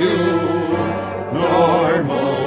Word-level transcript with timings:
View, 0.00 0.78
normal 1.30 2.39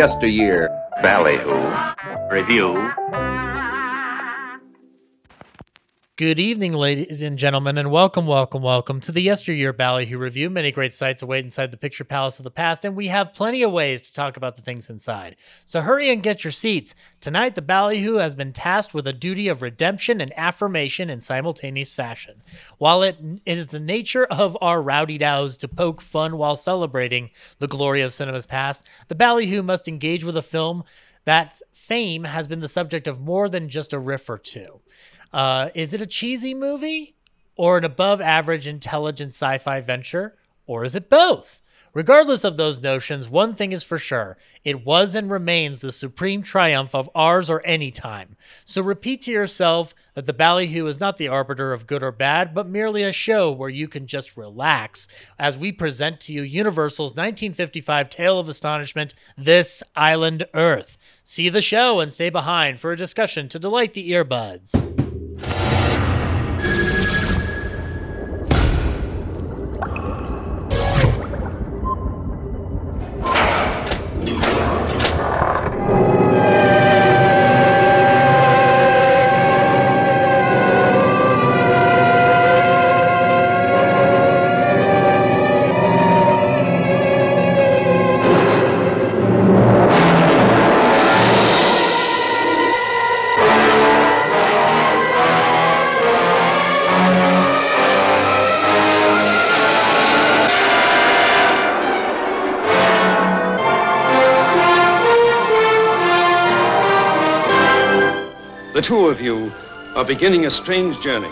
yesteryear. 0.00 0.70
Ballyhoo. 1.02 1.68
Review. 2.30 2.99
Good 6.20 6.38
evening, 6.38 6.74
ladies 6.74 7.22
and 7.22 7.38
gentlemen, 7.38 7.78
and 7.78 7.90
welcome, 7.90 8.26
welcome, 8.26 8.60
welcome 8.60 9.00
to 9.00 9.10
the 9.10 9.22
Yesteryear 9.22 9.72
Ballyhoo 9.72 10.18
Review. 10.18 10.50
Many 10.50 10.70
great 10.70 10.92
sights 10.92 11.22
await 11.22 11.46
inside 11.46 11.70
the 11.70 11.78
picture 11.78 12.04
palace 12.04 12.38
of 12.38 12.44
the 12.44 12.50
past, 12.50 12.84
and 12.84 12.94
we 12.94 13.08
have 13.08 13.32
plenty 13.32 13.62
of 13.62 13.72
ways 13.72 14.02
to 14.02 14.12
talk 14.12 14.36
about 14.36 14.56
the 14.56 14.60
things 14.60 14.90
inside. 14.90 15.36
So 15.64 15.80
hurry 15.80 16.10
and 16.10 16.22
get 16.22 16.44
your 16.44 16.50
seats. 16.50 16.94
Tonight, 17.22 17.54
the 17.54 17.62
Ballyhoo 17.62 18.16
has 18.16 18.34
been 18.34 18.52
tasked 18.52 18.92
with 18.92 19.06
a 19.06 19.14
duty 19.14 19.48
of 19.48 19.62
redemption 19.62 20.20
and 20.20 20.30
affirmation 20.36 21.08
in 21.08 21.22
simultaneous 21.22 21.94
fashion. 21.94 22.42
While 22.76 23.02
it 23.02 23.16
is 23.46 23.68
the 23.68 23.80
nature 23.80 24.26
of 24.26 24.58
our 24.60 24.82
rowdy 24.82 25.16
dows 25.16 25.56
to 25.56 25.68
poke 25.68 26.02
fun 26.02 26.36
while 26.36 26.54
celebrating 26.54 27.30
the 27.60 27.66
glory 27.66 28.02
of 28.02 28.12
cinema's 28.12 28.44
past, 28.44 28.86
the 29.08 29.14
Ballyhoo 29.14 29.62
must 29.62 29.88
engage 29.88 30.22
with 30.22 30.36
a 30.36 30.42
film 30.42 30.84
that 31.24 31.62
fame 31.72 32.24
has 32.24 32.46
been 32.46 32.60
the 32.60 32.68
subject 32.68 33.06
of 33.06 33.20
more 33.22 33.48
than 33.48 33.70
just 33.70 33.94
a 33.94 33.98
riff 33.98 34.28
or 34.28 34.36
two. 34.36 34.80
Uh, 35.32 35.70
is 35.74 35.94
it 35.94 36.02
a 36.02 36.06
cheesy 36.06 36.54
movie 36.54 37.14
or 37.56 37.78
an 37.78 37.84
above 37.84 38.20
average 38.20 38.66
intelligent 38.66 39.32
sci 39.32 39.58
fi 39.58 39.80
venture? 39.80 40.36
Or 40.66 40.84
is 40.84 40.94
it 40.94 41.08
both? 41.08 41.60
Regardless 41.92 42.44
of 42.44 42.56
those 42.56 42.80
notions, 42.80 43.28
one 43.28 43.52
thing 43.52 43.72
is 43.72 43.82
for 43.82 43.98
sure 43.98 44.38
it 44.62 44.86
was 44.86 45.16
and 45.16 45.28
remains 45.28 45.80
the 45.80 45.90
supreme 45.90 46.40
triumph 46.40 46.94
of 46.94 47.10
ours 47.16 47.50
or 47.50 47.60
any 47.66 47.90
time. 47.90 48.36
So 48.64 48.80
repeat 48.80 49.22
to 49.22 49.32
yourself 49.32 49.92
that 50.14 50.26
the 50.26 50.32
Ballyhoo 50.32 50.86
is 50.86 51.00
not 51.00 51.16
the 51.16 51.26
arbiter 51.26 51.72
of 51.72 51.88
good 51.88 52.04
or 52.04 52.12
bad, 52.12 52.54
but 52.54 52.68
merely 52.68 53.02
a 53.02 53.12
show 53.12 53.50
where 53.50 53.68
you 53.68 53.88
can 53.88 54.06
just 54.06 54.36
relax 54.36 55.08
as 55.36 55.58
we 55.58 55.72
present 55.72 56.20
to 56.20 56.32
you 56.32 56.42
Universal's 56.42 57.10
1955 57.10 58.08
Tale 58.08 58.38
of 58.38 58.48
Astonishment 58.48 59.12
This 59.36 59.82
Island 59.96 60.46
Earth. 60.54 60.96
See 61.24 61.48
the 61.48 61.60
show 61.60 61.98
and 61.98 62.12
stay 62.12 62.30
behind 62.30 62.78
for 62.78 62.92
a 62.92 62.96
discussion 62.96 63.48
to 63.48 63.58
delight 63.58 63.94
the 63.94 64.12
earbuds. 64.12 64.99
Are 110.00 110.04
beginning 110.04 110.46
a 110.46 110.50
strange 110.50 110.98
journey. 111.02 111.28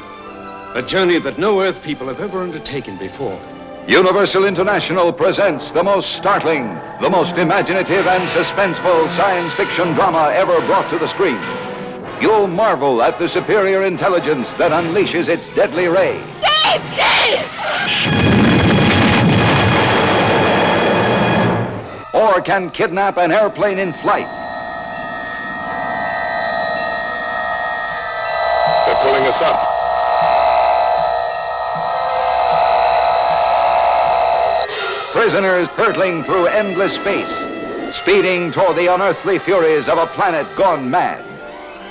A 0.74 0.82
journey 0.82 1.18
that 1.18 1.38
no 1.38 1.62
Earth 1.62 1.82
people 1.82 2.06
have 2.06 2.20
ever 2.20 2.42
undertaken 2.42 2.98
before. 2.98 3.40
Universal 3.86 4.44
International 4.44 5.10
presents 5.10 5.72
the 5.72 5.82
most 5.82 6.16
startling, 6.16 6.74
the 7.00 7.08
most 7.08 7.38
imaginative 7.38 8.06
and 8.06 8.28
suspenseful 8.28 9.08
science 9.16 9.54
fiction 9.54 9.94
drama 9.94 10.32
ever 10.34 10.60
brought 10.66 10.86
to 10.90 10.98
the 10.98 11.08
screen. 11.08 11.40
You'll 12.20 12.46
marvel 12.46 13.00
at 13.00 13.18
the 13.18 13.26
superior 13.26 13.84
intelligence 13.84 14.52
that 14.56 14.70
unleashes 14.70 15.28
its 15.28 15.48
deadly 15.54 15.88
ray. 15.88 16.18
Or 22.12 22.42
can 22.42 22.68
kidnap 22.68 23.16
an 23.16 23.32
airplane 23.32 23.78
in 23.78 23.94
flight. 23.94 24.47
Up. 29.40 29.56
Prisoners 35.12 35.68
hurtling 35.68 36.24
through 36.24 36.46
endless 36.46 36.94
space, 36.94 37.32
speeding 37.94 38.50
toward 38.50 38.76
the 38.76 38.92
unearthly 38.92 39.38
furies 39.38 39.88
of 39.88 39.98
a 39.98 40.08
planet 40.08 40.46
gone 40.56 40.90
mad. 40.90 41.24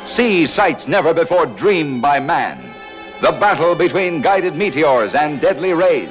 See 0.10 0.46
sights 0.46 0.88
never 0.88 1.14
before 1.14 1.46
dreamed 1.46 2.02
by 2.02 2.20
man. 2.20 2.74
The 3.22 3.32
battle 3.32 3.76
between 3.76 4.22
guided 4.22 4.56
meteors 4.56 5.16
and 5.16 5.40
deadly 5.40 5.74
rays. 5.74 6.10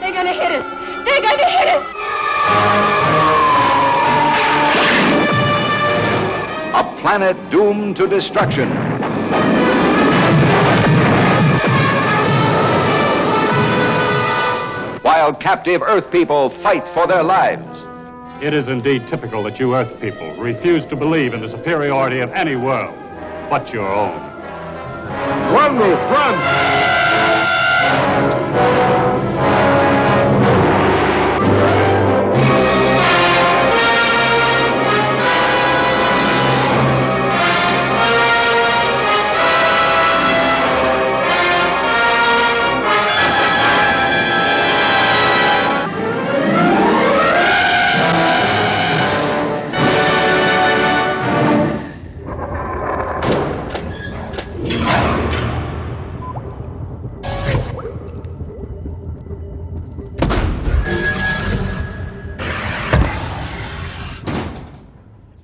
They're 0.00 0.12
gonna 0.12 0.32
hit 0.32 0.52
us. 0.52 0.64
They're 1.06 1.22
gonna 1.22 1.44
hit 1.44 1.68
us. 1.68 1.86
A 6.74 7.00
planet 7.00 7.36
doomed 7.50 7.96
to 7.96 8.06
destruction. 8.06 8.95
While 15.26 15.34
captive 15.34 15.82
Earth 15.82 16.12
people 16.12 16.50
fight 16.50 16.88
for 16.90 17.08
their 17.08 17.24
lives. 17.24 17.84
It 18.40 18.54
is 18.54 18.68
indeed 18.68 19.08
typical 19.08 19.42
that 19.42 19.58
you 19.58 19.74
Earth 19.74 20.00
people 20.00 20.32
refuse 20.36 20.86
to 20.86 20.94
believe 20.94 21.34
in 21.34 21.40
the 21.40 21.48
superiority 21.48 22.20
of 22.20 22.30
any 22.30 22.54
world 22.54 22.96
but 23.50 23.72
your 23.72 23.92
own. 23.92 24.14
Run, 25.52 25.78
Ruth, 25.78 25.98
run! 26.12 28.95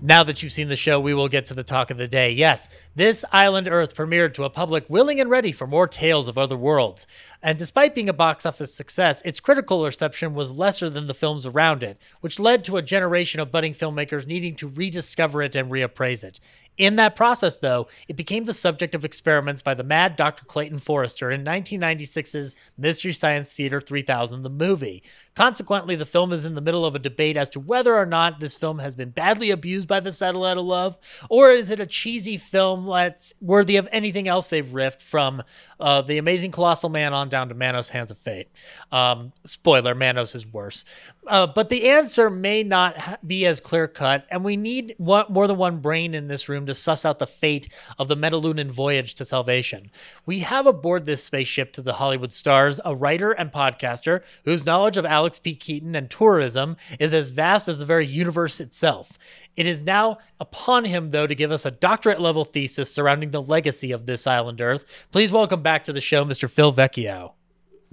Now 0.04 0.24
that 0.24 0.42
you've 0.42 0.50
seen 0.50 0.66
the 0.66 0.74
show, 0.74 0.98
we 0.98 1.14
will 1.14 1.28
get 1.28 1.46
to 1.46 1.54
the 1.54 1.62
talk 1.62 1.92
of 1.92 1.96
the 1.96 2.08
day. 2.08 2.32
Yes, 2.32 2.68
this 2.96 3.24
Island 3.30 3.68
Earth 3.68 3.94
premiered 3.94 4.34
to 4.34 4.42
a 4.42 4.50
public 4.50 4.90
willing 4.90 5.20
and 5.20 5.30
ready 5.30 5.52
for 5.52 5.64
more 5.64 5.86
tales 5.86 6.26
of 6.26 6.36
other 6.36 6.56
worlds. 6.56 7.06
And 7.40 7.56
despite 7.56 7.94
being 7.94 8.08
a 8.08 8.12
box 8.12 8.44
office 8.44 8.74
success, 8.74 9.22
its 9.24 9.38
critical 9.38 9.84
reception 9.84 10.34
was 10.34 10.58
lesser 10.58 10.90
than 10.90 11.06
the 11.06 11.14
films 11.14 11.46
around 11.46 11.84
it, 11.84 12.02
which 12.20 12.40
led 12.40 12.64
to 12.64 12.78
a 12.78 12.82
generation 12.82 13.38
of 13.38 13.52
budding 13.52 13.74
filmmakers 13.74 14.26
needing 14.26 14.56
to 14.56 14.66
rediscover 14.66 15.40
it 15.40 15.54
and 15.54 15.70
reappraise 15.70 16.24
it. 16.24 16.40
In 16.78 16.96
that 16.96 17.14
process, 17.14 17.58
though, 17.58 17.86
it 18.08 18.16
became 18.16 18.44
the 18.44 18.54
subject 18.54 18.94
of 18.94 19.04
experiments 19.04 19.60
by 19.60 19.74
the 19.74 19.84
mad 19.84 20.16
Dr. 20.16 20.46
Clayton 20.46 20.78
Forrester 20.78 21.30
in 21.30 21.44
1996's 21.44 22.54
Mystery 22.78 23.12
Science 23.12 23.52
Theater 23.52 23.78
3000, 23.78 24.42
the 24.42 24.48
movie. 24.48 25.02
Consequently, 25.34 25.96
the 25.96 26.06
film 26.06 26.32
is 26.32 26.46
in 26.46 26.54
the 26.54 26.62
middle 26.62 26.86
of 26.86 26.94
a 26.94 26.98
debate 26.98 27.36
as 27.36 27.50
to 27.50 27.60
whether 27.60 27.94
or 27.94 28.06
not 28.06 28.40
this 28.40 28.56
film 28.56 28.78
has 28.78 28.94
been 28.94 29.10
badly 29.10 29.50
abused 29.50 29.86
by 29.86 30.00
the 30.00 30.10
Satellite 30.10 30.56
of 30.56 30.64
Love, 30.64 30.96
or 31.28 31.50
is 31.50 31.70
it 31.70 31.78
a 31.78 31.86
cheesy 31.86 32.38
film 32.38 32.86
that's 32.86 33.34
worthy 33.40 33.76
of 33.76 33.86
anything 33.92 34.26
else 34.26 34.48
they've 34.48 34.64
riffed 34.64 35.02
from 35.02 35.42
uh, 35.78 36.00
The 36.00 36.16
Amazing 36.16 36.52
Colossal 36.52 36.88
Man 36.88 37.12
on 37.12 37.28
down 37.28 37.50
to 37.50 37.54
Manos 37.54 37.90
Hands 37.90 38.10
of 38.10 38.16
Fate. 38.16 38.48
Um, 38.90 39.32
spoiler, 39.44 39.94
Manos 39.94 40.34
is 40.34 40.46
worse. 40.46 40.86
Uh, 41.28 41.46
but 41.46 41.68
the 41.68 41.88
answer 41.88 42.28
may 42.28 42.64
not 42.64 43.24
be 43.26 43.46
as 43.46 43.60
clear 43.60 43.86
cut, 43.86 44.26
and 44.28 44.42
we 44.42 44.56
need 44.56 44.92
one, 44.98 45.24
more 45.28 45.46
than 45.46 45.56
one 45.56 45.78
brain 45.78 46.14
in 46.14 46.26
this 46.26 46.48
room 46.48 46.66
to 46.66 46.74
suss 46.74 47.04
out 47.04 47.20
the 47.20 47.26
fate 47.26 47.68
of 47.96 48.08
the 48.08 48.16
Metalunan 48.16 48.70
voyage 48.70 49.14
to 49.14 49.24
salvation. 49.24 49.90
We 50.26 50.40
have 50.40 50.66
aboard 50.66 51.04
this 51.04 51.22
spaceship 51.22 51.72
to 51.74 51.82
the 51.82 51.94
Hollywood 51.94 52.32
stars 52.32 52.80
a 52.84 52.96
writer 52.96 53.30
and 53.30 53.52
podcaster 53.52 54.22
whose 54.44 54.66
knowledge 54.66 54.96
of 54.96 55.06
Alex 55.06 55.38
P. 55.38 55.54
Keaton 55.54 55.94
and 55.94 56.10
tourism 56.10 56.76
is 56.98 57.14
as 57.14 57.30
vast 57.30 57.68
as 57.68 57.78
the 57.78 57.86
very 57.86 58.06
universe 58.06 58.60
itself. 58.60 59.16
It 59.56 59.66
is 59.66 59.82
now 59.82 60.18
upon 60.40 60.86
him, 60.86 61.10
though, 61.10 61.28
to 61.28 61.34
give 61.36 61.52
us 61.52 61.64
a 61.64 61.70
doctorate 61.70 62.20
level 62.20 62.44
thesis 62.44 62.92
surrounding 62.92 63.30
the 63.30 63.42
legacy 63.42 63.92
of 63.92 64.06
this 64.06 64.26
island 64.26 64.60
Earth. 64.60 65.06
Please 65.12 65.30
welcome 65.30 65.62
back 65.62 65.84
to 65.84 65.92
the 65.92 66.00
show, 66.00 66.24
Mr. 66.24 66.50
Phil 66.50 66.72
Vecchio. 66.72 67.34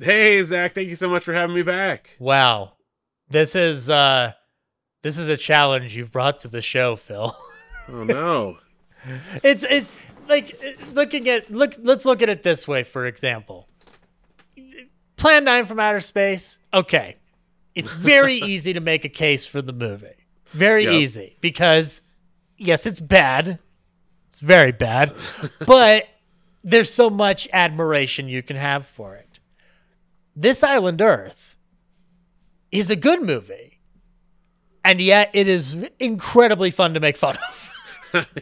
Hey, 0.01 0.41
Zach, 0.41 0.73
thank 0.73 0.89
you 0.89 0.95
so 0.95 1.09
much 1.09 1.23
for 1.23 1.33
having 1.33 1.55
me 1.55 1.61
back. 1.61 2.15
Wow. 2.19 2.73
This 3.29 3.55
is 3.55 3.89
uh 3.89 4.33
this 5.01 5.17
is 5.17 5.29
a 5.29 5.37
challenge 5.37 5.95
you've 5.95 6.11
brought 6.11 6.39
to 6.41 6.47
the 6.47 6.61
show, 6.61 6.95
Phil. 6.95 7.35
Oh 7.91 8.03
no. 8.03 8.57
it's 9.43 9.65
it's 9.67 9.89
like 10.27 10.55
looking 10.93 11.27
at 11.27 11.49
look 11.49 11.73
let's 11.79 12.05
look 12.05 12.21
at 12.21 12.29
it 12.29 12.43
this 12.43 12.67
way 12.67 12.83
for 12.83 13.07
example. 13.07 13.67
Plan 15.15 15.43
9 15.43 15.65
from 15.65 15.79
outer 15.79 15.99
space. 15.99 16.59
Okay. 16.71 17.17
It's 17.73 17.91
very 17.91 18.35
easy 18.41 18.73
to 18.73 18.79
make 18.79 19.05
a 19.05 19.09
case 19.09 19.47
for 19.47 19.61
the 19.63 19.73
movie. 19.73 20.27
Very 20.51 20.83
Yep. 20.83 20.93
easy 20.93 21.35
because 21.41 22.01
yes, 22.57 22.85
it's 22.85 22.99
bad. 22.99 23.57
It's 24.27 24.39
very 24.39 24.71
bad. 24.71 25.11
but 25.65 26.05
there's 26.63 26.93
so 26.93 27.09
much 27.09 27.47
admiration 27.51 28.27
you 28.29 28.43
can 28.43 28.55
have 28.55 28.85
for 28.85 29.15
it. 29.15 29.39
This 30.35 30.63
Island 30.63 31.01
Earth 31.01 31.48
is 32.71 32.89
a 32.89 32.95
good 32.95 33.21
movie. 33.21 33.79
And 34.83 35.01
yet 35.01 35.31
it 35.33 35.47
is 35.47 35.85
incredibly 35.99 36.71
fun 36.71 36.93
to 36.93 36.99
make 36.99 37.17
fun 37.17 37.37
of. 37.37 37.71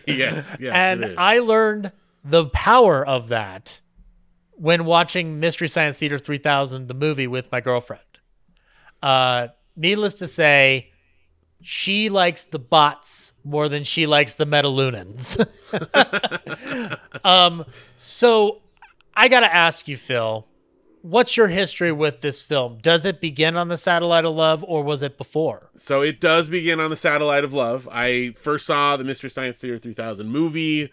yes, 0.08 0.56
yes. 0.60 0.74
and. 0.74 1.16
I 1.18 1.40
learned 1.40 1.92
the 2.24 2.46
power 2.46 3.06
of 3.06 3.30
that 3.30 3.82
when 4.52 4.86
watching 4.86 5.40
Mystery 5.40 5.68
Science 5.68 5.98
Theater 5.98 6.18
3000, 6.18 6.88
the 6.88 6.94
movie, 6.94 7.28
with 7.28 7.52
my 7.52 7.62
girlfriend. 7.62 8.02
Uh, 9.02 9.50
needless 9.76 10.16
to 10.16 10.28
say, 10.28 10.92
she 11.62 12.10
likes 12.10 12.46
the 12.46 12.60
bots 12.60 13.34
more 13.44 13.70
than 13.70 13.84
she 13.84 14.06
likes 14.06 14.36
the 14.36 14.46
Metalunans. 14.46 15.38
um, 17.24 17.66
so 17.96 18.62
I 19.16 19.28
got 19.28 19.42
to 19.42 19.54
ask 19.54 19.88
you, 19.88 19.98
Phil, 19.98 20.48
what's 21.10 21.38
your 21.38 21.48
history 21.48 21.92
with 21.92 22.22
this 22.22 22.44
film? 22.44 22.78
Does 22.82 23.06
it 23.06 23.22
begin 23.22 23.56
on 23.56 23.68
the 23.70 23.78
Satellite 23.78 24.26
of 24.26 24.36
Love 24.36 24.64
or 24.68 24.84
was 24.84 25.02
it 25.02 25.18
before? 25.18 25.70
So 25.76 26.02
it 26.02 26.20
does 26.20 26.50
begin 26.50 26.80
on 26.80 26.90
the 26.90 26.98
Satellite 26.98 27.44
of 27.44 27.54
Love. 27.54 27.88
I 27.92 28.32
first 28.32 28.66
saw 28.66 28.98
the 28.98 29.04
Mystery 29.04 29.30
Science 29.30 29.58
Theater 29.58 29.80
3000 29.80 30.28
movie 30.28 30.92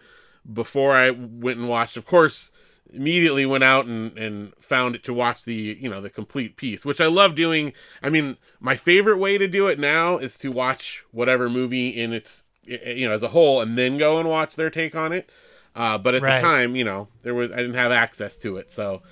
before 0.50 0.94
I 0.94 1.10
went 1.10 1.58
and 1.58 1.68
watched. 1.68 1.96
Of 1.96 2.06
course, 2.06 2.52
immediately 2.92 3.44
went 3.44 3.64
out 3.64 3.86
and, 3.86 4.16
and 4.16 4.54
found 4.56 4.94
it 4.94 5.02
to 5.04 5.12
watch 5.14 5.44
the 5.44 5.76
you 5.80 5.88
know 5.88 6.00
the 6.00 6.10
complete 6.10 6.56
piece, 6.56 6.84
which 6.84 7.00
I 7.00 7.06
love 7.06 7.34
doing. 7.34 7.72
I 8.02 8.08
mean, 8.08 8.36
my 8.60 8.76
favorite 8.76 9.18
way 9.18 9.36
to 9.38 9.48
do 9.48 9.66
it 9.66 9.78
now 9.78 10.18
is 10.18 10.38
to 10.38 10.50
watch 10.52 11.04
whatever 11.10 11.48
movie 11.50 11.88
in 11.88 12.12
its 12.12 12.44
you 12.62 13.08
know 13.08 13.14
as 13.14 13.22
a 13.22 13.28
whole, 13.28 13.60
and 13.60 13.76
then 13.76 13.98
go 13.98 14.18
and 14.18 14.28
watch 14.28 14.54
their 14.54 14.70
take 14.70 14.94
on 14.94 15.12
it. 15.12 15.28
Uh, 15.74 15.98
but 15.98 16.14
at 16.14 16.22
Right. 16.22 16.36
the 16.36 16.40
time, 16.40 16.76
you 16.76 16.84
know, 16.84 17.08
there 17.24 17.34
was 17.34 17.50
I 17.50 17.56
didn't 17.56 17.74
have 17.74 17.90
access 17.90 18.36
to 18.38 18.58
it, 18.58 18.70
so. 18.70 19.02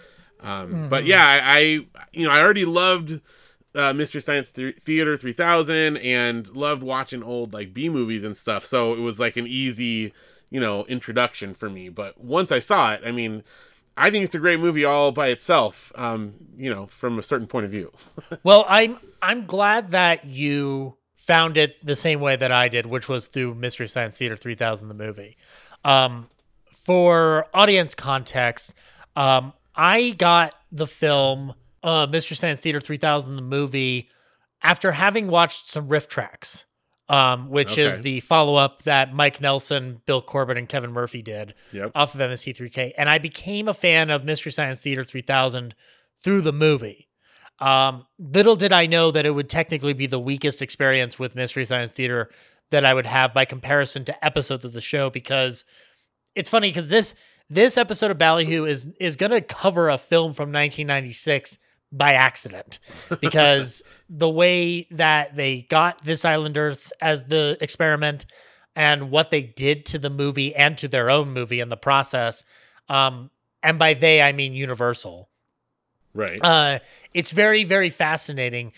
Um, 0.42 0.86
But 0.88 1.04
Mhm. 1.04 1.08
yeah, 1.08 1.24
I, 1.24 1.38
I 1.44 1.60
you 2.12 2.26
know 2.26 2.30
I 2.30 2.40
already 2.40 2.64
loved 2.64 3.20
uh, 3.74 3.92
Mystery 3.92 4.20
Science 4.20 4.50
Thre- 4.50 4.78
Theater 4.78 5.16
3000 5.16 5.96
and 5.98 6.48
loved 6.54 6.82
watching 6.82 7.22
old 7.22 7.54
like 7.54 7.72
B 7.72 7.88
movies 7.88 8.24
and 8.24 8.36
stuff. 8.36 8.64
So 8.64 8.92
it 8.92 9.00
was 9.00 9.18
like 9.18 9.36
an 9.36 9.46
easy, 9.46 10.12
you 10.50 10.60
know, 10.60 10.84
introduction 10.86 11.54
for 11.54 11.70
me. 11.70 11.88
But 11.88 12.20
once 12.20 12.52
I 12.52 12.58
saw 12.58 12.92
it, 12.92 13.02
I 13.06 13.12
mean, 13.12 13.42
I 13.96 14.10
think 14.10 14.24
it's 14.24 14.34
a 14.34 14.38
great 14.38 14.58
movie 14.60 14.84
all 14.84 15.12
by 15.12 15.28
itself. 15.28 15.90
Um, 15.94 16.34
you 16.56 16.68
know, 16.74 16.86
from 16.86 17.18
a 17.18 17.22
certain 17.22 17.46
point 17.46 17.64
of 17.64 17.70
view. 17.70 17.92
well, 18.42 18.66
I'm 18.68 18.98
I'm 19.22 19.46
glad 19.46 19.90
that 19.92 20.26
you 20.26 20.96
found 21.14 21.56
it 21.56 21.76
the 21.86 21.94
same 21.96 22.20
way 22.20 22.34
that 22.34 22.50
I 22.50 22.68
did, 22.68 22.84
which 22.86 23.08
was 23.08 23.28
through 23.28 23.54
Mystery 23.54 23.86
Science 23.88 24.18
Theater 24.18 24.36
3000, 24.36 24.88
the 24.88 24.94
movie. 24.94 25.36
Um, 25.84 26.28
for 26.72 27.46
audience 27.54 27.94
context, 27.94 28.74
um, 29.14 29.52
I 29.74 30.10
got 30.10 30.54
the 30.70 30.86
film 30.86 31.54
uh, 31.82 32.06
Mystery 32.10 32.36
Science 32.36 32.60
Theater 32.60 32.80
3000, 32.80 33.36
the 33.36 33.42
movie, 33.42 34.08
after 34.62 34.92
having 34.92 35.26
watched 35.28 35.68
some 35.68 35.88
RiffTrax, 35.88 36.64
um, 37.08 37.48
which 37.48 37.76
is 37.78 38.00
the 38.02 38.20
follow 38.20 38.54
up 38.54 38.82
that 38.82 39.12
Mike 39.12 39.40
Nelson, 39.40 40.00
Bill 40.06 40.22
Corbett, 40.22 40.56
and 40.58 40.68
Kevin 40.68 40.92
Murphy 40.92 41.22
did 41.22 41.54
Yep. 41.72 41.92
off 41.94 42.14
of 42.14 42.20
MST3K. 42.20 42.92
And 42.96 43.08
I 43.08 43.18
became 43.18 43.66
a 43.68 43.74
fan 43.74 44.10
of 44.10 44.24
Mystery 44.24 44.52
Science 44.52 44.80
Theater 44.80 45.04
3000 45.04 45.74
through 46.22 46.42
the 46.42 46.52
movie. 46.52 47.08
Um, 47.58 48.06
little 48.18 48.56
did 48.56 48.72
I 48.72 48.86
know 48.86 49.10
that 49.10 49.26
it 49.26 49.30
would 49.30 49.50
technically 49.50 49.92
be 49.92 50.06
the 50.06 50.18
weakest 50.18 50.62
experience 50.62 51.18
with 51.18 51.34
Mystery 51.34 51.64
Science 51.64 51.92
Theater 51.92 52.30
that 52.70 52.84
I 52.84 52.94
would 52.94 53.06
have 53.06 53.34
by 53.34 53.44
comparison 53.44 54.04
to 54.06 54.24
episodes 54.24 54.64
of 54.64 54.72
the 54.72 54.80
show 54.80 55.10
because 55.10 55.64
it's 56.34 56.48
funny 56.48 56.68
because 56.70 56.88
this 56.88 57.14
this 57.52 57.76
episode 57.76 58.10
of 58.10 58.18
Ballyhoo 58.18 58.64
is 58.64 58.88
is 58.98 59.16
going 59.16 59.30
to 59.30 59.40
cover 59.40 59.88
a 59.90 59.98
film 59.98 60.32
from 60.32 60.44
1996 60.44 61.58
by 61.92 62.14
accident 62.14 62.78
because 63.20 63.82
the 64.08 64.28
way 64.28 64.86
that 64.90 65.36
they 65.36 65.62
got 65.62 66.02
this 66.02 66.24
island 66.24 66.56
Earth 66.56 66.92
as 67.00 67.26
the 67.26 67.58
experiment 67.60 68.24
and 68.74 69.10
what 69.10 69.30
they 69.30 69.42
did 69.42 69.84
to 69.86 69.98
the 69.98 70.08
movie 70.08 70.54
and 70.54 70.78
to 70.78 70.88
their 70.88 71.10
own 71.10 71.32
movie 71.32 71.60
in 71.60 71.68
the 71.68 71.76
process, 71.76 72.42
um, 72.88 73.30
and 73.62 73.78
by 73.78 73.92
they 73.92 74.22
I 74.22 74.32
mean 74.32 74.54
Universal. 74.54 75.28
right. 76.14 76.40
Uh, 76.42 76.78
it's 77.12 77.32
very, 77.32 77.64
very 77.64 77.90
fascinating. 77.90 78.72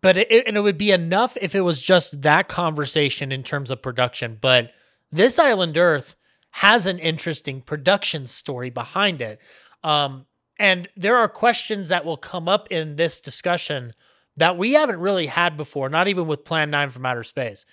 But 0.00 0.16
it, 0.16 0.48
and 0.48 0.56
it 0.56 0.60
would 0.60 0.78
be 0.78 0.90
enough 0.90 1.36
if 1.40 1.54
it 1.54 1.60
was 1.60 1.80
just 1.80 2.22
that 2.22 2.48
conversation 2.48 3.30
in 3.30 3.44
terms 3.44 3.70
of 3.70 3.80
production. 3.80 4.36
But 4.40 4.72
this 5.12 5.38
Island 5.38 5.78
Earth 5.78 6.16
has 6.52 6.86
an 6.86 6.98
interesting 6.98 7.60
production 7.60 8.26
story 8.26 8.70
behind 8.70 9.20
it. 9.22 9.40
Um, 9.82 10.26
and 10.58 10.88
there 10.96 11.16
are 11.16 11.28
questions 11.28 11.88
that 11.88 12.04
will 12.04 12.16
come 12.16 12.48
up 12.48 12.68
in 12.70 12.96
this 12.96 13.20
discussion 13.20 13.92
that 14.36 14.56
we 14.56 14.72
haven't 14.74 15.00
really 15.00 15.26
had 15.26 15.56
before, 15.56 15.88
not 15.88 16.08
even 16.08 16.26
with 16.26 16.44
Plan 16.44 16.70
9 16.70 16.90
from 16.90 17.04
Outer 17.06 17.22
Space. 17.24 17.66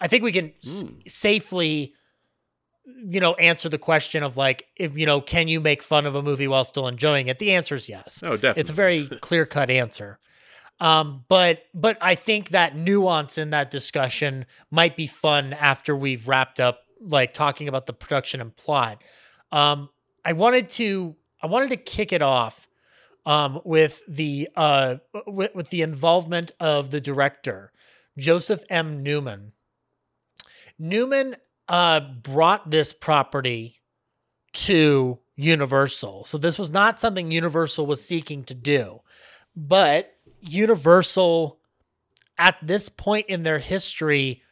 I 0.00 0.08
think 0.08 0.22
we 0.22 0.32
can 0.32 0.52
s- 0.62 0.84
safely 1.08 1.94
you 3.08 3.18
know 3.18 3.34
answer 3.34 3.68
the 3.68 3.78
question 3.78 4.22
of 4.22 4.36
like 4.36 4.64
if 4.76 4.96
you 4.96 5.06
know 5.06 5.20
can 5.20 5.48
you 5.48 5.60
make 5.60 5.82
fun 5.82 6.06
of 6.06 6.14
a 6.14 6.22
movie 6.22 6.46
while 6.46 6.62
still 6.62 6.86
enjoying 6.86 7.26
it 7.26 7.40
the 7.40 7.50
answer 7.52 7.74
is 7.74 7.88
yes 7.88 8.22
Oh, 8.24 8.36
definitely. 8.36 8.60
it's 8.60 8.70
a 8.70 8.74
very 8.74 9.06
clear 9.20 9.44
cut 9.44 9.70
answer 9.70 10.20
um 10.78 11.24
but 11.28 11.64
but 11.74 11.98
i 12.00 12.14
think 12.14 12.50
that 12.50 12.76
nuance 12.76 13.38
in 13.38 13.50
that 13.50 13.72
discussion 13.72 14.46
might 14.70 14.96
be 14.96 15.08
fun 15.08 15.52
after 15.52 15.96
we've 15.96 16.28
wrapped 16.28 16.60
up 16.60 16.78
like 17.00 17.32
talking 17.32 17.68
about 17.68 17.86
the 17.86 17.92
production 17.92 18.40
and 18.40 18.56
plot 18.56 19.02
um 19.52 19.88
i 20.24 20.32
wanted 20.32 20.68
to 20.68 21.14
i 21.42 21.46
wanted 21.46 21.68
to 21.68 21.76
kick 21.76 22.12
it 22.12 22.22
off 22.22 22.68
um 23.24 23.60
with 23.64 24.02
the 24.08 24.48
uh 24.56 24.96
with, 25.26 25.54
with 25.54 25.70
the 25.70 25.82
involvement 25.82 26.52
of 26.60 26.90
the 26.90 27.00
director 27.00 27.72
joseph 28.16 28.64
m 28.70 29.02
newman 29.02 29.52
Newman 30.78 31.36
uh, 31.68 32.00
brought 32.00 32.70
this 32.70 32.92
property 32.92 33.80
to 34.52 35.18
Universal. 35.36 36.24
So 36.24 36.38
this 36.38 36.58
was 36.58 36.70
not 36.70 37.00
something 37.00 37.30
Universal 37.30 37.86
was 37.86 38.04
seeking 38.04 38.44
to 38.44 38.54
do. 38.54 39.00
But 39.54 40.12
Universal, 40.40 41.58
at 42.38 42.56
this 42.62 42.88
point 42.88 43.26
in 43.28 43.42
their 43.42 43.58
history, 43.58 44.42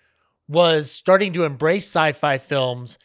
was 0.48 0.90
starting 0.90 1.32
to 1.32 1.44
embrace 1.44 1.84
sci-fi 1.84 2.38
films 2.38 2.98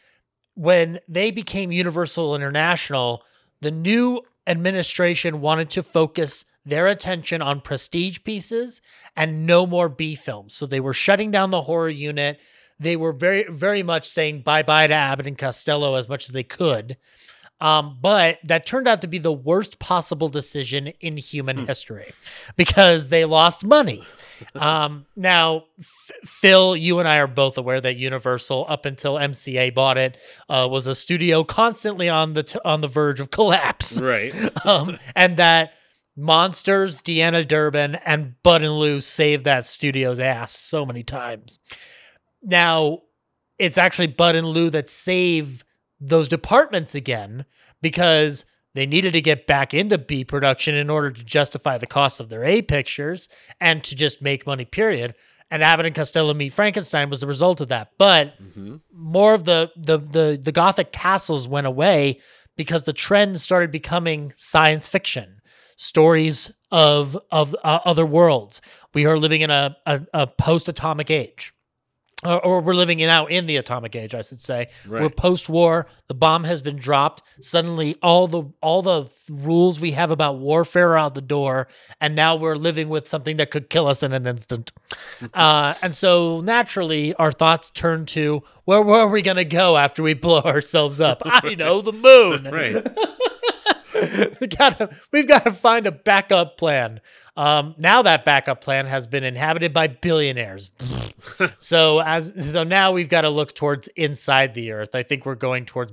when 0.54 1.00
they 1.08 1.30
became 1.30 1.72
Universal 1.72 2.34
International, 2.34 3.24
the 3.60 3.70
new 3.70 4.20
administration 4.46 5.40
wanted 5.40 5.70
to 5.70 5.82
focus 5.82 6.44
their 6.64 6.86
attention 6.86 7.40
on 7.40 7.60
prestige 7.60 8.18
pieces 8.24 8.82
and 9.16 9.46
no 9.46 9.66
more 9.66 9.88
B 9.88 10.14
films. 10.14 10.54
So 10.54 10.66
they 10.66 10.80
were 10.80 10.92
shutting 10.92 11.30
down 11.30 11.50
the 11.50 11.62
horror 11.62 11.88
unit. 11.88 12.38
They 12.78 12.96
were 12.96 13.12
very, 13.12 13.44
very 13.48 13.82
much 13.82 14.06
saying 14.06 14.42
bye 14.42 14.62
bye 14.62 14.86
to 14.86 14.94
Abbott 14.94 15.26
and 15.26 15.38
Costello 15.38 15.94
as 15.94 16.08
much 16.08 16.26
as 16.26 16.32
they 16.32 16.42
could. 16.42 16.96
Um, 17.60 17.98
but 18.00 18.38
that 18.44 18.64
turned 18.64 18.88
out 18.88 19.02
to 19.02 19.06
be 19.06 19.18
the 19.18 19.32
worst 19.32 19.78
possible 19.78 20.28
decision 20.28 20.88
in 21.00 21.16
human 21.16 21.66
history 21.66 22.12
because 22.56 23.08
they 23.10 23.24
lost 23.24 23.64
money. 23.64 24.02
Um, 24.54 25.06
now, 25.16 25.64
F- 25.78 26.10
Phil, 26.24 26.76
you 26.76 26.98
and 26.98 27.08
I 27.08 27.18
are 27.18 27.26
both 27.26 27.58
aware 27.58 27.80
that 27.80 27.96
Universal, 27.96 28.66
up 28.68 28.84
until 28.84 29.14
MCA 29.14 29.74
bought 29.74 29.98
it, 29.98 30.16
uh, 30.48 30.68
was 30.70 30.86
a 30.86 30.94
studio 30.94 31.44
constantly 31.44 32.08
on 32.08 32.34
the 32.34 32.42
t- 32.42 32.58
on 32.64 32.80
the 32.80 32.88
verge 32.88 33.20
of 33.20 33.30
collapse. 33.30 34.00
Right. 34.00 34.34
um, 34.66 34.98
and 35.14 35.36
that 35.36 35.72
Monsters, 36.16 37.00
Deanna 37.02 37.46
Durbin, 37.46 37.96
and 38.04 38.34
Bud 38.42 38.62
and 38.62 38.78
Lou 38.78 39.00
saved 39.00 39.44
that 39.44 39.64
studio's 39.64 40.20
ass 40.20 40.52
so 40.52 40.84
many 40.84 41.02
times. 41.02 41.58
Now, 42.42 43.00
it's 43.58 43.78
actually 43.78 44.08
Bud 44.08 44.36
and 44.36 44.46
Lou 44.46 44.70
that 44.70 44.90
save 44.90 45.64
those 46.00 46.28
departments 46.28 46.94
again 46.94 47.44
because 47.82 48.44
they 48.74 48.86
needed 48.86 49.12
to 49.14 49.20
get 49.20 49.46
back 49.46 49.74
into 49.74 49.98
B 49.98 50.24
production 50.24 50.74
in 50.74 50.90
order 50.90 51.10
to 51.10 51.24
justify 51.24 51.78
the 51.78 51.86
cost 51.86 52.20
of 52.20 52.28
their 52.28 52.44
A 52.44 52.62
pictures 52.62 53.28
and 53.60 53.82
to 53.84 53.96
just 53.96 54.22
make 54.22 54.46
money, 54.46 54.64
period. 54.64 55.14
And 55.50 55.64
Abbott 55.64 55.86
and 55.86 55.94
Costello 55.94 56.32
Meet 56.32 56.52
Frankenstein 56.52 57.10
was 57.10 57.20
the 57.20 57.26
result 57.26 57.60
of 57.60 57.68
that. 57.68 57.90
But 57.98 58.34
more 58.92 59.34
of 59.34 59.44
the, 59.44 59.72
the 59.76 59.98
the 59.98 60.40
the 60.40 60.52
gothic 60.52 60.92
castles 60.92 61.48
went 61.48 61.66
away 61.66 62.20
because 62.56 62.84
the 62.84 62.92
trend 62.92 63.40
started 63.40 63.72
becoming 63.72 64.32
science 64.36 64.86
fiction 64.88 65.40
stories 65.76 66.52
of 66.70 67.18
of 67.32 67.56
uh, 67.64 67.80
other 67.84 68.06
worlds. 68.06 68.60
We 68.94 69.06
are 69.06 69.18
living 69.18 69.40
in 69.40 69.50
a 69.50 69.76
a, 69.86 70.06
a 70.14 70.26
post 70.28 70.68
atomic 70.68 71.10
age 71.10 71.52
or, 72.24 72.44
or 72.44 72.60
we're 72.60 72.74
living 72.74 73.00
in 73.00 73.06
now 73.06 73.26
in 73.26 73.46
the 73.46 73.56
atomic 73.56 73.96
age, 73.96 74.14
I 74.14 74.22
should 74.22 74.40
say. 74.40 74.68
Right. 74.86 75.02
We're 75.02 75.10
post-war. 75.10 75.86
The 76.08 76.14
bomb 76.14 76.44
has 76.44 76.60
been 76.60 76.76
dropped. 76.76 77.22
Suddenly, 77.40 77.96
all 78.02 78.26
the 78.26 78.44
all 78.60 78.82
the 78.82 79.10
rules 79.28 79.80
we 79.80 79.92
have 79.92 80.10
about 80.10 80.38
warfare 80.38 80.90
are 80.90 80.98
out 80.98 81.14
the 81.14 81.22
door, 81.22 81.68
and 82.00 82.14
now 82.14 82.36
we're 82.36 82.56
living 82.56 82.88
with 82.88 83.08
something 83.08 83.36
that 83.36 83.50
could 83.50 83.70
kill 83.70 83.86
us 83.86 84.02
in 84.02 84.12
an 84.12 84.26
instant. 84.26 84.72
uh, 85.34 85.74
and 85.82 85.94
so, 85.94 86.40
naturally, 86.40 87.14
our 87.14 87.32
thoughts 87.32 87.70
turn 87.70 88.06
to 88.06 88.42
where 88.64 88.82
where 88.82 89.00
are 89.00 89.08
we 89.08 89.22
going 89.22 89.36
to 89.36 89.44
go 89.44 89.76
after 89.76 90.02
we 90.02 90.14
blow 90.14 90.40
ourselves 90.44 91.00
up? 91.00 91.22
I 91.24 91.54
know 91.54 91.80
the 91.80 91.92
moon. 91.92 92.44
Right. 92.44 92.86
we 94.40 94.46
gotta, 94.46 94.90
we've 95.12 95.28
got 95.28 95.44
to 95.44 95.52
find 95.52 95.86
a 95.86 95.92
backup 95.92 96.56
plan. 96.56 97.00
Um, 97.36 97.74
now 97.78 98.02
that 98.02 98.24
backup 98.24 98.60
plan 98.60 98.86
has 98.86 99.06
been 99.06 99.24
inhabited 99.24 99.72
by 99.72 99.86
billionaires. 99.86 100.70
so 101.58 102.00
as 102.00 102.52
so 102.52 102.64
now 102.64 102.92
we've 102.92 103.08
got 103.08 103.22
to 103.22 103.30
look 103.30 103.54
towards 103.54 103.88
inside 103.88 104.54
the 104.54 104.72
earth. 104.72 104.94
I 104.94 105.02
think 105.02 105.24
we're 105.24 105.34
going 105.36 105.64
towards 105.64 105.92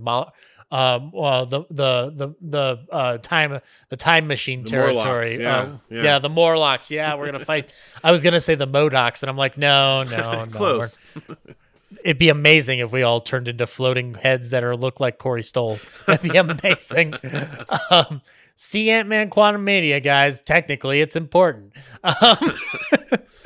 um, 0.70 1.12
well, 1.12 1.46
the 1.46 1.64
the 1.70 2.12
the 2.14 2.36
the 2.42 2.78
uh, 2.92 3.18
time 3.20 3.60
the 3.90 3.96
time 3.96 4.28
machine 4.28 4.64
The 4.64 4.70
territory. 4.70 5.38
Morlocks, 5.38 5.40
yeah, 5.40 5.58
Uh, 5.60 5.78
yeah. 5.90 6.04
yeah, 6.04 6.20
the 6.20 6.30
Morlocks. 6.30 6.92
Yeah, 6.92 7.16
we're 7.16 7.28
gonna 7.28 7.46
fight. 7.46 7.72
I 8.04 8.12
was 8.12 8.22
gonna 8.24 8.42
say 8.42 8.56
the 8.56 8.68
Modocs, 8.68 9.24
and 9.24 9.30
I'm 9.30 9.38
like, 9.38 9.58
no, 9.58 10.04
no, 10.04 10.44
no. 10.46 10.52
Close. 10.52 10.98
It'd 12.04 12.18
be 12.18 12.30
amazing 12.30 12.80
if 12.80 12.92
we 12.92 13.02
all 13.04 13.22
turned 13.22 13.48
into 13.48 13.66
floating 13.66 14.16
heads 14.16 14.50
that 14.50 14.64
are 14.64 14.76
look 14.76 15.00
like 15.00 15.18
Corey 15.18 15.44
Stoll. 15.44 15.80
That'd 16.06 16.30
be 16.32 16.38
amazing. 16.38 17.14
um, 17.92 18.22
see 18.56 18.90
Ant 18.90 19.08
Man 19.08 19.30
Quantumania, 19.30 20.04
guys. 20.04 20.42
Technically, 20.42 21.00
it's 21.00 21.16
important. 21.16 21.74
Um, 22.04 22.54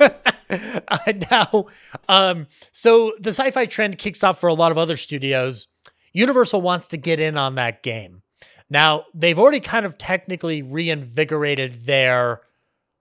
uh, 0.00 1.12
now, 1.30 1.66
um, 2.08 2.46
so 2.72 3.12
the 3.20 3.30
sci-fi 3.30 3.66
trend 3.66 3.98
kicks 3.98 4.24
off 4.24 4.40
for 4.40 4.48
a 4.48 4.54
lot 4.54 4.72
of 4.72 4.78
other 4.78 4.96
studios. 4.96 5.68
Universal 6.12 6.60
wants 6.60 6.88
to 6.88 6.96
get 6.96 7.20
in 7.20 7.36
on 7.36 7.54
that 7.54 7.82
game. 7.82 8.22
Now, 8.68 9.04
they've 9.14 9.38
already 9.38 9.60
kind 9.60 9.86
of 9.86 9.98
technically 9.98 10.62
reinvigorated 10.62 11.84
their 11.84 12.40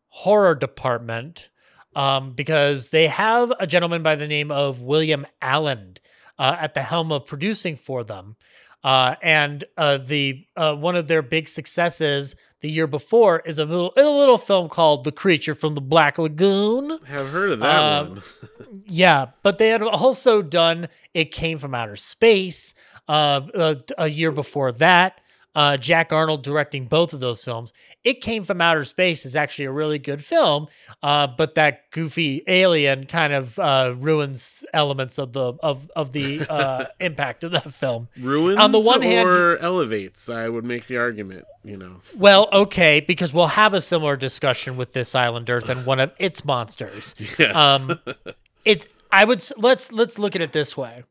horror 0.10 0.53
department 0.53 1.50
um, 1.95 2.31
because 2.31 2.89
they 2.89 3.07
have 3.07 3.51
a 3.60 3.67
gentleman 3.67 4.01
by 4.03 4.15
the 4.15 4.27
name 4.27 4.51
of 4.51 4.81
William 4.81 5.25
Alland 5.41 6.00
uh, 6.39 6.55
at 6.60 6.74
the 6.74 6.81
helm 6.83 7.12
of 7.12 7.25
producing 7.25 7.75
for 7.75 8.03
them. 8.03 8.36
Uh, 8.83 9.15
and 9.21 9.63
uh, 9.77 9.98
the 9.98 10.43
uh, 10.57 10.75
one 10.75 10.95
of 10.95 11.07
their 11.07 11.21
big 11.21 11.48
successes 11.48 12.36
the 12.62 12.69
year 12.69 12.88
before 12.88 13.39
is 13.45 13.60
a 13.60 13.65
little 13.65 13.93
a 13.95 14.01
little 14.03 14.39
film 14.39 14.69
called 14.69 15.03
The 15.03 15.12
Creature 15.12 15.53
from 15.55 15.75
the 15.75 15.81
Black 15.81 16.17
Lagoon. 16.17 16.98
Have 17.05 17.29
heard 17.29 17.51
of 17.51 17.60
that 17.60 17.79
Um, 17.83 18.10
one. 18.10 18.21
Yeah, 18.86 19.27
but 19.43 19.57
they 19.60 19.69
had 19.69 19.81
also 19.83 20.41
done 20.41 20.88
It 21.13 21.25
Came 21.31 21.57
from 21.60 21.75
Outer 21.75 21.95
Space 21.95 22.74
uh, 23.07 23.41
a, 23.53 23.77
a 24.00 24.07
year 24.07 24.31
before 24.31 24.71
that. 24.74 25.19
Uh, 25.53 25.77
Jack 25.77 26.13
Arnold 26.13 26.43
directing 26.43 26.86
both 26.86 27.13
of 27.13 27.20
those 27.20 27.43
films. 27.43 27.74
It 28.03 28.22
Came 28.22 28.43
from 28.43 28.62
Outer 28.62 28.86
Space 28.86 29.25
is 29.25 29.36
actually 29.36 29.65
a 29.65 29.72
really 29.72 30.00
good 30.00 30.24
film, 30.24 30.67
uh, 31.03 31.27
but 31.27 31.55
that 31.55 31.91
goofy 31.91 32.43
alien 32.48 33.05
kind 33.05 33.34
of 33.34 33.60
uh, 33.60 33.96
ruins 33.98 34.65
elements 34.74 35.17
of 35.17 35.34
the 35.34 35.53
of 35.62 35.91
of 35.96 36.13
the 36.13 36.41
uh, 36.50 36.86
impact 37.00 37.43
of 37.43 37.51
that 37.51 37.74
film. 37.74 38.08
Ruins 38.17 38.58
on 38.60 38.72
the 38.72 38.79
one 38.79 39.01
hand, 39.01 39.27
or 39.27 39.58
elevates, 39.58 40.29
I 40.29 40.48
would 40.48 40.63
make 40.63 40.88
the 40.88 40.98
argument, 40.98 41.46
you 41.63 41.75
know. 41.77 42.01
well, 42.15 42.48
okay, 42.53 43.01
because 43.01 43.34
we'll 43.34 43.48
have 43.48 43.74
a 43.74 43.81
similar 43.81 44.15
discussion 44.15 44.77
with 44.77 44.93
this 44.93 45.15
Island 45.15 45.50
Earth 45.50 45.67
and 45.67 45.86
one 45.86 46.00
of 46.00 46.13
its 46.20 46.46
monsters. 46.46 47.13
Yes. 47.38 47.55
Um, 47.55 48.00
it's 48.65 48.86
I 49.12 49.25
would 49.25 49.43
let's 49.58 49.91
let's 49.91 50.17
look 50.17 50.36
at 50.36 50.41
it 50.41 50.53
this 50.53 50.77
way. 50.77 51.03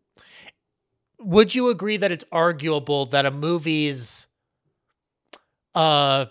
Would 1.19 1.55
you 1.55 1.69
agree 1.69 1.99
that 1.99 2.11
it's 2.11 2.25
arguable 2.33 3.05
that 3.07 3.27
a 3.27 3.31
movie's 3.31 4.27
uh 5.75 6.27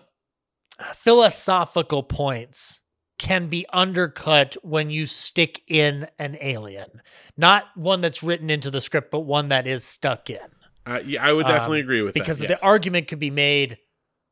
philosophical 0.94 2.04
points 2.04 2.80
can 3.18 3.48
be 3.48 3.66
undercut 3.74 4.56
when 4.64 4.90
you 4.90 5.06
stick 5.06 5.62
in 5.68 6.08
an 6.18 6.38
alien, 6.40 7.02
not 7.36 7.66
one 7.76 8.00
that's 8.00 8.24
written 8.24 8.50
into 8.50 8.72
the 8.72 8.80
script, 8.80 9.12
but 9.12 9.20
one 9.22 9.50
that 9.50 9.68
is 9.68 9.84
stuck 9.84 10.30
in? 10.30 10.38
Uh, 10.86 11.02
yeah, 11.06 11.26
I 11.26 11.34
would 11.34 11.46
definitely 11.46 11.80
Um, 11.80 11.84
agree 11.86 12.02
with 12.02 12.14
that. 12.14 12.20
because 12.22 12.40
that. 12.40 12.48
the 12.48 12.64
argument 12.64 13.08
could 13.10 13.20
be 13.20 13.30
made 13.30 13.78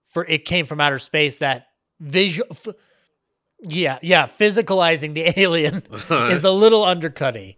for 0.10 0.26
it 0.26 0.46
came 0.46 0.66
from 0.66 0.80
outer 0.80 1.00
space 1.00 1.40
that 1.40 1.68
visual 2.00 2.48
f- 2.52 2.70
yeah 3.60 4.00
yeah 4.02 4.26
physicalizing 4.26 5.14
the 5.14 5.34
alien 5.40 5.84
is 6.32 6.44
a 6.46 6.52
little 6.52 6.86
undercutting 6.86 7.56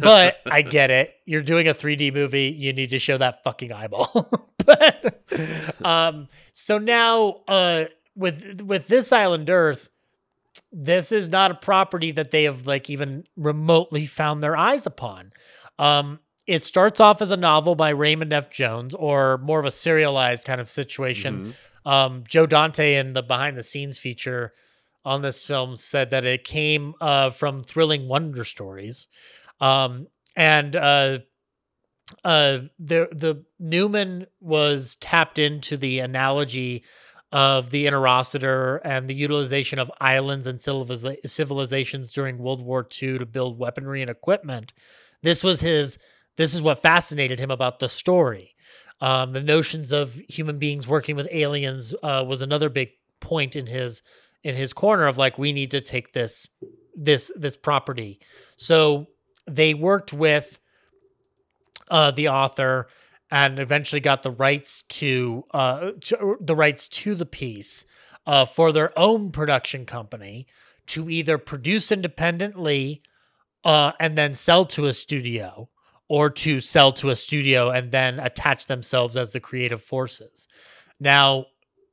but 0.00 0.38
i 0.50 0.62
get 0.62 0.90
it 0.90 1.12
you're 1.26 1.42
doing 1.42 1.68
a 1.68 1.74
3d 1.74 2.12
movie 2.12 2.46
you 2.58 2.72
need 2.72 2.90
to 2.90 2.98
show 2.98 3.16
that 3.18 3.44
fucking 3.44 3.70
eyeball 3.72 4.48
but 4.66 5.84
um 5.84 6.28
so 6.52 6.78
now 6.78 7.40
uh 7.48 7.84
with 8.14 8.60
with 8.62 8.88
this 8.88 9.12
island 9.12 9.48
earth 9.50 9.88
this 10.70 11.12
is 11.12 11.30
not 11.30 11.50
a 11.50 11.54
property 11.54 12.10
that 12.10 12.30
they 12.30 12.44
have 12.44 12.66
like 12.66 12.88
even 12.90 13.24
remotely 13.36 14.06
found 14.06 14.42
their 14.42 14.56
eyes 14.56 14.86
upon 14.86 15.32
um 15.78 16.18
it 16.46 16.62
starts 16.62 16.98
off 16.98 17.22
as 17.22 17.30
a 17.30 17.36
novel 17.36 17.76
by 17.76 17.90
Raymond 17.90 18.32
F. 18.32 18.50
Jones, 18.50 18.96
or 18.96 19.38
more 19.38 19.60
of 19.60 19.64
a 19.64 19.70
serialized 19.70 20.44
kind 20.44 20.60
of 20.60 20.68
situation. 20.68 21.54
Um, 21.86 22.24
Joe 22.28 22.46
Dante 22.46 22.96
in 22.96 23.12
the 23.12 23.22
behind 23.22 23.56
the 23.56 23.62
scenes 23.62 23.98
feature 24.00 24.52
on 25.04 25.22
this 25.22 25.44
film 25.44 25.76
said 25.76 26.10
that 26.10 26.24
it 26.24 26.42
came 26.42 26.94
uh, 27.00 27.30
from 27.30 27.62
thrilling 27.62 28.08
wonder 28.08 28.44
stories. 28.44 29.06
Um, 29.60 30.08
and 30.34 30.74
uh, 30.74 31.18
uh, 32.24 32.58
the 32.78 33.08
the 33.12 33.44
Newman 33.58 34.26
was 34.40 34.96
tapped 34.96 35.38
into 35.38 35.76
the 35.76 36.00
analogy 36.00 36.84
of 37.32 37.70
the 37.70 37.86
interocitor 37.86 38.80
and 38.84 39.08
the 39.08 39.14
utilization 39.14 39.78
of 39.78 39.90
islands 40.00 40.46
and 40.46 40.58
civiliza- 40.58 41.16
civilizations 41.26 42.12
during 42.12 42.38
World 42.38 42.62
War 42.62 42.86
II 43.02 43.18
to 43.18 43.26
build 43.26 43.58
weaponry 43.58 44.02
and 44.02 44.10
equipment. 44.10 44.72
This 45.22 45.42
was 45.42 45.60
his. 45.60 45.98
This 46.36 46.54
is 46.54 46.62
what 46.62 46.80
fascinated 46.80 47.38
him 47.38 47.50
about 47.50 47.78
the 47.78 47.88
story. 47.88 48.54
Um, 49.00 49.32
the 49.32 49.42
notions 49.42 49.92
of 49.92 50.14
human 50.28 50.58
beings 50.58 50.88
working 50.88 51.16
with 51.16 51.28
aliens 51.30 51.94
uh, 52.02 52.24
was 52.26 52.40
another 52.40 52.68
big 52.68 52.90
point 53.20 53.56
in 53.56 53.66
his 53.66 54.02
in 54.44 54.54
his 54.54 54.72
corner 54.72 55.06
of 55.06 55.18
like 55.18 55.38
we 55.38 55.52
need 55.52 55.70
to 55.72 55.80
take 55.80 56.12
this 56.12 56.48
this 56.94 57.30
this 57.36 57.56
property. 57.56 58.20
So 58.56 59.08
they 59.46 59.74
worked 59.74 60.12
with 60.12 60.58
uh, 61.92 62.10
the 62.10 62.28
author 62.28 62.88
and 63.30 63.58
eventually 63.58 64.00
got 64.00 64.22
the 64.22 64.30
rights 64.30 64.82
to, 64.88 65.44
uh, 65.52 65.92
to 66.00 66.36
the 66.40 66.56
rights 66.56 66.88
to 66.88 67.14
the 67.14 67.26
piece 67.26 67.86
uh, 68.26 68.44
for 68.44 68.72
their 68.72 68.96
own 68.98 69.30
production 69.30 69.86
company 69.86 70.46
to 70.86 71.08
either 71.08 71.38
produce 71.38 71.92
independently 71.92 73.02
uh, 73.64 73.92
and 74.00 74.18
then 74.18 74.34
sell 74.34 74.64
to 74.64 74.86
a 74.86 74.92
studio, 74.92 75.68
or 76.08 76.28
to 76.28 76.60
sell 76.60 76.92
to 76.92 77.10
a 77.10 77.16
studio 77.16 77.70
and 77.70 77.92
then 77.92 78.18
attach 78.20 78.66
themselves 78.66 79.16
as 79.16 79.32
the 79.32 79.40
creative 79.40 79.82
forces. 79.82 80.48
Now, 81.00 81.46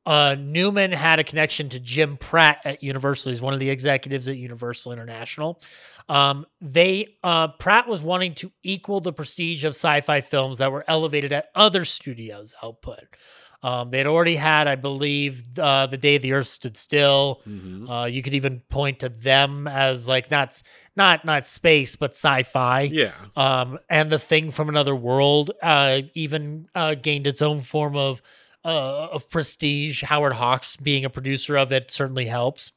uh, 0.09 0.35
Newman 0.39 0.91
had 0.91 1.19
a 1.19 1.23
connection 1.23 1.69
to 1.69 1.79
Jim 1.79 2.17
Pratt 2.17 2.61
at 2.65 2.81
Universal. 2.81 3.31
He's 3.31 3.43
one 3.43 3.53
of 3.53 3.59
the 3.59 3.69
executives 3.69 4.27
at 4.27 4.37
Universal 4.37 4.91
International. 4.91 5.61
Um, 6.09 6.47
they 6.59 7.15
uh, 7.23 7.49
Pratt 7.49 7.87
was 7.87 8.01
wanting 8.01 8.33
to 8.35 8.51
equal 8.63 9.01
the 9.01 9.13
prestige 9.13 9.63
of 9.63 9.71
sci-fi 9.75 10.21
films 10.21 10.57
that 10.57 10.71
were 10.71 10.83
elevated 10.87 11.31
at 11.31 11.49
other 11.53 11.85
studios' 11.85 12.55
output. 12.63 13.17
Um, 13.61 13.91
they 13.91 13.99
had 13.99 14.07
already 14.07 14.37
had, 14.37 14.67
I 14.67 14.75
believe, 14.75 15.43
uh, 15.59 15.85
the 15.85 15.97
day 15.97 16.17
the 16.17 16.33
Earth 16.33 16.47
stood 16.47 16.75
still. 16.75 17.41
Mm-hmm. 17.47 17.87
Uh, 17.87 18.05
you 18.05 18.23
could 18.23 18.33
even 18.33 18.61
point 18.69 18.99
to 18.99 19.09
them 19.09 19.67
as 19.67 20.07
like 20.07 20.31
not 20.31 20.59
not 20.95 21.23
not 21.23 21.45
space, 21.45 21.95
but 21.95 22.11
sci-fi. 22.11 22.81
Yeah. 22.83 23.11
Um, 23.35 23.77
and 23.89 24.11
the 24.11 24.17
thing 24.17 24.49
from 24.49 24.69
another 24.69 24.95
world 24.95 25.51
uh, 25.61 26.01
even 26.15 26.67
uh, 26.73 26.95
gained 26.95 27.27
its 27.27 27.43
own 27.43 27.59
form 27.59 27.95
of 27.95 28.23
uh, 28.65 29.07
of 29.11 29.29
prestige. 29.29 30.03
Howard 30.03 30.33
Hawks 30.33 30.77
being 30.77 31.05
a 31.05 31.09
producer 31.09 31.57
of 31.57 31.71
it 31.71 31.91
certainly 31.91 32.25
helps. 32.25 32.71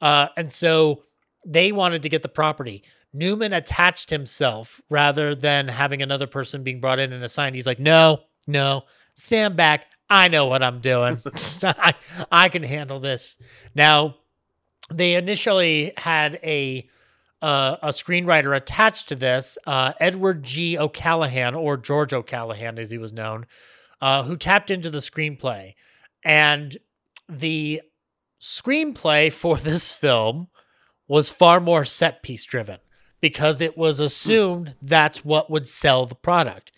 Uh, 0.00 0.28
and 0.36 0.52
so 0.52 1.04
they 1.46 1.72
wanted 1.72 2.02
to 2.02 2.08
get 2.08 2.22
the 2.22 2.28
property. 2.28 2.82
Newman 3.12 3.52
attached 3.52 4.10
himself 4.10 4.80
rather 4.88 5.34
than 5.34 5.68
having 5.68 6.02
another 6.02 6.26
person 6.26 6.62
being 6.62 6.80
brought 6.80 6.98
in 6.98 7.12
and 7.12 7.22
assigned. 7.22 7.54
He's 7.54 7.66
like, 7.66 7.78
no, 7.78 8.20
no, 8.46 8.84
stand 9.14 9.56
back. 9.56 9.86
I 10.08 10.28
know 10.28 10.46
what 10.46 10.62
I'm 10.62 10.80
doing. 10.80 11.20
I, 11.62 11.94
I 12.30 12.48
can 12.48 12.62
handle 12.62 13.00
this. 13.00 13.38
Now, 13.74 14.16
they 14.90 15.14
initially 15.14 15.92
had 15.96 16.38
a 16.42 16.88
uh, 17.42 17.76
a 17.82 17.88
screenwriter 17.88 18.56
attached 18.56 19.08
to 19.08 19.16
this, 19.16 19.58
uh, 19.66 19.92
Edward 19.98 20.44
G. 20.44 20.78
O'Callahan, 20.78 21.56
or 21.56 21.76
George 21.76 22.12
O'Callahan 22.12 22.78
as 22.78 22.92
he 22.92 22.98
was 22.98 23.12
known, 23.12 23.46
uh, 24.02 24.24
who 24.24 24.36
tapped 24.36 24.70
into 24.70 24.90
the 24.90 24.98
screenplay. 24.98 25.74
And 26.24 26.76
the 27.28 27.80
screenplay 28.40 29.32
for 29.32 29.56
this 29.58 29.94
film 29.94 30.48
was 31.08 31.30
far 31.30 31.60
more 31.60 31.84
set 31.84 32.22
piece 32.22 32.44
driven 32.44 32.78
because 33.20 33.60
it 33.60 33.78
was 33.78 34.00
assumed 34.00 34.74
that's 34.82 35.24
what 35.24 35.48
would 35.48 35.68
sell 35.68 36.06
the 36.06 36.14
product, 36.14 36.72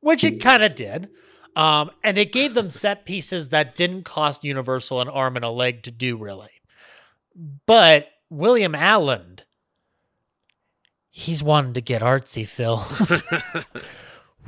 which 0.00 0.24
it 0.24 0.40
kind 0.40 0.62
of 0.62 0.74
did. 0.74 1.10
Um, 1.54 1.90
and 2.02 2.16
it 2.16 2.32
gave 2.32 2.54
them 2.54 2.70
set 2.70 3.04
pieces 3.04 3.50
that 3.50 3.74
didn't 3.74 4.04
cost 4.04 4.44
Universal 4.44 5.02
an 5.02 5.08
arm 5.08 5.36
and 5.36 5.44
a 5.44 5.50
leg 5.50 5.82
to 5.82 5.90
do, 5.90 6.16
really. 6.16 6.50
But 7.66 8.08
William 8.30 8.74
Alland, 8.74 9.44
he's 11.10 11.42
wanting 11.42 11.74
to 11.74 11.80
get 11.80 12.02
artsy, 12.02 12.46
Phil, 12.46 12.78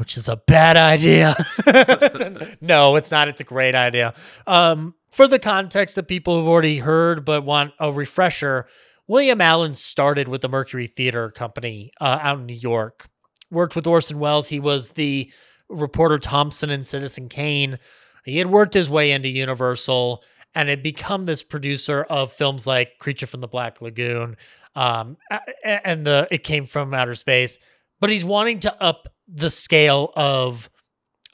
which 0.02 0.16
is 0.16 0.28
a 0.28 0.34
bad 0.34 0.76
idea. 0.76 1.32
no, 2.60 2.96
it's 2.96 3.12
not. 3.12 3.28
It's 3.28 3.40
a 3.40 3.44
great 3.44 3.76
idea. 3.76 4.14
Um, 4.48 4.96
for 5.12 5.28
the 5.28 5.38
context 5.38 5.96
of 5.96 6.08
people 6.08 6.36
who've 6.36 6.48
already 6.48 6.78
heard 6.78 7.24
but 7.24 7.44
want 7.44 7.72
a 7.78 7.92
refresher, 7.92 8.66
William 9.06 9.40
Alland 9.40 9.78
started 9.78 10.26
with 10.26 10.40
the 10.40 10.48
Mercury 10.48 10.88
Theater 10.88 11.30
Company 11.30 11.92
uh, 12.00 12.18
out 12.20 12.40
in 12.40 12.46
New 12.46 12.52
York. 12.52 13.06
Worked 13.48 13.76
with 13.76 13.86
Orson 13.86 14.18
Welles. 14.18 14.48
He 14.48 14.58
was 14.58 14.90
the 14.90 15.30
reporter 15.68 16.18
Thompson 16.18 16.68
in 16.68 16.82
Citizen 16.82 17.28
Kane. 17.28 17.78
He 18.24 18.38
had 18.38 18.48
worked 18.48 18.74
his 18.74 18.90
way 18.90 19.12
into 19.12 19.28
Universal 19.28 20.24
and 20.52 20.68
had 20.68 20.82
become 20.82 21.26
this 21.26 21.44
producer 21.44 22.02
of 22.10 22.32
films 22.32 22.66
like 22.66 22.98
Creature 22.98 23.28
from 23.28 23.40
the 23.40 23.46
Black 23.46 23.80
Lagoon, 23.80 24.36
um, 24.74 25.16
and 25.62 26.04
the 26.04 26.26
It 26.32 26.42
Came 26.42 26.66
from 26.66 26.92
Outer 26.92 27.14
Space. 27.14 27.60
But 28.00 28.10
he's 28.10 28.24
wanting 28.24 28.58
to 28.60 28.82
up 28.82 29.06
the 29.28 29.50
scale 29.50 30.12
of 30.16 30.70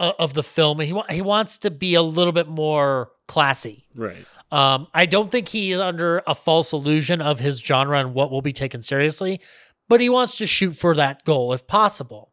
uh, 0.00 0.12
of 0.18 0.34
the 0.34 0.42
film, 0.42 0.80
and 0.80 0.86
he 0.86 0.92
wa- 0.92 1.06
he 1.10 1.22
wants 1.22 1.58
to 1.58 1.70
be 1.70 1.94
a 1.94 2.02
little 2.02 2.32
bit 2.32 2.48
more 2.48 3.10
classy. 3.26 3.86
Right. 3.94 4.24
Um, 4.50 4.86
I 4.94 5.06
don't 5.06 5.30
think 5.30 5.48
he 5.48 5.72
is 5.72 5.80
under 5.80 6.22
a 6.26 6.34
false 6.34 6.72
illusion 6.72 7.20
of 7.20 7.40
his 7.40 7.60
genre 7.60 7.98
and 7.98 8.14
what 8.14 8.30
will 8.30 8.40
be 8.42 8.52
taken 8.52 8.80
seriously, 8.80 9.40
but 9.88 10.00
he 10.00 10.08
wants 10.08 10.38
to 10.38 10.46
shoot 10.46 10.76
for 10.76 10.94
that 10.94 11.24
goal 11.24 11.52
if 11.52 11.66
possible. 11.66 12.32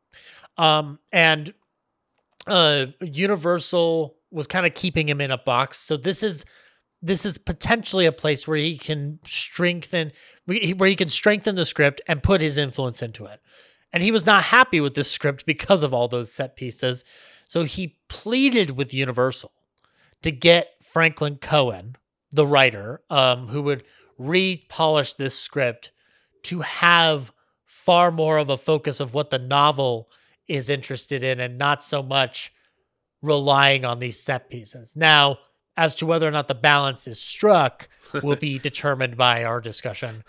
Um, 0.57 0.99
and 1.11 1.53
uh, 2.47 2.87
Universal 3.01 4.15
was 4.31 4.47
kind 4.47 4.65
of 4.65 4.73
keeping 4.73 5.09
him 5.09 5.19
in 5.19 5.31
a 5.31 5.37
box, 5.37 5.79
so 5.79 5.97
this 5.97 6.23
is 6.23 6.45
this 7.01 7.25
is 7.25 7.37
potentially 7.37 8.05
a 8.05 8.11
place 8.11 8.47
where 8.47 8.57
he 8.57 8.77
can 8.77 9.19
strengthen 9.25 10.11
where 10.45 10.89
he 10.89 10.95
can 10.95 11.09
strengthen 11.09 11.55
the 11.55 11.65
script 11.65 12.01
and 12.07 12.23
put 12.23 12.41
his 12.41 12.57
influence 12.57 13.01
into 13.01 13.25
it. 13.25 13.41
And 13.95 14.03
he 14.03 14.11
was 14.11 14.25
not 14.25 14.43
happy 14.43 14.81
with 14.81 14.93
this 14.93 15.09
script 15.09 15.45
because 15.45 15.81
of 15.81 15.93
all 15.93 16.09
those 16.09 16.29
set 16.29 16.57
pieces. 16.57 17.05
So 17.47 17.63
he 17.63 17.95
pleaded 18.09 18.71
with 18.71 18.93
Universal 18.93 19.53
to 20.21 20.31
get 20.33 20.73
Franklin 20.83 21.37
Coen, 21.37 21.95
the 22.29 22.45
writer, 22.45 22.99
um, 23.09 23.47
who 23.47 23.61
would 23.61 23.85
repolish 24.19 25.15
this 25.15 25.39
script 25.39 25.93
to 26.43 26.59
have 26.59 27.31
far 27.63 28.11
more 28.11 28.37
of 28.37 28.49
a 28.49 28.57
focus 28.57 28.99
of 28.99 29.13
what 29.13 29.29
the 29.29 29.39
novel 29.39 30.09
is 30.49 30.69
interested 30.69 31.23
in 31.23 31.39
and 31.39 31.57
not 31.57 31.81
so 31.81 32.03
much 32.03 32.51
relying 33.21 33.85
on 33.85 33.99
these 33.99 34.19
set 34.19 34.49
pieces. 34.49 34.97
Now, 34.97 35.39
as 35.77 35.95
to 35.95 36.05
whether 36.05 36.27
or 36.27 36.31
not 36.31 36.49
the 36.49 36.53
balance 36.53 37.07
is 37.07 37.21
struck 37.21 37.87
will 38.21 38.35
be 38.35 38.59
determined 38.59 39.15
by 39.15 39.45
our 39.45 39.61
discussion. 39.61 40.25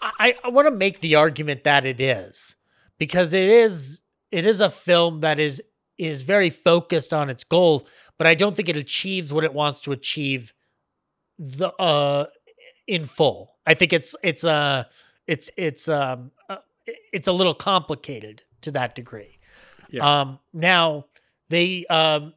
I, 0.00 0.34
I 0.42 0.48
want 0.48 0.66
to 0.66 0.74
make 0.74 1.00
the 1.00 1.16
argument 1.16 1.64
that 1.64 1.84
it 1.84 2.00
is 2.00 2.56
because 3.00 3.32
it 3.32 3.48
is 3.48 4.02
it 4.30 4.46
is 4.46 4.60
a 4.60 4.70
film 4.70 5.20
that 5.20 5.40
is 5.40 5.60
is 5.98 6.22
very 6.22 6.50
focused 6.50 7.12
on 7.12 7.28
its 7.28 7.42
goals, 7.42 7.84
but 8.16 8.26
I 8.28 8.34
don't 8.36 8.54
think 8.54 8.68
it 8.68 8.76
achieves 8.76 9.32
what 9.32 9.42
it 9.42 9.52
wants 9.52 9.80
to 9.82 9.92
achieve 9.92 10.52
the 11.36 11.72
uh 11.80 12.26
in 12.86 13.04
full. 13.06 13.56
I 13.66 13.74
think 13.74 13.92
it's 13.92 14.14
it's 14.22 14.44
uh 14.44 14.84
it's 15.26 15.50
it's 15.56 15.88
um 15.88 16.30
uh, 16.48 16.58
it's 17.12 17.26
a 17.26 17.32
little 17.32 17.54
complicated 17.54 18.44
to 18.60 18.70
that 18.72 18.94
degree. 18.94 19.38
Yeah. 19.90 20.20
Um 20.20 20.38
now 20.52 21.06
they 21.48 21.86
um 21.86 22.34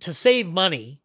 to 0.00 0.14
save 0.14 0.48
money 0.48 1.02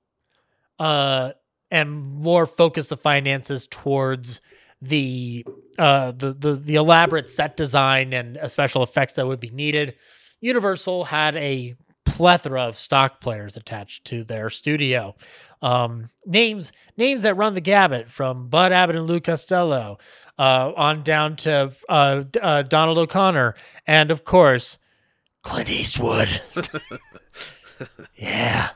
uh 0.77 1.31
and 1.71 1.91
more 1.91 2.45
focus 2.45 2.87
the 2.87 2.97
finances 2.97 3.67
towards 3.67 4.41
the 4.81 5.45
uh 5.77 6.11
the 6.11 6.33
the 6.33 6.53
the 6.55 6.75
elaborate 6.75 7.29
set 7.29 7.57
design 7.57 8.13
and 8.13 8.37
uh, 8.37 8.47
special 8.47 8.83
effects 8.83 9.13
that 9.13 9.27
would 9.27 9.39
be 9.39 9.49
needed. 9.49 9.95
Universal 10.41 11.05
had 11.05 11.35
a 11.35 11.75
plethora 12.05 12.63
of 12.63 12.77
stock 12.77 13.21
players 13.21 13.55
attached 13.55 14.05
to 14.05 14.23
their 14.23 14.49
studio. 14.49 15.15
Um, 15.61 16.09
names 16.25 16.71
names 16.97 17.21
that 17.23 17.35
run 17.35 17.53
the 17.53 17.61
gamut 17.61 18.09
from 18.09 18.47
Bud 18.47 18.71
Abbott 18.71 18.95
and 18.95 19.07
Lou 19.07 19.19
Costello 19.19 19.97
uh, 20.37 20.71
on 20.75 21.03
down 21.03 21.35
to 21.37 21.73
uh, 21.89 22.23
uh, 22.41 22.61
Donald 22.63 22.97
O'Connor 22.97 23.55
and 23.85 24.11
of 24.11 24.23
course 24.23 24.77
Clint 25.43 25.69
Eastwood. 25.69 26.41
yeah, 28.15 28.69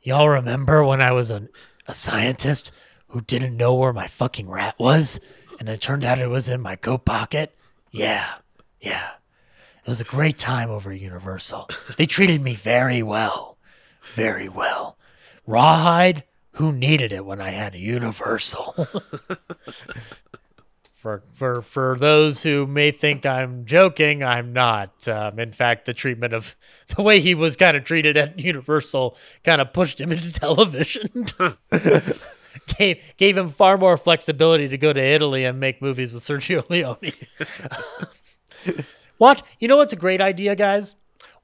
y'all 0.00 0.28
remember 0.28 0.84
when 0.84 1.00
I 1.00 1.12
was 1.12 1.30
a, 1.30 1.48
a 1.86 1.94
scientist 1.94 2.72
who 3.08 3.20
didn't 3.20 3.56
know 3.56 3.74
where 3.74 3.92
my 3.92 4.06
fucking 4.06 4.48
rat 4.48 4.74
was, 4.78 5.20
and 5.58 5.68
it 5.68 5.80
turned 5.80 6.04
out 6.04 6.18
it 6.18 6.28
was 6.28 6.48
in 6.48 6.60
my 6.60 6.76
coat 6.76 7.04
pocket? 7.04 7.56
Yeah, 7.90 8.34
yeah. 8.80 9.12
It 9.84 9.88
was 9.88 10.00
a 10.00 10.04
great 10.04 10.36
time 10.36 10.70
over 10.70 10.92
at 10.92 11.00
Universal. 11.00 11.70
They 11.96 12.06
treated 12.06 12.42
me 12.42 12.54
very 12.54 13.02
well. 13.02 13.56
Very 14.14 14.48
well. 14.48 14.98
Rawhide, 15.46 16.24
who 16.52 16.72
needed 16.72 17.12
it 17.12 17.24
when 17.24 17.40
I 17.40 17.50
had 17.50 17.74
a 17.74 17.78
Universal? 17.78 18.74
for 20.98 21.22
for 21.32 21.62
for 21.62 21.96
those 21.98 22.42
who 22.42 22.66
may 22.66 22.90
think 22.90 23.24
I'm 23.24 23.64
joking, 23.64 24.22
I'm 24.22 24.52
not. 24.52 25.06
Um, 25.06 25.38
in 25.38 25.52
fact, 25.52 25.86
the 25.86 25.94
treatment 25.94 26.34
of 26.34 26.56
the 26.96 27.02
way 27.02 27.20
he 27.20 27.34
was 27.34 27.56
kind 27.56 27.76
of 27.76 27.84
treated 27.84 28.16
at 28.16 28.38
Universal 28.38 29.16
kind 29.44 29.60
of 29.60 29.72
pushed 29.72 30.00
him 30.00 30.12
into 30.12 30.32
television. 30.38 31.26
gave 32.78 33.02
gave 33.16 33.36
him 33.36 33.50
far 33.50 33.76
more 33.78 33.96
flexibility 33.96 34.68
to 34.68 34.78
go 34.78 34.92
to 34.92 35.00
Italy 35.00 35.44
and 35.44 35.60
make 35.60 35.82
movies 35.82 36.12
with 36.12 36.22
Sergio 36.22 36.68
Leone. 36.70 37.12
Watch, 39.18 39.42
you 39.58 39.66
know 39.66 39.76
what's 39.76 39.92
a 39.92 39.96
great 39.96 40.20
idea, 40.20 40.54
guys? 40.54 40.94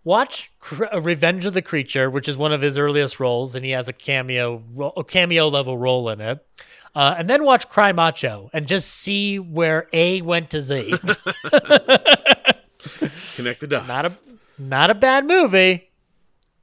Watch 0.05 0.53
uh, 0.81 1.01
Revenge 1.01 1.45
of 1.47 1.55
the 1.55 1.63
Creature, 1.63 2.11
which 2.11 2.29
is 2.29 2.37
one 2.37 2.53
of 2.53 2.61
his 2.61 2.79
earliest 2.79 3.19
roles, 3.19 3.57
and 3.57 3.65
he 3.65 3.73
has 3.73 3.89
a 3.89 3.93
cameo, 3.93 4.63
a 4.97 5.03
cameo 5.03 5.49
level 5.49 5.77
role 5.79 6.09
in 6.11 6.21
it. 6.21 6.47
Uh, 6.95 7.17
and 7.19 7.29
then 7.29 7.45
watch 7.45 7.69
Cry 7.69 7.91
Macho 7.91 8.51
and 8.53 8.69
just 8.69 8.89
see 8.89 9.39
where 9.41 9.89
A 9.93 10.23
went 10.23 10.51
to 10.51 10.61
Z. 10.61 10.95
Connect 13.35 13.61
the 13.61 13.67
dots. 13.69 13.89
not 13.89 14.07
a 14.07 14.13
not 14.59 14.91
a 14.91 14.95
bad 14.95 15.27
movie. 15.27 15.89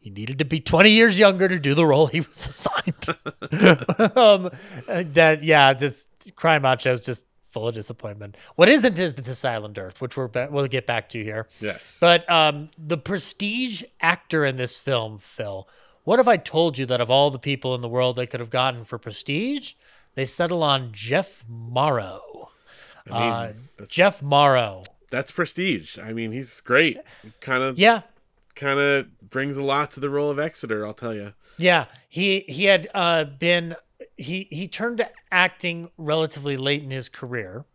He 0.02 0.10
needed 0.10 0.40
to 0.40 0.46
be 0.46 0.60
20 0.60 0.90
years 0.90 1.20
younger 1.20 1.48
to 1.48 1.60
do 1.60 1.76
the 1.76 1.86
role 1.86 2.08
he 2.08 2.22
was 2.22 2.48
assigned. 2.50 4.18
um, 4.18 4.50
that 4.88 5.44
yeah, 5.44 5.74
this 5.74 6.08
Cry 6.36 6.58
Macho 6.58 6.92
is 6.92 7.06
just 7.06 7.26
full 7.52 7.68
of 7.68 7.76
disappointment. 7.76 8.36
What 8.56 8.68
isn't 8.68 8.98
is 8.98 9.14
this 9.14 9.46
Island 9.46 9.78
Earth, 9.78 10.02
which 10.02 10.18
we're 10.18 10.30
we'll 10.50 10.68
get 10.68 10.88
back 10.88 11.08
to 11.10 11.24
here. 11.24 11.48
Yes. 11.60 11.98
But 12.02 12.28
um, 12.30 12.70
the 12.78 12.98
prestige 12.98 13.84
actor 14.02 14.44
in 14.44 14.56
this 14.56 14.78
film, 14.78 15.20
Phil. 15.20 15.68
What 16.04 16.20
if 16.20 16.28
I 16.28 16.38
told 16.38 16.80
you 16.80 16.88
that 16.88 17.00
of 17.00 17.12
all 17.12 17.30
the 17.30 17.38
people 17.38 17.76
in 17.76 17.82
the 17.82 17.88
world 17.88 18.16
they 18.16 18.26
could 18.26 18.40
have 18.40 18.50
gotten 18.50 18.84
for 18.84 18.98
prestige, 18.98 19.74
they 20.16 20.26
settle 20.26 20.64
on 20.64 20.90
Jeff 20.94 21.44
Morrow. 21.48 22.50
I 23.10 23.20
mean, 23.20 23.56
uh, 23.80 23.86
Jeff 23.88 24.24
Morrow. 24.24 24.84
That's 25.12 25.30
prestige. 25.30 26.00
I 26.00 26.14
mean, 26.14 26.32
he's 26.32 26.60
great. 26.62 26.98
Kind 27.40 27.62
of 27.62 27.78
Yeah, 27.78 28.02
kind 28.62 28.80
of 28.80 29.30
brings 29.30 29.58
a 29.58 29.64
lot 29.64 29.90
to 29.92 30.00
the 30.00 30.10
role 30.10 30.30
of 30.30 30.38
Exeter, 30.38 30.86
I'll 30.86 30.94
tell 30.94 31.16
you. 31.16 31.34
Yeah, 31.58 31.86
he 32.08 32.42
he 32.42 32.66
had 32.66 32.88
uh, 32.94 33.26
been 33.26 33.76
he 34.18 34.48
he 34.52 34.68
turned 34.68 35.00
to 35.00 35.10
acting 35.32 35.90
relatively 35.98 36.56
late 36.56 36.84
in 36.84 36.92
his 36.92 37.10
career. 37.10 37.66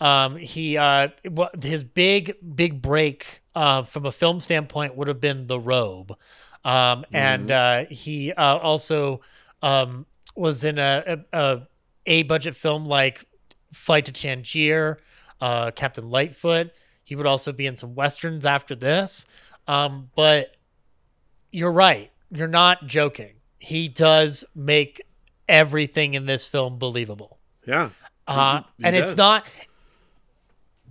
Um, 0.00 0.36
he 0.36 0.76
uh, 0.76 1.08
his 1.60 1.82
big 1.82 2.36
big 2.54 2.80
break 2.80 3.42
uh, 3.54 3.82
from 3.82 4.06
a 4.06 4.12
film 4.12 4.38
standpoint 4.38 4.96
would 4.96 5.08
have 5.08 5.20
been 5.20 5.48
The 5.48 5.58
Robe, 5.58 6.16
um, 6.64 7.04
and 7.12 7.50
uh, 7.50 7.84
he 7.86 8.32
uh, 8.32 8.56
also 8.58 9.20
um, 9.62 10.06
was 10.36 10.62
in 10.62 10.78
a, 10.78 11.24
a 11.32 11.38
a 11.38 11.62
a 12.06 12.22
budget 12.22 12.54
film 12.56 12.86
like 12.86 13.24
Flight 13.72 14.04
to 14.06 14.12
Tangier, 14.12 14.98
uh, 15.40 15.72
Captain 15.72 16.08
Lightfoot. 16.08 16.70
He 17.02 17.16
would 17.16 17.26
also 17.26 17.50
be 17.52 17.66
in 17.66 17.76
some 17.76 17.96
westerns 17.96 18.46
after 18.46 18.76
this. 18.76 19.26
Um, 19.70 20.10
but 20.16 20.56
you're 21.52 21.70
right. 21.70 22.10
You're 22.32 22.48
not 22.48 22.88
joking. 22.88 23.34
He 23.60 23.88
does 23.88 24.44
make 24.52 25.00
everything 25.48 26.14
in 26.14 26.26
this 26.26 26.48
film 26.48 26.76
believable. 26.76 27.38
Yeah. 27.64 27.90
Uh, 28.26 28.62
He 28.78 28.84
and 28.84 28.96
it's 28.96 29.16
not 29.16 29.46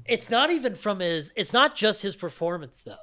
it's 0.05 0.29
not 0.29 0.49
even 0.49 0.75
from 0.75 1.01
his 1.01 1.33
it's 1.35 1.51
not 1.51 1.75
just 1.75 2.03
his 2.03 2.15
performance 2.15 2.81
though. 2.81 2.95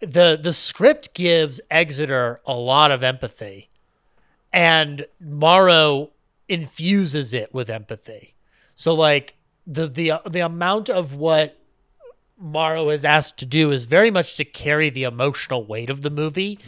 The 0.00 0.38
the 0.40 0.52
script 0.52 1.14
gives 1.14 1.58
Exeter 1.70 2.42
a 2.44 2.54
lot 2.54 2.90
of 2.90 3.02
empathy 3.02 3.70
and 4.52 5.06
Morrow 5.18 6.10
infuses 6.50 7.32
it 7.32 7.54
with 7.54 7.70
empathy. 7.70 8.34
So 8.74 8.94
like 8.94 9.36
the 9.66 9.86
the 9.86 10.20
the 10.28 10.40
amount 10.40 10.90
of 10.90 11.14
what 11.14 11.58
Morrow 12.42 12.88
is 12.88 13.04
asked 13.04 13.38
to 13.38 13.46
do 13.46 13.70
is 13.70 13.84
very 13.84 14.10
much 14.10 14.34
to 14.36 14.44
carry 14.44 14.90
the 14.90 15.04
emotional 15.04 15.64
weight 15.64 15.88
of 15.88 16.02
the 16.02 16.10
movie, 16.10 16.58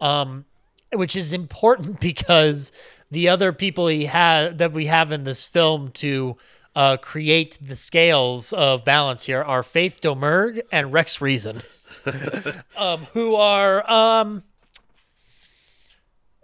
um, 0.00 0.44
which 0.92 1.16
is 1.16 1.32
important 1.32 2.00
because 2.12 2.70
the 3.10 3.28
other 3.28 3.52
people 3.52 3.88
he 3.88 4.06
has 4.06 4.56
that 4.56 4.72
we 4.72 4.86
have 4.86 5.10
in 5.10 5.24
this 5.24 5.46
film 5.46 5.90
to 5.92 6.36
uh, 6.74 6.96
create 6.96 7.58
the 7.60 7.76
scales 7.76 8.52
of 8.52 8.84
balance 8.84 9.24
here 9.24 9.42
are 9.42 9.62
Faith 9.62 10.00
Domergue 10.00 10.62
and 10.70 10.92
Rex 10.92 11.20
Reason, 11.20 11.60
um, 12.76 13.06
who 13.12 13.34
are 13.34 13.90
um, 13.90 14.42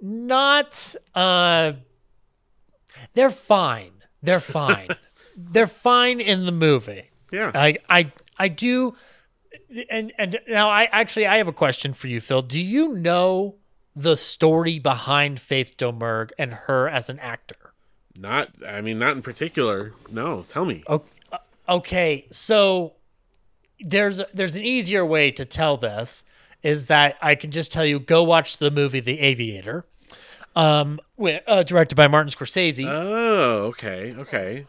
not. 0.01 0.95
Uh, 1.15 1.73
they're 3.15 3.31
fine. 3.31 3.93
They're 4.23 4.41
fine. 4.41 4.89
they're 5.37 5.67
fine 5.67 6.21
in 6.21 6.47
the 6.47 6.53
movie. 6.53 7.11
Yeah. 7.31 7.53
I 7.55 7.79
I 7.89 8.13
I 8.39 8.49
do 8.49 8.95
and 9.91 10.13
and 10.19 10.39
now 10.49 10.69
I 10.69 10.85
actually 10.93 11.27
I 11.27 11.37
have 11.37 11.49
a 11.49 11.53
question 11.53 11.93
for 11.93 12.09
you, 12.09 12.21
Phil. 12.21 12.43
Do 12.43 12.61
you 12.61 12.95
know 12.95 13.57
the 13.95 14.17
story 14.17 14.79
behind 14.79 15.41
Faith 15.41 15.77
Domergue 15.77 16.33
and 16.39 16.53
her 16.53 16.89
as 16.89 17.09
an 17.09 17.19
actor? 17.19 17.75
Not 18.19 18.51
I 18.67 18.81
mean 18.81 18.99
not 18.99 19.17
in 19.17 19.23
particular. 19.23 19.93
No, 20.11 20.45
tell 20.49 20.65
me. 20.65 20.85
Okay, 21.69 22.27
so 22.31 22.95
there's 23.81 24.21
there's 24.33 24.57
an 24.57 24.65
easier 24.65 25.05
way 25.05 25.31
to 25.31 25.45
tell 25.45 25.77
this 25.77 26.25
is 26.63 26.87
that 26.87 27.17
I 27.23 27.35
can 27.35 27.51
just 27.51 27.71
tell 27.71 27.85
you 27.85 28.01
go 28.01 28.23
watch 28.23 28.57
the 28.57 28.71
movie 28.71 29.01
The 29.01 29.21
Aviator, 29.21 29.85
um, 30.57 30.99
uh, 31.47 31.63
directed 31.63 31.95
by 31.95 32.09
Martin 32.09 32.33
Scorsese. 32.33 32.85
Oh, 32.87 33.67
okay. 33.67 34.15
Okay. 34.17 34.67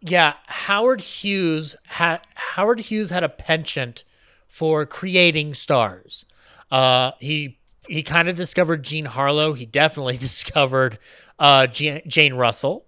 Yeah, 0.00 0.34
Howard 0.46 1.00
Hughes 1.00 1.76
had 1.86 2.20
Howard 2.34 2.80
Hughes 2.80 3.10
had 3.10 3.24
a 3.24 3.28
penchant 3.28 4.04
for 4.46 4.86
creating 4.86 5.54
stars. 5.54 6.24
Uh, 6.70 7.12
he 7.20 7.58
he 7.88 8.02
kind 8.02 8.28
of 8.28 8.34
discovered 8.34 8.82
Jean 8.82 9.06
Harlow. 9.06 9.54
He 9.54 9.66
definitely 9.66 10.16
discovered 10.28 10.98
uh, 11.38 11.66
Jean, 11.66 12.02
Jane 12.06 12.34
Russell. 12.34 12.84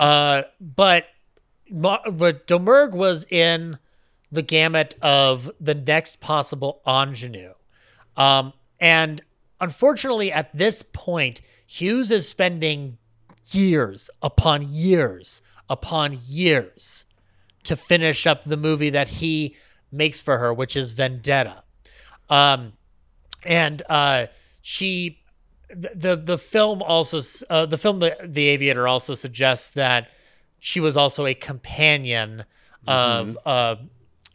Uh, 0.00 0.42
but 0.60 1.06
but 1.70 2.46
Domergue 2.46 2.94
was 2.94 3.24
in 3.30 3.78
the 4.32 4.42
gamut 4.42 4.94
of 5.02 5.50
the 5.60 5.74
next 5.74 6.20
possible 6.20 6.80
ingenue. 6.86 7.54
Um, 8.16 8.52
and 8.80 9.22
unfortunately, 9.60 10.32
at 10.32 10.52
this 10.56 10.82
point, 10.82 11.40
Hughes 11.66 12.10
is 12.10 12.26
spending 12.28 12.98
years 13.52 14.10
upon 14.22 14.62
years 14.68 15.42
upon 15.70 16.18
years 16.26 17.06
to 17.64 17.76
finish 17.76 18.26
up 18.26 18.44
the 18.44 18.56
movie 18.56 18.90
that 18.90 19.08
he 19.08 19.54
makes 19.92 20.20
for 20.20 20.38
her, 20.38 20.52
which 20.52 20.76
is 20.76 20.92
Vendetta. 20.92 21.62
Um, 22.28 22.72
and 23.44 23.82
uh, 23.88 24.26
she, 24.60 25.22
the 25.72 26.16
the 26.16 26.36
film 26.36 26.82
also 26.82 27.20
uh, 27.48 27.64
the 27.66 27.78
film 27.78 28.00
the, 28.00 28.16
the 28.22 28.48
Aviator 28.48 28.86
also 28.86 29.14
suggests 29.14 29.70
that 29.72 30.10
she 30.58 30.80
was 30.80 30.96
also 30.96 31.26
a 31.26 31.34
companion 31.34 32.44
of 32.86 33.38
uh, 33.46 33.76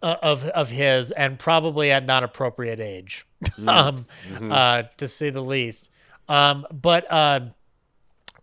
uh, 0.02 0.16
of 0.24 0.46
of 0.46 0.70
his, 0.70 1.12
and 1.12 1.38
probably 1.38 1.92
at 1.92 2.06
not 2.06 2.24
appropriate 2.24 2.80
age, 2.80 3.26
um, 3.68 4.06
uh, 4.50 4.84
to 4.98 5.08
say 5.08 5.30
the 5.30 5.42
least. 5.42 5.92
Um, 6.28 6.66
but 6.72 7.12
um 7.14 7.52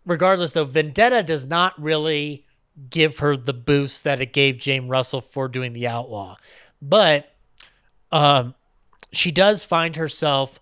regardless, 0.05 0.53
though, 0.53 0.65
Vendetta 0.65 1.23
does 1.23 1.47
not 1.47 1.81
really 1.81 2.45
give 2.91 3.19
her 3.19 3.37
the 3.37 3.53
boost 3.53 4.05
that 4.05 4.21
it 4.21 4.33
gave 4.33 4.59
Jane 4.59 4.89
Russell 4.89 5.21
for 5.21 5.49
doing 5.49 5.73
The 5.73 5.87
Outlaw, 5.87 6.37
but 6.81 7.33
um, 8.11 8.55
she 9.13 9.31
does 9.31 9.65
find 9.65 9.97
herself 9.97 10.61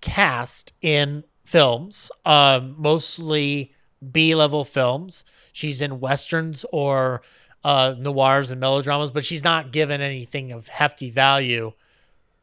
cast 0.00 0.72
in 0.80 1.24
films, 1.44 2.10
um, 2.24 2.74
mostly 2.78 3.72
B 4.12 4.34
level 4.34 4.64
films. 4.64 5.24
She's 5.52 5.82
in 5.82 6.00
westerns 6.00 6.64
or 6.72 7.22
uh, 7.64 7.94
noirs 7.98 8.50
and 8.50 8.60
melodramas, 8.60 9.10
but 9.10 9.24
she's 9.24 9.44
not 9.44 9.72
given 9.72 10.00
anything 10.00 10.52
of 10.52 10.68
hefty 10.68 11.10
value. 11.10 11.72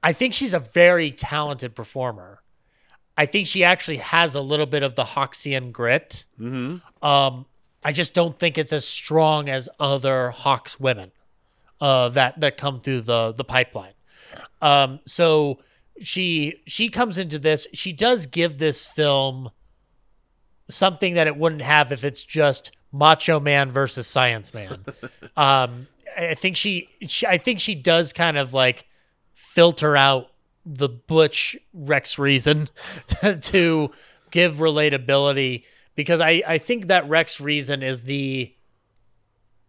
I 0.04 0.14
think 0.14 0.34
she's 0.34 0.54
a 0.54 0.60
very 0.60 1.12
talented 1.12 1.76
performer. 1.76 2.42
I 3.18 3.26
think 3.26 3.48
she 3.48 3.64
actually 3.64 3.98
has 3.98 4.36
a 4.36 4.42
little 4.42 4.68
bit 4.68 4.84
of 4.84 4.96
the 4.96 5.04
Hawksian 5.04 5.72
grit. 5.72 6.26
Mm-hmm. 6.40 7.06
Um, 7.06 7.46
I 7.88 7.94
just 7.94 8.14
don't 8.14 8.38
think 8.38 8.58
it's 8.58 8.74
as 8.74 8.86
strong 8.86 9.48
as 9.48 9.70
other 9.80 10.32
Hawks 10.32 10.78
women 10.78 11.14
uh, 11.80 12.10
that 12.10 12.38
that 12.42 12.58
come 12.58 12.82
through 12.82 13.00
the 13.00 13.32
the 13.32 13.46
pipeline. 13.46 13.94
Um, 14.62 15.00
so 15.06 15.60
she 15.98 16.56
she 16.68 16.90
comes 16.90 17.18
into 17.18 17.40
this. 17.40 17.66
She 17.74 17.94
does 17.94 18.26
give 18.26 18.58
this 18.58 18.86
film 18.86 19.52
something 20.68 21.14
that 21.14 21.28
it 21.28 21.38
wouldn't 21.38 21.62
have 21.62 21.94
if 21.94 22.04
it's 22.04 22.24
just 22.24 22.76
Macho 22.92 23.40
Man 23.40 23.70
versus 23.70 24.06
Science 24.06 24.54
Man. 24.54 24.84
um, 25.38 25.88
I 26.18 26.34
think 26.34 26.58
she, 26.58 26.90
she 27.08 27.26
I 27.26 27.38
think 27.38 27.62
she 27.62 27.74
does 27.74 28.12
kind 28.12 28.38
of 28.38 28.54
like 28.54 28.86
filter 29.34 29.96
out 29.96 30.28
the 30.66 30.90
butch 30.90 31.56
Rex 31.72 32.20
Reason 32.20 32.68
to, 33.22 33.38
to 33.38 33.92
give 34.30 34.56
relatability 34.56 35.64
because 35.98 36.22
I, 36.22 36.42
I 36.48 36.58
think 36.60 36.88
that 36.88 37.10
Rex 37.10 37.42
Reason 37.42 37.84
is 37.84 38.06
the 38.06 38.54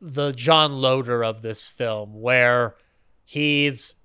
the 0.00 0.30
John 0.30 0.80
Loder 0.80 1.24
of 1.24 1.42
this 1.42 1.68
film 1.68 2.20
where 2.20 2.76
he's 3.24 3.96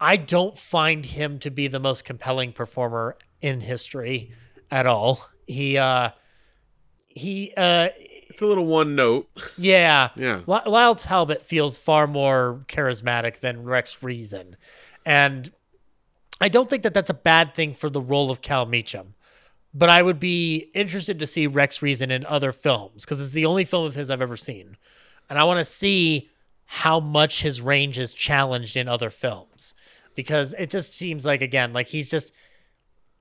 I 0.00 0.16
don't 0.16 0.56
find 0.56 1.04
him 1.04 1.38
to 1.40 1.50
be 1.50 1.68
the 1.68 1.80
most 1.80 2.06
compelling 2.06 2.52
performer 2.52 3.18
in 3.42 3.60
history 3.60 4.32
at 4.70 4.86
all. 4.86 5.28
He 5.46 5.76
uh 5.76 6.10
he 7.08 7.52
uh 7.56 7.88
It's 7.98 8.40
a 8.40 8.46
little 8.46 8.66
one 8.66 8.94
note. 8.94 9.28
yeah. 9.58 10.08
Yeah. 10.16 10.40
Ly- 10.46 10.64
Lyle 10.64 10.94
Talbot 10.94 11.42
feels 11.42 11.76
far 11.76 12.06
more 12.06 12.64
charismatic 12.68 13.40
than 13.40 13.64
Rex 13.64 14.02
Reason. 14.02 14.56
And 15.04 15.52
I 16.40 16.48
don't 16.48 16.68
think 16.70 16.82
that 16.82 16.94
that's 16.94 17.10
a 17.10 17.14
bad 17.14 17.54
thing 17.54 17.74
for 17.74 17.88
the 17.90 18.00
role 18.00 18.30
of 18.30 18.40
Cal 18.40 18.64
Meacham. 18.66 19.14
But 19.74 19.90
I 19.90 20.00
would 20.02 20.18
be 20.18 20.70
interested 20.74 21.18
to 21.18 21.26
see 21.26 21.46
Rex 21.46 21.82
Reason 21.82 22.10
in 22.10 22.24
other 22.26 22.50
films 22.52 23.04
because 23.04 23.20
it's 23.20 23.32
the 23.32 23.44
only 23.46 23.64
film 23.64 23.84
of 23.86 23.94
his 23.94 24.10
I've 24.10 24.22
ever 24.22 24.36
seen. 24.36 24.76
And 25.28 25.38
I 25.38 25.44
want 25.44 25.58
to 25.58 25.64
see 25.64 26.30
how 26.64 26.98
much 27.00 27.42
his 27.42 27.60
range 27.60 27.98
is 27.98 28.14
challenged 28.14 28.76
in 28.76 28.88
other 28.88 29.10
films 29.10 29.74
because 30.14 30.54
it 30.58 30.70
just 30.70 30.94
seems 30.94 31.26
like, 31.26 31.42
again, 31.42 31.72
like 31.72 31.88
he's 31.88 32.10
just, 32.10 32.32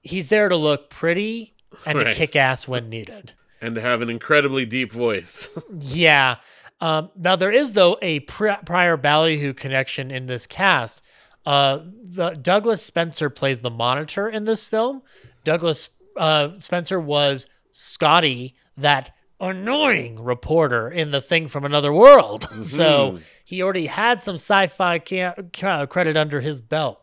he's 0.02 0.30
there 0.30 0.48
to 0.50 0.56
look 0.56 0.90
pretty 0.90 1.56
and 1.86 1.98
Right. 1.98 2.06
to 2.06 2.14
kick 2.14 2.36
ass 2.38 2.68
when 2.68 2.90
needed. 2.90 3.34
And 3.62 3.76
to 3.76 3.82
have 3.82 4.02
an 4.02 4.10
incredibly 4.10 4.66
deep 4.66 4.92
voice. 4.92 5.50
Yeah. 5.80 6.38
Um, 6.82 7.10
now 7.16 7.36
there 7.36 7.52
is 7.52 7.74
though 7.74 7.98
a 8.02 8.20
pri- 8.22 8.60
prior 8.66 8.98
Ballyhoo 8.98 9.54
connection 9.54 10.12
in 10.12 10.26
this 10.28 10.46
cast. 10.48 11.02
Uh, 11.46 11.80
the 12.02 12.32
Douglas 12.32 12.82
Spencer 12.84 13.30
plays 13.30 13.62
the 13.62 13.70
monitor 13.70 14.28
in 14.30 14.44
this 14.46 14.68
film. 14.68 15.02
Douglas 15.44 15.90
uh, 16.16 16.60
Spencer 16.60 17.00
was 17.00 17.48
Scotty, 17.72 18.56
that 18.78 19.12
annoying 19.40 20.24
reporter 20.24 20.90
in 20.90 21.12
the 21.12 21.22
thing 21.22 21.48
from 21.48 21.66
another 21.66 21.92
world. 21.92 22.48
so 22.64 23.20
he 23.44 23.62
already 23.62 23.88
had 23.88 24.22
some 24.22 24.36
sci-fi 24.36 25.00
credit 25.00 26.18
under 26.18 26.42
his 26.42 26.62
belt. 26.62 27.02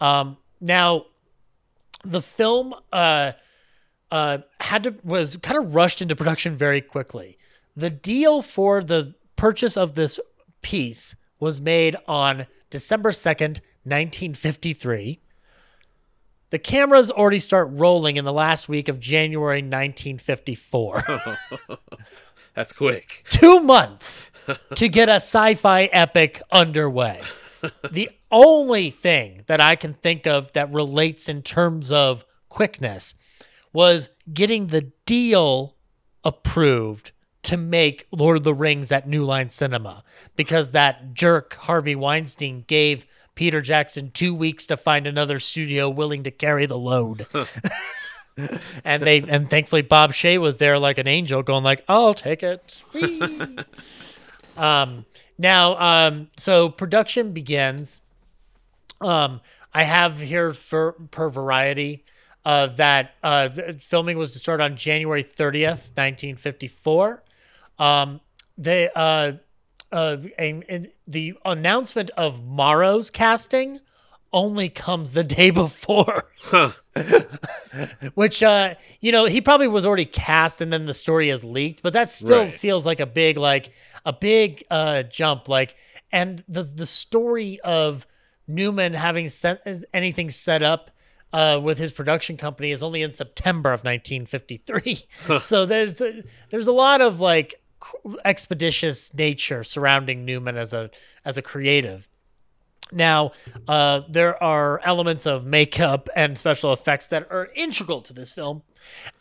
Um, 0.00 0.36
now, 0.60 1.06
the 2.04 2.22
film 2.22 2.74
uh, 2.92 3.32
uh, 4.10 4.38
had 4.60 4.84
to 4.84 4.94
was 5.02 5.36
kind 5.36 5.58
of 5.58 5.74
rushed 5.74 6.02
into 6.02 6.14
production 6.14 6.56
very 6.56 6.80
quickly. 6.80 7.38
The 7.76 7.90
deal 7.90 8.42
for 8.42 8.82
the 8.82 9.14
purchase 9.36 9.76
of 9.76 9.94
this 9.94 10.20
piece 10.62 11.16
was 11.40 11.60
made 11.60 11.96
on 12.06 12.46
December 12.70 13.12
second, 13.12 13.60
nineteen 13.84 14.34
fifty 14.34 14.72
three. 14.72 15.20
The 16.50 16.58
cameras 16.58 17.10
already 17.10 17.40
start 17.40 17.68
rolling 17.72 18.16
in 18.16 18.24
the 18.24 18.32
last 18.32 18.68
week 18.68 18.88
of 18.88 19.00
January 19.00 19.58
1954. 19.58 21.04
That's 22.54 22.72
quick. 22.72 23.24
Two 23.28 23.60
months 23.60 24.30
to 24.76 24.88
get 24.88 25.08
a 25.08 25.14
sci 25.14 25.54
fi 25.54 25.84
epic 25.84 26.40
underway. 26.50 27.22
The 27.90 28.10
only 28.30 28.90
thing 28.90 29.40
that 29.46 29.58
I 29.58 29.74
can 29.74 29.94
think 29.94 30.26
of 30.26 30.52
that 30.52 30.70
relates 30.70 31.30
in 31.30 31.40
terms 31.40 31.90
of 31.90 32.26
quickness 32.50 33.14
was 33.72 34.10
getting 34.30 34.66
the 34.66 34.92
deal 35.06 35.74
approved 36.24 37.12
to 37.44 37.56
make 37.56 38.06
Lord 38.10 38.36
of 38.36 38.44
the 38.44 38.52
Rings 38.52 38.92
at 38.92 39.08
New 39.08 39.24
Line 39.24 39.48
Cinema 39.48 40.02
because 40.36 40.72
that 40.72 41.14
jerk 41.14 41.54
Harvey 41.54 41.94
Weinstein 41.94 42.64
gave 42.66 43.06
Peter 43.34 43.60
Jackson 43.60 44.10
two 44.10 44.34
weeks 44.34 44.66
to 44.66 44.76
find 44.76 45.06
another 45.06 45.38
studio 45.38 45.88
willing 45.88 46.22
to 46.24 46.30
carry 46.30 46.66
the 46.66 46.78
load. 46.78 47.26
and 48.84 49.02
they 49.02 49.22
and 49.22 49.48
thankfully 49.48 49.82
Bob 49.82 50.12
Shaye 50.12 50.40
was 50.40 50.58
there 50.58 50.78
like 50.78 50.98
an 50.98 51.08
angel 51.08 51.42
going 51.42 51.64
like, 51.64 51.84
I'll 51.88 52.14
take 52.14 52.42
it. 52.42 52.82
Um 54.56 55.04
now 55.36 55.76
um 55.78 56.28
so 56.36 56.68
production 56.68 57.32
begins. 57.32 58.00
Um 59.00 59.40
I 59.74 59.82
have 59.82 60.20
here 60.20 60.52
for 60.52 60.92
per 60.92 61.28
variety 61.28 62.04
uh, 62.44 62.66
that 62.66 63.14
uh, 63.22 63.48
filming 63.78 64.18
was 64.18 64.32
to 64.32 64.38
start 64.38 64.60
on 64.60 64.76
January 64.76 65.24
30th, 65.24 65.90
1954. 65.96 67.22
Um, 67.78 68.20
they 68.56 68.88
uh, 68.94 69.32
uh, 69.94 70.16
and, 70.38 70.64
and 70.68 70.88
the 71.06 71.34
announcement 71.44 72.10
of 72.16 72.44
Morrow's 72.44 73.10
casting 73.10 73.80
only 74.32 74.68
comes 74.68 75.12
the 75.12 75.22
day 75.24 75.50
before. 75.64 76.24
Which 78.14 78.42
uh, 78.42 78.74
you 79.00 79.12
know, 79.12 79.24
he 79.24 79.40
probably 79.40 79.68
was 79.68 79.84
already 79.86 80.04
cast 80.04 80.60
and 80.60 80.72
then 80.72 80.86
the 80.86 80.94
story 80.94 81.30
is 81.30 81.42
leaked, 81.44 81.82
but 81.82 81.92
that 81.92 82.10
still 82.10 82.42
Right. 82.44 82.52
feels 82.54 82.86
like 82.86 83.00
a 83.00 83.06
big 83.06 83.36
like 83.36 83.72
a 84.04 84.12
big 84.12 84.64
uh 84.70 85.02
jump 85.04 85.48
like 85.48 85.76
and 86.12 86.44
the 86.48 86.62
the 86.62 86.86
story 86.86 87.58
of 87.60 88.06
Newman 88.46 88.94
having 88.94 89.28
set 89.28 89.66
anything 89.92 90.30
set 90.30 90.62
up 90.62 90.90
uh, 91.32 91.58
with 91.62 91.78
his 91.78 91.90
production 91.90 92.36
company 92.36 92.70
is 92.70 92.82
only 92.82 93.02
in 93.02 93.12
September 93.12 93.72
of 93.72 93.82
1953. 93.82 95.00
so 95.40 95.66
there's 95.66 96.00
a, 96.00 96.22
there's 96.50 96.66
a 96.68 96.72
lot 96.72 97.00
of 97.00 97.18
like 97.20 97.54
expeditious 98.24 99.12
nature 99.14 99.64
surrounding 99.64 100.24
Newman 100.24 100.56
as 100.56 100.72
a 100.72 100.90
as 101.24 101.38
a 101.38 101.42
creative. 101.42 102.08
Now, 102.92 103.32
uh, 103.66 104.02
there 104.08 104.40
are 104.42 104.80
elements 104.84 105.26
of 105.26 105.46
makeup 105.46 106.08
and 106.14 106.36
special 106.38 106.72
effects 106.72 107.08
that 107.08 107.26
are 107.30 107.48
integral 107.54 108.02
to 108.02 108.12
this 108.12 108.32
film, 108.32 108.62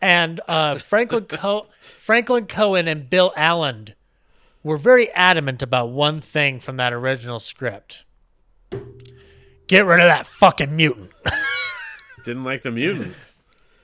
and 0.02 0.41
uh, 0.47 0.76
Franklin 0.89 1.26
Co- 1.26 1.67
Franklin 1.80 2.45
Coen 2.45 2.88
and 2.88 3.10
Bill 3.10 3.34
Alland 3.36 3.95
were 4.63 4.78
very 4.78 5.12
adamant 5.13 5.62
about 5.63 5.89
one 5.89 6.21
thing 6.21 6.60
from 6.60 6.78
that 6.78 6.93
original 6.93 7.39
script: 7.39 8.04
get 9.67 9.86
rid 9.86 9.99
of 9.99 10.08
that 10.08 10.28
fucking 10.28 10.76
mutant. 10.76 11.12
Didn't 12.26 12.43
like 12.43 12.62
the 12.62 12.71
mutant. 12.71 13.15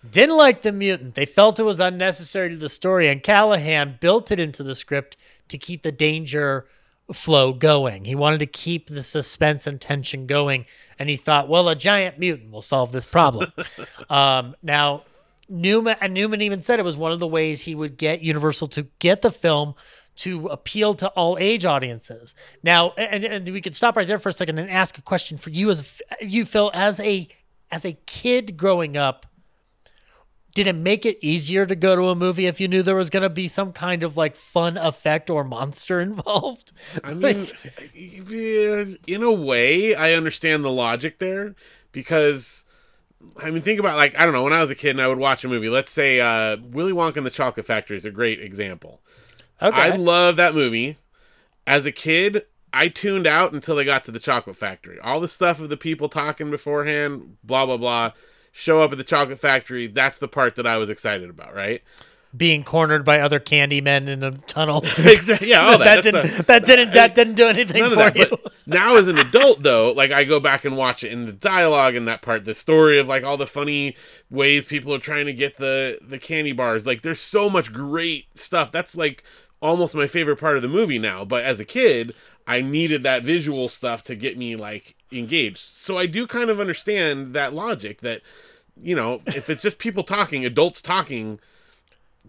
Didn't 0.10 0.38
like 0.38 0.62
the 0.62 0.72
mutant. 0.72 1.16
They 1.16 1.26
felt 1.26 1.60
it 1.60 1.64
was 1.64 1.80
unnecessary 1.80 2.50
to 2.50 2.56
the 2.56 2.70
story, 2.70 3.08
and 3.10 3.22
Callahan 3.22 3.98
built 4.00 4.32
it 4.32 4.40
into 4.40 4.64
the 4.64 4.76
script 4.76 5.18
to 5.50 5.58
keep 5.58 5.84
the 5.84 5.92
danger 5.92 6.66
flow 7.12 7.54
going. 7.54 8.06
He 8.06 8.16
wanted 8.16 8.40
to 8.40 8.46
keep 8.46 8.88
the 8.88 9.04
suspense 9.04 9.68
and 9.68 9.82
tension 9.82 10.26
going, 10.26 10.66
and 10.98 11.10
he 11.10 11.16
thought, 11.16 11.50
well, 11.50 11.68
a 11.68 11.76
giant 11.76 12.18
mutant 12.18 12.52
will 12.52 12.62
solve 12.62 12.92
this 12.92 13.06
problem. 13.06 13.52
um, 14.10 14.56
now, 14.64 15.04
Newman 15.50 15.98
and 16.00 16.14
Newman 16.14 16.42
even 16.42 16.62
said 16.62 16.80
it 16.80 16.86
was 16.86 16.96
one 16.96 17.12
of 17.12 17.20
the 17.20 17.28
ways 17.28 17.62
he 17.62 17.76
would 17.76 17.98
get 17.98 18.22
Universal 18.22 18.68
to 18.68 18.84
get 19.00 19.22
the 19.22 19.32
film 19.32 19.74
to 20.18 20.48
appeal 20.48 20.94
to 20.94 21.08
all 21.10 21.38
age 21.40 21.66
audiences. 21.66 22.36
Now, 22.62 22.92
and, 22.92 23.24
and 23.24 23.50
we 23.50 23.62
could 23.62 23.76
stop 23.76 23.96
right 23.96 24.08
there 24.08 24.20
for 24.20 24.30
a 24.30 24.34
second 24.34 24.60
and 24.60 24.70
ask 24.70 24.98
a 24.98 25.02
question 25.02 25.38
for 25.38 25.50
you 25.50 25.70
as 25.70 26.02
you 26.22 26.46
Phil 26.46 26.70
as 26.74 27.00
a 27.00 27.28
as 27.72 27.86
a 27.86 27.94
kid 28.06 28.58
growing 28.58 28.98
up 28.98 29.26
did 30.56 30.68
it 30.68 30.76
make 30.76 31.06
it 31.06 31.18
easier 31.22 31.66
to 31.66 31.76
go 31.76 31.96
to 31.96 32.10
a 32.10 32.16
movie 32.16 32.46
if 32.46 32.60
you 32.60 32.68
knew 32.68 32.82
there 32.82 32.96
was 32.96 33.10
going 33.10 33.24
to 33.24 33.30
be 33.30 33.48
some 33.48 33.72
kind 33.72 34.04
of 34.04 34.18
like 34.18 34.36
fun 34.36 34.78
effect 34.78 35.30
or 35.30 35.44
monster 35.44 36.00
involved? 36.02 36.72
I 37.04 37.14
mean, 37.14 37.48
in 39.08 39.24
a 39.24 39.32
way, 39.32 39.96
I 39.96 40.14
understand 40.14 40.64
the 40.64 40.72
logic 40.72 41.20
there 41.20 41.56
because, 41.92 42.64
I 43.38 43.52
mean, 43.52 43.62
think 43.62 43.80
about 43.80 43.98
like 43.98 44.18
I 44.18 44.24
don't 44.24 44.34
know 44.34 44.44
when 44.44 44.54
I 44.54 44.62
was 44.62 44.72
a 44.72 44.76
kid 44.76 44.92
and 44.92 45.02
I 45.02 45.08
would 45.08 45.20
watch 45.20 45.44
a 45.44 45.48
movie. 45.48 45.70
Let's 45.70 45.92
say 45.92 46.20
uh, 46.20 46.58
Willy 46.72 46.94
Wonka 46.94 47.18
and 47.18 47.26
the 47.26 47.32
Chocolate 47.32 47.66
Factory 47.66 47.98
is 47.98 48.06
a 48.06 48.12
great 48.12 48.42
example. 48.42 49.02
Okay. 49.62 49.80
I 49.80 49.96
love 49.96 50.38
that 50.38 50.56
movie. 50.56 50.98
As 51.68 51.86
a 51.86 51.92
kid, 51.92 52.46
I 52.74 52.88
tuned 52.88 53.28
out 53.28 53.54
until 53.54 53.76
they 53.76 53.86
got 53.86 54.04
to 54.06 54.12
the 54.12 54.20
Chocolate 54.20 54.56
Factory. 54.56 55.00
All 55.00 55.20
the 55.20 55.28
stuff 55.28 55.60
of 55.60 55.70
the 55.70 55.78
people 55.78 56.10
talking 56.10 56.50
beforehand, 56.50 57.38
blah 57.44 57.66
blah 57.66 57.78
blah, 57.78 58.14
show 58.52 58.82
up 58.82 58.92
at 58.92 58.98
the 58.98 59.04
Chocolate 59.04 59.40
Factory. 59.40 59.88
That's 59.88 60.20
the 60.20 60.28
part 60.28 60.56
that 60.56 60.68
I 60.68 60.78
was 60.78 60.90
excited 60.90 61.30
about, 61.30 61.56
right? 61.56 61.82
Being 62.38 62.64
cornered 62.64 63.04
by 63.04 63.22
other 63.22 63.40
candy 63.40 63.82
men 63.82 64.08
in 64.08 64.22
a 64.24 64.32
tunnel. 64.32 64.84
Exactly. 65.00 65.50
Yeah, 65.50 65.62
all 65.62 65.78
that. 65.80 65.86
That's 65.86 66.04
didn't 66.04 66.38
the- 66.38 66.44
that 66.44 66.66
didn't 66.66 66.94
that 66.94 67.16
didn't 67.16 67.34
do 67.34 67.48
anything 67.48 67.84
for 67.90 67.96
that. 67.96 68.16
you. 68.16 68.26
Now 68.68 68.98
as 68.98 69.08
an 69.08 69.18
adult 69.18 69.64
though, 69.64 69.92
like 69.94 70.12
I 70.12 70.26
go 70.26 70.40
back 70.40 70.64
and 70.64 70.78
watch 70.78 71.04
it 71.04 71.12
in 71.12 71.26
the 71.26 71.32
dialogue 71.32 71.96
and 71.96 72.08
that 72.08 72.22
part, 72.22 72.46
the 72.46 72.54
story 72.54 73.00
of 73.00 73.08
like 73.08 73.24
all 73.24 73.36
the 73.36 73.48
funny 73.48 73.96
ways 74.30 74.68
people 74.68 74.94
are 74.94 75.00
trying 75.00 75.26
to 75.26 75.34
get 75.34 75.58
the 75.58 75.98
the 76.04 76.20
candy 76.20 76.52
bars. 76.52 76.86
Like 76.86 77.02
there's 77.02 77.20
so 77.20 77.50
much 77.50 77.74
great 77.74 78.26
stuff. 78.38 78.72
That's 78.72 78.96
like 78.96 79.24
almost 79.62 79.96
my 79.96 80.08
favorite 80.08 80.38
part 80.38 80.56
of 80.56 80.62
the 80.62 80.68
movie 80.68 81.00
now. 81.00 81.26
But 81.26 81.44
as 81.44 81.60
a 81.60 81.66
kid, 81.66 82.14
I 82.48 82.62
needed 82.62 83.04
that 83.04 83.24
visual 83.24 83.68
stuff 83.68 84.04
to 84.04 84.16
get 84.16 84.38
me 84.38 84.56
like 84.56 84.96
engaged. 85.12 85.58
So 85.58 85.98
I 85.98 86.06
do 86.06 86.28
kind 86.28 86.50
of 86.50 86.60
understand 86.60 87.34
that 87.34 87.54
logic 87.54 88.02
that 88.02 88.22
you 88.82 88.96
know, 88.96 89.22
if 89.28 89.50
it's 89.50 89.62
just 89.62 89.78
people 89.78 90.04
talking, 90.04 90.46
adults 90.46 90.82
talking, 90.82 91.40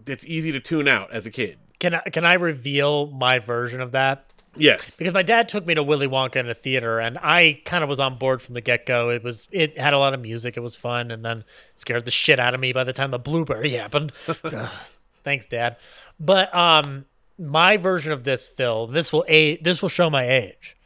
it's 0.05 0.25
easy 0.25 0.51
to 0.51 0.59
tune 0.59 0.87
out 0.87 1.11
as 1.11 1.25
a 1.25 1.31
kid. 1.31 1.57
Can 1.79 1.95
I 1.95 2.01
can 2.01 2.25
I 2.25 2.33
reveal 2.33 3.07
my 3.07 3.39
version 3.39 3.81
of 3.81 3.91
that? 3.91 4.25
Yes. 4.55 4.97
Because 4.97 5.13
my 5.13 5.23
dad 5.23 5.47
took 5.47 5.65
me 5.65 5.73
to 5.75 5.83
Willy 5.83 6.07
Wonka 6.07 6.35
in 6.35 6.49
a 6.49 6.53
theater, 6.53 6.99
and 6.99 7.17
I 7.19 7.61
kind 7.63 7.83
of 7.83 7.89
was 7.89 8.01
on 8.01 8.17
board 8.17 8.41
from 8.41 8.53
the 8.53 8.61
get 8.61 8.85
go. 8.85 9.09
It 9.09 9.23
was 9.23 9.47
it 9.51 9.77
had 9.77 9.93
a 9.93 9.97
lot 9.97 10.13
of 10.13 10.21
music, 10.21 10.57
it 10.57 10.59
was 10.59 10.75
fun, 10.75 11.09
and 11.09 11.23
then 11.23 11.43
scared 11.73 12.05
the 12.05 12.11
shit 12.11 12.39
out 12.39 12.53
of 12.53 12.59
me 12.59 12.73
by 12.73 12.83
the 12.83 12.93
time 12.93 13.11
the 13.11 13.19
blueberry 13.19 13.71
happened. 13.71 14.11
Thanks, 15.23 15.45
Dad. 15.45 15.77
But 16.19 16.53
um, 16.53 17.05
my 17.41 17.75
version 17.77 18.11
of 18.11 18.23
this, 18.23 18.47
Phil, 18.47 18.87
this 18.87 19.11
will 19.11 19.25
a 19.27 19.57
this 19.57 19.81
will 19.81 19.89
show 19.89 20.09
my 20.09 20.29
age. 20.29 20.77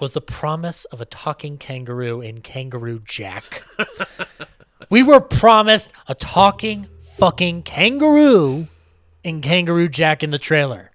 Was 0.00 0.12
the 0.12 0.20
promise 0.20 0.84
of 0.86 1.00
a 1.00 1.04
talking 1.04 1.58
kangaroo 1.58 2.20
in 2.20 2.40
Kangaroo 2.40 3.00
Jack? 3.04 3.62
we 4.90 5.02
were 5.02 5.20
promised 5.20 5.92
a 6.08 6.14
talking 6.14 6.88
fucking 7.16 7.62
kangaroo 7.62 8.68
in 9.22 9.40
Kangaroo 9.40 9.88
Jack 9.88 10.22
in 10.22 10.30
the 10.30 10.38
trailer. 10.38 10.90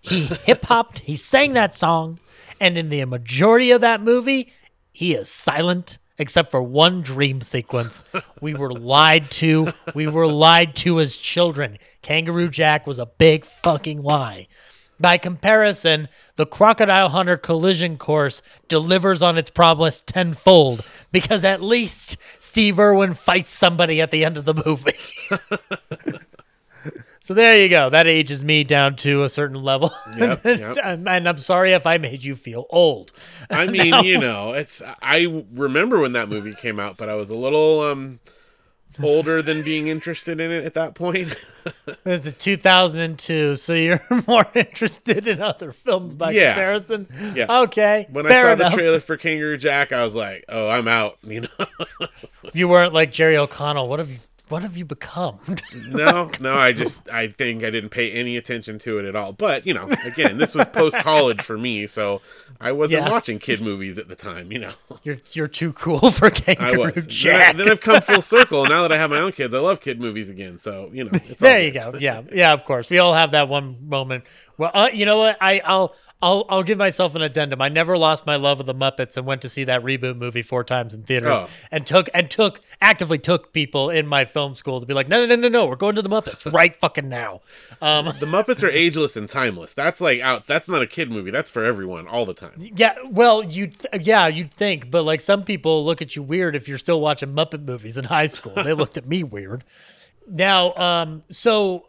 He 0.00 0.24
hip 0.24 0.64
hopped, 0.64 1.00
he 1.00 1.16
sang 1.16 1.52
that 1.52 1.74
song, 1.74 2.18
and 2.60 2.76
in 2.76 2.88
the 2.88 3.04
majority 3.04 3.70
of 3.70 3.80
that 3.80 4.00
movie, 4.00 4.52
he 4.92 5.14
is 5.14 5.30
silent 5.30 5.98
except 6.22 6.50
for 6.50 6.62
one 6.62 7.02
dream 7.02 7.42
sequence. 7.42 8.02
We 8.40 8.54
were 8.54 8.72
lied 8.72 9.30
to. 9.32 9.72
We 9.94 10.06
were 10.06 10.26
lied 10.26 10.74
to 10.76 11.00
as 11.00 11.18
children. 11.18 11.78
Kangaroo 12.00 12.48
Jack 12.48 12.86
was 12.86 12.98
a 12.98 13.04
big 13.06 13.44
fucking 13.44 14.00
lie. 14.00 14.48
By 14.98 15.18
comparison, 15.18 16.08
the 16.36 16.46
Crocodile 16.46 17.08
Hunter 17.08 17.36
collision 17.36 17.98
course 17.98 18.40
delivers 18.68 19.20
on 19.20 19.36
its 19.36 19.50
promise 19.50 20.00
tenfold 20.00 20.84
because 21.10 21.44
at 21.44 21.60
least 21.60 22.16
Steve 22.38 22.78
Irwin 22.78 23.14
fights 23.14 23.50
somebody 23.50 24.00
at 24.00 24.12
the 24.12 24.24
end 24.24 24.38
of 24.38 24.44
the 24.44 24.62
movie. 24.64 24.96
So 27.24 27.34
there 27.34 27.56
you 27.60 27.68
go. 27.68 27.88
That 27.88 28.08
ages 28.08 28.42
me 28.44 28.64
down 28.64 28.96
to 28.96 29.22
a 29.22 29.28
certain 29.28 29.62
level. 29.62 29.92
Yep, 30.18 30.44
yep. 30.44 30.76
and 30.84 31.28
I'm 31.28 31.38
sorry 31.38 31.72
if 31.72 31.86
I 31.86 31.96
made 31.98 32.24
you 32.24 32.34
feel 32.34 32.66
old. 32.68 33.12
I 33.48 33.66
mean, 33.68 33.90
Now- 33.90 34.02
you 34.02 34.18
know, 34.18 34.52
it's 34.54 34.82
I 35.00 35.44
remember 35.54 36.00
when 36.00 36.12
that 36.12 36.28
movie 36.28 36.52
came 36.54 36.80
out, 36.80 36.96
but 36.96 37.08
I 37.08 37.14
was 37.14 37.30
a 37.30 37.36
little 37.36 37.80
um 37.80 38.18
older 39.02 39.40
than 39.40 39.62
being 39.62 39.86
interested 39.86 40.38
in 40.40 40.50
it 40.50 40.64
at 40.64 40.74
that 40.74 40.94
point. 40.94 41.34
It 41.86 42.04
was 42.04 42.22
the 42.22 42.32
2002, 42.32 43.54
so 43.54 43.72
you're 43.74 44.00
more 44.26 44.44
interested 44.52 45.28
in 45.28 45.40
other 45.40 45.70
films 45.70 46.16
by 46.16 46.32
Yeah. 46.32 46.54
comparison. 46.54 47.06
Yeah. 47.36 47.60
Okay, 47.62 48.08
When 48.10 48.24
fair 48.26 48.46
I 48.46 48.48
saw 48.48 48.52
enough. 48.54 48.72
the 48.72 48.76
trailer 48.76 48.98
for 49.00 49.16
Kangaroo 49.16 49.56
Jack, 49.58 49.92
I 49.92 50.02
was 50.02 50.12
like, 50.16 50.44
"Oh, 50.48 50.68
I'm 50.68 50.88
out." 50.88 51.18
You 51.22 51.42
know? 51.42 52.06
You 52.52 52.66
weren't 52.66 52.92
like 52.92 53.12
Jerry 53.12 53.36
O'Connell. 53.36 53.88
What 53.88 54.00
have 54.00 54.10
you? 54.10 54.18
What 54.48 54.62
have 54.62 54.76
you 54.76 54.84
become? 54.84 55.38
no, 55.88 56.30
no, 56.40 56.54
I 56.54 56.72
just 56.72 56.98
I 57.10 57.28
think 57.28 57.64
I 57.64 57.70
didn't 57.70 57.88
pay 57.90 58.10
any 58.12 58.36
attention 58.36 58.78
to 58.80 58.98
it 58.98 59.06
at 59.06 59.16
all. 59.16 59.32
But 59.32 59.64
you 59.66 59.72
know, 59.72 59.88
again, 60.04 60.36
this 60.36 60.54
was 60.54 60.66
post 60.66 60.96
college 60.98 61.40
for 61.40 61.56
me, 61.56 61.86
so 61.86 62.20
I 62.60 62.72
wasn't 62.72 63.04
Yeah. 63.06 63.10
watching 63.10 63.38
kid 63.38 63.62
movies 63.62 63.96
at 63.96 64.08
the 64.08 64.14
time. 64.14 64.52
You 64.52 64.58
know, 64.58 64.72
you're 65.04 65.18
you're 65.32 65.48
too 65.48 65.72
cool 65.72 66.10
for 66.10 66.26
I 66.26 66.30
Kangaroo 66.30 66.92
was. 66.92 66.94
Then, 66.94 67.04
I, 67.04 67.06
Jack. 67.08 67.56
then 67.56 67.70
I've 67.70 67.80
come 67.80 68.02
full 68.02 68.20
circle. 68.20 68.66
Now 68.66 68.82
that 68.82 68.92
I 68.92 68.98
have 68.98 69.08
my 69.10 69.20
own 69.20 69.32
kids, 69.32 69.54
I 69.54 69.58
love 69.58 69.80
kid 69.80 70.00
movies 70.00 70.28
again. 70.28 70.58
So 70.58 70.90
you 70.92 71.04
know, 71.04 71.10
it's 71.14 71.30
all 71.30 71.36
there 71.48 71.62
you 71.62 71.70
go. 71.70 71.94
Yeah, 71.98 72.22
yeah. 72.34 72.52
Of 72.52 72.64
course, 72.64 72.90
we 72.90 72.98
all 72.98 73.14
have 73.14 73.30
that 73.30 73.48
one 73.48 73.88
moment. 73.88 74.24
Well, 74.58 74.70
uh, 74.74 74.90
you 74.92 75.06
know 75.06 75.16
what? 75.18 75.38
I, 75.40 75.62
I'll, 75.64 75.94
I'll, 76.22 76.46
I'll 76.48 76.62
give 76.62 76.78
myself 76.78 77.14
an 77.16 77.22
addendum. 77.22 77.60
I 77.60 77.68
never 77.68 77.98
lost 77.98 78.24
my 78.26 78.36
love 78.36 78.60
of 78.60 78.66
the 78.66 78.74
Muppets 78.74 79.16
and 79.16 79.26
went 79.26 79.42
to 79.42 79.48
see 79.48 79.64
that 79.64 79.82
reboot 79.82 80.16
movie 80.16 80.42
four 80.42 80.62
times 80.62 80.94
in 80.94 81.02
theaters 81.02 81.40
Oh. 81.42 81.48
and 81.72 81.84
took 81.86 82.08
and 82.14 82.30
took 82.30 82.60
actively 82.80 83.18
took 83.18 83.52
people 83.52 83.90
in 83.90 84.06
my 84.06 84.24
film 84.24 84.54
school 84.54 84.80
to 84.80 84.86
be 84.86 84.94
like, 84.94 85.08
no, 85.08 85.26
no, 85.26 85.34
no, 85.34 85.40
no, 85.42 85.48
no, 85.48 85.66
we're 85.66 85.76
going 85.76 85.96
to 85.96 86.02
the 86.02 86.08
Muppets 86.08 86.50
right 86.52 86.74
fucking 86.76 87.08
now. 87.08 87.40
Um, 87.80 88.06
The 88.20 88.26
Muppets 88.26 88.62
are 88.62 88.70
ageless 88.70 89.16
and 89.16 89.28
timeless. 89.28 89.74
That's 89.74 90.00
like 90.00 90.20
out. 90.20 90.46
That's 90.46 90.68
not 90.68 90.80
a 90.80 90.86
kid 90.86 91.10
movie. 91.10 91.30
That's 91.32 91.50
for 91.50 91.64
everyone 91.64 92.06
all 92.06 92.24
the 92.24 92.34
time. 92.34 92.52
yeah, 92.56 92.94
well, 93.10 93.42
you, 93.42 93.66
th- 93.66 94.06
yeah, 94.06 94.28
you'd 94.28 94.52
think, 94.54 94.90
but 94.90 95.02
like 95.02 95.20
some 95.20 95.42
people 95.42 95.84
look 95.84 96.00
at 96.00 96.14
you 96.14 96.22
weird 96.22 96.54
if 96.54 96.68
you're 96.68 96.78
still 96.78 97.00
watching 97.00 97.34
Muppet 97.34 97.64
movies 97.64 97.98
in 97.98 98.04
high 98.04 98.26
school. 98.26 98.52
They 98.54 98.72
looked 98.74 98.96
at 98.96 99.06
me 99.08 99.24
weird. 99.24 99.64
Now, 100.28 100.72
um, 100.74 101.24
so 101.28 101.86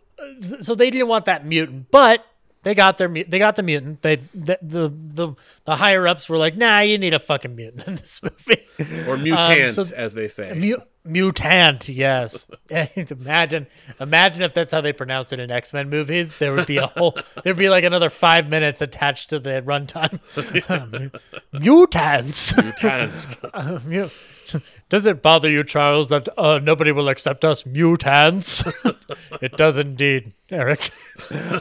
so 0.60 0.74
they 0.74 0.90
didn't 0.90 1.08
want 1.08 1.26
that 1.26 1.46
mutant, 1.46 1.92
but 1.92 2.26
they 2.64 2.74
got 2.74 2.98
their 2.98 3.08
they 3.10 3.40
got 3.40 3.56
the 3.56 3.64
mutant. 3.64 4.02
They 4.02 4.16
the 4.34 4.58
the 4.62 4.90
the, 4.90 5.36
the 5.66 5.76
higher 5.76 6.08
ups 6.08 6.28
were 6.30 6.38
like, 6.38 6.56
nah, 6.58 6.80
you 6.80 6.98
need 6.98 7.14
a 7.14 7.20
fucking 7.20 7.56
mutant 7.56 7.88
in 7.88 7.96
this 7.96 8.22
movie. 8.24 8.62
Or 9.08 9.18
mutant, 9.18 9.70
so- 9.72 9.86
as 9.96 10.14
they 10.16 10.28
say. 10.28 10.54
Mu- 10.56 10.78
mutant, 11.06 11.88
yes. 11.90 12.48
imagine, 12.96 13.68
imagine 14.00 14.42
if 14.42 14.54
that's 14.56 14.72
how 14.72 14.82
they 14.82 14.92
pronounce 14.94 15.32
it 15.32 15.40
in 15.40 15.52
X 15.52 15.74
Men 15.74 15.90
movies. 15.92 16.38
There 16.38 16.54
would 16.56 16.66
be 16.66 16.78
a 16.78 16.88
whole, 16.88 17.16
there'd 17.44 17.56
be 17.58 17.70
like 17.70 17.84
another 17.84 18.10
five 18.10 18.50
minutes 18.50 18.82
attached 18.82 19.30
to 19.30 19.38
the 19.40 19.62
runtime. 19.62 20.20
Mutants. 21.52 22.56
Mutants. 22.58 23.38
Uh, 23.54 23.80
mu- 23.86 24.10
Does 24.90 25.06
it 25.06 25.22
bother 25.22 25.50
you, 25.50 25.64
Charles, 25.64 26.10
that 26.10 26.28
uh, 26.38 26.60
nobody 26.62 26.92
will 26.92 27.10
accept 27.10 27.46
us 27.46 27.66
mutants? 27.66 28.64
it 29.42 29.56
does 29.58 29.78
indeed, 29.78 30.34
Eric. 30.50 30.90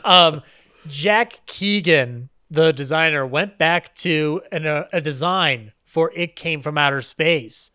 um, 0.05 0.43
Jack 0.89 1.41
Kevan, 1.47 2.31
the 2.51 2.73
designer, 2.73 3.27
went 3.27 3.59
back 3.59 3.95
to 3.97 4.43
an, 4.51 4.67
uh, 4.67 4.87
a 4.93 5.01
design 5.01 5.73
for 5.85 6.13
It 6.15 6.37
Came 6.37 6.61
from 6.61 6.79
Outer 6.79 7.03
Space 7.03 7.71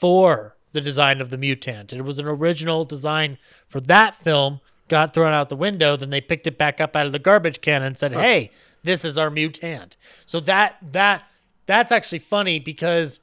for 0.00 0.56
the 0.72 0.80
design 0.80 1.20
of 1.20 1.30
the 1.30 1.38
mutant. 1.38 1.92
It 1.92 2.02
was 2.02 2.18
an 2.18 2.26
original 2.26 2.84
design 2.84 3.38
for 3.68 3.80
that 3.82 4.14
film, 4.14 4.60
got 4.88 5.14
thrown 5.14 5.32
out 5.32 5.48
the 5.48 5.56
window. 5.56 5.96
Then 5.96 6.10
they 6.10 6.20
picked 6.20 6.46
it 6.46 6.58
back 6.58 6.80
up 6.80 6.96
out 6.96 7.06
of 7.06 7.12
the 7.12 7.18
garbage 7.18 7.60
can 7.60 7.82
and 7.82 7.96
said, 7.96 8.12
"Hey, 8.12 8.50
this 8.82 9.04
is 9.04 9.16
our 9.16 9.30
mutant." 9.30 9.96
So 10.26 10.40
that 10.40 10.76
that 10.82 11.24
that's 11.66 11.92
actually 11.92 12.18
funny 12.18 12.58
because 12.58 13.20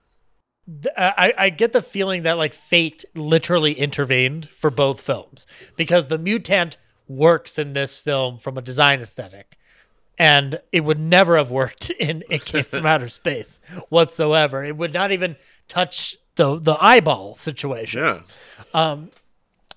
th- 0.65 0.93
I, 0.97 1.33
I 1.37 1.49
get 1.49 1.73
the 1.73 1.81
feeling 1.81 2.23
that 2.23 2.37
like 2.37 2.53
fate 2.53 3.03
literally 3.15 3.73
intervened 3.73 4.49
for 4.49 4.69
both 4.69 5.01
films 5.01 5.45
because 5.75 6.07
the 6.07 6.17
mutant 6.17 6.77
works 7.09 7.59
in 7.59 7.73
this 7.73 7.99
film 7.99 8.37
from 8.37 8.57
a 8.57 8.61
design 8.61 9.01
aesthetic. 9.01 9.57
And 10.17 10.59
it 10.71 10.81
would 10.81 10.99
never 10.99 11.37
have 11.37 11.51
worked 11.51 11.89
in 11.99 12.23
it 12.29 12.45
came 12.45 12.63
from 12.63 12.85
outer 12.93 13.09
space 13.09 13.59
whatsoever. 13.89 14.63
It 14.63 14.77
would 14.77 14.93
not 14.93 15.11
even 15.11 15.35
touch 15.67 16.17
the 16.35 16.59
the 16.59 16.77
eyeball 16.79 17.35
situation. 17.35 18.01
Yeah. 18.01 18.21
um, 18.73 19.09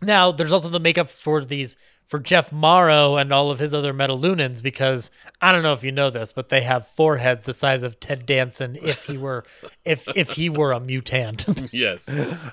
now 0.01 0.33
there's 0.33 0.53
also 0.53 0.68
the 0.68 0.81
makeup 0.81 1.09
for 1.09 1.45
these 1.45 1.77
for 2.12 2.18
Jeff 2.18 2.53
Morrow 2.53 3.16
and 3.16 3.33
all 3.33 3.51
of 3.51 3.59
his 3.59 3.72
other 3.72 3.94
Metalunans 3.94 4.62
because 4.62 5.11
I 5.40 5.51
don't 5.51 5.62
know 5.62 5.72
if 5.72 5.83
you 5.83 5.92
know 5.92 6.11
this, 6.11 6.31
but 6.31 6.51
they 6.51 6.61
have 6.61 6.87
foreheads 6.88 7.46
the 7.46 7.55
size 7.55 7.83
of 7.83 7.98
Ted 8.01 8.27
Danson 8.27 8.77
if 8.83 9.07
he 9.07 9.16
were 9.16 9.44
if 9.87 10.07
if 10.14 10.33
he 10.33 10.51
were 10.51 10.72
a 10.72 10.79
mutant. 10.81 11.46
Yes. 11.72 12.07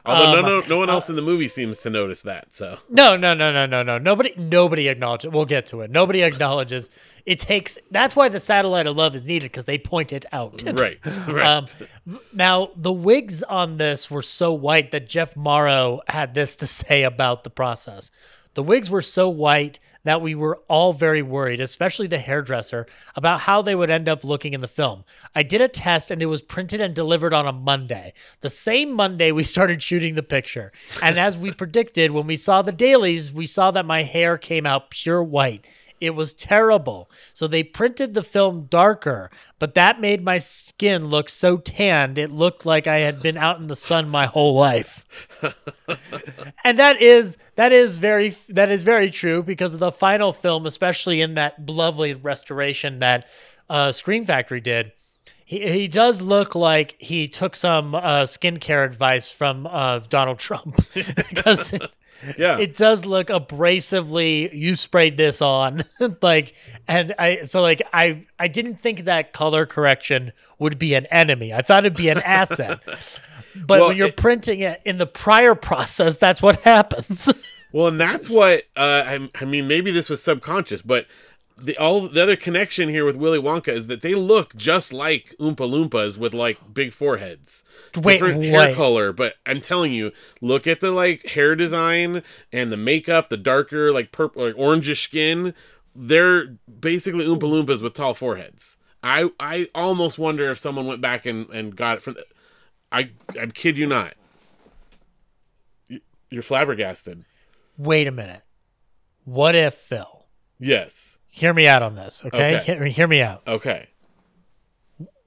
Although 0.05 0.39
Um, 0.39 0.45
no, 0.45 0.59
no, 0.61 0.67
no 0.67 0.77
one 0.77 0.89
else 0.89 1.09
in 1.09 1.17
the 1.17 1.21
movie 1.21 1.49
seems 1.49 1.79
to 1.79 1.89
notice 1.89 2.21
that. 2.21 2.55
So 2.55 2.77
No, 2.89 3.17
no, 3.17 3.33
no, 3.33 3.51
no, 3.51 3.65
no, 3.65 3.83
no. 3.83 3.97
Nobody, 3.97 4.33
nobody 4.37 4.87
acknowledges. 4.87 5.29
We'll 5.29 5.43
get 5.43 5.65
to 5.67 5.81
it. 5.81 5.91
Nobody 5.91 6.21
acknowledges. 6.21 6.89
It 7.25 7.39
takes. 7.39 7.77
That's 7.91 8.15
why 8.15 8.29
the 8.29 8.39
satellite 8.39 8.87
of 8.87 8.95
love 8.95 9.13
is 9.13 9.25
needed 9.27 9.51
because 9.51 9.65
they 9.65 9.77
point 9.77 10.13
it 10.13 10.25
out. 10.31 10.63
Right, 10.65 10.99
right. 11.27 11.45
Um, 12.07 12.19
now 12.31 12.69
the 12.77 12.93
wigs 12.93 13.43
on 13.43 13.75
this 13.75 14.09
were 14.09 14.21
so 14.21 14.53
white 14.53 14.91
that 14.91 15.09
Jeff 15.09 15.35
Morrow 15.35 15.99
had 16.07 16.33
this 16.33 16.55
to 16.57 16.67
say 16.79 17.03
about 17.03 17.43
the 17.43 17.49
process. 17.49 18.09
The 18.55 18.63
wigs 18.63 18.89
were 18.89 19.01
so 19.01 19.29
white 19.29 19.79
that 20.03 20.21
we 20.21 20.33
were 20.33 20.59
all 20.67 20.93
very 20.93 21.21
worried, 21.21 21.59
especially 21.59 22.07
the 22.07 22.17
hairdresser, 22.17 22.87
about 23.15 23.41
how 23.41 23.61
they 23.61 23.75
would 23.75 23.89
end 23.89 24.09
up 24.09 24.23
looking 24.23 24.53
in 24.53 24.61
the 24.61 24.67
film. 24.67 25.03
I 25.35 25.43
did 25.43 25.61
a 25.61 25.67
test 25.67 26.09
and 26.09 26.21
it 26.21 26.27
was 26.27 26.41
printed 26.41 26.79
and 26.79 26.95
delivered 26.95 27.33
on 27.33 27.47
a 27.47 27.51
Monday. 27.51 28.13
The 28.41 28.49
same 28.49 28.91
Monday 28.91 29.31
we 29.31 29.43
started 29.49 29.83
shooting 29.83 30.15
the 30.15 30.23
picture. 30.23 30.71
And 31.01 31.19
as 31.19 31.37
we 31.37 31.51
predicted, 31.51 32.11
when 32.11 32.27
we 32.27 32.37
saw 32.37 32.61
the 32.61 32.71
dailies, 32.71 33.31
we 33.31 33.45
saw 33.45 33.71
that 33.71 33.85
my 33.85 34.03
hair 34.03 34.37
came 34.37 34.65
out 34.65 34.89
pure 34.89 35.23
white. 35.23 35.65
It 36.01 36.11
was 36.11 36.33
terrible. 36.33 37.09
So 37.33 37.47
they 37.47 37.63
printed 37.63 38.13
the 38.13 38.23
film 38.23 38.67
darker, 38.69 39.29
but 39.57 39.73
that 39.75 39.99
made 39.99 40.23
my 40.23 40.37
skin 40.37 41.07
look 41.07 41.29
so 41.29 41.57
tanned, 41.57 42.17
it 42.17 42.31
looked 42.31 42.65
like 42.65 42.87
I 42.87 42.99
had 42.99 43.21
been 43.21 43.37
out 43.37 43.59
in 43.59 43.67
the 43.67 43.75
sun 43.75 44.09
my 44.09 44.25
whole 44.25 44.55
life. 44.55 45.05
and 46.63 46.79
that 46.79 47.01
is 47.01 47.37
that 47.55 47.71
is 47.71 47.97
very 47.97 48.29
that 48.49 48.71
is 48.71 48.83
very 48.83 49.09
true 49.09 49.43
because 49.43 49.73
of 49.73 49.79
the 49.79 49.91
final 49.91 50.31
film, 50.31 50.65
especially 50.65 51.21
in 51.21 51.33
that 51.35 51.69
lovely 51.69 52.13
restoration 52.13 52.99
that 52.99 53.27
uh, 53.69 53.91
Scream 53.91 54.25
Factory 54.25 54.61
did. 54.61 54.91
He, 55.45 55.67
he 55.67 55.87
does 55.87 56.21
look 56.21 56.53
like 56.53 56.95
he 56.99 57.27
took 57.27 57.55
some 57.55 57.95
uh, 57.95 58.23
skincare 58.23 58.85
advice 58.85 59.31
from 59.31 59.65
uh, 59.65 59.99
Donald 60.07 60.37
Trump 60.37 60.75
because 60.93 61.73
Yeah. 62.37 62.57
it 62.59 62.75
does 62.75 63.05
look 63.05 63.27
abrasively. 63.27 64.53
You 64.53 64.75
sprayed 64.75 65.17
this 65.17 65.41
on, 65.41 65.83
like, 66.21 66.53
and 66.87 67.13
I 67.17 67.41
so 67.43 67.61
like 67.61 67.81
I 67.93 68.25
I 68.37 68.47
didn't 68.47 68.81
think 68.81 69.05
that 69.05 69.33
color 69.33 69.65
correction 69.65 70.31
would 70.59 70.77
be 70.79 70.93
an 70.93 71.05
enemy. 71.07 71.53
I 71.53 71.61
thought 71.61 71.85
it'd 71.85 71.97
be 71.97 72.09
an 72.09 72.17
asset. 72.25 72.79
But 73.55 73.79
Well, 73.79 73.87
when 73.89 73.97
you're 73.97 74.07
it- 74.07 74.17
printing 74.17 74.59
it 74.61 74.81
in 74.85 74.97
the 74.97 75.07
prior 75.07 75.55
process, 75.55 76.17
that's 76.17 76.41
what 76.41 76.61
happens. 76.63 77.31
Well, 77.71 77.87
and 77.87 77.99
that's 77.99 78.29
what 78.29 78.63
uh, 78.75 79.03
I, 79.05 79.29
I 79.35 79.45
mean. 79.45 79.67
Maybe 79.67 79.91
this 79.91 80.09
was 80.09 80.23
subconscious, 80.23 80.81
but 80.81 81.05
the 81.61 81.77
all 81.77 82.07
the 82.07 82.23
other 82.23 82.35
connection 82.35 82.89
here 82.89 83.05
with 83.05 83.15
Willy 83.15 83.39
Wonka 83.39 83.69
is 83.69 83.87
that 83.87 84.01
they 84.01 84.15
look 84.15 84.55
just 84.55 84.93
like 84.93 85.35
Oompa 85.39 85.57
Loompas 85.57 86.17
with 86.17 86.33
like 86.33 86.73
big 86.73 86.93
foreheads, 86.93 87.63
Wait, 87.95 88.13
different 88.13 88.43
hair 88.43 88.73
color. 88.75 89.11
But 89.11 89.35
I'm 89.45 89.61
telling 89.61 89.93
you, 89.93 90.11
look 90.41 90.67
at 90.67 90.79
the 90.79 90.91
like 90.91 91.25
hair 91.27 91.55
design 91.55 92.23
and 92.51 92.71
the 92.71 92.77
makeup, 92.77 93.29
the 93.29 93.37
darker 93.37 93.91
like 93.91 94.11
purple, 94.11 94.45
like 94.45 94.55
orangish 94.55 95.03
skin. 95.03 95.53
They're 95.95 96.57
basically 96.67 97.25
Oompa 97.25 97.41
Loompas 97.41 97.81
with 97.81 97.93
tall 97.93 98.13
foreheads. 98.13 98.77
I 99.03 99.29
I 99.39 99.67
almost 99.73 100.17
wonder 100.17 100.49
if 100.49 100.59
someone 100.59 100.87
went 100.87 101.01
back 101.01 101.25
and, 101.25 101.49
and 101.49 101.75
got 101.75 101.97
it 101.97 102.01
from. 102.01 102.15
The, 102.15 102.25
I 102.91 103.11
I 103.39 103.45
kid 103.47 103.77
you 103.77 103.87
not. 103.87 104.15
You're 106.29 106.43
flabbergasted. 106.43 107.25
Wait 107.77 108.07
a 108.07 108.11
minute. 108.11 108.41
What 109.25 109.55
if 109.55 109.73
Phil? 109.73 110.25
Yes. 110.59 111.08
Hear 111.31 111.53
me 111.53 111.67
out 111.67 111.81
on 111.83 111.95
this, 111.95 112.23
okay? 112.25 112.57
Okay. 112.57 112.63
Hear, 112.65 112.85
hear 112.85 113.07
me 113.07 113.21
out. 113.21 113.43
Okay. 113.47 113.87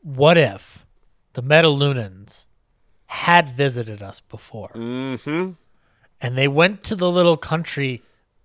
What 0.03 0.36
if 0.36 0.84
the 1.34 1.42
Metalunans 1.42 2.46
had 3.07 3.48
visited 3.48 4.03
us 4.03 4.20
before? 4.20 4.70
Mm-hmm. 4.74 5.53
and 6.20 6.38
they 6.38 6.48
went 6.48 6.82
to 6.84 6.96
the 6.96 7.11
little 7.11 7.36
country 7.36 8.03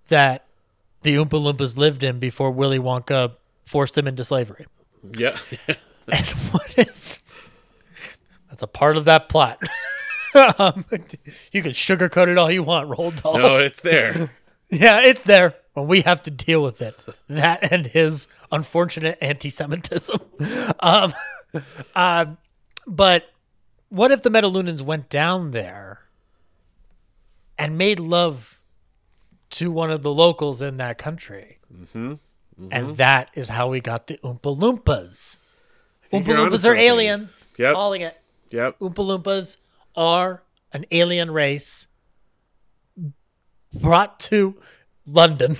that 0.09 0.45
the 1.01 1.15
Oompa 1.15 1.29
Loompas 1.41 1.77
lived 1.77 2.03
in 2.03 2.19
before 2.19 2.51
Willy 2.51 2.79
Wonka 2.79 3.33
forced 3.65 3.95
them 3.95 4.07
into 4.07 4.23
slavery. 4.23 4.65
Yeah. 5.17 5.37
And 6.09 6.25
what 6.53 6.73
if 6.77 7.21
that's 8.49 8.63
a 8.63 8.67
part 8.67 8.95
of 8.95 9.03
that 9.05 9.27
plot? 9.27 9.61
um, 10.57 10.85
you 11.51 11.61
can 11.61 11.71
sugarcoat 11.73 12.29
it 12.29 12.37
all 12.37 12.49
you 12.49 12.63
want, 12.63 12.89
Roald 12.89 13.21
Dahl. 13.21 13.37
no, 13.37 13.57
it's 13.57 13.81
there. 13.81 14.31
Yeah, 14.69 15.01
it's 15.01 15.21
there. 15.23 15.55
When 15.77 15.87
we 15.87 16.01
have 16.01 16.23
to 16.23 16.31
deal 16.31 16.63
with 16.63 16.81
it. 16.81 16.95
That 17.27 17.71
and 17.71 17.85
his 17.85 18.27
unfortunate 18.51 19.19
anti-Semitism. 19.21 20.19
um, 20.79 21.13
uh, 21.95 22.25
but 22.87 23.29
what 23.89 24.11
if 24.11 24.23
the 24.23 24.31
Metalunans 24.31 24.81
went 24.81 25.07
down 25.07 25.51
there 25.51 26.01
and 27.59 27.77
made 27.77 27.99
love 27.99 28.59
to 29.51 29.69
one 29.69 29.91
of 29.91 30.01
the 30.01 30.11
locals 30.11 30.63
in 30.63 30.77
that 30.77 30.97
country? 30.97 31.59
Mm-hmm. 31.71 32.15
And 32.71 32.97
that 32.97 33.29
is 33.35 33.49
how 33.49 33.69
we 33.69 33.79
got 33.79 34.07
the 34.07 34.17
Oompa 34.23 34.57
Loompas. 34.57 35.37
Oompa 36.11 36.25
Loompas 36.25 36.67
are 36.67 36.75
aliens. 36.75 37.45
Yep. 37.59 37.73
Calling 37.75 38.01
it. 38.01 38.19
Yep. 38.49 38.79
Oompa 38.79 38.95
Loompas 38.95 39.57
are 39.95 40.41
an 40.73 40.85
alien 40.89 41.29
race 41.29 41.87
brought 43.73 44.19
to 44.21 44.55
London. 45.07 45.55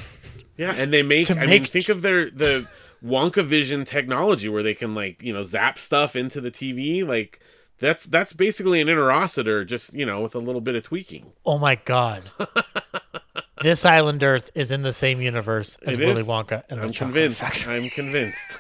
Yeah, 0.57 0.73
and 0.75 0.91
they 0.91 1.03
make. 1.03 1.29
I 1.31 1.45
mean, 1.45 1.65
think 1.65 1.89
of 1.89 2.01
their 2.01 2.29
the 2.29 2.67
Wonka 3.03 3.43
Vision 3.45 3.85
technology 3.85 4.49
where 4.49 4.63
they 4.63 4.73
can 4.73 4.95
like 4.95 5.21
you 5.21 5.33
know 5.33 5.43
zap 5.43 5.77
stuff 5.79 6.15
into 6.15 6.41
the 6.41 6.51
TV. 6.51 7.07
Like 7.07 7.39
that's 7.79 8.05
that's 8.05 8.33
basically 8.33 8.81
an 8.81 8.87
interocitor, 8.87 9.65
just 9.65 9.93
you 9.93 10.05
know 10.05 10.21
with 10.21 10.35
a 10.35 10.39
little 10.39 10.61
bit 10.61 10.75
of 10.75 10.83
tweaking. 10.83 11.31
Oh 11.45 11.57
my 11.57 11.75
god. 11.75 12.23
this 13.61 13.85
island 13.85 14.23
Earth 14.23 14.49
is 14.55 14.71
in 14.71 14.81
the 14.81 14.93
same 14.93 15.21
universe 15.21 15.77
as 15.85 15.95
It 15.95 15.99
Willy 15.99 16.21
is. 16.21 16.27
Wonka 16.27 16.63
and 16.69 16.81
I'm 16.81 16.91
Chocolate 16.91 17.13
convinced. 17.13 17.39
Factory. 17.39 17.75
I'm 17.75 17.89
convinced. 17.89 18.59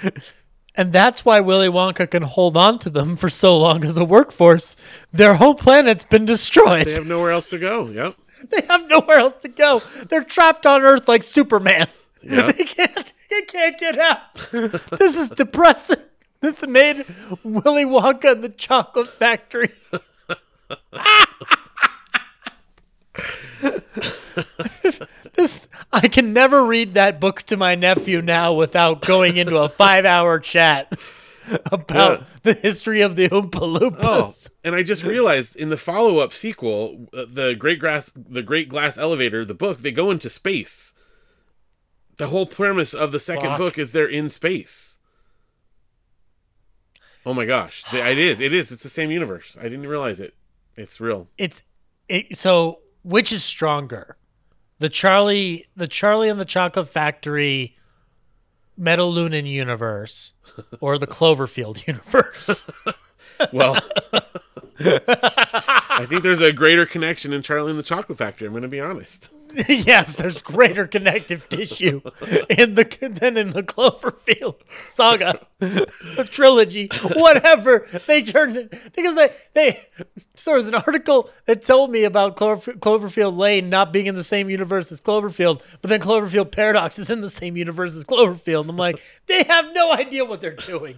And 0.78 0.92
that's 0.92 1.24
why 1.24 1.40
Willy 1.40 1.68
Wonka 1.68 2.08
can 2.08 2.22
hold 2.22 2.56
on 2.56 2.78
to 2.78 2.88
them 2.88 3.16
for 3.16 3.28
so 3.28 3.58
long 3.58 3.84
as 3.84 3.96
a 3.96 4.04
workforce. 4.04 4.76
Their 5.12 5.34
whole 5.34 5.56
planet's 5.56 6.04
been 6.04 6.24
destroyed. 6.24 6.86
They 6.86 6.92
have 6.92 7.06
nowhere 7.06 7.32
else 7.32 7.50
to 7.50 7.58
go. 7.58 7.88
Yep. 7.88 8.14
They 8.50 8.64
have 8.68 8.86
nowhere 8.88 9.18
else 9.18 9.34
to 9.42 9.48
go. 9.48 9.80
They're 9.80 10.22
trapped 10.22 10.64
on 10.64 10.82
Earth 10.82 11.08
like 11.08 11.24
Superman. 11.24 11.88
Yep. 12.22 12.56
They 12.56 12.64
can't. 12.64 13.12
They 13.30 13.42
can't 13.42 13.78
get 13.78 13.96
out. 13.96 14.34
this 14.98 15.16
is 15.16 15.30
depressing. 15.30 16.02
This 16.40 16.66
made 16.66 17.04
Willy 17.44 17.84
Wonka 17.84 18.32
and 18.32 18.42
the 18.42 18.48
Chocolate 18.48 19.06
Factory. 19.06 19.70
This 25.34 25.68
I 25.92 26.08
can 26.08 26.32
never 26.32 26.64
read 26.64 26.94
that 26.94 27.20
book 27.20 27.42
to 27.42 27.56
my 27.56 27.74
nephew 27.74 28.22
now 28.22 28.52
without 28.52 29.02
going 29.02 29.36
into 29.36 29.56
a 29.56 29.68
five-hour 29.68 30.40
chat 30.40 30.92
about 31.72 32.20
Yeah. 32.20 32.26
the 32.42 32.52
history 32.54 33.00
of 33.00 33.16
the 33.16 33.28
Oompa 33.30 33.50
Loompas. 33.78 34.48
Oh, 34.50 34.54
and 34.64 34.74
I 34.74 34.82
just 34.82 35.02
realized 35.04 35.56
in 35.56 35.70
the 35.70 35.76
follow-up 35.78 36.32
sequel, 36.32 37.08
uh, 37.14 37.24
the 37.30 37.54
Great 37.54 37.80
Glass, 37.80 38.12
the 38.14 38.42
Great 38.42 38.68
Glass 38.68 38.98
Elevator, 38.98 39.44
the 39.44 39.54
book, 39.54 39.78
they 39.78 39.92
go 39.92 40.10
into 40.10 40.28
space. 40.28 40.92
The 42.18 42.26
whole 42.26 42.46
premise 42.46 42.92
of 42.94 43.12
the 43.12 43.20
second 43.20 43.50
Fuck. 43.50 43.58
book 43.58 43.78
is 43.78 43.92
they're 43.92 44.06
in 44.08 44.28
space. 44.28 44.96
Oh 47.26 47.34
my 47.34 47.44
gosh, 47.44 47.84
The- 47.90 48.06
it 48.10 48.18
is! 48.18 48.40
It 48.40 48.52
is! 48.52 48.72
It's 48.72 48.82
the 48.82 48.88
same 48.88 49.10
universe. 49.10 49.56
I 49.60 49.64
didn't 49.64 49.86
realize 49.86 50.18
it. 50.20 50.34
It's 50.76 51.00
real. 51.00 51.28
it's 51.36 51.62
it, 52.08 52.36
so 52.36 52.78
which 53.02 53.32
is 53.32 53.42
stronger 53.44 54.16
the 54.78 54.88
charlie 54.88 55.66
the 55.76 55.88
charlie 55.88 56.28
and 56.28 56.40
the 56.40 56.44
chocolate 56.44 56.88
factory 56.88 57.74
metalunan 58.78 59.46
universe 59.46 60.32
or 60.80 60.98
the 60.98 61.06
cloverfield 61.06 61.86
universe 61.86 62.68
Well, 63.52 63.78
I 64.80 66.06
think 66.08 66.22
there's 66.22 66.42
a 66.42 66.52
greater 66.52 66.86
connection 66.86 67.32
in 67.32 67.42
Charlie 67.42 67.70
and 67.70 67.78
the 67.78 67.84
Chocolate 67.84 68.18
Factory. 68.18 68.46
I'm 68.46 68.52
going 68.52 68.62
to 68.62 68.68
be 68.68 68.80
honest. 68.80 69.28
yes 69.68 70.16
there's 70.16 70.42
greater 70.42 70.86
connective 70.86 71.48
tissue 71.48 72.00
in 72.50 72.74
the 72.74 72.84
than 73.20 73.36
in 73.36 73.50
the 73.50 73.62
cloverfield 73.62 74.56
saga 74.84 75.46
the 75.58 76.26
trilogy 76.30 76.88
whatever. 77.14 77.86
They 78.06 78.22
turned 78.22 78.56
it 78.56 78.70
because 78.94 79.16
they 79.16 79.30
they 79.54 79.86
so 80.34 80.52
there's 80.52 80.68
an 80.68 80.74
article 80.74 81.30
that 81.46 81.62
told 81.62 81.90
me 81.90 82.04
about 82.04 82.36
Clover, 82.36 82.74
cloverfield 82.74 83.36
lane 83.36 83.68
not 83.68 83.92
being 83.92 84.06
in 84.06 84.14
the 84.14 84.24
same 84.24 84.48
universe 84.50 84.92
as 84.92 85.00
cloverfield 85.00 85.62
but 85.80 85.88
then 85.88 86.00
cloverfield 86.00 86.52
paradox 86.52 86.98
is 86.98 87.10
in 87.10 87.20
the 87.20 87.30
same 87.30 87.56
universe 87.56 87.94
as 87.96 88.04
cloverfield. 88.04 88.62
And 88.62 88.70
i'm 88.70 88.76
like 88.76 89.00
they 89.26 89.42
have 89.44 89.66
no 89.72 89.92
idea 89.92 90.24
what 90.24 90.40
they're 90.40 90.52
doing. 90.54 90.96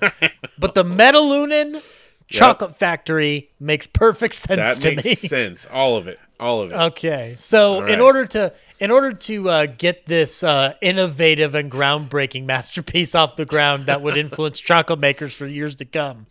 But 0.58 0.74
the 0.74 0.84
metalunan 0.84 1.82
chocolate 2.26 2.76
factory 2.76 3.50
makes 3.58 3.86
perfect 3.86 4.34
sense 4.34 4.78
That 4.78 4.82
to 4.82 4.94
makes 4.96 5.04
me. 5.22 5.28
sense. 5.28 5.66
All 5.66 5.96
of 5.96 6.06
it. 6.06 6.18
All 6.40 6.62
of 6.62 6.70
it. 6.70 6.74
Okay, 6.74 7.34
so 7.38 7.82
right. 7.82 7.90
in 7.90 8.00
order 8.00 8.24
to 8.24 8.52
in 8.78 8.90
order 8.90 9.12
to 9.12 9.48
uh, 9.50 9.66
get 9.66 10.06
this 10.06 10.42
uh, 10.42 10.72
innovative 10.80 11.54
and 11.54 11.70
groundbreaking 11.70 12.44
masterpiece 12.46 13.14
off 13.14 13.36
the 13.36 13.44
ground 13.44 13.86
that 13.86 14.00
would 14.02 14.16
influence 14.16 14.58
chocolate 14.70 14.98
makers 14.98 15.34
for 15.34 15.46
years 15.46 15.76
to 15.76 15.84
come, 15.84 16.26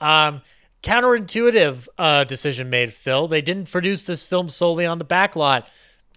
um, 0.00 0.40
counterintuitive 0.82 1.88
uh, 1.98 2.24
decision 2.24 2.70
made. 2.70 2.92
Phil, 2.92 3.28
they 3.28 3.40
didn't 3.40 3.70
produce 3.70 4.06
this 4.06 4.26
film 4.26 4.48
solely 4.48 4.86
on 4.86 4.98
the 4.98 5.04
backlot. 5.04 5.66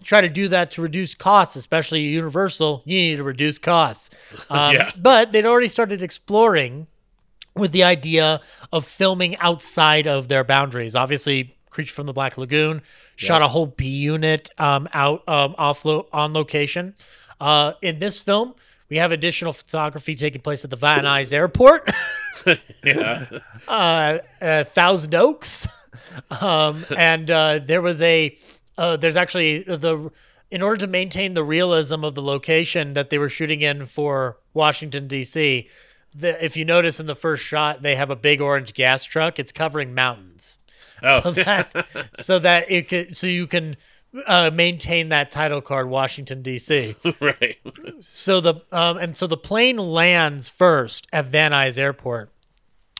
Try 0.02 0.20
to 0.20 0.28
do 0.28 0.48
that 0.48 0.70
to 0.72 0.82
reduce 0.82 1.14
costs, 1.14 1.56
especially 1.56 2.00
Universal. 2.02 2.82
You 2.84 2.98
need 3.00 3.16
to 3.16 3.22
reduce 3.22 3.58
costs, 3.58 4.10
um, 4.50 4.74
Yeah. 4.74 4.90
but 4.96 5.32
they'd 5.32 5.46
already 5.46 5.68
started 5.68 6.02
exploring 6.02 6.86
with 7.54 7.72
the 7.72 7.84
idea 7.84 8.40
of 8.72 8.84
filming 8.84 9.36
outside 9.36 10.06
of 10.08 10.28
their 10.28 10.42
boundaries. 10.44 10.96
Obviously, 10.96 11.56
Creature 11.74 11.92
from 11.94 12.06
the 12.06 12.12
Black 12.12 12.38
Lagoon 12.38 12.80
shot 13.16 13.42
a 13.42 13.48
whole 13.48 13.66
B 13.66 13.86
unit 13.86 14.48
um, 14.58 14.88
out 14.94 15.28
um, 15.28 15.54
off 15.58 15.84
lo- 15.84 16.06
on 16.12 16.32
location. 16.32 16.94
Uh, 17.40 17.72
in 17.82 17.98
this 17.98 18.22
film, 18.22 18.54
we 18.88 18.96
have 18.98 19.12
additional 19.12 19.52
photography 19.52 20.14
taking 20.14 20.40
place 20.40 20.64
at 20.64 20.70
the 20.70 20.76
Van 20.76 21.04
Nuys 21.04 21.32
Airport, 21.32 21.90
Yeah. 22.84 23.26
uh, 23.68 24.18
uh, 24.40 24.64
Thousand 24.64 25.14
Oaks, 25.14 25.66
um, 26.40 26.84
and 26.96 27.30
uh, 27.30 27.58
there 27.58 27.82
was 27.82 28.00
a 28.02 28.36
uh, 28.78 28.96
there's 28.96 29.16
actually 29.16 29.60
the 29.64 30.10
in 30.50 30.62
order 30.62 30.76
to 30.78 30.86
maintain 30.86 31.34
the 31.34 31.42
realism 31.42 32.04
of 32.04 32.14
the 32.14 32.22
location 32.22 32.94
that 32.94 33.10
they 33.10 33.18
were 33.18 33.28
shooting 33.28 33.60
in 33.62 33.86
for 33.86 34.38
Washington 34.52 35.08
D.C. 35.08 35.68
The, 36.14 36.44
if 36.44 36.56
you 36.56 36.64
notice 36.64 37.00
in 37.00 37.06
the 37.06 37.16
first 37.16 37.42
shot, 37.44 37.82
they 37.82 37.96
have 37.96 38.10
a 38.10 38.16
big 38.16 38.40
orange 38.40 38.74
gas 38.74 39.02
truck. 39.04 39.40
It's 39.40 39.50
covering 39.50 39.94
mountains, 39.94 40.58
Oh. 41.08 41.20
so 41.20 41.30
that 41.32 41.86
so 42.14 42.38
that 42.38 42.70
it 42.70 42.88
could 42.88 43.16
so 43.16 43.26
you 43.26 43.46
can 43.46 43.76
uh, 44.26 44.50
maintain 44.52 45.08
that 45.10 45.30
title 45.30 45.60
card, 45.60 45.88
Washington 45.88 46.42
D.C. 46.42 46.94
right. 47.20 47.58
So 48.00 48.40
the 48.40 48.54
um, 48.72 48.96
and 48.98 49.16
so 49.16 49.26
the 49.26 49.36
plane 49.36 49.76
lands 49.76 50.48
first 50.48 51.06
at 51.12 51.26
Van 51.26 51.52
Nuys 51.52 51.78
Airport. 51.78 52.30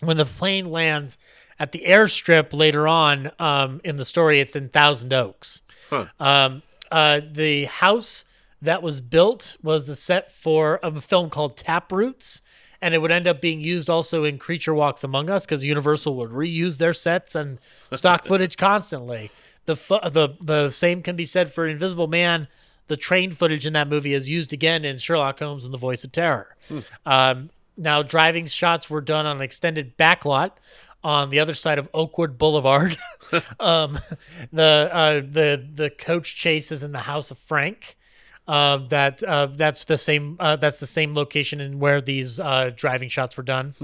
When 0.00 0.16
the 0.16 0.24
plane 0.24 0.70
lands 0.70 1.16
at 1.58 1.72
the 1.72 1.84
airstrip 1.86 2.52
later 2.52 2.88
on 2.88 3.30
um, 3.38 3.80
in 3.84 3.96
the 3.96 4.04
story, 4.04 4.40
it's 4.40 4.56
in 4.56 4.68
Thousand 4.68 5.12
Oaks. 5.12 5.62
Huh. 5.88 6.06
Um, 6.18 6.62
uh, 6.90 7.20
the 7.26 7.64
house 7.66 8.24
that 8.60 8.82
was 8.82 9.00
built 9.00 9.56
was 9.62 9.86
the 9.86 9.96
set 9.96 10.32
for 10.32 10.80
a 10.82 11.00
film 11.00 11.30
called 11.30 11.56
Tap 11.56 11.92
Roots, 11.92 12.42
and 12.84 12.92
it 12.92 12.98
would 12.98 13.10
end 13.10 13.26
up 13.26 13.40
being 13.40 13.62
used 13.62 13.88
also 13.88 14.24
in 14.24 14.36
Creature 14.36 14.74
Walks 14.74 15.02
Among 15.02 15.30
Us 15.30 15.46
because 15.46 15.64
Universal 15.64 16.16
would 16.16 16.32
reuse 16.32 16.76
their 16.76 16.92
sets 16.92 17.34
and 17.34 17.58
stock 17.94 18.26
footage 18.26 18.58
constantly. 18.58 19.30
The 19.64 19.74
fu- 19.74 20.10
the 20.10 20.36
the 20.38 20.68
same 20.68 21.00
can 21.00 21.16
be 21.16 21.24
said 21.24 21.50
for 21.50 21.66
Invisible 21.66 22.08
Man. 22.08 22.46
The 22.88 22.98
train 22.98 23.30
footage 23.30 23.66
in 23.66 23.72
that 23.72 23.88
movie 23.88 24.12
is 24.12 24.28
used 24.28 24.52
again 24.52 24.84
in 24.84 24.98
Sherlock 24.98 25.38
Holmes 25.38 25.64
and 25.64 25.72
the 25.72 25.78
Voice 25.78 26.04
of 26.04 26.12
Terror. 26.12 26.54
Um, 27.06 27.48
now, 27.78 28.02
driving 28.02 28.44
shots 28.44 28.90
were 28.90 29.00
done 29.00 29.24
on 29.24 29.36
an 29.36 29.42
extended 29.42 29.96
backlot 29.96 30.50
on 31.02 31.30
the 31.30 31.40
other 31.40 31.54
side 31.54 31.78
of 31.78 31.88
Oakwood 31.94 32.36
Boulevard. 32.36 32.98
um, 33.60 33.98
the 34.52 34.90
uh, 34.92 35.14
the 35.20 35.66
the 35.72 35.88
coach 35.88 36.36
chase 36.36 36.70
is 36.70 36.82
in 36.82 36.92
the 36.92 37.00
house 37.00 37.30
of 37.30 37.38
Frank. 37.38 37.96
Uh, 38.46 38.76
that 38.76 39.22
uh, 39.22 39.46
that's 39.46 39.84
the 39.86 39.96
same 39.96 40.36
uh, 40.38 40.56
that's 40.56 40.78
the 40.80 40.86
same 40.86 41.14
location 41.14 41.60
in 41.60 41.78
where 41.78 42.00
these 42.00 42.38
uh, 42.38 42.70
driving 42.76 43.08
shots 43.08 43.36
were 43.36 43.42
done. 43.42 43.74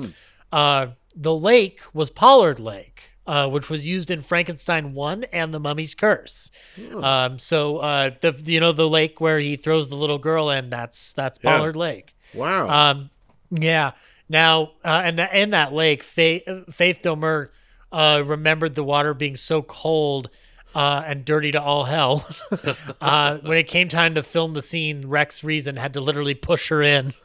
Uh, 0.53 0.89
the 1.17 1.35
lake 1.35 1.81
was 1.95 2.11
Pollard 2.11 2.61
Lake, 2.61 3.13
uh, 3.27 3.49
which 3.49 3.71
was 3.71 3.87
used 3.87 4.11
in 4.11 4.21
Frankenstein 4.21 4.93
One 4.93 5.25
and 5.33 5.55
The 5.55 5.61
Mummy's 5.61 5.95
Curse. 5.95 6.51
Um, 7.03 7.39
so 7.39 7.79
uh, 7.79 8.11
the 8.21 8.33
you 8.45 8.61
know 8.61 8.73
the 8.73 8.89
lake 8.89 9.21
where 9.21 9.39
he 9.39 9.57
throws 9.57 9.89
the 9.89 9.97
little 9.97 10.19
girl 10.19 10.51
in 10.51 10.69
that's 10.71 11.15
that's 11.15 11.39
Yeah. 11.43 11.57
Pollard 11.57 11.77
Lake. 11.77 12.15
Wow. 12.35 12.69
Um, 12.69 13.11
yeah. 13.51 13.93
Now, 14.29 14.73
uh, 14.85 15.03
and 15.05 15.19
in 15.33 15.51
that 15.51 15.73
lake, 15.73 16.03
Faith, 16.05 16.45
Faith 16.71 17.01
Domergue 17.03 17.49
uh, 17.91 18.23
remembered 18.25 18.77
the 18.77 18.85
water 18.85 19.13
being 19.15 19.35
so 19.35 19.63
cold 19.63 20.31
uh, 20.75 21.03
and 21.07 21.25
dirty 21.25 21.53
to 21.53 21.63
all 21.63 21.85
hell. 21.85 22.29
uh, 23.01 23.39
when 23.39 23.59
it 23.59 23.67
came 23.67 23.89
time 23.89 24.15
to 24.15 24.23
film 24.23 24.55
the 24.55 24.63
scene, 24.63 25.07
Rex 25.09 25.43
Reason 25.45 25.77
had 25.77 25.95
to 25.95 26.01
literally 26.01 26.35
push 26.35 26.69
her 26.69 26.83
in. 26.83 27.15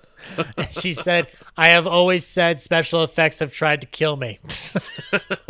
And 0.57 0.73
she 0.73 0.93
said, 0.93 1.27
"I 1.55 1.67
have 1.67 1.85
always 1.85 2.25
said 2.25 2.59
special 2.59 3.03
effects 3.03 3.39
have 3.39 3.53
tried 3.53 3.81
to 3.81 3.87
kill 3.87 4.15
me." 4.15 4.39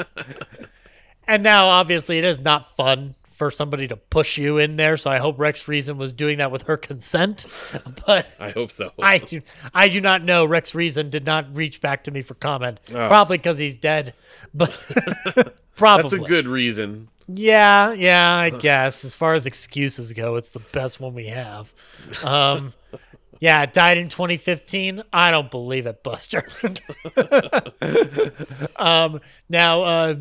and 1.28 1.44
now 1.44 1.68
obviously 1.68 2.18
it 2.18 2.26
is 2.26 2.42
not 2.42 2.76
fun 2.76 3.16
for 3.36 3.52
somebody 3.52 3.88
to 3.88 3.96
push 3.98 4.38
you 4.38 4.58
in 4.58 4.78
there. 4.78 4.98
So 4.98 5.12
I 5.12 5.18
hope 5.18 5.38
Rex 5.40 5.68
Reason 5.68 5.98
was 5.98 6.14
doing 6.14 6.40
that 6.40 6.52
with 6.52 6.64
her 6.64 6.78
consent. 6.78 7.46
But 8.06 8.28
I 8.40 8.50
hope 8.50 8.72
so. 8.72 8.92
I 9.02 9.20
do 9.20 9.42
I 9.74 9.88
do 9.90 10.02
not 10.02 10.24
know. 10.24 10.46
Rex 10.46 10.74
Reason 10.74 11.10
did 11.10 11.26
not 11.26 11.56
reach 11.56 11.82
back 11.82 12.04
to 12.06 12.12
me 12.12 12.22
for 12.22 12.34
comment. 12.34 12.80
Oh. 12.94 13.08
Probably 13.08 13.38
because 13.38 13.58
he's 13.58 13.78
dead. 13.78 14.14
But 14.54 14.72
probably 15.76 16.18
That's 16.18 16.26
a 16.26 16.30
good 16.30 16.48
reason. 16.48 17.10
Yeah, 17.28 17.94
yeah, 17.94 18.34
I 18.36 18.50
guess. 18.52 19.04
As 19.04 19.16
far 19.16 19.34
as 19.34 19.48
excuses 19.48 20.14
go, 20.14 20.36
it's 20.36 20.50
the 20.50 20.60
best 20.60 21.00
one 21.00 21.14
we 21.14 21.26
have. 21.28 21.74
Um, 22.24 22.74
yeah, 23.40 23.66
died 23.66 23.98
in 23.98 24.10
2015. 24.10 25.04
I 25.12 25.32
don't 25.32 25.50
believe 25.50 25.86
it, 25.88 26.04
Buster. 26.04 26.48
um, 28.76 29.22
now, 29.50 29.82
uh, 29.84 30.16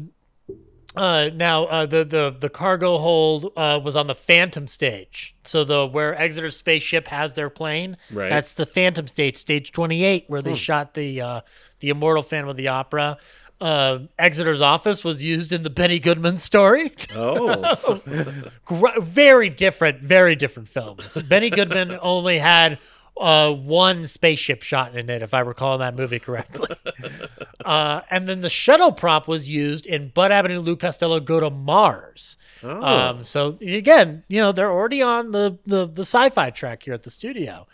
uh, 0.97 1.31
now 1.35 1.65
uh, 1.65 1.87
the 1.87 2.05
the 2.05 2.37
the 2.39 2.49
cargo 2.49 2.99
hold 2.99 3.53
uh, 3.57 3.81
was 3.83 3.97
on 3.97 4.07
the 4.07 4.15
Phantom 4.15 4.67
stage. 4.67 5.35
So 5.45 5.65
the 5.65 5.87
where 5.87 6.15
Exeter's 6.19 6.57
spaceship 6.57 7.09
has 7.09 7.35
their 7.35 7.51
plane, 7.51 7.97
Right. 8.13 8.31
that's 8.31 8.53
the 8.55 8.65
Phantom 8.67 9.09
stage, 9.09 9.37
stage 9.37 9.73
28, 9.73 10.25
where 10.29 10.41
they 10.43 10.51
Hmm. 10.51 10.57
shot 10.57 10.95
the 10.95 11.21
uh, 11.21 11.41
the 11.81 11.89
Immortal 11.91 12.23
Phantom 12.23 12.49
of 12.49 12.57
the 12.57 12.69
Opera. 12.69 13.19
Uh, 13.61 14.01
Exeter's 14.19 14.61
office 14.61 15.05
was 15.05 15.23
used 15.23 15.53
in 15.53 15.63
the 15.63 15.71
Benny 15.71 15.99
Goodman 15.99 16.39
story. 16.39 16.93
Oh. 17.15 18.01
Very 19.01 19.49
different, 19.49 20.03
very 20.03 20.35
different 20.35 20.69
films. 20.69 21.23
Benny 21.23 21.51
Goodman 21.51 21.99
only 22.03 22.39
had 22.39 22.79
uh, 23.17 23.53
one 23.53 24.07
spaceship 24.07 24.63
shot 24.63 24.97
in 24.97 25.09
it, 25.09 25.23
if 25.23 25.35
I 25.35 25.41
recall 25.41 25.79
that 25.79 25.95
movie 25.95 26.19
correctly. 26.19 26.77
uh, 27.65 28.01
and 28.11 28.29
then 28.29 28.41
the 28.41 28.49
shuttle 28.49 28.93
prop 28.93 29.29
was 29.29 29.49
used 29.49 29.87
in 29.87 30.09
Bud 30.09 30.33
Abbott 30.33 30.51
and 30.51 30.65
Lou 30.65 30.77
Costello 30.77 31.21
Go 31.21 31.41
to 31.41 31.51
Mars. 31.51 32.37
Oh. 32.63 32.83
Um, 32.85 33.25
so 33.25 33.57
again, 33.63 34.25
you 34.29 34.41
know, 34.41 34.53
they're 34.53 34.73
already 34.73 35.01
on 35.01 35.33
the, 35.33 35.59
the, 35.65 35.87
the 35.87 36.03
sci-fi 36.03 36.51
track 36.51 36.83
here 36.83 36.95
at 36.95 37.05
the 37.05 37.11
studio. 37.11 37.67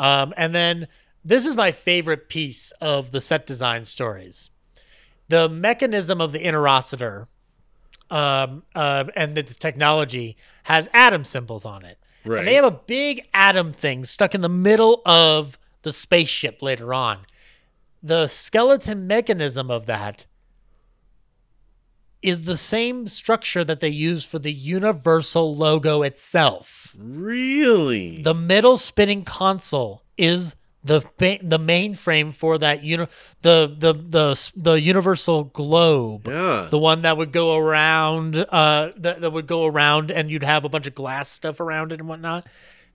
Um, 0.00 0.34
and 0.36 0.54
then 0.54 0.88
this 1.24 1.46
is 1.46 1.54
my 1.54 1.70
favorite 1.70 2.28
piece 2.28 2.72
of 2.80 3.10
the 3.12 3.20
set 3.20 3.46
design 3.46 3.84
stories. 3.84 4.50
The 5.28 5.48
mechanism 5.48 6.20
of 6.20 6.32
the 6.32 6.40
interocitor 6.40 7.26
um, 8.10 8.62
uh, 8.74 9.04
and 9.14 9.34
this 9.34 9.56
technology 9.56 10.36
has 10.64 10.88
atom 10.92 11.24
symbols 11.24 11.64
on 11.64 11.84
it. 11.84 11.98
Right. 12.24 12.40
And 12.40 12.48
they 12.48 12.54
have 12.54 12.64
a 12.64 12.70
big 12.70 13.26
atom 13.32 13.72
thing 13.72 14.04
stuck 14.04 14.34
in 14.34 14.40
the 14.40 14.48
middle 14.48 15.02
of 15.06 15.58
the 15.82 15.92
spaceship 15.92 16.62
later 16.62 16.92
on. 16.92 17.18
The 18.02 18.26
skeleton 18.26 19.06
mechanism 19.06 19.70
of 19.70 19.86
that 19.86 20.26
is 22.20 22.44
the 22.44 22.56
same 22.56 23.06
structure 23.06 23.64
that 23.64 23.80
they 23.80 23.88
use 23.88 24.24
for 24.24 24.38
the 24.38 24.52
Universal 24.52 25.54
logo 25.54 26.02
itself. 26.02 26.94
Really? 26.98 28.22
The 28.22 28.34
middle 28.34 28.76
spinning 28.76 29.22
console 29.24 30.02
is 30.16 30.56
the 30.84 31.00
the 31.42 31.58
mainframe 31.58 32.32
for 32.32 32.56
that 32.58 32.82
uni- 32.84 33.08
the 33.42 33.74
the 33.76 33.92
the 33.92 34.50
the 34.56 34.80
universal 34.80 35.44
globe. 35.44 36.28
Yeah. 36.28 36.68
the 36.70 36.78
one 36.78 37.02
that 37.02 37.16
would 37.16 37.32
go 37.32 37.56
around 37.56 38.38
uh 38.38 38.92
that, 38.96 39.20
that 39.20 39.30
would 39.32 39.46
go 39.46 39.66
around 39.66 40.10
and 40.10 40.30
you'd 40.30 40.44
have 40.44 40.64
a 40.64 40.68
bunch 40.68 40.86
of 40.86 40.94
glass 40.94 41.28
stuff 41.28 41.58
around 41.60 41.92
it 41.92 41.98
and 42.00 42.08
whatnot. 42.08 42.46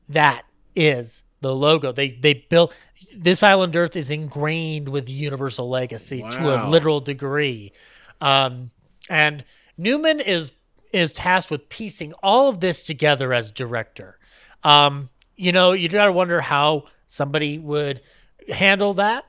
That 0.10 0.44
is 0.76 1.24
the 1.42 1.54
logo. 1.54 1.92
They 1.92 2.12
they 2.12 2.34
built 2.34 2.74
this 3.16 3.44
island 3.44 3.76
earth 3.76 3.96
is 3.98 4.10
ingrained 4.10 4.88
with 4.88 5.10
universal 5.10 5.70
legacy 5.70 6.24
to 6.32 6.56
a 6.56 6.70
literal 6.70 7.02
degree. 7.02 7.74
Um 8.22 8.72
and 9.10 9.44
newman 9.78 10.22
is 10.22 10.54
is 10.94 11.12
tasked 11.12 11.52
with 11.52 11.68
piecing 11.68 12.14
all 12.24 12.48
of 12.48 12.62
this 12.62 12.82
together 12.82 13.34
as 13.34 13.52
director. 13.52 14.18
Um 14.64 15.10
you 15.36 15.52
know 15.52 15.74
you 15.74 15.90
gotta 15.90 16.14
wonder 16.14 16.40
how 16.40 16.86
somebody 17.14 17.58
would 17.58 18.02
handle 18.50 18.94
that 18.96 19.26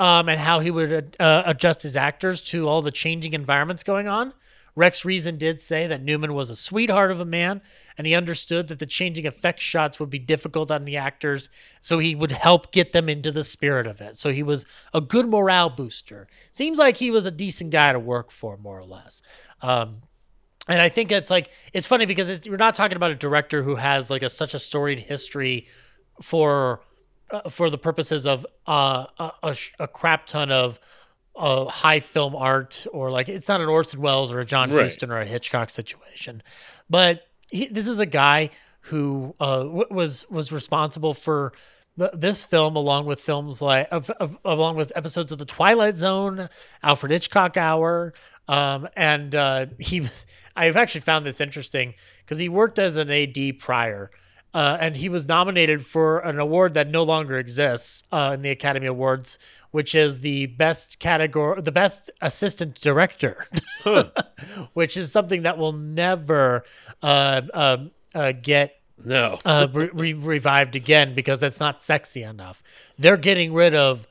um, 0.00 0.28
and 0.28 0.40
how 0.40 0.60
he 0.60 0.70
would 0.70 1.16
uh, 1.18 1.42
adjust 1.46 1.82
his 1.82 1.96
actors 1.96 2.42
to 2.42 2.68
all 2.68 2.82
the 2.82 2.90
changing 2.90 3.32
environments 3.32 3.82
going 3.82 4.08
on. 4.08 4.32
Rex 4.74 5.04
Reason 5.04 5.38
did 5.38 5.60
say 5.60 5.88
that 5.88 6.04
Newman 6.04 6.34
was 6.34 6.50
a 6.50 6.56
sweetheart 6.56 7.10
of 7.10 7.20
a 7.20 7.24
man, 7.24 7.62
and 7.96 8.06
he 8.06 8.14
understood 8.14 8.68
that 8.68 8.78
the 8.78 8.86
changing 8.86 9.26
effect 9.26 9.60
shots 9.60 9.98
would 9.98 10.08
be 10.08 10.20
difficult 10.20 10.70
on 10.70 10.84
the 10.84 10.96
actors, 10.96 11.50
so 11.80 11.98
he 11.98 12.14
would 12.14 12.30
help 12.30 12.70
get 12.70 12.92
them 12.92 13.08
into 13.08 13.32
the 13.32 13.42
spirit 13.42 13.88
of 13.88 14.00
it. 14.00 14.16
So 14.16 14.30
he 14.30 14.44
was 14.44 14.66
a 14.94 15.00
good 15.00 15.26
morale 15.26 15.68
booster. 15.68 16.28
Seems 16.52 16.78
like 16.78 16.98
he 16.98 17.10
was 17.10 17.26
a 17.26 17.32
decent 17.32 17.70
guy 17.70 17.92
to 17.92 17.98
work 17.98 18.30
for, 18.30 18.56
more 18.56 18.78
or 18.78 18.84
less. 18.84 19.20
Um, 19.62 20.02
and 20.68 20.80
I 20.80 20.88
think 20.88 21.10
it's 21.10 21.30
like 21.30 21.50
it's 21.72 21.88
funny 21.88 22.06
because 22.06 22.28
it's, 22.28 22.48
we're 22.48 22.56
not 22.56 22.76
talking 22.76 22.96
about 22.96 23.10
a 23.10 23.16
director 23.16 23.64
who 23.64 23.76
has 23.76 24.10
like 24.10 24.22
a 24.22 24.28
such 24.28 24.54
a 24.54 24.60
storied 24.60 25.00
history 25.00 25.66
for 26.22 26.82
uh, 27.30 27.48
for 27.48 27.70
the 27.70 27.78
purposes 27.78 28.26
of 28.26 28.46
uh, 28.66 29.06
a, 29.18 29.32
a, 29.42 29.54
sh- 29.54 29.72
a 29.78 29.88
crap 29.88 30.26
ton 30.26 30.50
of 30.50 30.78
uh, 31.36 31.66
high 31.66 32.00
film 32.00 32.34
art 32.34 32.86
or 32.92 33.10
like 33.10 33.28
it's 33.28 33.48
not 33.48 33.60
an 33.60 33.68
Orson 33.68 34.00
Welles 34.00 34.32
or 34.32 34.40
a 34.40 34.44
John 34.44 34.70
Right. 34.70 34.82
Huston 34.82 35.10
or 35.10 35.20
a 35.20 35.26
Hitchcock 35.26 35.70
situation, 35.70 36.42
but 36.90 37.22
he, 37.50 37.66
this 37.66 37.86
is 37.86 38.00
a 38.00 38.06
guy 38.06 38.50
who 38.82 39.34
uh, 39.38 39.62
w- 39.62 39.86
was 39.90 40.28
was 40.30 40.50
responsible 40.50 41.14
for 41.14 41.52
th- 41.98 42.10
this 42.14 42.44
film 42.44 42.74
along 42.76 43.06
with 43.06 43.20
films 43.20 43.62
like 43.62 43.86
of, 43.92 44.10
of, 44.10 44.36
along 44.44 44.76
with 44.76 44.92
episodes 44.96 45.30
of 45.30 45.38
the 45.38 45.44
Twilight 45.44 45.96
Zone, 45.96 46.48
Alfred 46.82 47.12
Hitchcock 47.12 47.56
Hour, 47.56 48.14
um, 48.48 48.88
and 48.96 49.34
uh, 49.34 49.66
he 49.78 50.00
was. 50.00 50.26
I've 50.56 50.76
actually 50.76 51.02
found 51.02 51.24
this 51.24 51.40
interesting 51.40 51.94
because 52.24 52.38
he 52.38 52.48
worked 52.48 52.80
as 52.80 52.96
an 52.96 53.10
AD 53.12 53.60
prior. 53.60 54.10
Uh, 54.54 54.78
and 54.80 54.96
he 54.96 55.08
was 55.10 55.28
nominated 55.28 55.84
for 55.84 56.20
an 56.20 56.38
award 56.38 56.72
that 56.74 56.88
no 56.88 57.02
longer 57.02 57.38
exists 57.38 58.02
uh, 58.10 58.30
in 58.34 58.42
the 58.42 58.48
Academy 58.50 58.86
Awards, 58.86 59.38
which 59.72 59.94
is 59.94 60.20
the 60.20 60.46
best 60.46 60.98
category, 60.98 61.60
the 61.60 61.70
best 61.70 62.10
assistant 62.22 62.74
director, 62.80 63.46
which 64.72 64.96
is 64.96 65.12
something 65.12 65.42
that 65.42 65.58
will 65.58 65.72
never 65.72 66.64
uh, 67.02 67.42
uh, 67.52 67.76
uh, 68.14 68.32
get 68.32 68.80
No. 69.04 69.38
uh, 69.44 69.68
re- 69.72 69.90
re- 69.92 70.12
revived 70.14 70.74
again 70.76 71.14
because 71.14 71.40
that's 71.40 71.60
not 71.60 71.82
sexy 71.82 72.22
enough. 72.22 72.62
They're 72.98 73.18
getting 73.18 73.52
rid 73.52 73.74
of 73.74 74.06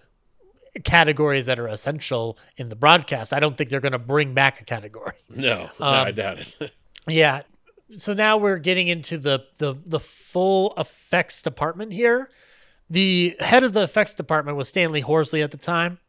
categories 0.84 1.48
that 1.48 1.58
are 1.58 1.68
essential 1.68 2.38
in 2.58 2.70
the 2.70 2.76
broadcast. 2.76 3.34
I 3.34 3.40
don't 3.40 3.58
think 3.58 3.72
they're 3.72 3.80
going 3.80 3.92
to 3.94 4.00
bring 4.00 4.34
back 4.36 4.62
a 4.62 4.64
category. 4.64 5.14
No, 5.30 5.70
no, 5.80 5.86
I 5.86 6.10
Um, 6.10 6.16
doubt 6.16 6.40
it. 6.40 6.72
Yeah. 7.10 7.42
So 7.94 8.14
now 8.14 8.38
we're 8.38 8.58
getting 8.58 8.88
into 8.88 9.18
the 9.18 9.46
the 9.58 9.74
the 9.86 10.00
full 10.00 10.74
effects 10.78 11.42
department 11.42 11.94
here. 11.94 12.30
The 12.90 13.36
head 13.40 13.64
of 13.64 13.74
the 13.74 13.84
effects 13.84 14.14
department 14.14 14.58
was 14.58 14.68
Stanley 14.68 15.02
Horsley 15.02 15.42
at 15.42 15.52
the 15.52 15.58
time, 15.58 16.00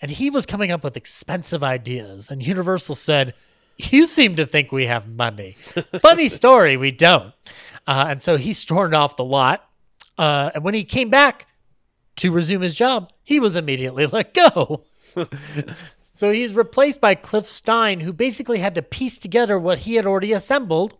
and 0.00 0.10
he 0.10 0.30
was 0.30 0.46
coming 0.46 0.70
up 0.70 0.82
with 0.82 0.96
expensive 0.96 1.62
ideas. 1.62 2.30
And 2.30 2.42
Universal 2.42 2.94
said, 2.94 3.34
"You 3.76 4.06
seem 4.06 4.36
to 4.36 4.46
think 4.46 4.72
we 4.72 4.86
have 4.86 5.08
money. 5.08 5.52
Funny 6.00 6.28
story, 6.28 6.76
we 6.76 6.90
don't." 6.90 7.34
Uh, 7.86 8.06
and 8.08 8.22
so 8.22 8.36
he 8.36 8.52
stormed 8.52 8.94
off 8.94 9.16
the 9.16 9.24
lot. 9.24 9.68
Uh, 10.16 10.50
and 10.54 10.64
when 10.64 10.74
he 10.74 10.84
came 10.84 11.10
back 11.10 11.46
to 12.16 12.32
resume 12.32 12.60
his 12.62 12.74
job, 12.74 13.12
he 13.22 13.40
was 13.40 13.56
immediately 13.56 14.06
let 14.12 14.34
go. 14.34 14.84
So 16.20 16.32
he's 16.32 16.54
replaced 16.54 17.00
by 17.00 17.14
Cliff 17.14 17.46
Stine, 17.46 18.00
who 18.00 18.12
basically 18.12 18.58
had 18.58 18.74
to 18.74 18.82
piece 18.82 19.16
together 19.16 19.58
what 19.58 19.78
he 19.78 19.94
had 19.94 20.04
already 20.04 20.34
assembled. 20.34 20.98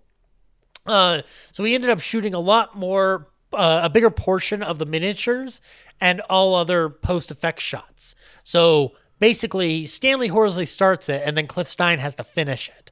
Uh, 0.87 1.23
so 1.53 1.63
we 1.63 1.75
ended 1.75 1.91
up 1.91 2.01
shooting 2.01 2.35
a 2.35 2.41
lot 2.41 2.77
more, 2.77 3.29
uh, 3.53 3.81
a 3.85 3.91
bigger 3.91 4.11
portion 4.11 4.63
of 4.63 4.79
the 4.79 4.87
miniatures 4.87 5.61
and 6.01 6.21
all 6.23 6.55
other 6.55 6.89
post 6.89 7.31
effect 7.31 7.61
shots. 7.61 8.15
So 8.45 8.93
basically, 9.19 9.87
Stanley 9.87 10.29
Horsley 10.29 10.67
starts 10.67 11.09
it, 11.09 11.23
and 11.25 11.37
then 11.37 11.47
Cliff 11.47 11.69
Stine 11.69 11.99
has 11.99 12.15
to 12.17 12.25
finish 12.25 12.69
it. 12.69 12.91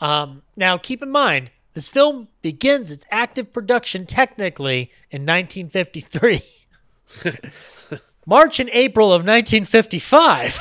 Um, 0.00 0.42
now, 0.56 0.78
keep 0.78 1.02
in 1.02 1.10
mind, 1.10 1.50
this 1.74 1.88
film 1.88 2.28
begins 2.42 2.90
its 2.90 3.04
active 3.10 3.52
production 3.52 4.06
technically 4.06 4.90
in 5.10 5.22
1953. 5.26 6.42
March 8.26 8.60
and 8.60 8.68
April 8.72 9.12
of 9.12 9.24
1955 9.24 10.60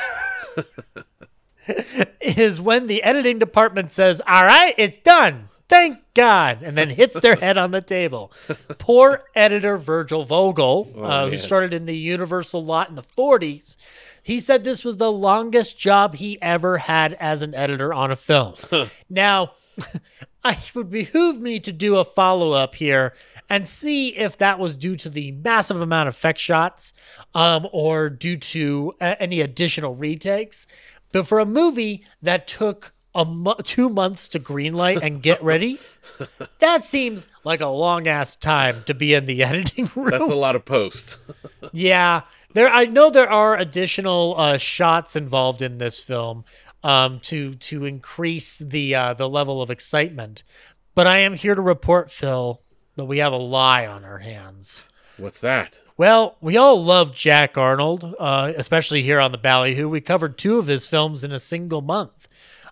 is 2.21 2.61
when 2.61 2.87
the 2.87 3.03
editing 3.03 3.39
department 3.39 3.91
says, 3.91 4.21
All 4.27 4.43
right, 4.43 4.73
it's 4.77 4.97
done. 4.99 5.49
Thank 5.69 5.99
God. 6.13 6.63
And 6.63 6.77
then 6.77 6.89
hits 6.89 7.19
their 7.19 7.35
head 7.39 7.57
on 7.57 7.71
the 7.71 7.81
table. 7.81 8.31
Poor 8.77 9.23
editor 9.35 9.77
Virgil 9.77 10.23
Vogel, 10.23 10.91
Oh, 10.95 11.03
uh, 11.03 11.29
who 11.29 11.37
started 11.37 11.73
in 11.73 11.85
the 11.85 11.97
Universal 11.97 12.63
lot 12.63 12.89
in 12.89 12.95
the 12.95 13.03
40s, 13.03 13.77
he 14.23 14.39
said 14.39 14.63
this 14.63 14.83
was 14.83 14.97
the 14.97 15.11
longest 15.11 15.77
job 15.77 16.15
he 16.15 16.41
ever 16.41 16.79
had 16.79 17.13
as 17.13 17.41
an 17.41 17.53
editor 17.55 17.93
on 17.93 18.11
a 18.11 18.15
film. 18.15 18.55
now, 19.09 19.53
it 20.45 20.75
would 20.75 20.89
behoove 20.89 21.39
me 21.41 21.59
to 21.59 21.71
do 21.71 21.97
a 21.97 22.03
follow 22.03 22.51
up 22.51 22.75
here 22.75 23.13
and 23.49 23.67
see 23.67 24.09
if 24.09 24.37
that 24.37 24.59
was 24.59 24.75
due 24.75 24.95
to 24.97 25.09
the 25.09 25.31
massive 25.31 25.79
amount 25.79 26.07
of 26.07 26.15
effect 26.15 26.39
shots 26.39 26.93
um, 27.33 27.67
or 27.71 28.09
due 28.09 28.37
to 28.37 28.93
uh, 28.99 29.15
any 29.19 29.41
additional 29.41 29.95
retakes. 29.95 30.67
But 31.11 31.27
for 31.27 31.39
a 31.39 31.45
movie 31.45 32.03
that 32.21 32.47
took 32.47 32.93
a 33.17 33.25
mo- 33.25 33.55
two 33.63 33.89
months 33.89 34.29
to 34.29 34.39
greenlight 34.39 35.01
and 35.01 35.21
get 35.21 35.43
ready. 35.43 35.79
that 36.59 36.83
seems 36.83 37.27
like 37.43 37.59
a 37.59 37.67
long 37.67 38.07
ass 38.07 38.35
time 38.35 38.83
to 38.85 38.93
be 38.93 39.13
in 39.13 39.25
the 39.25 39.43
editing 39.43 39.89
room. 39.95 40.11
That's 40.11 40.31
a 40.31 40.35
lot 40.35 40.55
of 40.55 40.63
post. 40.63 41.17
yeah, 41.73 42.21
there. 42.53 42.69
I 42.69 42.85
know 42.85 43.09
there 43.09 43.29
are 43.29 43.57
additional 43.57 44.35
uh, 44.37 44.57
shots 44.57 45.15
involved 45.15 45.61
in 45.61 45.79
this 45.79 45.99
film 46.01 46.45
um, 46.83 47.19
to 47.21 47.55
to 47.55 47.83
increase 47.83 48.59
the 48.59 48.95
uh, 48.95 49.13
the 49.15 49.27
level 49.27 49.61
of 49.61 49.69
excitement. 49.71 50.43
But 50.95 51.07
I 51.07 51.17
am 51.17 51.33
here 51.33 51.55
to 51.55 51.61
report, 51.61 52.11
Phil, 52.11 52.61
that 52.95 53.05
we 53.05 53.17
have 53.17 53.33
a 53.33 53.37
lie 53.37 53.85
on 53.85 54.05
our 54.05 54.19
hands. 54.19 54.83
What's 55.17 55.39
that? 55.41 55.79
Well, 55.97 56.37
we 56.41 56.57
all 56.57 56.83
love 56.83 57.13
Jack 57.13 57.57
Arnold, 57.57 58.15
uh, 58.19 58.53
especially 58.55 59.01
here 59.01 59.19
on 59.19 59.31
the 59.31 59.39
Ballyhoo. 59.39 59.89
We 59.89 59.99
covered 59.99 60.37
two 60.37 60.59
of 60.59 60.67
his 60.67 60.87
films 60.87 61.23
in 61.23 61.31
a 61.31 61.39
single 61.39 61.81
month. 61.81 62.26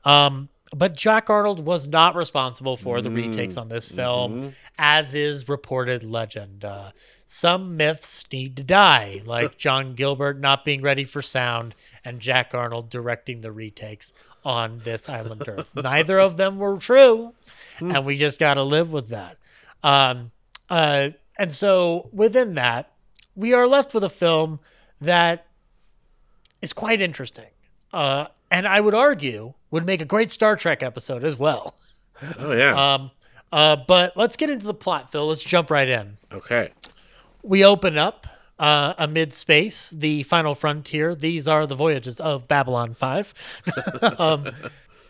Um, 0.06 0.50
but 0.76 0.96
Jack 0.96 1.30
Arnold 1.30 1.66
was 1.66 1.88
not 1.88 2.16
responsible 2.16 2.76
for 2.76 3.02
the 3.02 3.10
retakes 3.10 3.56
on 3.56 3.70
this 3.70 3.92
film, 3.92 4.54
as 4.78 5.16
is 5.16 5.48
reported 5.48 6.04
legend. 6.04 6.66
Uh, 6.66 6.92
some 7.26 7.78
myths 7.78 8.26
need 8.32 8.58
to 8.58 8.64
die, 8.64 9.22
like 9.26 9.58
John 9.58 9.94
Gilbert 9.94 10.40
not 10.40 10.66
being 10.66 10.82
ready 10.82 11.04
for 11.06 11.22
sound 11.22 11.76
and 12.04 12.20
Jack 12.20 12.54
Arnold 12.54 12.90
directing 12.90 13.42
the 13.42 13.52
retakes 13.52 14.12
on 14.44 14.82
this 14.84 15.08
island 15.08 15.44
Earth. 15.48 15.76
Neither 15.84 16.20
of 16.20 16.38
them 16.38 16.58
were 16.58 16.78
true, 16.78 17.34
and 17.80 18.06
we 18.06 18.18
just 18.18 18.40
got 18.40 18.56
to 18.56 18.64
live 18.64 18.92
with 18.92 19.08
that. 19.10 19.38
Um, 19.84 20.32
uh, 20.70 21.10
and 21.38 21.52
so 21.54 22.10
within 22.12 22.56
that, 22.56 22.92
we 23.36 23.54
are 23.54 23.68
left 23.68 23.94
with 23.94 24.04
a 24.04 24.10
film 24.10 24.60
that 25.00 25.46
is 26.62 26.74
quite 26.74 27.02
interesting. 27.02 27.50
Uh, 27.94 28.28
and 28.52 28.68
I 28.68 28.82
would 28.82 28.96
argue 28.96 29.54
would 29.76 29.86
make 29.86 30.02
a 30.02 30.06
great 30.06 30.32
Star 30.32 30.56
Trek 30.56 30.82
episode 30.82 31.24
as 31.24 31.38
well. 31.38 31.76
Oh 32.40 32.52
yeah. 32.54 32.94
Um, 32.96 33.12
uh, 33.52 33.76
but 33.88 34.16
let's 34.18 34.36
get 34.38 34.50
into 34.50 34.66
the 34.66 34.74
plot, 34.74 35.12
Phil. 35.12 35.28
Let's 35.28 35.44
jump 35.44 35.70
right 35.70 35.88
in. 35.88 36.18
okay. 36.32 36.72
We 37.44 37.64
open 37.64 37.98
up 37.98 38.26
uh, 38.58 38.94
amid 38.98 39.32
space, 39.34 39.92
the 39.92 40.24
final 40.24 40.56
frontier. 40.56 41.14
These 41.14 41.48
are 41.48 41.68
the 41.68 41.76
voyages 41.76 42.20
of 42.20 42.48
Babylon 42.48 42.94
5. 42.96 43.34
um, 44.18 44.48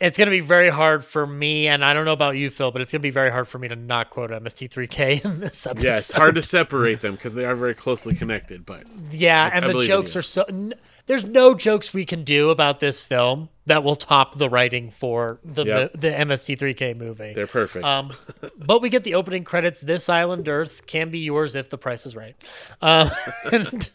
it's 0.01 0.17
going 0.17 0.25
to 0.25 0.31
be 0.31 0.41
very 0.41 0.69
hard 0.69 1.05
for 1.05 1.25
me, 1.25 1.67
and 1.67 1.85
I 1.85 1.93
don't 1.93 2.03
know 2.03 2.11
about 2.11 2.35
you, 2.35 2.49
Phil, 2.49 2.71
but 2.71 2.81
it's 2.81 2.91
going 2.91 2.99
to 3.01 3.05
be 3.05 3.09
very 3.11 3.31
hard 3.31 3.47
for 3.47 3.57
me 3.59 3.67
to 3.69 3.75
not 3.77 4.09
quote 4.09 4.31
MST3K 4.31 5.23
in 5.25 5.39
this 5.39 5.65
episode. 5.65 5.85
Yeah, 5.87 5.97
it's 5.97 6.11
hard 6.11 6.35
to 6.35 6.41
separate 6.41 6.99
them 7.01 7.15
because 7.15 7.35
they 7.35 7.45
are 7.45 7.55
very 7.55 7.73
closely 7.75 8.15
connected. 8.15 8.65
But 8.65 8.83
Yeah, 9.11 9.45
I- 9.45 9.55
and 9.55 9.65
I 9.65 9.71
the 9.71 9.81
jokes 9.81 10.15
are 10.17 10.21
so. 10.21 10.43
N- 10.49 10.73
there's 11.07 11.25
no 11.25 11.53
jokes 11.53 11.93
we 11.93 12.05
can 12.05 12.23
do 12.23 12.49
about 12.49 12.79
this 12.79 13.05
film 13.05 13.49
that 13.67 13.83
will 13.83 13.95
top 13.95 14.37
the 14.37 14.49
writing 14.49 14.89
for 14.89 15.39
the 15.43 15.65
Yep. 15.65 15.91
the 15.93 16.07
MST3K 16.11 16.95
movie. 16.95 17.33
they're 17.33 17.47
perfect. 17.47 17.83
Um, 17.85 18.11
but 18.57 18.81
we 18.81 18.89
get 18.89 19.03
the 19.03 19.15
opening 19.15 19.43
credits. 19.43 19.81
This 19.81 20.07
island 20.09 20.47
Earth 20.47 20.85
can 20.85 21.09
be 21.09 21.19
yours 21.19 21.55
if 21.55 21.69
the 21.69 21.77
price 21.77 22.05
is 22.05 22.15
right. 22.15 22.35
Um, 22.81 23.09
and, 23.51 23.89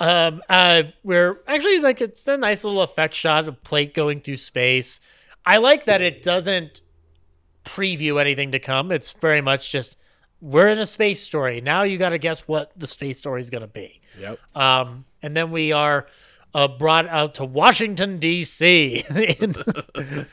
um, 0.00 0.42
uh, 0.48 0.82
we're 1.02 1.40
actually 1.46 1.80
like 1.80 2.00
it's 2.00 2.26
a 2.28 2.36
nice 2.36 2.64
little 2.64 2.82
effect 2.82 3.14
shot 3.14 3.48
of 3.48 3.62
plate 3.64 3.94
going 3.94 4.20
through 4.20 4.36
space. 4.36 5.00
I 5.44 5.56
like 5.58 5.86
that 5.86 6.00
it 6.00 6.22
doesn't 6.22 6.80
preview 7.64 8.20
anything 8.20 8.52
to 8.52 8.58
come. 8.58 8.90
It's 8.92 9.12
very 9.12 9.40
much 9.40 9.70
just 9.72 9.96
we're 10.40 10.68
in 10.68 10.78
a 10.78 10.86
space 10.86 11.22
story. 11.22 11.60
Now 11.60 11.82
you 11.82 11.98
got 11.98 12.10
to 12.10 12.18
guess 12.18 12.46
what 12.46 12.72
the 12.76 12.86
space 12.86 13.18
story 13.18 13.40
is 13.40 13.50
going 13.50 13.62
to 13.62 13.66
be. 13.68 14.00
yep. 14.18 14.38
Um, 14.54 15.04
and 15.22 15.36
then 15.36 15.50
we 15.50 15.72
are 15.72 16.06
uh, 16.54 16.68
brought 16.68 17.06
out 17.08 17.34
to 17.36 17.44
Washington 17.44 18.18
D.C. 18.18 19.04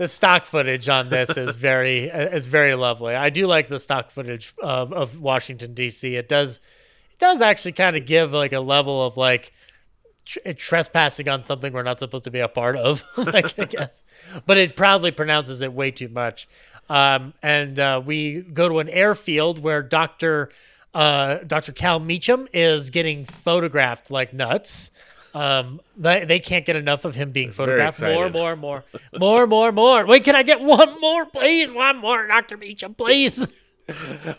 The 0.00 0.08
stock 0.08 0.46
footage 0.46 0.88
on 0.88 1.10
this 1.10 1.36
is 1.36 1.56
very 1.56 2.04
is 2.08 2.46
very 2.46 2.74
lovely. 2.74 3.14
I 3.14 3.28
do 3.28 3.46
like 3.46 3.68
the 3.68 3.78
stock 3.78 4.10
footage 4.10 4.54
of, 4.62 4.94
of 4.94 5.20
Washington 5.20 5.74
D.C. 5.74 6.16
It 6.16 6.26
does 6.26 6.56
it 7.10 7.18
does 7.18 7.42
actually 7.42 7.72
kind 7.72 7.94
of 7.94 8.06
give 8.06 8.32
like 8.32 8.54
a 8.54 8.60
level 8.60 9.04
of 9.04 9.18
like 9.18 9.52
tr- 10.24 10.52
trespassing 10.56 11.28
on 11.28 11.44
something 11.44 11.72
we're 11.72 11.82
not 11.82 11.98
supposed 11.98 12.24
to 12.24 12.30
be 12.30 12.40
a 12.40 12.48
part 12.48 12.76
of, 12.76 13.04
like, 13.16 13.58
I 13.58 13.64
guess. 13.64 14.04
But 14.46 14.58
it 14.58 14.76
proudly 14.76 15.10
pronounces 15.10 15.60
it 15.60 15.72
way 15.72 15.90
too 15.90 16.08
much. 16.08 16.48
Um, 16.90 17.34
and 17.40 17.78
uh, 17.78 18.02
we 18.04 18.40
go 18.40 18.68
to 18.68 18.80
an 18.80 18.88
airfield 18.88 19.60
where 19.60 19.80
Doctor 19.82 20.50
uh, 20.92 21.38
Dr. 21.46 21.72
Cal 21.72 22.00
Meacham 22.00 22.48
is 22.52 22.90
getting 22.90 23.24
photographed 23.24 24.10
like 24.10 24.34
nuts. 24.34 24.90
Um, 25.32 25.80
they, 25.96 26.24
they 26.24 26.40
can't 26.40 26.66
get 26.66 26.74
enough 26.74 27.04
of 27.04 27.14
him 27.14 27.30
being 27.30 27.52
photographed. 27.52 28.00
More, 28.00 28.28
more, 28.28 28.56
more, 28.56 28.84
more, 29.16 29.46
more, 29.46 29.70
more. 29.70 30.04
Wait, 30.04 30.24
can 30.24 30.34
I 30.34 30.42
get 30.42 30.60
one 30.60 31.00
more, 31.00 31.26
please? 31.26 31.70
One 31.70 31.98
more, 31.98 32.26
Dr. 32.26 32.56
Meacham, 32.56 32.94
please. 32.94 33.46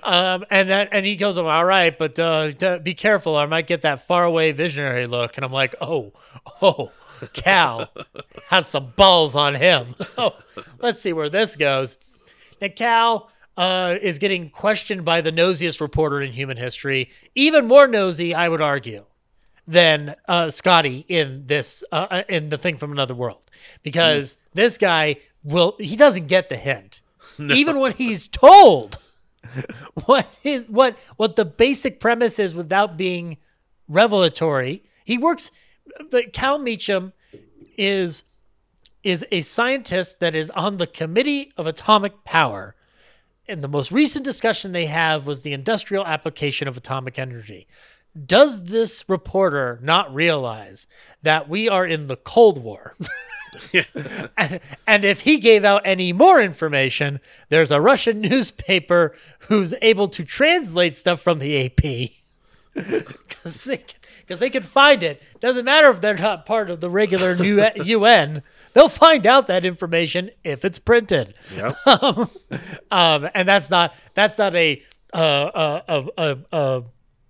Um, 0.03 0.45
and 0.49 0.69
that, 0.69 0.89
and 0.93 1.05
he 1.05 1.17
goes, 1.17 1.37
all 1.37 1.65
right, 1.65 1.97
but 1.97 2.17
uh, 2.17 2.79
be 2.81 2.93
careful, 2.93 3.35
I 3.35 3.45
might 3.47 3.67
get 3.67 3.81
that 3.81 4.07
faraway 4.07 4.53
visionary 4.53 5.07
look. 5.07 5.35
And 5.35 5.43
I'm 5.43 5.51
like, 5.51 5.75
oh, 5.81 6.13
oh, 6.61 6.91
Cal 7.33 7.91
has 8.47 8.67
some 8.67 8.93
balls 8.95 9.35
on 9.35 9.55
him. 9.55 9.95
Oh, 10.17 10.37
let's 10.79 11.01
see 11.01 11.11
where 11.11 11.27
this 11.27 11.57
goes. 11.57 11.97
Now, 12.61 12.67
Cal 12.67 13.31
uh, 13.57 13.97
is 14.01 14.19
getting 14.19 14.49
questioned 14.49 15.03
by 15.03 15.21
the 15.21 15.31
nosiest 15.31 15.81
reporter 15.81 16.21
in 16.21 16.31
human 16.31 16.57
history, 16.57 17.09
even 17.35 17.67
more 17.67 17.87
nosy, 17.87 18.33
I 18.33 18.47
would 18.47 18.61
argue, 18.61 19.05
than 19.67 20.15
uh, 20.27 20.51
Scotty 20.51 21.05
in 21.07 21.47
this 21.47 21.83
uh, 21.91 22.07
uh, 22.09 22.23
in 22.29 22.49
the 22.49 22.57
thing 22.57 22.77
from 22.77 22.91
another 22.91 23.15
world, 23.15 23.45
because 23.83 24.37
this 24.53 24.77
guy 24.77 25.17
will 25.43 25.75
he 25.79 25.95
doesn't 25.95 26.27
get 26.27 26.49
the 26.49 26.55
hint, 26.55 27.01
even 27.39 27.79
when 27.79 27.93
he's 27.93 28.27
told 28.27 28.99
what 30.05 30.27
is 30.43 30.65
what 30.67 30.97
what 31.17 31.35
the 31.35 31.45
basic 31.45 31.99
premise 31.99 32.39
is 32.39 32.53
without 32.53 32.95
being 32.95 33.37
revelatory. 33.87 34.83
He 35.03 35.17
works. 35.17 35.51
The 36.09 36.23
Cal 36.23 36.57
Meacham 36.57 37.11
is 37.77 38.23
is 39.03 39.25
a 39.31 39.41
scientist 39.41 40.19
that 40.19 40.35
is 40.35 40.49
on 40.51 40.77
the 40.77 40.87
Committee 40.87 41.51
of 41.57 41.67
Atomic 41.67 42.23
Power. 42.23 42.75
And 43.47 43.61
the 43.61 43.67
most 43.67 43.91
recent 43.91 44.23
discussion 44.23 44.71
they 44.71 44.85
have 44.85 45.27
was 45.27 45.41
the 45.41 45.53
industrial 45.53 46.05
application 46.05 46.67
of 46.67 46.77
atomic 46.77 47.17
energy. 47.17 47.67
Does 48.25 48.65
this 48.65 49.05
reporter 49.07 49.79
not 49.81 50.13
realize 50.13 50.85
that 51.21 51.47
we 51.47 51.67
are 51.69 51.85
in 51.85 52.07
the 52.07 52.17
Cold 52.17 52.61
War? 52.61 52.93
and, 54.37 54.59
and 54.85 55.05
if 55.05 55.21
he 55.21 55.39
gave 55.39 55.63
out 55.63 55.81
any 55.85 56.13
more 56.13 56.41
information, 56.41 57.19
there's 57.49 57.71
a 57.71 57.81
Russian 57.81 58.21
newspaper 58.21 59.15
who's 59.39 59.73
able 59.81 60.07
to 60.09 60.23
translate 60.23 60.95
stuff 60.95 61.21
from 61.21 61.39
the 61.39 61.65
AP 61.65 62.11
because 62.73 63.63
they 63.65 63.83
because 64.19 64.39
they 64.39 64.49
can 64.49 64.63
find 64.63 65.03
it. 65.03 65.21
Doesn't 65.41 65.65
matter 65.65 65.89
if 65.89 65.99
they're 65.99 66.17
not 66.17 66.45
part 66.45 66.69
of 66.69 66.79
the 66.79 66.89
regular 66.89 67.33
UN. 67.33 68.43
They'll 68.73 68.89
find 68.89 69.25
out 69.25 69.47
that 69.47 69.65
information 69.65 70.31
if 70.43 70.63
it's 70.63 70.79
printed. 70.79 71.33
Yep. 71.55 71.75
um, 72.03 72.29
um, 72.91 73.29
and 73.33 73.47
that's 73.47 73.69
not 73.69 73.95
that's 74.13 74.37
not 74.37 74.55
a 74.55 74.81
uh, 75.13 75.81
a, 75.87 76.07
a, 76.17 76.37
a 76.51 76.83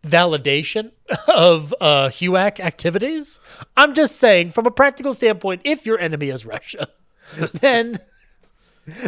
validation 0.03 0.91
of 1.27 1.73
uh, 1.81 2.09
HUAC 2.09 2.59
activities. 2.59 3.39
I'm 3.77 3.93
just 3.93 4.17
saying, 4.17 4.51
from 4.51 4.65
a 4.65 4.71
practical 4.71 5.13
standpoint, 5.13 5.61
if 5.63 5.85
your 5.85 5.99
enemy 5.99 6.29
is 6.29 6.45
Russia, 6.45 6.87
then 7.53 7.99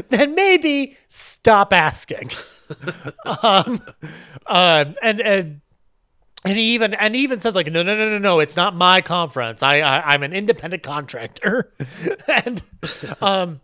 then 0.09 0.36
maybe 0.36 0.97
stop 1.07 1.73
asking. 1.73 2.29
um, 3.43 3.81
um, 4.47 4.95
and 5.01 5.21
and 5.21 5.61
and 6.45 6.57
he 6.57 6.73
even 6.73 6.93
and 6.93 7.15
he 7.15 7.21
even 7.21 7.39
says 7.39 7.55
like, 7.55 7.71
no, 7.71 7.83
no, 7.83 7.95
no, 7.95 8.09
no, 8.09 8.17
no, 8.17 8.39
it's 8.39 8.55
not 8.55 8.75
my 8.75 9.01
conference. 9.01 9.63
I, 9.63 9.79
I 9.79 10.13
I'm 10.13 10.23
an 10.23 10.33
independent 10.33 10.83
contractor, 10.83 11.71
and 12.27 12.61
um, 13.21 13.61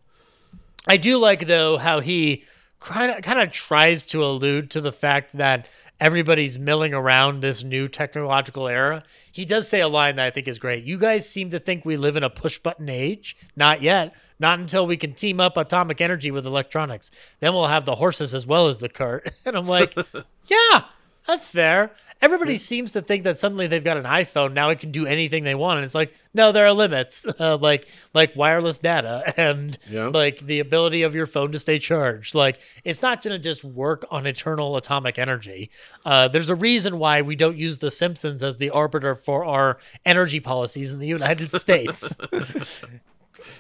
I 0.88 0.98
do 0.98 1.18
like 1.18 1.48
though 1.48 1.78
how 1.78 2.00
he 2.00 2.44
kind 2.80 3.12
of 3.12 3.22
kind 3.24 3.40
of 3.40 3.52
tries 3.52 4.04
to 4.06 4.24
allude 4.24 4.72
to 4.72 4.82
the 4.82 4.92
fact 4.92 5.34
that 5.34 5.68
everybody's 6.00 6.58
milling 6.58 6.94
around 6.94 7.42
this 7.42 7.64
new 7.64 7.88
technological 7.88 8.68
era. 8.68 9.04
He 9.32 9.46
does 9.46 9.68
say 9.68 9.82
a 9.82 9.88
line 9.88 10.16
that 10.16 10.28
I 10.28 10.30
think 10.30 10.48
is 10.48 10.60
great. 10.60 10.84
You 10.84 10.98
guys 10.98 11.30
seem 11.30 11.50
to 11.50 11.60
think 11.60 11.84
we 11.84 11.98
live 11.98 12.16
in 12.16 12.24
a 12.24 12.30
push 12.30 12.58
button 12.58 12.90
age. 12.90 13.36
Not 13.56 13.82
yet. 13.82 14.16
Not 14.40 14.60
until 14.60 14.88
we 14.88 14.96
can 14.96 15.14
team 15.14 15.40
up 15.42 15.58
atomic 15.58 16.00
energy 16.00 16.32
with 16.32 16.46
electronics. 16.46 17.12
Then 17.42 17.54
we'll 17.54 17.68
have 17.68 17.84
the 17.86 17.96
horses 17.96 18.34
as 18.34 18.48
well 18.48 18.68
as 18.68 18.80
the 18.80 18.90
cart. 18.90 19.30
And 19.46 19.58
I'm 19.58 19.68
like, 19.68 19.96
yeah, 20.48 20.84
that's 21.30 21.48
fair. 21.48 21.92
Everybody 22.22 22.58
seems 22.58 22.92
to 22.92 23.02
think 23.02 23.24
that 23.24 23.38
suddenly 23.38 23.68
they've 23.68 23.82
got 23.84 23.96
an 23.96 24.04
iPhone 24.04 24.52
now 24.52 24.68
it 24.72 24.80
can 24.80 24.92
do 24.92 25.06
anything 25.06 25.46
they 25.46 25.56
want, 25.56 25.78
and 25.78 25.86
it's 25.86 25.96
like 25.96 26.14
no, 26.34 26.52
there 26.52 26.66
are 26.68 26.74
limits, 26.74 27.26
uh, 27.40 27.58
like 27.58 27.88
like 28.14 28.36
wireless 28.36 28.78
data 28.78 29.24
and 29.38 29.78
Yeah. 29.90 30.08
like 30.10 30.40
the 30.40 30.60
ability 30.60 31.04
of 31.04 31.16
your 31.16 31.26
phone 31.28 31.54
to 31.54 31.60
stay 31.60 31.80
charged. 31.80 32.36
Like 32.36 32.60
it's 32.84 33.02
not 33.02 33.24
going 33.24 33.34
to 33.36 33.40
just 33.40 33.64
work 33.64 34.06
on 34.12 34.26
eternal 34.26 34.76
atomic 34.76 35.18
energy. 35.18 35.70
Uh, 36.06 36.28
there's 36.28 36.50
a 36.50 36.56
reason 36.56 37.00
why 37.00 37.22
we 37.22 37.38
don't 37.38 37.56
use 37.58 37.78
The 37.78 37.90
Simpsons 37.92 38.44
as 38.44 38.58
the 38.58 38.70
arbiter 38.72 39.16
for 39.16 39.46
our 39.46 39.78
energy 40.06 40.42
policies 40.42 40.92
in 40.92 41.00
the 41.00 41.08
United 41.08 41.52
States. 41.62 42.14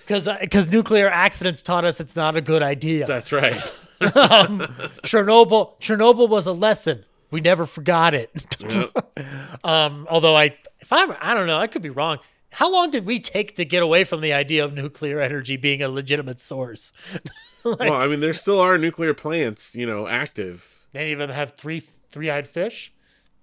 because 0.06 0.28
because 0.42 0.70
nuclear 0.70 1.10
accidents 1.10 1.62
taught 1.62 1.86
us 1.86 2.00
it's 2.02 2.16
not 2.18 2.36
a 2.36 2.42
good 2.42 2.62
idea. 2.64 3.06
That's 3.06 3.32
right. 3.32 3.56
um, 4.02 4.60
Chernobyl 5.04 5.80
Chernobyl 5.80 6.28
was 6.28 6.46
a 6.46 6.52
lesson. 6.54 7.06
We 7.32 7.42
never 7.42 7.66
forgot 7.66 8.14
it. 8.14 8.32
um, 9.64 10.08
although 10.10 10.36
I, 10.36 10.58
if 10.80 10.92
I'm, 10.92 11.16
I 11.22 11.34
don't 11.34 11.48
know, 11.48 11.58
I 11.58 11.68
could 11.68 11.82
be 11.82 11.90
wrong. 11.90 12.20
How 12.52 12.72
long 12.72 12.90
did 12.90 13.06
we 13.06 13.20
take 13.20 13.56
to 13.56 13.66
get 13.66 13.84
away 13.84 14.04
from 14.04 14.22
the 14.22 14.34
idea 14.34 14.66
of 14.66 14.74
nuclear 14.74 15.20
energy 15.20 15.56
being 15.56 15.82
a 15.84 15.90
legitimate 15.90 16.42
source? 16.42 16.92
like, 17.64 17.80
well, 17.80 17.94
I 17.94 18.08
mean, 18.08 18.22
there 18.22 18.34
still 18.34 18.60
are 18.60 18.78
nuclear 18.78 19.14
plants, 19.14 19.76
you 19.76 19.86
know, 19.86 20.08
active. 20.08 20.88
Any 20.96 21.12
of 21.12 21.20
them 21.20 21.30
have 21.30 21.52
three 21.52 21.80
three-eyed 21.80 22.48
fish? 22.48 22.92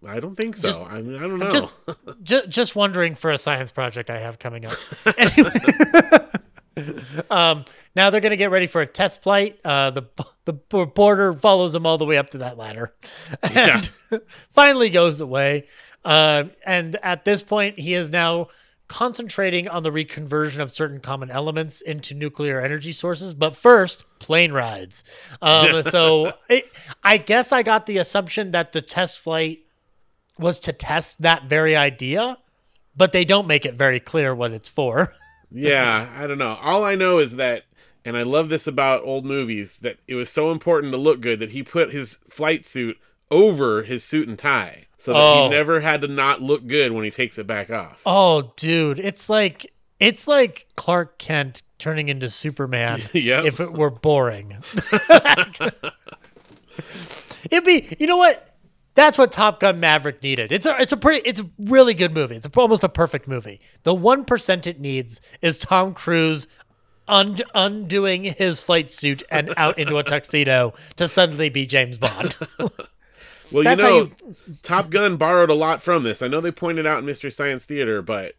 I 0.06 0.18
don't 0.18 0.34
think 0.34 0.56
so. 0.56 0.68
Just, 0.68 0.80
I 0.80 1.00
mean, 1.00 1.16
I 1.16 1.20
don't 1.20 1.38
know. 1.38 1.50
Just, 1.50 1.68
just, 2.22 2.48
just 2.48 2.76
wondering 2.76 3.14
for 3.14 3.30
a 3.30 3.38
science 3.38 3.70
project 3.70 4.10
I 4.10 4.18
have 4.18 4.38
coming 4.38 4.66
up. 4.66 4.74
Anyway, 5.16 5.50
um, 7.30 7.64
now 7.96 8.10
they're 8.10 8.20
going 8.20 8.30
to 8.30 8.36
get 8.36 8.50
ready 8.50 8.66
for 8.66 8.82
a 8.82 8.86
test 8.86 9.22
flight. 9.22 9.58
Uh, 9.64 9.90
the 9.90 10.04
the 10.44 10.52
border 10.52 11.32
follows 11.32 11.72
them 11.72 11.86
all 11.86 11.98
the 11.98 12.04
way 12.04 12.18
up 12.18 12.30
to 12.30 12.38
that 12.38 12.56
ladder, 12.56 12.94
and 13.42 13.90
yeah. 14.12 14.18
finally 14.50 14.90
goes 14.90 15.20
away. 15.20 15.66
Uh, 16.04 16.44
and 16.64 16.96
at 17.02 17.24
this 17.24 17.42
point, 17.42 17.80
he 17.80 17.94
is 17.94 18.12
now 18.12 18.46
concentrating 18.88 19.66
on 19.66 19.82
the 19.82 19.90
reconversion 19.90 20.60
of 20.60 20.70
certain 20.70 21.00
common 21.00 21.30
elements 21.30 21.80
into 21.80 22.14
nuclear 22.14 22.60
energy 22.60 22.92
sources. 22.92 23.34
But 23.34 23.56
first, 23.56 24.04
plane 24.18 24.52
rides. 24.52 25.02
Um, 25.42 25.82
so 25.82 26.32
it, 26.48 26.70
I 27.02 27.16
guess 27.16 27.52
I 27.52 27.62
got 27.62 27.86
the 27.86 27.98
assumption 27.98 28.52
that 28.52 28.72
the 28.72 28.82
test 28.82 29.18
flight 29.18 29.60
was 30.38 30.58
to 30.60 30.72
test 30.72 31.22
that 31.22 31.44
very 31.44 31.74
idea, 31.74 32.36
but 32.96 33.12
they 33.12 33.24
don't 33.24 33.46
make 33.46 33.66
it 33.66 33.74
very 33.74 33.98
clear 33.98 34.34
what 34.34 34.52
it's 34.52 34.68
for. 34.68 35.12
yeah, 35.50 36.08
I 36.16 36.26
don't 36.26 36.38
know. 36.38 36.56
All 36.60 36.84
I 36.84 36.94
know 36.94 37.18
is 37.18 37.36
that 37.36 37.64
and 38.06 38.16
I 38.16 38.22
love 38.22 38.48
this 38.48 38.68
about 38.68 39.02
old 39.02 39.26
movies 39.26 39.78
that 39.78 39.98
it 40.06 40.14
was 40.14 40.30
so 40.30 40.52
important 40.52 40.92
to 40.92 40.96
look 40.96 41.20
good 41.20 41.40
that 41.40 41.50
he 41.50 41.64
put 41.64 41.92
his 41.92 42.14
flight 42.28 42.64
suit 42.64 42.98
over 43.32 43.82
his 43.82 44.04
suit 44.04 44.28
and 44.28 44.38
tie 44.38 44.86
so 44.96 45.12
that 45.12 45.20
oh. 45.20 45.42
he 45.42 45.48
never 45.50 45.80
had 45.80 46.00
to 46.02 46.08
not 46.08 46.40
look 46.40 46.68
good 46.68 46.92
when 46.92 47.04
he 47.04 47.10
takes 47.10 47.36
it 47.36 47.48
back 47.48 47.68
off. 47.68 48.02
Oh, 48.06 48.52
dude, 48.56 49.00
it's 49.00 49.28
like 49.28 49.72
it's 49.98 50.28
like 50.28 50.68
Clark 50.76 51.18
Kent 51.18 51.62
turning 51.78 52.08
into 52.08 52.30
Superman 52.30 53.02
yep. 53.12 53.44
if 53.44 53.58
it 53.58 53.72
were 53.72 53.90
boring. 53.90 54.56
It'd 57.50 57.64
be, 57.64 57.96
you 57.98 58.06
know 58.06 58.16
what? 58.16 58.54
That's 58.94 59.18
what 59.18 59.30
Top 59.32 59.60
Gun 59.60 59.80
Maverick 59.80 60.22
needed. 60.22 60.52
It's 60.52 60.64
a 60.64 60.80
it's 60.80 60.92
a 60.92 60.96
pretty 60.96 61.28
it's 61.28 61.40
a 61.40 61.50
really 61.58 61.92
good 61.92 62.14
movie. 62.14 62.36
It's 62.36 62.46
a, 62.46 62.50
almost 62.56 62.82
a 62.82 62.88
perfect 62.88 63.28
movie. 63.28 63.60
The 63.82 63.94
one 63.94 64.24
percent 64.24 64.66
it 64.66 64.80
needs 64.80 65.20
is 65.42 65.58
Tom 65.58 65.92
Cruise 65.92 66.48
und- 67.08 67.42
undoing 67.54 68.24
his 68.24 68.60
flight 68.60 68.92
suit 68.92 69.22
and 69.30 69.52
out 69.56 69.78
into 69.78 69.96
a 69.98 70.02
tuxedo 70.02 70.74
to 70.96 71.08
suddenly 71.08 71.48
be 71.48 71.66
James 71.66 71.98
Bond. 71.98 72.36
well, 72.58 73.64
you 73.64 73.76
know, 73.76 73.98
you... 73.98 74.34
Top 74.62 74.90
Gun 74.90 75.16
borrowed 75.16 75.50
a 75.50 75.54
lot 75.54 75.82
from 75.82 76.02
this. 76.02 76.22
I 76.22 76.28
know 76.28 76.40
they 76.40 76.50
pointed 76.50 76.86
out 76.86 76.98
in 76.98 77.06
Mystery 77.06 77.30
Science 77.30 77.64
Theater, 77.64 78.02
but 78.02 78.34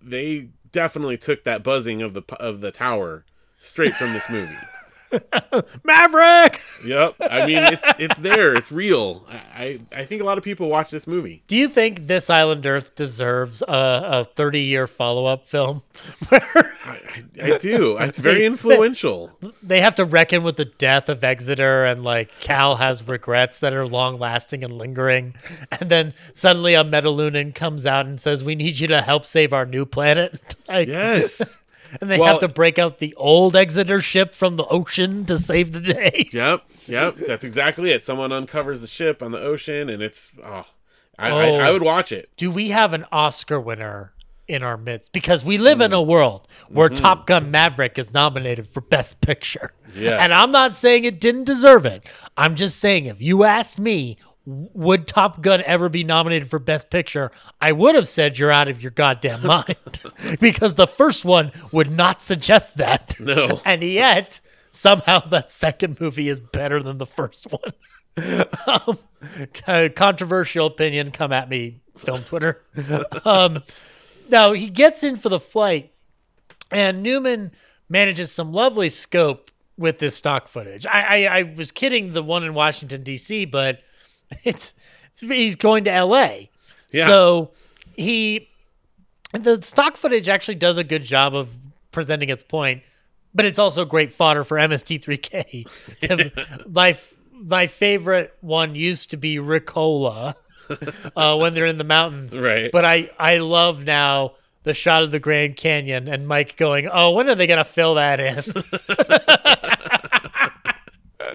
they 0.00 0.48
definitely 0.70 1.18
took 1.18 1.44
that 1.44 1.62
buzzing 1.62 2.02
of 2.02 2.14
the 2.14 2.22
of 2.40 2.60
the 2.60 2.72
tower 2.72 3.24
straight 3.58 3.94
from 3.94 4.12
this 4.12 4.28
movie. 4.28 4.56
Maverick. 5.84 6.60
Yep. 6.84 7.16
I 7.20 7.46
mean, 7.46 7.58
it's 7.58 7.84
it's 7.98 8.18
there. 8.18 8.54
It's 8.54 8.72
real. 8.72 9.26
I 9.30 9.80
I 9.94 10.04
think 10.04 10.22
a 10.22 10.24
lot 10.24 10.38
of 10.38 10.44
people 10.44 10.68
watch 10.68 10.90
this 10.90 11.06
movie. 11.06 11.42
Do 11.46 11.56
you 11.56 11.68
think 11.68 12.06
This 12.06 12.30
Island 12.30 12.66
Earth 12.66 12.94
deserves 12.94 13.62
a, 13.62 13.66
a 13.68 14.24
thirty 14.24 14.60
year 14.60 14.86
follow 14.86 15.26
up 15.26 15.46
film? 15.46 15.82
I, 16.30 16.98
I, 17.42 17.58
do. 17.58 17.96
It's 17.98 18.18
very 18.18 18.44
influential. 18.44 19.30
They 19.62 19.80
have 19.80 19.94
to 19.96 20.04
reckon 20.04 20.42
with 20.42 20.56
the 20.56 20.64
death 20.64 21.08
of 21.08 21.22
Exeter, 21.22 21.84
and 21.84 22.02
like 22.02 22.38
Cal 22.40 22.76
has 22.76 23.06
regrets 23.06 23.60
that 23.60 23.72
are 23.72 23.86
long 23.86 24.18
lasting 24.18 24.64
and 24.64 24.72
lingering, 24.72 25.34
and 25.80 25.90
then 25.90 26.14
suddenly 26.32 26.74
a 26.74 26.84
Metalunan 26.84 27.54
comes 27.54 27.86
out 27.86 28.06
and 28.06 28.20
says, 28.20 28.42
"We 28.42 28.54
need 28.54 28.78
you 28.78 28.88
to 28.88 29.02
help 29.02 29.24
save 29.24 29.52
our 29.52 29.66
new 29.66 29.84
planet." 29.84 30.56
like, 30.68 30.88
yes 30.88 31.61
and 32.00 32.10
they 32.10 32.18
well, 32.18 32.32
have 32.32 32.40
to 32.40 32.48
break 32.48 32.78
out 32.78 32.98
the 32.98 33.14
old 33.14 33.56
Exeter 33.56 34.00
ship 34.00 34.34
from 34.34 34.56
the 34.56 34.64
ocean 34.66 35.24
to 35.26 35.38
save 35.38 35.72
the 35.72 35.80
day. 35.80 36.28
Yep, 36.32 36.64
yep, 36.86 37.16
that's 37.16 37.44
exactly 37.44 37.90
it. 37.90 38.04
Someone 38.04 38.32
uncovers 38.32 38.80
the 38.80 38.86
ship 38.86 39.22
on 39.22 39.32
the 39.32 39.40
ocean, 39.40 39.90
and 39.90 40.02
it's 40.02 40.32
oh, 40.42 40.66
I, 41.18 41.30
oh, 41.30 41.38
I, 41.38 41.68
I 41.68 41.70
would 41.70 41.82
watch 41.82 42.10
it. 42.10 42.30
Do 42.36 42.50
we 42.50 42.70
have 42.70 42.92
an 42.92 43.04
Oscar 43.12 43.60
winner 43.60 44.12
in 44.48 44.62
our 44.62 44.76
midst? 44.76 45.12
Because 45.12 45.44
we 45.44 45.58
live 45.58 45.78
mm. 45.78 45.86
in 45.86 45.92
a 45.92 46.00
world 46.00 46.48
where 46.68 46.88
mm-hmm. 46.88 47.02
Top 47.02 47.26
Gun 47.26 47.50
Maverick 47.50 47.98
is 47.98 48.14
nominated 48.14 48.66
for 48.66 48.80
Best 48.80 49.20
Picture. 49.20 49.72
Yes. 49.94 50.20
And 50.20 50.32
I'm 50.32 50.52
not 50.52 50.72
saying 50.72 51.04
it 51.04 51.20
didn't 51.20 51.44
deserve 51.44 51.84
it. 51.84 52.08
I'm 52.36 52.56
just 52.56 52.78
saying 52.78 53.06
if 53.06 53.20
you 53.20 53.44
asked 53.44 53.78
me 53.78 54.16
would 54.44 55.06
Top 55.06 55.40
Gun 55.40 55.62
ever 55.64 55.88
be 55.88 56.04
nominated 56.04 56.50
for 56.50 56.58
Best 56.58 56.90
Picture, 56.90 57.30
I 57.60 57.72
would 57.72 57.94
have 57.94 58.08
said 58.08 58.38
you're 58.38 58.50
out 58.50 58.68
of 58.68 58.82
your 58.82 58.90
goddamn 58.90 59.46
mind 59.46 60.00
because 60.40 60.74
the 60.74 60.86
first 60.86 61.24
one 61.24 61.52
would 61.70 61.90
not 61.90 62.20
suggest 62.20 62.76
that. 62.76 63.14
No. 63.20 63.60
And 63.64 63.82
yet, 63.82 64.40
somehow 64.70 65.20
that 65.20 65.50
second 65.50 66.00
movie 66.00 66.28
is 66.28 66.40
better 66.40 66.82
than 66.82 66.98
the 66.98 67.06
first 67.06 67.46
one. 67.50 67.72
um, 68.66 69.90
controversial 69.94 70.66
opinion, 70.66 71.12
come 71.12 71.32
at 71.32 71.48
me, 71.48 71.80
film 71.96 72.22
Twitter. 72.22 72.62
um, 73.24 73.62
now, 74.28 74.52
he 74.52 74.68
gets 74.68 75.02
in 75.02 75.16
for 75.16 75.28
the 75.28 75.40
flight, 75.40 75.92
and 76.70 77.02
Newman 77.02 77.52
manages 77.88 78.32
some 78.32 78.52
lovely 78.52 78.90
scope 78.90 79.50
with 79.76 79.98
this 79.98 80.16
stock 80.16 80.48
footage. 80.48 80.86
I, 80.86 81.24
I, 81.26 81.38
I 81.38 81.42
was 81.42 81.72
kidding 81.72 82.12
the 82.12 82.22
one 82.22 82.44
in 82.44 82.54
Washington, 82.54 83.02
D.C., 83.02 83.46
but 83.46 83.80
it's, 84.44 84.74
it's 85.10 85.20
he's 85.20 85.56
going 85.56 85.84
to 85.84 85.92
L.A. 85.92 86.50
Yeah. 86.92 87.06
So 87.06 87.50
he 87.96 88.48
the 89.32 89.60
stock 89.62 89.96
footage 89.96 90.28
actually 90.28 90.56
does 90.56 90.78
a 90.78 90.84
good 90.84 91.02
job 91.02 91.34
of 91.34 91.48
presenting 91.90 92.28
its 92.28 92.42
point, 92.42 92.82
but 93.34 93.46
it's 93.46 93.58
also 93.58 93.84
great 93.84 94.12
fodder 94.12 94.44
for 94.44 94.58
MST3K. 94.58 96.66
my 96.72 96.96
my 97.32 97.66
favorite 97.66 98.36
one 98.40 98.74
used 98.74 99.10
to 99.10 99.16
be 99.16 99.36
Ricola 99.36 100.34
uh, 101.16 101.36
when 101.36 101.54
they're 101.54 101.66
in 101.66 101.78
the 101.78 101.84
mountains, 101.84 102.38
right? 102.38 102.70
But 102.70 102.84
I 102.84 103.10
I 103.18 103.38
love 103.38 103.84
now 103.84 104.32
the 104.64 104.74
shot 104.74 105.02
of 105.02 105.10
the 105.10 105.18
Grand 105.18 105.56
Canyon 105.56 106.08
and 106.08 106.28
Mike 106.28 106.56
going, 106.56 106.88
"Oh, 106.92 107.12
when 107.12 107.28
are 107.28 107.34
they 107.34 107.46
gonna 107.46 107.64
fill 107.64 107.94
that 107.96 108.20
in?" 108.20 110.01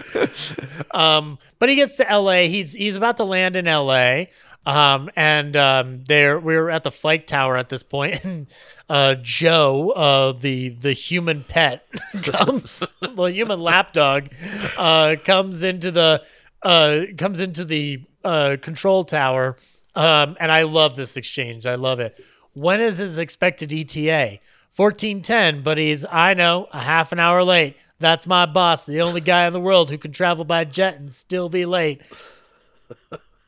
um, 0.92 1.38
but 1.58 1.68
he 1.68 1.74
gets 1.74 1.96
to 1.96 2.10
L.A. 2.10 2.48
He's 2.48 2.72
he's 2.72 2.96
about 2.96 3.16
to 3.18 3.24
land 3.24 3.56
in 3.56 3.66
L.A. 3.66 4.30
Um, 4.66 5.08
and 5.16 5.56
um, 5.56 6.04
there 6.04 6.38
we 6.38 6.54
are 6.54 6.68
at 6.68 6.82
the 6.84 6.90
flight 6.90 7.26
tower 7.26 7.56
at 7.56 7.70
this 7.70 7.82
point, 7.82 8.22
and 8.24 8.46
uh, 8.88 9.14
Joe, 9.20 9.90
uh, 9.90 10.32
the 10.32 10.68
the 10.70 10.92
human 10.92 11.42
pet, 11.42 11.86
comes, 12.22 12.84
the 13.00 13.24
human 13.24 13.60
lapdog, 13.60 14.28
uh, 14.76 15.16
comes 15.24 15.62
into 15.62 15.90
the 15.90 16.22
uh, 16.62 17.00
comes 17.16 17.40
into 17.40 17.64
the 17.64 18.02
uh, 18.24 18.56
control 18.60 19.04
tower, 19.04 19.56
um, 19.94 20.36
and 20.38 20.52
I 20.52 20.62
love 20.62 20.96
this 20.96 21.16
exchange. 21.16 21.64
I 21.66 21.76
love 21.76 21.98
it. 22.00 22.22
When 22.52 22.80
is 22.80 22.98
his 22.98 23.18
expected 23.18 23.72
ETA? 23.72 24.38
Fourteen 24.78 25.22
ten, 25.22 25.62
but 25.62 25.76
he's 25.76 26.04
I 26.08 26.34
know 26.34 26.68
a 26.70 26.78
half 26.78 27.10
an 27.10 27.18
hour 27.18 27.42
late. 27.42 27.74
That's 27.98 28.28
my 28.28 28.46
boss, 28.46 28.86
the 28.86 29.00
only 29.00 29.20
guy 29.20 29.44
in 29.48 29.52
the 29.52 29.58
world 29.58 29.90
who 29.90 29.98
can 29.98 30.12
travel 30.12 30.44
by 30.44 30.62
jet 30.62 31.00
and 31.00 31.12
still 31.12 31.48
be 31.48 31.66
late. 31.66 32.00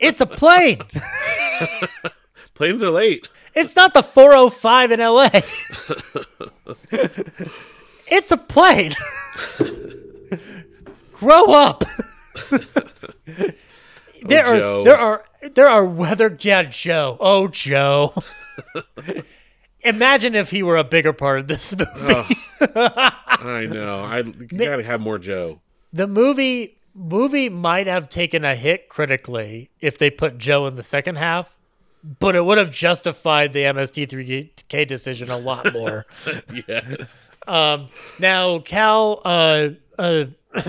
It's 0.01 0.21
a 0.21 0.27
plane. 0.27 0.81
Planes 2.55 2.83
are 2.83 2.91
late. 2.91 3.29
It's 3.55 3.77
not 3.77 3.95
the 3.95 4.03
405 4.03 4.91
in 4.91 4.99
LA. 4.99 5.29
it's 8.09 8.33
a 8.33 8.37
plane. 8.37 8.97
Grow 11.13 11.53
up. 11.53 11.85
Oh, 14.23 14.29
there 14.29 14.47
oh, 14.49 14.81
are 14.81 14.85
there 14.85 14.99
are 14.99 15.25
there 15.55 15.69
are 15.69 15.85
weather 15.85 16.37
yeah, 16.41 16.65
Joe. 16.65 17.17
Oh 17.21 17.49
Joe. 17.49 18.13
Imagine 19.83 20.35
if 20.35 20.51
he 20.51 20.63
were 20.63 20.77
a 20.77 20.85
bigger 20.85 21.13
part 21.13 21.41
of 21.41 21.49
this 21.49 21.75
movie. 21.79 22.37
oh, 22.61 22.91
I 22.95 23.67
know. 23.67 24.05
I 24.05 24.23
gotta 24.57 24.83
have 24.83 25.01
more 25.01 25.19
Joe. 25.19 25.61
The 25.93 26.07
movie 26.07 26.77
movie 26.95 27.49
might 27.49 27.87
have 27.87 28.09
taken 28.09 28.45
a 28.45 28.55
hit 28.55 28.89
critically 28.89 29.71
if 29.81 29.97
they 29.99 30.11
put 30.11 30.39
Joe 30.39 30.67
in 30.67 30.77
the 30.77 30.83
second 30.83 31.17
half, 31.17 31.57
but 32.19 32.35
it 32.37 32.45
would 32.45 32.59
have 32.59 32.71
justified 32.71 33.53
the 33.53 33.61
MST3K 33.61 34.87
decision 34.87 35.31
a 35.31 35.39
lot 35.39 35.73
more. 35.73 36.07
yes. 36.69 37.29
Um, 37.47 37.89
now 38.19 38.59
Cal, 38.61 39.23
uh, 39.25 39.69
uh, 39.99 40.25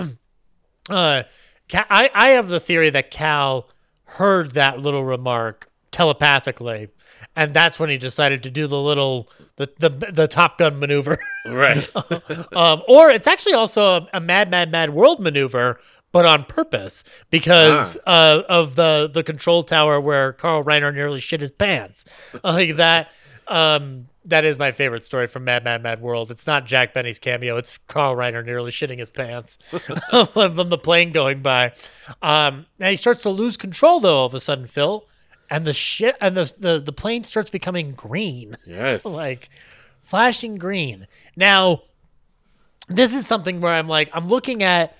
uh, 0.90 1.22
Cal, 1.68 1.84
I 1.90 2.10
I 2.14 2.28
have 2.30 2.48
the 2.48 2.60
theory 2.60 2.90
that 2.90 3.10
Cal 3.10 3.68
heard 4.04 4.52
that 4.54 4.78
little 4.80 5.04
remark 5.04 5.70
telepathically, 5.90 6.88
and 7.36 7.54
that's 7.54 7.78
when 7.78 7.90
he 7.90 7.98
decided 7.98 8.42
to 8.42 8.50
do 8.50 8.66
the 8.66 8.80
little 8.80 9.30
the 9.56 9.70
the, 9.78 9.88
the 9.88 10.28
Top 10.28 10.58
Gun 10.58 10.78
maneuver. 10.78 11.18
Right. 11.46 11.88
um, 12.52 12.82
or 12.88 13.10
it's 13.10 13.26
actually 13.26 13.54
also 13.54 13.84
a, 13.84 14.08
a 14.14 14.20
Mad 14.20 14.50
Mad 14.50 14.70
Mad 14.70 14.90
World 14.90 15.20
maneuver, 15.20 15.80
but 16.12 16.26
on 16.26 16.44
purpose 16.44 17.04
because 17.30 17.96
uh, 18.06 18.42
of 18.48 18.76
the 18.76 19.10
the 19.12 19.22
control 19.22 19.62
tower 19.62 20.00
where 20.00 20.32
Carl 20.32 20.62
Reiner 20.62 20.94
nearly 20.94 21.20
shit 21.20 21.40
his 21.40 21.50
pants. 21.50 22.04
like 22.44 22.76
that. 22.76 23.10
Um, 23.48 24.06
that 24.24 24.44
is 24.44 24.56
my 24.56 24.70
favorite 24.70 25.02
story 25.02 25.26
from 25.26 25.44
Mad 25.44 25.64
Mad 25.64 25.82
Mad 25.82 26.00
World. 26.00 26.30
It's 26.30 26.46
not 26.46 26.64
Jack 26.64 26.94
Benny's 26.94 27.18
cameo. 27.18 27.56
It's 27.56 27.78
Carl 27.88 28.14
Reiner 28.14 28.44
nearly 28.44 28.70
shitting 28.70 28.98
his 28.98 29.10
pants 29.10 29.58
from 30.32 30.68
the 30.68 30.78
plane 30.78 31.10
going 31.10 31.42
by. 31.42 31.72
Um, 32.22 32.66
and 32.78 32.90
he 32.90 32.96
starts 32.96 33.24
to 33.24 33.30
lose 33.30 33.56
control 33.56 33.98
though. 33.98 34.18
All 34.18 34.26
of 34.26 34.34
a 34.34 34.40
sudden, 34.40 34.66
Phil, 34.66 35.08
and 35.52 35.66
the 35.66 35.74
shit 35.74 36.16
and 36.18 36.34
the 36.34 36.52
the, 36.58 36.80
the 36.80 36.92
plane 36.92 37.24
starts 37.24 37.50
becoming 37.50 37.92
green. 37.92 38.56
Yes. 38.66 39.04
like 39.04 39.50
flashing 40.00 40.56
green. 40.56 41.06
Now, 41.36 41.82
this 42.88 43.14
is 43.14 43.26
something 43.26 43.60
where 43.60 43.74
I'm 43.74 43.86
like, 43.86 44.08
I'm 44.14 44.28
looking 44.28 44.62
at 44.62 44.96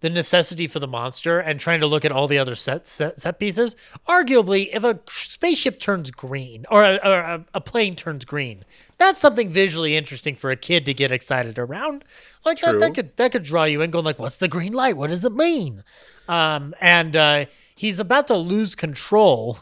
the 0.00 0.10
necessity 0.10 0.66
for 0.66 0.80
the 0.80 0.86
monster 0.86 1.40
and 1.40 1.58
trying 1.58 1.80
to 1.80 1.86
look 1.86 2.04
at 2.04 2.12
all 2.12 2.28
the 2.28 2.36
other 2.36 2.54
set 2.54 2.86
set, 2.86 3.18
set 3.18 3.38
pieces. 3.38 3.74
Arguably, 4.06 4.68
if 4.70 4.84
a 4.84 5.00
spaceship 5.08 5.78
turns 5.78 6.10
green 6.10 6.66
or, 6.70 6.84
a, 6.84 6.96
or 6.96 7.18
a, 7.20 7.44
a 7.54 7.60
plane 7.62 7.96
turns 7.96 8.26
green, 8.26 8.66
that's 8.98 9.22
something 9.22 9.48
visually 9.48 9.96
interesting 9.96 10.36
for 10.36 10.50
a 10.50 10.56
kid 10.56 10.84
to 10.84 10.92
get 10.92 11.10
excited 11.10 11.58
around. 11.58 12.04
Like 12.44 12.60
that, 12.60 12.78
that 12.80 12.94
could 12.94 13.16
that 13.16 13.32
could 13.32 13.42
draw 13.42 13.64
you 13.64 13.80
in, 13.80 13.90
going 13.90 14.04
like, 14.04 14.18
"What's 14.18 14.36
the 14.36 14.48
green 14.48 14.74
light? 14.74 14.98
What 14.98 15.08
does 15.08 15.24
it 15.24 15.32
mean?" 15.32 15.82
Um, 16.28 16.74
and 16.78 17.16
uh, 17.16 17.46
he's 17.74 17.98
about 17.98 18.28
to 18.28 18.36
lose 18.36 18.74
control 18.74 19.58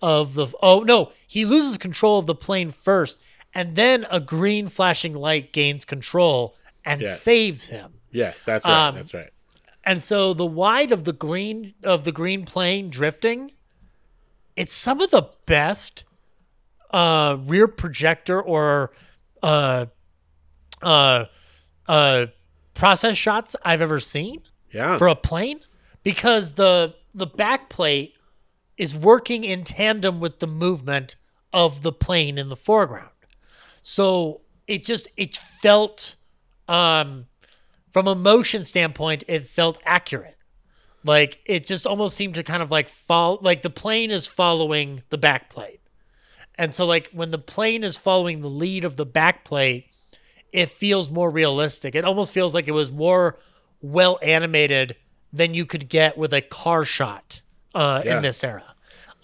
of 0.00 0.34
the. 0.34 0.46
Oh 0.62 0.80
no, 0.80 1.12
he 1.26 1.44
loses 1.44 1.78
control 1.78 2.18
of 2.18 2.26
the 2.26 2.34
plane 2.34 2.70
first, 2.70 3.22
and 3.54 3.74
then 3.76 4.06
a 4.10 4.20
green 4.20 4.68
flashing 4.68 5.14
light 5.14 5.52
gains 5.52 5.84
control 5.84 6.54
and 6.84 7.00
Yes. 7.00 7.22
saves 7.22 7.68
him. 7.68 7.94
Yes, 8.10 8.42
that's 8.42 8.64
right. 8.64 8.88
Um, 8.88 8.94
that's 8.96 9.14
right. 9.14 9.30
And 9.84 10.02
so 10.02 10.32
the 10.34 10.46
wide 10.46 10.92
of 10.92 11.04
the 11.04 11.12
green 11.12 11.74
of 11.82 12.04
the 12.04 12.12
green 12.12 12.44
plane 12.44 12.88
drifting, 12.90 13.52
it's 14.56 14.74
some 14.74 15.00
of 15.00 15.10
the 15.10 15.28
best 15.46 16.04
uh 16.90 17.36
rear 17.40 17.66
projector 17.66 18.40
or 18.40 18.92
uh 19.42 19.86
uh 20.82 21.24
uh 21.88 22.26
process 22.74 23.16
shots 23.16 23.56
I've 23.64 23.80
ever 23.80 23.98
seen 23.98 24.42
Yeah. 24.72 24.98
for 24.98 25.08
a 25.08 25.14
plane 25.16 25.60
because 26.02 26.54
the 26.54 26.94
the 27.14 27.26
back 27.26 27.68
plate 27.70 28.16
is 28.82 28.96
working 28.96 29.44
in 29.44 29.62
tandem 29.62 30.18
with 30.18 30.40
the 30.40 30.46
movement 30.48 31.14
of 31.52 31.82
the 31.82 31.92
plane 31.92 32.36
in 32.36 32.48
the 32.48 32.56
foreground. 32.56 33.10
So 33.80 34.40
it 34.66 34.84
just 34.84 35.06
it 35.16 35.36
felt 35.36 36.16
um 36.66 37.26
from 37.92 38.08
a 38.08 38.16
motion 38.16 38.64
standpoint 38.64 39.22
it 39.28 39.44
felt 39.44 39.78
accurate. 39.84 40.36
Like 41.04 41.40
it 41.46 41.64
just 41.64 41.86
almost 41.86 42.16
seemed 42.16 42.34
to 42.34 42.42
kind 42.42 42.60
of 42.60 42.72
like 42.72 42.88
fall 42.88 43.38
like 43.40 43.62
the 43.62 43.70
plane 43.70 44.10
is 44.10 44.26
following 44.26 45.04
the 45.10 45.18
back 45.18 45.48
plate. 45.48 45.80
And 46.56 46.74
so 46.74 46.84
like 46.84 47.08
when 47.12 47.30
the 47.30 47.38
plane 47.38 47.84
is 47.84 47.96
following 47.96 48.40
the 48.40 48.50
lead 48.50 48.84
of 48.84 48.96
the 48.96 49.06
back 49.06 49.44
plate, 49.44 49.86
it 50.52 50.70
feels 50.70 51.08
more 51.08 51.30
realistic. 51.30 51.94
It 51.94 52.04
almost 52.04 52.34
feels 52.34 52.52
like 52.52 52.66
it 52.66 52.72
was 52.72 52.90
more 52.90 53.38
well 53.80 54.18
animated 54.22 54.96
than 55.32 55.54
you 55.54 55.66
could 55.66 55.88
get 55.88 56.18
with 56.18 56.34
a 56.34 56.40
car 56.40 56.84
shot 56.84 57.42
uh, 57.74 58.02
Yeah. 58.04 58.16
in 58.16 58.22
this 58.22 58.42
era. 58.44 58.74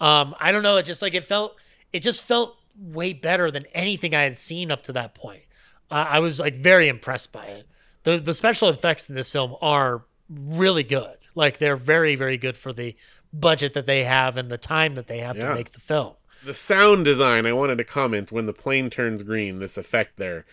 Um, 0.01 0.35
I 0.39 0.51
don't 0.51 0.63
know. 0.63 0.77
It 0.77 0.83
just 0.83 1.01
like 1.01 1.13
it 1.13 1.25
felt. 1.25 1.55
It 1.91 2.01
just 2.01 2.23
felt 2.23 2.55
way 2.77 3.13
better 3.13 3.51
than 3.51 3.65
anything 3.73 4.15
I 4.15 4.21
had 4.23 4.37
seen 4.37 4.71
up 4.71 4.83
to 4.83 4.93
that 4.93 5.13
point. 5.13 5.43
Uh, 5.91 6.05
I 6.07 6.19
was 6.19 6.39
like 6.39 6.55
very 6.55 6.87
impressed 6.87 7.31
by 7.31 7.45
it. 7.45 7.67
the 8.03 8.17
The 8.17 8.33
special 8.33 8.69
effects 8.69 9.09
in 9.09 9.15
this 9.15 9.31
film 9.31 9.55
are 9.61 10.03
really 10.29 10.83
good. 10.83 11.17
Like 11.35 11.57
they're 11.57 11.75
very 11.75 12.15
very 12.15 12.37
good 12.37 12.55
for 12.57 12.71
the 12.73 12.95
budget 13.33 13.73
that 13.73 13.85
they 13.85 14.03
have 14.05 14.37
and 14.37 14.49
the 14.49 14.57
time 14.57 14.95
that 14.95 15.07
they 15.07 15.19
have 15.19 15.35
Yeah. 15.37 15.49
to 15.49 15.55
make 15.55 15.71
the 15.73 15.79
film. 15.79 16.13
the 16.45 16.53
sound 16.53 17.03
design 17.05 17.45
i 17.45 17.51
wanted 17.53 17.77
to 17.77 17.83
comment 17.83 18.31
when 18.31 18.45
the 18.45 18.53
plane 18.53 18.89
turns 18.89 19.21
green 19.23 19.59
this 19.59 19.77
effect 19.77 20.15
there 20.17 20.45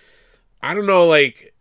i 0.61 0.74
don't 0.74 0.84
know 0.84 1.07
like 1.07 1.55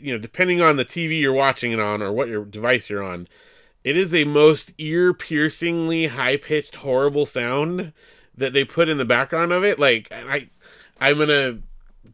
you 0.00 0.10
know 0.12 0.18
depending 0.18 0.60
on 0.62 0.76
the 0.76 0.84
tv 0.84 1.20
you're 1.20 1.32
watching 1.32 1.72
it 1.72 1.78
on 1.78 2.02
or 2.02 2.10
what 2.10 2.26
your 2.26 2.44
device 2.44 2.88
you're 2.90 3.02
on 3.02 3.28
it 3.86 3.96
is 3.96 4.12
a 4.12 4.24
most 4.24 4.72
ear 4.78 5.14
piercingly 5.14 6.08
high 6.08 6.36
pitched 6.36 6.76
horrible 6.76 7.24
sound 7.24 7.92
that 8.36 8.52
they 8.52 8.64
put 8.64 8.88
in 8.88 8.98
the 8.98 9.04
background 9.04 9.52
of 9.52 9.62
it 9.62 9.78
like 9.78 10.12
i 10.12 10.48
i'm 11.00 11.16
gonna 11.18 11.60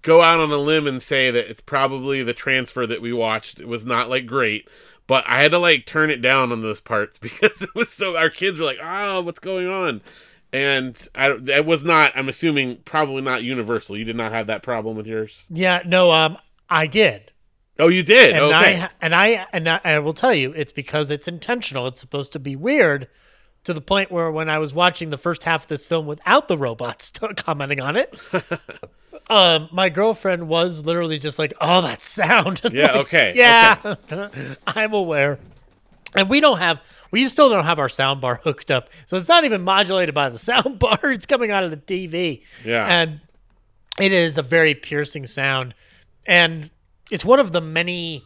go 0.02 0.20
out 0.20 0.38
on 0.38 0.52
a 0.52 0.56
limb 0.56 0.86
and 0.86 1.02
say 1.02 1.30
that 1.30 1.48
it's 1.48 1.62
probably 1.62 2.22
the 2.22 2.34
transfer 2.34 2.86
that 2.86 3.00
we 3.00 3.12
watched 3.12 3.58
it 3.58 3.66
was 3.66 3.86
not 3.86 4.10
like 4.10 4.26
great 4.26 4.68
but 5.06 5.24
i 5.26 5.42
had 5.42 5.50
to 5.50 5.58
like 5.58 5.86
turn 5.86 6.10
it 6.10 6.20
down 6.20 6.52
on 6.52 6.60
those 6.60 6.80
parts 6.80 7.18
because 7.18 7.62
it 7.62 7.74
was 7.74 7.88
so 7.88 8.16
our 8.16 8.30
kids 8.30 8.60
are 8.60 8.64
like 8.64 8.78
oh 8.82 9.22
what's 9.22 9.40
going 9.40 9.66
on 9.66 10.02
and 10.52 11.08
I 11.14 11.32
that 11.32 11.64
was 11.64 11.82
not. 11.82 12.12
I'm 12.14 12.28
assuming 12.28 12.82
probably 12.84 13.22
not 13.22 13.42
universal. 13.42 13.96
You 13.96 14.04
did 14.04 14.16
not 14.16 14.32
have 14.32 14.48
that 14.48 14.62
problem 14.62 14.98
with 14.98 15.06
yours. 15.06 15.46
Yeah, 15.48 15.80
no, 15.86 16.12
um, 16.12 16.36
I 16.68 16.86
did. 16.86 17.32
Oh, 17.78 17.88
you 17.88 18.02
did. 18.02 18.34
and 18.34 18.44
okay. 18.44 18.82
I 18.82 18.90
and 19.00 19.14
I 19.14 19.46
and 19.52 19.68
I, 19.68 19.80
I 19.84 19.98
will 19.98 20.12
tell 20.12 20.34
you, 20.34 20.52
it's 20.52 20.72
because 20.72 21.10
it's 21.10 21.26
intentional. 21.26 21.86
It's 21.86 22.00
supposed 22.00 22.32
to 22.32 22.38
be 22.38 22.54
weird, 22.54 23.08
to 23.64 23.72
the 23.72 23.80
point 23.80 24.10
where 24.10 24.30
when 24.30 24.50
I 24.50 24.58
was 24.58 24.74
watching 24.74 25.10
the 25.10 25.18
first 25.18 25.44
half 25.44 25.64
of 25.64 25.68
this 25.68 25.86
film 25.86 26.06
without 26.06 26.48
the 26.48 26.58
robots 26.58 27.12
commenting 27.36 27.80
on 27.80 27.96
it, 27.96 28.18
um, 29.30 29.68
my 29.72 29.88
girlfriend 29.88 30.48
was 30.48 30.84
literally 30.84 31.18
just 31.18 31.38
like, 31.38 31.52
"Oh, 31.60 31.82
that 31.82 32.02
sound." 32.02 32.60
Yeah, 32.72 32.86
Like, 32.86 32.96
okay, 32.96 33.32
Yeah, 33.36 33.96
I'm 34.66 34.92
aware. 34.92 35.38
And 36.14 36.28
we 36.28 36.40
don't 36.40 36.58
have, 36.58 36.82
we 37.10 37.26
still 37.28 37.48
don't 37.48 37.64
have 37.64 37.78
our 37.78 37.88
sound 37.88 38.20
bar 38.20 38.40
hooked 38.44 38.70
up, 38.70 38.90
so 39.06 39.16
it's 39.16 39.28
not 39.28 39.44
even 39.44 39.62
modulated 39.62 40.14
by 40.14 40.28
the 40.28 40.38
sound 40.38 40.78
bar. 40.78 40.98
It's 41.04 41.26
coming 41.26 41.50
out 41.50 41.64
of 41.64 41.70
the 41.70 41.76
TV. 41.76 42.42
Yeah. 42.64 42.86
and 42.86 43.20
it 44.00 44.12
is 44.12 44.36
a 44.38 44.42
very 44.42 44.74
piercing 44.74 45.26
sound, 45.26 45.74
and 46.26 46.70
it's 47.12 47.24
one 47.24 47.38
of 47.38 47.52
the 47.52 47.60
many 47.60 48.24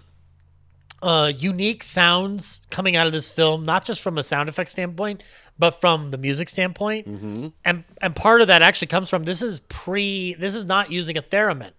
uh, 1.03 1.33
unique 1.37 1.83
sounds 1.83 2.61
coming 2.71 2.95
out 2.97 3.07
of 3.07 3.13
this 3.13 3.31
film, 3.31 3.65
not 3.65 3.85
just 3.85 4.01
from 4.01 4.17
a 4.17 4.23
sound 4.23 4.49
effect 4.49 4.71
standpoint, 4.71 5.23
but 5.59 5.73
from 5.73 6.13
the 6.13 6.19
music 6.19 6.49
standpoint. 6.49 7.09
Mm-hmm. 7.09 7.49
And 7.65 7.85
and 8.01 8.15
part 8.15 8.41
of 8.41 8.47
that 8.47 8.63
actually 8.63 8.87
comes 8.87 9.11
from 9.11 9.25
this 9.25 9.43
is 9.43 9.59
pre, 9.69 10.35
this 10.35 10.55
is 10.55 10.65
not 10.65 10.91
using 10.91 11.19
a 11.19 11.23
theremin. 11.23 11.73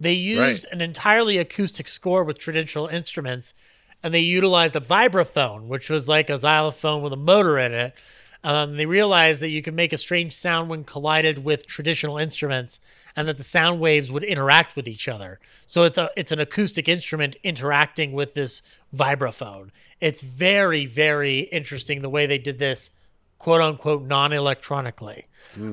They 0.00 0.14
used 0.14 0.64
Right. 0.64 0.72
an 0.72 0.80
entirely 0.80 1.38
acoustic 1.38 1.86
score 1.86 2.24
with 2.24 2.38
traditional 2.38 2.88
instruments, 2.88 3.54
and 4.02 4.12
they 4.12 4.20
utilized 4.20 4.74
a 4.74 4.80
vibraphone, 4.80 5.68
which 5.68 5.88
was 5.88 6.08
like 6.08 6.28
a 6.30 6.38
xylophone 6.38 7.02
with 7.02 7.12
a 7.12 7.16
motor 7.16 7.58
in 7.58 7.72
it. 7.72 7.94
Um, 8.42 8.76
they 8.76 8.86
realized 8.86 9.42
that 9.42 9.50
you 9.50 9.62
could 9.62 9.74
make 9.74 9.92
a 9.92 9.98
strange 9.98 10.32
sound 10.32 10.70
when 10.70 10.82
collided 10.84 11.44
with 11.44 11.66
traditional 11.66 12.16
instruments, 12.16 12.80
and 13.16 13.28
that 13.28 13.36
the 13.36 13.42
sound 13.42 13.80
waves 13.80 14.10
would 14.10 14.24
interact 14.24 14.76
with 14.76 14.86
each 14.88 15.08
other. 15.08 15.40
So 15.66 15.84
it's 15.84 15.98
a 15.98 16.10
it's 16.16 16.32
an 16.32 16.40
acoustic 16.40 16.88
instrument 16.88 17.36
interacting 17.42 18.12
with 18.12 18.34
this 18.34 18.62
vibraphone. 18.94 19.70
It's 20.00 20.22
very 20.22 20.86
very 20.86 21.40
interesting 21.40 22.02
the 22.02 22.10
way 22.10 22.26
they 22.26 22.38
did 22.38 22.58
this, 22.58 22.90
quote 23.38 23.60
unquote, 23.60 24.02
non 24.02 24.32
electronically. 24.32 25.26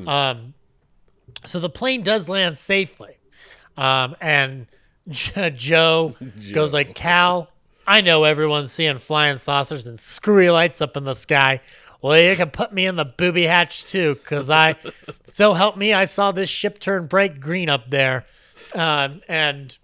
Um, 0.07 0.53
so 1.43 1.59
the 1.59 1.69
plane 1.69 2.01
does 2.01 2.27
land 2.27 2.57
safely, 2.57 3.17
um, 3.77 4.15
and 4.21 4.67
Joe 5.09 6.15
goes 6.53 6.73
like, 6.73 6.95
"Cal, 6.95 7.49
I 7.88 8.01
know 8.01 8.25
everyone's 8.25 8.71
seeing 8.73 8.97
flying 8.97 9.38
saucers 9.38 9.88
and 9.88 9.97
screwy 9.97 10.49
lights 10.49 10.81
up 10.81 10.97
in 10.97 11.05
the 11.05 11.13
sky. 11.13 11.61
Well, 12.01 12.19
you 12.19 12.35
can 12.35 12.51
put 12.51 12.73
me 12.73 12.85
in 12.85 12.95
the 12.95 13.05
booby 13.05 13.43
hatch 13.43 13.85
too, 13.85 14.15
because 14.15 14.49
I, 14.49 14.75
so 15.27 15.53
help 15.53 15.77
me, 15.77 15.93
I 15.93 16.05
saw 16.05 16.31
this 16.31 16.49
ship 16.49 16.79
turn 16.79 17.07
bright 17.07 17.39
green 17.39 17.69
up 17.69 17.89
there, 17.89 18.25
um, 18.75 19.21
and 19.27 19.77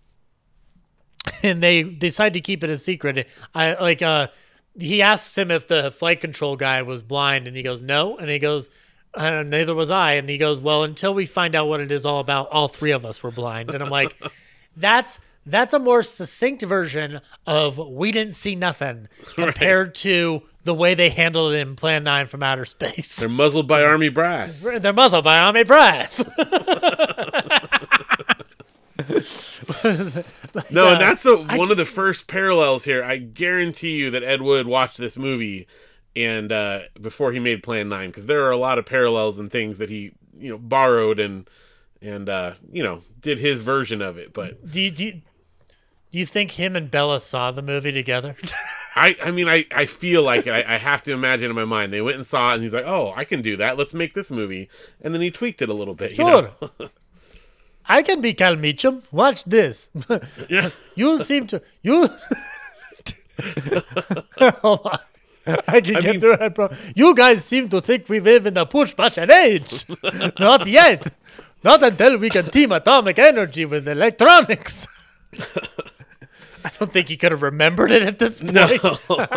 and 1.41 1.63
they 1.63 1.83
decide 1.83 2.33
to 2.33 2.41
keep 2.41 2.63
it 2.63 2.69
a 2.69 2.77
secret. 2.77 3.27
I 3.55 3.73
like 3.73 4.01
uh, 4.01 4.27
he 4.77 5.01
asks 5.01 5.37
him 5.37 5.51
if 5.51 5.67
the 5.67 5.91
flight 5.91 6.21
control 6.21 6.55
guy 6.55 6.81
was 6.81 7.01
blind, 7.01 7.47
and 7.47 7.55
he 7.55 7.63
goes 7.63 7.81
no, 7.81 8.17
and 8.17 8.29
he 8.29 8.39
goes. 8.39 8.69
Uh, 9.15 9.43
neither 9.43 9.75
was 9.75 9.91
I, 9.91 10.13
and 10.13 10.27
he 10.27 10.39
goes, 10.39 10.59
"Well, 10.59 10.83
until 10.83 11.13
we 11.13 11.27
find 11.27 11.53
out 11.53 11.67
what 11.67 11.81
it 11.81 11.91
is 11.91 12.03
all 12.03 12.19
about, 12.19 12.49
all 12.49 12.67
three 12.67 12.89
of 12.89 13.05
us 13.05 13.21
were 13.21 13.29
blind." 13.29 13.69
And 13.69 13.83
I'm 13.83 13.91
like, 13.91 14.19
"That's 14.75 15.19
that's 15.45 15.73
a 15.73 15.79
more 15.79 16.03
succinct 16.03 16.63
version 16.63 17.21
of 17.45 17.77
we 17.77 18.11
didn't 18.11 18.33
see 18.33 18.55
nothing 18.55 19.07
compared 19.35 19.93
to 19.95 20.41
the 20.63 20.73
way 20.73 20.93
they 20.93 21.09
handled 21.09 21.53
it 21.53 21.57
in 21.59 21.75
Plan 21.75 22.03
9 22.03 22.27
from 22.27 22.43
Outer 22.43 22.65
Space. 22.65 23.17
They're 23.17 23.29
muzzled 23.29 23.67
by 23.67 23.83
army 23.83 24.09
brass. 24.09 24.61
They're 24.79 24.93
muzzled 24.93 25.23
by 25.23 25.39
Army 25.39 25.63
Brass. 25.63 26.23
No, 30.69 30.87
uh, 30.87 30.91
and 30.91 31.01
that's 31.01 31.25
a, 31.25 31.35
one 31.35 31.71
of 31.71 31.77
the 31.77 31.85
first 31.85 32.27
parallels 32.27 32.83
here. 32.83 33.03
I 33.03 33.17
guarantee 33.17 33.95
you 33.95 34.11
that 34.11 34.23
Ed 34.23 34.41
Wood 34.41 34.67
watched 34.67 34.97
this 34.97 35.17
movie 35.17 35.67
and 36.15 36.51
uh, 36.51 36.81
before 37.01 37.31
he 37.31 37.39
made 37.39 37.63
Plan 37.63 37.89
Nine, 37.89 38.09
because 38.09 38.27
there 38.27 38.43
are 38.45 38.51
a 38.51 38.57
lot 38.57 38.77
of 38.77 38.85
parallels 38.85 39.39
and 39.39 39.51
things 39.51 39.79
that 39.79 39.89
he 39.89 40.11
you 40.37 40.51
know 40.51 40.57
borrowed 40.57 41.19
and 41.19 41.49
and 42.01 42.29
uh, 42.29 42.53
you 42.71 42.83
know 42.83 43.01
did 43.19 43.39
his 43.39 43.61
version 43.61 44.01
of 44.01 44.17
it. 44.17 44.33
But 44.33 44.69
Do 44.69 44.79
you, 44.79 44.91
do 44.91 45.05
you, 45.05 45.21
do 46.13 46.19
you 46.19 46.25
think 46.27 46.51
him 46.51 46.75
and 46.75 46.89
Bela 46.91 47.19
saw 47.19 47.51
the 47.51 47.61
movie 47.63 47.91
together? 47.91 48.35
I 48.95 49.15
I 49.21 49.31
mean 49.31 49.49
I 49.49 49.65
I 49.75 49.85
feel 49.87 50.21
like 50.21 50.45
I, 50.47 50.75
I 50.75 50.77
have 50.77 51.01
to 51.03 51.11
imagine 51.11 51.49
in 51.49 51.55
my 51.55 51.65
mind 51.65 51.91
they 51.91 52.01
went 52.01 52.17
and 52.17 52.25
saw 52.25 52.51
it 52.51 52.53
and 52.55 52.63
he's 52.63 52.73
like 52.73 52.85
oh 52.85 53.11
I 53.15 53.23
can 53.25 53.41
do 53.41 53.57
that 53.57 53.75
let's 53.79 53.95
make 53.95 54.13
this 54.13 54.29
movie 54.29 54.69
and 55.01 55.13
then 55.13 55.21
he 55.21 55.31
tweaked 55.31 55.61
it 55.63 55.69
a 55.69 55.73
little 55.73 55.95
bit. 55.95 56.11
You 56.11 56.17
Sure. 56.17 56.51
know? 56.61 56.89
I 57.87 58.03
can 58.03 58.21
be 58.21 58.33
Cal 58.35 58.55
Meacham. 58.55 59.01
Watch 59.11 59.43
this. 59.45 59.89
yeah. 60.49 60.69
You 60.95 61.23
seem 61.23 61.47
to 61.47 61.61
you. 61.81 62.07
Oh 64.39 64.79
On. 64.85 64.99
I 65.67 65.81
can 65.81 65.95
I 65.97 66.01
get 66.01 66.05
mean- 66.11 66.21
through 66.21 66.33
it, 66.39 66.53
bro. 66.55 66.69
You 66.95 67.13
guys 67.15 67.43
seem 67.43 67.67
to 67.69 67.81
think 67.81 68.07
we 68.07 68.19
live 68.21 68.45
in 68.45 68.53
the 68.53 68.65
push 68.65 68.93
button 68.93 69.29
age. 69.31 69.83
Not 70.39 70.65
yet. 70.67 71.11
Not 71.63 71.81
until 71.83 72.17
we 72.17 72.29
can 72.29 72.45
team 72.51 72.71
atomic 72.71 73.17
energy 73.19 73.65
with 73.65 73.87
electronics. 73.87 74.87
I 76.65 76.71
don't 76.79 76.91
think 76.91 77.09
he 77.09 77.17
could 77.17 77.31
have 77.31 77.41
remembered 77.41 77.91
it 77.91 78.03
at 78.03 78.19
this 78.19 78.39
point. 78.39 78.53
No. 78.53 78.67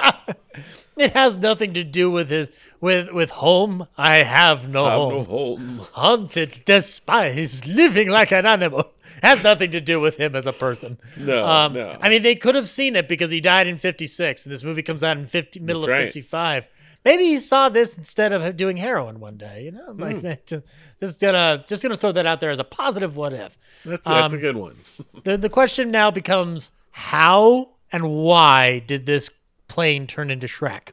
it 0.96 1.12
has 1.12 1.36
nothing 1.38 1.74
to 1.74 1.84
do 1.84 2.10
with 2.10 2.28
his 2.30 2.50
with 2.80 3.10
with 3.12 3.30
home. 3.30 3.86
I 3.98 4.18
have 4.18 4.68
no 4.68 4.84
Have 4.84 4.92
home. 5.00 5.12
no 5.14 5.22
home. 5.24 5.78
Haunted, 5.92 6.62
despised, 6.64 7.66
living 7.66 8.08
like 8.08 8.32
an 8.32 8.46
animal. 8.46 8.92
Has 9.22 9.42
nothing 9.42 9.70
to 9.70 9.80
do 9.80 9.98
with 10.00 10.16
him 10.18 10.34
as 10.36 10.46
a 10.46 10.52
person. 10.52 10.98
No, 11.16 11.44
um, 11.46 11.72
no. 11.74 11.96
I 12.00 12.08
mean, 12.08 12.22
they 12.22 12.34
could 12.34 12.54
have 12.54 12.68
seen 12.68 12.96
it 12.96 13.08
because 13.08 13.30
he 13.30 13.40
died 13.40 13.66
in 13.66 13.76
'56, 13.76 14.44
and 14.46 14.52
this 14.54 14.62
movie 14.62 14.82
comes 14.82 15.02
out 15.02 15.16
in 15.16 15.26
50, 15.26 15.60
middle 15.60 15.82
That's 15.82 15.88
of 15.90 15.98
right. 15.98 16.04
'55. 16.06 16.68
Maybe 17.04 17.24
he 17.24 17.38
saw 17.38 17.68
this 17.68 17.96
instead 17.96 18.32
of 18.32 18.56
doing 18.56 18.76
heroin 18.78 19.20
one 19.20 19.36
day. 19.36 19.62
You 19.64 19.70
know, 19.72 19.94
like 19.96 20.20
Hmm. 20.20 20.56
just 21.00 21.20
gonna 21.20 21.64
just 21.66 21.82
gonna 21.82 21.96
throw 21.96 22.12
that 22.12 22.26
out 22.26 22.40
there 22.40 22.50
as 22.50 22.58
a 22.58 22.64
positive 22.64 23.16
what 23.16 23.32
if. 23.32 23.56
That's 23.84 24.02
that's 24.04 24.32
a 24.32 24.36
Um, 24.36 24.40
good 24.40 24.56
one. 24.56 24.76
The 25.24 25.36
the 25.36 25.48
question 25.48 25.90
now 25.90 26.10
becomes 26.10 26.72
how 26.99 27.68
and 27.92 28.11
why 28.11 28.78
did 28.78 29.05
this 29.05 29.28
plane 29.68 30.07
turn 30.07 30.30
into 30.30 30.47
Shrek? 30.47 30.92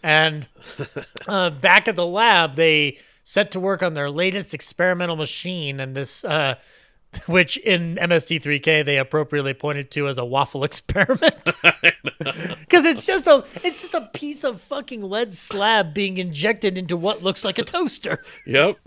And 0.00 0.46
uh, 1.28 1.50
back 1.50 1.88
at 1.88 1.96
the 1.96 2.06
lab, 2.06 2.54
they 2.54 2.98
set 3.24 3.50
to 3.50 3.60
work 3.60 3.82
on 3.82 3.94
their 3.94 4.08
latest 4.08 4.54
experimental 4.54 5.16
machine, 5.16 5.80
and 5.80 5.96
this, 5.96 6.24
uh, 6.24 6.54
which 7.26 7.56
in 7.56 7.96
MST3K 7.96 8.84
they 8.84 8.96
appropriately 8.96 9.52
pointed 9.52 9.90
to 9.90 10.06
as 10.06 10.18
a 10.18 10.24
waffle 10.24 10.62
experiment, 10.70 11.44
because 11.44 12.84
it's 12.84 13.04
just 13.04 13.26
a 13.26 13.44
it's 13.64 13.80
just 13.80 13.94
a 13.94 14.08
piece 14.14 14.44
of 14.44 14.60
fucking 14.60 15.02
lead 15.02 15.34
slab 15.34 15.92
being 15.92 16.18
injected 16.18 16.78
into 16.78 16.96
what 16.96 17.24
looks 17.24 17.44
like 17.44 17.58
a 17.58 17.64
toaster. 17.64 18.22
Yep. 18.46 18.78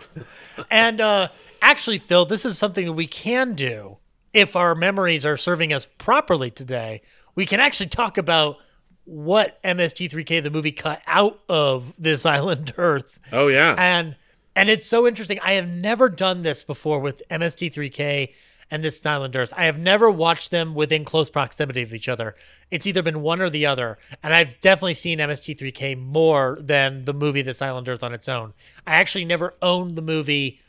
And 0.71 1.01
uh, 1.01 1.27
actually, 1.61 1.97
Phil, 1.97 2.23
this 2.23 2.45
is 2.45 2.57
something 2.57 2.85
that 2.85 2.93
we 2.93 3.05
can 3.05 3.53
do 3.53 3.97
if 4.33 4.55
our 4.55 4.75
memories 4.75 5.25
are 5.25 5.37
serving 5.37 5.71
us 5.71 5.87
properly 5.97 6.51
today. 6.51 7.01
We 7.35 7.45
can 7.45 7.59
actually 7.59 7.89
talk 7.89 8.17
about 8.17 8.57
what 9.05 9.61
MST3K, 9.63 10.43
the 10.43 10.49
movie, 10.49 10.71
cut 10.71 11.01
out 11.07 11.39
of 11.49 11.93
this 11.97 12.25
island 12.25 12.73
Earth. 12.77 13.19
Oh 13.31 13.47
yeah. 13.47 13.75
And 13.77 14.15
and 14.55 14.69
it's 14.69 14.85
so 14.85 15.07
interesting. 15.07 15.39
I 15.41 15.53
have 15.53 15.67
never 15.67 16.09
done 16.09 16.43
this 16.43 16.63
before 16.63 16.99
with 16.99 17.23
MST3K 17.31 18.33
and 18.69 18.83
this 18.83 19.05
Island 19.05 19.35
Earth. 19.35 19.53
I 19.55 19.65
have 19.65 19.79
never 19.79 20.09
watched 20.09 20.51
them 20.51 20.73
within 20.73 21.05
close 21.05 21.29
proximity 21.29 21.81
of 21.81 21.93
each 21.93 22.09
other. 22.09 22.35
It's 22.71 22.87
either 22.87 23.01
been 23.01 23.21
one 23.21 23.41
or 23.41 23.49
the 23.49 23.65
other. 23.65 23.97
And 24.21 24.33
I've 24.33 24.59
definitely 24.61 24.95
seen 24.95 25.19
MST3K 25.19 25.99
more 25.99 26.57
than 26.59 27.05
the 27.05 27.13
movie 27.13 27.41
This 27.41 27.61
Island 27.61 27.89
Earth 27.89 28.03
on 28.03 28.13
its 28.13 28.29
own. 28.29 28.53
I 28.87 28.95
actually 28.95 29.25
never 29.25 29.53
owned 29.61 29.95
the 29.95 30.01
movie 30.01 30.59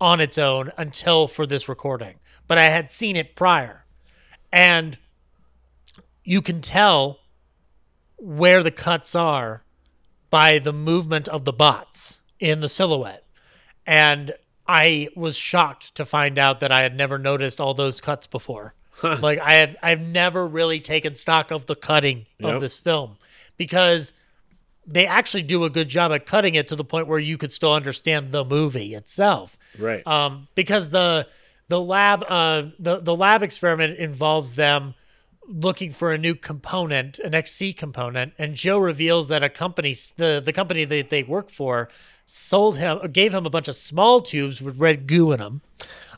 on 0.00 0.20
its 0.20 0.38
own 0.38 0.70
until 0.76 1.26
for 1.26 1.46
this 1.46 1.68
recording, 1.68 2.16
but 2.46 2.58
I 2.58 2.64
had 2.64 2.90
seen 2.90 3.16
it 3.16 3.34
prior. 3.36 3.84
And 4.52 4.98
you 6.22 6.40
can 6.42 6.60
tell 6.60 7.20
where 8.16 8.62
the 8.62 8.70
cuts 8.70 9.14
are 9.14 9.62
by 10.30 10.58
the 10.58 10.72
movement 10.72 11.28
of 11.28 11.44
the 11.44 11.52
bots 11.52 12.20
in 12.40 12.60
the 12.60 12.68
silhouette. 12.68 13.24
And 13.86 14.32
I 14.66 15.08
was 15.14 15.36
shocked 15.36 15.94
to 15.96 16.04
find 16.04 16.38
out 16.38 16.60
that 16.60 16.72
I 16.72 16.80
had 16.82 16.96
never 16.96 17.18
noticed 17.18 17.60
all 17.60 17.74
those 17.74 18.00
cuts 18.00 18.26
before. 18.26 18.74
like 19.02 19.40
I 19.40 19.54
have 19.54 19.76
I've 19.82 20.06
never 20.06 20.46
really 20.46 20.78
taken 20.80 21.14
stock 21.16 21.50
of 21.50 21.66
the 21.66 21.74
cutting 21.74 22.26
Yep. 22.38 22.54
of 22.54 22.60
this 22.60 22.78
film 22.78 23.16
because 23.56 24.12
they 24.86 25.06
actually 25.06 25.42
do 25.42 25.64
a 25.64 25.70
good 25.70 25.88
job 25.88 26.12
at 26.12 26.26
cutting 26.26 26.54
it 26.54 26.68
to 26.68 26.76
the 26.76 26.84
point 26.84 27.06
where 27.08 27.18
you 27.18 27.36
could 27.36 27.52
still 27.52 27.72
understand 27.74 28.30
the 28.32 28.44
movie 28.44 28.94
itself. 28.94 29.58
Right. 29.78 30.06
Um, 30.06 30.46
because 30.54 30.90
the 30.90 31.26
the 31.68 31.80
lab 31.80 32.24
uh, 32.28 32.64
the 32.78 33.00
the 33.00 33.14
lab 33.14 33.42
experiment 33.42 33.98
involves 33.98 34.56
them 34.56 34.94
looking 35.46 35.90
for 35.92 36.12
a 36.12 36.18
new 36.18 36.34
component, 36.34 37.18
an 37.18 37.34
XC 37.34 37.74
component, 37.74 38.32
and 38.38 38.54
Joe 38.54 38.78
reveals 38.78 39.28
that 39.28 39.42
a 39.42 39.48
company, 39.48 39.94
the 40.16 40.42
the 40.44 40.52
company 40.52 40.84
that 40.84 41.10
they 41.10 41.22
work 41.22 41.50
for, 41.50 41.88
sold 42.26 42.78
him, 42.78 43.00
gave 43.12 43.34
him 43.34 43.46
a 43.46 43.50
bunch 43.50 43.68
of 43.68 43.76
small 43.76 44.20
tubes 44.20 44.60
with 44.60 44.78
red 44.78 45.06
goo 45.06 45.32
in 45.32 45.40
them. 45.40 45.62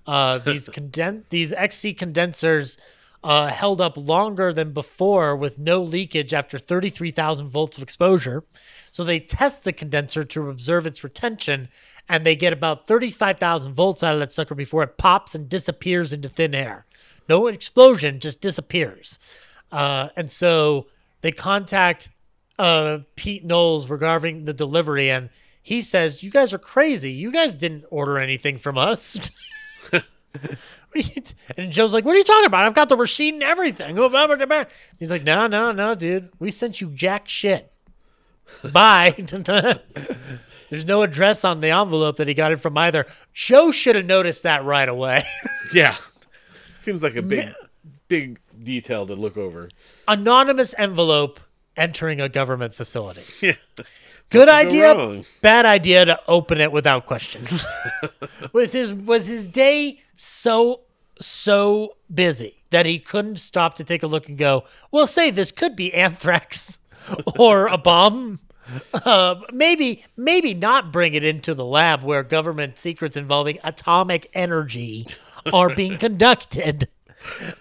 Uh, 0.06 0.38
these 0.44 0.68
conden- 0.68 1.24
these 1.30 1.52
XC 1.52 1.94
condensers 1.94 2.78
uh, 3.24 3.48
held 3.48 3.80
up 3.80 3.96
longer 3.96 4.52
than 4.52 4.70
before 4.70 5.34
with 5.34 5.58
no 5.58 5.82
leakage 5.82 6.32
after 6.32 6.58
33,000 6.58 7.48
volts 7.48 7.76
of 7.76 7.82
exposure. 7.82 8.44
So 8.96 9.04
they 9.04 9.20
test 9.20 9.64
the 9.64 9.74
condenser 9.74 10.24
to 10.24 10.48
observe 10.48 10.86
its 10.86 11.04
retention, 11.04 11.68
and 12.08 12.24
they 12.24 12.34
get 12.34 12.54
about 12.54 12.86
35,000 12.86 13.74
volts 13.74 14.02
out 14.02 14.14
of 14.14 14.20
that 14.20 14.32
sucker 14.32 14.54
before 14.54 14.82
it 14.82 14.96
pops 14.96 15.34
and 15.34 15.50
disappears 15.50 16.14
into 16.14 16.30
thin 16.30 16.54
air. 16.54 16.86
No 17.28 17.46
explosion, 17.46 18.20
just 18.20 18.40
disappears. 18.40 19.18
Uh, 19.70 20.08
and 20.16 20.30
so 20.30 20.86
they 21.20 21.30
contact 21.30 22.08
uh, 22.58 23.00
Pete 23.16 23.44
Knowles 23.44 23.90
regarding 23.90 24.46
the 24.46 24.54
delivery, 24.54 25.10
and 25.10 25.28
he 25.60 25.82
says, 25.82 26.22
"You 26.22 26.30
guys 26.30 26.54
are 26.54 26.58
crazy. 26.58 27.12
You 27.12 27.30
guys 27.30 27.54
didn't 27.54 27.84
order 27.90 28.18
anything 28.18 28.56
from 28.56 28.78
us." 28.78 29.30
What 29.92 30.04
are 30.94 30.98
you 31.00 31.20
t-" 31.20 31.34
and 31.58 31.70
Joe's 31.70 31.92
like, 31.92 32.06
"What 32.06 32.14
are 32.14 32.18
you 32.18 32.24
talking 32.24 32.46
about? 32.46 32.64
I've 32.64 32.72
got 32.72 32.88
the 32.88 32.96
receipt 32.96 33.34
and 33.34 33.42
everything." 33.42 33.96
He's 34.98 35.10
like, 35.10 35.24
"No, 35.24 35.46
no, 35.46 35.70
no, 35.70 35.94
dude. 35.94 36.30
We 36.38 36.50
sent 36.50 36.80
you 36.80 36.88
jack 36.88 37.28
shit. 37.28 37.70
Bye." 38.72 39.14
There's 40.68 40.84
no 40.84 41.02
address 41.02 41.44
on 41.44 41.60
the 41.60 41.70
envelope 41.70 42.16
that 42.16 42.28
he 42.28 42.34
got 42.34 42.52
it 42.52 42.60
from 42.60 42.76
either. 42.76 43.06
Joe 43.32 43.70
should 43.70 43.94
have 43.94 44.04
noticed 44.04 44.42
that 44.42 44.64
right 44.64 44.88
away. 44.88 45.24
yeah. 45.74 45.96
Seems 46.78 47.02
like 47.02 47.16
a 47.16 47.22
big, 47.22 47.52
big 48.08 48.40
detail 48.62 49.06
to 49.06 49.14
look 49.14 49.36
over. 49.36 49.70
Anonymous 50.08 50.74
envelope 50.78 51.40
entering 51.76 52.20
a 52.20 52.28
government 52.28 52.74
facility. 52.74 53.22
Yeah. 53.40 53.54
Good 54.28 54.48
go 54.48 54.54
idea, 54.54 55.22
bad 55.40 55.66
idea 55.66 56.04
to 56.04 56.20
open 56.26 56.60
it 56.60 56.72
without 56.72 57.06
question. 57.06 57.46
was 58.52 58.72
his 58.72 58.92
was 58.92 59.28
his 59.28 59.46
day 59.46 60.00
so 60.16 60.80
so 61.20 61.94
busy 62.12 62.64
that 62.70 62.86
he 62.86 62.98
couldn't 62.98 63.36
stop 63.36 63.74
to 63.74 63.84
take 63.84 64.02
a 64.02 64.08
look 64.08 64.28
and 64.28 64.36
go, 64.36 64.64
"Well, 64.90 65.06
say 65.06 65.30
this 65.30 65.52
could 65.52 65.76
be 65.76 65.94
anthrax 65.94 66.80
or 67.38 67.66
a 67.66 67.78
bomb." 67.78 68.40
Uh, 68.92 69.36
maybe 69.52 70.04
maybe 70.16 70.52
not 70.52 70.92
bring 70.92 71.14
it 71.14 71.22
into 71.22 71.54
the 71.54 71.64
lab 71.64 72.02
where 72.02 72.24
government 72.24 72.78
secrets 72.78 73.16
involving 73.16 73.58
atomic 73.62 74.28
energy 74.34 75.06
are 75.52 75.72
being 75.74 75.96
conducted. 75.98 76.88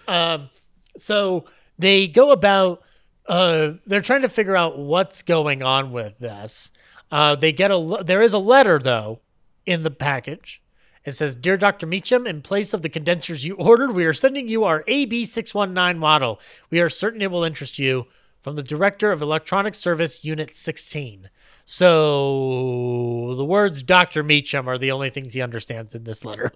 Um, 0.08 0.50
so 0.96 1.44
they 1.78 2.08
go 2.08 2.32
about 2.32 2.82
uh, 3.28 3.72
they're 3.86 4.00
trying 4.00 4.22
to 4.22 4.28
figure 4.28 4.56
out 4.56 4.78
what's 4.78 5.22
going 5.22 5.62
on 5.62 5.92
with 5.92 6.18
this. 6.18 6.70
Uh, 7.10 7.34
they 7.34 7.52
get 7.52 7.70
a 7.70 8.02
there 8.04 8.22
is 8.22 8.32
a 8.32 8.38
letter 8.38 8.78
though 8.78 9.20
in 9.64 9.82
the 9.82 9.90
package. 9.90 10.62
It 11.04 11.12
says, 11.12 11.36
"Dear 11.36 11.56
Dr. 11.56 11.86
Meacham, 11.86 12.26
in 12.26 12.42
place 12.42 12.74
of 12.74 12.82
the 12.82 12.88
condensers 12.88 13.44
you 13.44 13.54
ordered, 13.54 13.92
we 13.92 14.06
are 14.06 14.12
sending 14.12 14.48
you 14.48 14.64
our 14.64 14.82
AB619 14.84 15.98
model. 15.98 16.40
We 16.68 16.80
are 16.80 16.88
certain 16.88 17.22
it 17.22 17.30
will 17.30 17.44
interest 17.44 17.78
you." 17.78 18.06
From 18.46 18.54
the 18.54 18.62
Director 18.62 19.10
of 19.10 19.20
Electronic 19.20 19.74
Service 19.74 20.24
Unit 20.24 20.54
16. 20.54 21.30
So 21.64 23.34
the 23.36 23.44
words 23.44 23.82
Dr. 23.82 24.22
Meacham 24.22 24.68
are 24.68 24.78
the 24.78 24.92
only 24.92 25.10
things 25.10 25.32
he 25.32 25.42
understands 25.42 25.96
in 25.96 26.04
this 26.04 26.24
letter. 26.24 26.52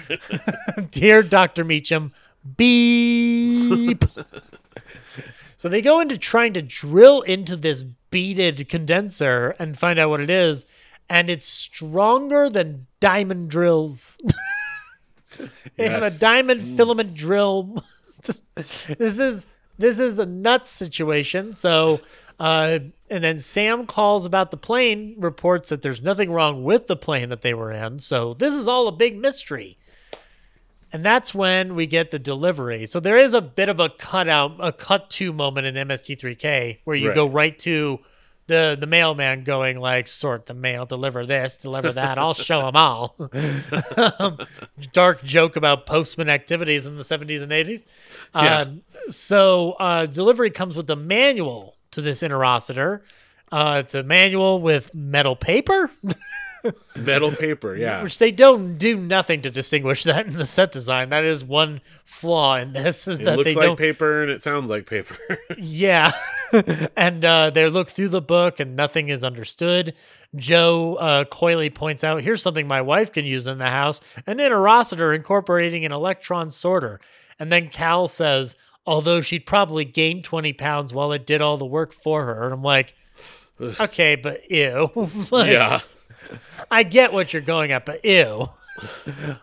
Dear 0.90 1.22
Dr. 1.22 1.62
Meacham, 1.62 2.12
beep. 2.56 4.04
so 5.56 5.68
they 5.68 5.80
go 5.80 6.00
into 6.00 6.18
trying 6.18 6.54
to 6.54 6.60
drill 6.60 7.20
into 7.20 7.54
this 7.54 7.84
beaded 8.10 8.68
condenser 8.68 9.54
and 9.60 9.78
find 9.78 10.00
out 10.00 10.10
what 10.10 10.18
it 10.18 10.28
is, 10.28 10.66
and 11.08 11.30
it's 11.30 11.46
stronger 11.46 12.50
than 12.50 12.88
diamond 12.98 13.48
drills. 13.48 14.18
they 15.76 15.88
have 15.88 16.02
a 16.02 16.10
diamond 16.10 16.62
mm. 16.62 16.76
filament 16.76 17.14
drill. 17.14 17.84
this 18.98 19.20
is 19.20 19.46
this 19.82 19.98
is 19.98 20.18
a 20.18 20.26
nuts 20.26 20.70
situation. 20.70 21.54
So 21.54 22.00
Uh, 22.40 22.80
and 23.08 23.22
then 23.22 23.38
Sam 23.38 23.86
calls 23.86 24.26
about 24.26 24.50
the 24.50 24.56
plane, 24.56 25.14
reports 25.16 25.68
that 25.68 25.82
there's 25.82 26.02
nothing 26.02 26.32
wrong 26.32 26.64
with 26.64 26.88
the 26.88 26.96
plane 26.96 27.28
that 27.28 27.42
they 27.42 27.54
were 27.54 27.70
in. 27.70 28.00
So 28.00 28.34
this 28.34 28.52
is 28.52 28.66
all 28.66 28.88
a 28.88 28.92
big 28.92 29.16
mystery. 29.16 29.78
And 30.92 31.04
that's 31.04 31.32
when 31.32 31.76
we 31.76 31.86
get 31.86 32.10
the 32.10 32.18
delivery. 32.18 32.84
So 32.86 32.98
there 32.98 33.18
is 33.18 33.32
a 33.32 33.40
bit 33.40 33.68
of 33.68 33.78
a 33.78 33.90
cutout, 33.90 34.56
a 34.58 34.72
cut 34.72 35.08
to 35.10 35.32
moment 35.32 35.68
in 35.68 35.76
MST3K 35.76 36.80
where 36.84 36.96
you 36.96 37.08
Right. 37.08 37.14
go 37.14 37.26
right 37.26 37.56
to 37.60 38.00
the 38.52 38.76
the 38.78 38.86
mailman 38.86 39.44
going 39.44 39.80
like, 39.80 40.06
sort 40.06 40.46
the 40.46 40.54
mail, 40.54 40.84
deliver 40.84 41.24
this, 41.24 41.56
deliver 41.56 41.90
that. 41.92 42.18
I'll 42.18 42.34
show 42.34 42.60
them 42.62 42.76
all. 42.76 43.16
Um, 44.18 44.38
Dark 44.92 45.22
joke 45.22 45.56
about 45.56 45.86
postman 45.86 46.28
activities 46.28 46.86
in 46.86 46.96
the 46.96 47.02
70s 47.02 47.42
and 47.42 47.52
80s. 47.52 47.84
Yeah. 48.34 48.60
Um, 48.60 48.82
so 49.08 49.72
uh, 49.72 50.06
delivery 50.06 50.50
comes 50.50 50.76
with 50.76 50.88
a 50.90 50.96
manual 50.96 51.76
to 51.92 52.00
this 52.00 52.22
interocitor. 52.22 53.00
Uh, 53.50 53.82
it's 53.84 53.94
a 53.94 54.02
manual 54.02 54.60
with 54.60 54.94
metal 54.94 55.36
paper. 55.36 55.90
Metal 56.96 57.30
paper, 57.30 57.74
yeah. 57.76 58.02
Which 58.02 58.18
they 58.18 58.30
don't 58.30 58.76
do 58.78 58.96
nothing 58.96 59.42
to 59.42 59.50
distinguish 59.50 60.04
that 60.04 60.26
in 60.26 60.34
the 60.34 60.46
set 60.46 60.72
design. 60.72 61.08
That 61.08 61.24
is 61.24 61.44
one 61.44 61.80
flaw 62.04 62.56
in 62.56 62.72
this 62.72 63.08
is 63.08 63.20
It 63.20 63.24
that 63.24 63.36
looks 63.38 63.50
they 63.50 63.54
like 63.54 63.66
don't. 63.66 63.78
paper 63.78 64.22
and 64.22 64.30
it 64.30 64.42
sounds 64.42 64.68
like 64.70 64.86
paper. 64.86 65.16
Yeah, 65.58 66.12
and 66.96 67.24
uh, 67.24 67.50
they 67.50 67.68
look 67.68 67.88
through 67.88 68.08
the 68.10 68.20
book 68.22 68.60
and 68.60 68.74
nothing 68.76 69.08
is 69.08 69.22
understood. 69.24 69.94
Joe 70.36 70.94
uh, 70.96 71.24
coyly 71.24 71.70
points 71.70 72.04
out, 72.04 72.22
"Here's 72.22 72.42
something 72.42 72.66
my 72.66 72.80
wife 72.80 73.12
can 73.12 73.24
use 73.24 73.46
in 73.46 73.58
the 73.58 73.68
house: 73.70 74.00
an 74.26 74.38
interocitor 74.38 75.14
incorporating 75.14 75.84
an 75.84 75.92
electron 75.92 76.50
sorter." 76.50 77.00
And 77.38 77.50
then 77.52 77.68
Cal 77.68 78.06
says, 78.08 78.56
"Although 78.86 79.20
she'd 79.20 79.46
probably 79.46 79.84
gain 79.84 80.22
20 80.22 80.52
pounds 80.54 80.94
while 80.94 81.12
it 81.12 81.26
did 81.26 81.40
all 81.42 81.56
the 81.58 81.66
work 81.66 81.92
for 81.92 82.24
her." 82.26 82.44
And 82.44 82.54
I'm 82.54 82.62
like, 82.62 82.94
"Okay, 83.60 84.14
but 84.16 84.50
ew." 84.50 84.90
Like, 85.30 85.50
yeah. 85.50 85.80
I 86.70 86.82
get 86.82 87.12
what 87.12 87.32
you're 87.32 87.42
going 87.42 87.72
at, 87.72 87.84
but 87.84 88.04
ew. 88.04 88.50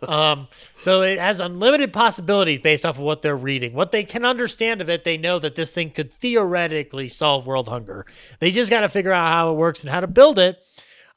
um, 0.07 0.47
so 0.79 1.01
it 1.01 1.19
has 1.19 1.39
unlimited 1.39 1.93
possibilities 1.93 2.59
based 2.59 2.85
off 2.85 2.97
of 2.97 3.03
what 3.03 3.21
they're 3.21 3.37
reading. 3.37 3.73
What 3.73 3.91
they 3.91 4.03
can 4.03 4.25
understand 4.25 4.81
of 4.81 4.89
it, 4.89 5.03
they 5.03 5.17
know 5.17 5.39
that 5.39 5.55
this 5.55 5.73
thing 5.73 5.91
could 5.91 6.11
theoretically 6.11 7.09
solve 7.09 7.45
world 7.45 7.67
hunger. 7.67 8.05
They 8.39 8.51
just 8.51 8.71
got 8.71 8.81
to 8.81 8.89
figure 8.89 9.11
out 9.11 9.31
how 9.31 9.51
it 9.51 9.55
works 9.55 9.83
and 9.83 9.91
how 9.91 9.99
to 9.99 10.07
build 10.07 10.39
it. 10.39 10.63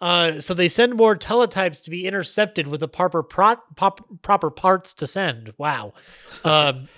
Uh, 0.01 0.41
so 0.41 0.53
they 0.53 0.69
send 0.69 0.95
more 0.95 1.17
teletypes 1.17 1.81
to 1.85 1.91
be 1.91 2.07
intercepted 2.07 2.67
with 2.67 2.81
the 2.81 2.89
proper 2.89 3.23
pro- 3.23 3.57
proper 4.23 4.51
parts 4.51 4.93
to 4.95 5.07
send. 5.07 5.55
Wow. 5.59 5.93
Um, 6.45 6.89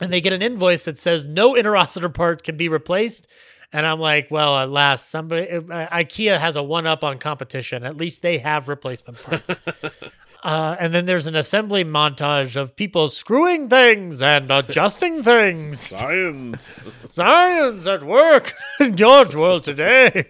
and 0.00 0.12
they 0.12 0.20
get 0.20 0.32
an 0.32 0.42
invoice 0.42 0.84
that 0.86 0.98
says 0.98 1.26
no 1.26 1.52
interocitor 1.52 2.12
part 2.12 2.42
can 2.42 2.56
be 2.56 2.68
replaced. 2.68 3.28
And 3.72 3.86
I'm 3.86 4.00
like, 4.00 4.30
well, 4.30 4.58
at 4.58 4.70
last, 4.70 5.10
somebody 5.10 5.48
uh, 5.50 5.60
IKEA 5.60 6.38
has 6.38 6.56
a 6.56 6.62
one 6.62 6.86
up 6.86 7.04
on 7.04 7.18
competition. 7.18 7.84
At 7.84 7.98
least 7.98 8.22
they 8.22 8.38
have 8.38 8.68
replacement 8.68 9.22
parts. 9.22 9.50
uh, 10.42 10.76
and 10.80 10.94
then 10.94 11.04
there's 11.04 11.26
an 11.26 11.36
assembly 11.36 11.84
montage 11.84 12.56
of 12.56 12.76
people 12.76 13.08
screwing 13.08 13.68
things 13.68 14.22
and 14.22 14.50
adjusting 14.50 15.22
things. 15.22 15.80
Science. 15.80 16.84
Science 17.10 17.86
at 17.86 18.02
work 18.02 18.54
in 18.80 18.96
George 18.96 19.34
World 19.34 19.64
today. 19.64 20.28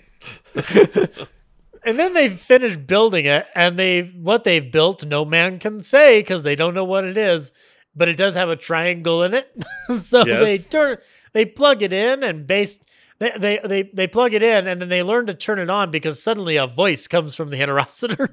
and 1.84 1.96
then 1.96 2.14
they 2.14 2.28
finish 2.28 2.76
building 2.76 3.26
it, 3.26 3.46
and 3.54 3.78
they 3.78 4.02
what 4.02 4.42
they've 4.42 4.72
built, 4.72 5.04
no 5.04 5.24
man 5.24 5.60
can 5.60 5.80
say 5.80 6.18
because 6.20 6.42
they 6.42 6.56
don't 6.56 6.74
know 6.74 6.84
what 6.84 7.04
it 7.04 7.16
is. 7.16 7.52
But 7.94 8.08
it 8.08 8.16
does 8.16 8.34
have 8.34 8.48
a 8.48 8.56
triangle 8.56 9.22
in 9.22 9.34
it, 9.34 9.52
so 9.96 10.24
they 10.24 10.58
turn 10.58 10.98
they 11.32 11.44
plug 11.44 11.82
it 11.82 11.92
in, 11.92 12.22
and 12.22 12.46
based 12.46 12.88
they, 13.18 13.32
they 13.36 13.60
they 13.64 13.82
they 13.82 14.06
plug 14.06 14.32
it 14.32 14.42
in, 14.42 14.66
and 14.66 14.80
then 14.80 14.88
they 14.88 15.02
learn 15.02 15.26
to 15.26 15.34
turn 15.34 15.58
it 15.58 15.70
on 15.70 15.90
because 15.90 16.22
suddenly 16.22 16.56
a 16.56 16.66
voice 16.66 17.06
comes 17.06 17.34
from 17.34 17.50
the 17.50 17.58
interocitor, 17.58 18.30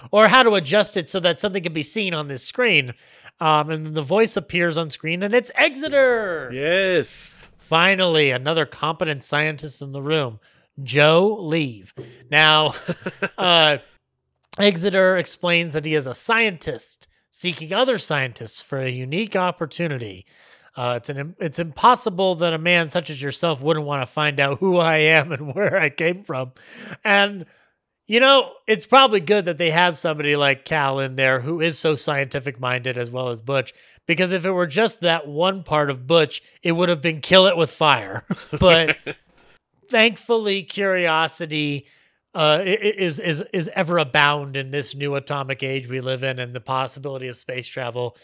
or 0.10 0.28
how 0.28 0.42
to 0.42 0.54
adjust 0.54 0.96
it 0.96 1.10
so 1.10 1.18
that 1.20 1.40
something 1.40 1.62
can 1.62 1.72
be 1.72 1.82
seen 1.82 2.14
on 2.14 2.28
this 2.28 2.44
screen. 2.44 2.94
Um, 3.40 3.70
and 3.70 3.86
then 3.86 3.94
the 3.94 4.02
voice 4.02 4.36
appears 4.36 4.78
on 4.78 4.90
screen, 4.90 5.22
and 5.22 5.34
it's 5.34 5.50
Exeter. 5.56 6.50
Yes. 6.52 7.50
Finally, 7.58 8.30
another 8.30 8.64
competent 8.64 9.24
scientist 9.24 9.82
in 9.82 9.92
the 9.92 10.00
room. 10.00 10.38
Joe, 10.82 11.36
leave. 11.40 11.94
Now, 12.30 12.74
uh, 13.38 13.78
Exeter 14.58 15.16
explains 15.16 15.72
that 15.72 15.84
he 15.84 15.94
is 15.94 16.06
a 16.06 16.14
scientist 16.14 17.08
seeking 17.30 17.72
other 17.72 17.98
scientists 17.98 18.62
for 18.62 18.78
a 18.78 18.90
unique 18.90 19.36
opportunity. 19.36 20.24
Uh, 20.76 20.94
it's 20.98 21.08
an 21.08 21.34
it's 21.38 21.58
impossible 21.58 22.34
that 22.36 22.52
a 22.52 22.58
man 22.58 22.90
such 22.90 23.08
as 23.08 23.20
yourself 23.20 23.62
wouldn't 23.62 23.86
want 23.86 24.02
to 24.02 24.06
find 24.06 24.38
out 24.38 24.58
who 24.58 24.76
I 24.76 24.98
am 24.98 25.32
and 25.32 25.54
where 25.54 25.76
I 25.78 25.88
came 25.88 26.22
from. 26.22 26.52
And 27.02 27.46
you 28.06 28.20
know, 28.20 28.52
it's 28.68 28.86
probably 28.86 29.18
good 29.18 29.46
that 29.46 29.58
they 29.58 29.70
have 29.70 29.98
somebody 29.98 30.36
like 30.36 30.64
Cal 30.64 31.00
in 31.00 31.16
there 31.16 31.40
who 31.40 31.60
is 31.60 31.76
so 31.76 31.96
scientific 31.96 32.60
minded 32.60 32.96
as 32.96 33.10
well 33.10 33.30
as 33.30 33.40
Butch, 33.40 33.72
because 34.06 34.30
if 34.30 34.44
it 34.46 34.52
were 34.52 34.68
just 34.68 35.00
that 35.00 35.26
one 35.26 35.64
part 35.64 35.90
of 35.90 36.06
Butch, 36.06 36.40
it 36.62 36.72
would 36.72 36.88
have 36.88 37.02
been 37.02 37.20
kill 37.20 37.46
it 37.46 37.56
with 37.56 37.70
fire. 37.70 38.24
but 38.60 38.96
thankfully, 39.88 40.62
curiosity 40.62 41.86
uh, 42.34 42.60
is 42.64 43.18
is 43.18 43.42
is 43.52 43.70
ever 43.74 43.96
abound 43.96 44.58
in 44.58 44.70
this 44.70 44.94
new 44.94 45.14
atomic 45.14 45.62
age 45.62 45.88
we 45.88 46.00
live 46.00 46.22
in, 46.22 46.38
and 46.38 46.54
the 46.54 46.60
possibility 46.60 47.28
of 47.28 47.36
space 47.36 47.66
travel. 47.66 48.14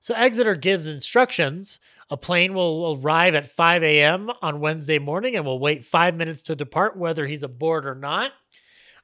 So 0.00 0.14
Exeter 0.14 0.56
gives 0.56 0.88
instructions. 0.88 1.78
A 2.10 2.16
plane 2.16 2.54
will 2.54 2.98
arrive 3.00 3.34
at 3.36 3.46
5 3.50 3.82
a.m. 3.84 4.30
on 4.42 4.60
Wednesday 4.60 4.98
morning 4.98 5.36
and 5.36 5.44
will 5.44 5.60
wait 5.60 5.84
five 5.84 6.16
minutes 6.16 6.42
to 6.42 6.56
depart, 6.56 6.96
whether 6.96 7.26
he's 7.26 7.44
aboard 7.44 7.86
or 7.86 7.94
not. 7.94 8.32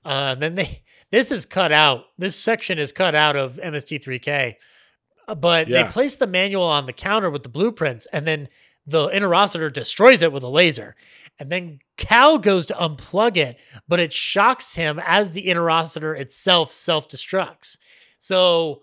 Uh, 0.05 0.35
then 0.35 0.55
they 0.57 0.83
this 1.11 1.31
is 1.31 1.47
cut 1.47 1.73
out. 1.73 2.05
This 2.19 2.37
section 2.37 2.79
is 2.79 2.93
cut 2.93 3.15
out 3.15 3.37
of 3.37 3.57
MST3K, 3.63 4.57
Uh, 5.29 5.35
but 5.35 5.69
Yeah. 5.69 5.85
they 5.85 5.89
place 5.91 6.17
the 6.17 6.27
manual 6.27 6.65
on 6.65 6.87
the 6.87 6.93
counter 6.93 7.31
with 7.31 7.43
the 7.45 7.49
blueprints, 7.49 8.07
and 8.13 8.27
then 8.27 8.49
the 8.87 9.09
interocitor 9.09 9.73
destroys 9.73 10.23
it 10.23 10.33
with 10.33 10.43
a 10.45 10.49
laser. 10.49 10.95
And 11.39 11.51
then 11.51 11.81
Cal 11.97 12.39
goes 12.39 12.67
to 12.67 12.75
unplug 12.75 13.37
it, 13.37 13.59
but 13.89 13.99
it 14.01 14.13
shocks 14.13 14.75
him 14.77 15.01
as 15.05 15.33
the 15.33 15.47
interocitor 15.47 16.19
itself 16.19 16.71
self 16.73 17.09
destructs. 17.09 17.79
So 18.19 18.83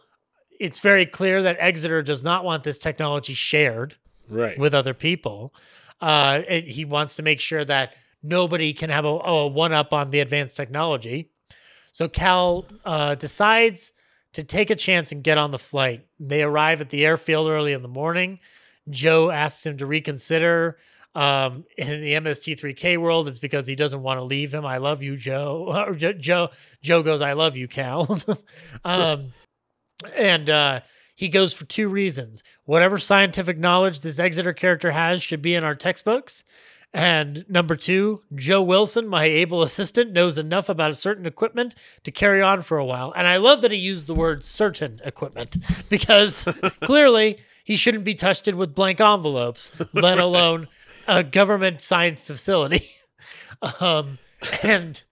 it's 0.60 0.80
very 0.80 1.06
clear 1.06 1.42
that 1.44 1.58
Exeter 1.60 2.02
does 2.02 2.24
not 2.24 2.44
want 2.46 2.64
this 2.64 2.78
technology 2.78 3.34
shared 3.34 3.96
Right. 4.34 4.58
with 4.58 4.74
other 4.74 4.94
people. 4.94 5.54
Uh, 6.02 6.42
it- 6.48 6.68
he 6.68 6.86
wants 6.86 7.16
to 7.18 7.24
make 7.24 7.40
sure 7.40 7.64
that 7.66 7.96
nobody 8.22 8.74
can 8.74 8.90
have 8.90 9.06
a, 9.06 9.08
a 9.08 9.48
one 9.48 9.74
up 9.74 9.94
on 9.94 10.10
the 10.10 10.20
advanced 10.20 10.56
technology. 10.58 11.30
So 11.92 12.08
Cal 12.08 12.66
uh, 12.86 13.16
decides 13.16 13.92
to 14.34 14.44
take 14.44 14.70
a 14.72 14.76
chance 14.76 15.12
and 15.12 15.24
get 15.24 15.38
on 15.38 15.52
the 15.52 15.60
flight. 15.60 16.08
They 16.20 16.42
arrive 16.42 16.82
at 16.82 16.90
the 16.90 17.06
airfield 17.06 17.48
early 17.48 17.72
in 17.74 17.82
the 17.84 17.88
morning. 17.88 18.40
Joe 18.90 19.30
asks 19.30 19.66
him 19.66 19.78
to 19.78 19.86
reconsider. 19.86 20.78
Um, 21.16 21.66
in 21.78 22.02
the 22.02 22.14
MST3K 22.14 22.98
world, 22.98 23.28
it's 23.28 23.38
because 23.38 23.68
he 23.68 23.76
doesn't 23.76 24.02
want 24.02 24.20
to 24.20 24.24
leave 24.24 24.52
him. 24.52 24.66
I 24.66 24.78
love 24.78 25.04
you, 25.04 25.16
Joe. 25.16 25.94
Joe. 26.18 26.50
Joe 26.82 27.04
goes, 27.04 27.22
I 27.22 27.34
love 27.34 27.56
you, 27.56 27.68
Cal. 27.68 28.20
um, 28.84 29.32
and 30.18 30.50
uh, 30.50 30.80
he 31.16 31.30
goes 31.30 31.54
for 31.54 31.66
two 31.66 31.88
reasons. 31.88 32.44
Whatever 32.66 32.98
scientific 32.98 33.58
knowledge 33.58 34.00
this 34.00 34.20
Exeter 34.20 34.54
character 34.54 34.92
has 34.92 35.22
should 35.22 35.42
be 35.42 35.56
in 35.56 35.64
our 35.64 35.76
textbooks. 35.76 36.44
And 36.94 37.44
number 37.50 37.76
two, 37.76 38.22
Joe 38.36 38.62
Wilson, 38.62 39.08
my 39.08 39.24
able 39.24 39.64
assistant, 39.64 40.12
knows 40.12 40.38
enough 40.38 40.70
about 40.70 40.92
a 40.92 40.96
certain 40.96 41.26
equipment 41.26 41.74
to 42.04 42.12
carry 42.12 42.42
on 42.42 42.62
for 42.62 42.78
a 42.78 42.86
while. 42.86 43.12
And 43.16 43.28
I 43.28 43.38
love 43.38 43.62
that 43.64 43.72
he 43.72 43.78
used 43.78 44.06
the 44.06 44.14
word 44.14 44.46
certain 44.46 45.02
equipment 45.04 45.58
because 45.90 46.48
clearly 46.82 47.40
he 47.64 47.76
shouldn't 47.78 48.04
be 48.04 48.14
touched 48.14 48.48
with 48.54 48.76
blank 48.76 49.02
envelopes, 49.02 49.72
let 49.94 50.20
alone 50.20 50.68
a 51.08 51.24
government 51.24 51.82
science 51.82 52.28
facility. 52.28 52.88
um, 53.80 54.20
and 54.62 55.04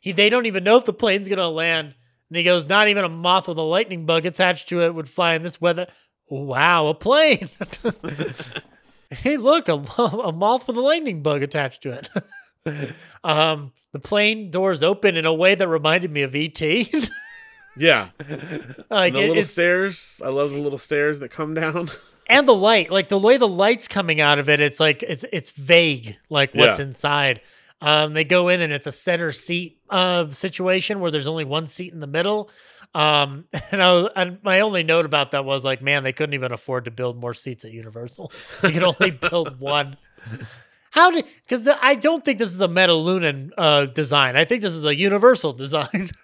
he, 0.00 0.12
they 0.12 0.30
don't 0.30 0.46
even 0.46 0.64
know 0.64 0.76
if 0.76 0.84
the 0.84 0.92
plane's 0.92 1.28
going 1.28 1.38
to 1.38 1.48
land. 1.48 1.94
And 2.30 2.36
he 2.36 2.42
goes, 2.44 2.66
not 2.68 2.88
even 2.88 3.04
a 3.04 3.08
moth 3.08 3.48
with 3.48 3.58
a 3.58 3.62
lightning 3.62 4.04
bug 4.06 4.26
attached 4.26 4.68
to 4.68 4.82
it 4.82 4.94
would 4.94 5.08
fly 5.08 5.34
in 5.34 5.42
this 5.42 5.60
weather. 5.60 5.86
Wow, 6.28 6.88
a 6.88 6.94
plane. 6.94 7.48
hey, 9.10 9.36
look, 9.36 9.68
a, 9.68 9.74
a 9.74 10.32
moth 10.32 10.66
with 10.66 10.76
a 10.76 10.80
lightning 10.82 11.22
bug 11.22 11.42
attached 11.42 11.82
to 11.82 11.92
it. 11.92 12.10
um, 13.24 13.72
the 13.92 13.98
plane 13.98 14.50
doors 14.50 14.82
open 14.82 15.16
in 15.16 15.24
a 15.24 15.32
way 15.32 15.54
that 15.54 15.68
reminded 15.68 16.10
me 16.10 16.22
of 16.22 16.34
ET. 16.34 16.60
Yeah. 17.76 18.08
like 18.90 19.12
the 19.12 19.20
it- 19.20 19.28
little 19.28 19.44
stairs. 19.44 20.20
I 20.24 20.30
love 20.30 20.50
the 20.50 20.58
little 20.58 20.78
stairs 20.78 21.20
that 21.20 21.28
come 21.30 21.54
down. 21.54 21.88
and 22.28 22.48
the 22.48 22.54
light, 22.54 22.90
like 22.90 23.08
the 23.08 23.18
way 23.20 23.36
the 23.36 23.46
light's 23.46 23.86
coming 23.86 24.20
out 24.20 24.40
of 24.40 24.48
it, 24.48 24.58
it's 24.60 24.80
like 24.80 25.04
it's 25.04 25.24
it's 25.32 25.52
vague, 25.52 26.16
like 26.28 26.52
what's 26.56 26.80
Yeah. 26.80 26.86
inside. 26.86 27.40
Um, 27.80 28.12
they 28.12 28.24
go 28.24 28.48
in 28.48 28.60
and 28.60 28.72
it's 28.72 28.86
a 28.86 28.92
center 28.92 29.30
seat 29.32 29.78
uh, 29.88 30.30
situation 30.30 31.00
where 31.00 31.10
there's 31.10 31.28
only 31.28 31.44
one 31.44 31.66
seat 31.68 31.92
in 31.92 32.00
the 32.00 32.06
middle. 32.08 32.50
Um, 32.94 33.44
and, 33.72 33.82
I 33.82 33.92
was, 33.92 34.10
and 34.16 34.38
my 34.42 34.60
only 34.60 34.82
note 34.82 35.04
about 35.06 35.30
that 35.30 35.44
was 35.44 35.64
like, 35.64 35.80
man, 35.82 36.02
they 36.02 36.12
couldn't 36.12 36.34
even 36.34 36.52
afford 36.52 36.86
to 36.86 36.90
build 36.90 37.20
more 37.20 37.34
seats 37.34 37.64
at 37.64 37.72
Universal. 37.72 38.32
They 38.62 38.72
could 38.72 38.82
only 38.82 39.10
build 39.12 39.60
one. 39.60 39.96
How 40.90 41.10
did? 41.10 41.26
Because 41.42 41.68
I 41.80 41.94
don't 41.94 42.24
think 42.24 42.38
this 42.38 42.52
is 42.52 42.60
a 42.60 42.66
Metalunan 42.68 43.50
uh, 43.56 43.86
design. 43.86 44.36
I 44.36 44.44
think 44.44 44.62
this 44.62 44.74
is 44.74 44.84
a 44.86 44.94
universal 44.96 45.52
design. 45.52 46.10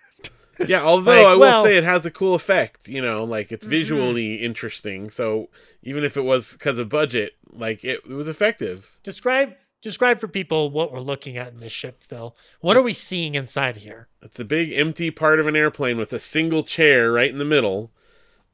Yeah, 0.69 0.83
although 0.85 1.11
Like, 1.17 1.27
I 1.27 1.33
will 1.33 1.41
well- 1.41 1.65
say 1.65 1.77
it 1.77 1.83
has 1.83 2.07
a 2.07 2.13
cool 2.13 2.37
effect, 2.37 2.87
you 2.87 3.03
know, 3.03 3.25
like 3.25 3.51
it's 3.51 3.65
Mhm. 3.67 3.71
visually 3.71 4.35
interesting. 4.37 5.11
So 5.11 5.49
even 5.83 6.05
if 6.05 6.17
it 6.17 6.21
was 6.21 6.53
because 6.53 6.79
of 6.79 6.89
budget, 6.89 7.33
like 7.51 7.83
it, 7.85 8.03
it 8.09 8.13
was 8.15 8.29
effective. 8.29 9.01
describe 9.03 9.55
describe 9.85 10.19
for 10.19 10.27
people 10.29 10.71
what 10.71 10.93
we're 10.93 10.99
looking 11.01 11.37
at 11.37 11.53
in 11.53 11.61
this 11.61 11.73
ship, 11.73 12.03
Phil. 12.03 12.35
What 12.61 12.77
are 12.77 12.83
we 12.83 12.93
seeing 12.93 13.35
inside 13.37 13.77
here? 13.79 14.09
It's 14.23 14.41
a 14.41 14.45
big 14.45 14.73
empty 14.73 15.11
part 15.13 15.39
of 15.39 15.47
an 15.47 15.55
airplane 15.55 15.97
with 15.99 16.13
a 16.13 16.19
single 16.19 16.65
chair 16.65 17.13
right 17.13 17.31
in 17.31 17.39
the 17.39 17.45
middle, 17.45 17.93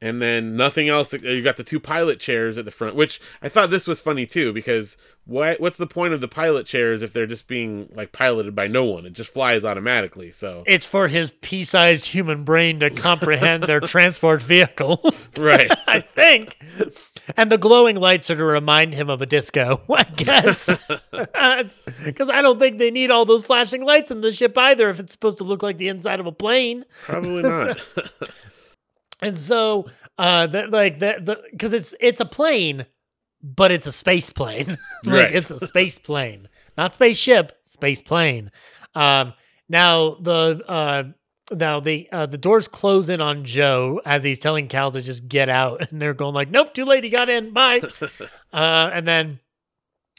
and 0.03 0.21
then 0.21 0.55
nothing 0.57 0.89
else. 0.89 1.13
Uh, 1.13 1.17
you 1.17 1.41
got 1.41 1.57
the 1.57 1.63
two 1.63 1.79
pilot 1.79 2.19
chairs 2.19 2.57
at 2.57 2.65
the 2.65 2.71
front, 2.71 2.95
which 2.95 3.19
I 3.41 3.49
thought 3.49 3.69
this 3.69 3.87
was 3.87 3.99
funny 3.99 4.25
too 4.25 4.51
because 4.51 4.97
what 5.25 5.59
what's 5.61 5.77
the 5.77 5.85
point 5.87 6.13
of 6.13 6.21
the 6.21 6.27
pilot 6.27 6.65
chairs 6.65 7.03
if 7.03 7.13
they're 7.13 7.27
just 7.27 7.47
being 7.47 7.87
like 7.93 8.11
piloted 8.11 8.55
by 8.55 8.67
no 8.67 8.83
one? 8.83 9.05
It 9.05 9.13
just 9.13 9.31
flies 9.31 9.63
automatically. 9.63 10.31
So 10.31 10.63
It's 10.65 10.85
for 10.87 11.07
his 11.07 11.31
pea-sized 11.41 12.07
human 12.07 12.43
brain 12.43 12.79
to 12.79 12.89
comprehend 12.89 13.63
their 13.63 13.79
transport 13.81 14.41
vehicle. 14.41 15.01
right. 15.37 15.71
I 15.87 15.99
think. 16.01 16.57
And 17.37 17.51
the 17.51 17.57
glowing 17.57 17.95
lights 17.97 18.29
are 18.29 18.35
to 18.35 18.43
remind 18.43 18.93
him 18.93 19.09
of 19.09 19.21
a 19.21 19.25
disco, 19.25 19.81
I 19.89 20.03
guess. 20.03 20.69
Because 22.03 22.29
I 22.29 22.41
don't 22.41 22.59
think 22.59 22.77
they 22.77 22.91
need 22.91 23.11
all 23.11 23.25
those 23.25 23.45
flashing 23.45 23.83
lights 23.85 24.11
in 24.11 24.21
the 24.21 24.31
ship 24.31 24.57
either 24.57 24.89
if 24.89 24.99
it's 24.99 25.11
supposed 25.11 25.37
to 25.37 25.43
look 25.43 25.61
like 25.63 25.77
the 25.77 25.87
inside 25.87 26.19
of 26.19 26.25
a 26.25 26.31
plane. 26.31 26.83
Probably 27.03 27.43
not. 27.43 27.79
And 29.21 29.37
so, 29.37 29.85
uh, 30.17 30.47
the, 30.47 30.67
like 30.67 30.99
that 30.99 31.25
the 31.25 31.41
because 31.51 31.73
it's 31.73 31.93
it's 31.99 32.19
a 32.19 32.25
plane, 32.25 32.87
but 33.43 33.71
it's 33.71 33.85
a 33.85 33.91
space 33.91 34.31
plane. 34.31 34.65
like 35.05 35.13
Right. 35.25 35.31
it's 35.35 35.51
a 35.51 35.65
space 35.67 35.99
plane, 35.99 36.49
not 36.77 36.95
spaceship, 36.95 37.51
space 37.63 38.01
plane. 38.01 38.51
Um, 38.95 39.33
now 39.69 40.15
the 40.19 40.63
uh, 40.67 41.03
now 41.51 41.79
the 41.79 42.07
uh, 42.11 42.25
the 42.25 42.37
doors 42.37 42.67
close 42.67 43.09
in 43.09 43.21
on 43.21 43.43
Joe 43.43 44.01
as 44.05 44.23
he's 44.23 44.39
telling 44.39 44.67
Cal 44.67 44.91
to 44.91 45.01
just 45.01 45.27
get 45.27 45.49
out, 45.49 45.81
and 45.91 46.01
they're 46.01 46.13
going 46.13 46.33
like, 46.33 46.49
"Nope, 46.49 46.73
too 46.73 46.85
late. 46.85 47.03
He 47.03 47.09
got 47.09 47.29
in. 47.29 47.51
Bye." 47.53 47.81
uh, 48.53 48.89
and 48.93 49.07
then 49.07 49.39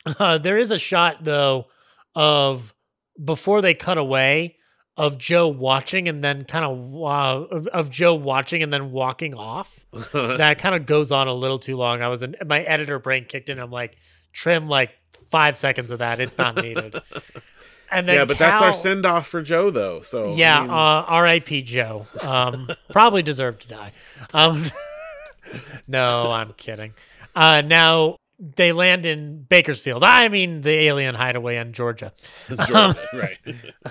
uh, 0.19 0.39
there 0.39 0.59
is 0.59 0.71
a 0.71 0.79
shot 0.79 1.25
though 1.25 1.67
of 2.15 2.75
before 3.23 3.63
they 3.63 3.75
cut 3.75 3.99
away 3.99 4.57
of 4.97 5.17
Joe 5.17 5.49
watching 5.49 6.09
and 6.09 6.23
then 6.23 6.45
kind 6.45 6.65
of 6.65 7.51
of, 7.51 7.67
of 7.69 7.91
Joe 7.91 8.15
watching 8.15 8.63
and 8.63 8.73
then 8.73 8.93
walking 8.93 9.35
off. 9.35 9.87
that 10.13 10.59
kind 10.59 10.75
of 10.75 10.87
goes 10.87 11.13
on 11.13 11.29
a 11.29 11.35
little 11.35 11.59
too 11.59 11.77
long. 11.77 12.03
I 12.03 12.09
was 12.09 12.23
in 12.23 12.37
my 12.47 12.61
editor 12.63 12.99
brain 12.99 13.25
kicked 13.25 13.49
in. 13.49 13.59
I'm 13.59 13.71
like, 13.71 13.97
trim 14.33 14.69
like 14.69 14.91
five 15.31 15.57
seconds 15.57 15.91
of 15.91 16.01
that. 16.01 16.21
It's 16.21 16.37
not 16.37 16.57
needed. 16.57 17.01
And 17.93 18.09
then 18.09 18.16
yeah, 18.16 18.24
but 18.24 18.39
that's 18.39 18.62
our 18.62 18.73
send 18.73 19.05
off 19.05 19.27
for 19.28 19.43
Joe 19.43 19.70
though. 19.70 20.01
So 20.01 20.31
I 20.31 20.35
yeah, 20.35 20.60
mean- 20.62 20.70
uh, 20.70 20.74
R.I.P. 20.74 21.62
Joe. 21.62 22.06
Um, 22.23 22.69
probably 22.90 23.23
deserved 23.23 23.62
to 23.62 23.69
die. 23.69 23.93
Um, 24.32 24.64
no, 25.89 26.31
I'm 26.31 26.52
kidding. 26.55 26.94
Uh, 27.35 27.62
now 27.64 28.16
they 28.39 28.73
land 28.73 29.06
in 29.06 29.43
Bakersfield. 29.43 30.02
I 30.02 30.28
mean, 30.28 30.62
the 30.62 30.70
alien 30.70 31.14
hideaway 31.14 31.56
in 31.56 31.73
Georgia. 31.73 32.12
Georgia, 32.48 32.97
right. 33.14 33.39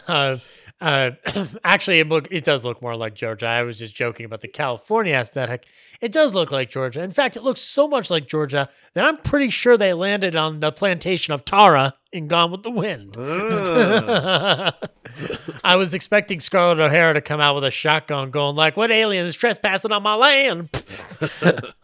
Uh, 0.07 0.37
uh, 0.81 1.11
actually, 1.63 1.99
it 1.99 2.09
look 2.09 2.27
it 2.31 2.43
does 2.43 2.65
look 2.65 2.81
more 2.81 2.95
like 2.95 3.13
Georgia. 3.13 3.45
I 3.45 3.61
was 3.61 3.77
just 3.77 3.95
joking 3.95 4.25
about 4.25 4.41
the 4.41 4.47
California 4.47 5.13
aesthetic. 5.13 5.67
It 6.01 6.11
does 6.11 6.33
look 6.33 6.51
like 6.51 6.69
Georgia. 6.69 7.03
In 7.03 7.11
fact, 7.11 7.37
it 7.37 7.43
looks 7.43 7.61
so 7.61 7.87
much 7.87 8.09
like 8.09 8.27
Georgia 8.27 8.67
that 8.93 9.05
I'm 9.05 9.17
pretty 9.17 9.51
sure 9.51 9.77
they 9.77 9.93
landed 9.93 10.35
on 10.35 10.59
the 10.59 10.71
plantation 10.71 11.33
of 11.33 11.45
Tara 11.45 11.93
in 12.11 12.27
Gone 12.27 12.51
with 12.51 12.63
the 12.63 12.71
Wind. 12.71 13.15
I 15.63 15.75
was 15.75 15.93
expecting 15.93 16.39
Scarlett 16.39 16.79
O'Hara 16.79 17.13
to 17.13 17.21
come 17.21 17.39
out 17.39 17.53
with 17.53 17.63
a 17.63 17.71
shotgun, 17.71 18.31
going 18.31 18.55
like, 18.55 18.75
"What 18.75 18.91
alien 18.91 19.27
is 19.27 19.35
trespassing 19.35 19.91
on 19.91 20.01
my 20.01 20.15
land?" 20.15 20.69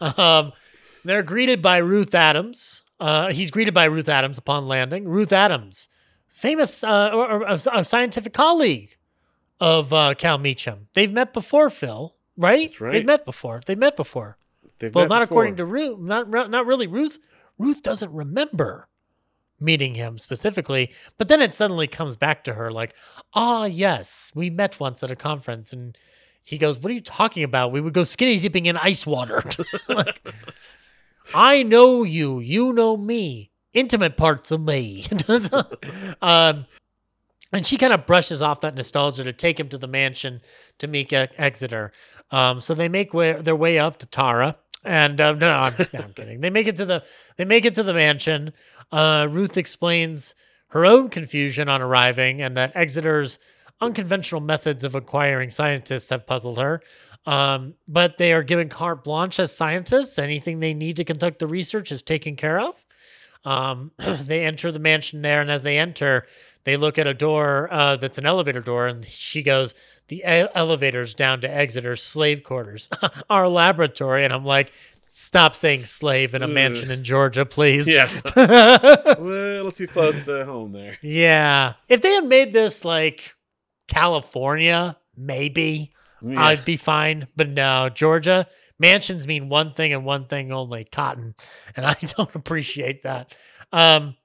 um, 0.00 0.52
they're 1.04 1.22
greeted 1.22 1.62
by 1.62 1.78
Ruth 1.78 2.14
Adams. 2.14 2.82
Uh, 2.98 3.30
he's 3.30 3.52
greeted 3.52 3.74
by 3.74 3.84
Ruth 3.84 4.08
Adams 4.08 4.38
upon 4.38 4.66
landing. 4.66 5.06
Ruth 5.06 5.32
Adams, 5.32 5.88
famous 6.28 6.84
uh, 6.84 7.10
or, 7.12 7.42
or 7.42 7.44
a, 7.48 7.84
scientific 7.84 8.32
colleague 8.32 8.96
of 9.60 9.92
uh, 9.92 10.14
Cal 10.14 10.38
Meacham. 10.38 10.88
They've 10.94 11.12
met 11.12 11.32
before, 11.32 11.70
Phil. 11.70 12.14
Right? 12.36 12.78
right. 12.80 12.92
They've 12.92 13.06
met 13.06 13.24
before. 13.24 13.60
They've 13.66 13.78
met 13.78 13.96
before. 13.96 14.38
They've 14.78 14.94
well, 14.94 15.06
met 15.06 15.14
not 15.16 15.22
according 15.22 15.56
to 15.56 15.64
Ruth. 15.64 15.98
Not 15.98 16.30
not 16.30 16.66
really. 16.66 16.86
Ruth. 16.86 17.18
Ruth 17.58 17.82
doesn't 17.82 18.12
remember 18.12 18.88
meeting 19.60 19.94
him 19.94 20.18
specifically, 20.18 20.92
but 21.16 21.26
then 21.26 21.42
it 21.42 21.52
suddenly 21.52 21.88
comes 21.88 22.14
back 22.14 22.44
to 22.44 22.54
her 22.54 22.70
like, 22.70 22.94
ah, 23.34 23.64
yes, 23.64 24.30
we 24.34 24.50
met 24.50 24.78
once 24.78 25.02
at 25.02 25.10
a 25.10 25.16
conference, 25.16 25.72
and 25.72 25.98
he 26.42 26.58
goes, 26.58 26.78
"What 26.78 26.90
are 26.90 26.94
you 26.94 27.00
talking 27.00 27.42
about? 27.42 27.72
We 27.72 27.80
would 27.80 27.92
go 27.92 28.04
skinny 28.04 28.38
dipping 28.38 28.66
in 28.66 28.76
ice 28.76 29.04
water." 29.04 29.42
like, 29.88 30.26
I 31.34 31.62
know 31.62 32.04
you. 32.04 32.38
You 32.38 32.72
know 32.72 32.96
me. 32.96 33.50
Intimate 33.74 34.16
parts 34.16 34.50
of 34.50 34.60
me. 34.60 35.06
um, 36.22 36.66
and 37.52 37.66
she 37.66 37.76
kind 37.76 37.92
of 37.92 38.06
brushes 38.06 38.42
off 38.42 38.60
that 38.60 38.74
nostalgia 38.74 39.24
to 39.24 39.32
take 39.32 39.58
him 39.58 39.68
to 39.68 39.78
the 39.78 39.86
mansion 39.86 40.40
to 40.78 40.86
meet 40.86 41.12
Exeter. 41.12 41.92
Um, 42.30 42.60
so 42.60 42.74
they 42.74 42.88
make 42.88 43.14
way, 43.14 43.32
their 43.32 43.56
way 43.56 43.78
up 43.78 43.98
to 43.98 44.06
Tara, 44.06 44.56
and 44.84 45.20
uh, 45.20 45.32
no, 45.32 45.50
I'm, 45.50 45.74
no, 45.78 46.00
I'm 46.00 46.12
kidding. 46.12 46.40
They 46.40 46.50
make 46.50 46.66
it 46.66 46.76
to 46.76 46.84
the 46.84 47.04
they 47.36 47.44
make 47.44 47.64
it 47.64 47.74
to 47.74 47.82
the 47.82 47.94
mansion. 47.94 48.52
Uh, 48.92 49.26
Ruth 49.30 49.56
explains 49.56 50.34
her 50.68 50.84
own 50.84 51.08
confusion 51.08 51.68
on 51.68 51.80
arriving, 51.80 52.42
and 52.42 52.56
that 52.56 52.72
Exeter's 52.74 53.38
unconventional 53.80 54.40
methods 54.40 54.84
of 54.84 54.94
acquiring 54.94 55.50
scientists 55.50 56.10
have 56.10 56.26
puzzled 56.26 56.58
her. 56.58 56.80
Um, 57.26 57.74
but 57.86 58.18
they 58.18 58.32
are 58.32 58.42
given 58.42 58.68
carte 58.68 59.04
blanche 59.04 59.38
as 59.38 59.54
scientists. 59.54 60.18
Anything 60.18 60.60
they 60.60 60.74
need 60.74 60.96
to 60.96 61.04
conduct 61.04 61.38
the 61.38 61.46
research 61.46 61.92
is 61.92 62.02
taken 62.02 62.36
care 62.36 62.60
of. 62.60 62.84
Um, 63.44 63.92
they 63.98 64.44
enter 64.44 64.70
the 64.72 64.78
mansion 64.78 65.22
there, 65.22 65.40
and 65.40 65.50
as 65.50 65.62
they 65.62 65.78
enter, 65.78 66.26
they 66.64 66.76
look 66.76 66.98
at 66.98 67.06
a 67.06 67.14
door 67.14 67.68
uh, 67.70 67.96
that's 67.96 68.18
an 68.18 68.26
elevator 68.26 68.60
door, 68.60 68.86
and 68.86 69.04
she 69.04 69.42
goes, 69.42 69.74
"The 70.08 70.22
elevator's 70.24 71.14
down 71.14 71.40
to 71.42 71.50
Exeter's 71.54 72.02
slave 72.02 72.42
quarters, 72.42 72.88
our 73.30 73.48
laboratory." 73.48 74.24
And 74.24 74.32
I'm 74.34 74.44
like, 74.44 74.72
"Stop 75.06 75.54
saying 75.54 75.86
slave 75.86 76.34
in 76.34 76.42
a 76.42 76.48
mansion 76.48 76.90
in 76.90 77.04
Georgia, 77.04 77.46
please." 77.46 77.86
Yeah. 77.88 78.10
a 78.36 79.16
little 79.18 79.70
too 79.70 79.86
close 79.86 80.24
to 80.26 80.44
home 80.44 80.72
there. 80.72 80.98
Yeah. 81.00 81.74
If 81.88 82.02
they 82.02 82.12
had 82.14 82.26
made 82.26 82.52
this 82.52 82.84
like 82.84 83.34
California, 83.88 84.96
maybe 85.16 85.92
Yeah. 86.22 86.42
I'd 86.44 86.64
be 86.64 86.76
fine. 86.76 87.28
But 87.36 87.48
no, 87.50 87.88
Georgia, 87.88 88.46
mansions 88.78 89.26
mean 89.26 89.48
one 89.48 89.72
thing 89.72 89.92
and 89.92 90.04
one 90.04 90.26
thing 90.26 90.52
only 90.52 90.84
cotton. 90.84 91.34
And 91.76 91.86
I 91.86 91.96
don't 92.16 92.34
appreciate 92.34 93.02
that. 93.02 93.34
Um, 93.72 94.16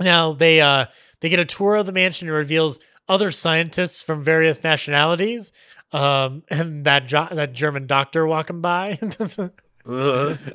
now 0.00 0.32
they 0.32 0.60
uh 0.60 0.86
they 1.20 1.28
get 1.28 1.38
a 1.40 1.44
tour 1.44 1.76
of 1.76 1.86
the 1.86 1.92
mansion 1.92 2.28
and 2.28 2.36
reveals 2.36 2.80
other 3.08 3.30
scientists 3.30 4.02
from 4.02 4.24
various 4.24 4.64
nationalities. 4.64 5.52
Um, 5.92 6.42
and 6.50 6.84
that 6.84 7.06
jo- 7.06 7.28
that 7.30 7.52
German 7.52 7.86
doctor 7.86 8.26
walking 8.26 8.60
by. 8.60 8.98
Uh-huh. 9.20 10.36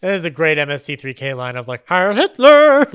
That 0.00 0.12
is 0.12 0.24
a 0.24 0.30
great 0.30 0.56
MST3K 0.56 1.36
line 1.36 1.56
of 1.56 1.68
like 1.68 1.86
Heil 1.86 2.14
Hitler. 2.14 2.86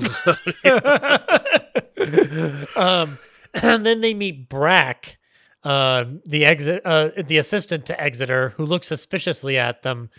um, 2.75 3.19
and 3.61 3.85
then 3.85 4.01
they 4.01 4.15
meet 4.15 4.49
Brack, 4.49 5.19
uh, 5.65 6.05
the 6.25 6.45
exit, 6.45 6.81
uh, 6.85 7.09
the 7.17 7.37
assistant 7.37 7.85
to 7.87 8.01
Exeter, 8.01 8.49
who 8.49 8.65
looks 8.65 8.87
suspiciously 8.87 9.57
at 9.57 9.81
them 9.81 10.11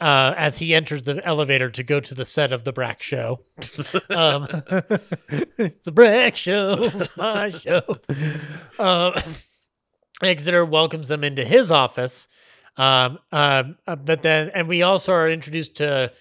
uh, 0.00 0.34
as 0.36 0.58
he 0.58 0.74
enters 0.74 1.04
the 1.04 1.24
elevator 1.26 1.70
to 1.70 1.82
go 1.82 2.00
to 2.00 2.14
the 2.14 2.24
set 2.24 2.52
of 2.52 2.64
the 2.64 2.72
Brack 2.72 3.02
show. 3.02 3.40
um, 4.10 4.42
the 5.56 5.92
Brack 5.92 6.36
show, 6.36 6.90
my 7.16 7.50
show. 7.50 7.98
Uh, 8.78 9.20
Exeter 10.22 10.64
welcomes 10.64 11.08
them 11.08 11.24
into 11.24 11.44
his 11.44 11.72
office. 11.72 12.28
Um, 12.76 13.18
um, 13.32 13.78
uh, 13.86 13.96
but 13.96 14.22
then, 14.22 14.50
and 14.54 14.68
we 14.68 14.82
also 14.82 15.12
are 15.12 15.30
introduced 15.30 15.76
to, 15.76 16.12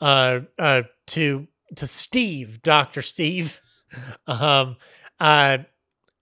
uh, 0.00 0.40
uh, 0.58 0.82
to, 1.08 1.48
to 1.74 1.86
Steve, 1.86 2.62
Dr. 2.62 3.02
Steve. 3.02 3.60
Um, 4.26 4.76
uh, 5.18 5.56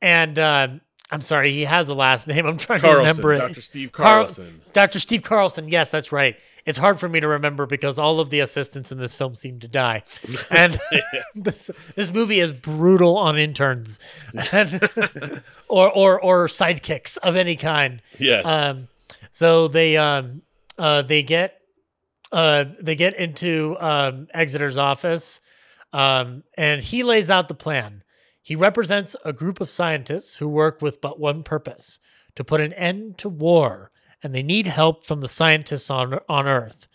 and, 0.01 0.39
uh, 0.39 0.69
I'm 1.11 1.21
sorry, 1.21 1.53
he 1.53 1.65
has 1.65 1.89
a 1.89 1.95
last 1.95 2.27
name. 2.29 2.47
I'm 2.47 2.57
trying 2.57 2.81
Carlson, 2.81 3.03
to 3.05 3.09
remember 3.29 3.33
it. 3.35 3.39
Dr. 3.49 3.61
Steve 3.61 3.93
Carl- 3.93 4.25
Carlson. 4.25 4.61
Dr. 4.73 4.99
Steve 4.99 5.23
Carlson. 5.23 5.69
Yes, 5.69 5.91
that's 5.91 6.11
right. 6.11 6.37
It's 6.65 6.79
hard 6.79 6.99
for 6.99 7.09
me 7.09 7.21
to 7.21 7.29
remember 7.29 7.65
because 7.67 7.97
all 7.99 8.19
of 8.19 8.31
the 8.31 8.41
assistants 8.41 8.91
in 8.91 8.99
this 8.99 9.15
film 9.15 9.37
seem 9.37 9.61
to 9.61 9.69
die, 9.69 10.03
and 10.51 10.79
this 11.35 11.71
this 11.95 12.13
movie 12.13 12.41
is 12.41 12.51
brutal 12.53 13.17
on 13.17 13.39
interns, 13.39 14.01
and, 14.53 14.81
or 15.69 15.91
or 15.93 16.21
or 16.21 16.47
sidekicks 16.49 17.19
of 17.19 17.37
any 17.37 17.55
kind. 17.55 18.03
Yes. 18.19 18.45
Um, 18.45 18.89
so 19.31 19.69
they 19.69 19.97
um 19.97 20.43
uh 20.77 21.03
they 21.03 21.23
get 21.23 21.61
uh 22.33 22.65
they 22.81 22.97
get 22.97 23.15
into 23.15 23.77
um 23.79 24.27
Exeter's 24.35 24.77
office. 24.77 25.41
Um, 25.93 26.43
and 26.59 26.83
he 26.83 27.05
lays 27.05 27.31
out 27.31 27.49
the 27.49 27.55
plan. 27.55 28.03
He 28.47 28.55
represents 28.55 29.17
a 29.25 29.33
group 29.33 29.61
of 29.61 29.69
scientists 29.69 30.37
who 30.37 30.47
work 30.49 30.81
with 30.81 31.01
but 31.01 31.19
one 31.19 31.43
purpose 31.43 31.99
to 32.37 32.45
put 32.45 32.61
an 32.61 32.73
end 32.75 33.19
to 33.19 33.29
war, 33.29 33.91
and 34.23 34.33
they 34.33 34.45
need 34.45 34.67
help 34.69 35.03
from 35.03 35.21
the 35.21 35.27
scientists 35.27 35.91
on, 35.91 36.21
on 36.29 36.47
Earth. 36.47 36.87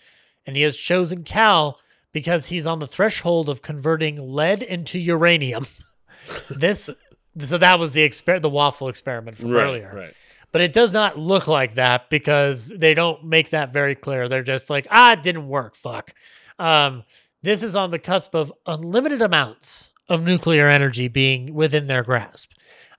And 0.45 0.55
he 0.55 0.61
has 0.61 0.77
chosen 0.77 1.25
Cal 1.25 1.77
because 2.13 2.45
he's 2.45 2.65
on 2.65 2.79
the 2.79 2.87
threshold 2.87 3.49
of 3.49 3.61
converting 3.61 4.15
lead 4.31 4.63
into 4.63 4.97
uranium. 4.97 5.65
this, 6.49 6.89
so 7.37 7.57
that 7.57 7.79
was 7.79 7.91
the 7.91 8.07
exper- 8.07 8.41
the 8.41 8.49
waffle 8.49 8.87
experiment 8.87 9.37
from 9.37 9.51
Right, 9.51 9.63
earlier. 9.65 9.91
right. 9.93 10.13
But 10.53 10.61
it 10.61 10.71
does 10.71 10.93
not 10.93 11.19
look 11.19 11.49
like 11.49 11.75
that 11.75 12.09
because 12.09 12.69
they 12.69 12.93
don't 12.93 13.25
make 13.25 13.49
that 13.49 13.73
very 13.73 13.95
clear. 13.95 14.29
They're 14.29 14.41
just 14.41 14.69
like, 14.69 14.87
ah, 14.89 15.11
it 15.11 15.21
didn't 15.23 15.49
work. 15.49 15.75
Fuck. 15.75 16.13
Um, 16.57 17.03
this 17.41 17.61
is 17.61 17.75
on 17.75 17.91
the 17.91 17.99
cusp 17.99 18.33
of 18.35 18.53
unlimited 18.65 19.21
amounts 19.21 19.90
of 20.11 20.25
nuclear 20.25 20.67
energy 20.67 21.07
being 21.07 21.53
within 21.53 21.87
their 21.87 22.03
grasp. 22.03 22.51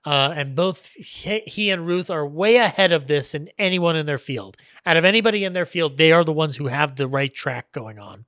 Uh, 0.03 0.33
and 0.35 0.55
both 0.55 0.87
he, 0.93 1.69
and 1.69 1.85
Ruth 1.85 2.09
are 2.09 2.25
way 2.25 2.55
ahead 2.55 2.91
of 2.91 3.05
this 3.05 3.33
than 3.33 3.49
anyone 3.59 3.95
in 3.95 4.07
their 4.07 4.17
field. 4.17 4.57
Out 4.83 4.97
of 4.97 5.05
anybody 5.05 5.45
in 5.45 5.53
their 5.53 5.65
field, 5.65 5.97
they 5.97 6.11
are 6.11 6.23
the 6.23 6.33
ones 6.33 6.55
who 6.55 6.67
have 6.67 6.95
the 6.95 7.07
right 7.07 7.33
track 7.33 7.71
going 7.71 7.99
on. 7.99 8.25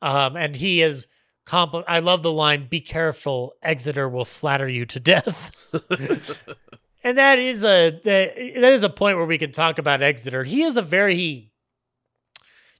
Um, 0.00 0.36
and 0.36 0.56
he 0.56 0.80
is. 0.80 1.08
Compl- 1.46 1.84
I 1.88 1.98
love 1.98 2.22
the 2.22 2.30
line, 2.30 2.68
be 2.70 2.80
careful, 2.80 3.54
Exeter 3.60 4.08
will 4.08 4.26
flatter 4.26 4.68
you 4.68 4.86
to 4.86 5.00
death. 5.00 5.50
and 7.02 7.18
that 7.18 7.40
is 7.40 7.64
a 7.64 7.90
that, 8.04 8.36
that 8.36 8.72
is 8.72 8.84
a 8.84 8.90
point 8.90 9.16
where 9.16 9.26
we 9.26 9.38
can 9.38 9.50
talk 9.50 9.78
about 9.78 10.00
Exeter. 10.00 10.44
He 10.44 10.62
is 10.62 10.76
a 10.76 10.82
very 10.82 11.50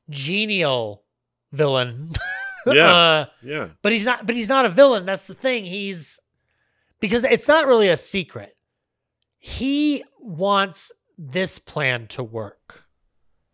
genial 0.08 1.02
villain. 1.50 2.12
Yeah. 2.66 2.94
Uh, 2.94 3.26
Yeah. 3.42 3.68
but 3.82 3.92
he's 3.92 4.04
not 4.04 4.26
but 4.26 4.34
he's 4.34 4.48
not 4.48 4.64
a 4.66 4.68
villain. 4.68 5.06
That's 5.06 5.26
the 5.26 5.34
thing. 5.34 5.64
He's 5.64 6.20
because 7.00 7.24
it's 7.24 7.48
not 7.48 7.66
really 7.66 7.88
a 7.88 7.96
secret. 7.96 8.56
He 9.38 10.04
wants 10.18 10.92
this 11.16 11.58
plan 11.58 12.06
to 12.08 12.22
work. 12.22 12.84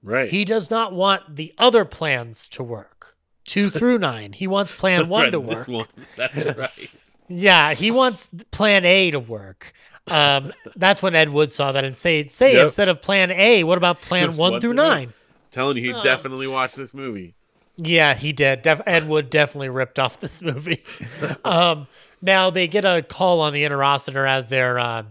Right. 0.03 0.29
He 0.31 0.45
does 0.45 0.71
not 0.71 0.93
want 0.93 1.37
the 1.37 1.55
other 1.59 1.85
plans 1.85 2.49
to 2.51 2.63
work. 2.63 3.17
Two 3.45 3.71
through 3.79 3.99
nine. 3.99 4.33
He 4.33 4.47
wants 4.47 4.75
plan 4.75 5.09
one 5.09 5.25
Right, 5.25 5.33
to 5.33 5.41
this 5.41 5.69
work. 5.69 5.89
one. 5.97 6.07
That's 6.17 6.45
right. 6.57 6.91
Yeah, 7.29 7.75
he 7.75 7.91
wants 7.91 8.29
plan 8.53 8.85
A 8.85 9.11
to 9.13 9.19
work. 9.19 9.73
Um, 10.09 10.53
that's 10.77 11.03
when 11.03 11.17
Ed 11.17 11.31
Wood 11.31 11.51
saw 11.51 11.73
that 11.73 11.85
and 11.85 11.97
say, 11.97 12.25
say 12.27 12.53
Yep. 12.55 12.67
instead 12.67 12.89
of 12.89 13.03
plan 13.03 13.33
A, 13.33 13.65
what 13.65 13.79
about 13.79 14.01
plan 14.01 14.37
one 14.37 14.53
What 14.53 14.61
through 14.61 14.71
do. 14.71 14.77
nine? 14.77 15.13
Telling 15.51 15.77
you, 15.77 15.83
he 15.83 15.93
Oh. 15.93 16.03
definitely 16.05 16.47
watched 16.47 16.77
this 16.77 16.95
movie. 16.95 17.35
Yeah, 17.77 18.15
he 18.15 18.33
did. 18.33 18.63
Def- 18.63 18.81
Ed 18.87 19.09
Wood 19.09 19.29
definitely 19.29 19.69
ripped 19.69 19.99
off 19.99 20.19
this 20.21 20.41
movie. 20.43 20.83
um, 21.45 21.87
now 22.23 22.49
they 22.51 22.69
get 22.69 22.85
a 22.85 23.03
call 23.03 23.41
on 23.41 23.53
the 23.53 23.65
interocitor 23.65 24.27
as 24.29 24.49
they're 24.49 24.79
uh, 24.79 25.05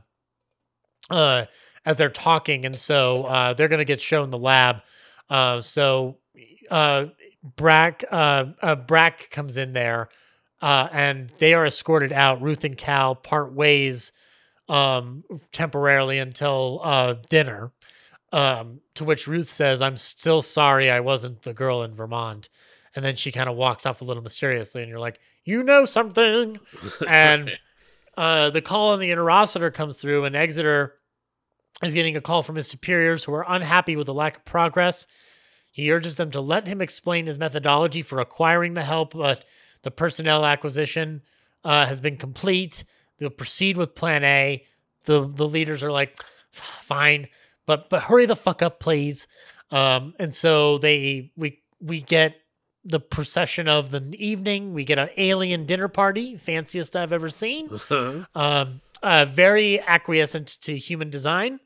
uh, 1.10 1.46
as 1.86 1.98
they're 1.98 2.10
talking, 2.10 2.66
and 2.66 2.80
so 2.80 3.26
uh, 3.26 3.54
they're 3.54 3.68
going 3.68 3.80
to 3.80 3.86
get 3.86 4.02
shown 4.02 4.30
the 4.32 4.38
lab. 4.38 4.78
Uh, 5.30 5.62
so 5.62 6.18
uh, 6.72 7.08
Brack 7.56 8.04
uh, 8.12 8.46
uh, 8.62 8.76
Brack 8.76 9.30
comes 9.30 9.58
in 9.58 9.74
there, 9.74 10.10
uh, 10.62 10.90
and 10.92 11.30
they 11.40 11.54
are 11.54 11.66
escorted 11.66 12.12
out. 12.12 12.42
Ruth 12.42 12.64
and 12.64 12.78
Cal 12.78 13.14
part 13.16 13.54
ways 13.54 14.12
um, 14.68 15.24
temporarily 15.52 16.18
until 16.18 16.82
uh, 16.84 17.16
dinner. 17.30 17.72
Um, 18.32 18.82
to 18.96 19.04
which 19.04 19.28
Ruth 19.28 19.50
says, 19.50 19.82
I'm 19.82 19.98
still 19.98 20.42
sorry 20.42 20.90
I 20.90 21.00
wasn't 21.00 21.44
the 21.44 21.54
girl 21.54 21.84
in 21.84 21.94
Vermont. 21.94 22.50
And 22.96 23.04
then 23.04 23.16
she 23.16 23.32
kind 23.32 23.50
of 23.50 23.58
walks 23.58 23.86
off 23.86 24.02
a 24.02 24.06
little 24.06 24.24
mysteriously, 24.24 24.82
and 24.82 24.90
you're 24.90 25.00
like, 25.00 25.20
you 25.44 25.64
know 25.64 25.86
something. 25.86 26.60
And 27.08 27.58
uh, 28.18 28.50
the 28.50 28.62
call 28.62 28.94
on 28.94 29.00
the 29.00 29.12
interocitor 29.12 29.74
comes 29.74 29.98
through, 29.98 30.24
and 30.24 30.36
Exeter 30.36 30.96
is 31.84 31.94
getting 31.94 32.16
a 32.16 32.22
call 32.22 32.42
from 32.42 32.56
his 32.56 32.68
superiors 32.68 33.26
who 33.26 33.34
are 33.34 33.46
unhappy 33.48 33.96
with 33.98 34.06
the 34.06 34.14
lack 34.14 34.38
of 34.38 34.46
progress. 34.46 35.08
He 35.72 35.92
urges 35.92 36.16
them 36.16 36.32
to 36.32 36.40
let 36.40 36.68
him 36.68 36.80
explain 36.80 37.26
his 37.26 37.38
methodology 37.38 38.02
for 38.02 38.22
acquiring 38.22 38.76
the 38.76 38.84
help, 38.84 39.14
but 39.14 39.44
the 39.84 39.92
personnel 39.92 40.46
acquisition 40.46 41.22
uh, 41.66 41.86
has 41.86 42.00
been 42.00 42.16
complete. 42.16 42.86
They'll 43.18 43.30
proceed 43.30 43.76
with 43.76 43.96
Plan 43.96 44.24
A. 44.24 44.66
The 45.04 45.28
the 45.28 45.48
leaders 45.48 45.84
are 45.84 45.92
like, 45.92 46.18
fine, 46.52 47.28
but 47.66 47.90
but 47.90 48.04
hurry 48.04 48.26
the 48.26 48.36
fuck 48.36 48.62
up, 48.62 48.80
please. 48.80 49.28
Um, 49.72 50.14
and 50.20 50.34
so 50.34 50.78
they 50.78 51.32
we 51.36 51.62
we 51.80 52.02
get 52.02 52.36
the 52.84 53.00
procession 53.00 53.68
of 53.68 53.92
the 53.92 54.14
evening. 54.18 54.74
We 54.74 54.86
get 54.86 55.00
an 55.00 55.10
alien 55.18 55.66
dinner 55.66 55.88
party, 55.88 56.36
fanciest 56.36 56.96
I've 56.96 57.12
ever 57.12 57.30
seen. 57.30 57.70
um, 58.36 58.82
uh, 59.02 59.26
very 59.26 59.82
acquiescent 59.82 60.58
to 60.62 60.78
human 60.78 61.10
design. 61.10 61.60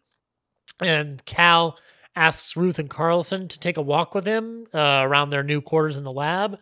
And 0.82 1.24
Cal 1.26 1.78
asks 2.16 2.56
Ruth 2.56 2.80
and 2.80 2.90
Carlson 2.90 3.48
to 3.50 3.60
take 3.60 3.78
a 3.78 3.82
walk 3.82 4.16
with 4.16 4.26
him 4.26 4.66
uh, 4.74 5.02
around 5.04 5.30
their 5.30 5.44
new 5.44 5.62
quarters 5.62 5.98
in 5.98 6.06
the 6.06 6.12
lab. 6.12 6.58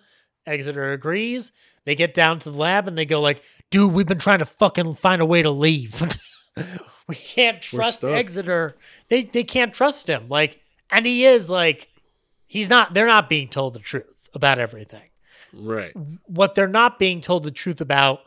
Exeter 0.45 0.91
agrees. 0.91 1.51
They 1.85 1.95
get 1.95 2.14
down 2.14 2.39
to 2.39 2.49
the 2.51 2.57
lab 2.57 2.88
and 2.88 2.97
they 2.97 3.05
go 3.05 3.22
like, 3.22 3.43
"Dude, 3.69 3.93
we've 3.93 4.07
been 4.07 4.18
trying 4.18 4.39
to 4.39 4.45
fucking 4.45 4.95
find 4.95 5.22
a 5.22 5.26
way 5.26 5.41
to 5.41 5.51
leave. 5.51 6.01
we 7.07 7.15
can't 7.15 7.61
trust. 7.61 8.03
Exeter. 8.03 8.75
They 9.09 9.23
they 9.23 9.43
can't 9.43 9.73
trust 9.73 10.09
him. 10.09 10.27
Like, 10.29 10.61
and 10.91 11.05
he 11.05 11.25
is 11.25 11.49
like, 11.49 11.89
he's 12.45 12.69
not. 12.69 12.93
They're 12.93 13.07
not 13.07 13.29
being 13.29 13.47
told 13.47 13.73
the 13.73 13.79
truth 13.79 14.29
about 14.34 14.59
everything 14.59 15.09
Right. 15.53 15.93
what 16.25 16.53
they're 16.53 16.67
not 16.67 16.99
being 16.99 17.21
told 17.21 17.43
the 17.43 17.51
truth 17.51 17.79
about, 17.81 18.19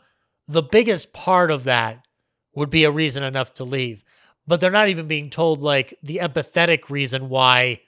the 0.47 0.63
biggest 0.63 1.13
part 1.13 1.51
of 1.51 1.63
that 1.65 2.05
would 2.53 2.69
be 2.69 2.83
a 2.83 2.91
reason 2.91 3.23
enough 3.23 3.53
to 3.55 3.63
leave. 3.63 4.03
But 4.47 4.59
they're 4.59 4.71
not 4.71 4.89
even 4.89 5.07
being 5.07 5.29
told 5.29 5.61
like 5.61 5.93
the 6.03 6.17
empathetic 6.21 6.89
reason 6.89 7.29
why 7.29 7.81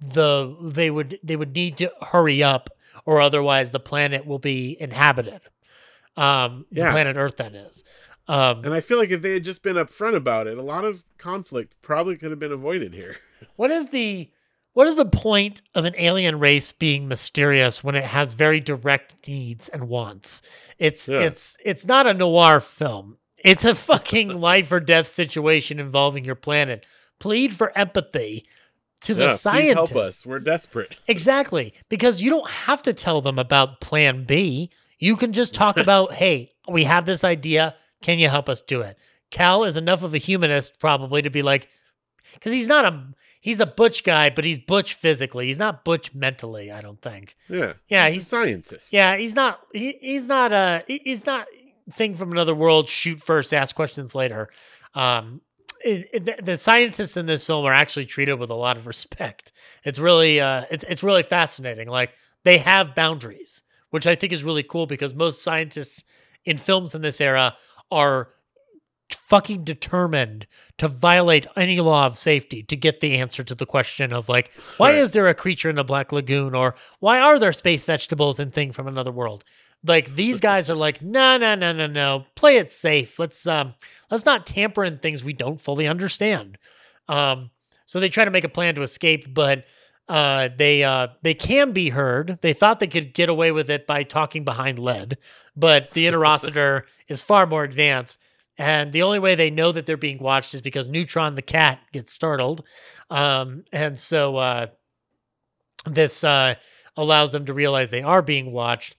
the 0.00 0.56
they 0.62 0.90
would 0.90 1.18
they 1.22 1.36
would 1.36 1.54
need 1.54 1.76
to 1.76 1.92
hurry 2.00 2.42
up 2.42 2.70
or 3.04 3.20
otherwise 3.20 3.70
the 3.70 3.80
planet 3.80 4.26
will 4.26 4.38
be 4.38 4.76
inhabited. 4.80 5.42
Um 6.16 6.66
the 6.72 6.80
Yeah. 6.80 6.90
planet 6.92 7.16
Earth 7.16 7.36
that 7.36 7.54
is. 7.54 7.84
Um 8.30 8.64
And 8.64 8.72
I 8.74 8.80
feel 8.80 8.98
like 8.98 9.10
if 9.10 9.22
they 9.22 9.32
had 9.32 9.44
just 9.44 9.62
been 9.62 9.76
upfront 9.76 10.14
about 10.14 10.46
it, 10.46 10.56
a 10.58 10.62
lot 10.62 10.84
of 10.84 11.02
conflict 11.18 11.74
probably 11.82 12.16
could 12.16 12.30
have 12.30 12.38
been 12.40 12.52
avoided 12.52 12.94
here. 12.94 13.16
What 13.56 13.70
is 13.70 13.90
the 13.90 14.30
what 14.72 14.86
is 14.86 14.96
the 14.96 15.04
point 15.04 15.62
of 15.74 15.84
an 15.84 15.94
alien 15.98 16.38
race 16.38 16.70
being 16.72 17.08
mysterious 17.08 17.82
when 17.82 17.94
it 17.96 18.04
has 18.04 18.34
very 18.34 18.60
direct 18.60 19.26
needs 19.26 19.68
and 19.68 19.88
wants? 19.88 20.42
It's 20.78 21.08
Yeah. 21.08 21.20
it's 21.28 21.56
it's 21.64 21.84
not 21.86 22.06
a 22.06 22.14
noir 22.14 22.60
film. 22.60 23.16
It's 23.38 23.64
a 23.64 23.74
fucking 23.74 24.28
life 24.50 24.70
or 24.70 24.78
death 24.80 25.06
situation 25.08 25.80
involving 25.80 26.24
your 26.24 26.34
planet. 26.36 26.84
Plead 27.18 27.54
for 27.54 27.76
empathy 27.76 28.46
to 29.02 29.14
the 29.14 29.24
Yeah, 29.24 29.28
please 29.30 29.40
scientists. 29.40 29.90
help 29.92 30.06
us. 30.06 30.26
We're 30.26 30.38
desperate. 30.54 30.96
Exactly. 31.08 31.72
Because 31.88 32.22
you 32.22 32.28
don't 32.30 32.50
have 32.68 32.82
to 32.82 32.92
tell 32.92 33.20
them 33.22 33.38
about 33.38 33.80
plan 33.80 34.24
B. 34.24 34.70
You 34.98 35.16
can 35.16 35.32
just 35.32 35.54
talk 35.54 35.78
about, 35.78 36.12
hey, 36.14 36.52
we 36.68 36.84
have 36.84 37.06
this 37.06 37.24
idea. 37.24 37.74
Can 38.02 38.18
you 38.18 38.28
help 38.28 38.48
us 38.48 38.60
do 38.62 38.80
it? 38.80 38.98
Cal 39.30 39.64
is 39.64 39.76
enough 39.76 40.02
of 40.02 40.14
a 40.14 40.18
humanist 40.18 40.80
probably 40.80 41.22
to 41.22 41.30
be 41.30 41.42
like, 41.42 41.68
because 42.34 42.52
he's 42.52 42.68
not 42.68 42.84
a 42.84 43.04
he's 43.40 43.60
a 43.60 43.66
butch 43.66 44.04
guy, 44.04 44.30
but 44.30 44.44
he's 44.44 44.58
butch 44.58 44.94
physically. 44.94 45.46
He's 45.46 45.58
not 45.58 45.84
butch 45.84 46.14
mentally, 46.14 46.70
I 46.70 46.80
don't 46.80 47.00
think. 47.00 47.36
Yeah. 47.48 47.74
Yeah, 47.88 48.06
he's, 48.06 48.14
he's- 48.14 48.26
a 48.26 48.28
scientist. 48.28 48.92
Yeah, 48.92 49.16
he's 49.16 49.34
not 49.34 49.60
he, 49.72 49.96
he's 50.00 50.26
not 50.26 50.52
a. 50.52 50.84
he's 50.86 51.26
not 51.26 51.46
thing 51.90 52.14
from 52.14 52.30
another 52.32 52.54
world, 52.54 52.88
shoot 52.88 53.20
first, 53.20 53.52
ask 53.54 53.74
questions 53.74 54.14
later. 54.14 54.48
Um 54.94 55.40
it, 55.84 56.08
it- 56.12 56.24
the- 56.26 56.42
the 56.42 56.56
scientists 56.56 57.16
in 57.16 57.26
this 57.26 57.46
film 57.46 57.64
are 57.64 57.72
actually 57.72 58.06
treated 58.06 58.34
with 58.34 58.50
a 58.50 58.54
lot 58.54 58.76
of 58.76 58.86
respect. 58.86 59.52
It's 59.84 59.98
really 59.98 60.40
uh 60.40 60.64
it's 60.70 60.84
it's 60.88 61.02
really 61.02 61.22
fascinating. 61.22 61.88
Like 61.88 62.12
they 62.44 62.58
have 62.58 62.94
boundaries, 62.94 63.62
which 63.90 64.06
I 64.06 64.14
think 64.14 64.32
is 64.32 64.44
really 64.44 64.62
cool 64.62 64.86
because 64.86 65.14
most 65.14 65.42
scientists 65.42 66.04
in 66.44 66.56
films 66.56 66.94
in 66.94 67.02
this 67.02 67.20
era 67.20 67.54
are 67.90 68.28
fucking 69.10 69.64
determined 69.64 70.46
to 70.78 70.86
violate 70.86 71.46
any 71.56 71.80
law 71.80 72.06
of 72.06 72.16
safety 72.16 72.62
to 72.62 72.76
get 72.76 73.00
the 73.00 73.16
answer 73.18 73.42
to 73.42 73.54
the 73.56 73.66
question 73.66 74.12
of 74.12 74.28
like 74.28 74.52
why 74.76 74.90
Right. 74.92 74.98
is 75.00 75.10
there 75.10 75.26
a 75.26 75.34
creature 75.34 75.68
in 75.68 75.74
the 75.76 75.82
black 75.84 76.12
lagoon? 76.12 76.54
Or 76.54 76.76
why 77.00 77.18
are 77.18 77.38
there 77.38 77.52
space 77.52 77.84
vegetables 77.84 78.38
and 78.38 78.52
thing 78.52 78.70
from 78.70 78.86
another 78.86 79.10
world? 79.10 79.42
Like 79.84 80.14
these 80.14 80.40
guys 80.48 80.70
are 80.70 80.76
like 80.76 81.02
no 81.02 81.36
no 81.38 81.54
no 81.56 81.72
no 81.72 81.86
no. 81.88 82.24
Play 82.36 82.56
it 82.58 82.70
safe. 82.72 83.18
Let's 83.18 83.46
um 83.48 83.74
let's 84.10 84.24
not 84.24 84.46
tamper 84.46 84.84
in 84.84 84.98
things 84.98 85.24
we 85.24 85.32
don't 85.32 85.60
fully 85.60 85.88
understand. 85.88 86.56
Um 87.08 87.50
so 87.86 87.98
they 87.98 88.08
try 88.08 88.24
to 88.24 88.30
make 88.30 88.44
a 88.44 88.48
plan 88.48 88.76
to 88.76 88.82
escape 88.82 89.34
but 89.34 89.64
uh, 90.10 90.48
they 90.56 90.82
uh, 90.82 91.06
they 91.22 91.34
can 91.34 91.70
be 91.70 91.90
heard. 91.90 92.40
They 92.42 92.52
thought 92.52 92.80
they 92.80 92.88
could 92.88 93.14
get 93.14 93.28
away 93.28 93.52
with 93.52 93.70
it 93.70 93.86
by 93.86 94.02
talking 94.02 94.44
behind 94.44 94.76
lead, 94.80 95.16
but 95.54 95.92
the 95.92 96.06
interocitor 96.06 96.82
is 97.08 97.22
far 97.22 97.46
more 97.46 97.62
advanced. 97.62 98.18
And 98.58 98.92
the 98.92 99.02
only 99.02 99.20
way 99.20 99.36
they 99.36 99.50
know 99.50 99.70
that 99.72 99.86
they're 99.86 99.96
being 99.96 100.18
watched 100.18 100.52
is 100.52 100.60
because 100.60 100.88
Neutron 100.88 101.36
the 101.36 101.42
cat 101.42 101.78
gets 101.92 102.12
startled, 102.12 102.64
um, 103.08 103.64
and 103.72 103.96
so 103.96 104.36
uh, 104.36 104.66
this 105.86 106.24
uh, 106.24 106.56
allows 106.96 107.30
them 107.30 107.46
to 107.46 107.54
realize 107.54 107.90
they 107.90 108.02
are 108.02 108.20
being 108.22 108.52
watched. 108.52 108.96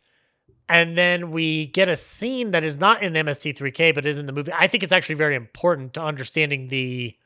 and 0.70 0.98
then 0.98 1.32
we 1.32 1.68
get 1.68 1.90
a 1.90 1.96
scene 1.98 2.52
that 2.52 2.64
is 2.64 2.80
not 2.80 3.04
in 3.04 3.12
the 3.14 3.20
MST3K 3.20 3.94
but 3.94 4.06
is 4.06 4.18
in 4.18 4.28
the 4.28 4.32
movie. 4.34 4.54
I 4.58 4.68
think 4.68 4.84
it's 4.84 4.94
actually 4.94 5.16
very 5.16 5.36
important 5.36 5.94
to 5.96 6.02
understanding 6.02 6.70
the 6.70 7.18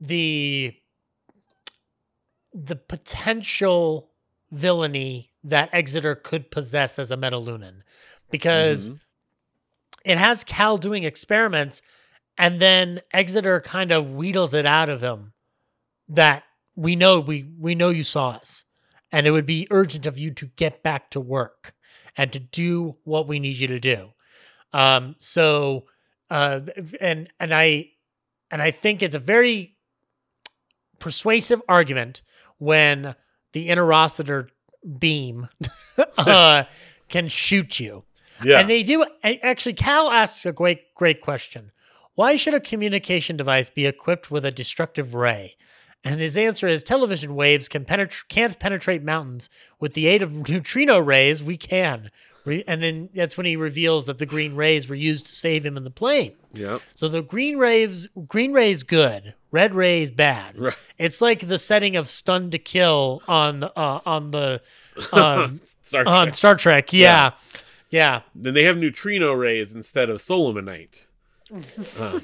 the 0.00 0.74
the 2.56 2.76
potential 2.76 4.10
villainy 4.50 5.30
that 5.44 5.68
Exeter 5.72 6.14
could 6.14 6.50
possess 6.50 6.98
as 6.98 7.10
a 7.10 7.16
Metalunan 7.16 7.82
because 8.30 8.88
Mhm. 8.88 9.00
it 10.06 10.18
has 10.18 10.42
Cal 10.42 10.78
doing 10.78 11.04
experiments 11.04 11.82
and 12.38 12.58
then 12.60 13.02
Exeter 13.12 13.60
kind 13.60 13.92
of 13.92 14.06
wheedles 14.10 14.54
it 14.54 14.64
out 14.64 14.88
of 14.88 15.02
him 15.02 15.34
that 16.08 16.44
we 16.74 16.96
know 16.96 17.20
we 17.20 17.42
we 17.58 17.74
know 17.74 17.90
you 17.90 18.04
saw 18.04 18.30
us 18.30 18.64
and 19.12 19.26
it 19.26 19.32
would 19.32 19.46
be 19.46 19.66
urgent 19.70 20.06
of 20.06 20.18
you 20.18 20.30
to 20.32 20.46
get 20.46 20.82
back 20.82 21.10
to 21.10 21.20
work 21.20 21.74
and 22.16 22.32
to 22.32 22.38
do 22.38 22.96
what 23.04 23.26
we 23.28 23.38
need 23.38 23.56
you 23.56 23.66
to 23.68 23.80
do. 23.80 24.12
Um 24.72 25.14
so 25.18 25.86
uh 26.30 26.60
and 27.00 27.30
and 27.38 27.54
I 27.54 27.90
and 28.50 28.62
I 28.62 28.70
think 28.70 29.02
it's 29.02 29.14
a 29.14 29.18
very 29.20 29.76
persuasive 30.98 31.60
argument 31.68 32.22
when 32.58 33.14
the 33.52 33.68
interocitor 33.68 34.48
beam 34.98 35.48
uh, 36.18 36.64
can 37.08 37.28
shoot 37.28 37.80
you. 37.80 38.04
Yeah. 38.44 38.60
And 38.60 38.68
they 38.68 38.82
do. 38.82 39.04
Actually, 39.22 39.72
Cal 39.74 40.10
asks 40.10 40.44
a 40.44 40.52
great, 40.52 40.94
great 40.94 41.20
question. 41.20 41.72
Why 42.14 42.36
should 42.36 42.54
a 42.54 42.60
communication 42.60 43.36
device 43.36 43.68
be 43.70 43.86
equipped 43.86 44.30
with 44.30 44.44
a 44.44 44.50
destructive 44.50 45.14
ray? 45.14 45.56
And 46.04 46.20
his 46.20 46.36
answer 46.36 46.68
is 46.68 46.82
television 46.82 47.34
waves 47.34 47.68
can 47.68 47.84
penetrate 47.84 48.28
can't 48.28 48.58
penetrate 48.58 49.02
mountains. 49.02 49.48
With 49.80 49.94
the 49.94 50.06
aid 50.06 50.22
of 50.22 50.32
neutrino 50.48 50.98
rays, 50.98 51.42
we 51.42 51.56
can. 51.56 52.10
Re- 52.44 52.62
And 52.68 52.82
then 52.82 53.08
that's 53.14 53.36
when 53.36 53.46
he 53.46 53.56
reveals 53.56 54.06
that 54.06 54.18
the 54.18 54.26
green 54.26 54.54
rays 54.54 54.88
were 54.88 54.94
used 54.94 55.26
to 55.26 55.32
save 55.32 55.66
him 55.66 55.76
in 55.76 55.84
the 55.84 55.90
plane. 55.90 56.34
Yep. 56.52 56.80
So 56.94 57.08
the 57.08 57.22
green 57.22 57.56
rays, 57.58 58.06
green 58.28 58.52
rays 58.52 58.82
good, 58.82 59.34
red 59.56 59.74
rays 59.74 60.10
bad. 60.10 60.58
Right. 60.58 60.74
It's 60.98 61.22
like 61.22 61.48
the 61.48 61.58
setting 61.58 61.96
of 61.96 62.08
Stun 62.08 62.50
to 62.50 62.58
Kill 62.58 63.22
on 63.26 63.60
the 63.60 63.78
uh, 63.78 64.00
on 64.04 64.30
the 64.30 64.60
um, 65.12 65.60
Star 65.80 66.06
on 66.06 66.34
Star 66.34 66.54
Trek. 66.56 66.92
Yeah, 66.92 67.32
yeah. 67.88 68.20
Then 68.34 68.52
they 68.52 68.64
have 68.64 68.76
neutrino 68.76 69.32
rays 69.32 69.74
instead 69.74 70.10
of 70.10 70.18
solomonite. 70.18 71.06
Uh, 71.98 72.18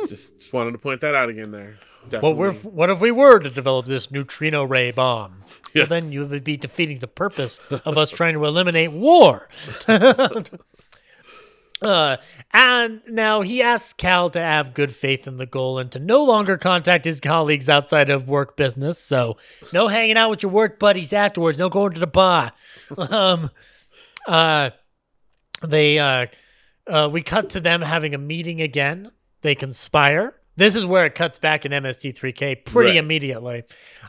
just, 0.00 0.38
just 0.38 0.52
wanted 0.52 0.72
to 0.72 0.78
point 0.78 1.00
that 1.00 1.14
out 1.14 1.28
again 1.28 1.52
there. 1.52 1.76
What 2.02 2.10
Definitely. 2.10 2.48
if 2.48 2.64
what 2.64 2.90
if 2.90 3.00
we 3.00 3.12
were 3.12 3.38
to 3.38 3.48
develop 3.48 3.86
this 3.86 4.10
neutrino 4.10 4.64
ray 4.64 4.90
bomb? 4.90 5.42
Yes. 5.72 5.88
Well, 5.88 6.00
then 6.00 6.10
you 6.12 6.26
would 6.26 6.42
be 6.44 6.56
defeating 6.56 6.98
the 6.98 7.06
purpose 7.06 7.58
of 7.70 7.96
us 7.96 8.10
trying 8.10 8.34
to 8.34 8.44
eliminate 8.44 8.92
war. 8.92 9.48
Uh, 11.82 12.16
and 12.52 13.00
now 13.08 13.40
he 13.42 13.60
asks 13.60 13.92
Cal 13.92 14.30
to 14.30 14.40
have 14.40 14.72
good 14.74 14.94
faith 14.94 15.26
in 15.26 15.36
the 15.36 15.46
goal 15.46 15.78
and 15.78 15.90
to 15.92 15.98
no 15.98 16.22
longer 16.24 16.56
contact 16.56 17.04
his 17.04 17.20
colleagues 17.20 17.68
outside 17.68 18.08
of 18.08 18.28
work 18.28 18.56
business. 18.56 18.98
So, 18.98 19.36
no 19.72 19.88
hanging 19.88 20.16
out 20.16 20.30
with 20.30 20.42
your 20.42 20.52
work 20.52 20.78
buddies 20.78 21.12
afterwards. 21.12 21.58
No 21.58 21.68
going 21.68 21.92
to 21.94 22.00
the 22.00 22.06
bar. 22.06 22.52
Um, 22.96 23.50
uh, 24.26 24.70
they 25.62 25.98
uh, 25.98 26.26
uh, 26.86 27.08
we 27.12 27.22
cut 27.22 27.50
to 27.50 27.60
them 27.60 27.82
having 27.82 28.14
a 28.14 28.18
meeting 28.18 28.60
again. 28.60 29.10
They 29.40 29.54
conspire. 29.54 30.34
This 30.56 30.74
is 30.76 30.84
where 30.84 31.06
it 31.06 31.14
cuts 31.14 31.38
back 31.38 31.64
in 31.64 31.72
MST3K 31.72 32.64
pretty 32.66 32.90
Right. 32.90 32.96
immediately, 32.98 33.62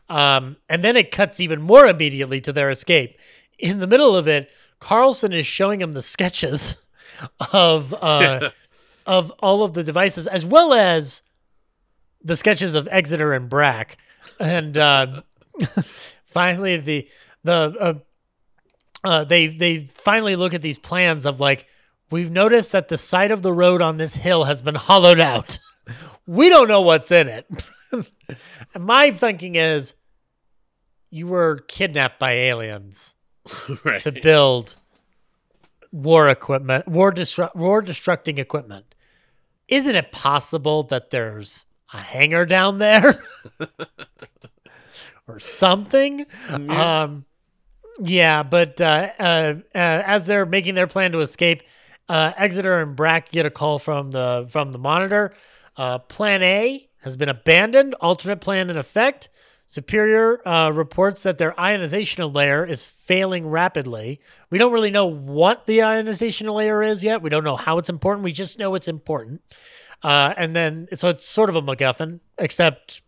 um, 0.09 0.57
and 0.67 0.83
then 0.83 0.97
it 0.97 1.09
cuts 1.11 1.39
even 1.39 1.61
more 1.61 1.87
immediately 1.87 2.41
to 2.41 2.51
their 2.51 2.69
escape. 2.69 3.17
In 3.57 3.79
the 3.79 3.87
middle 3.87 4.15
of 4.15 4.27
it, 4.27 4.51
Carlson 4.79 5.31
is 5.31 5.47
showing 5.47 5.79
him 5.79 5.93
the 5.93 6.01
sketches 6.01 6.77
of 7.51 7.93
uh, 7.93 8.49
of 9.05 9.31
all 9.39 9.63
of 9.63 9.73
the 9.73 9.83
devices, 9.83 10.27
as 10.27 10.45
well 10.45 10.73
as 10.73 11.21
the 12.21 12.37
sketches 12.37 12.75
of 12.75 12.87
Exeter 12.91 13.33
and 13.33 13.49
Brack, 13.49 13.97
and 14.39 14.77
uh, 14.77 15.21
finally 16.25 16.77
the 16.77 17.07
the 17.43 17.75
uh, 17.79 17.93
uh, 19.03 19.23
they 19.23 19.47
they 19.47 19.79
finally 19.79 20.35
look 20.35 20.53
at 20.53 20.61
these 20.61 20.77
plans 20.77 21.25
of 21.25 21.39
like 21.39 21.67
we've 22.09 22.31
noticed 22.31 22.71
that 22.71 22.87
the 22.87 22.97
side 22.97 23.31
of 23.31 23.41
the 23.41 23.53
road 23.53 23.81
on 23.81 23.97
this 23.97 24.15
hill 24.15 24.45
has 24.45 24.61
been 24.61 24.75
hollowed 24.75 25.19
out. 25.19 25.59
we 26.27 26.49
don't 26.49 26.67
know 26.67 26.81
what's 26.81 27.11
in 27.11 27.27
it. 27.27 27.49
and 27.91 28.85
my 28.85 29.11
thinking 29.11 29.55
is 29.55 29.95
you 31.09 31.27
were 31.27 31.57
kidnapped 31.67 32.19
by 32.19 32.31
aliens 32.31 33.15
right. 33.83 34.01
to 34.01 34.11
build 34.11 34.75
war 35.93 36.27
equipment, 36.27 36.87
war 36.87 37.13
destru- 37.13 37.55
war 37.55 37.81
destructing 37.81 38.39
equipment. 38.39 38.95
Isn't 39.69 39.95
it 39.95 40.11
possible 40.11 40.83
that 40.83 41.11
there's 41.11 41.63
a 41.93 41.97
hangar 41.97 42.45
down 42.45 42.79
there 42.79 43.23
or 45.27 45.39
something? 45.39 46.25
Um, 46.49 47.25
yeah, 47.99 48.43
but 48.43 48.81
uh, 48.81 49.09
uh, 49.19 49.23
uh, 49.23 49.57
as 49.73 50.27
they're 50.27 50.45
making 50.45 50.75
their 50.75 50.87
plan 50.87 51.11
to 51.13 51.19
escape, 51.19 51.61
uh, 52.09 52.33
Exeter 52.35 52.81
and 52.81 52.95
Brack 52.95 53.31
get 53.31 53.45
a 53.45 53.49
call 53.51 53.79
from 53.79 54.11
the 54.11 54.47
from 54.49 54.71
the 54.71 54.79
monitor. 54.79 55.33
Uh, 55.77 55.99
plan 55.99 56.43
A 56.43 56.89
has 57.01 57.15
been 57.15 57.29
abandoned. 57.29 57.93
Alternate 57.95 58.41
plan 58.41 58.69
in 58.69 58.77
effect. 58.77 59.29
Superior 59.73 60.47
uh, 60.47 60.69
reports 60.69 61.23
that 61.23 61.39
their 61.39 61.59
ionization 61.59 62.31
layer 62.31 62.63
is 62.63 62.85
failing 62.85 63.47
rapidly. 63.47 64.21
We 64.51 64.59
don't 64.59 64.71
really 64.71 64.91
know 64.91 65.07
what 65.07 65.65
the 65.65 65.81
ionization 65.81 66.45
layer 66.45 66.83
is 66.83 67.03
yet. 67.03 67.23
We 67.23 67.31
don't 67.31 67.43
know 67.43 67.55
how 67.55 67.79
it's 67.79 67.89
important. 67.89 68.23
We 68.23 68.33
just 68.33 68.59
know 68.59 68.75
it's 68.75 68.87
important. 68.87 69.41
Uh, 70.03 70.31
and 70.37 70.55
then, 70.55 70.89
so 70.93 71.09
it's 71.09 71.25
sort 71.27 71.49
of 71.49 71.55
a 71.55 71.61
MacGuffin, 71.63 72.19
except 72.37 73.01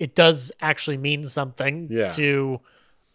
it 0.00 0.14
does 0.14 0.50
actually 0.62 0.96
mean 0.96 1.24
something 1.24 1.88
Yeah. 1.90 2.08
to 2.08 2.62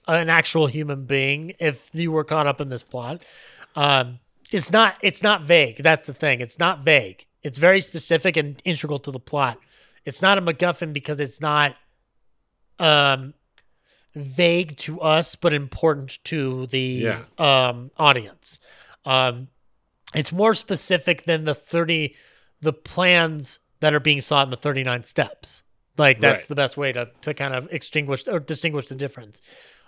an 0.07 0.29
actual 0.29 0.67
human 0.67 1.05
being 1.05 1.55
if 1.57 1.89
you 1.93 2.11
were 2.11 2.23
caught 2.23 2.45
up 2.45 2.61
in 2.61 2.69
this 2.69 2.83
plot. 2.83 3.23
Um, 3.75 4.19
it's 4.51 4.71
not 4.71 4.97
it's 5.01 5.23
not 5.23 5.41
vague. 5.41 5.77
That's 5.77 6.05
the 6.05 6.13
thing. 6.13 6.41
It's 6.41 6.59
not 6.59 6.85
vague. 6.85 7.25
It's 7.41 7.57
very 7.57 7.81
specific 7.81 8.37
and 8.37 8.61
integral 8.65 8.99
to 8.99 9.09
the 9.09 9.19
plot. 9.19 9.57
It's 10.05 10.21
not 10.21 10.37
a 10.37 10.41
MacGuffin 10.43 10.93
because 10.93 11.19
it's 11.19 11.41
not 11.41 11.75
um 12.81 13.33
vague 14.15 14.75
to 14.77 14.99
us 14.99 15.35
but 15.35 15.53
important 15.53 16.19
to 16.25 16.65
the 16.67 16.79
Yeah. 16.79 17.23
um 17.37 17.91
audience. 17.97 18.59
Um 19.05 19.47
it's 20.13 20.31
more 20.33 20.53
specific 20.53 21.23
than 21.23 21.45
the 21.45 21.55
30 21.55 22.15
the 22.59 22.73
plans 22.73 23.59
that 23.79 23.93
are 23.93 23.99
being 23.99 24.21
sought 24.21 24.47
in 24.47 24.51
the 24.51 24.57
39 24.57 25.03
steps. 25.03 25.63
Like 25.97 26.19
that's 26.19 26.43
Right. 26.43 26.47
the 26.49 26.55
best 26.55 26.75
way 26.77 26.91
to 26.91 27.09
to 27.21 27.33
kind 27.33 27.53
of 27.55 27.67
extinguish 27.71 28.27
or 28.27 28.39
distinguish 28.39 28.87
the 28.87 28.95
difference. 28.95 29.41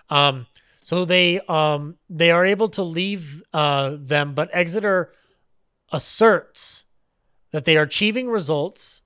Um 0.09 0.47
so 0.81 1.05
they 1.05 1.39
um 1.41 1.97
they 2.09 2.31
are 2.31 2.45
able 2.45 2.67
to 2.69 2.83
leave 2.83 3.43
uh 3.53 3.97
them 3.99 4.33
but 4.33 4.49
Exeter 4.53 5.11
asserts 5.91 6.85
that 7.51 7.65
they 7.65 7.77
are 7.77 7.83
achieving 7.83 8.29
results 8.29 9.01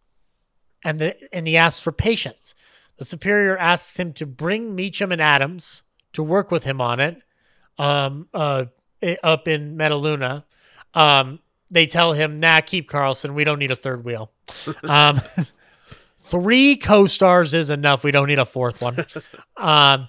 and 0.83 0.99
the, 0.99 1.35
and 1.35 1.47
he 1.47 1.57
asks 1.57 1.81
for 1.81 1.91
patience. 1.91 2.53
The 2.97 3.05
superior 3.05 3.57
asks 3.57 3.99
him 3.99 4.13
to 4.13 4.25
bring 4.25 4.75
Meacham 4.75 5.11
and 5.11 5.21
Adams 5.21 5.83
to 6.13 6.23
work 6.23 6.51
with 6.51 6.63
him 6.63 6.81
on 6.81 6.99
it 6.99 7.21
um, 7.77 8.27
uh, 8.33 8.65
up 9.23 9.47
in 9.47 9.77
Metaluna. 9.77 10.43
Um, 10.93 11.39
they 11.69 11.85
tell 11.85 12.13
him, 12.13 12.39
nah, 12.39 12.61
keep 12.61 12.89
Carlson. 12.89 13.35
We 13.35 13.43
don't 13.43 13.59
need 13.59 13.71
a 13.71 13.75
third 13.75 14.03
wheel. 14.03 14.31
Um, 14.83 15.19
three 16.19 16.75
co-stars 16.77 17.53
is 17.53 17.69
enough. 17.69 18.03
We 18.03 18.11
don't 18.11 18.27
need 18.27 18.39
a 18.39 18.45
fourth 18.45 18.81
one. 18.81 19.05
Um, 19.55 20.07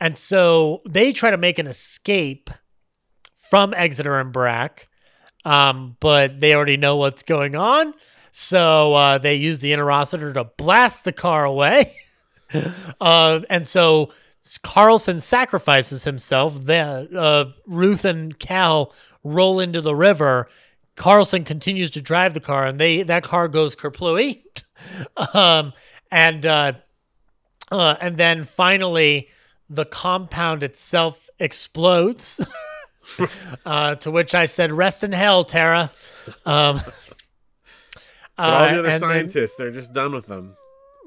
and 0.00 0.16
so 0.16 0.82
they 0.86 1.12
try 1.12 1.30
to 1.30 1.36
make 1.36 1.58
an 1.58 1.66
escape 1.66 2.50
from 3.32 3.74
Exeter 3.74 4.20
and 4.20 4.32
Brack, 4.32 4.88
um, 5.44 5.96
but 6.00 6.40
they 6.40 6.54
already 6.54 6.76
know 6.76 6.96
what's 6.96 7.22
going 7.22 7.56
on. 7.56 7.94
So 8.30 8.94
uh, 8.94 9.18
they 9.18 9.36
use 9.36 9.60
the 9.60 9.72
interocitor 9.72 10.32
to 10.34 10.44
blast 10.44 11.04
the 11.04 11.12
car 11.12 11.44
away. 11.44 11.94
uh, 13.00 13.40
and 13.50 13.66
so 13.66 14.12
Carlson 14.62 15.20
sacrifices 15.20 16.04
himself. 16.04 16.64
The, 16.64 17.08
uh, 17.14 17.52
Ruth 17.66 18.04
and 18.04 18.38
Cal 18.38 18.92
roll 19.22 19.60
into 19.60 19.80
the 19.80 19.94
river. 19.94 20.48
Carlson 20.96 21.44
continues 21.44 21.90
to 21.92 22.00
drive 22.02 22.34
the 22.34 22.40
car, 22.40 22.66
and 22.66 22.78
they 22.80 23.02
that 23.02 23.22
car 23.22 23.48
goes 23.48 23.76
kerplooey. 23.76 24.42
um, 25.34 25.72
and 26.10 26.44
uh, 26.46 26.72
uh, 27.70 27.96
and 28.00 28.16
then 28.16 28.44
finally, 28.44 29.28
the 29.68 29.84
compound 29.84 30.62
itself 30.62 31.28
explodes. 31.38 32.44
uh, 33.66 33.94
to 33.96 34.10
which 34.10 34.34
I 34.34 34.46
said, 34.46 34.72
"Rest 34.72 35.04
in 35.04 35.12
hell, 35.12 35.44
Tara." 35.44 35.92
Um, 36.44 36.80
all 38.38 38.60
the 38.60 38.66
uh, 38.66 38.66
other 38.66 38.76
and 38.78 38.86
then- 38.86 39.00
scientists, 39.00 39.54
they're 39.56 39.70
just 39.70 39.92
done 39.92 40.12
with 40.12 40.26
them. 40.26 40.56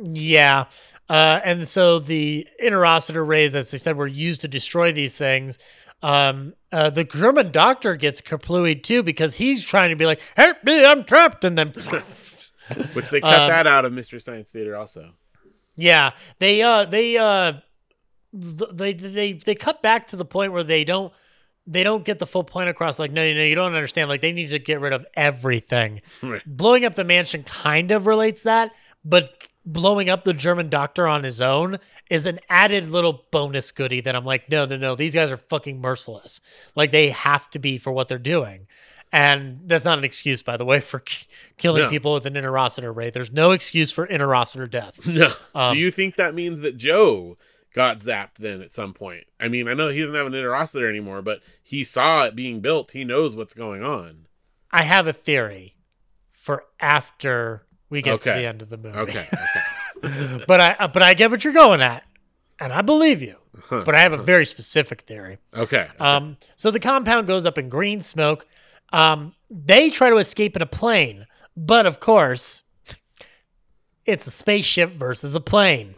yeah. 0.01 0.65
Uh, 1.11 1.41
and 1.43 1.67
so 1.67 1.99
the 1.99 2.47
interocitor 2.63 3.25
rays, 3.27 3.53
as 3.55 3.73
I 3.73 3.77
said, 3.77 3.97
were 3.97 4.07
used 4.07 4.39
to 4.41 4.47
destroy 4.47 4.91
these 4.93 5.17
things. 5.17 5.57
Um, 6.01 6.53
uh, 6.71 6.89
the 6.89 7.03
German 7.03 7.51
doctor 7.51 7.95
gets 7.97 8.21
kapluied 8.21 8.83
too 8.83 9.03
because 9.03 9.35
he's 9.35 9.65
trying 9.65 9.89
to 9.89 9.95
be 9.97 10.05
like, 10.05 10.21
"Help 10.37 10.63
me, 10.63 10.85
I'm 10.85 11.03
trapped," 11.03 11.43
and 11.43 11.57
then, 11.57 11.67
Which 12.93 13.09
they 13.09 13.19
cut 13.21 13.39
Um, 13.41 13.49
that 13.49 13.67
out 13.67 13.83
of 13.85 13.91
Mystery 13.93 14.21
Science 14.21 14.49
Theater 14.51 14.77
also. 14.77 15.11
yeah, 15.75 16.11
they 16.39 16.61
uh 16.61 16.85
they 16.85 17.17
uh 17.17 17.53
they 18.33 18.93
they 18.93 19.33
they 19.33 19.55
cut 19.55 19.81
back 19.81 20.07
to 20.07 20.15
the 20.15 20.25
point 20.25 20.53
where 20.53 20.63
they 20.63 20.83
don't 20.85 21.11
they 21.67 21.83
don't 21.83 22.05
get 22.05 22.19
the 22.19 22.25
full 22.25 22.43
point 22.45 22.69
across. 22.69 22.97
Like, 22.99 23.11
no, 23.11 23.27
no, 23.27 23.33
no, 23.35 23.43
you 23.43 23.55
don't 23.55 23.75
understand. 23.75 24.09
Like, 24.09 24.21
they 24.21 24.31
need 24.31 24.49
to 24.51 24.59
get 24.59 24.79
rid 24.81 24.93
of 24.93 25.05
everything. 25.15 26.01
Right. 26.23 26.41
Blowing 26.45 26.85
up 26.85 26.95
the 26.95 27.03
mansion 27.03 27.43
kind 27.43 27.91
of 27.91 28.07
relates 28.07 28.41
that, 28.43 28.71
but 29.05 29.47
blowing 29.65 30.09
up 30.09 30.23
the 30.23 30.33
German 30.33 30.69
doctor 30.69 31.07
on 31.07 31.23
his 31.23 31.39
own 31.41 31.77
is 32.09 32.25
an 32.25 32.39
added 32.49 32.87
little 32.89 33.25
bonus 33.31 33.71
goodie 33.71 34.01
that 34.01 34.15
I'm 34.15 34.25
like, 34.25 34.49
no, 34.49 34.65
no, 34.65 34.77
no, 34.77 34.95
these 34.95 35.13
guys 35.15 35.29
are 35.31 35.37
fucking 35.37 35.79
merciless. 35.81 36.41
Like, 36.75 36.91
they 36.91 37.09
have 37.09 37.49
to 37.51 37.59
be 37.59 37.77
for 37.77 37.91
what 37.91 38.07
they're 38.07 38.17
doing. 38.17 38.67
And 39.13 39.59
that's 39.65 39.83
not 39.85 39.97
an 39.97 40.03
excuse, 40.03 40.41
by 40.41 40.55
the 40.57 40.65
way, 40.65 40.79
for 40.81 40.99
k- 40.99 41.25
killing 41.57 41.83
No. 41.83 41.89
people 41.89 42.13
with 42.13 42.25
an 42.25 42.33
interocitor 42.35 42.95
ray. 42.95 43.09
There's 43.09 43.31
no 43.31 43.51
excuse 43.51 43.91
for 43.91 44.07
interocitor 44.07 44.69
death. 44.69 45.07
No. 45.07 45.31
Um, 45.53 45.73
Do 45.73 45.79
you 45.79 45.91
think 45.91 46.15
that 46.15 46.33
means 46.33 46.61
that 46.61 46.77
Joe 46.77 47.37
got 47.73 47.99
zapped 47.99 48.35
then 48.39 48.61
at 48.61 48.73
some 48.73 48.93
point? 48.93 49.25
I 49.39 49.47
mean, 49.47 49.67
I 49.67 49.73
know 49.73 49.89
he 49.89 49.99
doesn't 49.99 50.15
have 50.15 50.27
an 50.27 50.33
interocitor 50.33 50.89
anymore, 50.89 51.21
but 51.21 51.41
he 51.61 51.83
saw 51.83 52.23
it 52.23 52.35
being 52.35 52.61
built. 52.61 52.91
He 52.91 53.03
knows 53.03 53.35
what's 53.35 53.53
going 53.53 53.83
on. 53.83 54.27
I 54.71 54.83
have 54.83 55.05
a 55.07 55.13
theory 55.13 55.75
for 56.31 56.63
after 56.79 57.63
we 57.91 58.01
get 58.01 58.21
to 58.21 58.31
the 58.31 58.47
end 58.47 58.63
of 58.63 58.69
the 58.69 58.77
movie. 58.77 58.97
Okay. 58.97 59.27
okay. 60.03 60.43
but 60.47 60.59
I 60.59 60.87
but 60.87 61.03
I 61.03 61.13
get 61.13 61.29
what 61.29 61.43
you're 61.43 61.53
going 61.53 61.81
at, 61.81 62.03
and 62.59 62.73
I 62.73 62.81
believe 62.81 63.21
you. 63.21 63.35
Huh. 63.65 63.83
But 63.85 63.95
I 63.95 63.99
have 63.99 64.13
a 64.13 64.17
very 64.17 64.45
specific 64.45 65.01
theory. 65.01 65.37
Okay. 65.53 65.87
Um, 65.99 66.37
so 66.55 66.71
the 66.71 66.79
compound 66.79 67.27
goes 67.27 67.45
up 67.45 67.57
in 67.57 67.69
green 67.69 67.99
smoke. 67.99 68.47
Um, 68.91 69.35
they 69.49 69.89
try 69.89 70.09
to 70.09 70.17
escape 70.17 70.55
in 70.55 70.61
a 70.61 70.65
plane, 70.65 71.27
but 71.55 71.85
of 71.85 71.99
course, 71.99 72.63
it's 74.05 74.25
a 74.25 74.31
spaceship 74.31 74.93
versus 74.93 75.35
a 75.35 75.41
plane. 75.41 75.95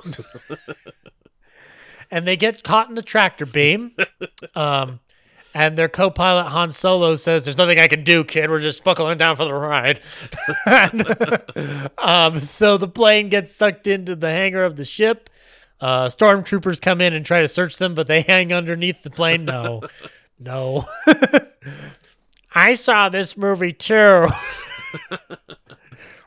and 2.12 2.28
they 2.28 2.36
get 2.36 2.64
caught 2.64 2.90
in 2.90 2.96
the 2.96 3.02
tractor 3.02 3.46
beam. 3.46 3.96
Um, 4.56 5.00
and 5.54 5.78
their 5.78 5.90
co-pilot 5.90 6.50
Han 6.50 6.72
Solo 6.72 7.16
says, 7.16 7.46
"There's 7.46 7.58
nothing 7.58 7.80
I 7.80 7.88
can 7.88 8.04
do, 8.04 8.24
kid. 8.24 8.50
We're 8.50 8.60
just 8.60 8.84
buckling 8.84 9.18
down 9.18 9.36
for 9.36 9.46
the 9.46 9.54
ride." 9.54 10.00
And, 10.66 11.06
um, 11.98 12.40
so 12.40 12.78
the 12.78 12.88
plane 12.88 13.30
gets 13.30 13.56
sucked 13.56 13.88
into 13.88 14.16
the 14.16 14.32
hangar 14.32 14.64
of 14.64 14.76
the 14.76 14.86
ship. 14.86 15.30
Uh, 15.80 16.08
stormtroopers 16.08 16.82
come 16.82 17.02
in 17.02 17.14
and 17.14 17.26
try 17.26 17.42
to 17.42 17.48
search 17.48 17.78
them, 17.78 17.94
but 17.94 18.08
they 18.08 18.22
hang 18.28 18.54
underneath 18.54 19.04
the 19.04 19.10
plane. 19.10 19.46
No, 19.46 19.84
no. 20.40 20.88
I 22.56 22.76
saw 22.76 23.10
this 23.10 23.36
movie 23.36 23.74
too. 23.74 24.28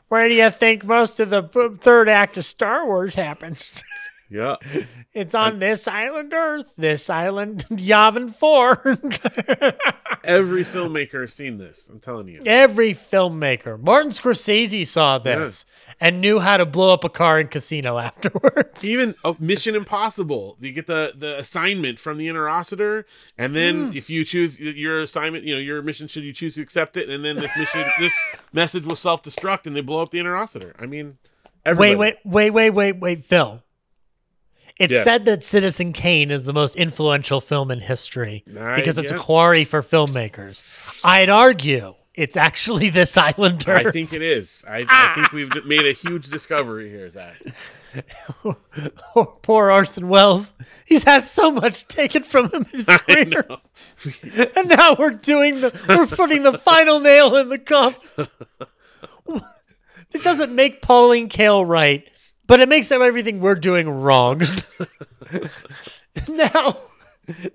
Where 0.09 0.29
do 0.29 0.35
you 0.35 0.49
think 0.49 0.85
most 0.85 1.19
of 1.19 1.29
the 1.29 1.43
third 1.79 2.07
act 2.07 2.37
of 2.37 2.45
Star 2.45 2.85
Wars 2.85 3.15
happened? 3.15 3.67
Yeah. 4.29 4.55
It's 5.13 5.33
on 5.33 5.59
this 5.59 5.87
island 5.87 6.33
Earth, 6.33 6.75
this 6.77 7.09
island 7.09 7.65
Yavin 7.71 8.33
4. 8.33 8.81
Every 10.23 10.63
filmmaker 10.65 11.21
has 11.21 11.33
seen 11.33 11.57
this. 11.57 11.87
I'm 11.89 11.99
telling 11.99 12.27
you. 12.27 12.41
Every 12.45 12.93
filmmaker. 12.93 13.79
Martin 13.79 14.11
Scorsese 14.11 14.85
saw 14.85 15.17
this 15.19 15.63
and 16.01 16.19
knew 16.19 16.39
how 16.39 16.57
to 16.57 16.65
blow 16.65 16.91
up 16.93 17.03
a 17.03 17.09
car 17.09 17.39
in 17.39 17.47
casino 17.47 17.97
afterwards. 18.07 18.83
Even 18.83 19.15
oh, 19.23 19.37
Mission 19.39 19.75
Impossible, 19.75 20.57
you 20.59 20.71
get 20.73 20.87
the 20.87 21.13
the 21.15 21.37
assignment 21.39 21.97
from 21.99 22.17
the 22.17 22.27
interocitor, 22.27 23.05
and 23.37 23.55
then 23.55 23.77
Hmm. 23.91 23.97
if 23.97 24.09
you 24.09 24.25
choose 24.25 24.59
your 24.59 24.99
assignment, 24.99 25.45
you 25.45 25.53
know 25.55 25.61
your 25.61 25.81
mission, 25.81 26.07
should 26.07 26.23
you 26.23 26.33
choose 26.33 26.55
to 26.55 26.61
accept 26.61 26.97
it, 26.97 27.09
and 27.09 27.23
then 27.23 27.35
this 27.37 27.55
mission, 27.57 27.81
this 27.99 28.13
message 28.51 28.83
will 28.85 28.95
self 28.95 29.21
destruct, 29.23 29.65
and 29.65 29.75
they 29.75 29.81
blow 29.81 30.01
up 30.01 30.11
the 30.11 30.17
interocitor. 30.19 30.73
I 30.79 30.85
mean, 30.87 31.17
everybody. 31.65 31.95
Wait, 31.95 32.17
wait, 32.25 32.51
wait, 32.51 32.51
wait, 32.51 32.69
wait, 32.71 32.91
wait, 32.99 33.25
Phil. 33.25 33.61
It's 34.79 34.93
Yes. 34.93 35.03
said 35.03 35.25
that 35.25 35.43
Citizen 35.43 35.91
Kane 35.91 36.29
is 36.29 36.43
the 36.45 36.53
most 36.53 36.75
influential 36.75 37.41
film 37.41 37.71
in 37.71 37.79
history 37.79 38.43
I 38.59 38.75
because 38.75 38.97
it's 38.97 39.11
a 39.11 39.17
quarry 39.17 39.63
for 39.63 39.81
filmmakers. 39.81 40.63
I'd 41.03 41.29
argue 41.29 41.95
it's 42.13 42.35
actually 42.35 42.89
this 42.91 43.17
Island 43.17 43.65
Earth. 43.67 43.87
I 43.87 43.91
think 43.91 44.13
it 44.13 44.21
is. 44.21 44.63
I, 44.67 44.79
I 44.79 44.85
ah. 44.89 45.11
think 45.15 45.31
we've 45.31 45.65
made 45.65 45.85
a 45.85 45.93
huge 45.93 46.29
discovery 46.29 46.89
here, 46.89 47.09
Zach. 47.09 47.41
Poor 49.41 49.71
Orson 49.71 50.07
Welles. 50.09 50.53
He's 50.85 51.03
had 51.03 51.23
so 51.23 51.51
much 51.51 51.87
taken 51.87 52.23
from 52.23 52.49
him 52.51 52.65
in 52.73 52.79
his 52.79 52.85
career. 52.97 53.47
and 54.55 54.69
now 54.69 54.95
we're 54.97 55.11
doing 55.11 55.61
the 55.61 55.79
we're 55.87 56.05
putting 56.07 56.43
the 56.43 56.57
final 56.57 56.99
nail 56.99 57.35
in 57.35 57.49
the 57.49 57.57
coffin. 57.57 58.27
It 60.13 60.23
doesn't 60.23 60.53
make 60.53 60.81
Pauline 60.81 61.29
Kael 61.29 61.67
right, 61.67 62.09
but 62.47 62.61
it 62.61 62.69
makes 62.69 62.91
everything 62.91 63.39
we're 63.39 63.55
doing 63.55 63.89
wrong. 63.89 64.41
now 66.29 66.77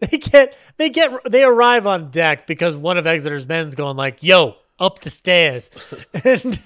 they 0.01 0.19
get 0.19 0.57
they 0.77 0.91
get 0.91 1.11
they 1.31 1.45
arrive 1.45 1.87
on 1.87 2.11
deck 2.11 2.47
because 2.47 2.77
one 2.77 2.99
of 2.99 3.07
Exeter's 3.07 3.49
men's 3.49 3.75
going 3.75 3.97
like, 3.97 4.23
"Yo, 4.23 4.57
up 4.79 5.01
the 5.01 5.11
stairs," 5.11 5.71
and 6.25 6.61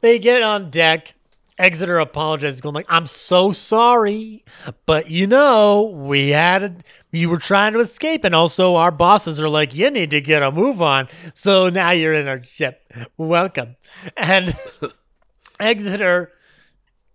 they 0.00 0.18
get 0.18 0.42
on 0.42 0.70
deck. 0.70 1.14
Exeter 1.58 1.98
apologizes, 1.98 2.60
going 2.60 2.74
like, 2.74 2.86
"I'm 2.88 3.06
so 3.06 3.52
sorry, 3.52 4.44
but 4.86 5.10
you 5.10 5.26
know, 5.26 5.82
we 5.82 6.30
had 6.30 6.62
a, 6.62 6.74
you 7.12 7.28
were 7.28 7.38
trying 7.38 7.74
to 7.74 7.78
escape, 7.78 8.24
and 8.24 8.34
also 8.34 8.74
our 8.74 8.90
bosses 8.90 9.38
are 9.38 9.50
like, 9.50 9.74
you 9.74 9.90
need 9.90 10.10
to 10.10 10.20
get 10.20 10.42
a 10.42 10.50
move 10.50 10.82
on. 10.82 11.08
So 11.34 11.68
now 11.68 11.90
you're 11.90 12.14
in 12.14 12.26
our 12.26 12.42
ship. 12.42 12.92
Welcome." 13.16 13.76
And 14.16 14.56
Exeter 15.60 16.32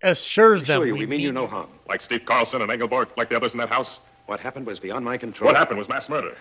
assures 0.03 0.65
them, 0.65 0.81
we 0.81 1.05
mean 1.05 1.19
you 1.19 1.31
no 1.31 1.47
harm. 1.47 1.69
Like 1.87 2.01
Steve 2.01 2.25
Carlson 2.25 2.61
and 2.61 2.71
Engelborg, 2.71 3.07
like 3.17 3.29
the 3.29 3.35
others 3.35 3.53
in 3.53 3.59
that 3.59 3.69
house? 3.69 3.99
What 4.25 4.39
happened 4.39 4.65
was 4.67 4.79
beyond 4.79 5.05
my 5.05 5.17
control. 5.17 5.47
What 5.47 5.55
happened 5.55 5.77
was 5.77 5.87
mass 5.87 6.09
murder. 6.09 6.37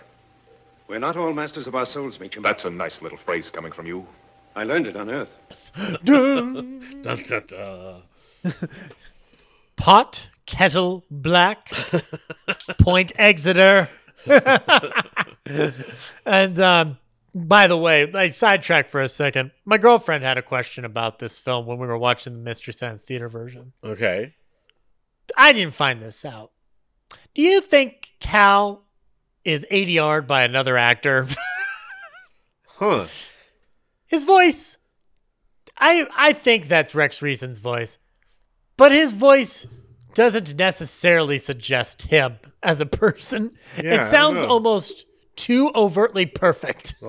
We're 0.87 0.99
not 0.99 1.17
all 1.17 1.33
masters 1.33 1.67
of 1.67 1.75
our 1.75 1.85
souls, 1.85 2.19
Meacham. 2.19 2.43
That's 2.43 2.65
a 2.65 2.69
nice 2.69 3.01
little 3.01 3.17
phrase 3.17 3.49
coming 3.49 3.71
from 3.71 3.85
you. 3.85 4.05
I 4.55 4.63
learned 4.63 4.87
it 4.87 4.95
on 4.95 5.09
Earth. 5.09 5.71
Dun, 6.03 7.01
dun, 7.01 7.23
dun. 7.47 8.01
pot 9.75 10.29
kettle 10.45 11.03
black 11.11 11.69
point 12.79 13.11
exeter 13.17 13.89
and 16.25 16.59
um 16.59 16.97
by 17.45 17.67
the 17.67 17.77
way 17.77 18.11
i 18.13 18.27
sidetracked 18.27 18.89
for 18.89 19.01
a 19.01 19.09
second. 19.09 19.51
My 19.65 19.77
girlfriend 19.77 20.23
had 20.23 20.37
a 20.37 20.41
question 20.41 20.85
about 20.85 21.19
this 21.19 21.39
film 21.39 21.65
when 21.65 21.77
we 21.77 21.87
were 21.87 21.97
watching 21.97 22.33
the 22.33 22.39
mystery 22.39 22.73
science 22.73 23.03
theater 23.03 23.29
version. 23.29 23.73
Okay. 23.83 24.35
i 25.37 25.53
didn't 25.53 25.73
find 25.75 26.01
this 26.01 26.25
out. 26.25 26.51
Do 27.33 27.41
you 27.41 27.61
think 27.61 28.13
cal 28.19 28.85
is 29.43 29.65
adr'd 29.71 30.27
by 30.27 30.43
another 30.43 30.77
actor? 30.77 31.27
Huh. 32.79 33.07
his 34.05 34.23
voice 34.23 34.77
i 35.79 36.05
i 36.15 36.31
think 36.31 36.67
that's 36.67 36.93
rex 36.93 37.23
reason's 37.23 37.57
voice 37.57 37.97
but 38.77 38.91
his 38.91 39.13
voice 39.13 39.65
doesn't 40.13 40.55
necessarily 40.55 41.37
suggest 41.37 42.03
him 42.03 42.37
as 42.63 42.81
a 42.81 42.85
person. 42.85 43.55
Yeah, 43.77 44.01
it 44.01 44.05
sounds 44.05 44.41
almost 44.43 45.05
too 45.37 45.71
overtly 45.75 46.25
perfect 46.25 46.95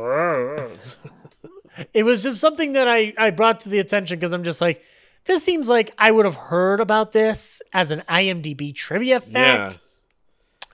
it 1.95 2.03
was 2.05 2.23
just 2.23 2.41
something 2.41 2.73
that 2.75 2.87
i 2.89 3.13
i 3.19 3.31
brought 3.31 3.61
to 3.61 3.69
the 3.69 3.79
attention 3.79 4.19
because 4.19 4.33
i'm 4.33 4.45
just 4.45 4.61
like 4.61 4.83
this 5.25 5.43
seems 5.43 5.69
like 5.69 5.93
i 5.99 6.11
would 6.11 6.25
have 6.25 6.35
heard 6.35 6.81
about 6.81 7.13
this 7.13 7.61
as 7.73 7.91
an 7.91 8.03
imdb 8.09 8.75
trivia 8.75 9.21
fact 9.21 9.35
Yeah. 9.35 9.71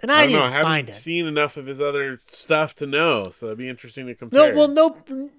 and 0.03 0.11
I, 0.13 0.23
I 0.23 0.27
didn't 0.27 0.39
know. 0.41 0.45
I 0.45 0.51
haven't 0.51 0.65
find 0.67 0.89
it 0.89 0.95
seen 0.95 1.27
enough 1.27 1.57
of 1.57 1.67
his 1.67 1.81
other 1.81 2.19
stuff 2.27 2.75
to 2.77 2.87
know, 2.87 3.31
so 3.31 3.47
it'd 3.47 3.59
be 3.59 3.69
interesting 3.69 4.07
to 4.09 4.15
compare. 4.15 4.53
No, 4.53 4.59
well, 4.59 4.69
no, 4.69 5.31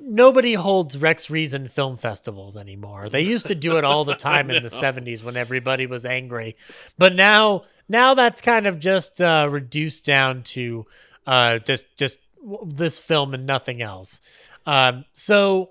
nobody 0.00 0.54
holds 0.54 0.96
Rex 0.96 1.28
Reason 1.28 1.66
film 1.68 1.96
festivals 1.98 2.56
anymore. 2.56 3.08
They 3.10 3.20
used 3.22 3.46
to 3.46 3.54
do 3.54 3.76
it 3.76 3.84
all 3.84 4.04
the 4.04 4.14
time 4.30 4.50
in 4.50 4.62
the 4.62 4.68
'70s 4.70 5.22
when 5.22 5.36
everybody 5.36 5.86
was 5.86 6.06
angry, 6.06 6.56
but 6.96 7.14
now, 7.14 7.64
now 7.88 8.14
that's 8.14 8.40
kind 8.40 8.66
of 8.66 8.78
just 8.78 9.20
uh, 9.20 9.46
reduced 9.50 10.06
down 10.06 10.42
to 10.54 10.86
uh, 11.26 11.58
just 11.58 11.86
just 11.96 12.18
this 12.66 13.00
film 13.00 13.34
and 13.34 13.46
nothing 13.46 13.80
else. 13.82 14.20
Um, 14.66 15.04
so 15.12 15.70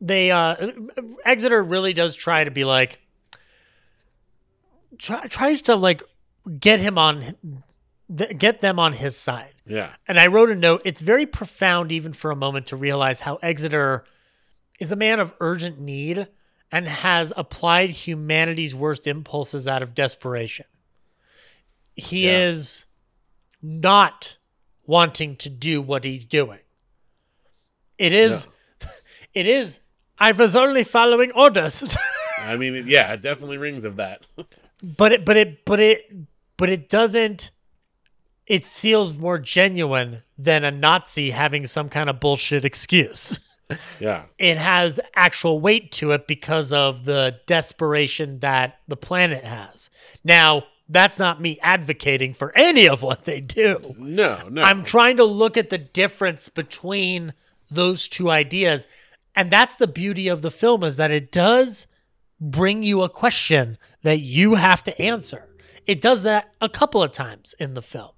they 0.00 0.30
uh, 0.30 0.70
Exeter 1.24 1.62
really 1.62 1.92
does 1.92 2.16
try 2.16 2.44
to 2.44 2.50
be 2.50 2.64
like 2.64 3.00
try, 4.98 5.26
tries 5.26 5.62
to 5.62 5.76
like 5.76 6.02
get 6.60 6.80
him 6.80 6.98
on 6.98 7.36
th- 8.14 8.38
get 8.38 8.60
them 8.60 8.78
on 8.78 8.92
his 8.92 9.16
side. 9.16 9.52
Yeah. 9.66 9.94
And 10.06 10.18
I 10.18 10.28
wrote 10.28 10.50
a 10.50 10.54
note. 10.54 10.82
It's 10.84 11.00
very 11.00 11.26
profound, 11.26 11.90
even 11.92 12.12
for 12.12 12.30
a 12.30 12.36
moment, 12.36 12.66
to 12.66 12.76
realize 12.76 13.22
how 13.22 13.36
Exeter 13.42 14.04
is 14.78 14.92
a 14.92 14.96
man 14.96 15.18
of 15.20 15.34
urgent 15.40 15.80
need 15.80 16.28
and 16.70 16.86
has 16.86 17.32
applied 17.36 17.90
humanity's 17.90 18.74
worst 18.74 19.06
impulses 19.06 19.66
out 19.66 19.82
of 19.82 19.94
desperation. 19.94 20.66
He 21.94 22.26
Yeah. 22.26 22.48
is 22.48 22.86
not 23.62 24.36
wanting 24.86 25.36
to 25.36 25.50
do 25.50 25.80
what 25.82 26.04
he's 26.04 26.24
doing. 26.24 26.60
It 27.98 28.12
is, 28.12 28.48
it 29.34 29.46
is. 29.46 29.80
I 30.18 30.32
was 30.32 30.56
only 30.56 30.84
following 30.84 31.32
orders, 31.32 31.96
I 32.38 32.56
mean, 32.56 32.84
yeah, 32.86 33.12
it 33.12 33.22
definitely 33.22 33.58
rings 33.58 33.84
of 33.84 33.96
that. 33.96 34.26
but 34.82 35.12
it, 35.12 35.24
but 35.24 35.36
it, 35.36 35.64
but 35.64 35.80
it, 35.80 36.10
but 36.56 36.70
it 36.70 36.88
doesn't. 36.88 37.50
It 38.46 38.64
feels 38.64 39.16
more 39.16 39.38
genuine 39.38 40.22
than 40.38 40.62
a 40.62 40.70
Nazi 40.70 41.30
having 41.30 41.66
some 41.66 41.88
kind 41.88 42.08
of 42.08 42.20
bullshit 42.20 42.64
excuse. 42.64 43.40
yeah. 44.00 44.22
it 44.38 44.56
has 44.56 45.00
actual 45.16 45.58
weight 45.58 45.90
to 45.90 46.12
it 46.12 46.28
because 46.28 46.72
of 46.72 47.04
the 47.04 47.40
desperation 47.46 48.38
that 48.38 48.78
the 48.86 48.96
planet 48.96 49.44
has. 49.44 49.90
Now, 50.22 50.64
that's 50.88 51.18
not 51.18 51.40
me 51.40 51.58
advocating 51.62 52.32
for 52.32 52.52
any 52.56 52.88
of 52.88 53.02
what 53.02 53.24
they 53.24 53.40
do. 53.40 53.94
No, 53.98 54.48
no. 54.48 54.62
I'm 54.62 54.84
trying 54.84 55.16
to 55.16 55.24
look 55.24 55.56
at 55.56 55.70
the 55.70 55.78
difference 55.78 56.48
between 56.48 57.34
those 57.70 58.08
two 58.08 58.30
ideas. 58.30 58.86
And 59.34 59.50
that's 59.50 59.76
the 59.76 59.88
beauty 59.88 60.28
of 60.28 60.42
the 60.42 60.50
film 60.50 60.82
is 60.84 60.96
that 60.96 61.10
it 61.10 61.32
does 61.32 61.86
bring 62.40 62.82
you 62.82 63.02
a 63.02 63.08
question 63.08 63.78
that 64.02 64.18
you 64.20 64.54
have 64.54 64.82
to 64.84 65.02
answer. 65.02 65.48
It 65.86 66.00
does 66.00 66.22
that 66.22 66.52
a 66.60 66.68
couple 66.68 67.02
of 67.02 67.10
times 67.12 67.54
in 67.58 67.74
the 67.74 67.82
film. 67.82 68.10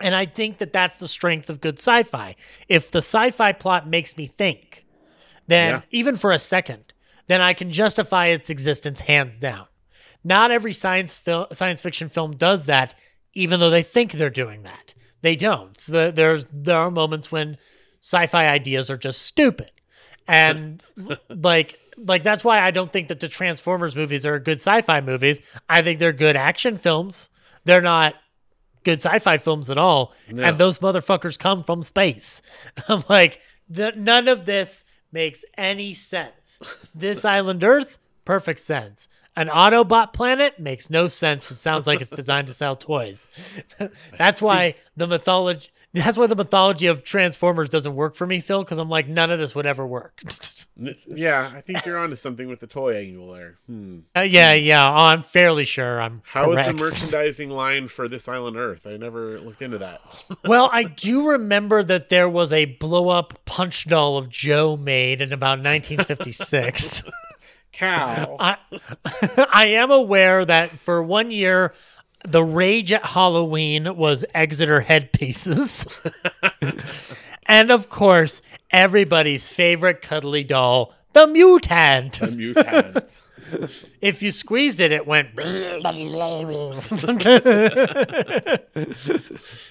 And 0.00 0.14
I 0.14 0.26
think 0.26 0.58
that 0.58 0.72
that's 0.72 0.98
the 0.98 1.08
strength 1.08 1.50
of 1.50 1.60
good 1.60 1.78
sci 1.78 2.02
fi. 2.04 2.36
If 2.68 2.90
the 2.90 2.98
sci 2.98 3.30
fi 3.32 3.52
plot 3.52 3.88
makes 3.88 4.16
me 4.16 4.26
think, 4.26 4.84
then 5.46 5.74
Yeah. 5.74 5.80
even 5.90 6.16
for 6.16 6.30
a 6.32 6.38
second, 6.38 6.92
then 7.26 7.40
I 7.40 7.52
can 7.52 7.70
justify 7.70 8.26
its 8.26 8.48
existence 8.50 9.00
hands 9.00 9.38
down. 9.38 9.66
Not 10.24 10.50
every 10.50 10.72
science 10.72 11.16
fil- 11.16 11.48
science 11.52 11.80
fiction 11.80 12.08
film 12.08 12.32
does 12.32 12.66
that, 12.66 12.94
even 13.34 13.60
though 13.60 13.70
they 13.70 13.82
think 13.82 14.12
they're 14.12 14.30
doing 14.30 14.62
that. 14.64 14.94
They 15.22 15.36
don't. 15.36 15.78
So 15.78 15.92
the- 15.92 16.12
there's 16.12 16.46
there 16.52 16.76
are 16.76 16.90
moments 16.90 17.30
when 17.32 17.56
sci-fi 18.00 18.46
ideas 18.48 18.90
are 18.90 18.96
just 18.96 19.22
stupid, 19.22 19.72
and 20.26 20.82
like 21.28 21.78
like 21.96 22.22
that's 22.22 22.44
why 22.44 22.60
I 22.60 22.70
don't 22.70 22.92
think 22.92 23.08
that 23.08 23.20
the 23.20 23.28
Transformers 23.28 23.96
movies 23.96 24.24
are 24.26 24.38
good 24.38 24.58
sci-fi 24.58 25.00
movies. 25.00 25.40
I 25.68 25.82
think 25.82 25.98
they're 25.98 26.12
good 26.12 26.36
action 26.36 26.76
films. 26.76 27.30
They're 27.64 27.82
not 27.82 28.14
good 28.84 29.00
sci-fi 29.00 29.38
films 29.38 29.70
at 29.70 29.78
all. 29.78 30.14
No. 30.30 30.42
And 30.42 30.58
those 30.58 30.78
motherfuckers 30.78 31.38
come 31.38 31.62
from 31.62 31.82
space. 31.82 32.40
I'm 32.88 33.02
like, 33.08 33.40
the, 33.68 33.92
none 33.96 34.28
of 34.28 34.46
this 34.46 34.84
makes 35.12 35.44
any 35.56 35.92
sense. 35.94 36.60
This 36.94 37.24
island 37.36 37.64
Earth, 37.64 37.98
perfect 38.24 38.60
sense. 38.60 39.08
An 39.38 39.46
Autobot 39.46 40.12
planet 40.12 40.58
makes 40.58 40.90
no 40.90 41.06
sense. 41.06 41.48
It 41.52 41.60
sounds 41.60 41.86
like 41.86 42.00
it's 42.00 42.10
designed 42.10 42.48
to 42.48 42.52
sell 42.52 42.74
toys. 42.74 43.28
that's 44.18 44.42
why 44.42 44.74
the 44.96 45.06
mythology. 45.06 45.68
That's 45.94 46.18
why 46.18 46.26
the 46.26 46.34
mythology 46.34 46.86
of 46.86 47.04
Transformers 47.04 47.68
doesn't 47.68 47.94
work 47.94 48.16
for 48.16 48.26
me, 48.26 48.40
Phil. 48.40 48.64
Because 48.64 48.78
I'm 48.78 48.88
like, 48.90 49.06
none 49.06 49.30
of 49.30 49.38
this 49.38 49.54
would 49.54 49.64
ever 49.64 49.86
work. 49.86 50.22
Yeah, 51.08 51.50
I 51.52 51.60
think 51.60 51.84
you're 51.84 51.98
onto 51.98 52.14
something 52.14 52.46
with 52.46 52.60
the 52.60 52.68
toy 52.68 52.94
angle 52.98 53.32
there. 53.32 53.58
Hmm. 53.66 53.98
Uh, 54.14 54.20
yeah, 54.20 54.52
yeah. 54.52 54.88
Oh, 54.88 55.06
I'm 55.06 55.22
fairly 55.22 55.64
sure 55.64 56.00
I'm 56.00 56.22
How 56.24 56.44
correct. 56.44 56.68
the 56.68 56.84
merchandising 56.84 57.50
line 57.50 57.88
for 57.88 58.06
this 58.06 58.28
island 58.28 58.56
Earth? 58.56 58.86
I 58.86 58.96
never 58.96 59.40
looked 59.40 59.60
into 59.60 59.78
that. 59.78 60.00
well, 60.44 60.70
I 60.72 60.84
do 60.84 61.30
remember 61.30 61.82
that 61.82 62.10
there 62.10 62.28
was 62.28 62.52
a 62.52 62.66
blow 62.66 63.08
up 63.08 63.44
punch 63.44 63.88
doll 63.88 64.18
of 64.18 64.28
Joe 64.28 64.76
made 64.76 65.20
in 65.20 65.32
about 65.32 65.58
1956. 65.58 67.02
Cow. 67.78 68.36
I, 68.40 68.56
I 69.52 69.66
am 69.66 69.90
aware 69.92 70.44
that 70.44 70.70
for 70.72 71.00
one 71.02 71.30
year, 71.30 71.72
the 72.24 72.42
rage 72.42 72.90
at 72.90 73.06
Halloween 73.06 73.96
was 73.96 74.24
Exeter 74.34 74.80
headpieces. 74.80 75.86
and 77.46 77.70
of 77.70 77.88
course, 77.88 78.42
everybody's 78.72 79.48
favorite 79.48 80.02
cuddly 80.02 80.42
doll, 80.42 80.92
the 81.12 81.28
mutant. 81.28 82.14
The 82.18 82.32
mutant. 82.32 83.22
If 84.02 84.22
you 84.22 84.32
squeezed 84.32 84.80
it, 84.80 84.92
it 84.92 85.06
went. 85.06 85.30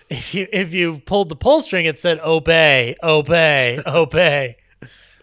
if 0.10 0.34
you 0.34 0.48
if 0.52 0.74
you 0.74 1.00
pulled 1.06 1.30
the 1.30 1.36
pull 1.36 1.62
string, 1.62 1.86
it 1.86 2.00
said 2.00 2.20
obey, 2.22 2.96
obey, 3.04 3.80
obey. 3.86 4.58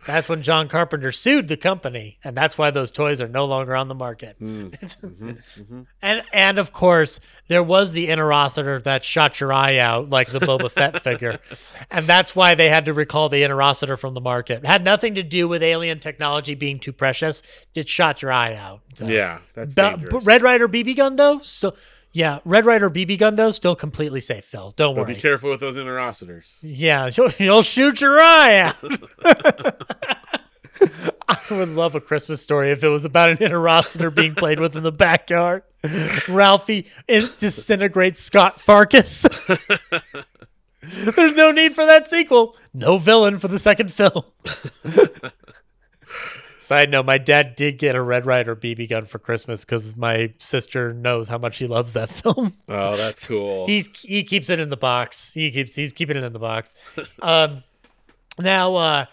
That's 0.07 0.29
when 0.29 0.43
John 0.43 0.69
Carpenter 0.69 1.13
sued 1.13 1.49
the 1.49 1.57
company, 1.57 2.19
and 2.23 2.37
that's 2.37 2.59
why 2.59 2.71
those 2.71 2.91
toys 2.91 3.21
are 3.21 3.29
no 3.29 3.45
longer 3.45 3.75
on 3.75 3.89
the 3.89 3.95
market. 3.95 4.37
Hmm. 4.39 4.69
Mm-hmm, 5.05 5.31
mm-hmm. 5.31 5.83
And 6.03 6.23
and 6.33 6.59
of 6.59 6.73
course, 6.73 7.21
there 7.49 7.63
was 7.63 7.93
the 7.93 8.09
interocitor 8.09 8.83
that 8.85 9.05
shot 9.05 9.41
your 9.41 9.53
eye 9.53 9.79
out, 9.79 10.09
like 10.11 10.31
the 10.31 10.41
Boba 10.41 10.71
Fett 10.71 11.03
figure, 11.05 11.39
and 11.91 12.07
that's 12.07 12.35
why 12.35 12.55
they 12.55 12.69
had 12.69 12.87
to 12.87 12.93
recall 12.95 13.29
the 13.29 13.43
interocitor 13.43 13.99
from 13.99 14.15
the 14.15 14.21
market. 14.21 14.65
It 14.65 14.67
had 14.67 14.83
nothing 14.85 15.15
to 15.17 15.23
do 15.23 15.47
with 15.49 15.63
alien 15.63 16.01
technology 16.01 16.55
being 16.55 16.79
too 16.79 16.93
precious; 16.93 17.43
it 17.75 17.89
shot 17.89 18.23
your 18.23 18.33
eye 18.33 18.55
out. 18.55 18.81
So- 18.95 19.07
yeah, 19.07 19.39
that's 19.55 19.75
Be- 19.75 19.83
dangerous. 19.83 20.25
Red 20.25 20.43
Ryder 20.43 20.69
BB 20.69 20.97
gun 20.97 21.17
though, 21.17 21.41
so 21.41 21.75
yeah, 22.15 22.39
Red 22.45 22.65
Ryder 22.65 22.89
BB 22.89 23.19
gun 23.19 23.35
though, 23.35 23.51
still 23.51 23.75
completely 23.75 24.21
safe, 24.21 24.45
Phil. 24.45 24.73
Don't 24.77 24.95
but 24.95 25.03
worry. 25.07 25.15
be 25.15 25.21
careful 25.21 25.51
with 25.51 25.59
those 25.61 25.75
interocitors. 25.77 26.59
Yeah, 26.63 27.11
you'll, 27.17 27.31
you'll 27.39 27.63
shoot 27.63 28.01
your 28.01 28.19
eye 28.21 28.57
out. 28.61 28.77
I 31.29 31.39
would 31.51 31.71
love 31.71 31.95
a 31.97 32.01
Christmas 32.01 32.41
story 32.41 32.71
if 32.71 32.85
it 32.85 32.89
was 32.89 33.05
about 33.05 33.31
an 33.31 33.39
interocitor 33.39 34.15
being 34.15 34.35
played 34.35 34.61
with 34.61 34.77
in 34.77 34.85
the 34.85 34.93
backyard. 34.93 35.65
Ralphie 36.29 36.87
in- 37.09 37.29
disintegrates 37.39 38.21
Scut 38.21 38.57
Farkus. 38.59 39.27
There's 41.17 41.35
no 41.35 41.51
need 41.51 41.75
for 41.75 41.85
that 41.85 42.07
sequel. 42.07 42.57
No 42.73 42.99
villain 42.99 43.39
for 43.41 43.49
the 43.49 43.59
second 43.59 43.93
film. 43.93 44.23
Side 46.65 46.91
note: 46.91 47.05
My 47.05 47.19
dad 47.19 47.57
did 47.57 47.79
get 47.79 47.95
a 47.95 48.01
Red 48.01 48.25
Ryder 48.25 48.57
BB 48.57 48.89
gun 48.89 49.05
for 49.05 49.19
Christmas 49.19 49.65
because 49.65 49.97
my 49.97 50.33
sister 50.39 50.95
knows 50.95 51.29
how 51.29 51.37
much 51.37 51.59
he 51.59 51.67
loves 51.67 51.93
that 51.93 52.09
film. 52.23 52.55
Oh, 52.69 52.97
that's 52.97 53.27
cool. 53.27 53.67
He's 53.67 53.87
he 54.01 54.25
keeps 54.25 54.49
it 54.49 54.59
in 54.59 54.71
the 54.71 54.77
box. 54.77 55.35
He 55.35 55.51
keeps 55.51 55.75
he's 55.75 55.93
keeping 55.93 56.17
it 56.17 56.25
in 56.25 56.33
the 56.33 56.39
box. 56.39 56.73
Um, 57.21 57.65
now 58.39 58.77
uh, 58.77 59.05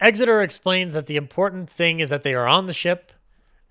Exeter 0.00 0.42
explains 0.42 0.92
that 0.92 1.06
the 1.06 1.16
important 1.16 1.70
thing 1.70 2.00
is 2.00 2.10
that 2.10 2.24
they 2.24 2.34
are 2.34 2.46
on 2.46 2.66
the 2.66 2.74
ship 2.74 3.12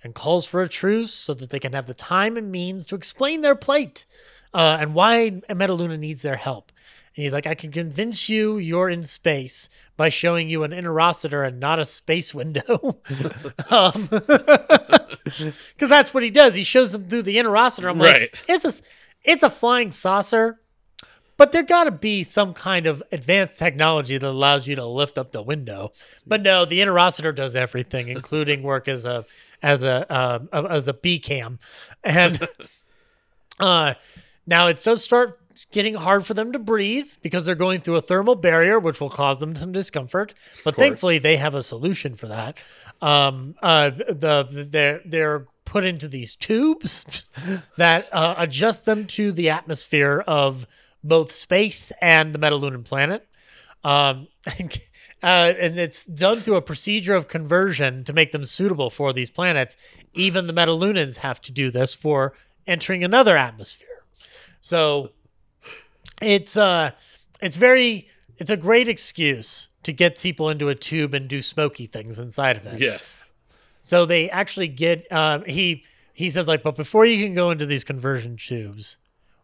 and 0.03 0.15
calls 0.15 0.47
for 0.47 0.61
a 0.61 0.67
truce 0.67 1.13
so 1.13 1.33
that 1.35 1.51
they 1.51 1.59
can 1.59 1.73
have 1.73 1.85
the 1.85 1.93
time 1.93 2.37
and 2.37 2.51
means 2.51 2.85
to 2.87 2.95
explain 2.95 3.41
their 3.41 3.55
plight 3.55 4.05
uh, 4.53 4.77
and 4.79 4.93
why 4.93 5.41
Metaluna 5.49 5.99
needs 5.99 6.23
their 6.23 6.37
help. 6.37 6.71
And 7.17 7.23
he's 7.23 7.33
like, 7.33 7.47
I 7.47 7.55
can 7.55 7.71
convince 7.71 8.29
you 8.29 8.59
you're 8.59 8.89
in 8.89 9.03
space 9.03 9.69
by 9.97 10.07
showing 10.09 10.49
you 10.49 10.61
an 10.63 10.69
interocitor 10.69 11.45
and 11.45 11.59
not 11.59 11.79
a 11.79 11.85
space 11.85 12.31
window. 12.31 13.01
um, 13.71 14.07
because 14.11 15.89
that's 15.89 16.13
what 16.13 16.21
he 16.21 16.29
does. 16.29 16.53
He 16.53 16.63
shows 16.63 16.91
them 16.91 17.07
through 17.07 17.23
the 17.23 17.37
interocitor. 17.37 17.89
I'm 17.89 17.99
Right. 17.99 18.21
like, 18.31 18.39
it's 18.47 18.65
a, 18.65 18.83
it's 19.23 19.41
a 19.41 19.49
flying 19.49 19.91
saucer, 19.91 20.61
but 21.37 21.51
there 21.51 21.63
got 21.63 21.85
to 21.85 21.91
be 21.91 22.21
some 22.23 22.53
kind 22.53 22.85
of 22.85 23.01
advanced 23.11 23.57
technology 23.57 24.19
that 24.19 24.27
allows 24.27 24.67
you 24.67 24.75
to 24.75 24.85
lift 24.85 25.17
up 25.17 25.31
the 25.31 25.41
window. 25.41 25.91
But 26.25 26.43
no, 26.43 26.65
the 26.65 26.79
interocitor 26.81 27.33
does 27.33 27.55
everything, 27.55 28.09
including 28.09 28.61
work 28.61 28.87
as 28.87 29.05
a 29.05 29.25
as 29.63 29.81
a 29.83 30.05
uh, 30.11 30.39
as 30.69 30.87
a 30.87 30.93
B 30.93 31.17
cam, 31.17 31.57
and 32.03 32.47
uh, 33.59 33.95
now 34.45 34.67
it 34.67 34.79
does 34.83 35.03
start 35.03 35.39
getting 35.71 35.95
hard 35.95 36.25
for 36.25 36.33
them 36.33 36.51
to 36.53 36.59
breathe 36.59 37.09
because 37.21 37.45
they're 37.45 37.55
going 37.55 37.81
through 37.81 37.95
a 37.95 38.01
thermal 38.01 38.35
barrier, 38.35 38.79
which 38.79 39.01
will 39.01 39.09
cause 39.09 39.39
them 39.39 39.55
some 39.55 39.71
discomfort. 39.71 40.33
But 40.63 40.75
thankfully, 40.75 41.19
they 41.19 41.37
have 41.37 41.55
a 41.55 41.63
solution 41.63 42.15
for 42.15 42.27
that. 42.27 42.57
Um, 43.01 43.55
uh, 43.61 43.89
the 43.89 44.47
they're 44.69 45.01
they're 45.05 45.47
put 45.65 45.83
into 45.83 46.07
these 46.07 46.35
tubes 46.35 47.25
that 47.77 48.07
uh, 48.13 48.35
adjust 48.37 48.85
them 48.85 49.05
to 49.05 49.31
the 49.31 49.49
atmosphere 49.49 50.23
of 50.25 50.65
both 51.03 51.31
space 51.31 51.91
and 52.01 52.33
the 52.33 52.39
Metalunan 52.39 52.83
planet. 52.83 53.27
Um, 53.83 54.27
uh, 55.23 55.53
and 55.59 55.77
it's 55.77 56.03
done 56.05 56.39
through 56.39 56.55
a 56.55 56.61
procedure 56.61 57.15
of 57.15 57.27
conversion 57.27 58.03
to 58.05 58.13
make 58.13 58.31
them 58.31 58.45
suitable 58.45 58.89
for 58.89 59.13
these 59.13 59.29
planets. 59.29 59.77
Even 60.13 60.47
the 60.47 60.53
Metalunans 60.53 61.17
have 61.17 61.41
to 61.41 61.51
do 61.51 61.69
this 61.69 61.93
for 61.93 62.33
entering 62.65 63.03
another 63.03 63.37
atmosphere. 63.37 63.87
So 64.61 65.11
it's 66.21 66.57
uh 66.57 66.91
it's 67.41 67.55
very 67.55 68.09
it's 68.37 68.49
a 68.49 68.57
great 68.57 68.87
excuse 68.87 69.69
to 69.83 69.93
get 69.93 70.19
people 70.19 70.49
into 70.49 70.69
a 70.69 70.75
tube 70.75 71.13
and 71.13 71.27
do 71.27 71.41
smoky 71.41 71.85
things 71.85 72.19
inside 72.19 72.57
of 72.57 72.65
it. 72.65 72.79
yes. 72.79 73.31
So 73.81 74.05
they 74.05 74.29
actually 74.29 74.67
get 74.67 75.09
um, 75.13 75.45
he 75.45 75.85
he 76.13 76.29
says 76.29 76.47
like, 76.47 76.61
but 76.61 76.75
before 76.75 77.05
you 77.05 77.23
can 77.23 77.33
go 77.33 77.51
into 77.51 77.65
these 77.65 77.83
conversion 77.83 78.35
tubes, 78.35 78.97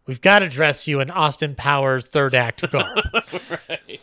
we've 0.06 0.20
got 0.20 0.40
to 0.40 0.50
dress 0.50 0.88
you 0.88 1.00
in 1.00 1.10
Austin 1.10 1.56
Powers 1.56 2.08
third 2.08 2.36
act 2.36 2.70
garb. 2.70 3.00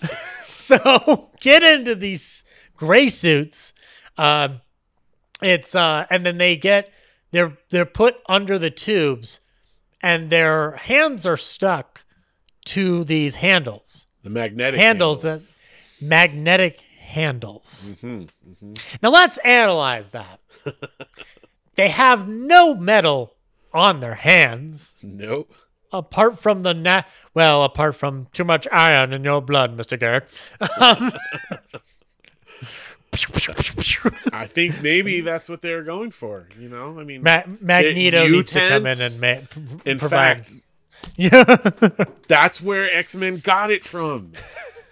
so 0.42 1.28
get 1.40 1.62
into 1.62 1.94
these 1.94 2.42
gray 2.74 3.08
suits. 3.08 3.74
Um, 4.16 4.62
it's 5.42 5.74
uh, 5.74 6.06
and 6.08 6.24
then 6.24 6.38
they 6.38 6.56
get 6.56 6.90
they're 7.32 7.58
they're 7.68 7.84
put 7.84 8.16
under 8.26 8.58
the 8.58 8.70
tubes, 8.70 9.40
and 10.02 10.30
their 10.30 10.72
hands 10.72 11.26
are 11.26 11.36
stuck 11.36 12.04
to 12.66 13.04
these 13.04 13.36
handles 13.36 14.06
The 14.22 14.30
magnetic 14.30 14.78
handles, 14.80 15.22
handles. 15.22 15.56
that 16.00 16.04
magnetic 16.06 16.80
handles. 16.98 17.96
Mhm, 18.02 18.28
mhm. 18.62 18.78
Now 19.02 19.10
let's 19.10 19.38
analyze 19.38 20.10
that. 20.10 20.40
they 21.76 21.88
have 21.88 22.28
no 22.28 22.74
metal 22.74 23.34
on 23.72 24.00
their 24.00 24.14
hands. 24.16 24.94
Nope. 25.02 25.52
Apart 25.92 26.38
from 26.38 26.62
the 26.62 26.72
na- 26.74 27.02
well, 27.34 27.64
apart 27.64 27.96
from 27.96 28.26
too 28.32 28.44
much 28.44 28.68
iron 28.70 29.12
in 29.12 29.24
your 29.24 29.40
blood, 29.40 29.76
Mister 29.76 29.96
Garrick. 29.96 30.24
Um, 30.80 31.12
I 34.32 34.46
think 34.46 34.82
maybe 34.82 35.20
that's 35.20 35.48
what 35.48 35.62
they're 35.62 35.82
going 35.82 36.12
for. 36.12 36.48
You 36.58 36.68
know, 36.68 36.98
I 36.98 37.04
mean, 37.04 37.22
Ma- 37.24 37.42
Magneto 37.60 38.28
needs 38.28 38.52
to 38.52 38.60
come 38.68 38.86
in 38.86 39.00
and 39.00 39.20
ma- 39.20 39.34
p- 39.50 39.90
in 39.90 39.98
provide. 39.98 40.46
fact, 40.46 40.52
yeah, 41.16 41.42
that's 42.28 42.60
where 42.62 42.94
X 42.96 43.14
Men 43.16 43.38
got 43.38 43.70
it 43.70 43.82
from. 43.82 44.32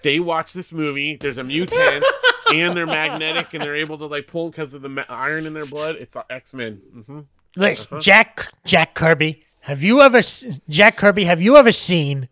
They 0.02 0.20
watch 0.20 0.52
this 0.52 0.72
movie. 0.72 1.16
There's 1.16 1.38
a 1.38 1.44
mutant, 1.44 2.04
and 2.52 2.76
they're 2.76 2.86
magnetic, 2.86 3.52
and 3.54 3.62
they're 3.62 3.76
able 3.76 3.98
to 3.98 4.06
like 4.06 4.26
pull 4.26 4.50
because 4.50 4.74
of 4.74 4.82
the 4.82 4.88
ma- 4.88 5.04
iron 5.08 5.46
in 5.46 5.54
their 5.54 5.66
blood. 5.66 5.96
It's 5.96 6.16
X 6.30 6.54
Men. 6.54 6.80
hmm 7.06 7.20
Look, 7.56 7.78
Uh-huh. 7.78 8.00
Jack 8.00 8.48
Jack 8.64 8.94
Kirby, 8.94 9.42
have 9.60 9.82
you 9.82 10.00
ever 10.00 10.20
Jack 10.68 10.96
Kirby? 10.96 11.24
Have 11.24 11.40
you 11.42 11.56
ever 11.56 11.72
seen 11.72 12.28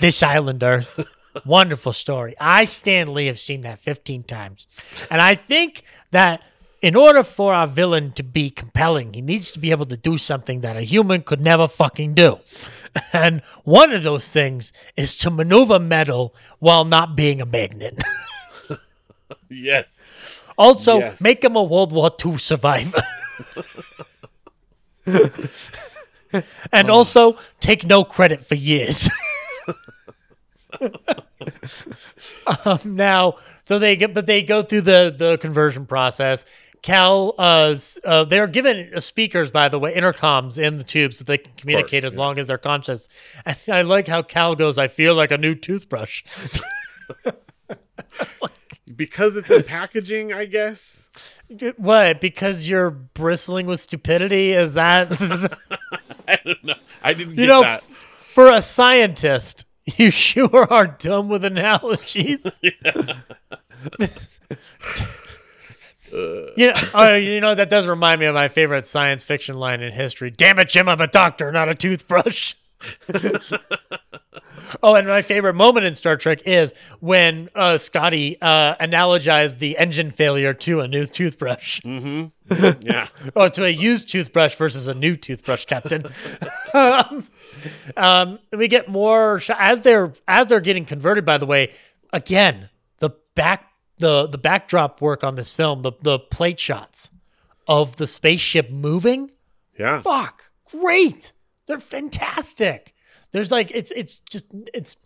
this 0.00 0.22
Island 0.22 0.62
Earth? 0.62 1.04
Wonderful 1.44 1.92
story. 1.92 2.34
I 2.40 2.64
Stan 2.64 3.12
Lee 3.14 3.26
have 3.26 3.38
seen 3.38 3.60
that 3.60 3.78
fifteen 3.78 4.22
times, 4.22 4.66
and 5.10 5.20
I 5.20 5.34
think 5.34 5.84
that 6.10 6.42
in 6.82 6.96
order 6.96 7.22
for 7.22 7.52
our 7.52 7.66
villain 7.66 8.10
to 8.12 8.22
be 8.22 8.48
compelling, 8.48 9.12
he 9.12 9.20
needs 9.20 9.50
to 9.52 9.58
be 9.58 9.70
able 9.70 9.84
to 9.86 9.96
do 9.98 10.16
something 10.16 10.62
that 10.62 10.76
a 10.76 10.80
human 10.82 11.20
could 11.22 11.40
never 11.40 11.68
fucking 11.68 12.14
do. 12.14 12.38
And 13.12 13.40
one 13.64 13.92
of 13.92 14.02
those 14.02 14.30
things 14.32 14.72
is 14.96 15.16
to 15.16 15.30
maneuver 15.30 15.78
metal 15.78 16.34
while 16.58 16.84
not 16.84 17.16
being 17.16 17.40
a 17.40 17.46
magnet. 17.46 18.00
Yes. 19.52 20.16
Also, 20.56 21.00
Yes. 21.00 21.20
make 21.20 21.42
him 21.42 21.56
a 21.56 21.62
World 21.62 21.90
War 21.92 22.10
II 22.24 22.38
survivor. 22.38 23.02
and 26.72 26.88
also, 26.88 27.36
take 27.58 27.84
no 27.84 28.04
credit 28.04 28.46
for 28.46 28.54
years. 28.54 29.10
um, 32.64 32.78
now, 32.84 33.34
so 33.64 33.78
they 33.78 33.96
get, 33.96 34.14
but 34.14 34.26
they 34.26 34.42
go 34.42 34.62
through 34.62 34.82
the 34.82 35.14
the 35.16 35.38
conversion 35.38 35.86
process. 35.86 36.44
Cal, 36.82 37.34
uh, 37.38 37.74
uh, 38.04 38.24
they're 38.24 38.46
given 38.46 39.00
speakers, 39.00 39.50
by 39.50 39.68
the 39.68 39.78
way, 39.78 39.94
intercoms 39.94 40.58
in 40.58 40.78
the 40.78 40.84
tubes 40.84 41.18
so 41.18 41.24
they 41.24 41.38
can 41.38 41.52
communicate 41.56 42.02
course, 42.02 42.12
as 42.12 42.18
long 42.18 42.38
as 42.38 42.46
they're 42.46 42.58
conscious. 42.58 43.08
And 43.44 43.56
I 43.70 43.82
like 43.82 44.08
how 44.08 44.22
Cal 44.22 44.54
goes, 44.54 44.78
I 44.78 44.88
feel 44.88 45.14
like 45.14 45.30
a 45.30 45.38
new 45.38 45.54
toothbrush. 45.54 46.24
Because 48.96 49.36
it's 49.36 49.50
in 49.50 49.62
packaging, 49.62 50.32
I 50.32 50.46
guess. 50.46 51.08
What? 51.76 52.20
Because 52.20 52.68
you're 52.68 52.90
bristling 52.90 53.66
with 53.66 53.80
stupidity? 53.80 54.52
Is 54.52 54.74
that 54.74 55.10
I 56.28 56.38
don't 56.44 56.64
know. 56.64 56.74
I 57.02 57.14
didn't 57.14 57.30
you 57.30 57.36
get 57.36 57.46
know? 57.46 57.62
that. 57.62 57.82
For 57.82 58.50
a 58.50 58.60
scientist, 58.60 59.64
you 59.96 60.10
sure 60.10 60.66
are 60.70 60.86
dumb 60.86 61.28
with 61.28 61.44
analogies. 61.44 62.60
You 66.12 66.68
know, 66.68 66.74
oh, 66.94 67.14
you 67.14 67.40
know 67.40 67.54
that 67.54 67.68
does 67.68 67.86
remind 67.86 68.20
me 68.20 68.26
of 68.26 68.34
my 68.34 68.48
favorite 68.48 68.86
science 68.86 69.24
fiction 69.24 69.56
line 69.56 69.80
in 69.80 69.92
history. 69.92 70.30
Damn 70.30 70.58
it, 70.58 70.68
Jim! 70.68 70.88
I'm 70.88 71.00
a 71.00 71.06
doctor, 71.06 71.50
not 71.52 71.68
a 71.68 71.74
toothbrush. 71.74 72.54
oh, 74.82 74.94
and 74.94 75.06
my 75.06 75.22
favorite 75.22 75.54
moment 75.54 75.86
in 75.86 75.94
Star 75.94 76.16
Trek 76.16 76.42
is 76.46 76.72
when 77.00 77.48
uh, 77.54 77.76
Scotty 77.76 78.40
uh, 78.40 78.76
analogized 78.76 79.58
the 79.58 79.76
engine 79.76 80.10
failure 80.10 80.54
to 80.54 80.80
a 80.80 80.88
new 80.88 81.06
toothbrush. 81.06 81.80
Mm-hmm. 81.80 82.82
Yeah. 82.82 83.08
oh, 83.36 83.48
to 83.48 83.64
a 83.64 83.68
used 83.68 84.08
toothbrush 84.08 84.54
versus 84.54 84.88
a 84.88 84.94
new 84.94 85.16
toothbrush, 85.16 85.66
Captain. 85.66 86.04
um, 86.74 87.28
um, 87.96 88.38
we 88.52 88.68
get 88.68 88.88
more 88.88 89.40
sh- 89.40 89.50
as 89.58 89.82
they're 89.82 90.12
as 90.26 90.46
they're 90.48 90.60
getting 90.60 90.84
converted. 90.84 91.24
By 91.24 91.38
the 91.38 91.46
way, 91.46 91.72
again, 92.12 92.70
the 92.98 93.10
back 93.34 93.69
the 94.00 94.26
the 94.26 94.38
backdrop 94.38 95.00
work 95.00 95.22
on 95.22 95.36
this 95.36 95.54
film, 95.54 95.82
the 95.82 95.92
the 96.02 96.18
plate 96.18 96.58
shots 96.58 97.10
of 97.68 97.96
the 97.96 98.06
spaceship 98.06 98.70
moving. 98.70 99.30
Yeah. 99.78 100.02
Fuck, 100.02 100.52
great. 100.70 101.32
They're 101.66 101.78
fantastic. 101.78 102.94
There's 103.32 103.52
like 103.52 103.70
it's 103.72 103.92
it's 103.92 104.18
just 104.18 104.46
it's 104.74 104.96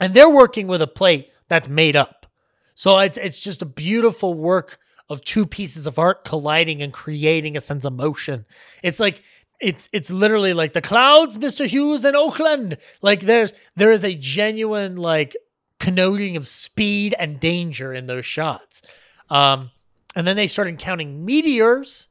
and 0.00 0.12
they're 0.14 0.28
working 0.28 0.66
with 0.66 0.82
a 0.82 0.86
plate 0.86 1.30
that's 1.48 1.68
made 1.68 1.96
up. 1.96 2.26
So 2.74 2.98
it's 2.98 3.18
it's 3.18 3.40
just 3.40 3.62
a 3.62 3.66
beautiful 3.66 4.34
work 4.34 4.78
of 5.08 5.22
two 5.22 5.46
pieces 5.46 5.86
of 5.86 5.98
art 5.98 6.24
colliding 6.24 6.82
and 6.82 6.92
creating 6.92 7.56
a 7.56 7.60
sense 7.60 7.84
of 7.84 7.92
motion. 7.92 8.46
It's 8.82 8.98
like 8.98 9.22
it's 9.60 9.88
it's 9.92 10.10
literally 10.10 10.54
like 10.54 10.72
the 10.72 10.82
clouds, 10.82 11.38
Mr. 11.38 11.66
Hughes 11.66 12.04
in 12.04 12.16
Oakland. 12.16 12.78
Like 13.00 13.20
there's 13.20 13.54
there 13.76 13.92
is 13.92 14.04
a 14.04 14.14
genuine 14.14 14.96
like 14.96 15.36
connoting 15.82 16.36
of 16.36 16.46
speed 16.46 17.14
and 17.18 17.40
danger 17.40 17.92
in 17.92 18.06
those 18.06 18.24
shots. 18.24 18.82
Um, 19.28 19.70
and 20.14 20.26
then 20.26 20.36
they 20.36 20.46
started 20.46 20.78
counting 20.78 21.24
meteors, 21.24 22.08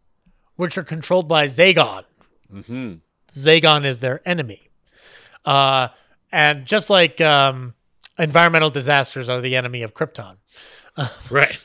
which 0.57 0.77
are 0.77 0.84
controlled 0.84 1.27
by 1.27 1.45
Zagon. 1.45 2.03
Mm-hmm. 2.53 2.93
Zagon 3.30 3.85
is 3.85 3.99
their 4.02 4.22
enemy. 4.27 4.69
Uh, 5.45 5.88
and 6.31 6.65
just 6.65 6.89
like 6.89 7.22
um, 7.22 7.73
environmental 8.19 8.69
disasters 8.69 9.30
are 9.30 9.39
the 9.41 9.56
enemy 9.56 9.81
of 9.84 9.93
Krypton. 9.93 10.35
Right. 11.31 11.57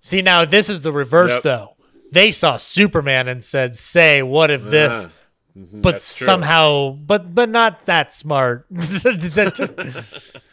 See, 0.00 0.20
now 0.22 0.44
this 0.44 0.68
is 0.68 0.82
the 0.82 0.90
reverse, 0.92 1.34
Yep. 1.34 1.42
though. 1.44 1.76
They 2.10 2.32
saw 2.32 2.56
Superman 2.56 3.28
and 3.28 3.42
said, 3.44 3.78
"Say, 3.78 4.20
what 4.22 4.50
if 4.50 4.64
this?" 4.64 5.06
Ah, 5.06 5.12
mhm, 5.58 5.80
but 5.80 5.92
that's 5.92 6.18
true. 6.18 6.24
somehow, 6.26 6.90
but 6.90 7.32
but 7.34 7.48
not 7.48 7.86
that 7.86 8.12
smart. 8.12 8.66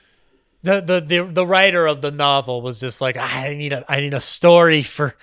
the, 0.61 0.81
the 0.81 1.02
the 1.02 1.23
the 1.31 1.45
writer 1.48 1.88
of 1.88 2.02
the 2.02 2.11
novel 2.11 2.61
was 2.61 2.80
just 2.80 3.02
like, 3.02 3.18
I 3.18 3.53
need 3.56 3.73
a 3.73 3.86
I 3.91 4.02
need 4.02 4.14
a 4.14 4.22
story 4.22 4.81
for 4.81 5.15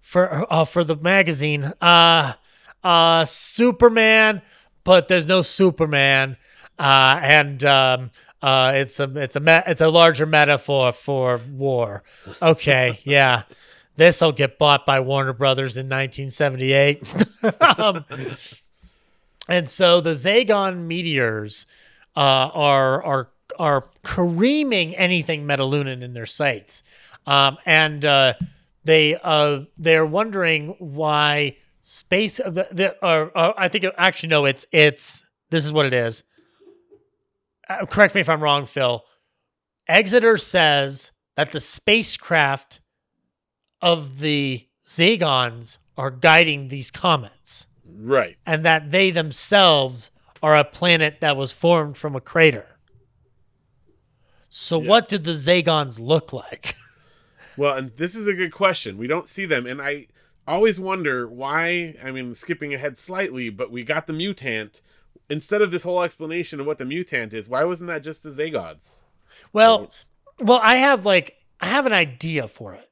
for 0.00 0.50
uh, 0.52 0.64
for 0.64 0.84
the 0.84 0.96
magazine. 0.96 1.72
Uh 1.80 2.34
uh 2.82 3.24
Superman, 3.24 4.42
but 4.84 5.08
there's 5.08 5.26
no 5.26 5.42
Superman. 5.42 6.36
Uh 6.78 7.18
and 7.22 7.64
um 7.64 8.10
uh 8.42 8.72
it's 8.76 9.00
a 9.00 9.10
it's 9.16 9.36
a 9.36 9.40
me- 9.40 9.62
it's 9.66 9.80
a 9.80 9.88
larger 9.88 10.26
metaphor 10.26 10.92
for 10.92 11.40
war. 11.50 12.02
Okay, 12.40 13.00
yeah. 13.04 13.42
This 13.96 14.20
will 14.20 14.32
get 14.32 14.58
bought 14.58 14.84
by 14.84 14.98
Warner 14.98 15.32
Brothers 15.32 15.76
in 15.76 15.86
1978. 15.86 17.26
um, 17.78 18.04
and 19.48 19.68
so 19.68 20.00
the 20.00 20.10
Zagon 20.10 20.86
meteors 20.86 21.66
uh, 22.16 22.50
are 22.52 23.02
are 23.04 23.28
are 23.58 23.88
careening 24.02 24.94
anything 24.96 25.44
Metalunan 25.46 26.02
in 26.02 26.12
their 26.14 26.26
sights, 26.26 26.82
um, 27.26 27.58
and 27.64 28.04
uh, 28.04 28.34
they 28.84 29.16
uh, 29.22 29.60
they're 29.78 30.06
wondering 30.06 30.76
why 30.78 31.56
space. 31.80 32.40
Uh, 32.40 32.50
the, 32.50 32.68
the, 32.70 33.04
uh, 33.04 33.28
uh, 33.34 33.52
I 33.56 33.68
think 33.68 33.84
actually 33.96 34.30
no, 34.30 34.44
it's 34.44 34.66
it's 34.72 35.24
this 35.50 35.64
is 35.64 35.72
what 35.72 35.86
it 35.86 35.92
is. 35.92 36.22
Uh, 37.68 37.86
correct 37.86 38.14
me 38.14 38.20
if 38.20 38.28
I'm 38.28 38.42
wrong, 38.42 38.64
Phil. 38.66 39.04
Exeter 39.88 40.36
says 40.36 41.12
that 41.36 41.52
the 41.52 41.60
spacecraft 41.60 42.80
of 43.80 44.20
the 44.20 44.66
Zagons 44.86 45.78
are 45.96 46.10
guiding 46.10 46.68
these 46.68 46.90
comets 46.90 47.66
Right. 47.86 48.36
and 48.46 48.64
that 48.64 48.90
they 48.90 49.10
themselves 49.10 50.10
are 50.42 50.56
a 50.56 50.64
planet 50.64 51.18
that 51.20 51.36
was 51.36 51.52
formed 51.52 51.96
from 51.96 52.16
a 52.16 52.20
crater. 52.20 52.73
So, 54.56 54.78
what 54.78 55.08
did 55.08 55.24
the 55.24 55.32
Zagons 55.32 55.98
look 55.98 56.32
like? 56.32 56.76
Well, 57.56 57.76
and 57.76 57.90
this 57.90 58.16
is 58.16 58.26
a 58.26 58.34
good 58.34 58.52
question. 58.52 58.98
We 58.98 59.06
don't 59.06 59.28
see 59.28 59.46
them, 59.46 59.64
and 59.64 59.80
I 59.80 60.08
always 60.44 60.80
wonder 60.80 61.28
why. 61.28 61.94
I 62.02 62.10
mean, 62.10 62.34
skipping 62.34 62.74
ahead 62.74 62.98
slightly, 62.98 63.48
but 63.48 63.70
we 63.70 63.84
got 63.84 64.08
the 64.08 64.12
mutant. 64.12 64.80
Instead 65.30 65.62
of 65.62 65.70
this 65.70 65.84
whole 65.84 66.02
explanation 66.02 66.58
of 66.58 66.66
what 66.66 66.78
the 66.78 66.84
mutant 66.84 67.32
is, 67.32 67.48
why 67.48 67.62
wasn't 67.62 67.86
that 67.90 68.02
just 68.02 68.24
the 68.24 68.30
Zagons? 68.30 69.02
Well, 69.52 69.92
well, 70.40 70.58
I 70.60 70.74
have 70.78 71.06
like 71.06 71.36
I 71.60 71.66
have 71.66 71.86
an 71.86 71.92
idea 71.92 72.48
for 72.48 72.74
it. 72.74 72.90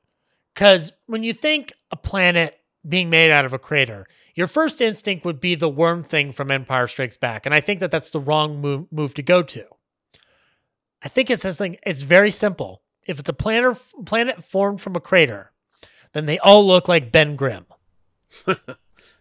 Cuz 0.55 0.93
when 1.07 1.25
you 1.25 1.33
think 1.33 1.73
a 1.91 1.97
planet 1.97 2.61
being 2.89 3.11
made 3.11 3.33
out 3.33 3.45
of 3.45 3.53
a 3.53 3.59
crater, 3.59 4.07
your 4.37 4.47
first 4.47 4.81
instinct 4.81 5.25
would 5.25 5.41
be 5.41 5.57
the 5.57 5.69
worm 5.69 6.05
thing 6.05 6.31
from 6.31 6.53
Empire 6.53 6.87
Strikes 6.87 7.17
Back, 7.17 7.47
and 7.47 7.53
I 7.53 7.61
think 7.61 7.81
that 7.81 7.91
that's 7.91 8.13
the 8.13 8.21
wrong 8.21 8.61
move, 8.61 8.87
move 8.93 9.13
to 9.15 9.25
go 9.25 9.43
to. 9.43 9.65
I 11.05 11.09
think 11.09 11.31
it's 11.31 11.43
something 11.43 11.77
it's 11.85 12.03
very 12.03 12.31
simple. 12.31 12.83
If 13.07 13.19
it's 13.19 13.29
a 13.29 13.33
planet 13.33 13.79
planet 14.05 14.45
formed 14.45 14.81
from 14.81 14.95
a 14.97 15.01
crater, 15.01 15.53
then 16.13 16.27
they 16.27 16.39
all 16.39 16.67
look 16.67 16.89
like 16.89 17.13
Ben 17.13 17.37
Grimm. 17.37 17.67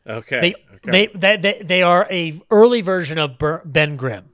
Okay. 0.07 0.39
They, 0.41 0.55
okay. 0.77 0.91
they, 0.91 1.07
they, 1.13 1.37
they, 1.37 1.61
they 1.63 1.83
are 1.83 2.07
a 2.09 2.41
early 2.49 2.81
version 2.81 3.19
of 3.19 3.37
Ben 3.65 3.95
Grimm. 3.97 4.29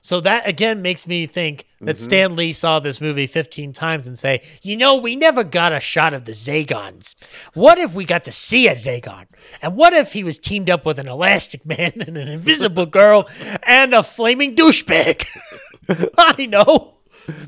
So 0.00 0.20
that 0.20 0.48
again 0.48 0.80
makes 0.82 1.06
me 1.06 1.26
think 1.26 1.66
that 1.80 1.96
Mhm. 1.96 2.00
Stan 2.00 2.36
Lee 2.36 2.52
saw 2.52 2.78
this 2.78 3.00
movie 3.00 3.26
15 3.26 3.72
times 3.72 4.06
and 4.06 4.18
say, 4.18 4.40
you 4.62 4.76
know, 4.76 4.94
we 4.94 5.16
never 5.16 5.42
got 5.44 5.72
a 5.72 5.80
shot 5.80 6.14
of 6.14 6.24
the 6.24 6.32
Zagons. 6.32 7.14
What 7.54 7.76
if 7.76 7.92
we 7.94 8.04
got 8.04 8.22
to 8.24 8.32
see 8.32 8.66
a 8.68 8.72
Zagon? 8.74 9.26
And 9.60 9.76
what 9.76 9.92
if 9.92 10.12
he 10.14 10.22
was 10.24 10.38
teamed 10.38 10.70
up 10.70 10.86
with 10.86 10.98
an 11.00 11.08
elastic 11.08 11.66
man 11.66 11.92
and 12.06 12.16
an 12.16 12.28
invisible 12.28 12.86
girl 12.86 13.28
and 13.64 13.92
a 13.92 14.02
flaming 14.04 14.54
douchebag? 14.54 15.26
I 16.18 16.46
know. 16.46 16.94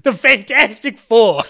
The 0.02 0.12
Fantastic 0.12 0.98
Four. 0.98 1.42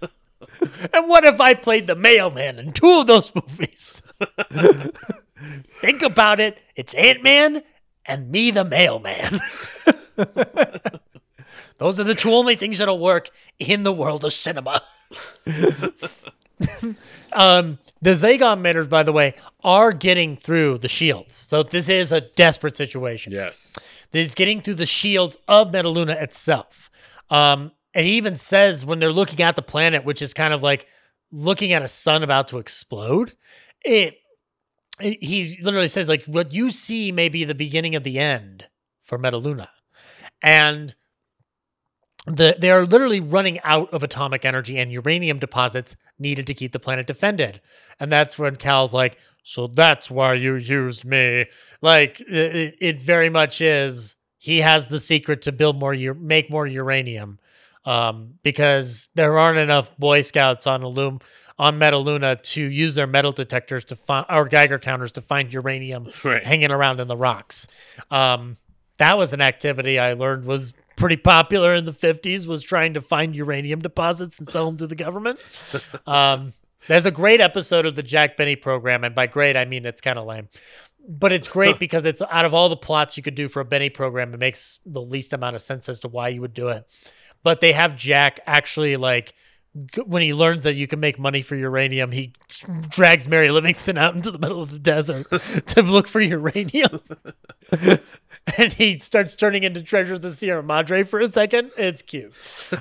and 0.92 1.08
what 1.08 1.24
if 1.24 1.40
I 1.40 1.54
played 1.54 1.86
the 1.86 1.94
mailman 1.94 2.58
in 2.58 2.72
two 2.72 3.00
of 3.00 3.06
those 3.06 3.34
movies? 3.34 4.02
Think 5.80 6.02
about 6.02 6.40
it. 6.40 6.60
It's 6.74 6.94
Ant 6.94 7.22
Man 7.22 7.62
and 8.04 8.30
me, 8.30 8.50
the 8.50 8.64
mailman. 8.64 9.40
Those 11.78 12.00
are 12.00 12.04
the 12.04 12.14
two 12.14 12.32
only 12.32 12.56
things 12.56 12.78
that'll 12.78 12.98
work 12.98 13.30
in 13.58 13.84
the 13.84 13.92
world 13.92 14.24
of 14.24 14.32
cinema. 14.32 14.82
um, 17.32 17.78
the 18.00 18.10
Zagon 18.10 18.62
Miners, 18.62 18.88
by 18.88 19.02
the 19.02 19.12
way, 19.12 19.34
are 19.62 19.92
getting 19.92 20.36
through 20.36 20.78
the 20.78 20.88
shields. 20.88 21.34
So 21.34 21.62
this 21.62 21.88
is 21.88 22.12
a 22.12 22.20
desperate 22.20 22.76
situation. 22.76 23.32
Yes. 23.32 23.76
This 24.10 24.28
is 24.28 24.34
getting 24.34 24.60
through 24.60 24.74
the 24.74 24.86
shields 24.86 25.36
of 25.46 25.70
Metaluna 25.70 26.20
itself. 26.20 26.90
Um, 27.30 27.72
and 27.94 28.06
he 28.06 28.12
even 28.12 28.36
says 28.36 28.84
when 28.84 28.98
they're 28.98 29.12
looking 29.12 29.42
at 29.42 29.56
the 29.56 29.62
planet, 29.62 30.04
which 30.04 30.22
is 30.22 30.34
kind 30.34 30.54
of 30.54 30.62
like 30.62 30.86
looking 31.30 31.72
at 31.72 31.82
a 31.82 31.88
sun 31.88 32.22
about 32.22 32.48
to 32.48 32.58
explode, 32.58 33.34
it 33.84 34.18
he 35.00 35.56
literally 35.62 35.88
says 35.88 36.08
like 36.08 36.24
what 36.24 36.52
you 36.52 36.70
see 36.70 37.12
may 37.12 37.28
be 37.28 37.44
the 37.44 37.54
beginning 37.54 37.94
of 37.94 38.02
the 38.02 38.18
end 38.18 38.66
for 39.00 39.18
Metaluna. 39.18 39.68
And 40.42 40.94
the 42.28 42.56
they 42.58 42.70
are 42.70 42.84
literally 42.86 43.20
running 43.20 43.58
out 43.64 43.92
of 43.92 44.02
atomic 44.02 44.44
energy 44.44 44.78
and 44.78 44.92
uranium 44.92 45.38
deposits 45.38 45.96
needed 46.18 46.46
to 46.46 46.54
keep 46.54 46.72
the 46.72 46.78
planet 46.78 47.06
defended. 47.06 47.60
And 48.00 48.12
that's 48.12 48.38
when 48.38 48.56
Cal's 48.56 48.92
like, 48.94 49.18
"So 49.42 49.66
that's 49.66 50.10
why 50.10 50.34
you 50.34 50.54
used 50.54 51.04
me." 51.04 51.46
Like 51.80 52.20
it, 52.20 52.76
it 52.80 53.00
very 53.00 53.28
much 53.30 53.60
is. 53.60 54.16
He 54.38 54.58
has 54.60 54.86
the 54.88 55.00
secret 55.00 55.42
to 55.42 55.52
build 55.52 55.78
more, 55.80 55.94
make 56.14 56.48
more 56.48 56.66
uranium, 56.66 57.38
um, 57.84 58.34
because 58.44 59.08
there 59.14 59.36
aren't 59.36 59.58
enough 59.58 59.96
Boy 59.98 60.22
Scouts 60.22 60.66
on 60.66 60.82
Illum 60.82 61.20
on 61.58 61.76
Metaluna 61.78 62.40
to 62.40 62.62
use 62.62 62.94
their 62.94 63.08
metal 63.08 63.32
detectors 63.32 63.84
to 63.86 63.96
find 63.96 64.24
or 64.28 64.44
Geiger 64.44 64.78
counters 64.78 65.10
to 65.12 65.20
find 65.20 65.52
uranium 65.52 66.08
Right. 66.22 66.46
hanging 66.46 66.70
around 66.70 67.00
in 67.00 67.08
the 67.08 67.16
rocks. 67.16 67.66
Um, 68.12 68.56
that 68.98 69.18
was 69.18 69.32
an 69.32 69.40
activity 69.40 69.98
I 69.98 70.12
learned 70.12 70.44
was 70.44 70.72
pretty 70.98 71.16
popular 71.16 71.74
in 71.74 71.84
the 71.84 71.92
50s 71.92 72.46
was 72.46 72.62
trying 72.62 72.94
to 72.94 73.00
find 73.00 73.34
uranium 73.34 73.80
deposits 73.80 74.38
and 74.38 74.48
sell 74.48 74.66
them 74.66 74.76
to 74.78 74.86
the 74.86 74.96
government. 74.96 75.40
Um, 76.06 76.54
there's 76.86 77.06
a 77.06 77.10
great 77.10 77.40
episode 77.40 77.84
of 77.84 77.94
the 77.94 78.02
Jack 78.02 78.36
Benny 78.36 78.56
program, 78.56 79.04
and 79.04 79.14
by 79.14 79.26
great 79.26 79.56
I 79.56 79.64
mean 79.64 79.84
it's 79.84 80.00
kind 80.00 80.18
of 80.18 80.26
lame. 80.26 80.48
But 81.06 81.32
it's 81.32 81.48
great 81.48 81.78
because 81.80 82.06
it's 82.06 82.22
out 82.22 82.44
of 82.44 82.54
all 82.54 82.68
the 82.68 82.76
plots 82.76 83.16
you 83.16 83.22
could 83.22 83.34
do 83.34 83.48
for 83.48 83.60
a 83.60 83.64
Benny 83.64 83.90
program, 83.90 84.32
it 84.32 84.40
makes 84.40 84.78
the 84.86 85.02
least 85.02 85.32
amount 85.32 85.56
of 85.56 85.62
sense 85.62 85.88
as 85.88 86.00
to 86.00 86.08
why 86.08 86.28
you 86.28 86.40
would 86.40 86.54
do 86.54 86.68
it. 86.68 86.86
But 87.42 87.60
they 87.60 87.72
have 87.72 87.96
Jack 87.96 88.40
actually 88.46 88.96
like 88.96 89.34
when 90.06 90.22
he 90.22 90.32
learns 90.32 90.64
that 90.64 90.74
you 90.74 90.86
can 90.86 91.00
make 91.00 91.18
money 91.18 91.42
for 91.42 91.54
uranium, 91.54 92.10
he 92.10 92.32
drags 92.88 93.28
Mary 93.28 93.50
Livingstone 93.50 93.98
out 93.98 94.14
into 94.14 94.30
the 94.30 94.38
middle 94.38 94.62
of 94.62 94.70
the 94.70 94.78
desert 94.78 95.26
to 95.66 95.82
look 95.82 96.08
for 96.08 96.20
uranium. 96.20 97.00
and 98.56 98.72
he 98.72 98.98
starts 98.98 99.34
turning 99.34 99.64
into 99.64 99.82
treasures 99.82 100.18
of 100.18 100.22
the 100.22 100.34
Sierra 100.34 100.62
Madre 100.62 101.02
for 101.02 101.20
a 101.20 101.28
second. 101.28 101.70
It's 101.76 102.02
cute. 102.02 102.32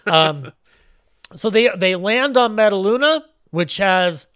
Um, 0.05 0.53
so 1.33 1.49
they 1.49 1.69
they 1.75 1.95
land 1.95 2.37
on 2.37 2.55
Metaluna, 2.55 3.23
which 3.51 3.77
has. 3.77 4.27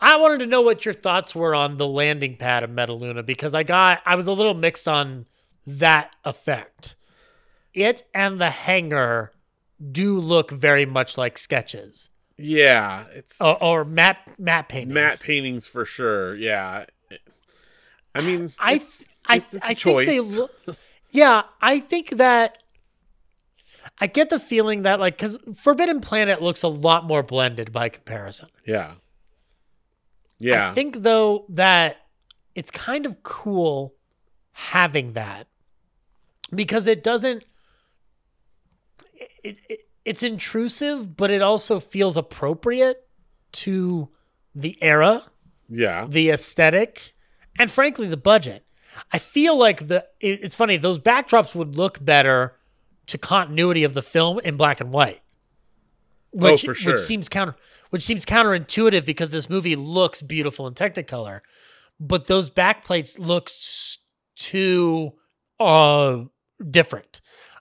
I 0.00 0.16
wanted 0.16 0.38
to 0.38 0.46
know 0.46 0.62
what 0.62 0.84
your 0.84 0.94
thoughts 0.94 1.34
were 1.34 1.54
on 1.54 1.76
the 1.76 1.86
landing 1.86 2.36
pad 2.36 2.62
of 2.62 2.70
Metaluna 2.70 3.24
because 3.24 3.54
I 3.54 3.62
got 3.62 4.02
I 4.04 4.14
was 4.14 4.26
a 4.26 4.32
little 4.32 4.54
mixed 4.54 4.88
on 4.88 5.26
that 5.66 6.14
effect. 6.24 6.96
It 7.72 8.02
and 8.14 8.40
the 8.40 8.50
hangar 8.50 9.32
do 9.92 10.18
look 10.18 10.50
very 10.50 10.86
much 10.86 11.16
like 11.18 11.36
sketches 11.38 12.10
Yeah, 12.38 13.04
it's 13.14 13.40
or, 13.40 13.62
or 13.62 13.84
map 13.84 14.30
map 14.38 14.68
paintings. 14.68 14.94
matte 14.94 15.20
paintings 15.20 15.66
for 15.66 15.84
sure. 15.84 16.34
Yeah. 16.36 16.86
I 18.14 18.20
mean, 18.22 18.52
I 18.58 18.78
th- 18.78 19.04
I 19.26 19.36
it's 19.36 19.54
a 19.54 19.66
I 19.66 19.74
think 19.74 20.06
they 20.06 20.20
look. 20.20 20.52
Yeah, 21.10 21.42
I 21.62 21.80
think 21.80 22.10
that 22.18 22.62
I 23.98 24.06
get 24.06 24.28
the 24.28 24.38
feeling 24.40 24.82
that 24.82 25.00
like 25.00 25.16
because 25.16 25.38
Forbidden 25.54 26.00
Planet 26.00 26.42
looks 26.42 26.62
a 26.62 26.68
lot 26.68 27.04
more 27.06 27.22
blended 27.22 27.72
by 27.72 27.88
comparison. 27.88 28.48
yeah. 28.66 28.94
Yeah. 30.38 30.70
I 30.70 30.74
think 30.74 31.02
though 31.02 31.46
that 31.48 31.96
it's 32.54 32.70
kind 32.70 33.06
of 33.06 33.22
cool 33.22 33.94
having 34.52 35.14
that 35.14 35.46
because 36.54 36.86
it 36.86 37.02
doesn't. 37.02 37.44
It, 39.42 39.58
it, 39.68 39.80
it's 40.04 40.22
intrusive, 40.22 41.16
but 41.16 41.30
it 41.30 41.42
also 41.42 41.80
feels 41.80 42.16
appropriate 42.16 43.06
to 43.52 44.08
the 44.54 44.78
era 44.82 45.22
yeah. 45.68 46.06
the 46.08 46.30
aesthetic, 46.30 47.14
and 47.58 47.70
frankly 47.70 48.06
the 48.06 48.16
budget. 48.16 48.64
I 49.12 49.18
feel 49.18 49.56
like 49.58 49.88
the 49.88 50.06
it- 50.20 50.40
it's 50.42 50.54
funny 50.54 50.76
those 50.76 50.98
backdrops 50.98 51.54
would 51.54 51.76
look 51.76 52.02
better 52.04 52.56
to 53.06 53.18
continuity 53.18 53.84
of 53.84 53.94
the 53.94 54.02
film 54.02 54.38
in 54.40 54.56
black 54.56 54.80
and 54.80 54.92
white. 54.92 55.20
Which, 56.32 56.64
Oh, 56.64 56.68
for 56.68 56.74
sure. 56.74 56.92
which 56.94 57.02
seems 57.02 57.28
counter 57.28 57.56
which 57.90 58.02
seems 58.02 58.24
counterintuitive 58.26 59.04
because 59.06 59.30
this 59.30 59.48
movie 59.50 59.76
looks 59.76 60.22
beautiful 60.22 60.66
in 60.66 60.74
Technicolor, 60.74 61.40
but 62.00 62.26
those 62.26 62.50
backplates 62.50 63.18
look 63.18 63.50
too 64.36 65.12
uh 65.60 66.24
different. 66.70 67.20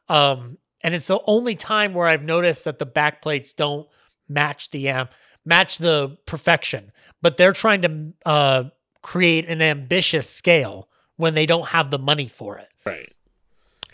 Um 0.09 0.57
and 0.85 0.93
it's 0.93 1.07
the 1.07 1.19
only 1.25 1.55
time 1.55 1.95
where 1.95 2.07
I've 2.07 2.23
noticed 2.23 2.63
that 2.65 2.77
the 2.77 2.85
backplates 2.85 3.55
don't 3.55 3.87
match 4.29 4.69
the 4.69 4.89
um, 4.91 5.07
match 5.43 5.79
the 5.79 6.17
perfection, 6.27 6.91
but 7.23 7.37
they're 7.37 7.51
trying 7.53 7.81
to 7.81 8.13
uh, 8.25 8.63
create 9.01 9.49
an 9.49 9.61
ambitious 9.63 10.29
scale 10.29 10.87
when 11.17 11.33
they 11.33 11.47
don't 11.47 11.69
have 11.69 11.89
the 11.89 11.97
money 11.99 12.27
for 12.27 12.57
it. 12.59 12.69
Right. 12.85 13.11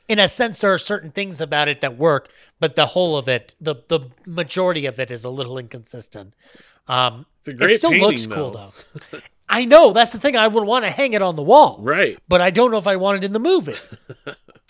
In 0.10 0.20
a 0.20 0.28
sense, 0.28 0.60
there 0.60 0.74
are 0.74 0.78
certain 0.78 1.12
things 1.12 1.40
about 1.40 1.70
it 1.70 1.80
that 1.80 1.98
work, 1.98 2.30
but 2.60 2.76
the 2.76 2.88
whole 2.88 3.16
of 3.16 3.30
it, 3.30 3.56
the 3.62 3.76
the 3.88 4.02
majority 4.26 4.86
of 4.86 5.00
it, 5.00 5.12
is 5.12 5.24
a 5.24 5.30
little 5.30 5.58
inconsistent. 5.58 6.34
Um, 6.90 7.26
It's 7.40 7.48
a 7.54 7.58
great 7.58 7.72
it 7.72 7.78
still 7.78 7.92
painting, 7.92 8.08
looks 8.08 8.26
cool 8.26 8.52
though. 8.52 8.72
though. 9.12 9.20
I 9.50 9.64
know 9.66 9.92
that's 9.94 10.12
the 10.12 10.20
thing. 10.20 10.36
I 10.36 10.48
would 10.48 10.66
want 10.66 10.86
to 10.86 10.92
hang 10.92 11.14
it 11.14 11.22
on 11.22 11.36
the 11.38 11.44
wall, 11.44 11.78
Right. 11.82 12.18
but 12.28 12.42
I 12.42 12.52
don't 12.52 12.72
know 12.72 12.78
if 12.78 12.88
I 12.88 12.96
want 12.98 13.18
it 13.18 13.24
in 13.26 13.34
the 13.34 13.40
movie. 13.40 13.76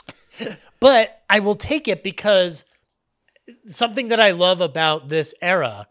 but 0.79 1.21
I 1.29 1.39
will 1.39 1.55
take 1.55 1.87
it 1.87 2.03
because 2.03 2.65
something 3.67 4.09
that 4.09 4.19
I 4.19 4.31
love 4.31 4.61
about 4.61 5.09
this 5.09 5.33
era 5.41 5.87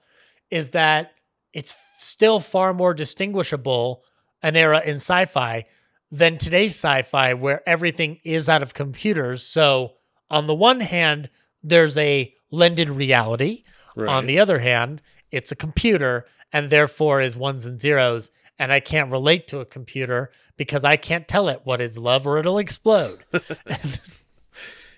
is 0.50 0.70
that 0.70 1.12
it's 1.52 1.74
still 1.98 2.40
far 2.40 2.72
more 2.72 2.94
distinguishable 2.94 4.02
an 4.42 4.56
era 4.56 4.82
in 4.84 4.96
sci-fi 4.96 5.64
than 6.10 6.38
today's 6.38 6.72
sci-fi 6.72 7.34
where 7.34 7.68
everything 7.68 8.18
is 8.24 8.48
out 8.48 8.62
of 8.62 8.74
computers. 8.74 9.44
So 9.44 9.94
on 10.30 10.46
the 10.46 10.54
one 10.54 10.80
hand, 10.80 11.30
there's 11.62 11.98
a 11.98 12.34
blended 12.50 12.88
reality. 12.88 13.64
On 14.08 14.26
the 14.26 14.38
other 14.38 14.60
hand, 14.60 15.02
it's 15.30 15.52
a 15.52 15.56
computer 15.56 16.26
and 16.52 16.70
therefore 16.70 17.20
is 17.20 17.36
ones 17.36 17.66
and 17.66 17.80
zeros. 17.80 18.30
And 18.58 18.72
I 18.72 18.80
can't 18.80 19.10
relate 19.10 19.46
to 19.48 19.60
a 19.60 19.66
computer 19.66 20.30
because 20.56 20.84
I 20.84 20.96
can't 20.96 21.28
tell 21.28 21.48
it 21.48 21.62
what 21.64 21.80
is 21.80 21.98
love 21.98 22.26
or 22.26 22.38
it'll 22.38 22.58
explode. 22.58 23.24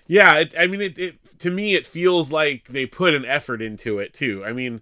Yeah, 0.07 0.39
it, 0.39 0.53
I 0.57 0.67
mean, 0.67 0.81
it, 0.81 0.97
it 0.97 1.39
to 1.39 1.49
me 1.49 1.75
it 1.75 1.85
feels 1.85 2.31
like 2.31 2.67
they 2.67 2.85
put 2.85 3.13
an 3.13 3.25
effort 3.25 3.61
into 3.61 3.99
it 3.99 4.13
too. 4.13 4.43
I 4.45 4.53
mean, 4.53 4.81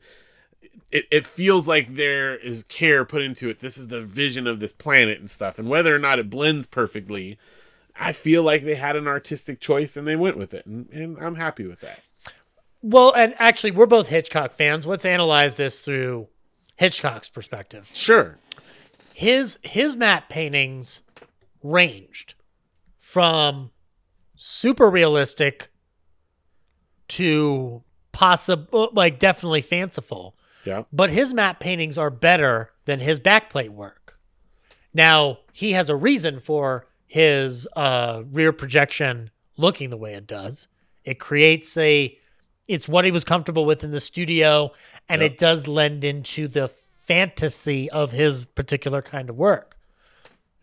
it, 0.92 1.06
it 1.12 1.26
feels 1.26 1.68
like 1.68 1.96
there 1.96 2.36
is 2.36 2.64
care 2.64 3.06
put 3.06 3.22
into 3.22 3.50
it. 3.50 3.60
This 3.60 3.78
is 3.78 3.88
the 3.88 4.02
vision 4.02 4.48
of 4.48 4.60
this 4.60 4.74
planet 4.74 5.20
and 5.20 5.30
stuff, 5.30 5.60
and 5.60 5.70
whether 5.70 5.96
or 5.96 6.00
not 6.00 6.20
it 6.20 6.30
blends 6.30 6.68
perfectly, 6.68 7.38
I 8.00 8.14
feel 8.14 8.44
like 8.44 8.64
they 8.64 8.76
had 8.76 8.96
an 8.96 9.08
artistic 9.08 9.60
choice 9.60 9.96
and 9.96 10.08
they 10.08 10.16
went 10.16 10.38
with 10.38 10.54
it, 10.54 10.66
and, 10.66 10.90
and 10.92 11.18
I'm 11.20 11.36
happy 11.36 11.66
with 11.66 11.82
that. 11.82 12.02
Well, 12.82 13.14
and 13.16 13.36
actually, 13.38 13.72
we're 13.72 13.86
both 13.86 14.10
Hitchcock 14.10 14.54
fans. 14.54 14.88
Let's 14.88 15.06
analyze 15.06 15.56
this 15.56 15.82
through 15.82 16.28
Hitchcock's 16.78 17.30
perspective. 17.30 17.92
Sure. 17.94 18.40
His 19.14 19.60
his 19.62 19.96
matte 19.96 20.30
paintings 20.30 21.04
ranged 21.62 22.34
from 22.98 23.70
super 24.44 24.90
realistic 24.90 25.70
to 27.10 27.84
possible, 28.12 28.90
like 28.94 29.20
definitely 29.20 29.62
fanciful. 29.62 30.36
Yeah. 30.66 30.84
But 30.92 31.12
his 31.12 31.32
matte 31.34 31.60
paintings 31.60 31.98
are 31.98 32.10
better 32.10 32.72
than 32.86 33.00
his 33.00 33.20
backplate 33.20 33.70
work. 33.70 34.18
Now 34.94 35.40
he 35.54 35.74
has 35.74 35.90
a 35.90 35.96
reason 35.96 36.40
for 36.40 36.88
his 37.06 37.68
uh, 37.76 38.24
rear 38.32 38.52
projection 38.52 39.30
looking 39.58 39.92
the 39.92 39.98
way 39.98 40.16
it 40.16 40.26
does. 40.26 40.68
It 41.04 41.20
creates 41.20 41.78
a 41.78 42.18
it's 42.68 42.88
what 42.90 43.06
he 43.06 43.12
was 43.12 43.24
comfortable 43.24 43.66
with 43.66 43.84
in 43.84 43.92
the 43.92 44.00
studio 44.00 44.72
and 45.10 45.22
Yep. 45.22 45.32
it 45.32 45.38
does 45.38 45.68
lend 45.68 46.04
into 46.06 46.48
the 46.48 46.68
fantasy 47.06 47.90
of 47.92 48.12
his 48.12 48.46
particular 48.46 49.02
kind 49.02 49.30
of 49.30 49.36
work. 49.36 49.78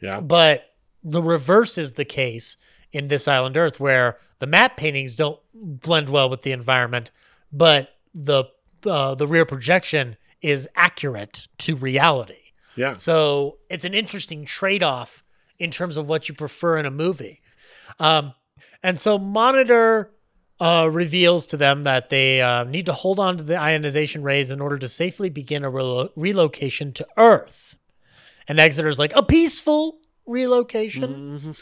Yeah. 0.01 0.21
But 0.21 0.65
the 1.05 1.23
reverse 1.23 1.77
is 1.79 1.93
the 1.95 2.05
case 2.05 2.57
in 2.93 3.09
this 3.09 3.29
island 3.29 3.57
Earth, 3.57 3.79
where 3.81 4.19
the 4.39 4.47
matte 4.47 4.77
paintings 4.77 5.15
don't 5.15 5.41
blend 5.55 6.09
well 6.09 6.31
with 6.31 6.43
the 6.43 6.53
environment, 6.53 7.11
but 7.53 7.97
the 8.15 8.45
uh, 8.87 9.15
the 9.15 9.27
rear 9.27 9.45
projection 9.45 10.17
is 10.41 10.69
accurate 10.77 11.49
to 11.59 11.75
reality. 11.77 12.53
Yeah. 12.77 12.97
So 12.97 13.59
it's 13.69 13.85
an 13.85 13.95
interesting 13.95 14.45
trade 14.45 14.83
off 14.83 15.25
in 15.59 15.71
terms 15.71 15.97
of 15.97 16.09
what 16.09 16.29
you 16.29 16.35
prefer 16.35 16.79
in 16.79 16.87
a 16.87 16.91
movie. 16.91 17.41
Um, 17.99 18.35
and 18.83 18.99
so 18.99 19.19
Monitor 19.19 20.13
uh, 20.61 20.89
reveals 20.91 21.47
to 21.49 21.57
them 21.57 21.83
that 21.83 22.09
they 22.09 22.41
uh, 22.41 22.65
need 22.65 22.87
to 22.87 22.93
hold 22.93 23.19
on 23.19 23.37
to 23.39 23.45
the 23.45 23.61
ionization 23.61 24.23
rays 24.23 24.51
in 24.51 24.61
order 24.61 24.79
to 24.79 24.89
safely 24.89 25.29
begin 25.29 25.65
a 25.65 25.71
relo- 25.71 26.11
relocation 26.15 26.93
to 26.93 27.07
Earth. 27.17 27.77
And 28.47 28.61
Exeter's 28.61 28.99
like, 28.99 29.15
a 29.15 29.23
peaceful 29.23 29.99
relocation. 30.25 31.55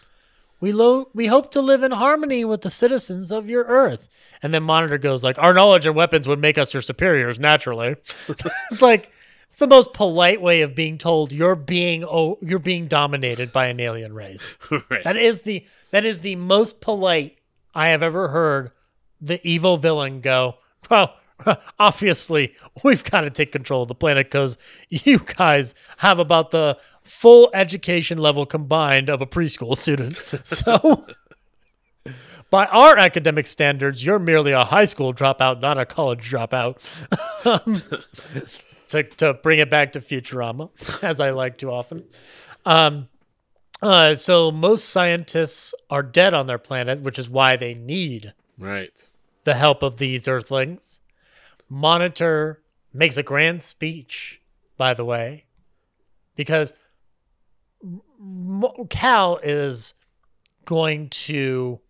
We 0.60 0.72
lo- 0.72 1.08
we 1.12 1.26
hope 1.26 1.50
to 1.52 1.60
live 1.60 1.82
in 1.82 1.92
harmony 1.92 2.44
with 2.44 2.62
the 2.62 2.70
citizens 2.70 3.30
of 3.30 3.50
your 3.50 3.64
Earth. 3.64 4.08
And 4.42 4.54
then 4.54 4.62
Monitor 4.62 4.98
goes 4.98 5.22
like, 5.22 5.38
our 5.38 5.52
knowledge 5.52 5.86
and 5.86 5.94
weapons 5.94 6.26
would 6.26 6.38
make 6.38 6.56
us 6.56 6.72
your 6.72 6.82
superiors 6.82 7.38
naturally. 7.38 7.96
it's 8.70 8.82
like 8.82 9.10
it's 9.48 9.58
the 9.58 9.66
most 9.66 9.92
polite 9.92 10.40
way 10.40 10.62
of 10.62 10.74
being 10.74 10.98
told 10.98 11.32
you're 11.32 11.54
being 11.54 12.04
oh 12.04 12.38
you're 12.40 12.58
being 12.58 12.88
dominated 12.88 13.52
by 13.52 13.66
an 13.66 13.80
alien 13.80 14.14
race. 14.14 14.56
Right. 14.90 15.04
That 15.04 15.16
is 15.16 15.42
the 15.42 15.66
that 15.90 16.04
is 16.04 16.22
the 16.22 16.36
most 16.36 16.80
polite 16.80 17.38
I 17.74 17.88
have 17.88 18.02
ever 18.02 18.28
heard 18.28 18.72
the 19.20 19.46
evil 19.46 19.76
villain 19.76 20.20
go. 20.20 20.56
Well, 20.90 21.14
obviously 21.78 22.54
we've 22.82 23.04
got 23.04 23.22
to 23.22 23.30
take 23.30 23.52
control 23.52 23.82
of 23.82 23.88
the 23.88 23.94
planet 23.94 24.26
because 24.26 24.56
you 24.88 25.18
guys 25.18 25.74
have 25.98 26.18
about 26.18 26.50
the 26.50 26.78
full 27.02 27.50
education 27.52 28.18
level 28.18 28.46
combined 28.46 29.08
of 29.08 29.20
a 29.20 29.26
preschool 29.26 29.76
student. 29.76 30.16
So. 30.46 31.06
By 32.48 32.66
our 32.66 32.96
academic 32.96 33.48
standards, 33.48 34.06
you're 34.06 34.20
merely 34.20 34.52
a 34.52 34.64
high 34.64 34.84
school 34.84 35.12
dropout, 35.12 35.60
not 35.60 35.78
a 35.78 35.84
college 35.84 36.30
dropout. 36.30 36.78
Um, 37.44 37.82
to, 38.90 39.02
to 39.02 39.34
bring 39.34 39.58
it 39.58 39.68
back 39.68 39.92
to 39.92 40.00
Futurama, 40.00 40.70
as 41.02 41.20
I 41.20 41.30
like 41.30 41.58
too 41.58 41.72
often. 41.72 42.04
Um, 42.64 43.08
uh, 43.82 44.14
so 44.14 44.52
most 44.52 44.88
scientists 44.90 45.74
are 45.90 46.04
dead 46.04 46.34
on 46.34 46.46
their 46.46 46.58
planet, 46.58 47.02
which 47.02 47.18
is 47.18 47.28
why 47.28 47.56
they 47.56 47.74
need 47.74 48.32
Right. 48.58 49.10
the 49.42 49.54
help 49.54 49.82
of 49.82 49.96
these 49.96 50.28
Earthlings. 50.28 51.00
Monitor 51.68 52.62
makes 52.92 53.16
a 53.16 53.22
grand 53.22 53.62
speech, 53.62 54.40
by 54.76 54.94
the 54.94 55.04
way, 55.04 55.44
because 56.34 56.72
Cal 58.88 59.38
is 59.42 59.94
going 60.64 61.08
to 61.08 61.80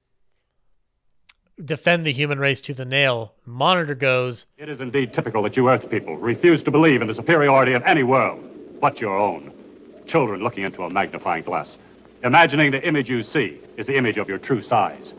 defend 1.65 2.05
the 2.05 2.13
human 2.13 2.39
race 2.39 2.61
to 2.61 2.75
the 2.75 2.85
nail. 2.85 3.35
Monitor 3.45 3.95
goes, 3.95 4.47
It 4.59 4.69
is 4.69 4.81
indeed 4.81 5.13
typical 5.15 5.43
that 5.43 5.57
you 5.57 5.69
Earth 5.71 5.89
people 5.89 6.17
refuse 6.17 6.63
to 6.65 6.71
believe 6.71 7.01
in 7.01 7.09
the 7.09 7.15
superiority 7.15 7.73
of 7.73 7.83
any 7.85 8.03
world 8.03 8.43
but 8.81 9.01
your 9.01 9.19
own. 9.19 9.53
Children 10.07 10.43
looking 10.43 10.65
into 10.65 10.83
a 10.85 10.91
magnifying 10.91 11.43
glass, 11.43 11.79
imagining 12.23 12.71
the 12.71 12.87
image 12.87 13.09
you 13.11 13.23
see 13.23 13.59
is 13.77 13.87
the 13.87 13.97
image 13.97 14.19
of 14.19 14.29
your 14.29 14.39
true 14.39 14.61
size. 14.63 15.15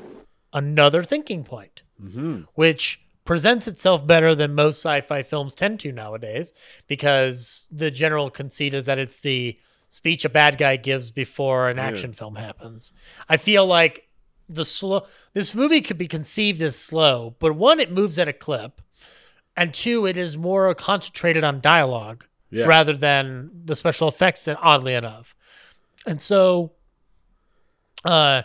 another 0.54 1.04
thinking 1.04 1.44
point, 1.44 1.84
mm-hmm. 2.02 2.42
which 2.56 3.02
presents 3.28 3.68
itself 3.68 4.08
better 4.08 4.34
than 4.34 4.56
most 4.56 4.78
sci-fi 4.78 5.22
films 5.22 5.54
tend 5.54 5.80
to 5.82 5.92
nowadays, 5.92 6.54
because 6.88 7.68
the 7.70 7.92
general 7.92 8.32
conceit 8.32 8.74
is 8.74 8.86
that 8.86 8.98
it's 8.98 9.20
the 9.20 9.60
speech 9.90 10.26
a 10.26 10.30
bad 10.30 10.58
guy 10.58 10.78
gives 10.78 11.12
before 11.12 11.70
an 11.70 11.78
action 11.78 12.14
film 12.14 12.36
happens. 12.36 12.92
I 13.30 13.38
feel 13.38 13.66
like 13.66 14.08
the 14.50 14.66
slow 14.66 15.06
this 15.34 15.54
movie 15.54 15.82
could 15.82 15.98
be 15.98 16.08
conceived 16.08 16.62
as 16.62 16.80
slow, 16.80 17.36
but 17.38 17.54
one, 17.54 17.80
it 17.80 17.92
moves 17.92 18.18
at 18.18 18.30
a 18.30 18.34
clip, 18.34 18.82
and 19.56 19.74
two, 19.74 20.06
it 20.06 20.18
is 20.18 20.38
more 20.38 20.74
concentrated 20.74 21.44
on 21.44 21.60
dialogue 21.60 22.26
rather 22.52 22.94
than 22.94 23.52
the 23.66 23.76
special 23.76 24.08
effects. 24.08 24.48
And 24.48 24.58
oddly 24.62 24.94
enough, 24.94 25.36
and 26.06 26.22
so 26.22 26.72
uh, 28.06 28.44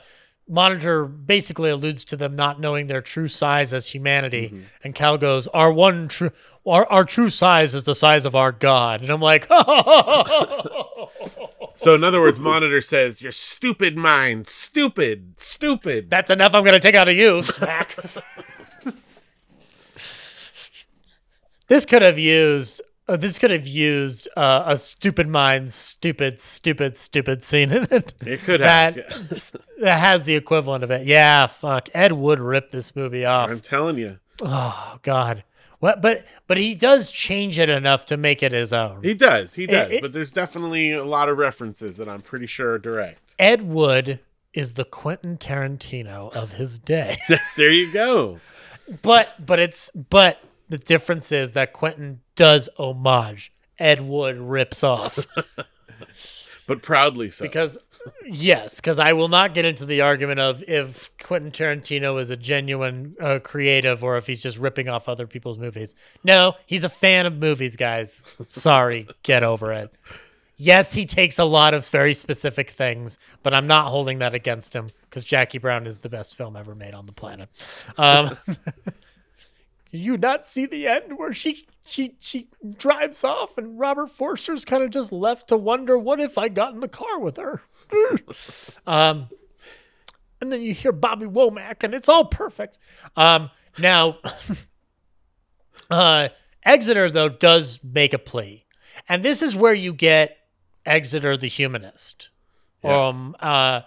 Monitor 0.49 1.05
basically 1.05 1.71
alludes 1.71 2.05
to 2.07 2.17
them 2.17 2.35
not 2.35 2.61
knowing 2.61 2.87
their 2.87 3.01
true 3.01 3.29
size 3.29 3.73
as 3.73 3.89
humanity, 3.89 4.49
mm-hmm. 4.49 4.63
and 4.83 4.95
Cal 4.95 5.17
goes, 5.17 5.47
"Our 5.49 5.73
one 5.73 6.09
true, 6.09 6.33
our, 6.67 6.87
our 6.87 7.05
true 7.05 7.31
size 7.31 7.75
is 7.75 7.85
the 7.85 7.95
size 7.95 8.27
of 8.27 8.35
our 8.35 8.53
God," 8.53 9.03
and 9.03 9.11
I'm 9.11 9.21
like, 9.21 9.47
So 11.75 11.95
in 11.95 12.05
other 12.05 12.21
words, 12.21 12.39
Monitor 12.39 12.81
says, 12.81 13.23
"Your 13.23 13.33
stupid 13.33 13.97
mind, 13.97 14.47
stupid, 14.47 15.35
stupid." 15.39 16.11
"That's 16.11 16.31
enough. 16.31 16.55
I'm 16.55 16.63
going 16.63 16.75
to 16.75 16.81
take 16.81 16.95
out 16.95 17.09
of 17.09 17.17
you." 17.17 17.43
Smack. 17.43 17.97
this 21.69 21.85
could 21.85 22.03
have 22.03 22.19
used. 22.19 22.83
Uh, 23.13 23.17
this 23.19 23.39
could 23.39 23.51
have 23.51 23.67
used 23.67 24.27
uh, 24.39 24.63
a 24.67 24.77
stupid 24.77 25.29
mind, 25.29 25.71
stupid, 25.71 26.41
stupid, 26.41 26.97
stupid 26.97 27.45
scene 27.45 27.71
in 27.71 27.87
it. 27.91 28.15
It 28.27 28.41
could 28.41 28.61
have. 28.61 28.95
that, 28.95 29.53
that 29.81 29.99
has 30.01 30.25
the 30.25 30.35
equivalent 30.35 30.83
of 30.83 30.91
it. 30.91 31.07
Yeah, 31.07 31.47
fuck. 31.47 31.91
Ed 31.93 32.13
Wood 32.13 32.41
ripped 32.41 32.71
this 32.71 32.97
movie 32.97 33.27
off. 33.27 33.51
I'm 33.51 33.61
telling 33.61 33.99
you, 33.99 34.19
Oh 34.41 34.99
God. 35.03 35.45
What? 35.81 36.01
But 36.01 36.25
but 36.47 36.57
he 36.57 36.75
does 36.75 37.11
change 37.11 37.59
it 37.59 37.69
enough 37.69 38.07
to 38.07 38.17
make 38.17 38.43
it 38.43 38.53
his 38.53 38.73
own. 38.73 39.03
he 39.03 39.13
does. 39.13 39.53
He 39.55 39.67
does. 39.67 39.91
it- 39.91 40.01
but 40.01 40.13
there's 40.15 40.33
definitely 40.33 40.93
a 40.93 41.05
lot 41.05 41.29
of 41.29 41.37
references 41.39 41.99
that 41.99 42.09
I'm 42.09 42.21
pretty 42.23 42.47
sure 42.47 42.73
are 42.75 42.79
direct. 42.79 43.35
Ed 43.39 43.63
Wood 43.63 44.21
is 44.55 44.75
the 44.75 44.85
Quentin 44.85 45.37
Tarantino 45.37 46.35
of 46.35 46.53
his 46.53 46.79
day. 46.79 47.19
there 47.59 47.71
you 47.71 47.93
go. 47.93 48.39
but 49.03 49.35
but 49.45 49.59
it's 49.61 49.91
but 49.91 50.41
the 50.73 50.79
difference 50.79 51.33
is 51.33 51.53
that 51.53 51.75
Quentin 51.75 52.21
does 52.35 52.67
homage. 52.79 53.53
Ed 53.79 54.01
Wood 54.01 54.39
rips 54.39 54.83
off 54.83 55.19
But 56.67 56.81
proudly 56.81 57.29
so. 57.29 57.45
because 57.45 57.77
yes, 58.25 58.77
because 58.77 58.99
I 58.99 59.13
will 59.13 59.29
not 59.29 59.53
get 59.53 59.67
into 59.67 59.85
the 59.85 60.01
argument 60.01 60.41
of 60.41 60.65
if 60.67 61.15
Quentin 61.19 61.51
Tarantino 61.51 62.19
is 62.19 62.31
a 62.31 62.39
genuine 62.39 63.17
uh, 63.21 63.39
creative 63.45 64.03
or 64.03 64.17
if 64.17 64.27
he's 64.27 64.43
just 64.43 64.57
ripping 64.57 64.89
off 64.89 65.11
other 65.11 65.27
people's 65.27 65.59
movies. 65.59 65.95
No, 66.25 66.55
he's 66.65 66.85
a 66.85 66.89
fan 66.89 67.27
of 67.27 67.37
movies, 67.37 67.77
guys. 67.77 68.25
Sorry, 68.49 69.07
get 69.23 69.43
over 69.43 69.73
it. 69.73 69.93
Yes, 70.57 70.95
he 70.95 71.05
takes 71.05 71.39
a 71.39 71.45
lot 71.45 71.75
of 71.75 71.87
very 71.89 72.15
specific 72.15 72.71
things, 72.71 73.19
but 73.43 73.53
I'm 73.53 73.67
not 73.67 73.89
holding 73.89 74.21
that 74.21 74.33
against 74.33 74.75
him 74.75 74.87
because 75.03 75.25
Jackie 75.25 75.59
Brown 75.59 75.87
is 75.87 75.99
the 75.99 76.09
best 76.09 76.35
film 76.35 76.57
ever 76.57 76.75
made 76.75 76.95
on 76.95 77.05
the 77.05 77.13
planet. 77.13 77.51
Um, 77.99 78.39
you 79.93 80.17
not 80.17 80.47
see 80.47 80.65
the 80.65 80.87
end 80.87 81.19
where 81.19 81.35
she 81.35 81.67
she 81.85 82.15
she 82.19 82.49
drives 82.77 83.23
off 83.23 83.59
and 83.59 83.79
Robert 83.79 84.09
Forster's 84.11 84.65
kind 84.65 84.83
of 84.83 84.91
just 84.91 85.13
left 85.13 85.49
to 85.49 85.57
wonder 85.57 85.99
what 85.99 86.19
if 86.19 86.39
I 86.39 86.49
got 86.49 86.73
in 86.73 86.81
the 86.81 86.89
car 86.89 87.19
with 87.19 87.37
her. 87.37 87.63
um 88.87 89.29
and 90.41 90.51
then 90.51 90.63
you 90.63 90.73
hear 90.73 90.93
Bobby 90.93 91.27
Womack 91.27 91.85
and 91.85 91.95
it's 91.95 92.09
all 92.09 92.25
perfect. 92.25 92.79
Um 93.17 93.51
now 93.79 94.17
uh 95.91 96.31
Exeter 96.65 97.11
though 97.11 97.29
does 97.29 97.79
make 97.85 98.15
a 98.15 98.19
plea. 98.19 98.65
And 99.09 99.23
this 99.23 99.43
is 99.43 99.55
where 99.55 99.75
you 99.75 99.93
get 99.93 100.39
Exeter 100.87 101.37
the 101.37 101.49
humanist. 101.49 102.31
Um 102.83 103.37
uh 103.41 103.83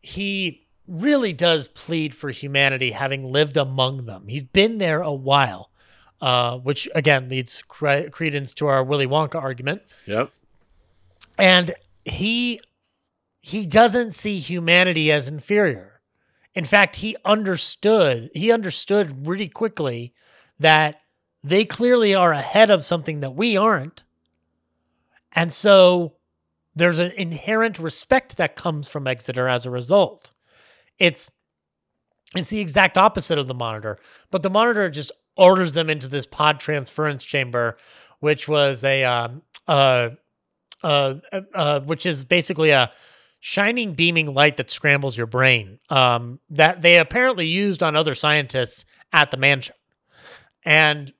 he 0.00 0.67
really 0.88 1.32
does 1.32 1.66
plead 1.68 2.14
for 2.14 2.30
humanity 2.30 2.92
having 2.92 3.30
lived 3.30 3.56
among 3.56 4.06
them. 4.06 4.26
He's 4.26 4.42
been 4.42 4.78
there 4.78 5.02
a 5.02 5.12
while. 5.12 5.70
Uh, 6.20 6.58
which 6.58 6.88
again 6.96 7.28
leads 7.28 7.62
cre- 7.62 8.08
credence 8.10 8.52
to 8.52 8.66
our 8.66 8.82
Willy 8.82 9.06
Wonka 9.06 9.36
argument. 9.36 9.82
Yep. 10.06 10.32
And 11.38 11.74
he 12.04 12.58
he 13.40 13.64
doesn't 13.64 14.14
see 14.14 14.40
humanity 14.40 15.12
as 15.12 15.28
inferior. 15.28 16.00
In 16.56 16.64
fact, 16.64 16.96
he 16.96 17.16
understood 17.24 18.30
he 18.34 18.50
understood 18.50 19.28
really 19.28 19.46
quickly 19.46 20.12
that 20.58 21.02
they 21.44 21.64
clearly 21.64 22.16
are 22.16 22.32
ahead 22.32 22.68
of 22.68 22.84
something 22.84 23.20
that 23.20 23.36
we 23.36 23.56
aren't. 23.56 24.02
And 25.30 25.52
so 25.52 26.14
there's 26.74 26.98
an 26.98 27.12
inherent 27.12 27.78
respect 27.78 28.38
that 28.38 28.56
comes 28.56 28.88
from 28.88 29.06
Exeter 29.06 29.46
as 29.46 29.64
a 29.64 29.70
result. 29.70 30.32
It's 30.98 31.30
it's 32.34 32.50
the 32.50 32.60
exact 32.60 32.98
opposite 32.98 33.38
of 33.38 33.46
the 33.46 33.54
monitor, 33.54 33.98
but 34.30 34.42
the 34.42 34.50
monitor 34.50 34.90
just 34.90 35.12
orders 35.36 35.72
them 35.72 35.88
into 35.88 36.08
this 36.08 36.26
pod 36.26 36.60
transference 36.60 37.24
chamber, 37.24 37.76
which 38.20 38.48
was 38.48 38.84
a 38.84 39.04
um 39.04 39.42
uh 39.66 40.10
uh, 40.82 41.14
uh 41.54 41.80
which 41.80 42.06
is 42.06 42.24
basically 42.24 42.70
a 42.70 42.92
shining, 43.40 43.94
beaming 43.94 44.32
light 44.34 44.56
that 44.56 44.70
scrambles 44.70 45.16
your 45.16 45.26
brain. 45.26 45.78
Um, 45.90 46.40
that 46.50 46.82
they 46.82 46.98
apparently 46.98 47.46
used 47.46 47.82
on 47.82 47.96
other 47.96 48.14
scientists 48.14 48.84
at 49.12 49.30
the 49.30 49.36
mansion, 49.36 49.74
and 50.64 51.12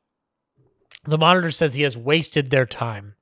the 1.05 1.19
monitor 1.19 1.51
says 1.51 1.75
he 1.75 1.83
has 1.83 1.97
wasted 1.97 2.51
their 2.51 2.67
time. 2.67 3.15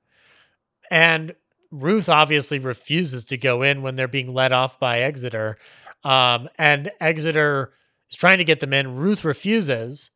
And 0.91 1.35
Ruth 1.71 2.09
obviously 2.09 2.59
refuses 2.59 3.25
to 3.27 3.37
go 3.37 3.63
in 3.63 3.83
when 3.83 3.97
they're 3.97 4.09
being 4.09 4.33
led 4.33 4.53
off 4.53 4.79
by 4.79 5.01
Exeter. 5.01 5.57
Um, 6.05 6.49
and 6.59 6.91
Exeter 7.01 7.73
is 8.11 8.17
trying 8.17 8.39
to 8.39 8.45
get 8.45 8.61
them 8.61 8.73
in. 8.73 8.97
Ruth 8.97 9.25
refuses. 9.25 10.11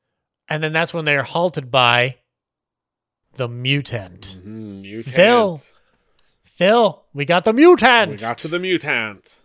And 0.48 0.62
then 0.62 0.73
that's 0.73 0.93
when 0.93 1.05
they're 1.05 1.23
halted 1.23 1.70
by 1.70 2.16
the 3.35 3.48
mutant. 3.48 4.39
Mm, 4.44 4.82
mutant. 4.82 5.15
Phil. 5.15 5.61
Phil, 6.43 7.05
we 7.15 7.24
got 7.24 7.44
the 7.44 7.52
mutant. 7.52 8.11
We 8.11 8.16
got 8.19 8.39
to 8.39 8.48
the 8.48 8.59
mutant. 8.59 9.40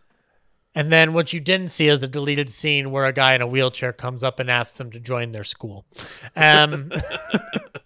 And 0.73 0.91
then 0.91 1.13
what 1.13 1.31
you 1.31 1.39
didn't 1.39 1.69
see 1.69 1.87
is 1.87 2.03
a 2.03 2.07
deleted 2.07 2.49
scene 2.51 2.91
where 2.91 3.05
a 3.05 3.13
guy 3.13 3.33
in 3.33 3.41
a 3.41 3.47
wheelchair 3.47 3.93
comes 3.93 4.23
up 4.23 4.41
and 4.41 4.51
asks 4.51 4.77
them 4.77 4.91
to 4.91 4.99
join 4.99 5.31
their 5.31 5.45
school. 5.45 5.85
Um, 6.35 6.91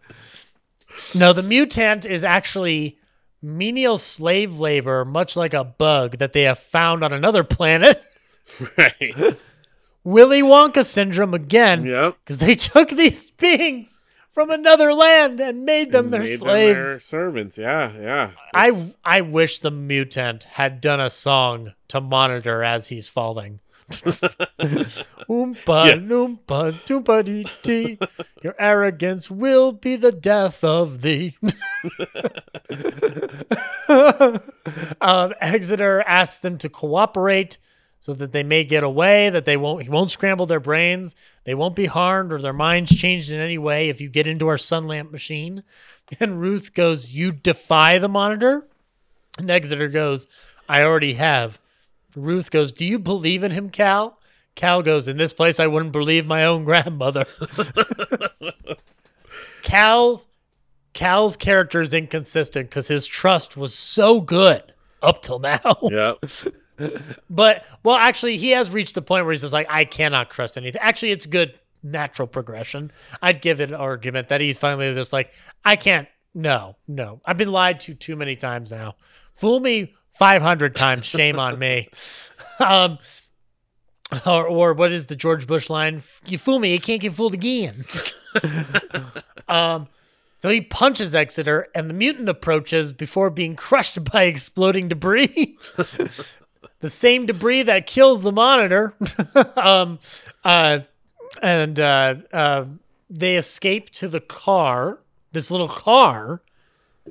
no, 1.16 1.32
the 1.32 1.44
mutant 1.44 2.08
is 2.08 2.24
actually 2.24 2.98
menial 3.42 4.00
slave 4.00 4.58
labor, 4.58 5.06
much 5.06 5.36
like 5.36 5.54
a 5.54 5.64
bug 5.64 6.18
that 6.18 6.34
they 6.34 6.44
have 6.44 6.58
found 6.58 7.04
on 7.04 7.14
another 7.14 7.44
planet. 7.44 8.04
Right. 8.78 9.14
Willy 10.04 10.42
Wonka 10.42 10.84
syndrome 10.86 11.34
again. 11.34 11.86
Yep. 11.86 12.18
Because 12.24 12.40
they 12.40 12.56
took 12.72 12.90
these 12.90 13.30
beings 13.32 14.00
from 14.32 14.50
another 14.50 14.94
land 14.94 15.40
and 15.40 15.66
made 15.66 15.92
them 15.92 16.10
their 16.10 16.22
Made 16.22 16.30
them 16.30 16.38
slaves. 16.40 16.76
their 16.88 17.00
servants. 17.00 17.58
Yeah, 17.58 17.92
yeah. 18.00 18.32
I 18.54 18.94
I 19.04 19.22
wish 19.22 19.60
the 19.60 19.72
mutant 19.72 20.44
had 20.46 20.80
done 20.82 21.00
a 21.02 21.10
song 21.10 21.74
to 21.90 22.00
monitor 22.02 22.64
as 22.64 22.88
he's 22.88 23.10
falling. 23.10 23.60
Oompa 25.30 25.86
Yes. 25.88 26.08
loompa 26.10 26.72
doompa 26.86 27.26
dee 27.26 27.46
dee. 27.64 27.98
Your 28.44 28.56
arrogance 28.60 29.30
will 29.32 29.72
be 29.72 29.96
the 29.96 30.12
death 30.12 30.64
of 30.64 31.02
thee. 31.02 31.38
um, 35.02 35.34
Exeter 35.42 36.02
asked 36.08 36.42
them 36.42 36.58
to 36.60 36.70
cooperate 36.70 37.58
so 38.00 38.14
that 38.14 38.32
they 38.32 38.44
may 38.44 38.64
get 38.64 38.84
away, 38.84 39.30
that 39.30 39.46
they 39.46 39.58
won't 39.58 39.84
he 39.84 39.90
won't 39.90 40.12
scramble 40.12 40.46
their 40.46 40.60
brains, 40.60 41.16
they 41.44 41.54
won't 41.54 41.76
be 41.76 41.86
harmed 41.86 42.32
or 42.32 42.42
their 42.42 42.54
minds 42.54 42.96
changed 42.96 43.32
in 43.32 43.40
any 43.40 43.58
way 43.58 43.90
if 43.90 44.00
you 44.00 44.10
get 44.10 44.28
into 44.28 44.48
our 44.48 44.58
sun 44.58 44.88
lamp 44.88 45.12
machine. 45.12 45.64
And 46.20 46.42
Ruth 46.42 46.74
goes, 46.74 47.12
You 47.12 47.32
defy 47.32 48.00
the 48.00 48.10
monitor? 48.10 48.68
And 49.38 49.52
Exeter 49.52 49.88
goes, 49.88 50.26
I 50.68 50.82
already 50.82 51.14
have. 51.14 51.60
Ruth 52.16 52.50
goes, 52.50 52.72
Do 52.72 52.84
you 52.84 52.98
believe 52.98 53.44
in 53.44 53.52
him, 53.52 53.70
Cal? 53.70 54.18
Cal 54.56 54.82
goes, 54.82 55.08
In 55.08 55.18
this 55.18 55.34
place, 55.34 55.60
I 55.60 55.68
wouldn't 55.68 55.92
believe 55.92 56.26
my 56.26 56.46
own 56.46 56.64
grandmother. 56.66 57.28
Cal's 59.62 60.26
Cal's 60.94 61.38
character 61.38 61.82
is 61.82 61.94
inconsistent 61.94 62.70
because 62.70 62.88
his 62.88 63.06
trust 63.06 63.56
was 63.56 63.76
so 63.76 64.20
good 64.20 64.74
up 65.02 65.22
till 65.22 65.40
now. 65.40 65.60
Yeah. 65.90 66.14
But 67.30 67.66
well, 67.84 67.98
actually, 67.98 68.38
he 68.38 68.52
has 68.52 68.72
reached 68.72 68.96
the 68.96 69.02
point 69.02 69.26
where 69.26 69.32
he's 69.32 69.42
just 69.42 69.54
like, 69.54 69.68
I 69.70 69.84
cannot 69.86 70.30
trust 70.30 70.58
anything. 70.58 70.80
Actually, 70.82 71.12
it's 71.12 71.26
good 71.26 71.60
natural 71.84 72.28
progression. 72.28 72.92
I'd 73.22 73.42
give 73.42 73.60
it 73.60 73.70
an 73.70 73.76
argument 73.76 74.30
that 74.30 74.40
he's 74.42 74.58
finally 74.58 74.94
just 74.94 75.12
like, 75.12 75.34
I 75.66 75.76
can't. 75.76 76.08
No, 76.34 76.78
no. 76.88 77.22
I've 77.26 77.38
been 77.38 77.52
lied 77.52 77.80
to 77.82 77.94
too 77.94 78.16
many 78.16 78.36
times 78.36 78.72
now. 78.72 78.96
Fool 79.32 79.60
me 79.60 79.96
five 80.10 80.42
hundred 80.42 80.76
times. 80.76 81.06
Shame 81.06 81.40
on 81.40 81.58
me. 81.60 81.90
Um, 82.62 83.00
or 84.26 84.46
or 84.46 84.74
what 84.74 84.92
is 84.92 85.06
the 85.06 85.16
George 85.16 85.48
Bush 85.48 85.70
line? 85.70 86.04
You 86.26 86.38
fool 86.38 86.60
me, 86.60 86.74
you 86.74 86.80
can't 86.82 87.00
get 87.00 87.14
fooled 87.14 87.34
again. 87.34 87.86
um. 89.48 89.88
So 90.40 90.50
he 90.50 90.62
punches 90.62 91.14
Exeter, 91.14 91.68
and 91.76 91.90
the 91.90 91.94
mutant 91.94 92.30
approaches 92.30 92.94
before 92.94 93.30
being 93.30 93.56
crushed 93.56 94.04
by 94.12 94.24
exploding 94.24 94.88
debris. 94.88 95.58
the 96.80 96.90
same 96.90 97.26
debris 97.26 97.64
that 97.64 97.86
kills 97.86 98.24
the 98.24 98.32
monitor. 98.32 98.96
um, 99.56 100.00
uh, 100.44 100.80
and 101.42 101.80
uh, 101.80 102.16
uh, 102.34 102.66
they 103.10 103.36
escape 103.38 103.90
to 103.92 104.08
the 104.08 104.22
car, 104.22 105.00
this 105.34 105.52
little 105.52 105.70
car 105.70 106.42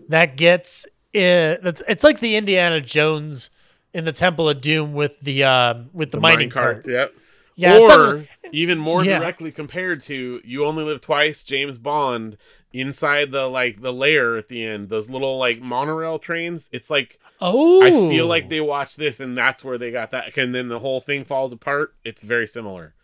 that 0.09 0.37
gets. 0.37 0.87
Uh, 1.15 1.57
that's 1.63 1.83
it's 1.89 2.05
like 2.05 2.21
the 2.21 2.37
Indiana 2.37 2.81
Jones 2.81 3.51
in 3.95 4.05
the 4.05 4.13
Temple 4.13 4.49
of 4.49 4.61
Doom 4.61 4.93
with 4.93 5.21
the 5.21 5.45
uh, 5.45 5.75
with 5.93 6.11
the, 6.11 6.19
The 6.19 6.21
mining 6.21 6.51
minecart. 6.51 6.53
cart. 6.53 6.89
Yep. 6.89 7.15
Yeah, 7.61 7.77
or 7.77 7.81
something- 7.89 8.29
even 8.53 8.79
more 8.79 9.05
Yeah. 9.05 9.19
directly 9.19 9.51
compared 9.53 10.03
to 10.05 10.41
"You 10.45 10.65
Only 10.65 10.85
Live 10.85 11.01
Twice," 11.01 11.43
James 11.43 11.77
Bond 11.77 12.37
inside 12.73 13.31
the 13.33 13.47
like 13.49 13.81
the 13.81 13.93
lair 13.93 14.37
at 14.37 14.49
the 14.49 14.63
end. 14.65 14.89
Those 14.91 15.11
little 15.11 15.39
like 15.39 15.61
monorail 15.61 16.19
trains. 16.19 16.69
It's 16.73 16.89
like 16.89 17.19
Oh, 17.41 17.83
I 17.83 17.91
feel 17.91 18.27
like 18.27 18.49
they 18.49 18.61
watched 18.61 18.97
this 18.97 19.21
and 19.21 19.37
that's 19.37 19.65
where 19.65 19.79
they 19.79 19.91
got 19.91 20.11
that. 20.13 20.37
And 20.37 20.55
then 20.55 20.69
the 20.69 20.79
whole 20.81 21.01
thing 21.01 21.25
falls 21.25 21.53
apart. 21.53 21.95
It's 22.05 22.23
very 22.23 22.47
similar. 22.47 22.95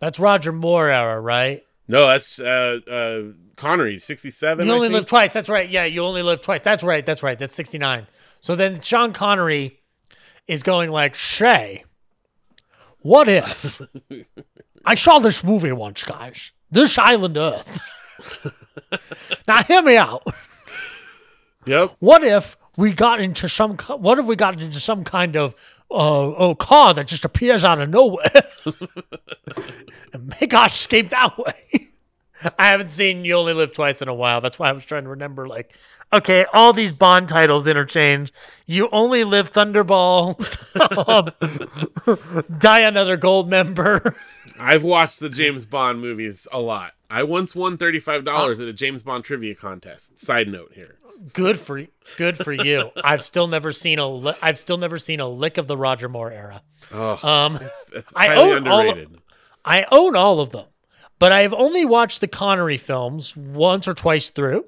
that's 0.00 0.18
Roger 0.18 0.50
Moore 0.52 0.88
era, 0.88 1.20
right? 1.20 1.62
No, 1.86 2.06
that's 2.08 2.40
uh 2.40 2.80
uh 2.90 3.32
Connery, 3.56 4.00
sixty 4.00 4.30
seven. 4.32 4.66
You 4.66 4.72
only 4.72 4.88
live 4.88 5.06
twice. 5.06 5.32
That's 5.32 5.48
right. 5.48 5.68
Yeah, 5.68 5.84
you 5.84 6.02
only 6.04 6.22
live 6.22 6.40
twice. 6.40 6.60
That's 6.62 6.82
right. 6.82 7.04
That's 7.06 7.22
right. 7.22 7.38
That's 7.38 7.54
69. 7.54 8.08
So 8.40 8.56
then 8.56 8.80
Sean 8.80 9.12
Connery 9.12 9.78
is 10.48 10.62
going 10.64 10.90
like, 10.90 11.14
Shay, 11.14 11.84
what 13.02 13.28
if 13.28 13.80
I 14.84 14.94
saw 14.94 15.18
this 15.18 15.44
movie 15.44 15.72
once, 15.72 16.04
guys? 16.04 16.52
This 16.70 16.98
island 16.98 17.36
Earth. 17.36 17.80
now 19.48 19.62
hear 19.64 19.82
me 19.82 19.96
out. 19.96 20.26
Yep. 21.66 21.96
What 21.98 22.24
if 22.24 22.56
we 22.76 22.92
got 22.92 23.20
into 23.20 23.48
some? 23.48 23.76
What 23.76 24.18
if 24.18 24.26
we 24.26 24.36
got 24.36 24.60
into 24.60 24.80
some 24.80 25.04
kind 25.04 25.36
of 25.36 25.54
uh, 25.90 25.94
oh, 25.94 26.54
car 26.54 26.94
that 26.94 27.06
just 27.06 27.24
appears 27.24 27.64
out 27.64 27.80
of 27.80 27.90
nowhere 27.90 28.42
and 30.12 30.34
make 30.40 30.54
our 30.54 30.68
escape 30.68 31.10
that 31.10 31.38
way? 31.38 31.88
I 32.58 32.66
haven't 32.66 32.90
seen 32.90 33.24
You 33.24 33.34
Only 33.34 33.52
Live 33.52 33.72
Twice 33.72 34.02
in 34.02 34.08
a 34.08 34.14
while. 34.14 34.40
That's 34.40 34.58
why 34.58 34.68
I 34.68 34.72
was 34.72 34.84
trying 34.84 35.04
to 35.04 35.10
remember. 35.10 35.46
Like, 35.46 35.76
okay, 36.12 36.44
all 36.52 36.72
these 36.72 36.92
Bond 36.92 37.28
titles 37.28 37.66
interchange. 37.66 38.32
You 38.66 38.88
Only 38.92 39.24
Live 39.24 39.52
Thunderball. 39.52 40.36
um, 42.48 42.48
Die 42.58 42.80
Another 42.80 43.16
Gold 43.16 43.48
Member. 43.48 44.14
I've 44.60 44.82
watched 44.82 45.20
the 45.20 45.28
James 45.28 45.66
Bond 45.66 46.00
movies 46.00 46.46
a 46.52 46.60
lot. 46.60 46.92
I 47.10 47.22
once 47.24 47.54
won 47.54 47.76
thirty 47.76 48.00
five 48.00 48.24
dollars 48.24 48.58
Oh. 48.60 48.62
at 48.62 48.68
a 48.68 48.72
James 48.72 49.02
Bond 49.02 49.24
trivia 49.24 49.54
contest. 49.54 50.18
Side 50.18 50.48
note 50.48 50.72
here. 50.74 50.96
Good 51.34 51.58
for 51.58 51.84
good 52.16 52.36
for 52.36 52.52
you. 52.52 52.90
I've 53.04 53.22
still 53.22 53.46
never 53.46 53.72
seen 53.72 53.98
a 53.98 54.08
li- 54.08 54.34
I've 54.42 54.58
still 54.58 54.78
never 54.78 54.98
seen 54.98 55.20
a 55.20 55.28
lick 55.28 55.58
of 55.58 55.66
the 55.68 55.76
Roger 55.76 56.08
Moore 56.08 56.32
era. 56.32 56.62
Oh, 56.92 57.18
Um, 57.28 57.56
it's, 57.56 57.90
it's 57.94 58.12
I 58.16 58.34
own 58.36 58.66
all- 58.66 58.80
underrated. 58.80 59.18
I 59.64 59.86
own 59.92 60.16
all 60.16 60.40
of 60.40 60.50
them, 60.50 60.66
but 61.20 61.30
I've 61.30 61.52
only 61.54 61.84
watched 61.84 62.20
the 62.20 62.26
Connery 62.28 62.76
films 62.76 63.36
once 63.36 63.86
or 63.86 63.94
twice 63.94 64.30
through, 64.30 64.64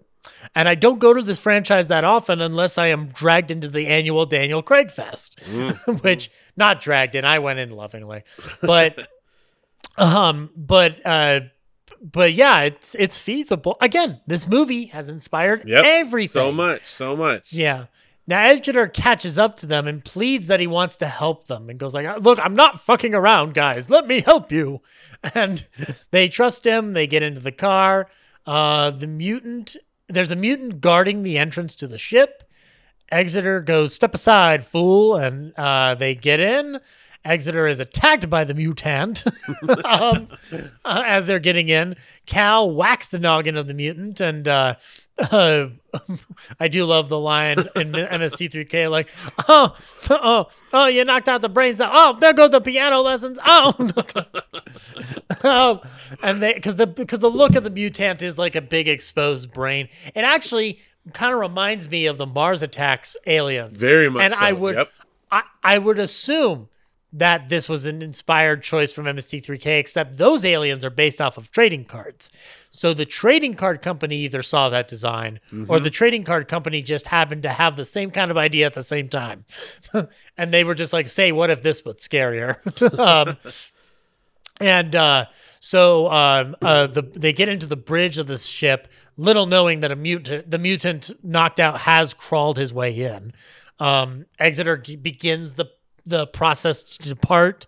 and 0.54 0.68
I 0.68 0.74
don't 0.74 0.98
go 0.98 1.12
to 1.14 1.22
this 1.22 1.38
franchise 1.40 1.88
that 1.88 2.04
often 2.04 2.40
unless 2.40 2.78
I 2.78 2.86
am 2.88 3.06
dragged 3.08 3.50
into 3.50 3.68
the 3.68 3.86
annual 3.86 4.26
Daniel 4.26 4.62
Craig 4.62 4.90
Fest, 4.90 5.40
which 6.02 6.30
not 6.56 6.80
dragged 6.80 7.14
in. 7.14 7.24
I 7.24 7.38
went 7.38 7.58
in 7.58 7.70
lovingly, 7.70 8.22
but 8.62 9.06
um, 9.98 10.50
but 10.56 11.04
uh. 11.06 11.40
But 12.02 12.34
yeah, 12.34 12.62
it's 12.62 12.94
it's 12.98 13.18
feasible. 13.18 13.78
Again, 13.80 14.20
this 14.26 14.46
movie 14.46 14.86
has 14.86 15.08
inspired 15.08 15.66
Yep. 15.66 15.84
everything. 15.86 16.28
So 16.28 16.52
much, 16.52 16.84
so 16.84 17.16
much. 17.16 17.50
Yeah. 17.50 17.86
Now 18.26 18.42
Exeter 18.44 18.88
catches 18.88 19.38
up 19.38 19.56
to 19.58 19.66
them 19.66 19.86
and 19.86 20.04
pleads 20.04 20.48
that 20.48 20.60
he 20.60 20.66
wants 20.66 20.96
to 20.96 21.06
help 21.06 21.46
them 21.46 21.70
and 21.70 21.78
goes 21.78 21.94
like, 21.94 22.20
"Look, 22.20 22.38
I'm 22.44 22.54
not 22.54 22.82
fucking 22.82 23.14
around, 23.14 23.54
guys. 23.54 23.88
Let 23.88 24.06
me 24.06 24.20
help 24.20 24.52
you." 24.52 24.82
And 25.34 25.66
they 26.10 26.28
trust 26.28 26.66
him. 26.66 26.92
They 26.92 27.06
get 27.06 27.22
into 27.22 27.40
the 27.40 27.52
car. 27.52 28.08
Uh, 28.44 28.90
the 28.90 29.06
mutant, 29.06 29.74
there's 30.14 30.32
a 30.32 30.36
mutant 30.36 30.80
guarding 30.80 31.22
the 31.22 31.38
entrance 31.38 31.74
to 31.76 31.86
the 31.86 31.98
ship. 31.98 32.42
Exeter 33.10 33.60
goes, 33.60 33.94
"Step 33.94 34.14
aside, 34.14 34.64
fool!" 34.64 35.16
And 35.16 35.52
uh, 35.56 35.94
they 35.94 36.14
get 36.14 36.40
in. 36.40 36.80
Exeter 37.24 37.66
is 37.66 37.80
attacked 37.80 38.28
by 38.28 38.44
the 38.44 38.52
mutant 38.52 39.24
um, 39.84 40.28
uh, 40.84 41.02
as 41.06 41.26
they're 41.26 41.38
getting 41.38 41.70
in. 41.70 41.96
Cal 42.26 42.70
whacks 42.70 43.08
the 43.08 43.18
noggin 43.18 43.56
of 43.56 43.66
the 43.66 43.74
mutant, 43.74 44.20
and 44.20 44.46
uh, 44.46 44.74
uh, 45.18 45.68
I 46.60 46.68
do 46.68 46.84
love 46.84 47.08
the 47.08 47.18
line 47.18 47.58
in 47.76 47.92
MST3K, 47.92 48.90
like, 48.90 49.08
"Oh, 49.48 49.76
oh, 50.10 50.48
oh, 50.72 50.86
you 50.86 51.04
knocked 51.04 51.28
out 51.28 51.40
the 51.40 51.48
brains 51.48 51.80
out. 51.80 51.90
Oh, 51.92 52.18
there 52.18 52.32
go 52.32 52.48
the 52.48 52.60
piano 52.60 53.00
lessons. 53.00 53.38
Oh, 53.44 53.74
oh, 55.44 55.82
and 56.22 56.42
they 56.42 56.54
because 56.54 56.76
the 56.76 56.86
because 56.86 57.20
the 57.20 57.30
look 57.30 57.54
of 57.54 57.64
the 57.64 57.70
mutant 57.70 58.22
is 58.22 58.38
like 58.38 58.56
a 58.56 58.60
big 58.62 58.88
exposed 58.88 59.52
brain. 59.52 59.88
It 60.14 60.24
actually 60.24 60.80
kind 61.12 61.32
of 61.32 61.38
reminds 61.38 61.88
me 61.88 62.06
of 62.06 62.18
the 62.18 62.26
Mars 62.26 62.62
attacks 62.62 63.16
aliens. 63.26 63.80
Very 63.80 64.10
much 64.10 64.22
And 64.22 64.34
I 64.34 64.52
would. 64.52 64.76
yep. 64.76 64.90
I, 65.30 65.42
I 65.64 65.78
would 65.78 65.98
assume 65.98 66.68
that 67.16 67.48
this 67.48 67.68
was 67.68 67.86
an 67.86 68.02
inspired 68.02 68.60
choice 68.64 68.92
from 68.92 69.04
MST3K, 69.04 69.78
except 69.78 70.18
those 70.18 70.44
aliens 70.44 70.84
are 70.84 70.90
based 70.90 71.20
off 71.20 71.38
of 71.38 71.52
trading 71.52 71.84
cards. 71.84 72.28
So 72.70 72.92
the 72.92 73.06
trading 73.06 73.54
card 73.54 73.82
company 73.82 74.16
either 74.18 74.42
saw 74.42 74.68
that 74.70 74.88
design 74.88 75.38
or 75.68 75.78
the 75.78 75.90
trading 75.90 76.24
card 76.24 76.48
company 76.48 76.82
just 76.82 77.06
happened 77.06 77.44
to 77.44 77.50
have 77.50 77.76
the 77.76 77.84
same 77.84 78.10
kind 78.10 78.32
of 78.32 78.36
idea 78.36 78.66
at 78.66 78.74
the 78.74 78.82
same 78.82 79.08
time. 79.08 79.44
and 80.36 80.52
they 80.52 80.64
were 80.64 80.74
just 80.74 80.92
like, 80.92 81.08
say, 81.08 81.30
what 81.30 81.50
if 81.50 81.62
this 81.62 81.84
was 81.84 81.96
scarier? 81.96 82.58
um, 82.98 83.36
and 84.60 84.96
uh, 84.96 85.26
so 85.60 86.10
um, 86.10 86.56
uh, 86.62 86.88
the 86.88 87.02
they 87.02 87.32
get 87.32 87.48
into 87.48 87.66
the 87.66 87.76
bridge 87.76 88.18
of 88.18 88.26
the 88.26 88.38
ship, 88.38 88.88
little 89.16 89.46
knowing 89.46 89.80
that 89.80 89.92
a 89.92 89.96
mutant, 89.96 90.50
the 90.50 90.58
mutant 90.58 91.10
knocked 91.24 91.60
out, 91.60 91.80
has 91.80 92.12
crawled 92.12 92.58
his 92.58 92.74
way 92.74 92.92
in. 92.92 93.32
Um, 93.80 94.26
Exeter 94.38 94.76
g- 94.76 94.96
begins 94.96 95.54
the 95.54 95.70
the 96.06 96.26
process 96.26 96.82
to 96.82 97.08
depart. 97.08 97.66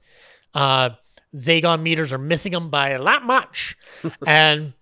Uh, 0.55 0.91
Zagon 1.35 1.83
meters 1.83 2.13
are 2.13 2.19
missing 2.19 2.53
them 2.53 2.71
by 2.71 2.91
a 2.91 3.03
lot 3.03 3.25
much, 3.25 3.77
and 4.27 4.73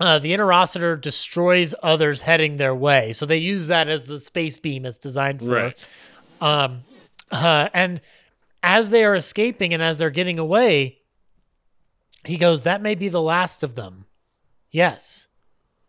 uh, 0.00 0.18
the 0.18 0.32
interocitor 0.32 1.00
destroys 1.00 1.74
others 1.82 2.22
heading 2.22 2.56
their 2.56 2.74
way. 2.74 3.12
So 3.12 3.24
they 3.24 3.38
use 3.38 3.68
that 3.68 3.88
as 3.88 4.04
the 4.04 4.20
space 4.20 4.56
beam 4.56 4.84
it's 4.84 4.98
designed 4.98 5.40
for. 5.40 5.46
Right. 5.46 5.88
Um, 6.40 6.80
uh, 7.30 7.68
and 7.72 8.00
as 8.62 8.90
they 8.90 9.04
are 9.04 9.14
escaping 9.14 9.72
and 9.72 9.82
as 9.82 9.98
they're 9.98 10.10
getting 10.10 10.38
away, 10.38 10.98
he 12.24 12.36
goes, 12.36 12.62
That 12.62 12.82
may 12.82 12.94
be 12.94 13.08
the 13.08 13.22
last 13.22 13.62
of 13.62 13.74
them. 13.74 14.06
Yes. 14.70 15.28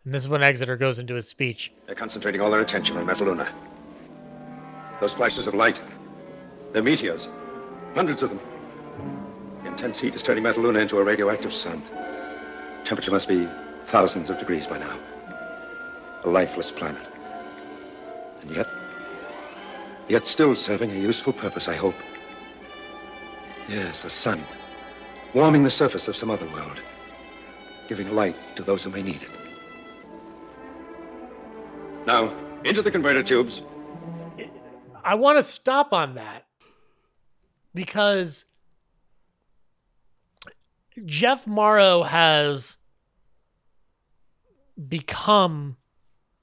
And 0.04 0.14
this 0.14 0.22
is 0.22 0.28
when 0.28 0.42
Exeter 0.42 0.76
goes 0.76 0.98
into 0.98 1.14
his 1.14 1.28
speech. 1.28 1.72
They're 1.86 1.94
concentrating 1.94 2.40
all 2.40 2.50
their 2.50 2.60
attention 2.60 2.96
on 2.96 3.06
Metaluna. 3.06 3.48
Those 5.00 5.12
flashes 5.12 5.46
of 5.46 5.54
light, 5.54 5.78
they're 6.72 6.82
meteors, 6.82 7.28
hundreds 7.94 8.22
of 8.22 8.30
them. 8.30 8.40
The 9.62 9.68
intense 9.68 9.98
heat 9.98 10.14
is 10.14 10.22
turning 10.22 10.44
Metaluna 10.44 10.80
into 10.80 10.98
a 10.98 11.04
radioactive 11.04 11.52
sun. 11.52 11.82
Temperature 12.84 13.10
must 13.10 13.28
be 13.28 13.48
thousands 13.86 14.30
of 14.30 14.38
degrees 14.38 14.66
by 14.66 14.78
now. 14.78 14.98
A 16.24 16.28
lifeless 16.28 16.70
planet. 16.70 17.06
And 18.42 18.50
yet, 18.50 18.66
yet 20.08 20.26
still 20.26 20.54
serving 20.54 20.90
a 20.90 20.98
useful 20.98 21.32
purpose, 21.32 21.68
I 21.68 21.74
hope. 21.74 21.94
Yes, 23.68 24.04
a 24.04 24.10
sun. 24.10 24.44
Warming 25.34 25.64
the 25.64 25.70
surface 25.70 26.08
of 26.08 26.16
some 26.16 26.30
other 26.30 26.48
world. 26.48 26.80
Giving 27.88 28.14
light 28.14 28.36
to 28.56 28.62
those 28.62 28.84
who 28.84 28.90
may 28.90 29.02
need 29.02 29.22
it. 29.22 29.30
Now, 32.06 32.34
into 32.64 32.82
the 32.82 32.90
converter 32.90 33.22
tubes. 33.22 33.62
I 35.04 35.14
want 35.14 35.38
to 35.38 35.42
stop 35.42 35.92
on 35.92 36.14
that 36.14 36.44
because 37.74 38.44
Jeff 41.04 41.46
Morrow 41.46 42.02
has 42.02 42.76
become 44.88 45.76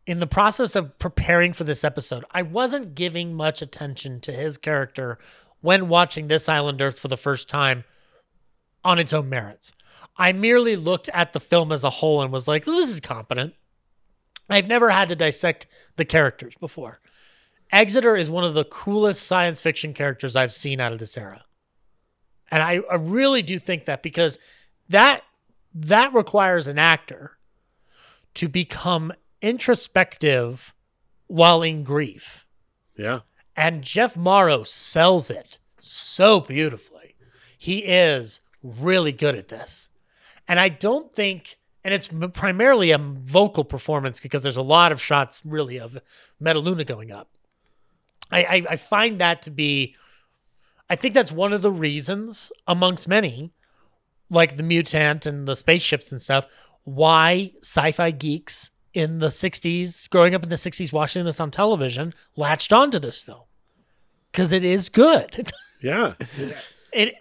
in 0.06 0.20
the 0.20 0.28
process 0.28 0.76
of 0.76 0.98
preparing 1.00 1.54
for 1.54 1.64
this 1.64 1.84
episode. 1.84 2.26
I 2.32 2.42
wasn't 2.42 2.96
giving 2.96 3.34
much 3.34 3.62
attention 3.62 4.20
to 4.22 4.32
his 4.32 4.58
character 4.58 5.18
when 5.62 5.88
watching 5.88 6.28
this 6.28 6.48
Island 6.48 6.82
Earth 6.82 7.00
for 7.00 7.08
the 7.08 7.18
first 7.18 7.50
time 7.50 7.86
on 8.84 9.00
its 9.00 9.14
own 9.14 9.30
merits. 9.30 9.74
I 10.18 10.32
merely 10.32 10.76
looked 10.76 11.10
at 11.10 11.34
the 11.34 11.40
film 11.40 11.72
as 11.72 11.84
a 11.84 11.90
whole 11.90 12.22
and 12.22 12.32
was 12.32 12.48
like, 12.48 12.66
this 12.66 12.90
is 12.90 13.00
competent. 13.00 13.54
I've 14.50 14.68
never 14.68 14.92
had 14.92 15.10
to 15.10 15.16
dissect 15.16 15.66
the 15.96 16.06
characters 16.06 16.54
before. 16.60 17.02
Exeter 17.72 18.16
is 18.16 18.30
one 18.30 18.44
of 18.44 18.54
the 18.54 18.66
coolest 18.66 19.26
science 19.26 19.62
fiction 19.62 19.94
characters 19.94 20.36
I've 20.36 20.54
seen 20.54 20.80
out 20.80 20.94
of 20.94 21.00
this 21.00 21.18
era. 21.18 21.44
And 22.52 22.62
I, 22.62 22.82
I 22.90 22.96
really 22.96 23.42
do 23.42 23.60
think 23.60 23.86
that 23.86 24.04
because 24.04 24.40
that 24.90 25.24
that 25.74 26.14
requires 26.14 26.68
an 26.68 26.80
actor 26.80 27.38
to 28.36 28.48
become 28.48 29.12
introspective 29.42 30.74
while 31.28 31.62
in 31.62 31.84
grief. 31.84 32.46
Yeah. 32.96 33.22
And 33.56 33.84
Jeff 33.84 34.16
Morrow 34.16 34.64
sells 34.64 35.30
it 35.30 35.60
so 35.78 36.40
beautifully. 36.40 37.16
He 37.58 37.80
is 37.80 38.42
really 38.62 39.12
good 39.12 39.36
at 39.36 39.48
this. 39.48 39.90
And 40.48 40.60
I 40.60 40.70
don't 40.70 41.14
think, 41.14 41.58
and 41.84 41.94
it's 41.94 42.08
primarily 42.34 42.92
a 42.92 42.98
vocal 42.98 43.64
performance 43.64 44.20
because 44.20 44.44
there's 44.44 44.58
a 44.58 44.62
lot 44.62 44.92
of 44.92 45.02
shots 45.02 45.42
really 45.46 45.80
of 45.80 45.98
Metaluna 46.42 46.86
going 46.86 47.12
up. 47.12 47.35
I, 48.32 48.44
I, 48.44 48.66
I 48.72 48.76
find 48.76 49.20
that 49.20 49.42
to 49.44 49.52
be, 49.52 49.96
I 50.90 50.96
think 50.96 51.14
that's 51.14 51.32
one 51.32 51.54
of 51.54 51.62
the 51.62 51.72
reasons, 51.72 52.52
amongst 52.68 53.08
many, 53.08 53.54
like 54.30 54.58
the 54.58 54.64
mutant 54.64 55.26
and 55.26 55.48
the 55.48 55.56
spaceships 55.56 56.12
and 56.12 56.22
stuff, 56.22 56.46
why 56.84 57.52
sci 57.62 57.92
fi 57.92 58.12
geeks 58.12 58.72
in 58.94 59.20
the 59.20 59.28
60s, 59.28 60.10
growing 60.10 60.34
up 60.34 60.44
in 60.44 60.50
the 60.50 60.56
60s, 60.56 60.94
watching 60.94 61.26
this 61.26 61.40
on 61.40 61.52
television, 61.52 62.14
latched 62.36 62.72
onto 62.72 62.98
this 62.98 63.22
film. 63.22 63.44
Because 64.32 64.52
it 64.52 64.64
is 64.64 64.90
good. 64.90 65.52
Yeah. 65.84 66.14
it, 66.92 67.14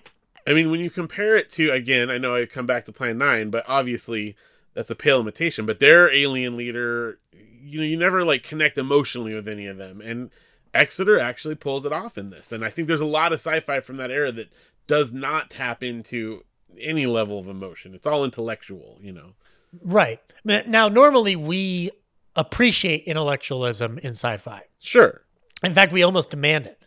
I 0.46 0.54
mean, 0.54 0.70
when 0.70 0.80
you 0.80 0.88
compare 0.88 1.36
it 1.36 1.50
to, 1.50 1.70
again, 1.70 2.08
I 2.08 2.16
know 2.16 2.34
I 2.34 2.46
come 2.46 2.64
back 2.64 2.86
to 2.86 2.92
Plan 2.92 3.18
9, 3.18 3.50
but 3.50 3.64
obviously 3.68 4.36
that's 4.72 4.90
a 4.90 4.94
pale 4.94 5.20
imitation, 5.20 5.66
but 5.66 5.80
their 5.80 6.10
alien 6.10 6.56
leader, 6.56 7.18
you 7.62 7.78
know, 7.78 7.84
you 7.84 7.98
never 7.98 8.24
like 8.24 8.42
connect 8.42 8.78
emotionally 8.78 9.34
with 9.34 9.48
any 9.48 9.66
of 9.66 9.76
them. 9.76 10.00
And 10.00 10.30
Exeter 10.74 11.18
actually 11.18 11.54
pulls 11.54 11.86
it 11.86 11.92
off 11.92 12.18
in 12.18 12.30
this. 12.30 12.52
And 12.52 12.64
I 12.64 12.70
think 12.70 12.88
there's 12.88 13.00
a 13.00 13.06
lot 13.06 13.32
of 13.32 13.40
sci 13.40 13.60
fi 13.60 13.80
from 13.80 13.96
that 13.98 14.10
era 14.10 14.32
that 14.32 14.52
does 14.86 15.12
not 15.12 15.50
tap 15.50 15.82
into 15.82 16.44
any 16.80 17.06
level 17.06 17.38
of 17.38 17.48
emotion. 17.48 17.94
It's 17.94 18.06
all 18.06 18.24
intellectual, 18.24 18.98
you 19.00 19.12
know. 19.12 19.32
Right. 19.82 20.20
Now, 20.44 20.88
normally 20.88 21.36
we 21.36 21.90
appreciate 22.36 23.04
intellectualism 23.04 23.98
in 23.98 24.10
sci 24.10 24.36
fi. 24.36 24.62
Sure. 24.78 25.22
In 25.62 25.72
fact, 25.72 25.92
we 25.92 26.02
almost 26.02 26.30
demand 26.30 26.66
it. 26.66 26.80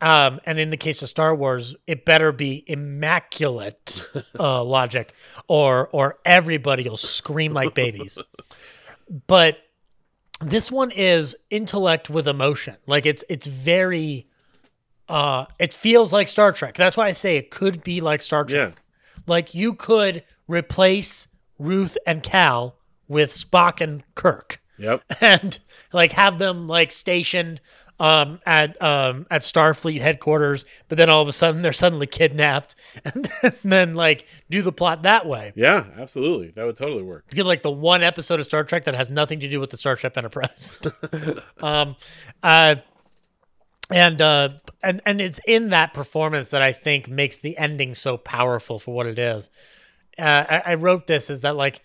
Um, 0.00 0.40
and 0.44 0.58
in 0.58 0.70
the 0.70 0.76
case 0.76 1.00
of 1.02 1.08
Star 1.08 1.32
Wars, 1.32 1.76
it 1.86 2.04
better 2.04 2.32
be 2.32 2.64
immaculate 2.66 4.04
uh, 4.38 4.64
logic, 4.64 5.14
or 5.46 5.88
or 5.92 6.18
everybody 6.24 6.88
will 6.88 6.96
scream 6.96 7.52
like 7.52 7.72
babies. 7.74 8.18
But 9.28 9.58
this 10.44 10.70
one 10.70 10.90
is 10.90 11.36
intellect 11.50 12.10
with 12.10 12.26
emotion. 12.28 12.76
Like 12.86 13.06
it's 13.06 13.24
it's 13.28 13.46
very, 13.46 14.26
uh, 15.08 15.46
it 15.58 15.74
feels 15.74 16.12
like 16.12 16.28
Star 16.28 16.52
Trek. 16.52 16.74
That's 16.74 16.96
why 16.96 17.06
I 17.06 17.12
say 17.12 17.36
it 17.36 17.50
could 17.50 17.82
be 17.82 18.00
like 18.00 18.22
Star 18.22 18.44
Trek. 18.44 18.74
Yeah. 18.76 19.22
Like 19.26 19.54
you 19.54 19.74
could 19.74 20.24
replace 20.48 21.28
Ruth 21.58 21.96
and 22.06 22.22
Cal 22.22 22.76
with 23.08 23.30
Spock 23.30 23.80
and 23.80 24.02
Kirk 24.14 24.62
Yep. 24.78 25.04
and 25.20 25.58
like 25.92 26.12
have 26.12 26.38
them 26.38 26.66
like 26.66 26.90
stationed 26.90 27.60
um 28.02 28.40
at 28.44 28.82
um 28.82 29.26
at 29.30 29.42
Starfleet 29.42 30.00
headquarters, 30.00 30.66
but 30.88 30.98
then 30.98 31.08
all 31.08 31.22
of 31.22 31.28
a 31.28 31.32
sudden 31.32 31.62
they're 31.62 31.72
suddenly 31.72 32.08
kidnapped 32.08 32.74
and 33.04 33.30
then, 33.40 33.52
then 33.62 33.94
like 33.94 34.26
do 34.50 34.60
the 34.60 34.72
plot 34.72 35.04
that 35.04 35.24
way. 35.24 35.52
Yeah, 35.54 35.86
absolutely. 35.96 36.48
That 36.48 36.66
would 36.66 36.76
totally 36.76 37.04
work. 37.04 37.26
You 37.30 37.36
get 37.36 37.46
like 37.46 37.62
the 37.62 37.70
one 37.70 38.02
episode 38.02 38.40
of 38.40 38.44
Star 38.44 38.64
Trek 38.64 38.84
that 38.84 38.96
has 38.96 39.08
nothing 39.08 39.38
to 39.40 39.48
do 39.48 39.60
with 39.60 39.70
the 39.70 39.76
Starship 39.76 40.18
Enterprise. 40.18 40.80
um 41.62 41.94
uh 42.42 42.74
and 43.88 44.20
uh 44.20 44.48
and 44.82 45.00
and 45.06 45.20
it's 45.20 45.38
in 45.46 45.68
that 45.68 45.94
performance 45.94 46.50
that 46.50 46.60
I 46.60 46.72
think 46.72 47.08
makes 47.08 47.38
the 47.38 47.56
ending 47.56 47.94
so 47.94 48.16
powerful 48.16 48.80
for 48.80 48.92
what 48.92 49.06
it 49.06 49.18
is. 49.18 49.48
Uh, 50.18 50.44
I, 50.50 50.62
I 50.66 50.74
wrote 50.74 51.06
this 51.06 51.30
is 51.30 51.42
that 51.42 51.54
like 51.54 51.80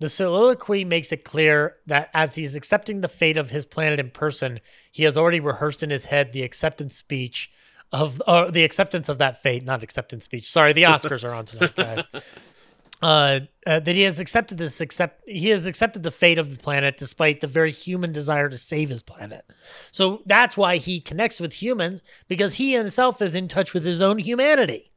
the 0.00 0.08
soliloquy 0.08 0.84
makes 0.84 1.12
it 1.12 1.24
clear 1.24 1.76
that 1.86 2.10
as 2.12 2.34
he's 2.34 2.54
accepting 2.54 3.00
the 3.00 3.08
fate 3.08 3.36
of 3.36 3.50
his 3.50 3.64
planet 3.64 4.00
in 4.00 4.10
person, 4.10 4.58
he 4.90 5.04
has 5.04 5.16
already 5.16 5.40
rehearsed 5.40 5.82
in 5.82 5.90
his 5.90 6.06
head 6.06 6.32
the 6.32 6.42
acceptance 6.42 6.96
speech 6.96 7.50
of 7.92 8.20
or 8.26 8.50
the 8.50 8.64
acceptance 8.64 9.08
of 9.08 9.18
that 9.18 9.42
fate, 9.42 9.64
not 9.64 9.82
acceptance 9.82 10.24
speech. 10.24 10.48
Sorry, 10.50 10.72
the 10.72 10.84
Oscars 10.84 11.24
are 11.24 11.34
on 11.34 11.44
tonight, 11.44 11.76
guys. 11.76 12.08
Uh, 13.02 13.40
uh, 13.66 13.80
that 13.80 13.94
he 13.94 14.02
has 14.02 14.18
accepted 14.18 14.58
this 14.58 14.78
accept 14.78 15.26
he 15.26 15.48
has 15.48 15.64
accepted 15.64 16.02
the 16.02 16.10
fate 16.10 16.36
of 16.38 16.50
the 16.54 16.62
planet 16.62 16.98
despite 16.98 17.40
the 17.40 17.46
very 17.46 17.72
human 17.72 18.12
desire 18.12 18.50
to 18.50 18.58
save 18.58 18.90
his 18.90 19.02
planet. 19.02 19.42
So 19.90 20.20
that's 20.26 20.54
why 20.54 20.76
he 20.76 21.00
connects 21.00 21.40
with 21.40 21.62
humans 21.62 22.02
because 22.28 22.56
he 22.56 22.74
himself 22.74 23.22
is 23.22 23.34
in 23.34 23.48
touch 23.48 23.72
with 23.72 23.86
his 23.86 24.02
own 24.02 24.18
humanity. 24.18 24.90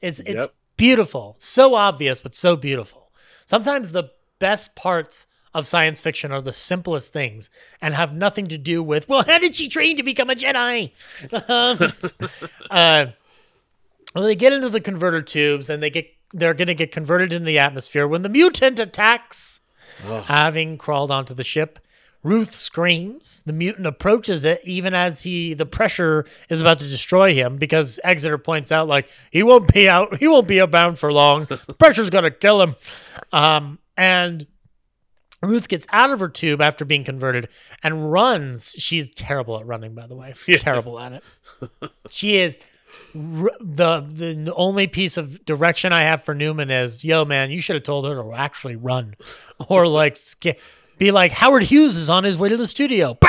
It's 0.00 0.20
it's 0.20 0.44
Yep. 0.44 0.54
beautiful, 0.78 1.36
so 1.38 1.74
obvious 1.74 2.22
but 2.22 2.34
so 2.34 2.56
beautiful. 2.56 3.12
Sometimes 3.44 3.92
the 3.92 4.04
best 4.40 4.74
parts 4.74 5.28
of 5.54 5.66
science 5.66 6.00
fiction 6.00 6.32
are 6.32 6.40
the 6.40 6.52
simplest 6.52 7.12
things 7.12 7.50
and 7.80 7.94
have 7.94 8.14
nothing 8.14 8.48
to 8.48 8.58
do 8.58 8.82
with 8.82 9.08
well, 9.08 9.24
how 9.24 9.38
did 9.38 9.54
she 9.54 9.68
train 9.68 9.96
to 9.96 10.02
become 10.02 10.30
a 10.30 10.34
Jedi? 10.34 10.90
Uh, 12.70 13.06
well, 14.14 14.24
they 14.24 14.34
get 14.36 14.52
into 14.52 14.68
the 14.68 14.80
converter 14.80 15.22
tubes 15.22 15.70
and 15.70 15.82
they 15.82 15.90
get 15.90 16.08
they're 16.32 16.54
going 16.54 16.68
to 16.68 16.74
get 16.74 16.92
converted 16.92 17.32
into 17.32 17.46
the 17.46 17.58
atmosphere 17.58 18.06
when 18.06 18.22
the 18.22 18.28
mutant 18.28 18.78
attacks. 18.80 19.60
Having 20.24 20.78
crawled 20.78 21.10
onto 21.10 21.34
the 21.34 21.44
ship, 21.44 21.80
Ruth 22.22 22.54
screams. 22.54 23.42
The 23.46 23.52
mutant 23.52 23.86
approaches 23.86 24.44
it 24.44 24.60
even 24.64 24.92
as 24.94 25.22
he 25.22 25.54
the 25.54 25.64
pressure 25.66 26.26
is 26.50 26.60
about 26.60 26.80
to 26.80 26.86
destroy 26.86 27.32
him 27.34 27.56
because 27.56 27.98
Exeter 28.04 28.36
points 28.36 28.70
out 28.70 28.88
like 28.88 29.08
he 29.30 29.42
won't 29.42 29.72
be 29.72 29.88
out 29.88 30.16
he 30.20 30.28
won't 30.28 30.46
be 30.48 30.58
abound 30.58 30.98
for 30.98 31.12
long. 31.12 31.46
The 31.46 31.74
pressure's 31.78 32.10
gonna 32.10 32.30
kill 32.30 32.60
him. 32.62 32.76
Um, 33.32 33.78
and 33.96 34.46
Ruth 35.42 35.68
gets 35.68 35.86
out 35.90 36.10
of 36.10 36.20
her 36.20 36.28
tube 36.28 36.60
after 36.60 36.84
being 36.84 37.04
converted 37.04 37.48
and 37.82 38.12
runs. 38.12 38.74
She's 38.76 39.08
terrible 39.14 39.58
at 39.58 39.64
running, 39.66 39.94
by 39.94 40.06
the 40.06 40.14
way. 40.14 40.34
Terrible 40.58 41.00
at 41.00 41.12
it. 41.12 41.24
She 42.10 42.36
is. 42.36 42.58
r- 43.14 43.50
the 43.60 44.00
The 44.00 44.52
only 44.54 44.86
piece 44.86 45.16
of 45.16 45.42
direction 45.46 45.94
I 45.94 46.02
have 46.02 46.22
for 46.22 46.34
Newman 46.34 46.70
is, 46.70 47.02
"Yo, 47.04 47.24
man, 47.24 47.50
you 47.50 47.62
should 47.62 47.76
have 47.76 47.84
told 47.84 48.04
her 48.04 48.14
to 48.16 48.32
actually 48.34 48.76
run, 48.76 49.14
or 49.70 49.86
like 49.86 50.18
sk- 50.18 50.58
be 51.00 51.10
like 51.10 51.32
Howard 51.32 51.64
Hughes 51.64 51.96
is 51.96 52.08
on 52.08 52.22
his 52.22 52.38
way 52.38 52.48
to 52.48 52.56
the 52.56 52.68
studio." 52.68 53.18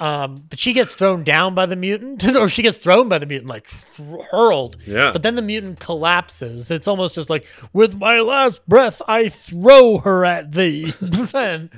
Um, 0.00 0.44
but 0.50 0.58
she 0.58 0.72
gets 0.72 0.94
thrown 0.94 1.22
down 1.22 1.54
by 1.54 1.66
the 1.66 1.76
mutant, 1.76 2.24
or 2.36 2.48
she 2.48 2.62
gets 2.62 2.78
thrown 2.78 3.08
by 3.08 3.18
the 3.18 3.26
mutant, 3.26 3.48
like 3.48 3.68
hurled. 4.30 4.76
Yeah. 4.86 5.12
But 5.12 5.22
then 5.22 5.34
the 5.34 5.42
mutant 5.42 5.80
collapses. 5.80 6.70
It's 6.70 6.88
almost 6.88 7.14
just 7.14 7.30
like, 7.30 7.46
with 7.72 7.96
my 7.96 8.20
last 8.20 8.66
breath, 8.68 9.00
I 9.06 9.28
throw 9.28 9.98
her 9.98 10.24
at 10.24 10.52
thee. 10.52 10.92
and, 11.34 11.70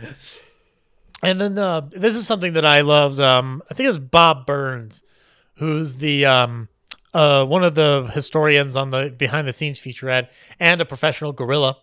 and 1.22 1.40
then 1.40 1.58
uh, 1.58 1.82
this 1.92 2.16
is 2.16 2.26
something 2.26 2.54
that 2.54 2.64
I 2.64 2.80
loved. 2.80 3.20
Um, 3.20 3.62
I 3.70 3.74
think 3.74 3.88
it's 3.88 3.98
Bob 3.98 4.46
Burns, 4.46 5.02
who's 5.56 5.96
the 5.96 6.24
um, 6.24 6.68
uh, 7.16 7.46
one 7.46 7.64
of 7.64 7.74
the 7.74 8.10
historians 8.12 8.76
on 8.76 8.90
the 8.90 9.08
behind 9.16 9.48
the 9.48 9.52
scenes 9.52 9.80
featurette 9.80 10.28
and 10.60 10.82
a 10.82 10.84
professional 10.84 11.32
gorilla. 11.32 11.78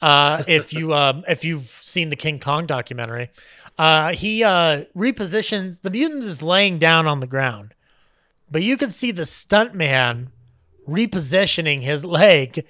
Uh, 0.00 0.44
if 0.48 0.72
you 0.72 0.94
um, 0.94 1.24
if 1.26 1.44
you've 1.44 1.66
seen 1.66 2.10
the 2.10 2.16
King 2.16 2.38
Kong 2.38 2.64
documentary, 2.64 3.30
uh, 3.76 4.12
he 4.12 4.44
uh, 4.44 4.84
repositions 4.96 5.80
the 5.82 5.90
mutant 5.90 6.22
is 6.22 6.42
laying 6.42 6.78
down 6.78 7.08
on 7.08 7.18
the 7.18 7.26
ground, 7.26 7.74
but 8.48 8.62
you 8.62 8.76
can 8.76 8.90
see 8.90 9.10
the 9.10 9.22
stuntman 9.22 10.28
repositioning 10.88 11.80
his 11.80 12.04
leg 12.04 12.64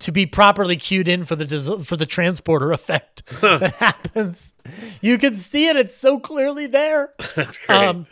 to 0.00 0.12
be 0.12 0.26
properly 0.26 0.76
cued 0.76 1.08
in 1.08 1.24
for 1.24 1.34
the 1.34 1.82
for 1.82 1.96
the 1.96 2.04
transporter 2.04 2.72
effect 2.72 3.24
that 3.40 3.74
happens. 3.76 4.52
You 5.00 5.16
can 5.16 5.34
see 5.34 5.68
it; 5.68 5.76
it's 5.76 5.96
so 5.96 6.20
clearly 6.20 6.66
there. 6.66 7.14
That's 7.34 7.56
great. 7.56 7.78
Um, 7.78 8.06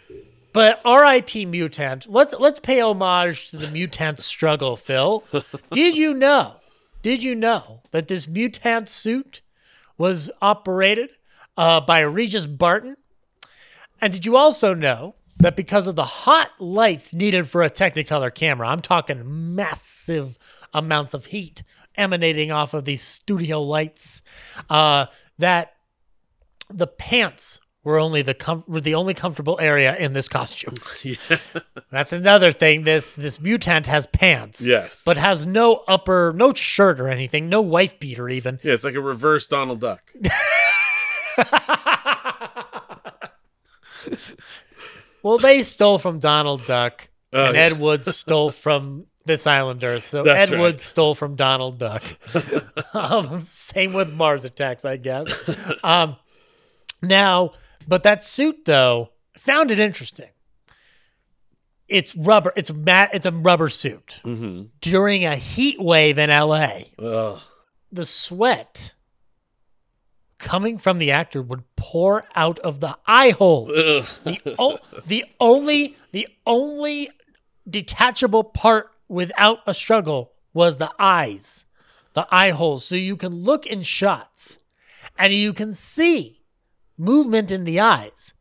but 0.52 0.82
R.I.P. 0.84 1.46
Mutant. 1.46 2.08
Let's 2.08 2.34
let's 2.38 2.60
pay 2.60 2.80
homage 2.80 3.50
to 3.50 3.56
the 3.56 3.70
mutant 3.70 4.20
struggle, 4.20 4.76
Phil. 4.76 5.24
Did 5.70 5.96
you 5.96 6.14
know? 6.14 6.56
Did 7.02 7.22
you 7.22 7.34
know 7.34 7.82
that 7.90 8.08
this 8.08 8.28
mutant 8.28 8.88
suit 8.88 9.40
was 9.98 10.30
operated 10.40 11.10
uh, 11.56 11.80
by 11.80 12.00
Regis 12.00 12.46
Parton? 12.46 12.96
And 14.00 14.12
did 14.12 14.26
you 14.26 14.36
also 14.36 14.74
know 14.74 15.14
that 15.38 15.54
because 15.54 15.86
of 15.86 15.96
the 15.96 16.04
hot 16.04 16.50
lights 16.58 17.14
needed 17.14 17.48
for 17.48 17.62
a 17.62 17.70
Technicolor 17.70 18.34
camera, 18.34 18.68
I'm 18.68 18.80
talking 18.80 19.54
massive 19.54 20.38
amounts 20.72 21.14
of 21.14 21.26
heat 21.26 21.62
emanating 21.96 22.50
off 22.50 22.74
of 22.74 22.84
these 22.84 23.02
studio 23.02 23.62
lights, 23.62 24.22
uh, 24.70 25.06
that 25.38 25.74
the 26.68 26.86
pants 26.86 27.60
were 27.84 27.98
only 27.98 28.22
the 28.22 28.34
com- 28.34 28.64
were 28.66 28.80
the 28.80 28.94
only 28.94 29.14
comfortable 29.14 29.58
area 29.60 29.96
in 29.96 30.12
this 30.12 30.28
costume. 30.28 30.74
yeah. 31.02 31.16
That's 31.90 32.12
another 32.12 32.52
thing. 32.52 32.82
This 32.84 33.14
this 33.14 33.40
mutant 33.40 33.86
has 33.88 34.06
pants, 34.06 34.64
Yes. 34.66 35.02
but 35.04 35.16
has 35.16 35.44
no 35.46 35.82
upper, 35.88 36.32
no 36.36 36.52
shirt 36.54 37.00
or 37.00 37.08
anything, 37.08 37.48
no 37.48 37.60
wife 37.60 37.98
beater 37.98 38.28
even. 38.28 38.60
Yeah, 38.62 38.74
it's 38.74 38.84
like 38.84 38.94
a 38.94 39.00
reverse 39.00 39.46
Donald 39.46 39.80
Duck. 39.80 40.00
Well, 45.22 45.38
they 45.38 45.62
stole 45.62 45.98
from 45.98 46.18
Donald 46.18 46.64
Duck, 46.64 47.08
Oh, 47.32 47.44
and 47.46 47.54
yeah. 47.54 47.62
Ed 47.62 47.78
Wood 47.78 48.04
stole 48.04 48.50
from 48.50 49.06
this 49.24 49.46
Islander. 49.46 50.00
So 50.00 50.24
That's 50.24 50.50
Ed 50.50 50.54
right. 50.56 50.60
Wood 50.60 50.80
stole 50.80 51.14
from 51.14 51.36
Donald 51.36 51.78
Duck. 51.78 52.02
um, 52.94 53.46
same 53.48 53.92
with 53.92 54.12
Mars 54.12 54.44
Attacks, 54.44 54.84
I 54.84 54.96
guess. 54.96 55.30
Um, 55.84 56.16
now, 57.02 57.52
but 57.88 58.02
that 58.02 58.24
suit 58.24 58.64
though, 58.64 59.10
I 59.34 59.38
found 59.38 59.70
it 59.70 59.78
interesting. 59.78 60.28
It's 61.88 62.16
rubber. 62.16 62.52
It's 62.56 62.72
mat. 62.72 63.10
It's 63.12 63.26
a 63.26 63.32
rubber 63.32 63.68
suit. 63.68 64.20
Mm-hmm. 64.24 64.64
During 64.80 65.24
a 65.26 65.36
heat 65.36 65.78
wave 65.80 66.16
in 66.18 66.30
LA, 66.30 66.78
Ugh. 66.98 67.40
the 67.90 68.04
sweat 68.06 68.94
coming 70.38 70.76
from 70.78 70.98
the 70.98 71.10
actor 71.10 71.42
would 71.42 71.62
pour 71.76 72.24
out 72.34 72.58
of 72.60 72.80
the 72.80 72.96
eye 73.06 73.30
holes. 73.30 73.72
Ugh. 73.76 74.04
The, 74.24 74.54
o- 74.58 74.78
the 75.06 75.24
only 75.38 75.96
the 76.12 76.28
only 76.46 77.10
detachable 77.68 78.44
part 78.44 78.90
without 79.08 79.58
a 79.66 79.74
struggle 79.74 80.32
was 80.54 80.78
the 80.78 80.90
eyes, 80.98 81.64
the 82.14 82.26
eye 82.30 82.50
holes. 82.50 82.84
So 82.84 82.96
you 82.96 83.16
can 83.16 83.32
look 83.44 83.66
in 83.66 83.82
shots 83.82 84.58
and 85.18 85.32
you 85.32 85.52
can 85.52 85.72
see 85.74 86.41
movement 87.02 87.50
in 87.50 87.64
the 87.64 87.80
eyes. 87.80 88.34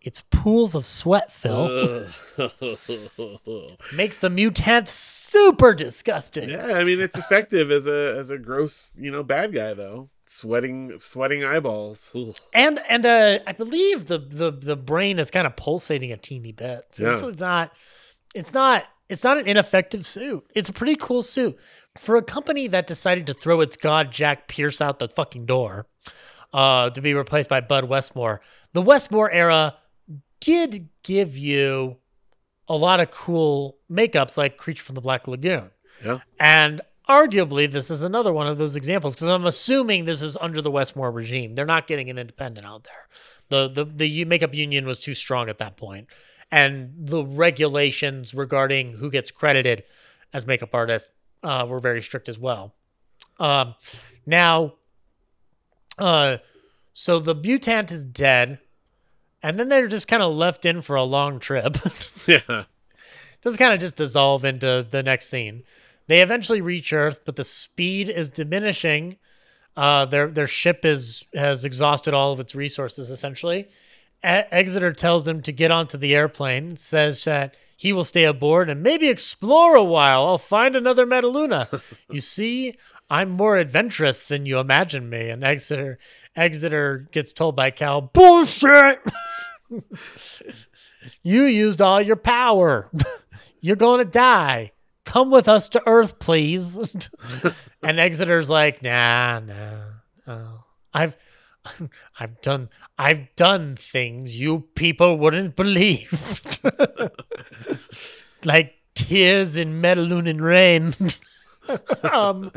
It's 0.00 0.22
pools 0.30 0.74
of 0.76 0.86
sweat, 0.86 1.32
Phil. 1.32 2.06
Makes 3.96 4.18
the 4.18 4.30
mutant 4.30 4.88
super 4.88 5.74
disgusting. 5.74 6.48
Yeah, 6.48 6.66
I 6.76 6.84
mean 6.84 7.00
it's 7.00 7.18
effective 7.18 7.70
as 7.70 7.86
a 7.86 8.16
as 8.16 8.30
a 8.30 8.38
gross, 8.38 8.92
you 8.96 9.10
know, 9.10 9.22
bad 9.22 9.52
guy 9.52 9.74
though. 9.74 10.10
Sweating 10.26 10.98
sweating 10.98 11.44
eyeballs. 11.44 12.10
Ugh. 12.14 12.36
and 12.54 12.80
and 12.88 13.04
uh, 13.06 13.38
I 13.46 13.52
believe 13.52 14.06
the 14.06 14.18
the 14.18 14.50
the 14.52 14.76
brain 14.76 15.18
is 15.18 15.30
kind 15.30 15.46
of 15.46 15.56
pulsating 15.56 16.12
a 16.12 16.16
teeny 16.16 16.52
bit. 16.52 16.84
So 16.90 17.04
Yeah. 17.04 17.28
it's 17.28 17.40
not 17.40 17.72
it's 18.34 18.54
not 18.54 18.84
it's 19.08 19.24
not 19.24 19.38
an 19.38 19.46
ineffective 19.46 20.06
suit. 20.06 20.44
It's 20.54 20.68
a 20.68 20.72
pretty 20.72 20.96
cool 20.96 21.22
suit 21.22 21.58
for 21.98 22.16
a 22.16 22.22
company 22.22 22.66
that 22.68 22.86
decided 22.86 23.26
to 23.26 23.34
throw 23.34 23.60
its 23.60 23.76
god 23.76 24.12
Jack 24.12 24.46
Pierce 24.48 24.80
out 24.80 24.98
the 25.00 25.08
fucking 25.08 25.46
door 25.46 25.86
uh, 26.52 26.90
to 26.90 27.00
be 27.00 27.14
replaced 27.14 27.48
by 27.48 27.60
Bud 27.60 27.84
Westmore. 27.84 28.40
The 28.72 28.82
Westmore 28.82 29.30
era 29.30 29.76
did 30.40 30.88
give 31.02 31.36
you 31.36 31.96
a 32.68 32.76
lot 32.76 33.00
of 33.00 33.10
cool 33.10 33.78
makeups 33.90 34.36
like 34.36 34.56
Creature 34.56 34.84
from 34.84 34.94
the 34.94 35.00
Black 35.00 35.28
Lagoon. 35.28 35.70
Yeah. 36.04 36.18
And 36.38 36.80
arguably, 37.08 37.70
this 37.70 37.90
is 37.90 38.02
another 38.02 38.32
one 38.32 38.46
of 38.46 38.58
those 38.58 38.76
examples 38.76 39.14
because 39.14 39.28
I'm 39.28 39.46
assuming 39.46 40.04
this 40.04 40.22
is 40.22 40.36
under 40.40 40.60
the 40.60 40.70
Westmore 40.70 41.10
regime. 41.10 41.54
They're 41.54 41.64
not 41.66 41.86
getting 41.86 42.10
an 42.10 42.18
independent 42.18 42.66
out 42.66 42.84
there. 42.84 43.08
The, 43.48 43.68
the 43.68 43.84
the 43.84 44.24
makeup 44.24 44.54
union 44.54 44.86
was 44.86 44.98
too 44.98 45.14
strong 45.14 45.48
at 45.48 45.58
that 45.58 45.76
point, 45.76 46.08
and 46.50 46.92
the 46.96 47.24
regulations 47.24 48.34
regarding 48.34 48.94
who 48.94 49.08
gets 49.08 49.30
credited 49.30 49.84
as 50.32 50.46
makeup 50.46 50.74
artist 50.74 51.10
uh, 51.44 51.64
were 51.68 51.78
very 51.78 52.02
strict 52.02 52.28
as 52.28 52.40
well. 52.40 52.74
Um, 53.38 53.76
now, 54.26 54.74
uh, 55.98 56.38
so 56.92 57.18
the 57.18 57.34
mutant 57.34 57.90
is 57.90 58.04
dead, 58.04 58.58
and 59.42 59.58
then 59.58 59.68
they're 59.68 59.88
just 59.88 60.08
kind 60.08 60.22
of 60.22 60.34
left 60.34 60.64
in 60.64 60.80
for 60.82 60.96
a 60.96 61.04
long 61.04 61.38
trip. 61.38 61.76
Yeah. 62.26 62.64
does 63.42 63.56
kind 63.56 63.72
of 63.72 63.78
just 63.78 63.94
dissolve 63.94 64.44
into 64.44 64.84
the 64.90 65.02
next 65.02 65.28
scene. 65.28 65.62
They 66.08 66.20
eventually 66.22 66.60
reach 66.60 66.92
Earth, 66.92 67.20
but 67.24 67.36
the 67.36 67.44
speed 67.44 68.08
is 68.08 68.32
diminishing. 68.32 69.18
Uh, 69.76 70.06
their 70.06 70.26
their 70.28 70.46
ship 70.48 70.84
is 70.84 71.24
has 71.34 71.64
exhausted 71.64 72.14
all 72.14 72.32
of 72.32 72.40
its 72.40 72.54
resources 72.56 73.10
essentially. 73.10 73.68
E- 74.24 74.48
Exeter 74.50 74.92
tells 74.92 75.24
them 75.24 75.40
to 75.42 75.52
get 75.52 75.70
onto 75.70 75.96
the 75.98 76.14
airplane. 76.16 76.76
Says 76.76 77.22
that 77.24 77.54
he 77.76 77.92
will 77.92 78.04
stay 78.04 78.24
aboard 78.24 78.68
and 78.68 78.82
maybe 78.82 79.08
explore 79.08 79.76
a 79.76 79.84
while. 79.84 80.26
I'll 80.26 80.38
find 80.38 80.74
another 80.74 81.06
Metaluna. 81.06 81.68
you 82.10 82.20
see, 82.20 82.74
I'm 83.08 83.30
more 83.30 83.56
adventurous 83.56 84.26
than 84.26 84.46
you 84.46 84.58
imagine 84.58 85.08
me. 85.08 85.30
And 85.30 85.44
Exeter 85.44 85.98
Exeter 86.34 87.08
gets 87.12 87.32
told 87.32 87.56
by 87.56 87.70
Cal, 87.70 88.00
bullshit. 88.00 89.00
You 91.22 91.44
used 91.44 91.80
all 91.80 92.00
your 92.00 92.16
power. 92.16 92.90
You're 93.60 93.76
going 93.76 94.04
to 94.04 94.10
die. 94.10 94.72
Come 95.04 95.30
with 95.30 95.48
us 95.48 95.68
to 95.70 95.82
Earth, 95.86 96.18
please. 96.18 96.78
and 97.82 97.98
Exeter's 97.98 98.50
like, 98.50 98.82
nah, 98.82 99.40
nah. 99.40 99.82
Oh, 100.26 100.64
I've, 100.92 101.16
I've 102.18 102.40
done, 102.40 102.68
I've 102.98 103.34
done 103.36 103.76
things 103.76 104.40
you 104.40 104.66
people 104.74 105.18
wouldn't 105.18 105.54
believe, 105.54 106.40
like 108.44 108.74
tears 108.94 109.56
in 109.56 109.80
Metalunan 109.80 110.40
rain. 110.40 110.94
um, 112.12 112.50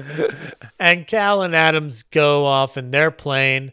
and 0.79 1.07
Cal 1.07 1.41
and 1.41 1.55
Adams 1.55 2.03
go 2.03 2.45
off 2.45 2.77
in 2.77 2.91
their 2.91 3.11
plane. 3.11 3.71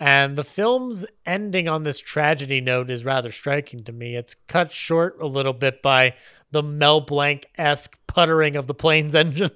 And 0.00 0.38
the 0.38 0.44
film's 0.44 1.04
ending 1.26 1.68
on 1.68 1.82
this 1.82 1.98
tragedy 1.98 2.60
note 2.60 2.88
is 2.88 3.04
rather 3.04 3.32
striking 3.32 3.82
to 3.84 3.92
me. 3.92 4.14
It's 4.14 4.36
cut 4.46 4.70
short 4.70 5.20
a 5.20 5.26
little 5.26 5.52
bit 5.52 5.82
by 5.82 6.14
the 6.52 6.62
Mel 6.62 7.00
Blanc 7.00 7.46
esque 7.56 7.98
puttering 8.06 8.54
of 8.54 8.68
the 8.68 8.74
plane's 8.74 9.14
engine 9.16 9.50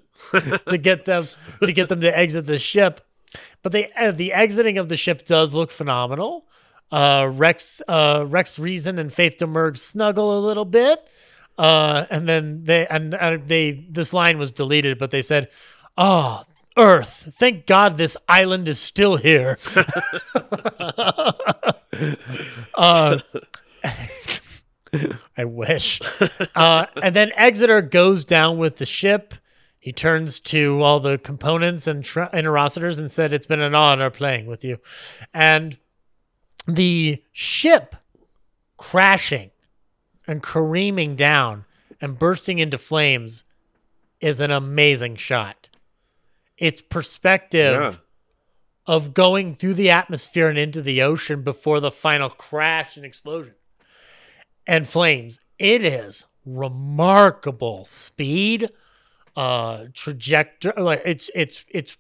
to 0.67 0.79
get 0.79 1.05
them 1.05 1.29
to 1.63 1.73
get 1.73 1.89
them 1.89 2.01
to 2.01 2.17
exit 2.17 2.47
the 2.47 2.59
ship. 2.59 3.01
but 3.63 3.73
they 3.73 3.91
uh, 3.93 4.11
the 4.11 4.33
exiting 4.33 4.79
of 4.79 4.89
the 4.89 4.97
ship 4.97 5.25
does 5.25 5.55
look 5.55 5.71
phenomenal. 5.71 6.47
Uh, 6.91 7.31
Rex 7.33 7.81
uh, 7.87 8.25
Rex 8.27 8.59
Reason 8.59 8.99
and 8.99 9.13
Faith 9.13 9.37
Domergue 9.39 9.77
snuggle 9.77 10.39
a 10.39 10.45
little 10.45 10.65
bit. 10.65 11.09
Uh, 11.59 12.07
and 12.11 12.29
then 12.29 12.65
they 12.65 12.87
and 12.87 13.15
uh, 13.15 13.39
they 13.41 13.87
this 13.89 14.13
line 14.13 14.39
was 14.39 14.51
deleted, 14.51 14.99
but 14.99 15.11
they 15.11 15.23
said, 15.23 15.49
"Oh, 15.97 16.45
Earth, 16.77 17.35
thank 17.37 17.67
God 17.67 17.99
this 17.99 18.17
island 18.29 18.69
is 18.69 18.81
still 18.81 19.17
here." 19.17 19.59
uh, 22.75 23.19
I 25.37 25.45
wish. 25.45 26.01
Uh, 26.55 26.87
and 27.03 27.15
then 27.17 27.33
Exeter 27.37 27.83
goes 27.83 28.25
down 28.25 28.59
with 28.59 28.77
the 28.77 28.87
ship. 28.87 29.35
He 29.79 29.93
turns 29.93 30.39
to 30.41 30.81
all 30.83 31.01
the 31.01 31.19
components 31.19 31.87
and 31.87 32.05
tra- 32.05 32.31
interocitors 32.33 32.99
and 32.99 33.11
said, 33.11 33.33
"It's 33.33 33.47
been 33.47 33.61
an 33.61 33.75
honor 33.75 34.11
playing 34.11 34.47
with 34.47 34.65
you." 34.65 34.79
And 35.35 35.77
the 36.67 37.23
ship 37.33 37.97
crashing 38.77 39.52
and 40.27 40.43
careening 40.43 41.17
down 41.17 41.65
and 42.01 42.19
bursting 42.19 42.59
into 42.59 42.79
flames 42.79 43.45
is 44.21 44.41
an 44.41 44.51
amazing 44.51 45.17
shot. 45.17 45.69
Its 46.59 46.81
perspective 46.81 47.75
Yeah. 47.81 47.95
of 48.87 49.15
going 49.15 49.55
through 49.55 49.75
the 49.75 49.91
atmosphere 49.91 50.49
and 50.49 50.59
into 50.59 50.83
the 50.83 51.03
ocean 51.03 51.43
before 51.43 51.81
the 51.81 51.91
final 51.91 52.29
crash 52.31 52.97
and 52.97 53.05
explosion 53.07 53.55
and 54.67 54.87
flames. 54.87 55.41
It 55.59 55.83
is 55.85 56.25
remarkable 56.45 57.85
speed, 57.85 58.71
uh, 59.37 59.87
trajectory. 59.95 60.73
Like 60.77 61.03
it's 61.05 61.31
it's 61.35 61.65
it's 61.69 61.97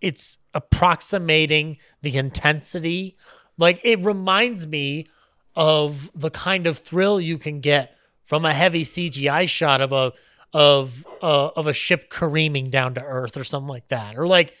it's 0.00 0.38
approximating 0.54 1.78
the 2.02 2.16
intensity. 2.16 3.16
Like 3.56 3.80
it 3.82 3.98
reminds 4.00 4.66
me 4.66 5.06
of 5.56 6.10
the 6.14 6.30
kind 6.30 6.66
of 6.66 6.78
thrill 6.78 7.20
you 7.20 7.38
can 7.38 7.60
get 7.60 7.96
from 8.24 8.44
a 8.44 8.52
heavy 8.52 8.84
CGI 8.84 9.48
shot 9.48 9.80
of 9.80 9.92
a 9.92 10.12
of 10.52 11.06
uh, 11.22 11.48
of 11.56 11.66
a 11.66 11.72
ship 11.72 12.08
careening 12.10 12.70
down 12.70 12.94
to 12.94 13.02
Earth 13.02 13.36
or 13.36 13.44
something 13.44 13.68
like 13.68 13.88
that, 13.88 14.16
or 14.16 14.26
like 14.26 14.54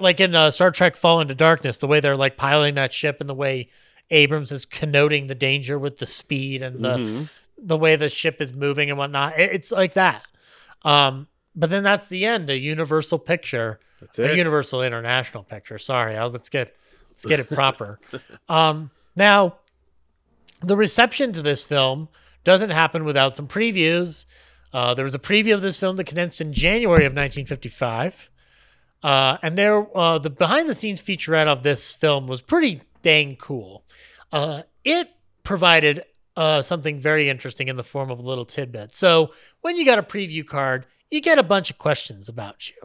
like 0.00 0.20
in 0.20 0.34
uh, 0.34 0.50
Star 0.50 0.70
Trek: 0.70 0.96
Fall 0.96 1.20
into 1.20 1.34
Darkness, 1.34 1.78
the 1.78 1.86
way 1.86 2.00
they're 2.00 2.14
like 2.16 2.36
piloting 2.36 2.74
that 2.76 2.92
ship 2.92 3.18
and 3.20 3.28
the 3.28 3.34
way 3.34 3.68
Abrams 4.10 4.52
is 4.52 4.64
connoting 4.64 5.26
the 5.26 5.34
danger 5.34 5.78
with 5.78 5.96
the 5.98 6.06
speed 6.06 6.62
and 6.62 6.84
the 6.84 6.96
Mhm. 6.98 7.28
the 7.58 7.76
way 7.78 7.96
the 7.96 8.08
ship 8.08 8.40
is 8.40 8.52
moving 8.52 8.90
and 8.90 8.98
whatnot. 8.98 9.38
It- 9.38 9.52
It's 9.52 9.72
like 9.72 9.94
that. 9.94 10.24
Um, 10.82 11.28
but 11.56 11.70
then 11.70 11.82
that's 11.82 12.08
the 12.08 12.26
end. 12.26 12.50
A 12.50 12.58
universal 12.58 13.18
picture, 13.18 13.80
a 14.02 14.36
universal 14.36 14.82
international 14.82 15.42
picture. 15.44 15.78
Sorry, 15.78 16.16
I'll, 16.16 16.28
let's 16.30 16.48
get 16.48 16.76
let's 17.10 17.24
get 17.26 17.40
it 17.40 17.48
proper. 17.48 17.98
um, 18.48 18.90
now, 19.16 19.56
the 20.64 20.76
reception 20.76 21.32
to 21.32 21.42
this 21.42 21.62
film 21.62 22.08
doesn't 22.44 22.70
happen 22.70 23.04
without 23.04 23.34
some 23.34 23.48
previews. 23.48 24.26
Uh, 24.72 24.94
there 24.94 25.04
was 25.04 25.14
a 25.14 25.20
preview 25.20 25.54
of 25.54 25.62
this 25.62 25.78
film 25.78 25.96
that 25.96 26.04
condensed 26.04 26.40
in 26.40 26.52
January 26.52 27.04
of 27.04 27.12
1955. 27.12 28.30
Uh, 29.02 29.38
and 29.42 29.56
there, 29.56 29.86
uh, 29.96 30.18
the 30.18 30.30
behind 30.30 30.68
the 30.68 30.74
scenes 30.74 31.00
featurette 31.00 31.46
of 31.46 31.62
this 31.62 31.94
film 31.94 32.26
was 32.26 32.40
pretty 32.40 32.80
dang 33.02 33.36
cool. 33.36 33.84
Uh, 34.32 34.62
it 34.82 35.10
provided 35.42 36.02
uh, 36.36 36.62
something 36.62 36.98
very 36.98 37.28
interesting 37.28 37.68
in 37.68 37.76
the 37.76 37.84
form 37.84 38.10
of 38.10 38.18
a 38.18 38.22
little 38.22 38.44
tidbit. 38.44 38.94
So 38.94 39.32
when 39.60 39.76
you 39.76 39.84
got 39.84 39.98
a 39.98 40.02
preview 40.02 40.44
card, 40.44 40.86
you 41.10 41.20
get 41.20 41.38
a 41.38 41.42
bunch 41.42 41.70
of 41.70 41.78
questions 41.78 42.28
about 42.28 42.68
you. 42.68 42.76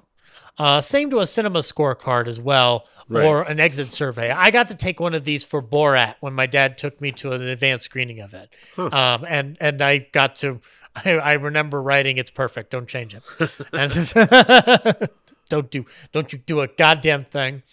Uh, 0.60 0.82
same 0.82 1.10
to 1.10 1.20
a 1.20 1.26
cinema 1.26 1.60
scorecard 1.60 2.28
as 2.28 2.40
well, 2.40 2.86
or 3.10 3.44
an 3.44 3.62
exit 3.62 3.94
survey. 3.94 4.30
I 4.30 4.52
got 4.52 4.68
to 4.68 4.76
take 4.76 5.00
one 5.00 5.14
of 5.14 5.24
these 5.24 5.46
for 5.46 5.64
Borat 5.64 6.16
when 6.20 6.34
my 6.34 6.48
dad 6.48 6.78
took 6.78 7.00
me 7.00 7.14
to 7.14 7.32
an 7.32 7.42
advanced 7.42 7.86
screening 7.86 8.20
of 8.20 8.34
it, 8.34 8.50
um, 8.78 9.26
and 9.28 9.58
and 9.62 9.82
I 9.82 10.00
got 10.00 10.36
to. 10.38 10.60
I, 11.06 11.12
I 11.12 11.34
remember 11.34 11.82
writing, 11.82 12.18
"It's 12.18 12.30
perfect. 12.30 12.72
Don't 12.72 12.90
change 12.90 13.16
it." 13.16 13.24
and 13.74 15.10
don't 15.50 15.72
do 15.72 15.86
don't 16.12 16.34
you 16.34 16.40
do 16.40 16.60
a 16.60 16.68
goddamn 16.68 17.24
thing. 17.24 17.64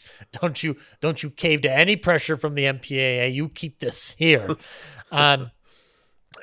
Don't 0.40 0.62
you 0.62 0.76
don't 1.00 1.20
you 1.22 1.30
cave 1.30 1.62
to 1.62 1.72
any 1.72 1.96
pressure 1.96 2.36
from 2.36 2.54
the 2.54 2.64
MPAA. 2.64 3.34
You 3.34 3.48
keep 3.48 3.80
this 3.80 4.14
here. 4.16 4.48
um, 5.10 5.50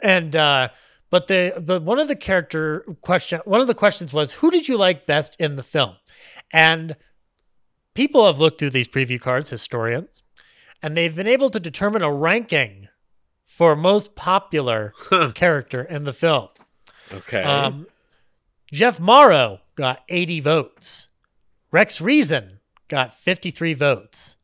and 0.01 0.35
uh, 0.35 0.69
but 1.13 1.27
the 1.27 1.53
but 1.61 1.83
one 1.83 1.99
of 1.99 2.07
the 2.07 2.15
character 2.15 2.79
question 3.01 3.39
one 3.45 3.61
of 3.61 3.67
the 3.67 3.75
questions 3.75 4.11
was 4.11 4.33
who 4.33 4.49
did 4.49 4.67
you 4.67 4.75
like 4.75 5.05
best 5.05 5.35
in 5.37 5.57
the 5.57 5.61
film, 5.61 5.97
and 6.51 6.95
people 7.93 8.25
have 8.25 8.39
looked 8.39 8.57
through 8.57 8.71
these 8.71 8.87
preview 8.87 9.21
cards, 9.21 9.51
historians, 9.51 10.23
and 10.81 10.97
they've 10.97 11.15
been 11.15 11.27
able 11.27 11.51
to 11.51 11.59
determine 11.59 12.01
a 12.01 12.11
ranking 12.11 12.87
for 13.45 13.75
most 13.75 14.15
popular 14.15 14.91
character 15.35 15.83
in 15.83 16.05
the 16.05 16.13
film. 16.13 16.49
Okay. 17.13 17.43
Um, 17.43 17.85
Jeff 18.71 18.99
Morrow 18.99 19.61
got 19.75 20.01
80 20.09 20.39
votes. 20.39 21.09
Rex 21.71 22.01
Reason 22.01 22.59
got 22.87 23.13
53 23.13 23.75
votes. 23.75 24.37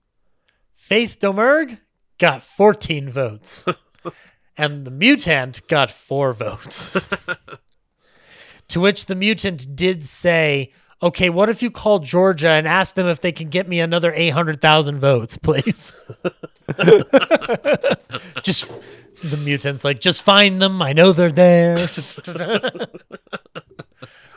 Faith 0.75 1.17
Domergue 1.19 1.79
got 2.19 2.43
14 2.43 3.09
votes. 3.09 3.65
and 4.60 4.84
the 4.84 4.91
mutant 4.91 5.65
got 5.69 5.90
four 5.90 6.34
votes. 6.34 7.07
to 8.68 8.81
which 8.81 9.06
the 9.06 9.15
mutant 9.15 9.73
did 9.73 10.06
say, 10.06 10.73
okay, 11.02 11.30
what 11.30 11.48
if 11.48 11.64
you 11.64 11.72
call 11.72 11.99
Georgia 11.99 12.49
and 12.49 12.68
ask 12.68 12.95
them 12.95 13.07
if 13.07 13.22
they 13.22 13.31
can 13.31 13.48
get 13.48 13.69
me 13.69 13.80
another 13.80 14.11
800,000 14.14 14.99
votes, 14.99 15.38
please? 15.38 15.94
just 18.44 18.69
the 19.23 19.38
mutants 19.38 19.84
like 19.84 19.99
just 19.99 20.22
find 20.22 20.61
them 20.61 20.81
i 20.81 20.94
know 20.94 21.11
they're 21.11 21.31
there 21.31 21.77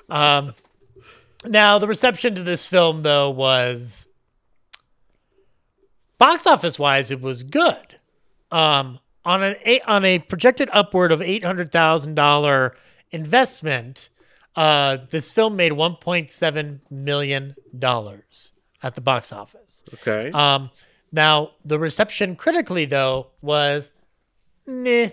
um 0.09 0.53
now 1.47 1.79
the 1.79 1.87
reception 1.87 2.35
to 2.35 2.43
this 2.43 2.67
film 2.67 3.03
though 3.03 3.31
was 3.31 4.09
box 6.19 6.49
office 6.49 6.81
wise 6.81 7.13
it 7.13 7.21
was 7.21 7.45
good 7.45 8.01
um 8.51 8.99
on 9.25 9.43
an 9.43 9.57
eight, 9.65 9.83
on 9.87 10.05
a 10.05 10.19
projected 10.19 10.69
upward 10.73 11.13
of 11.13 11.21
$800,000 11.21 12.73
investment 13.11 14.09
uh 14.55 14.99
this 15.09 15.33
film 15.33 15.57
made 15.57 15.73
1.7 15.73 16.81
million 16.91 17.55
dollars 17.79 18.53
at 18.83 18.95
the 18.95 19.01
box 19.01 19.33
office 19.33 19.83
okay. 19.95 20.31
um, 20.33 20.71
now 21.11 21.53
the 21.65 21.79
reception 21.79 22.37
critically 22.37 22.85
though 22.85 23.29
was 23.41 23.93
meh, 24.67 25.11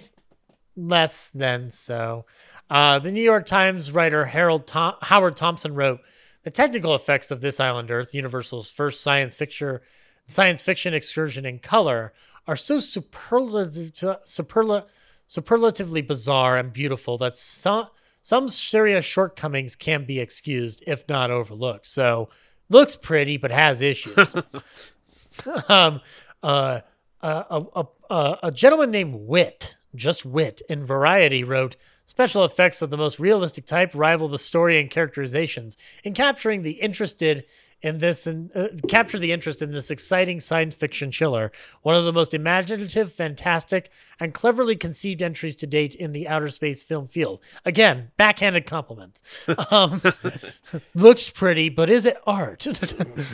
less 0.76 1.30
than 1.31 1.72
so. 1.72 2.26
Uh, 2.69 2.99
the 2.99 3.11
New 3.11 3.22
York 3.22 3.45
Times 3.45 3.91
writer 3.91 4.26
Harold 4.26 4.68
Tom- 4.68 4.95
Howard 5.02 5.36
Thompson 5.36 5.73
wrote, 5.73 6.02
"The 6.44 6.52
technical 6.52 6.94
effects 6.94 7.31
of 7.31 7.41
this 7.41 7.60
island 7.60 7.90
Earth, 7.90 8.14
Universal's 8.14 8.72
first 8.72 9.02
science 9.02 9.36
fiction 9.36 9.80
science 10.27 10.61
fiction 10.61 10.94
excursion 10.94 11.45
in 11.45 11.57
color, 11.60 12.14
are 12.49 12.55
so 12.55 12.80
superlative, 12.80 13.93
superla- 13.93 14.85
superlatively 15.27 16.01
bizarre 16.01 16.57
and 16.57 16.73
beautiful 16.73 17.17
that 17.19 17.35
some 17.35 17.88
some 18.21 18.49
serious 18.49 19.05
shortcomings 19.05 19.76
can 19.77 20.03
be 20.03 20.19
excused, 20.19 20.84
if 20.85 21.07
not 21.07 21.31
overlooked. 21.31 21.85
So." 21.85 22.30
Looks 22.71 22.95
pretty, 22.95 23.38
but 23.38 23.49
has 23.49 23.81
issues. 23.81 24.35
um, 25.67 26.01
uh, 26.43 26.81
uh, 27.21 27.43
a, 27.49 27.63
a, 27.76 27.85
a, 28.09 28.39
a 28.43 28.51
gentleman 28.51 28.91
named 28.91 29.15
Whit, 29.15 29.76
just 29.95 30.23
Whit, 30.23 30.61
in 30.69 30.85
Variety 30.85 31.43
wrote, 31.43 31.76
Special 32.05 32.43
effects 32.43 32.81
of 32.81 32.89
the 32.89 32.97
most 32.97 33.19
realistic 33.19 33.67
type 33.67 33.91
rival 33.93 34.27
the 34.27 34.39
story 34.39 34.80
and 34.80 34.89
characterizations 34.89 35.77
in 36.03 36.15
capturing 36.15 36.63
the 36.63 36.71
interested 36.71 37.45
in 37.81 37.99
this 37.99 38.27
and 38.27 38.56
uh, 38.56 38.68
capture 38.88 39.18
the 39.18 39.31
interest 39.31 39.61
in 39.61 39.72
this 39.72 39.89
exciting 39.89 40.39
science 40.39 40.76
fiction 40.76 41.11
chiller, 41.11 41.51
one 41.81 41.95
of 41.95 42.06
the 42.06 42.14
most 42.14 42.34
imaginative, 42.34 43.14
fantastic, 43.14 43.91
and 44.19 44.34
cleverly 44.34 44.76
conceived 44.76 45.22
entries 45.22 45.56
to 45.57 45.68
date 45.68 45.95
in 45.95 46.11
the 46.11 46.27
outer 46.27 46.49
space 46.49 46.84
film 46.84 47.07
field. 47.07 47.39
Again, 47.65 48.11
backhanded 48.18 48.65
compliments. 48.65 49.47
um, 49.72 50.01
looks 50.95 51.30
pretty, 51.30 51.69
but 51.69 51.89
is 51.89 52.06
it 52.06 52.18
art? 52.26 52.68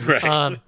Right. 0.06 0.22
Um, 0.22 0.58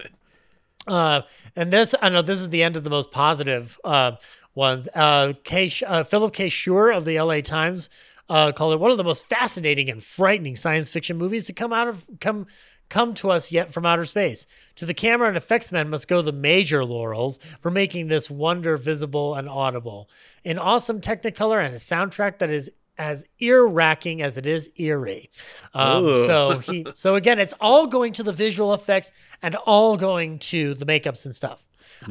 uh, 0.86 1.22
and 1.54 1.70
this, 1.70 1.94
I 2.00 2.08
know 2.08 2.22
this 2.22 2.40
is 2.40 2.50
the 2.50 2.62
end 2.62 2.76
of 2.76 2.84
the 2.84 2.90
most 2.90 3.10
positive 3.10 3.78
uh, 3.84 4.12
ones. 4.54 4.88
Uh, 4.94 5.34
K, 5.44 5.70
uh, 5.86 6.02
Philip 6.02 6.32
K. 6.32 6.48
Scheuer 6.48 6.94
of 6.94 7.04
the 7.04 7.20
LA 7.20 7.40
Times 7.40 7.90
uh, 8.28 8.52
called 8.52 8.74
it 8.74 8.80
one 8.80 8.90
of 8.90 8.96
the 8.96 9.04
most 9.04 9.26
fascinating 9.26 9.88
and 9.88 10.02
frightening 10.02 10.56
science 10.56 10.90
fiction 10.90 11.16
movies 11.16 11.46
to 11.46 11.52
come 11.52 11.72
out 11.72 11.88
of 11.88 12.06
come 12.20 12.46
come 12.88 13.14
to 13.14 13.30
us 13.30 13.52
yet 13.52 13.72
from 13.72 13.86
outer 13.86 14.04
space. 14.04 14.46
To 14.76 14.86
the 14.86 14.94
camera 14.94 15.28
and 15.28 15.36
effects 15.36 15.72
men 15.72 15.88
must 15.88 16.08
go 16.08 16.22
the 16.22 16.32
major 16.32 16.84
laurels 16.84 17.38
for 17.60 17.70
making 17.70 18.08
this 18.08 18.30
wonder 18.30 18.76
visible 18.76 19.34
and 19.34 19.48
audible. 19.48 20.08
In 20.44 20.58
awesome 20.58 21.00
technicolor 21.00 21.64
and 21.64 21.74
a 21.74 21.78
soundtrack 21.78 22.38
that 22.38 22.50
is 22.50 22.70
as 22.98 23.24
ear 23.38 23.64
racking 23.64 24.20
as 24.20 24.36
it 24.36 24.46
is 24.46 24.70
eerie. 24.76 25.30
Um, 25.72 26.16
so 26.26 26.58
he, 26.58 26.84
so 26.94 27.14
again, 27.14 27.38
it's 27.38 27.54
all 27.60 27.86
going 27.86 28.12
to 28.14 28.22
the 28.22 28.32
visual 28.32 28.74
effects 28.74 29.12
and 29.42 29.54
all 29.54 29.96
going 29.96 30.38
to 30.40 30.74
the 30.74 30.84
makeups 30.84 31.24
and 31.24 31.34
stuff. 31.34 31.64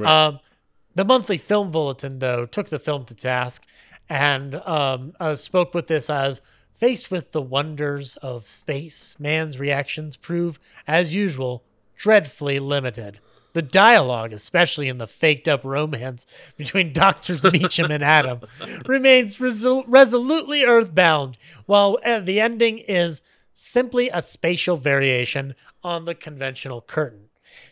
Um, 0.04 0.40
the 0.96 1.06
monthly 1.06 1.38
film 1.38 1.72
bulletin, 1.72 2.20
though, 2.20 2.46
took 2.46 2.70
the 2.70 2.80
film 2.80 3.06
to 3.06 3.16
task 3.16 3.66
and 4.10 4.56
um, 4.56 5.14
uh, 5.20 5.36
spoke 5.36 5.74
with 5.74 5.88
this 5.88 6.10
as 6.10 6.42
faced 6.78 7.10
with 7.10 7.32
the 7.32 7.42
wonders 7.42 8.16
of 8.18 8.48
space, 8.48 9.20
man's 9.20 9.60
reactions 9.60 10.16
prove, 10.16 10.60
as 10.88 11.14
usual, 11.14 11.64
dreadfully 11.98 12.60
limited. 12.60 13.20
The 13.54 13.64
dialogue, 13.64 14.32
especially 14.32 14.88
in 14.88 15.00
the 15.00 15.08
faked 15.08 15.48
up 15.48 15.64
romance 15.64 16.28
between 16.58 16.94
Doctors 16.94 17.44
Meacham 17.44 17.90
and 17.90 18.04
Adam, 18.04 18.42
remains 18.86 19.38
resol- 19.38 19.86
resolutely 19.88 20.64
earthbound, 20.64 21.38
while 21.66 21.98
uh, 22.06 22.20
the 22.20 22.40
ending 22.40 22.78
is 22.78 23.22
simply 23.54 24.10
a 24.10 24.22
spatial 24.22 24.78
variation 24.78 25.56
on 25.84 26.06
the 26.06 26.14
conventional 26.14 26.82
curtain. 26.82 27.30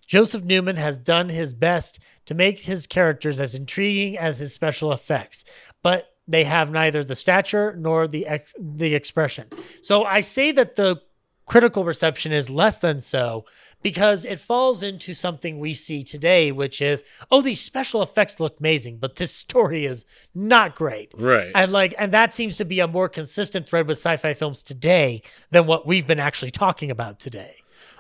Joseph 0.08 0.44
Newman 0.44 0.78
has 0.78 0.98
done 0.98 1.30
his 1.30 1.54
best 1.54 2.00
to 2.26 2.34
make 2.34 2.62
his 2.62 2.88
characters 2.88 3.40
as 3.40 3.54
intriguing 3.54 4.18
as 4.18 4.40
his 4.40 4.54
special 4.54 4.92
effects, 4.92 5.46
but 5.84 6.15
they 6.28 6.44
have 6.44 6.72
neither 6.72 7.04
the 7.04 7.16
stature 7.16 7.76
nor 7.78 8.08
the 8.08 8.28
ex- 8.28 8.54
the 8.60 8.96
expression. 8.96 9.48
So 9.82 10.04
I 10.04 10.22
say 10.22 10.52
that 10.54 10.76
the 10.76 11.02
critical 11.46 11.84
reception 11.84 12.32
is 12.32 12.50
less 12.50 12.80
than 12.80 13.02
so 13.02 13.46
because 13.82 14.26
it 14.26 14.40
falls 14.40 14.82
into 14.82 15.14
something 15.14 15.60
we 15.60 15.74
see 15.74 16.04
today, 16.04 16.52
which 16.52 16.82
is, 16.82 17.04
oh, 17.30 17.42
these 17.42 17.62
special 17.62 18.02
effects 18.02 18.40
look 18.40 18.60
amazing, 18.60 18.98
but 18.98 19.18
this 19.18 19.32
story 19.46 19.86
is 19.86 20.06
not 20.34 20.76
great. 20.76 21.14
Right. 21.16 21.52
And 21.54 21.72
like, 21.72 21.94
and 22.00 22.12
that 22.12 22.34
seems 22.34 22.58
to 22.58 22.66
be 22.66 22.80
a 22.80 22.88
more 22.88 23.08
consistent 23.08 23.70
thread 23.70 23.88
with 23.88 23.98
sci-fi 23.98 24.34
films 24.34 24.64
today 24.64 25.22
than 25.52 25.68
what 25.68 25.86
we've 25.86 26.08
been 26.08 26.20
actually 26.20 26.52
talking 26.52 26.90
about 26.90 27.20
today. 27.20 27.56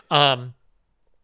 Um, 0.10 0.54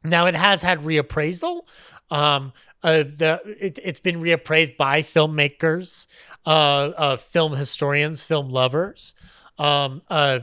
now 0.04 0.26
it 0.28 0.36
has 0.36 0.62
had 0.62 0.80
reappraisal. 0.80 1.62
Um, 2.10 2.54
uh, 2.84 3.04
the 3.04 3.42
it, 3.60 3.80
it's 3.84 4.00
been 4.00 4.22
reappraised 4.22 4.78
by 4.78 5.02
filmmakers, 5.02 6.08
uh, 6.46 6.50
uh, 6.50 7.18
film 7.18 7.54
historians, 7.54 8.24
film 8.24 8.50
lovers. 8.50 9.14
Um, 9.58 10.02
uh, 10.10 10.40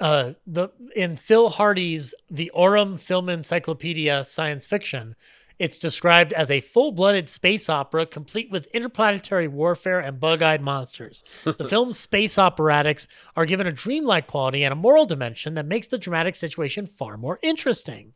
uh, 0.00 0.32
the 0.46 0.70
in 0.96 1.16
Phil 1.16 1.50
Hardy's 1.50 2.14
The 2.30 2.50
Aurum 2.50 2.96
Film 2.96 3.28
Encyclopedia 3.28 4.24
Science 4.24 4.66
Fiction, 4.66 5.14
it's 5.58 5.76
described 5.76 6.32
as 6.32 6.50
a 6.50 6.60
full-blooded 6.60 7.28
space 7.28 7.68
opera 7.68 8.06
complete 8.06 8.50
with 8.50 8.66
interplanetary 8.74 9.46
warfare 9.46 10.00
and 10.00 10.18
bug-eyed 10.18 10.62
monsters. 10.62 11.22
the 11.44 11.68
film's 11.68 11.98
space 11.98 12.36
operatics 12.36 13.08
are 13.36 13.44
given 13.44 13.66
a 13.66 13.72
dreamlike 13.72 14.26
quality 14.26 14.64
and 14.64 14.72
a 14.72 14.76
moral 14.76 15.04
dimension 15.04 15.54
that 15.54 15.66
makes 15.66 15.88
the 15.88 15.98
dramatic 15.98 16.34
situation 16.34 16.86
far 16.86 17.18
more 17.18 17.38
interesting. 17.42 18.14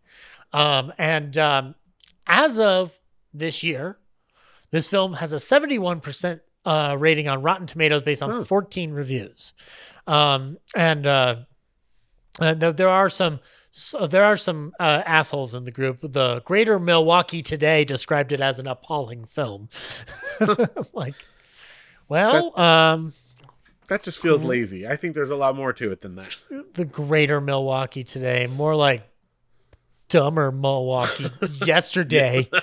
Um, 0.54 0.92
and 0.96 1.36
um, 1.36 1.74
as 2.26 2.58
of 2.58 2.98
this 3.34 3.62
year, 3.62 3.98
this 4.70 4.88
film 4.88 5.14
has 5.14 5.32
a 5.32 5.36
71% 5.36 6.40
uh, 6.64 6.96
rating 6.98 7.28
on 7.28 7.42
Rotten 7.42 7.66
Tomatoes 7.66 8.02
based 8.02 8.22
on 8.22 8.44
14 8.44 8.92
reviews. 8.92 9.52
Um, 10.06 10.58
and 10.74 11.06
uh, 11.06 11.36
and 12.40 12.60
there- 12.60 12.88
are 12.88 13.10
some 13.10 13.40
so 13.70 14.06
there 14.06 14.24
are 14.24 14.36
some 14.36 14.72
uh, 14.78 15.02
assholes 15.04 15.54
in 15.54 15.64
the 15.64 15.70
group. 15.72 16.00
The 16.00 16.40
Greater 16.44 16.78
Milwaukee 16.78 17.42
Today 17.42 17.84
described 17.84 18.32
it 18.32 18.40
as 18.40 18.58
an 18.60 18.66
appalling 18.68 19.24
film. 19.24 19.68
like, 20.92 21.14
well, 22.08 22.58
um, 22.58 23.12
That 23.88 24.02
just 24.04 24.20
feels 24.20 24.42
lazy. 24.44 24.86
I 24.86 24.94
think 24.96 25.14
there's 25.14 25.30
a 25.30 25.36
lot 25.36 25.56
more 25.56 25.72
to 25.72 25.90
it 25.90 26.02
than 26.02 26.14
that. 26.16 26.34
the 26.74 26.84
Greater 26.84 27.40
Milwaukee 27.40 28.04
Today, 28.04 28.46
more 28.46 28.76
like 28.76 29.02
dumber 30.08 30.50
Milwaukee 30.52 31.26
yesterday. 31.66 32.48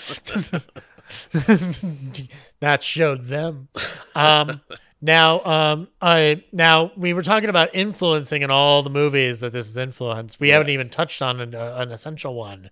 that 2.59 2.83
showed 2.83 3.25
them. 3.25 3.67
Um, 4.15 4.61
now, 5.01 5.43
um, 5.43 5.87
I 6.01 6.43
now 6.51 6.91
we 6.95 7.13
were 7.13 7.23
talking 7.23 7.49
about 7.49 7.69
influencing 7.73 8.41
in 8.43 8.51
all 8.51 8.83
the 8.83 8.89
movies 8.89 9.39
that 9.39 9.51
this 9.51 9.67
has 9.67 9.77
influenced. 9.77 10.39
We 10.39 10.49
haven't 10.49 10.69
even 10.69 10.89
touched 10.89 11.21
on 11.21 11.39
an, 11.41 11.55
uh, 11.55 11.75
an 11.77 11.91
essential 11.91 12.35
one. 12.35 12.69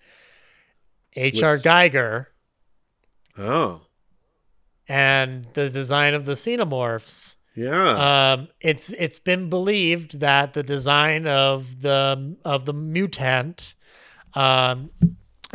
H.R. 1.16 1.58
Giger 1.58 2.28
Oh, 3.38 3.82
and 4.88 5.46
the 5.54 5.70
design 5.70 6.14
of 6.14 6.26
the 6.26 6.34
xenomorphs. 6.34 7.36
yeah. 7.56 8.34
Um, 8.34 8.48
it's 8.62 8.92
it's 8.92 9.20
been 9.20 9.50
believed 9.50 10.20
that 10.20 10.54
the 10.54 10.62
design 10.64 11.26
of 11.26 11.82
the 11.82 12.36
of 12.46 12.66
the 12.66 12.74
mutant 12.74 13.74
um, 14.34 14.90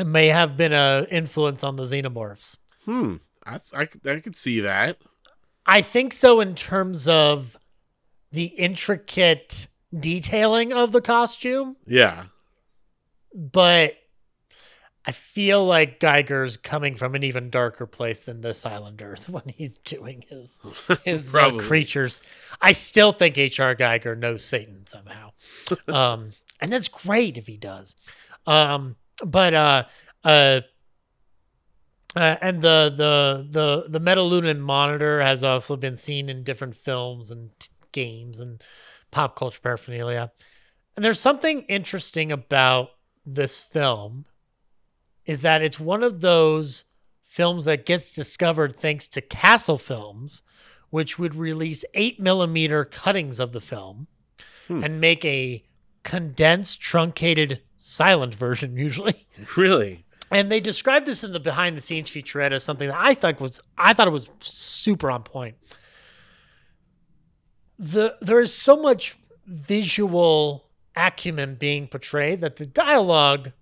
may 0.05 0.29
have 0.29 0.57
been 0.57 0.73
a 0.73 1.07
influence 1.11 1.63
on 1.65 1.77
the 1.77 1.85
xenomorphs. 1.85 2.57
hmm. 2.85 3.17
I, 3.47 3.59
I, 3.77 3.89
I 4.11 4.21
could 4.21 4.37
see 4.37 4.61
that. 4.61 4.97
I 5.67 5.83
think 5.83 6.13
so 6.15 6.41
in 6.41 6.55
terms 6.55 7.07
of 7.09 7.59
the 8.33 8.45
intricate 8.47 9.69
detailing 9.99 10.73
of 10.73 10.93
the 10.93 11.01
costume, 11.03 11.77
Yeah. 11.87 12.25
but 13.35 13.95
I 15.07 15.13
feel 15.13 15.65
like 15.67 16.01
Giger's 16.01 16.57
coming 16.57 16.95
from 16.95 17.15
an 17.15 17.23
even 17.23 17.51
darker 17.51 17.87
place 17.87 18.23
than 18.23 18.41
this 18.41 18.65
Island 18.65 19.03
Earth 19.03 19.29
when 19.29 19.45
he's 19.49 19.77
doing 19.79 20.25
his 20.31 20.59
his 21.05 21.35
uh, 21.35 21.53
creatures. 21.59 22.23
I 22.61 22.73
still 22.73 23.13
think 23.13 23.37
H.R. 23.37 23.75
Giger 23.77 24.17
knows 24.19 24.45
Satan 24.45 24.87
somehow, 24.87 25.33
um, 25.89 26.31
and 26.61 26.73
that's 26.73 26.89
great 26.89 27.37
if 27.37 27.47
he 27.47 27.57
does. 27.59 27.95
Um, 28.47 28.97
but 29.25 29.55
uh, 29.55 29.85
uh, 30.23 30.61
uh, 32.17 32.37
and 32.41 32.63
the 32.63 32.93
the 32.95 33.47
the 33.51 33.99
the 33.99 34.01
Metalunan 34.01 34.61
monitor 34.61 35.21
has 35.21 35.43
also 35.43 35.77
been 35.77 35.97
seen 35.97 36.29
in 36.29 36.43
different 36.43 36.77
films 36.77 37.31
and 37.31 37.51
t- 37.59 37.69
games 37.93 38.41
and 38.41 38.63
pop 39.11 39.37
culture 39.37 39.61
paraphernalia. 39.63 40.33
And 40.97 41.05
there's 41.05 41.21
something 41.21 41.63
interesting 41.63 42.31
about 42.31 42.91
this 43.27 43.63
film 43.63 44.27
is 45.25 45.41
that 45.41 45.63
it's 45.63 45.81
one 45.81 46.03
of 46.03 46.21
those 46.21 46.85
films 47.23 47.65
that 47.65 47.87
gets 47.87 48.15
discovered 48.15 48.77
thanks 48.77 49.09
to 49.09 49.21
Castle 49.21 49.79
Films, 49.79 50.43
which 50.91 51.19
would 51.19 51.35
release 51.35 51.85
eight 51.95 52.21
millimeter 52.21 52.85
cuttings 52.85 53.41
of 53.41 53.53
the 53.53 53.61
film 53.61 54.07
and 54.69 55.01
make 55.01 55.25
a 55.25 55.65
condensed, 56.05 56.81
truncated, 56.81 57.61
silent 57.85 58.35
version 58.35 58.77
usually. 58.77 59.27
Really? 59.57 60.05
And 60.31 60.51
they 60.51 60.59
described 60.59 61.07
this 61.07 61.23
in 61.23 61.33
the 61.33 61.41
behind 61.41 61.77
the 61.77 61.81
scenes 61.81 62.11
featurette 62.11 62.53
as 62.53 62.65
something 62.65 62.89
that 62.89 62.99
I 62.99 63.15
thought 63.15 63.41
was 63.41 63.61
I 63.77 63.93
thought 63.93 64.09
it 64.09 64.13
was 64.13 64.31
super 64.41 65.11
on 65.11 65.23
point. 65.23 65.57
The 67.79 68.17
there 68.21 68.41
is 68.41 68.55
so 68.55 68.77
much 68.77 69.19
visual 69.47 70.71
acumen 70.97 71.57
being 71.57 71.87
portrayed 71.87 72.41
that 72.41 72.57
the 72.57 72.67
dialogue 72.67 73.53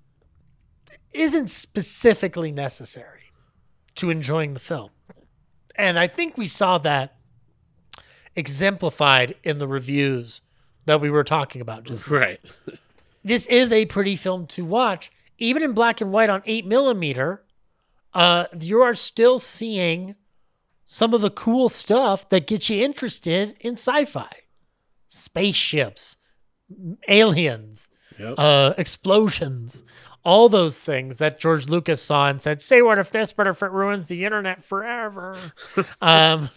isn't 1.12 1.48
specifically 1.48 2.52
necessary 2.52 3.32
to 3.96 4.08
enjoying 4.08 4.54
the 4.54 4.60
film. 4.60 4.90
And 5.74 5.98
I 5.98 6.06
think 6.06 6.38
we 6.38 6.46
saw 6.46 6.78
that 6.78 7.16
exemplified 8.36 9.34
in 9.42 9.58
the 9.58 9.68
reviews 9.68 10.42
that 10.86 11.00
we 11.00 11.10
were 11.10 11.24
talking 11.24 11.60
about 11.60 11.84
just 11.84 12.08
Right. 12.08 12.40
This 13.24 13.46
is 13.46 13.72
a 13.72 13.86
pretty 13.86 14.16
film 14.16 14.46
to 14.48 14.64
watch. 14.64 15.10
Even 15.38 15.62
in 15.62 15.72
black 15.72 16.00
and 16.00 16.12
white 16.12 16.30
on 16.30 16.42
8 16.46 16.66
millimeter, 16.66 17.42
uh, 18.14 18.46
you 18.58 18.82
are 18.82 18.94
still 18.94 19.38
seeing 19.38 20.14
some 20.84 21.14
of 21.14 21.20
the 21.20 21.30
cool 21.30 21.68
stuff 21.68 22.28
that 22.28 22.46
gets 22.46 22.68
you 22.70 22.84
interested 22.84 23.56
in 23.60 23.72
sci 23.72 24.04
fi 24.04 24.28
spaceships, 25.06 26.16
aliens, 27.08 27.88
Yep. 28.18 28.34
uh, 28.38 28.74
explosions, 28.78 29.84
all 30.24 30.48
those 30.48 30.80
things 30.80 31.16
that 31.18 31.40
George 31.40 31.68
Lucas 31.68 32.02
saw 32.02 32.28
and 32.28 32.40
said, 32.42 32.60
Say 32.62 32.82
what 32.82 32.98
if 32.98 33.10
this, 33.10 33.32
but 33.32 33.46
if 33.46 33.62
it 33.62 33.70
ruins 33.70 34.06
the 34.06 34.24
internet 34.24 34.62
forever? 34.62 35.36
um, 36.00 36.50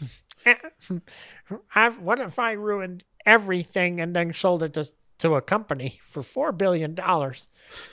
I've, 1.76 2.00
what 2.00 2.20
if 2.20 2.38
I 2.40 2.52
ruined 2.54 3.04
everything 3.26 4.00
and 4.00 4.16
then 4.16 4.34
sold 4.34 4.64
it 4.64 4.74
to, 4.74 4.86
to 5.20 5.36
a 5.36 5.42
company 5.42 6.00
for 6.08 6.22
$4 6.22 6.58
billion? 6.58 6.98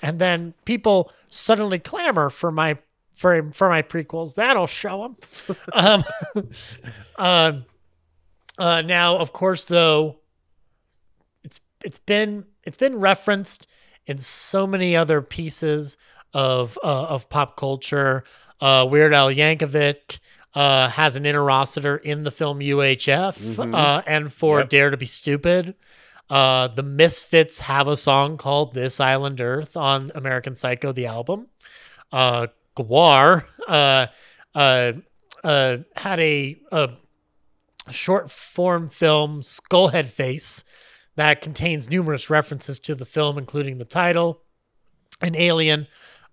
And 0.03 0.19
then 0.19 0.55
people 0.65 1.11
suddenly 1.29 1.79
clamor 1.79 2.31
for 2.31 2.51
my. 2.53 2.77
For, 3.15 3.53
for 3.53 3.69
my 3.69 3.83
prequels, 3.83 4.35
that'll 4.35 4.67
show 4.67 5.15
them. 5.47 5.57
um, 5.75 6.05
um, 7.19 7.65
uh, 8.59 8.83
now, 8.83 9.17
of 9.19 9.33
course, 9.33 9.65
though, 9.67 10.17
it's 11.45 11.61
it's 11.85 11.99
been 12.01 12.47
it's 12.65 12.77
been 12.77 12.97
referenced 12.99 13.67
in 14.07 14.19
so 14.19 14.67
many 14.67 14.97
other 14.97 15.21
pieces 15.23 15.97
of 16.35 16.79
uh, 16.83 17.05
of 17.05 17.29
pop 17.29 17.57
culture. 17.57 18.25
Uh, 18.61 18.87
Weird 18.91 19.13
Al 19.13 19.29
Yankovic 19.29 20.19
uh, 20.55 20.89
has 20.89 21.15
an 21.15 21.23
interocitor 21.25 22.01
in 22.03 22.23
the 22.25 22.31
film 22.31 22.59
UHF 22.61 23.39
Mhm. 23.57 23.75
uh, 23.75 24.03
and 24.07 24.33
for 24.33 24.61
Yep. 24.61 24.69
Dare 24.71 24.91
to 24.91 24.97
Be 24.97 25.07
Stupid. 25.07 25.75
Uh, 26.31 26.69
the 26.69 26.83
Misfits 26.83 27.61
have 27.61 27.89
a 27.89 27.97
song 27.97 28.37
called 28.37 28.75
This 28.75 29.01
Island 29.01 29.41
Earth 29.41 29.77
on 29.77 30.11
American 30.15 30.55
Psycho, 30.55 30.93
the 30.93 31.07
album. 31.07 31.49
Uh, 32.11 32.47
GWAR 32.77 33.45
uh, 33.69 34.07
uh, 34.55 34.93
uh, 35.45 35.77
had 35.97 36.21
a, 36.21 36.57
a 36.71 36.91
short 37.91 38.31
form 38.31 38.89
film, 38.89 39.41
Skulhedface, 39.41 40.65
that 41.17 41.43
contains 41.43 41.91
numerous 41.91 42.31
references 42.31 42.79
to 42.81 42.95
the 42.95 43.05
film, 43.05 43.37
including 43.37 43.79
the 43.79 43.85
title, 43.85 44.41
an 45.21 45.35
alien 45.35 45.87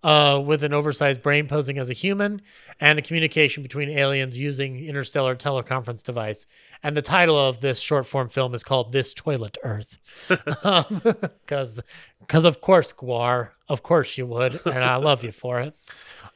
uh, 0.04 0.42
with 0.44 0.64
an 0.64 0.74
oversized 0.74 1.22
brain 1.22 1.48
posing 1.48 1.78
as 1.78 1.90
a 1.90 1.94
human, 1.94 2.42
and 2.80 2.98
a 2.98 3.02
communication 3.02 3.64
between 3.64 3.90
aliens 3.90 4.38
using 4.38 4.84
interstellar 4.86 5.36
teleconference 5.36 6.04
device. 6.04 6.46
And 6.82 6.96
the 6.96 7.02
title 7.02 7.38
of 7.38 7.62
this 7.62 7.80
short 7.80 8.06
form 8.06 8.30
film 8.30 8.54
is 8.54 8.64
called 8.64 8.92
"This 8.92 9.14
Toilet 9.14 9.58
Earth," 9.64 9.98
because 10.30 11.82
because 12.20 12.46
of 12.46 12.62
course 12.62 12.94
GWAR, 12.94 13.52
of 13.68 13.84
course 13.84 14.18
you 14.18 14.26
would, 14.28 14.60
and 14.66 14.84
I 14.84 14.96
love 14.96 15.24
you 15.24 15.32
for 15.32 15.60
it. 15.60 15.76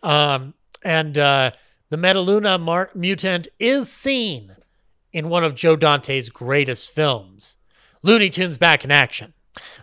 Um, 0.01 0.53
and 0.83 1.17
uh, 1.17 1.51
the 1.89 1.97
Metaluna 1.97 2.59
mar- 2.59 2.89
mutant 2.93 3.47
is 3.59 3.91
seen 3.91 4.55
in 5.13 5.29
one 5.29 5.43
of 5.43 5.55
Joe 5.55 5.75
Dante's 5.75 6.29
greatest 6.29 6.93
films, 6.93 7.57
Looney 8.01 8.29
Tunes 8.29 8.57
Back 8.57 8.83
in 8.83 8.91
Action, 8.91 9.33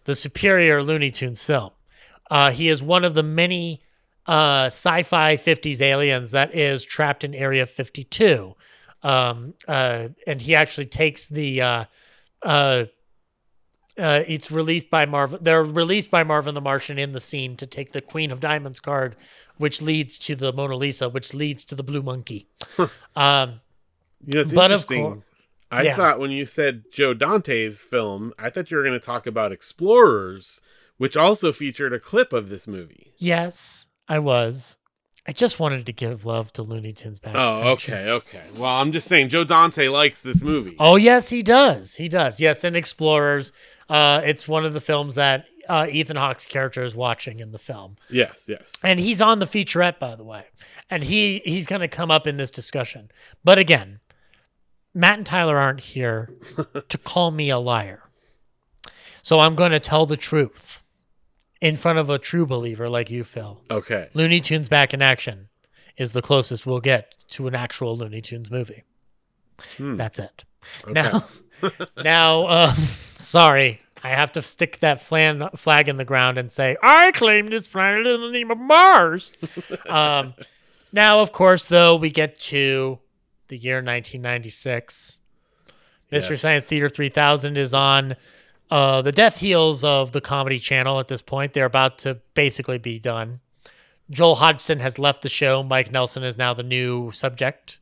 the 0.05 0.15
superior 0.15 0.83
Looney 0.83 1.11
Tunes 1.11 1.43
film. 1.45 1.71
Uh, 2.31 2.51
he 2.53 2.69
is 2.69 2.83
one 2.83 3.05
of 3.05 3.15
the 3.15 3.23
many 3.23 3.83
uh, 4.27 4.67
sci-fi 4.67 5.37
50s 5.37 5.81
aliens 5.83 6.31
that 6.31 6.55
is 6.55 6.85
trapped 6.85 7.25
in 7.25 7.35
Area 7.35 7.67
52. 7.67 8.55
Um, 9.03 9.55
uh, 9.67 10.09
and 10.27 10.41
he 10.43 10.55
actually 10.55 10.87
takes 10.87 11.27
the 11.27 11.61
uh, 11.63 11.85
uh, 12.43 12.85
uh, 13.99 14.23
it's 14.27 14.51
released 14.51 14.89
by 14.91 15.05
Marvin. 15.07 15.41
They're 15.43 15.65
released 15.65 16.11
by 16.11 16.23
Marvin 16.23 16.55
the 16.55 16.61
Martian 16.61 16.99
in 16.99 17.13
the 17.13 17.21
scene 17.21 17.57
to 17.57 17.67
take 17.67 17.93
the 17.93 18.01
Queen 18.01 18.31
of 18.31 18.41
Diamonds 18.41 18.79
card, 18.81 19.17
which 19.59 19.83
leads 19.83 20.17
to 20.19 20.37
the 20.37 20.53
Mona 20.53 20.77
Lisa, 20.77 21.09
which 21.09 21.35
leads 21.35 21.65
to 21.65 21.75
the 21.75 21.83
Blue 21.83 22.03
Monkey. 22.03 22.47
um, 23.17 23.61
You 24.25 24.35
know, 24.35 24.45
But 24.45 24.71
of 24.71 24.83
interesting. 24.83 25.05
cour- 25.05 25.25
I 25.73 25.83
Yeah. 25.83 25.97
thought 25.97 26.19
when 26.19 26.31
you 26.31 26.45
said 26.47 26.85
Joe 26.93 27.15
Dante's 27.15 27.83
film, 27.83 28.33
I 28.39 28.51
thought 28.51 28.71
you 28.71 28.77
were 28.77 28.83
going 28.83 28.99
to 28.99 29.05
talk 29.05 29.27
about 29.27 29.53
Explorers, 29.53 30.61
which 31.01 31.17
also 31.17 31.51
featured 31.51 31.95
a 31.95 31.99
clip 31.99 32.31
of 32.33 32.51
this 32.51 32.69
movie. 32.69 33.15
yes, 33.17 33.89
I 34.07 34.19
was. 34.19 34.77
I 35.27 35.33
just 35.33 35.59
wanted 35.61 35.87
to 35.87 35.93
give 35.93 36.25
love 36.27 36.53
to 36.55 36.63
Looney 36.63 36.93
Tunes 36.93 37.19
back. 37.19 37.35
Oh, 37.37 37.71
okay, 37.73 38.09
okay. 38.09 38.43
Well, 38.57 38.71
I'm 38.71 38.91
just 38.93 39.07
saying 39.07 39.29
Joe 39.29 39.45
Dante 39.45 39.89
likes 39.89 40.23
this 40.23 40.43
movie. 40.43 40.77
Oh 40.79 40.97
yes, 40.97 41.31
he 41.31 41.43
does. 41.43 41.95
He 41.95 42.09
does. 42.09 42.39
Yes, 42.41 42.65
in 42.65 42.75
Explorers, 42.77 43.53
uh, 43.89 44.21
it's 44.25 44.47
one 44.47 44.65
of 44.67 44.73
the 44.75 44.81
films 44.81 45.15
that 45.15 45.47
uh, 45.69 45.87
Ethan 45.91 46.17
Hawke's 46.17 46.45
character 46.47 46.83
is 46.83 46.95
watching 46.95 47.41
in 47.41 47.53
the 47.53 47.59
film. 47.59 47.97
Yes, 48.11 48.45
yes. 48.49 48.73
and 48.83 48.99
he's 49.01 49.21
on 49.23 49.39
the 49.39 49.47
featurette 49.47 49.99
by 49.99 50.17
the 50.17 50.25
way 50.25 50.45
and 50.91 51.05
he 51.05 51.41
he's 51.45 51.67
going 51.67 51.81
to 51.81 51.89
come 51.89 52.11
up 52.11 52.27
in 52.27 52.37
this 52.37 52.51
discussion 52.51 53.11
but 53.45 53.59
again 53.59 54.01
matt 54.93 55.19
and 55.19 55.27
tyler 55.27 55.57
aren't 55.57 55.81
here 55.81 56.31
to 56.89 56.99
call 56.99 57.31
me 57.31 57.49
a 57.51 57.59
liar 57.59 58.03
so 59.23 59.39
i'm 59.41 59.55
going 59.55 59.71
to 59.71 59.81
tell 59.81 60.07
the 60.07 60.17
truth 60.17 60.80
in 61.61 61.77
front 61.77 61.99
of 61.99 62.09
a 62.09 62.19
true 62.19 62.47
believer 62.47 62.89
like 62.89 63.11
you 63.11 63.25
phil. 63.25 63.63
Okay. 63.71 64.09
looney 64.15 64.41
tunes 64.41 64.69
back 64.69 64.95
in 64.95 65.03
action 65.03 65.49
is 65.97 66.13
the 66.13 66.23
closest 66.23 66.67
we'll 66.67 66.81
get 66.81 67.15
to 67.29 67.47
an 67.47 67.55
actual 67.55 67.97
looney 67.97 68.21
tunes 68.21 68.51
movie. 68.51 68.85
Hmm. 69.77 69.97
that's 69.97 70.19
it. 70.19 70.45
Okay. 70.85 70.93
now 70.93 71.25
now 72.03 72.43
uh, 72.45 72.73
sorry. 72.75 73.81
I 74.03 74.09
have 74.09 74.33
to 74.33 74.41
stick 74.41 74.79
that 74.79 75.03
flan, 75.03 75.51
flag 75.57 75.87
in 75.87 75.99
the 75.99 76.07
ground 76.07 76.39
and 76.39 76.51
say 76.51 76.75
i 76.83 77.13
claim 77.13 77.49
this 77.49 77.69
planet 77.69 78.07
in 78.07 78.23
the 78.23 78.31
name 78.31 78.51
of 78.51 78.59
mars. 78.59 79.33
Um, 79.89 80.35
now 80.93 81.21
of 81.21 81.33
course 81.33 81.69
though 81.69 81.97
we 81.97 82.11
get 82.11 82.39
to 82.41 82.99
the 83.49 83.57
year 83.57 83.77
1996 83.77 85.19
mystery 86.11 86.37
science 86.37 86.67
theater 86.67 86.89
3000 86.89 87.57
is 87.57 87.75
on 87.75 88.17
uh, 88.71 89.03
the 89.03 89.13
death 89.13 89.41
heels 89.41 89.85
of 89.85 90.13
the 90.13 90.21
comedy 90.21 90.59
channel 90.59 91.01
at 91.01 91.09
this 91.09 91.23
point 91.23 91.53
they're 91.53 91.65
about 91.65 91.99
to 91.99 92.19
basically 92.35 92.79
be 92.79 92.99
done. 92.99 93.41
Joel 94.11 94.37
hodgson 94.37 94.81
has 94.81 94.99
left 94.99 95.23
the 95.23 95.29
show. 95.29 95.63
Mike 95.63 95.91
nelson 95.93 96.23
is 96.23 96.37
now 96.37 96.55
the 96.55 96.63
new 96.63 97.11
subject 97.13 97.79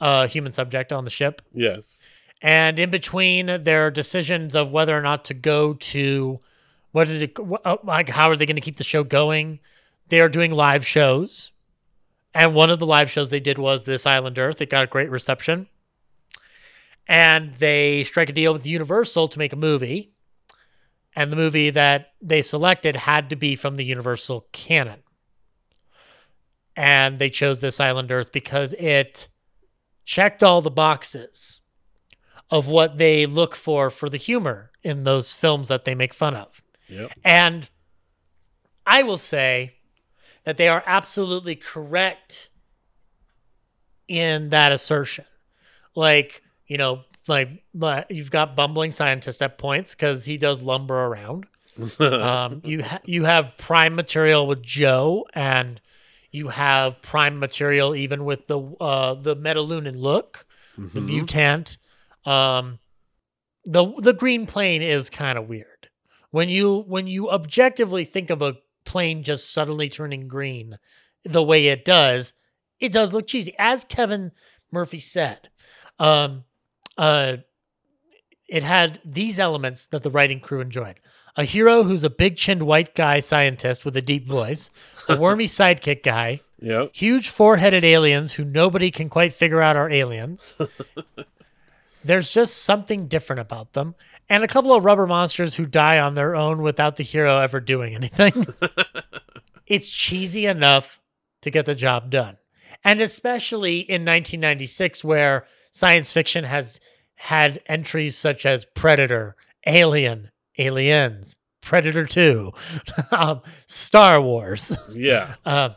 uh, 0.00 0.28
human 0.28 0.52
subject 0.52 0.92
on 0.92 1.04
the 1.04 1.10
ship. 1.10 1.42
Yes. 1.52 2.02
and 2.40 2.78
in 2.78 2.90
between 2.90 3.46
there 3.62 3.86
are 3.86 3.90
decisions 3.90 4.54
of 4.54 4.72
whether 4.72 4.96
or 4.96 5.02
not 5.02 5.24
to 5.26 5.34
go 5.34 5.74
to 5.74 6.38
what 6.92 7.08
did 7.08 7.22
it 7.22 7.38
like 7.84 8.08
how 8.08 8.30
are 8.30 8.36
they 8.36 8.46
going 8.46 8.56
to 8.56 8.62
keep 8.62 8.76
the 8.76 8.84
show 8.84 9.02
going 9.04 9.58
they 10.08 10.20
are 10.20 10.28
doing 10.28 10.52
live 10.52 10.86
shows. 10.86 11.52
And 12.34 12.54
one 12.54 12.70
of 12.70 12.78
the 12.78 12.86
live 12.86 13.10
shows 13.10 13.30
they 13.30 13.40
did 13.40 13.58
was 13.58 13.84
this 13.84 14.06
island 14.06 14.38
earth. 14.38 14.60
It 14.60 14.70
got 14.70 14.84
a 14.84 14.86
great 14.86 15.10
reception. 15.10 15.66
And 17.06 17.52
they 17.54 18.04
strike 18.04 18.28
a 18.28 18.32
deal 18.32 18.52
with 18.52 18.66
universal 18.66 19.28
to 19.28 19.38
make 19.38 19.52
a 19.52 19.56
movie 19.56 20.10
and 21.18 21.32
the 21.32 21.36
movie 21.36 21.70
that 21.70 22.12
they 22.22 22.40
selected 22.40 22.94
had 22.94 23.28
to 23.28 23.34
be 23.34 23.56
from 23.56 23.74
the 23.74 23.84
universal 23.84 24.46
canon 24.52 25.02
and 26.76 27.18
they 27.18 27.28
chose 27.28 27.60
this 27.60 27.80
island 27.80 28.12
earth 28.12 28.30
because 28.30 28.72
it 28.74 29.28
checked 30.04 30.44
all 30.44 30.62
the 30.62 30.70
boxes 30.70 31.60
of 32.52 32.68
what 32.68 32.98
they 32.98 33.26
look 33.26 33.56
for 33.56 33.90
for 33.90 34.08
the 34.08 34.16
humor 34.16 34.70
in 34.84 35.02
those 35.02 35.32
films 35.32 35.66
that 35.66 35.84
they 35.84 35.94
make 35.94 36.14
fun 36.14 36.36
of. 36.36 36.62
Yep. 36.86 37.10
And 37.24 37.68
I 38.86 39.02
will 39.02 39.18
say 39.18 39.74
that 40.44 40.56
they 40.56 40.68
are 40.68 40.84
absolutely 40.86 41.56
correct 41.56 42.48
in 44.06 44.50
that 44.50 44.70
assertion. 44.70 45.26
Like, 45.96 46.42
you 46.68 46.78
know, 46.78 47.02
like 47.28 47.62
you've 48.10 48.30
got 48.30 48.56
bumbling 48.56 48.90
scientist 48.90 49.42
at 49.42 49.58
points 49.58 49.94
because 49.94 50.24
he 50.24 50.36
does 50.36 50.62
lumber 50.62 50.94
around. 51.06 51.46
um, 52.00 52.60
you 52.64 52.82
ha- 52.82 53.00
you 53.04 53.24
have 53.24 53.56
prime 53.56 53.94
material 53.94 54.46
with 54.46 54.62
Joe, 54.62 55.26
and 55.34 55.80
you 56.32 56.48
have 56.48 57.00
prime 57.02 57.38
material 57.38 57.94
even 57.94 58.24
with 58.24 58.46
the 58.48 58.58
uh, 58.80 59.14
the 59.14 59.36
Metalunan 59.36 59.96
look, 59.96 60.46
the 60.76 61.00
Mhm. 61.00 61.06
mutant. 61.06 61.78
Um, 62.24 62.78
the 63.64 63.92
the 63.98 64.12
green 64.12 64.46
plane 64.46 64.82
is 64.82 65.08
kind 65.10 65.38
of 65.38 65.48
weird 65.48 65.88
when 66.30 66.48
you 66.48 66.84
when 66.86 67.06
you 67.06 67.30
objectively 67.30 68.04
think 68.04 68.30
of 68.30 68.42
a 68.42 68.56
plane 68.84 69.22
just 69.22 69.52
suddenly 69.52 69.88
turning 69.88 70.26
green 70.28 70.78
the 71.24 71.42
way 71.42 71.66
it 71.68 71.84
does. 71.84 72.32
It 72.80 72.92
does 72.92 73.12
look 73.12 73.26
cheesy, 73.26 73.54
as 73.58 73.84
Kevin 73.84 74.32
Murphy 74.72 75.00
said. 75.00 75.50
Um, 75.98 76.44
uh, 76.98 77.36
it 78.48 78.62
had 78.62 79.00
these 79.04 79.38
elements 79.38 79.86
that 79.86 80.02
the 80.02 80.10
writing 80.10 80.40
crew 80.40 80.60
enjoyed. 80.60 81.00
A 81.36 81.44
hero 81.44 81.84
who's 81.84 82.02
a 82.04 82.10
big 82.10 82.36
chinned 82.36 82.62
white 82.64 82.94
guy 82.94 83.20
scientist 83.20 83.84
with 83.84 83.96
a 83.96 84.02
deep 84.02 84.26
voice, 84.26 84.70
a 85.08 85.16
wormy 85.20 85.46
sidekick 85.46 86.02
guy, 86.02 86.40
Yep. 86.60 86.94
huge 86.94 87.28
four 87.28 87.58
headed 87.58 87.84
aliens 87.84 88.32
who 88.32 88.44
nobody 88.44 88.90
can 88.90 89.08
quite 89.08 89.32
figure 89.32 89.62
out 89.62 89.76
are 89.76 89.88
aliens. 89.88 90.54
There's 92.04 92.30
just 92.30 92.62
something 92.64 93.06
different 93.06 93.40
about 93.40 93.72
them, 93.74 93.94
and 94.28 94.42
a 94.42 94.48
couple 94.48 94.72
of 94.72 94.84
rubber 94.84 95.06
monsters 95.06 95.54
who 95.56 95.66
die 95.66 95.98
on 95.98 96.14
their 96.14 96.34
own 96.34 96.62
without 96.62 96.96
the 96.96 97.02
hero 97.04 97.38
ever 97.38 97.60
doing 97.60 97.94
anything. 97.94 98.46
it's 99.66 99.90
cheesy 99.90 100.46
enough 100.46 101.00
to 101.42 101.50
get 101.50 101.66
the 101.66 101.74
job 101.74 102.10
done. 102.10 102.38
And 102.84 103.00
especially 103.00 103.78
in 103.80 104.02
1996, 104.02 105.04
where 105.04 105.46
science 105.78 106.12
fiction 106.12 106.44
has 106.44 106.80
had 107.14 107.60
entries 107.66 108.16
such 108.16 108.44
as 108.44 108.64
Predator, 108.74 109.36
Alien, 109.66 110.30
Aliens, 110.58 111.36
Predator 111.62 112.04
2, 112.04 112.52
um, 113.12 113.42
Star 113.66 114.20
Wars, 114.20 114.76
Yeah. 114.92 115.34
uh, 115.46 115.70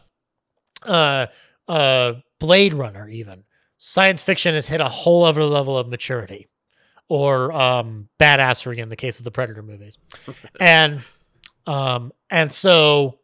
uh, 0.83 1.27
uh, 1.67 2.13
Blade 2.39 2.73
Runner, 2.73 3.07
even. 3.09 3.43
Science 3.77 4.23
fiction 4.23 4.53
has 4.55 4.67
hit 4.67 4.81
a 4.81 4.89
whole 4.89 5.23
other 5.23 5.43
level 5.43 5.77
of 5.77 5.87
maturity 5.87 6.47
or 7.07 7.51
um, 7.51 8.09
badassery 8.19 8.77
in 8.77 8.89
the 8.89 8.95
case 8.95 9.19
of 9.19 9.25
the 9.25 9.31
Predator 9.31 9.61
movies. 9.61 9.97
and 10.59 11.03
um, 11.67 12.11
and 12.29 12.51
so 12.51 13.19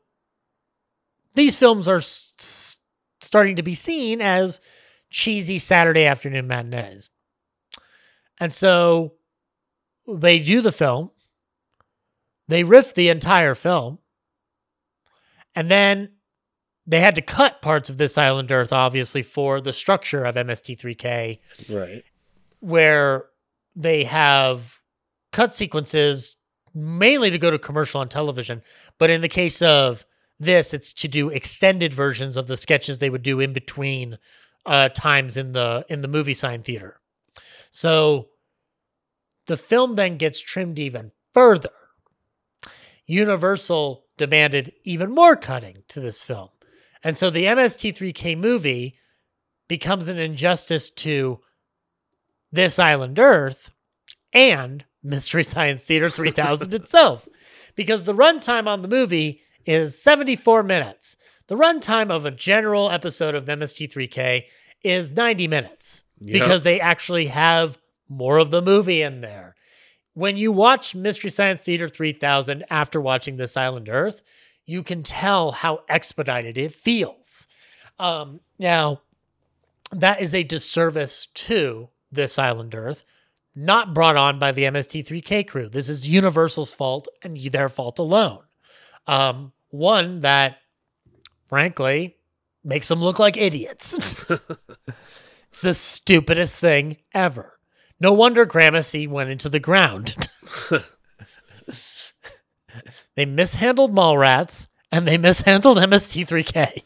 these 1.34 1.58
films 1.58 1.88
are 1.88 1.98
s- 1.98 2.34
s- 2.40 2.80
starting 3.22 3.56
to 3.56 3.64
be 3.64 3.74
seen 3.76 4.22
as 4.22 4.60
cheesy 5.10 5.58
Saturday 5.60 6.06
afternoon 6.06 6.48
matinees. 6.48 7.10
And 8.40 8.52
so 8.54 9.14
they 10.08 10.40
do 10.40 10.62
the 10.62 10.72
film, 10.72 11.12
they 12.48 12.64
riff 12.64 12.94
the 12.94 13.10
entire 13.10 13.56
film, 13.56 14.00
and 15.56 15.70
then 15.72 16.12
they 16.86 17.00
had 17.02 17.16
to 17.16 17.22
cut 17.22 17.62
parts 17.62 17.90
of 17.90 17.98
this 17.98 18.18
island 18.18 18.52
Earth, 18.52 18.72
obviously, 18.72 19.22
for 19.22 19.60
the 19.60 19.74
structure 19.74 20.24
of 20.24 20.36
MST3K, 20.36 21.40
Right. 21.70 22.04
where 22.60 23.26
they 23.76 24.06
have 24.06 24.80
cut 25.32 25.54
sequences 25.54 26.38
mainly 26.74 27.30
to 27.32 27.38
go 27.40 27.52
to 27.52 27.60
commercial 27.60 28.00
on 28.00 28.08
television. 28.08 28.62
But 29.00 29.10
in 29.10 29.22
the 29.22 29.28
case 29.30 29.62
of 29.62 30.06
this, 30.40 30.74
it's 30.74 30.94
to 30.94 31.08
do 31.08 31.30
extended 31.30 31.94
versions 31.94 32.38
of 32.38 32.48
the 32.48 32.56
sketches 32.58 33.00
they 33.00 33.10
would 33.10 33.24
do 33.24 33.40
in 33.40 33.52
between 33.52 34.18
uh, 34.68 34.90
times 34.90 35.38
in 35.38 35.54
the 35.54 35.86
in 35.90 36.02
the 36.02 36.08
movie 36.08 36.34
sign 36.34 36.62
theater. 36.62 37.00
So 37.72 38.30
the 39.48 39.58
film 39.58 39.96
then 39.96 40.18
gets 40.18 40.40
trimmed 40.40 40.78
even 40.78 41.12
further. 41.34 41.70
Universal 43.06 44.06
demanded 44.18 44.74
even 44.84 45.12
more 45.14 45.36
cutting 45.36 45.84
to 45.88 46.00
this 46.00 46.24
film. 46.24 46.50
And 47.04 47.16
so 47.16 47.30
the 47.30 47.46
MST3K 47.46 48.38
movie 48.38 48.98
becomes 49.68 50.10
an 50.10 50.18
injustice 50.18 50.90
to 50.92 51.40
this 52.52 52.80
island 52.80 53.20
Earth 53.20 53.72
and 54.34 54.86
Mystery 55.04 55.44
Science 55.44 55.84
Theater 55.84 56.10
3000 56.10 56.74
itself. 56.74 57.28
Because 57.76 58.04
the 58.04 58.14
runtime 58.14 58.68
on 58.68 58.82
the 58.82 58.88
movie 58.88 59.42
is 59.66 60.02
74 60.02 60.64
minutes. 60.64 61.16
The 61.48 61.56
runtime 61.56 62.12
of 62.12 62.26
a 62.26 62.32
general 62.32 62.90
episode 62.90 63.36
of 63.36 63.46
MST3K 63.46 64.46
is 64.84 65.14
90 65.14 65.48
minutes 65.48 66.04
Yep. 66.20 66.34
because 66.34 66.64
they 66.64 66.80
actually 66.80 67.28
have 67.28 67.78
more 68.10 68.38
of 68.38 68.52
the 68.52 68.62
movie 68.62 69.02
in 69.02 69.22
there. 69.22 69.56
When 70.14 70.36
you 70.36 70.52
watch 70.52 70.96
Mystery 70.96 71.30
Science 71.30 71.62
Theater 71.62 71.88
3000 71.88 72.66
after 72.70 73.00
watching 73.00 73.38
This 73.38 73.56
Island 73.56 73.88
Earth, 73.88 74.24
you 74.66 74.82
can 74.84 75.04
tell 75.04 75.52
how 75.52 75.82
expedited 75.88 76.58
it 76.58 76.74
feels. 76.74 77.48
Um, 78.00 78.40
now, 78.60 79.02
that 79.92 80.20
is 80.22 80.34
a 80.34 80.44
disservice 80.44 81.28
to 81.28 81.90
This 82.12 82.40
Island 82.40 82.74
Earth, 82.76 83.04
not 83.56 83.94
brought 83.94 84.18
on 84.18 84.40
by 84.40 84.52
the 84.52 84.64
MST3K 84.64 85.48
crew. 85.48 85.70
This 85.70 85.88
is 85.88 86.08
Universal's 86.08 86.74
fault 86.74 87.08
and 87.24 87.38
their 87.38 87.70
fault 87.70 88.00
alone. 88.00 88.40
Um, 89.06 89.54
one 89.70 90.22
that, 90.22 90.58
frankly, 91.48 92.18
makes 92.64 92.88
them 92.88 93.00
look 93.00 93.20
like 93.20 93.38
idiots. 93.38 93.94
it's 95.50 95.62
the 95.62 95.74
stupidest 95.74 96.60
thing 96.60 96.98
ever. 97.14 97.58
No 98.00 98.14
wonder 98.14 98.46
Gramercy 98.46 99.08
went 99.08 99.30
into 99.30 99.50
the 99.50 99.60
ground. 99.60 100.16
they 103.16 103.26
mishandled 103.26 103.94
Mallrats 103.94 104.68
and 104.92 105.08
they 105.08 105.18
mishandled 105.18 105.78
MST3K. 105.78 106.84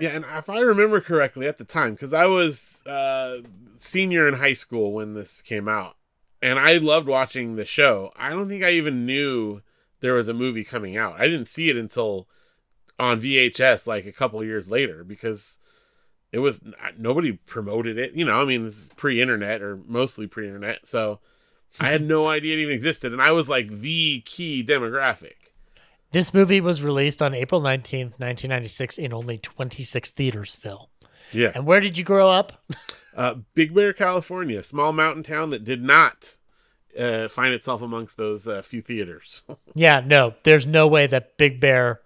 Yeah, 0.00 0.10
and 0.10 0.24
if 0.36 0.50
I 0.50 0.58
remember 0.58 1.00
correctly 1.00 1.46
at 1.46 1.58
the 1.58 1.64
time, 1.64 1.92
because 1.92 2.12
I 2.12 2.24
was 2.26 2.82
uh, 2.84 3.38
senior 3.76 4.26
in 4.26 4.34
high 4.34 4.54
school 4.54 4.92
when 4.92 5.14
this 5.14 5.40
came 5.40 5.68
out, 5.68 5.96
and 6.42 6.58
I 6.58 6.78
loved 6.78 7.06
watching 7.06 7.54
the 7.54 7.64
show. 7.64 8.12
I 8.16 8.30
don't 8.30 8.48
think 8.48 8.64
I 8.64 8.70
even 8.70 9.06
knew 9.06 9.62
there 10.00 10.14
was 10.14 10.26
a 10.26 10.34
movie 10.34 10.64
coming 10.64 10.96
out. 10.96 11.20
I 11.20 11.24
didn't 11.24 11.46
see 11.46 11.70
it 11.70 11.76
until 11.76 12.26
on 12.98 13.20
VHS, 13.20 13.86
like 13.86 14.06
a 14.06 14.12
couple 14.12 14.42
years 14.44 14.70
later, 14.70 15.04
because 15.04 15.58
it 16.32 16.38
was 16.38 16.60
nobody 16.98 17.32
promoted 17.32 17.98
it. 17.98 18.14
You 18.14 18.24
know, 18.24 18.34
I 18.34 18.44
mean, 18.44 18.64
this 18.64 18.76
is 18.76 18.88
pre-internet 18.96 19.62
or 19.62 19.76
mostly 19.86 20.26
pre-internet, 20.26 20.86
so 20.86 21.20
I 21.80 21.88
had 21.88 22.02
no 22.02 22.26
idea 22.28 22.56
it 22.56 22.60
even 22.60 22.74
existed, 22.74 23.12
and 23.12 23.22
I 23.22 23.32
was 23.32 23.48
like 23.48 23.68
the 23.68 24.20
key 24.20 24.64
demographic. 24.64 25.34
This 26.12 26.32
movie 26.32 26.60
was 26.60 26.80
released 26.80 27.20
on 27.20 27.34
April 27.34 27.60
19th, 27.60 28.20
1996, 28.20 28.98
in 28.98 29.12
only 29.12 29.36
26 29.38 30.12
theaters, 30.12 30.54
Phil. 30.54 30.88
Yeah. 31.32 31.50
And 31.54 31.66
where 31.66 31.80
did 31.80 31.98
you 31.98 32.04
grow 32.04 32.30
up? 32.30 32.64
Uh, 33.16 33.36
Big 33.54 33.72
Bear, 33.72 33.92
California, 33.92 34.60
small 34.60 34.92
mountain 34.92 35.22
town 35.22 35.50
that 35.50 35.62
did 35.62 35.80
not 35.80 36.36
uh, 36.98 37.28
find 37.28 37.54
itself 37.54 37.80
amongst 37.80 38.16
those 38.16 38.48
uh, 38.48 38.60
few 38.60 38.82
theaters. 38.82 39.44
yeah, 39.76 40.02
no, 40.04 40.34
there's 40.42 40.66
no 40.66 40.88
way 40.88 41.06
that 41.06 41.36
Big 41.36 41.60
Bear 41.60 42.00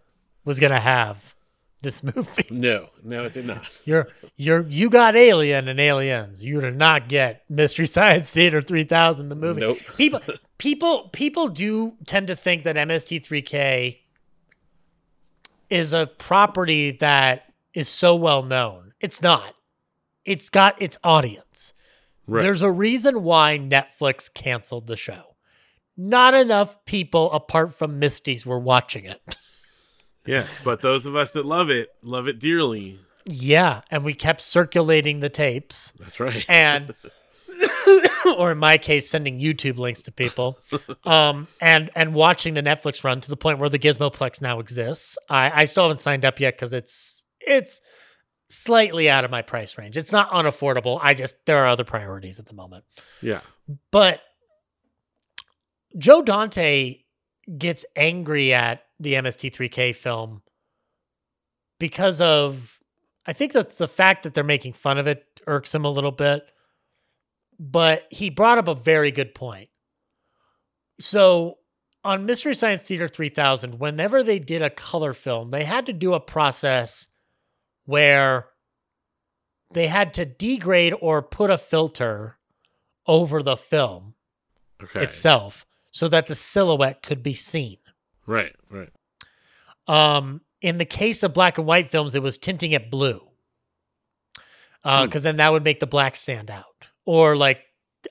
was 0.48 0.58
going 0.58 0.72
to 0.72 0.80
have 0.80 1.36
this 1.82 2.02
movie. 2.16 2.46
no, 2.50 2.88
no, 3.04 3.26
it 3.26 3.34
did 3.34 3.46
not. 3.46 3.80
You're 3.84 4.08
you're 4.34 4.62
you 4.62 4.90
got 4.90 5.14
Alien 5.14 5.68
and 5.68 5.78
Aliens. 5.78 6.42
You 6.42 6.60
did 6.60 6.76
not 6.76 7.08
get 7.08 7.44
Mystery 7.48 7.86
Science 7.86 8.30
Theater 8.30 8.60
3000 8.60 9.28
the 9.28 9.36
movie. 9.36 9.60
Nope. 9.60 9.78
People 9.96 10.20
people 10.56 11.10
people 11.12 11.48
do 11.48 11.96
tend 12.06 12.26
to 12.26 12.34
think 12.34 12.64
that 12.64 12.74
MST3K 12.76 13.98
is 15.70 15.92
a 15.92 16.06
property 16.06 16.92
that 16.92 17.52
is 17.74 17.88
so 17.88 18.16
well 18.16 18.42
known. 18.42 18.94
It's 19.00 19.22
not. 19.22 19.54
It's 20.24 20.50
got 20.50 20.80
its 20.80 20.98
audience. 21.04 21.74
Right. 22.26 22.42
There's 22.42 22.62
a 22.62 22.70
reason 22.70 23.22
why 23.22 23.58
Netflix 23.58 24.32
canceled 24.32 24.86
the 24.86 24.96
show. 24.96 25.36
Not 25.96 26.34
enough 26.34 26.84
people 26.84 27.30
apart 27.32 27.74
from 27.74 27.98
Misty's 27.98 28.46
were 28.46 28.58
watching 28.58 29.04
it. 29.04 29.20
Yes, 30.26 30.58
but 30.62 30.80
those 30.80 31.06
of 31.06 31.16
us 31.16 31.30
that 31.32 31.46
love 31.46 31.70
it 31.70 31.90
love 32.02 32.28
it 32.28 32.38
dearly. 32.38 33.00
Yeah, 33.24 33.82
and 33.90 34.04
we 34.04 34.14
kept 34.14 34.40
circulating 34.40 35.20
the 35.20 35.28
tapes. 35.28 35.92
That's 35.98 36.20
right. 36.20 36.44
And 36.48 36.94
or 38.38 38.52
in 38.52 38.58
my 38.58 38.78
case 38.78 39.08
sending 39.08 39.40
YouTube 39.40 39.78
links 39.78 40.02
to 40.02 40.12
people. 40.12 40.58
Um 41.04 41.48
and 41.60 41.90
and 41.94 42.12
watching 42.12 42.54
the 42.54 42.62
Netflix 42.62 43.02
run 43.04 43.20
to 43.20 43.30
the 43.30 43.36
point 43.36 43.58
where 43.58 43.68
the 43.68 43.78
Gizmoplex 43.78 44.42
now 44.42 44.60
exists. 44.60 45.16
I 45.30 45.62
I 45.62 45.64
still 45.64 45.84
haven't 45.84 46.00
signed 46.00 46.24
up 46.24 46.40
yet 46.40 46.58
cuz 46.58 46.72
it's 46.72 47.24
it's 47.40 47.80
slightly 48.50 49.08
out 49.08 49.24
of 49.24 49.30
my 49.30 49.42
price 49.42 49.78
range. 49.78 49.96
It's 49.96 50.12
not 50.12 50.30
unaffordable. 50.30 50.98
I 51.02 51.14
just 51.14 51.36
there 51.46 51.58
are 51.58 51.66
other 51.66 51.84
priorities 51.84 52.38
at 52.38 52.46
the 52.46 52.54
moment. 52.54 52.84
Yeah. 53.22 53.40
But 53.90 54.20
Joe 55.96 56.20
Dante 56.22 56.98
gets 57.56 57.84
angry 57.96 58.52
at 58.52 58.82
the 59.00 59.14
MST3K 59.14 59.94
film 59.94 60.42
because 61.78 62.20
of 62.20 62.78
I 63.26 63.32
think 63.32 63.52
that's 63.52 63.76
the 63.76 63.88
fact 63.88 64.22
that 64.22 64.34
they're 64.34 64.42
making 64.44 64.72
fun 64.72 64.98
of 64.98 65.06
it 65.06 65.24
irks 65.46 65.74
him 65.74 65.84
a 65.84 65.90
little 65.90 66.10
bit. 66.12 66.50
But 67.60 68.06
he 68.10 68.30
brought 68.30 68.58
up 68.58 68.68
a 68.68 68.74
very 68.74 69.10
good 69.10 69.34
point. 69.34 69.68
So 71.00 71.58
on 72.04 72.24
Mystery 72.26 72.54
Science 72.54 72.82
Theater 72.84 73.08
3000, 73.08 73.74
whenever 73.78 74.22
they 74.22 74.38
did 74.38 74.62
a 74.62 74.70
color 74.70 75.12
film, 75.12 75.50
they 75.50 75.64
had 75.64 75.84
to 75.86 75.92
do 75.92 76.14
a 76.14 76.20
process 76.20 77.08
where 77.84 78.46
they 79.72 79.88
had 79.88 80.14
to 80.14 80.24
degrade 80.24 80.94
or 81.00 81.20
put 81.20 81.50
a 81.50 81.58
filter 81.58 82.38
over 83.06 83.42
the 83.42 83.56
film 83.56 84.14
Okay. 84.82 85.02
itself 85.02 85.66
so 85.90 86.08
that 86.08 86.28
the 86.28 86.34
silhouette 86.34 87.02
could 87.02 87.22
be 87.22 87.34
seen. 87.34 87.78
Right, 88.28 88.54
right. 88.70 88.90
Um, 89.88 90.42
in 90.60 90.78
the 90.78 90.84
case 90.84 91.22
of 91.22 91.32
black 91.34 91.58
and 91.58 91.66
white 91.66 91.90
films, 91.90 92.14
it 92.14 92.22
was 92.22 92.38
tinting 92.38 92.72
it 92.72 92.90
blue. 92.90 93.20
Because 94.82 95.22
Hmm. 95.22 95.24
then 95.24 95.36
that 95.38 95.52
would 95.52 95.64
make 95.64 95.80
the 95.80 95.86
black 95.86 96.14
stand 96.16 96.50
out, 96.50 96.88
or 97.04 97.36
like 97.36 97.62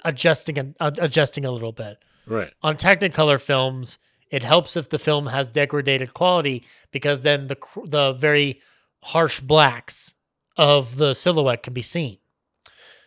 adjusting 0.04 0.58
and 0.60 0.76
uh, 0.80 0.92
adjusting 1.00 1.46
a 1.46 1.52
little 1.52 1.72
bit. 1.72 1.98
Right. 2.26 2.52
On 2.62 2.76
Technicolor 2.76 3.40
films, 3.42 4.00
it 4.30 4.44
helps 4.44 4.76
if 4.76 4.90
the 4.90 5.00
film 5.00 5.28
has 5.28 5.48
degraded 5.48 6.14
quality 6.14 6.66
because 6.92 7.22
then 7.22 7.48
the 7.48 7.56
cr- 7.56 7.86
the 7.86 8.12
very 8.14 8.62
harsh 9.04 9.40
blacks 9.40 10.16
of 10.58 10.98
the 10.98 11.14
silhouette 11.14 11.64
can 11.64 11.74
be 11.74 11.82
seen. 11.82 12.18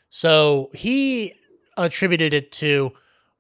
So 0.09 0.71
he 0.73 1.35
attributed 1.77 2.33
it 2.33 2.53
to 2.53 2.93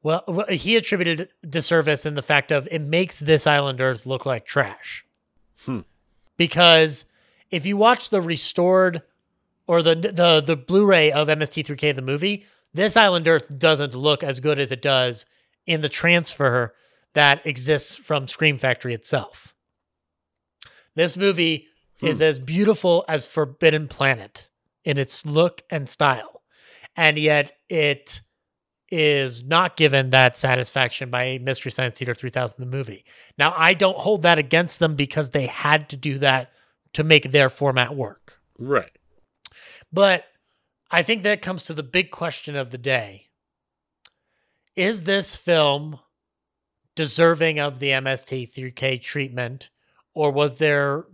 well, 0.03 0.45
he 0.49 0.77
attributed 0.77 1.29
disservice 1.49 2.07
in 2.07 2.15
the 2.15 2.23
fact 2.23 2.51
of 2.51 2.67
it 2.71 2.81
makes 2.81 3.19
this 3.19 3.47
island 3.47 3.81
Earth 3.81 4.07
look 4.07 4.25
like 4.25 4.47
trash. 4.47 5.05
Hmm. 5.65 5.81
Because 6.37 7.05
if 7.51 7.67
you 7.67 7.77
watch 7.77 8.11
the 8.11 8.23
restored 8.23 9.03
or 9.67 9.83
the 9.83 9.95
the 9.95 10.41
the 10.41 10.57
Blu-ray 10.57 11.13
of 11.13 11.29
MST3K 11.29 11.95
the 11.95 12.03
movie, 12.03 12.47
this 12.73 12.97
island 12.97 13.29
Earth 13.29 13.59
doesn't 13.59 13.95
look 13.95 14.23
as 14.23 14.41
good 14.41 14.59
as 14.59 14.73
it 14.73 14.81
does 14.81 15.27
in 15.67 15.83
the 15.83 15.89
transfer 15.89 16.75
that 17.15 17.45
exists 17.47 17.97
from 17.97 18.27
Scream 18.27 18.57
Factory 18.57 18.95
itself. 18.95 19.55
This 20.95 21.17
movie 21.17 21.67
is 22.03 22.23
as 22.23 22.39
beautiful 22.39 23.05
as 23.09 23.27
Forbidden 23.27 23.89
Planet 23.89 24.49
in 24.85 24.97
its 24.97 25.27
look 25.27 25.63
and 25.69 25.89
style. 25.89 26.43
And 26.97 27.19
yet 27.19 27.53
it 27.69 28.23
is 28.91 29.45
not 29.45 29.77
given 29.77 30.11
that 30.11 30.37
satisfaction 30.37 31.11
by 31.11 31.39
Mystery 31.39 31.71
Science 31.71 31.99
Theater 31.99 32.15
3000 32.15 32.61
the 32.61 32.67
movie. 32.77 33.05
Now, 33.39 33.55
I 33.57 33.75
don't 33.75 33.99
hold 33.99 34.23
that 34.23 34.39
against 34.39 34.81
them 34.81 34.95
because 34.95 35.31
they 35.31 35.47
had 35.47 35.89
to 35.91 35.97
do 35.97 36.19
that 36.19 36.53
to 36.95 37.05
make 37.05 37.31
their 37.31 37.49
format 37.49 37.95
work. 37.95 38.41
Right. 38.59 38.91
But 39.93 40.25
I 40.91 41.03
think 41.03 41.23
that 41.23 41.43
comes 41.43 41.63
to 41.65 41.75
the 41.75 41.83
big 41.83 42.11
question 42.11 42.57
of 42.57 42.71
the 42.71 42.79
day. 42.79 43.29
Is 44.75 45.05
this 45.05 45.37
film 45.37 46.01
deserving 46.97 47.59
of 47.59 47.79
the 47.79 47.91
MST3K 47.91 49.01
treatment, 49.01 49.71
or 50.15 50.33
was 50.33 50.59
there 50.59 51.05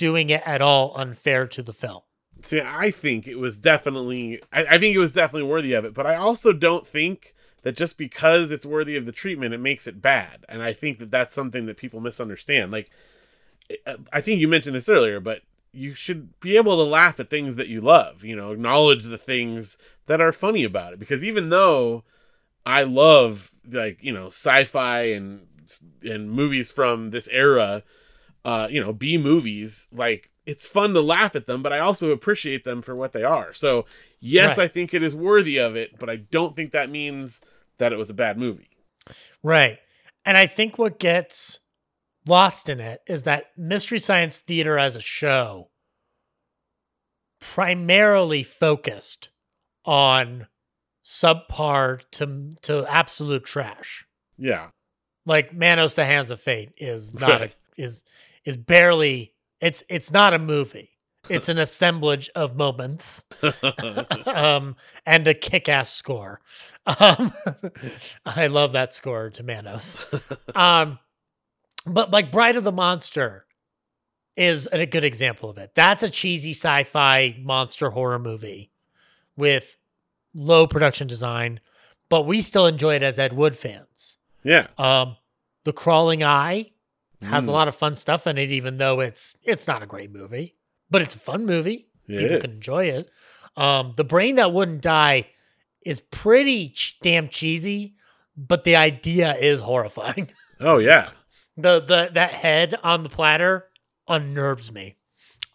doing 0.00 0.30
it 0.30 0.42
at 0.46 0.62
all 0.62 0.96
unfair 0.96 1.46
to 1.46 1.62
the 1.62 1.74
film. 1.74 2.00
See, 2.42 2.60
I 2.60 2.90
think 2.90 3.26
it 3.26 3.38
was 3.38 3.58
definitely, 3.58 4.40
I, 4.52 4.64
I 4.64 4.78
think 4.78 4.94
it 4.94 4.98
was 4.98 5.12
definitely 5.12 5.48
worthy 5.48 5.74
of 5.74 5.84
it, 5.84 5.94
but 5.94 6.06
I 6.06 6.16
also 6.16 6.52
don't 6.52 6.86
think 6.86 7.34
that 7.62 7.76
just 7.76 7.98
because 7.98 8.50
it's 8.50 8.64
worthy 8.64 8.96
of 8.96 9.04
the 9.04 9.12
treatment, 9.12 9.52
it 9.52 9.60
makes 9.60 9.86
it 9.86 10.00
bad. 10.00 10.44
And 10.48 10.62
I 10.62 10.72
think 10.72 10.98
that 10.98 11.10
that's 11.10 11.34
something 11.34 11.66
that 11.66 11.76
people 11.76 12.00
misunderstand. 12.00 12.72
Like, 12.72 12.90
I 14.12 14.20
think 14.20 14.40
you 14.40 14.48
mentioned 14.48 14.74
this 14.74 14.88
earlier, 14.88 15.20
but 15.20 15.42
you 15.72 15.94
should 15.94 16.40
be 16.40 16.56
able 16.56 16.76
to 16.76 16.82
laugh 16.82 17.20
at 17.20 17.30
things 17.30 17.56
that 17.56 17.68
you 17.68 17.80
love, 17.80 18.24
you 18.24 18.34
know, 18.34 18.52
acknowledge 18.52 19.04
the 19.04 19.18
things 19.18 19.76
that 20.06 20.20
are 20.20 20.32
funny 20.32 20.64
about 20.64 20.94
it. 20.94 20.98
Because 20.98 21.22
even 21.22 21.50
though 21.50 22.02
I 22.64 22.82
love, 22.82 23.50
like, 23.70 24.02
you 24.02 24.12
know, 24.12 24.26
sci 24.26 24.64
fi 24.64 25.02
and, 25.02 25.46
and 26.02 26.30
movies 26.30 26.70
from 26.70 27.10
this 27.10 27.28
era, 27.28 27.82
uh, 28.44 28.66
you 28.70 28.82
know, 28.82 28.92
B 28.92 29.18
movies, 29.18 29.86
like, 29.92 30.30
it's 30.50 30.66
fun 30.66 30.94
to 30.94 31.00
laugh 31.00 31.36
at 31.36 31.46
them, 31.46 31.62
but 31.62 31.72
I 31.72 31.78
also 31.78 32.10
appreciate 32.10 32.64
them 32.64 32.82
for 32.82 32.96
what 32.96 33.12
they 33.12 33.22
are. 33.22 33.52
So, 33.52 33.86
yes, 34.18 34.58
right. 34.58 34.64
I 34.64 34.68
think 34.68 34.92
it 34.92 35.00
is 35.00 35.14
worthy 35.14 35.58
of 35.58 35.76
it, 35.76 35.96
but 35.96 36.10
I 36.10 36.16
don't 36.16 36.56
think 36.56 36.72
that 36.72 36.90
means 36.90 37.40
that 37.78 37.92
it 37.92 37.98
was 37.98 38.10
a 38.10 38.14
bad 38.14 38.36
movie. 38.36 38.68
Right. 39.44 39.78
And 40.24 40.36
I 40.36 40.48
think 40.48 40.76
what 40.76 40.98
gets 40.98 41.60
lost 42.26 42.68
in 42.68 42.80
it 42.80 43.00
is 43.06 43.22
that 43.22 43.52
Mystery 43.56 44.00
Science 44.00 44.40
Theater 44.40 44.76
as 44.76 44.96
a 44.96 45.00
show 45.00 45.70
primarily 47.40 48.42
focused 48.42 49.30
on 49.84 50.48
subpar 51.04 52.02
to 52.10 52.56
to 52.62 52.84
absolute 52.92 53.44
trash. 53.44 54.04
Yeah. 54.36 54.70
Like 55.26 55.54
Manos 55.54 55.94
the 55.94 56.04
Hands 56.04 56.32
of 56.32 56.40
Fate 56.40 56.72
is 56.76 57.14
not 57.14 57.40
a, 57.42 57.50
is 57.76 58.02
is 58.44 58.56
barely 58.56 59.32
it's 59.60 59.82
it's 59.88 60.12
not 60.12 60.34
a 60.34 60.38
movie. 60.38 60.90
It's 61.28 61.48
an 61.48 61.58
assemblage 61.58 62.30
of 62.34 62.56
moments 62.56 63.24
um, 64.26 64.74
and 65.04 65.26
a 65.28 65.34
kick-ass 65.34 65.92
score. 65.92 66.40
Um, 66.86 67.32
I 68.26 68.46
love 68.46 68.72
that 68.72 68.94
score 68.94 69.28
to 69.30 69.42
Manos. 69.42 70.04
Um, 70.54 70.98
but 71.84 72.10
like 72.10 72.32
Bride 72.32 72.56
of 72.56 72.64
the 72.64 72.72
Monster 72.72 73.44
is 74.34 74.68
a 74.72 74.86
good 74.86 75.04
example 75.04 75.50
of 75.50 75.58
it. 75.58 75.72
That's 75.74 76.02
a 76.02 76.08
cheesy 76.08 76.52
sci-fi 76.52 77.36
monster 77.42 77.90
horror 77.90 78.18
movie 78.18 78.72
with 79.36 79.76
low 80.34 80.66
production 80.66 81.06
design, 81.06 81.60
but 82.08 82.22
we 82.26 82.40
still 82.40 82.66
enjoy 82.66 82.94
it 82.96 83.02
as 83.02 83.18
Ed 83.18 83.34
Wood 83.34 83.54
fans. 83.56 84.16
Yeah. 84.42 84.68
Um, 84.78 85.16
The 85.64 85.72
Crawling 85.72 86.24
Eye 86.24 86.70
has 87.22 87.44
mm. 87.44 87.48
a 87.48 87.52
lot 87.52 87.68
of 87.68 87.74
fun 87.74 87.94
stuff 87.94 88.26
in 88.26 88.38
it, 88.38 88.50
even 88.50 88.76
though 88.78 89.00
it's 89.00 89.34
it's 89.44 89.66
not 89.66 89.82
a 89.82 89.86
great 89.86 90.12
movie, 90.12 90.56
but 90.90 91.02
it's 91.02 91.14
a 91.14 91.18
fun 91.18 91.46
movie. 91.46 91.88
It 92.08 92.18
People 92.18 92.36
is. 92.36 92.42
can 92.42 92.50
enjoy 92.52 92.86
it. 92.86 93.10
Um, 93.56 93.94
the 93.96 94.04
Brain 94.04 94.36
That 94.36 94.52
Wouldn't 94.52 94.82
Die 94.82 95.28
is 95.84 96.00
pretty 96.00 96.70
ch- 96.70 96.98
damn 97.00 97.28
cheesy, 97.28 97.94
but 98.36 98.64
the 98.64 98.76
idea 98.76 99.34
is 99.36 99.60
horrifying. 99.60 100.30
Oh 100.62 100.76
yeah. 100.76 101.08
The 101.56 101.80
the 101.80 102.10
that 102.12 102.34
head 102.34 102.74
on 102.82 103.02
the 103.02 103.08
platter 103.08 103.64
unnerves 104.06 104.70
me. 104.70 104.96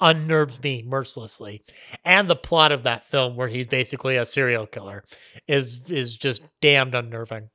Unnerves 0.02 0.64
me 0.64 0.84
mercilessly. 0.84 1.64
And 2.04 2.28
the 2.28 2.36
plot 2.36 2.72
of 2.72 2.82
that 2.82 3.04
film 3.04 3.36
where 3.36 3.48
he's 3.48 3.68
basically 3.68 4.18
a 4.18 4.26
serial 4.26 4.66
killer 4.66 5.04
is 5.48 5.92
is 5.92 6.18
just 6.18 6.42
damned 6.60 6.96
unnerving. 6.96 7.52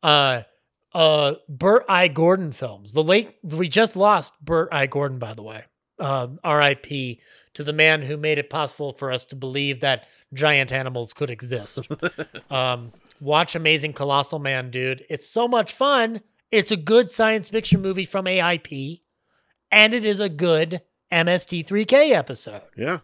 Uh 0.00 0.42
uh 0.94 1.34
Bert 1.48 1.84
I. 1.88 2.08
Gordon 2.08 2.52
films. 2.52 2.92
The 2.92 3.02
late 3.02 3.36
we 3.42 3.68
just 3.68 3.96
lost 3.96 4.34
Bert 4.42 4.68
I. 4.72 4.86
Gordon, 4.86 5.18
by 5.18 5.34
the 5.34 5.42
way. 5.42 5.64
Uh, 5.98 6.28
R.I.P. 6.42 7.20
to 7.54 7.62
the 7.62 7.72
man 7.72 8.02
who 8.02 8.16
made 8.16 8.38
it 8.38 8.50
possible 8.50 8.92
for 8.92 9.12
us 9.12 9.24
to 9.26 9.36
believe 9.36 9.80
that 9.80 10.08
giant 10.34 10.72
animals 10.72 11.12
could 11.12 11.30
exist. 11.30 11.86
um, 12.50 12.90
watch 13.20 13.54
Amazing 13.54 13.92
Colossal 13.92 14.40
Man, 14.40 14.70
dude. 14.70 15.04
It's 15.08 15.28
so 15.28 15.46
much 15.46 15.72
fun. 15.72 16.22
It's 16.50 16.72
a 16.72 16.76
good 16.76 17.08
science 17.08 17.48
fiction 17.48 17.80
movie 17.80 18.04
from 18.04 18.24
AIP, 18.24 19.02
and 19.70 19.94
it 19.94 20.04
is 20.04 20.18
a 20.18 20.28
good 20.28 20.82
MST3K 21.12 22.10
episode. 22.10 22.62
Yeah. 22.76 22.98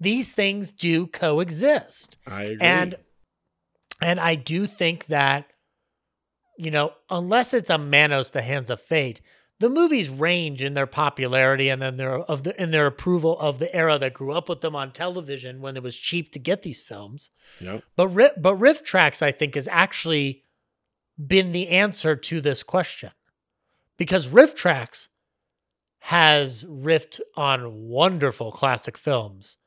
These 0.00 0.32
things 0.32 0.72
do 0.72 1.06
coexist. 1.06 2.16
I 2.26 2.42
agree. 2.42 2.58
And 2.60 2.96
and 4.00 4.18
I 4.18 4.34
do 4.34 4.66
think 4.66 5.06
that 5.06 5.51
you 6.62 6.70
know, 6.70 6.92
unless 7.10 7.52
it's 7.52 7.70
a 7.70 7.78
Manos 7.78 8.30
the 8.30 8.42
Hands 8.42 8.68
of 8.70 8.80
Fate, 8.80 9.20
the 9.58 9.68
movies 9.68 10.08
range 10.08 10.62
in 10.62 10.74
their 10.74 10.86
popularity 10.86 11.68
and 11.68 11.80
then 11.80 11.96
their 11.96 12.18
of 12.18 12.42
the 12.42 12.60
in 12.60 12.70
their 12.70 12.86
approval 12.86 13.38
of 13.38 13.58
the 13.58 13.74
era 13.74 13.98
that 13.98 14.14
grew 14.14 14.32
up 14.32 14.48
with 14.48 14.60
them 14.60 14.74
on 14.74 14.92
television 14.92 15.60
when 15.60 15.76
it 15.76 15.82
was 15.82 15.96
cheap 15.96 16.32
to 16.32 16.38
get 16.38 16.62
these 16.62 16.80
films. 16.80 17.30
Yep. 17.60 17.84
But 17.96 18.42
but 18.42 18.58
RiffTrax 18.58 19.22
I 19.22 19.30
think 19.30 19.54
has 19.54 19.68
actually 19.68 20.44
been 21.24 21.52
the 21.52 21.68
answer 21.68 22.16
to 22.16 22.40
this 22.40 22.62
question. 22.62 23.10
Because 23.96 24.28
RiffTrax 24.28 25.08
has 26.00 26.64
riffed 26.64 27.20
on 27.36 27.88
wonderful 27.88 28.50
classic 28.50 28.98
films, 28.98 29.58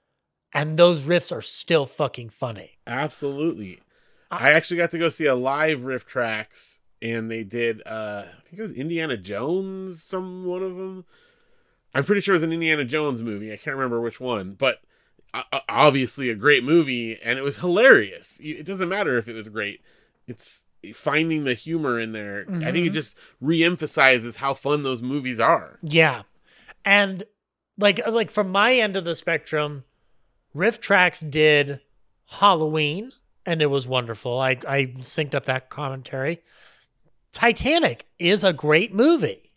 and 0.53 0.77
those 0.77 1.05
riffs 1.05 1.33
are 1.33 1.41
still 1.41 1.85
fucking 1.85 2.29
funny. 2.29 2.79
Absolutely. 2.85 3.79
Uh, 4.29 4.39
I 4.41 4.51
actually 4.51 4.77
got 4.77 4.91
to 4.91 4.97
go 4.97 5.07
see 5.07 5.25
a 5.25 5.35
live 5.35 5.81
RiffTrax, 5.81 6.79
and 7.01 7.29
they 7.29 7.43
did, 7.43 7.81
uh, 7.85 8.23
I 8.25 8.41
think 8.43 8.59
it 8.59 8.61
was 8.61 8.73
Indiana 8.73 9.17
Jones, 9.17 10.03
some 10.03 10.45
one 10.45 10.63
of 10.63 10.75
them. 10.75 11.05
I'm 11.93 12.03
pretty 12.03 12.21
sure 12.21 12.35
it 12.35 12.37
was 12.37 12.43
an 12.43 12.53
Indiana 12.53 12.85
Jones 12.85 13.21
movie. 13.21 13.53
I 13.53 13.57
can't 13.57 13.75
remember 13.75 14.01
which 14.01 14.19
one, 14.19 14.53
but 14.53 14.79
uh, 15.33 15.59
obviously 15.69 16.29
a 16.29 16.35
great 16.35 16.63
movie, 16.63 17.19
and 17.21 17.37
it 17.39 17.41
was 17.41 17.57
hilarious. 17.57 18.39
It 18.41 18.65
doesn't 18.65 18.89
matter 18.89 19.17
if 19.17 19.27
it 19.27 19.33
was 19.33 19.49
great. 19.49 19.81
It's 20.27 20.63
finding 20.93 21.43
the 21.43 21.53
humor 21.53 21.99
in 21.99 22.11
there. 22.11 22.45
Mm-hmm. 22.45 22.61
I 22.61 22.71
think 22.71 22.85
it 22.85 22.89
mm-hmm. 22.89 22.93
just 22.93 23.17
reemphasizes 23.41 24.37
how 24.37 24.53
fun 24.53 24.83
those 24.83 25.01
movies 25.01 25.39
are. 25.39 25.79
Yeah. 25.81 26.23
And 26.83 27.23
like 27.77 28.05
like 28.07 28.31
from 28.31 28.49
my 28.49 28.75
end 28.75 28.95
of 28.95 29.05
the 29.05 29.15
spectrum, 29.15 29.85
RiffTrax 30.55 31.29
did 31.29 31.81
Halloween 32.27 33.11
and 33.45 33.61
it 33.61 33.67
was 33.67 33.87
wonderful. 33.87 34.39
I 34.39 34.51
I 34.67 34.93
synced 34.99 35.35
up 35.35 35.45
that 35.45 35.69
commentary. 35.69 36.41
Titanic 37.35 38.07
is 38.17 38.45
a 38.45 38.53
great 38.53 38.93
movie. 38.93 39.51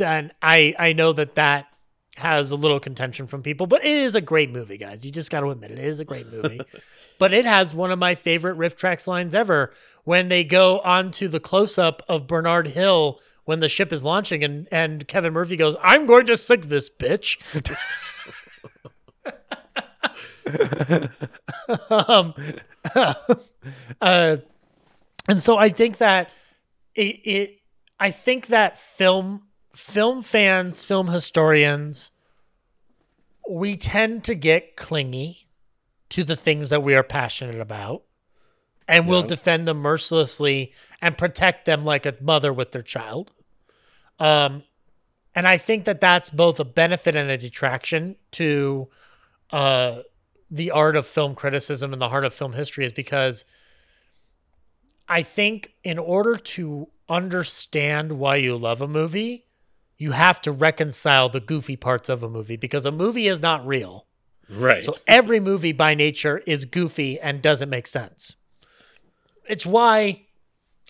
And 0.00 0.32
I 0.42 0.74
I 0.78 0.92
know 0.92 1.12
that 1.12 1.36
that 1.36 1.68
has 2.16 2.50
a 2.50 2.56
little 2.56 2.80
contention 2.80 3.28
from 3.28 3.42
people, 3.42 3.68
but 3.68 3.84
it 3.84 3.92
is 3.92 4.16
a 4.16 4.20
great 4.20 4.50
movie, 4.50 4.76
guys. 4.76 5.06
You 5.06 5.12
just 5.12 5.30
got 5.30 5.40
to 5.40 5.50
admit 5.50 5.70
it. 5.70 5.78
It 5.78 5.84
is 5.84 6.00
a 6.00 6.04
great 6.04 6.30
movie. 6.30 6.60
but 7.20 7.32
it 7.32 7.44
has 7.44 7.72
one 7.72 7.92
of 7.92 8.00
my 8.00 8.16
favorite 8.16 8.58
RiffTrax 8.58 9.06
lines 9.06 9.32
ever 9.32 9.72
when 10.02 10.26
they 10.26 10.42
go 10.42 10.80
onto 10.80 11.28
the 11.28 11.38
close 11.38 11.78
up 11.78 12.02
of 12.08 12.26
Bernard 12.26 12.66
Hill 12.66 13.20
when 13.44 13.60
the 13.60 13.68
ship 13.68 13.92
is 13.92 14.02
launching 14.02 14.42
and, 14.42 14.66
and 14.72 15.06
Kevin 15.06 15.32
Murphy 15.32 15.56
goes, 15.56 15.76
I'm 15.80 16.06
going 16.06 16.26
to 16.26 16.36
sink 16.36 16.64
this 16.64 16.90
bitch. 16.90 17.38
um, 21.90 22.34
uh, 24.00 24.36
and 25.28 25.40
so 25.40 25.56
I 25.56 25.68
think 25.68 25.98
that 25.98 26.30
it, 26.94 27.16
it 27.24 27.60
I 27.98 28.10
think 28.10 28.48
that 28.48 28.78
film 28.78 29.42
film 29.74 30.22
fans, 30.22 30.84
film 30.84 31.08
historians, 31.08 32.10
we 33.48 33.76
tend 33.76 34.24
to 34.24 34.34
get 34.34 34.76
clingy 34.76 35.48
to 36.10 36.24
the 36.24 36.36
things 36.36 36.70
that 36.70 36.82
we 36.82 36.94
are 36.94 37.02
passionate 37.02 37.60
about 37.60 38.02
and 38.88 39.04
yeah. 39.04 39.10
will 39.10 39.22
defend 39.22 39.68
them 39.68 39.78
mercilessly 39.78 40.72
and 41.00 41.16
protect 41.16 41.64
them 41.64 41.84
like 41.84 42.04
a 42.04 42.14
mother 42.20 42.52
with 42.52 42.72
their 42.72 42.82
child. 42.82 43.30
Um, 44.18 44.64
and 45.34 45.46
I 45.46 45.56
think 45.56 45.84
that 45.84 46.00
that's 46.00 46.28
both 46.28 46.58
a 46.58 46.64
benefit 46.64 47.14
and 47.14 47.30
a 47.30 47.38
detraction 47.38 48.16
to 48.32 48.88
uh, 49.50 50.02
the 50.50 50.72
art 50.72 50.96
of 50.96 51.06
film 51.06 51.36
criticism 51.36 51.92
and 51.92 52.02
the 52.02 52.08
heart 52.08 52.24
of 52.24 52.34
film 52.34 52.54
history, 52.54 52.84
is 52.84 52.92
because 52.92 53.44
I 55.10 55.24
think 55.24 55.74
in 55.82 55.98
order 55.98 56.36
to 56.36 56.88
understand 57.08 58.12
why 58.12 58.36
you 58.36 58.56
love 58.56 58.80
a 58.80 58.86
movie, 58.86 59.44
you 59.98 60.12
have 60.12 60.40
to 60.42 60.52
reconcile 60.52 61.28
the 61.28 61.40
goofy 61.40 61.74
parts 61.74 62.08
of 62.08 62.22
a 62.22 62.28
movie 62.28 62.56
because 62.56 62.86
a 62.86 62.92
movie 62.92 63.26
is 63.26 63.42
not 63.42 63.66
real. 63.66 64.06
Right. 64.48 64.84
So 64.84 64.96
every 65.08 65.40
movie 65.40 65.72
by 65.72 65.94
nature 65.94 66.38
is 66.46 66.64
goofy 66.64 67.18
and 67.18 67.42
doesn't 67.42 67.68
make 67.68 67.88
sense. 67.88 68.36
It's 69.48 69.66
why 69.66 70.26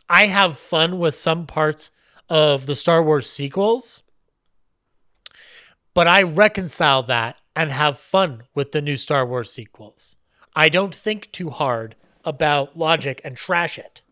I 0.07 0.27
have 0.27 0.59
fun 0.59 0.99
with 0.99 1.15
some 1.15 1.47
parts 1.47 1.91
of 2.29 2.67
the 2.67 2.77
Star 2.77 3.03
Wars 3.03 3.29
sequels, 3.29 4.03
but 5.95 6.07
I 6.07 6.23
reconcile 6.23 7.03
that 7.05 7.37
and 7.57 7.73
have 7.73 7.99
fun 7.99 8.43
with 8.55 8.73
the 8.73 8.83
new 8.83 8.99
Star 8.99 9.25
Wars 9.25 9.51
sequels. 9.51 10.19
I 10.55 10.69
don't 10.69 10.95
think 10.95 11.33
too 11.33 11.49
hard 11.49 11.97
about 12.23 12.77
logic 12.77 13.23
and 13.25 13.35
trash 13.35 13.79
it. 13.79 14.03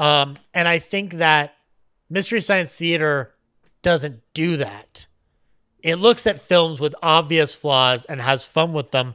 Um, 0.00 0.36
and 0.54 0.66
I 0.66 0.78
think 0.78 1.14
that 1.14 1.54
Mystery 2.08 2.40
Science 2.40 2.74
Theater 2.74 3.34
doesn't 3.82 4.22
do 4.32 4.56
that. 4.56 5.06
It 5.82 5.96
looks 5.96 6.26
at 6.26 6.40
films 6.40 6.80
with 6.80 6.94
obvious 7.02 7.54
flaws 7.54 8.04
and 8.06 8.20
has 8.20 8.46
fun 8.46 8.72
with 8.72 8.90
them, 8.92 9.14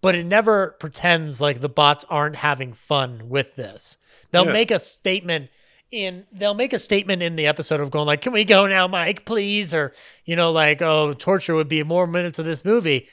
but 0.00 0.14
it 0.14 0.24
never 0.26 0.72
pretends 0.80 1.40
like 1.40 1.60
the 1.60 1.68
bots 1.68 2.04
aren't 2.10 2.36
having 2.36 2.72
fun 2.72 3.28
with 3.28 3.54
this. 3.56 3.96
They'll 4.30 4.46
Yeah. 4.46 4.52
make 4.52 4.70
a 4.70 4.78
statement 4.78 5.50
in 5.90 6.26
they'll 6.32 6.54
make 6.54 6.72
a 6.72 6.78
statement 6.80 7.22
in 7.22 7.36
the 7.36 7.46
episode 7.46 7.78
of 7.78 7.90
going 7.92 8.06
like, 8.06 8.20
"Can 8.20 8.32
we 8.32 8.44
go 8.44 8.66
now, 8.66 8.88
Mike, 8.88 9.24
please?" 9.24 9.72
or 9.72 9.92
you 10.24 10.34
know 10.34 10.50
like, 10.50 10.82
"Oh, 10.82 11.12
torture 11.12 11.54
would 11.54 11.68
be 11.68 11.82
more 11.84 12.08
minutes 12.08 12.40
of 12.40 12.44
this 12.44 12.64
movie." 12.64 13.08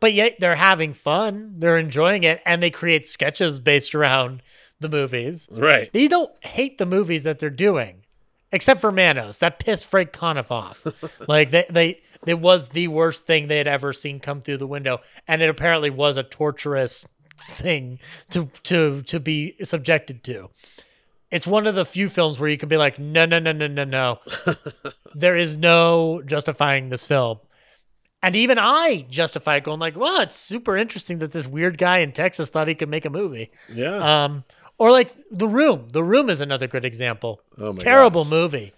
But 0.00 0.12
yet 0.12 0.36
they're 0.38 0.56
having 0.56 0.92
fun. 0.92 1.54
They're 1.56 1.78
enjoying 1.78 2.22
it 2.24 2.42
and 2.44 2.62
they 2.62 2.70
create 2.70 3.06
sketches 3.06 3.58
based 3.58 3.94
around 3.94 4.42
the 4.80 4.88
movies. 4.88 5.48
Right. 5.50 5.92
They 5.92 6.08
don't 6.08 6.32
hate 6.44 6.78
the 6.78 6.86
movies 6.86 7.24
that 7.24 7.38
they're 7.38 7.50
doing, 7.50 8.04
except 8.52 8.80
for 8.80 8.92
Manos. 8.92 9.38
That 9.38 9.58
pissed 9.58 9.86
Frank 9.86 10.12
Conniff 10.12 10.50
off. 10.50 10.86
like 11.28 11.50
they, 11.50 11.66
they, 11.70 12.00
it 12.26 12.38
was 12.38 12.68
the 12.68 12.88
worst 12.88 13.26
thing 13.26 13.48
they 13.48 13.58
had 13.58 13.66
ever 13.66 13.92
seen 13.92 14.20
come 14.20 14.42
through 14.42 14.58
the 14.58 14.66
window, 14.66 15.00
and 15.26 15.42
it 15.42 15.48
apparently 15.48 15.90
was 15.90 16.16
a 16.16 16.22
torturous 16.22 17.06
thing 17.38 17.98
to 18.30 18.50
to 18.64 19.02
to 19.02 19.20
be 19.20 19.54
subjected 19.62 20.24
to. 20.24 20.50
It's 21.30 21.46
one 21.46 21.66
of 21.66 21.74
the 21.74 21.84
few 21.84 22.08
films 22.08 22.38
where 22.38 22.48
you 22.48 22.56
can 22.56 22.68
be 22.68 22.76
like, 22.76 22.98
no, 22.98 23.26
no, 23.26 23.40
no, 23.40 23.52
no, 23.52 23.66
no, 23.66 23.84
no. 23.84 24.20
there 25.14 25.36
is 25.36 25.56
no 25.56 26.22
justifying 26.24 26.88
this 26.88 27.04
film. 27.04 27.40
And 28.22 28.34
even 28.36 28.58
I 28.58 29.06
justify 29.10 29.56
it 29.56 29.64
going 29.64 29.80
like, 29.80 29.96
well, 29.96 30.20
it's 30.20 30.36
super 30.36 30.76
interesting 30.76 31.18
that 31.18 31.32
this 31.32 31.46
weird 31.46 31.78
guy 31.78 31.98
in 31.98 32.12
Texas 32.12 32.48
thought 32.48 32.68
he 32.68 32.74
could 32.74 32.88
make 32.88 33.04
a 33.04 33.10
movie. 33.10 33.50
Yeah. 33.72 34.24
Um, 34.24 34.44
or 34.78 34.90
like 34.90 35.10
The 35.30 35.48
Room. 35.48 35.88
The 35.90 36.04
Room 36.04 36.30
is 36.30 36.40
another 36.40 36.66
good 36.66 36.84
example. 36.84 37.40
Oh 37.58 37.72
my 37.72 37.78
Terrible 37.82 38.24
movie, 38.24 38.72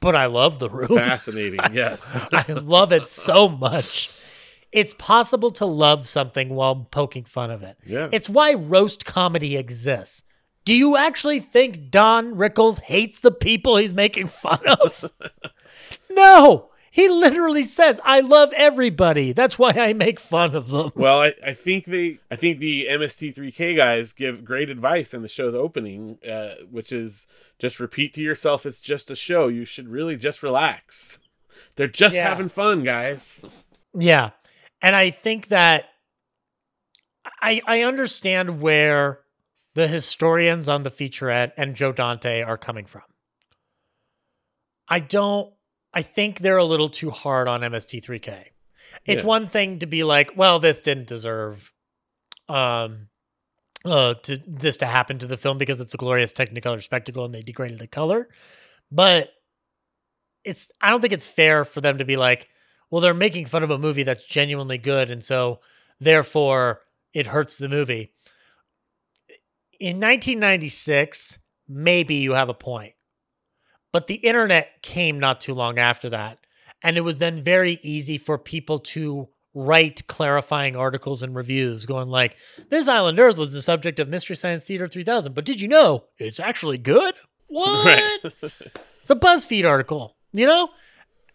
but 0.00 0.14
I 0.14 0.26
love 0.26 0.58
The 0.58 0.70
Room. 0.70 0.98
Fascinating. 0.98 1.60
Yes. 1.72 2.26
I 2.32 2.52
love 2.52 2.92
it 2.92 3.08
so 3.08 3.48
much. 3.48 4.10
It's 4.72 4.94
possible 4.94 5.50
to 5.52 5.64
love 5.66 6.06
something 6.08 6.50
while 6.50 6.86
poking 6.90 7.24
fun 7.24 7.50
of 7.50 7.62
it. 7.62 7.76
Yeah. 7.84 8.08
It's 8.12 8.28
why 8.28 8.54
roast 8.54 9.04
comedy 9.04 9.56
exists. 9.56 10.22
Do 10.64 10.74
you 10.74 10.96
actually 10.96 11.40
think 11.40 11.90
Don 11.90 12.34
Rickles 12.34 12.80
hates 12.80 13.20
the 13.20 13.30
people 13.30 13.76
he's 13.76 13.94
making 13.94 14.26
fun 14.26 14.58
of? 14.66 15.10
no. 16.10 16.70
He 16.96 17.10
literally 17.10 17.62
says, 17.62 18.00
I 18.06 18.20
love 18.20 18.54
everybody. 18.56 19.32
That's 19.32 19.58
why 19.58 19.72
I 19.72 19.92
make 19.92 20.18
fun 20.18 20.54
of 20.54 20.70
them. 20.70 20.92
Well, 20.94 21.20
I, 21.20 21.34
I 21.44 21.52
think 21.52 21.84
they 21.84 22.20
I 22.30 22.36
think 22.36 22.58
the 22.58 22.86
MST3K 22.88 23.76
guys 23.76 24.14
give 24.14 24.46
great 24.46 24.70
advice 24.70 25.12
in 25.12 25.20
the 25.20 25.28
show's 25.28 25.54
opening, 25.54 26.18
uh, 26.26 26.54
which 26.70 26.92
is 26.92 27.26
just 27.58 27.80
repeat 27.80 28.14
to 28.14 28.22
yourself 28.22 28.64
it's 28.64 28.80
just 28.80 29.10
a 29.10 29.14
show. 29.14 29.48
You 29.48 29.66
should 29.66 29.88
really 29.90 30.16
just 30.16 30.42
relax. 30.42 31.18
They're 31.74 31.86
just 31.86 32.16
Yeah. 32.16 32.30
having 32.30 32.48
fun, 32.48 32.82
guys. 32.82 33.44
Yeah. 33.92 34.30
And 34.80 34.96
I 34.96 35.10
think 35.10 35.48
that 35.48 35.90
I 37.42 37.60
I 37.66 37.82
understand 37.82 38.62
where 38.62 39.20
the 39.74 39.86
historians 39.86 40.66
on 40.66 40.82
the 40.82 40.90
featurette 40.90 41.52
and 41.58 41.74
Joe 41.76 41.92
Dante 41.92 42.40
are 42.40 42.56
coming 42.56 42.86
from. 42.86 43.02
I 44.88 45.00
don't 45.00 45.52
I 45.96 46.02
think 46.02 46.40
they're 46.40 46.58
a 46.58 46.64
little 46.64 46.90
too 46.90 47.10
hard 47.10 47.48
on 47.48 47.62
MST3K. 47.62 48.52
It's 49.06 49.22
Yeah. 49.22 49.26
one 49.26 49.46
thing 49.46 49.78
to 49.78 49.86
be 49.86 50.04
like, 50.04 50.36
well, 50.36 50.58
this 50.58 50.78
didn't 50.78 51.06
deserve 51.08 51.72
um 52.48 53.08
uh 53.84 54.14
to 54.14 54.36
this 54.36 54.76
to 54.76 54.86
happen 54.86 55.18
to 55.18 55.26
the 55.26 55.36
film 55.36 55.58
because 55.58 55.80
it's 55.80 55.94
a 55.94 55.96
glorious 55.96 56.32
technicolor 56.32 56.80
spectacle 56.82 57.24
and 57.24 57.34
they 57.34 57.42
degraded 57.42 57.78
the 57.78 57.86
color. 57.88 58.28
But 58.92 59.32
it's 60.44 60.70
I 60.80 60.90
don't 60.90 61.00
think 61.00 61.12
it's 61.14 61.26
fair 61.26 61.64
for 61.64 61.80
them 61.80 61.98
to 61.98 62.04
be 62.04 62.16
like, 62.16 62.48
well, 62.90 63.00
they're 63.00 63.14
making 63.14 63.46
fun 63.46 63.62
of 63.62 63.70
a 63.70 63.78
movie 63.78 64.02
that's 64.04 64.24
genuinely 64.26 64.78
good, 64.78 65.10
and 65.10 65.24
so 65.24 65.60
therefore 65.98 66.82
it 67.14 67.28
hurts 67.28 67.56
the 67.56 67.68
movie. 67.68 68.12
In 69.80 69.96
1996, 69.96 71.38
maybe 71.68 72.16
you 72.16 72.32
have 72.32 72.48
a 72.48 72.54
point. 72.54 72.92
But 73.96 74.08
the 74.08 74.16
internet 74.16 74.82
came 74.82 75.18
not 75.18 75.40
too 75.40 75.54
long 75.54 75.78
after 75.78 76.10
that. 76.10 76.36
And 76.82 76.98
it 76.98 77.00
was 77.00 77.16
then 77.16 77.42
very 77.42 77.78
easy 77.82 78.18
for 78.18 78.36
people 78.36 78.78
to 78.80 79.30
write 79.54 80.06
clarifying 80.06 80.76
articles 80.76 81.22
and 81.22 81.34
reviews 81.34 81.86
going 81.86 82.10
like, 82.10 82.36
this 82.68 82.88
Island 82.88 83.18
Earth 83.18 83.38
was 83.38 83.54
the 83.54 83.62
subject 83.62 83.98
of 83.98 84.10
Mystery 84.10 84.36
Science 84.36 84.64
Theater 84.64 84.86
3000, 84.86 85.34
but 85.34 85.46
did 85.46 85.62
you 85.62 85.68
know 85.68 86.04
it's 86.18 86.38
actually 86.38 86.76
good? 86.76 87.14
What? 87.46 88.20
it's 88.42 89.10
a 89.10 89.16
BuzzFeed 89.16 89.66
article, 89.66 90.14
you 90.30 90.46
know? 90.46 90.68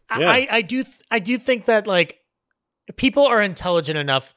I- 0.07 0.19
Yeah. 0.19 0.29
I, 0.31 0.47
I 0.57 0.61
do 0.61 0.83
I 1.09 1.17
do 1.17 1.39
think 1.39 1.65
that 1.65 1.87
like 1.87 2.19
people 2.95 3.25
are 3.25 3.41
intelligent 3.41 3.97
enough 3.97 4.35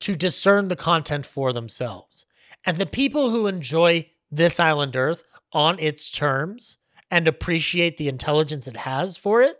to 0.00 0.14
discern 0.14 0.68
the 0.68 0.76
content 0.76 1.24
for 1.24 1.54
themselves. 1.54 2.26
And 2.66 2.76
the 2.76 2.84
people 2.84 3.30
who 3.30 3.46
enjoy 3.46 4.10
this 4.30 4.60
island 4.60 4.96
earth 4.96 5.24
on 5.54 5.78
its 5.78 6.10
terms 6.10 6.76
and 7.12 7.28
appreciate 7.28 7.96
the 7.98 8.08
intelligence 8.08 8.66
it 8.66 8.78
has 8.78 9.16
for 9.16 9.42
it 9.42 9.56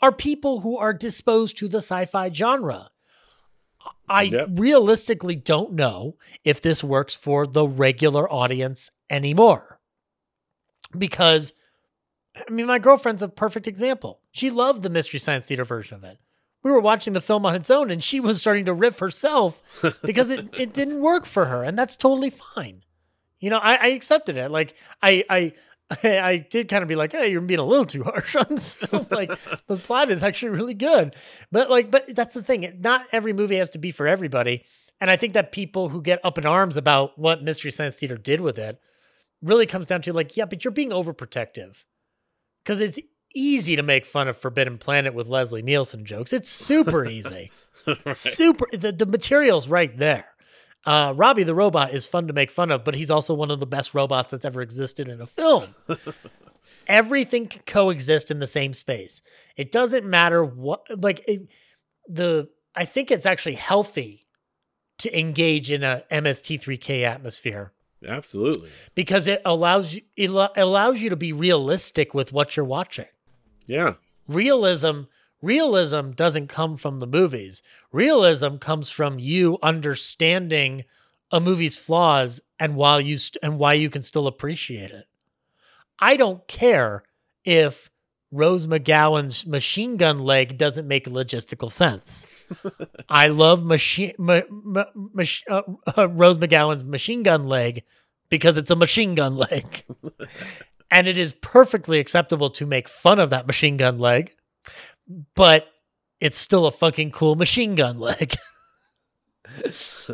are 0.00 0.12
people 0.12 0.60
who 0.60 0.76
are 0.76 0.92
disposed 0.92 1.56
to 1.58 1.66
the 1.66 1.78
sci-fi 1.78 2.30
genre. 2.32 2.90
I 4.08 4.22
Yep. 4.22 4.48
realistically 4.52 5.36
don't 5.36 5.72
know 5.72 6.16
if 6.44 6.60
this 6.60 6.84
works 6.84 7.16
for 7.16 7.46
the 7.46 7.66
regular 7.66 8.30
audience 8.30 8.90
anymore. 9.08 9.80
Because 10.96 11.52
I 12.48 12.50
mean, 12.52 12.66
my 12.66 12.78
girlfriend's 12.78 13.22
a 13.22 13.28
perfect 13.28 13.66
example. 13.66 14.20
She 14.30 14.50
loved 14.50 14.82
the 14.82 14.90
Mystery 14.90 15.18
Science 15.18 15.46
Theater 15.46 15.64
version 15.64 15.96
of 15.96 16.04
it. 16.04 16.18
We 16.62 16.70
were 16.70 16.80
watching 16.80 17.12
the 17.14 17.20
film 17.20 17.44
on 17.46 17.54
its 17.56 17.70
own, 17.70 17.90
and 17.90 18.04
she 18.04 18.20
was 18.20 18.40
starting 18.40 18.66
to 18.66 18.74
riff 18.74 18.98
herself 18.98 19.62
because 20.02 20.30
it, 20.30 20.48
it 20.58 20.72
didn't 20.74 21.00
work 21.02 21.24
for 21.26 21.46
her, 21.46 21.62
and 21.64 21.76
that's 21.78 21.96
totally 21.96 22.30
fine. 22.30 22.84
You 23.40 23.50
know, 23.50 23.58
I, 23.58 23.74
I 23.76 23.86
accepted 23.88 24.36
it. 24.36 24.50
Like 24.50 24.74
I 25.02 25.24
I 25.30 25.52
I 26.02 26.46
did 26.50 26.68
kind 26.68 26.82
of 26.82 26.88
be 26.88 26.94
like, 26.94 27.12
hey, 27.12 27.30
you're 27.30 27.40
being 27.40 27.60
a 27.60 27.64
little 27.64 27.84
too 27.84 28.04
harsh 28.04 28.36
on 28.36 28.46
this 28.50 28.72
film. 28.72 29.06
like 29.10 29.30
the 29.66 29.76
plot 29.76 30.10
is 30.10 30.22
actually 30.22 30.50
really 30.50 30.74
good. 30.74 31.16
But 31.50 31.68
like, 31.70 31.90
but 31.90 32.14
that's 32.14 32.34
the 32.34 32.42
thing. 32.42 32.78
Not 32.78 33.06
every 33.12 33.32
movie 33.32 33.56
has 33.56 33.70
to 33.70 33.78
be 33.78 33.90
for 33.90 34.06
everybody. 34.06 34.64
And 35.00 35.10
I 35.10 35.16
think 35.16 35.32
that 35.32 35.52
people 35.52 35.88
who 35.88 36.02
get 36.02 36.20
up 36.24 36.38
in 36.38 36.46
arms 36.46 36.76
about 36.76 37.18
what 37.18 37.42
Mystery 37.42 37.70
Science 37.70 37.96
Theater 37.96 38.18
did 38.18 38.40
with 38.40 38.58
it 38.58 38.78
really 39.42 39.66
comes 39.66 39.86
down 39.86 40.02
to 40.02 40.12
like, 40.12 40.36
yeah, 40.36 40.44
but 40.44 40.64
you're 40.64 40.72
being 40.72 40.90
overprotective. 40.90 41.84
Because 42.62 42.80
it's 42.80 42.98
easy 43.34 43.76
to 43.76 43.82
make 43.82 44.04
fun 44.04 44.28
of 44.28 44.36
Forbidden 44.36 44.78
Planet 44.78 45.14
with 45.14 45.26
Leslie 45.26 45.62
Nielsen 45.62 46.04
jokes. 46.04 46.32
It's 46.32 46.48
super 46.50 47.06
easy. 47.06 47.50
Super 48.12 48.66
the, 48.72 48.92
the 48.92 49.06
material's 49.06 49.66
right 49.66 49.96
there. 49.96 50.26
Uh, 50.86 51.12
Robby 51.14 51.42
the 51.42 51.54
robot 51.54 51.92
is 51.92 52.06
fun 52.06 52.26
to 52.26 52.32
make 52.32 52.50
fun 52.50 52.70
of, 52.70 52.84
but 52.84 52.94
he's 52.94 53.10
also 53.10 53.34
one 53.34 53.50
of 53.50 53.60
the 53.60 53.66
best 53.66 53.94
robots 53.94 54.30
that's 54.30 54.44
ever 54.44 54.62
existed 54.62 55.08
in 55.08 55.20
a 55.20 55.26
film. 55.26 55.74
Everything 56.86 57.46
can 57.46 57.62
coexist 57.66 58.30
in 58.30 58.38
the 58.38 58.46
same 58.46 58.72
space. 58.72 59.20
It 59.56 59.70
doesn't 59.70 60.04
matter 60.06 60.42
what 60.42 60.86
like 61.00 61.22
it, 61.28 61.48
the 62.08 62.48
I 62.74 62.84
think 62.84 63.10
it's 63.10 63.26
actually 63.26 63.56
healthy 63.56 64.26
to 64.98 65.18
engage 65.18 65.70
in 65.70 65.82
a 65.82 66.04
MST3K 66.10 67.04
atmosphere 67.04 67.72
Absolutely. 68.06 68.70
because 68.94 69.28
it 69.28 69.42
allows 69.44 69.94
you 69.94 70.02
it 70.16 70.30
allows 70.30 71.02
you 71.02 71.10
to 71.10 71.16
be 71.16 71.32
realistic 71.32 72.14
with 72.14 72.32
what 72.32 72.56
you're 72.56 72.66
watching. 72.66 73.06
Yeah. 73.66 73.94
Realism 74.26 75.02
realism 75.42 76.10
doesn't 76.10 76.48
come 76.48 76.76
from 76.76 76.98
the 76.98 77.06
movies. 77.06 77.62
Realism 77.92 78.56
comes 78.56 78.90
from 78.90 79.18
you 79.18 79.58
understanding 79.62 80.84
a 81.30 81.40
movie's 81.40 81.78
flaws 81.78 82.40
and 82.58 82.76
while 82.76 83.00
you 83.00 83.16
st- 83.16 83.38
and 83.42 83.58
why 83.58 83.74
you 83.74 83.88
can 83.90 84.02
still 84.02 84.26
appreciate 84.26 84.90
it. 84.90 85.06
I 85.98 86.16
don't 86.16 86.46
care 86.48 87.02
if 87.44 87.90
Rose 88.32 88.66
McGowan's 88.66 89.46
machine 89.46 89.96
gun 89.96 90.18
leg 90.18 90.56
doesn't 90.56 90.86
make 90.86 91.06
logistical 91.06 91.70
sense. 91.70 92.26
I 93.08 93.28
love 93.28 93.64
machine 93.64 94.14
ma- 94.18 94.42
ma- 94.50 94.84
uh, 95.48 95.62
uh, 95.96 96.08
Rose 96.08 96.38
McGowan's 96.38 96.84
machine 96.84 97.22
gun 97.22 97.44
leg 97.44 97.82
because 98.28 98.56
it's 98.56 98.70
a 98.70 98.76
machine 98.76 99.14
gun 99.14 99.36
leg. 99.36 99.84
and 100.90 101.08
it 101.08 101.18
is 101.18 101.32
perfectly 101.32 101.98
acceptable 101.98 102.50
to 102.50 102.66
make 102.66 102.88
fun 102.88 103.18
of 103.18 103.30
that 103.30 103.46
machine 103.46 103.76
gun 103.76 103.98
leg, 103.98 104.34
but 105.34 105.68
it's 106.20 106.38
still 106.38 106.66
a 106.66 106.70
fucking 106.70 107.10
cool 107.10 107.34
machine 107.34 107.74
gun 107.74 107.98
leg. 107.98 108.34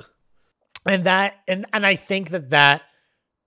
and 0.86 1.04
that 1.04 1.34
and 1.46 1.66
and 1.72 1.86
I 1.86 1.96
think 1.96 2.30
that 2.30 2.50
that 2.50 2.82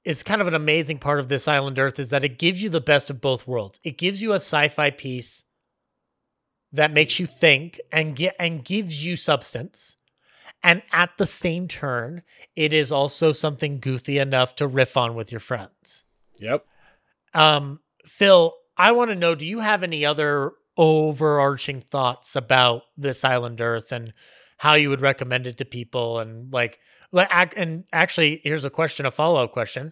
is 0.05 0.23
kind 0.23 0.41
of 0.41 0.47
an 0.47 0.53
amazing 0.53 0.97
part 0.97 1.19
of 1.19 1.27
this 1.27 1.47
island 1.47 1.77
earth 1.79 1.99
is 1.99 2.09
that 2.09 2.23
it 2.23 2.39
gives 2.39 2.63
you 2.63 2.69
the 2.69 2.81
best 2.81 3.09
of 3.09 3.21
both 3.21 3.47
worlds. 3.47 3.79
It 3.83 3.97
gives 3.97 4.21
you 4.21 4.31
a 4.31 4.35
sci-fi 4.35 4.91
piece 4.91 5.43
that 6.71 6.91
makes 6.91 7.19
you 7.19 7.25
think 7.25 7.79
and 7.91 8.15
get 8.15 8.35
and 8.39 8.63
gives 8.63 9.05
you 9.05 9.15
substance. 9.15 9.97
And 10.61 10.81
at 10.91 11.11
the 11.17 11.25
same 11.25 11.67
turn, 11.67 12.23
it 12.55 12.73
is 12.73 12.91
also 12.91 13.31
something 13.31 13.79
goofy 13.79 14.17
enough 14.19 14.55
to 14.55 14.67
riff 14.67 14.97
on 14.97 15.15
with 15.15 15.31
your 15.31 15.39
friends. 15.39 16.05
Yep. 16.37 16.65
Um, 17.33 17.79
Phil, 18.05 18.55
I 18.77 18.91
want 18.91 19.09
to 19.09 19.15
know: 19.15 19.35
Do 19.35 19.45
you 19.45 19.59
have 19.59 19.83
any 19.83 20.05
other 20.05 20.51
overarching 20.79 21.81
thoughts 21.81 22.37
about 22.37 22.83
this 22.97 23.25
island 23.25 23.59
Earth 23.59 23.91
and 23.91 24.13
how 24.59 24.75
you 24.75 24.89
would 24.89 25.01
recommend 25.01 25.45
it 25.45 25.57
to 25.57 25.65
people 25.65 26.19
and 26.19 26.51
like 26.53 26.79
and 27.11 27.83
actually 27.91 28.39
here's 28.45 28.63
a 28.63 28.69
question 28.69 29.05
a 29.05 29.11
follow-up 29.11 29.51
question. 29.51 29.91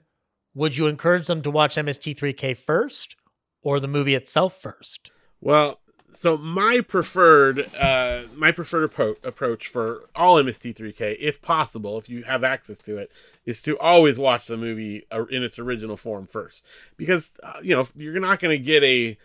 Would 0.55 0.77
you 0.77 0.87
encourage 0.87 1.27
them 1.27 1.41
to 1.41 1.51
watch 1.51 1.75
MST3K 1.75 2.55
first 2.55 3.17
or 3.61 3.81
the 3.81 3.87
movie 3.87 4.15
itself 4.15 4.59
first? 4.59 5.11
Well, 5.41 5.81
so 6.09 6.37
my 6.37 6.79
preferred 6.79 7.69
uh 7.75 8.23
my 8.37 8.53
preferred 8.53 8.89
appro- 8.89 9.25
approach 9.25 9.67
for 9.67 10.09
all 10.15 10.41
MST3K, 10.41 11.17
if 11.19 11.41
possible, 11.41 11.97
if 11.97 12.07
you 12.07 12.23
have 12.23 12.45
access 12.45 12.77
to 12.79 12.97
it, 12.97 13.11
is 13.45 13.61
to 13.63 13.77
always 13.77 14.17
watch 14.17 14.47
the 14.47 14.55
movie 14.55 15.05
uh, 15.11 15.25
in 15.25 15.43
its 15.43 15.59
original 15.59 15.97
form 15.97 16.27
first, 16.27 16.63
because 16.95 17.33
uh, 17.43 17.59
you 17.61 17.75
know 17.75 17.85
you're 17.93 18.21
not 18.21 18.39
going 18.39 18.57
to 18.57 18.63
get 18.63 18.85
a 18.85 19.17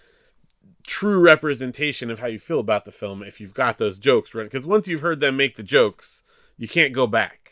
true 0.87 1.21
representation 1.21 2.11
of 2.11 2.19
how 2.19 2.27
you 2.27 2.39
feel 2.39 2.61
about 2.61 2.85
the 2.85 2.93
film 2.93 3.23
if 3.23 3.41
you've 3.41 3.55
got 3.55 3.79
those 3.79 3.99
jokes 3.99 4.35
right. 4.35 4.45
Because 4.45 4.67
once 4.67 4.89
you've 4.89 5.01
heard 5.01 5.21
them 5.21 5.37
make 5.37 5.57
the 5.57 5.63
jokes, 5.63 6.23
you 6.57 6.69
can't 6.69 6.93
go 6.93 7.07
back. 7.07 7.51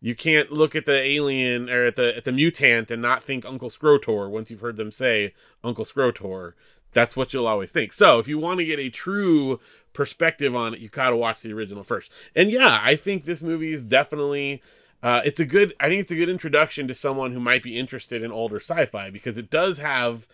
You 0.00 0.16
can't 0.16 0.50
look 0.50 0.74
at 0.74 0.84
the 0.84 1.00
alien 1.00 1.70
or 1.70 1.84
at 1.84 1.96
the 1.96 2.16
at 2.16 2.24
the 2.24 2.32
mutant 2.32 2.90
and 2.90 3.00
not 3.00 3.22
think 3.22 3.44
Uncle 3.44 3.70
Scrotor 3.70 4.28
once 4.28 4.50
you've 4.50 4.60
heard 4.60 4.76
them 4.76 4.90
say 4.90 5.32
Uncle 5.62 5.84
Scrotor 5.84 6.54
that's 6.92 7.16
what 7.16 7.32
you'll 7.32 7.46
always 7.46 7.72
think. 7.72 7.92
So 7.92 8.18
if 8.18 8.28
you 8.28 8.38
want 8.38 8.58
to 8.58 8.66
get 8.66 8.78
a 8.78 8.90
true 8.90 9.60
perspective 9.92 10.54
on 10.54 10.74
it, 10.74 10.80
you 10.80 10.88
gotta 10.88 11.16
watch 11.16 11.40
the 11.40 11.52
original 11.52 11.82
first. 11.82 12.12
And 12.34 12.50
yeah, 12.50 12.80
I 12.82 12.96
think 12.96 13.24
this 13.24 13.42
movie 13.42 13.72
is 13.72 13.82
definitely 13.82 14.62
uh, 15.02 15.22
it's 15.24 15.40
a 15.40 15.44
good 15.44 15.74
I 15.80 15.88
think 15.88 16.02
it's 16.02 16.12
a 16.12 16.16
good 16.16 16.28
introduction 16.28 16.86
to 16.88 16.94
someone 16.94 17.32
who 17.32 17.40
might 17.40 17.62
be 17.62 17.78
interested 17.78 18.22
in 18.22 18.30
older 18.30 18.56
sci-fi 18.56 19.10
because 19.10 19.38
it 19.38 19.50
does 19.50 19.78
have 19.78 20.28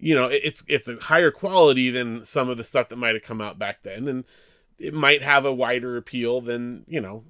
you 0.00 0.14
know 0.14 0.26
it's 0.26 0.64
it's 0.66 0.88
a 0.88 0.96
higher 0.96 1.30
quality 1.30 1.90
than 1.90 2.24
some 2.24 2.48
of 2.48 2.56
the 2.56 2.64
stuff 2.64 2.88
that 2.88 2.96
might 2.96 3.14
have 3.14 3.22
come 3.22 3.40
out 3.40 3.58
back 3.58 3.82
then 3.82 4.08
and 4.08 4.24
it 4.78 4.94
might 4.94 5.22
have 5.22 5.44
a 5.44 5.52
wider 5.52 5.96
appeal 5.96 6.40
than 6.40 6.84
you 6.88 7.00
know 7.00 7.22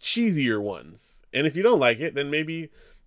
cheesier 0.00 0.60
ones 0.60 1.22
and 1.32 1.46
if 1.46 1.56
you 1.56 1.62
don't 1.62 1.80
like 1.80 2.00
it 2.00 2.14
then 2.14 2.30
maybe 2.30 2.62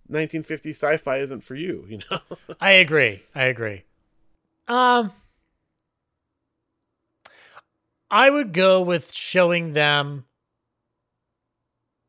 1950 0.08 0.70
sci-fi 0.70 1.18
isn't 1.18 1.42
for 1.42 1.54
you 1.54 1.84
you 1.88 1.98
know 2.10 2.18
I 2.60 2.72
agree. 2.72 3.22
I 3.34 3.44
agree. 3.44 3.84
Um 4.68 5.12
I 8.10 8.30
would 8.30 8.52
go 8.52 8.80
with 8.80 9.12
showing 9.12 9.72
them 9.72 10.26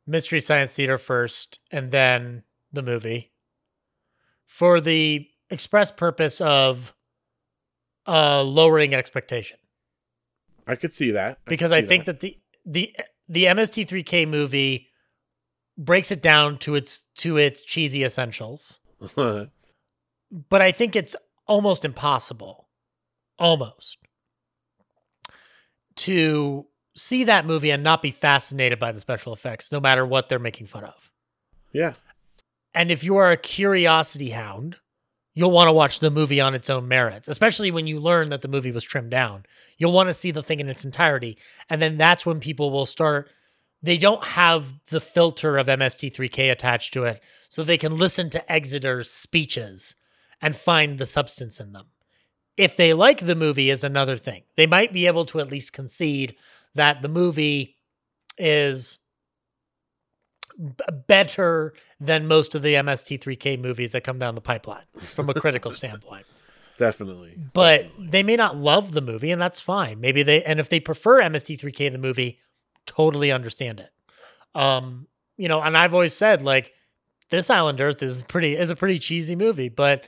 Mystery 0.05 0.39
Science 0.39 0.73
Theater 0.73 0.97
first 0.97 1.59
and 1.71 1.91
then 1.91 2.43
the 2.71 2.83
movie 2.83 3.31
for 4.45 4.79
the 4.79 5.27
express 5.49 5.91
purpose 5.91 6.41
of 6.41 6.93
uh 8.07 8.43
lowering 8.43 8.93
expectation. 8.93 9.57
I 10.65 10.75
could 10.75 10.93
see 10.93 11.11
that. 11.11 11.39
Could 11.45 11.49
because 11.49 11.71
I 11.71 11.81
think 11.81 12.05
that. 12.05 12.19
the 12.19 12.37
the 12.65 12.95
the 13.29 13.45
MST3K 13.45 14.27
movie 14.27 14.89
breaks 15.77 16.11
it 16.11 16.21
down 16.21 16.57
to 16.59 16.75
its 16.75 17.05
to 17.17 17.37
its 17.37 17.61
cheesy 17.61 18.03
essentials. 18.03 18.79
But 20.49 20.61
I 20.61 20.73
think 20.73 20.97
it's 20.97 21.15
almost 21.47 21.85
impossible, 21.85 22.67
almost, 23.39 23.97
to 25.95 26.65
see 26.95 27.23
that 27.23 27.45
movie 27.45 27.71
and 27.71 27.83
not 27.83 28.01
be 28.01 28.11
fascinated 28.11 28.77
by 28.77 28.91
the 28.91 28.99
special 28.99 29.31
effects, 29.31 29.71
no 29.71 29.79
matter 29.79 30.05
what 30.05 30.27
they're 30.27 30.39
making 30.39 30.67
fun 30.67 30.83
of. 30.83 31.11
yeah. 31.71 31.93
And 32.73 32.91
if 32.91 33.03
you 33.03 33.15
are 33.15 33.31
a 33.31 33.37
curiosity 33.37 34.31
hound, 34.31 34.77
you'll 35.37 35.51
want 35.51 35.67
to 35.67 35.71
watch 35.71 35.99
the 35.99 36.09
movie 36.09 36.41
on 36.41 36.55
its 36.55 36.67
own 36.67 36.87
merits, 36.87 37.27
especially 37.27 37.69
when 37.69 37.85
you 37.85 37.99
learn 37.99 38.31
that 38.31 38.41
the 38.41 38.47
movie 38.47 38.71
was 38.71 38.83
trimmed 38.83 39.11
down. 39.11 39.45
You'll 39.77 39.91
want 39.91 40.09
to 40.09 40.13
see 40.15 40.31
the 40.31 40.41
thing 40.41 40.59
in 40.59 40.67
its 40.67 40.83
entirety. 40.83 41.37
And 41.69 41.79
then 41.79 41.95
that's 41.95 42.25
when 42.25 42.39
people 42.39 42.71
will 42.71 42.87
start. 42.87 43.29
They 43.83 43.99
don't 43.99 44.23
have 44.25 44.83
the 44.89 44.99
filter 44.99 45.59
of 45.59 45.67
MST3K 45.67 46.51
attached 46.51 46.91
to 46.93 47.03
it, 47.03 47.21
so 47.49 47.63
they 47.63 47.77
can 47.77 47.97
listen 47.97 48.31
to 48.31 48.51
Exeter's 48.51 49.11
speeches 49.11 49.95
and 50.41 50.55
find 50.55 50.97
the 50.97 51.05
substance 51.05 51.59
in 51.59 51.71
them. 51.71 51.85
If 52.57 52.75
they 52.75 52.93
like 52.93 53.19
the 53.19 53.35
movie, 53.35 53.69
is 53.69 53.83
another 53.83 54.17
thing. 54.17 54.41
They 54.55 54.65
might 54.65 54.91
be 54.91 55.05
able 55.05 55.25
to 55.25 55.39
at 55.39 55.51
least 55.51 55.71
concede 55.71 56.35
that 56.73 57.03
the 57.03 57.09
movie 57.09 57.75
is 58.39 58.97
better 61.07 61.73
than 61.99 62.27
most 62.27 62.55
of 62.55 62.61
the 62.61 62.73
MST3K 62.73 63.59
movies 63.59 63.91
that 63.91 64.03
come 64.03 64.19
down 64.19 64.35
the 64.35 64.41
pipeline 64.41 64.85
from 64.95 65.29
a 65.29 65.33
critical 65.33 65.71
standpoint. 65.73 66.25
definitely 66.77 67.37
But 67.53 67.89
they 67.99 68.23
may 68.23 68.35
not 68.35 68.57
love 68.57 68.93
the 68.93 69.01
movie, 69.01 69.31
and 69.31 69.41
that's 69.41 69.59
fine. 69.59 70.01
Maybe 70.01 70.23
they, 70.23 70.43
and 70.43 70.59
if 70.59 70.69
they 70.69 70.79
prefer 70.79 71.21
MST3K 71.21 71.91
the 71.91 71.97
movie, 71.97 72.39
totally 72.85 73.31
understand 73.31 73.79
it. 73.79 73.91
Um, 74.59 75.07
you 75.37 75.47
know, 75.47 75.61
and 75.61 75.77
I've 75.77 75.93
always 75.93 76.13
said 76.13 76.41
like 76.41 76.73
this 77.29 77.49
Island 77.49 77.79
Earth 77.79 78.01
is 78.01 78.23
pretty 78.23 78.55
is 78.55 78.69
a 78.69 78.75
pretty 78.75 78.99
cheesy 78.99 79.35
movie, 79.35 79.69
but 79.69 80.05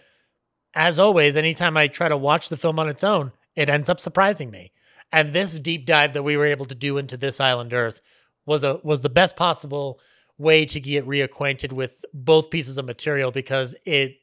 as 0.73 0.99
always, 0.99 1.35
anytime 1.35 1.77
I 1.77 1.87
try 1.87 2.09
to 2.09 2.17
watch 2.17 2.49
the 2.49 2.57
film 2.57 2.79
on 2.79 2.89
its 2.89 3.03
own, 3.03 3.31
it 3.55 3.69
ends 3.69 3.89
up 3.89 3.99
surprising 3.99 4.49
me. 4.49 4.71
And 5.11 5.33
this 5.33 5.57
deep 5.59 5.85
dive 5.85 6.13
that 6.13 6.23
we 6.23 6.37
were 6.37 6.45
able 6.45 6.65
to 6.67 6.75
do 6.75 6.97
into 6.97 7.17
this 7.17 7.39
Island 7.39 7.73
Earth 7.73 8.01
was 8.45 8.63
a 8.63 8.79
was 8.83 9.01
the 9.01 9.09
best 9.09 9.35
possible 9.35 9.99
way 10.39 10.65
to 10.65 10.79
get 10.79 11.05
reacquainted 11.05 11.71
with 11.73 12.03
both 12.13 12.49
pieces 12.49 12.79
of 12.79 12.85
material 12.85 13.29
because 13.29 13.75
it 13.85 14.15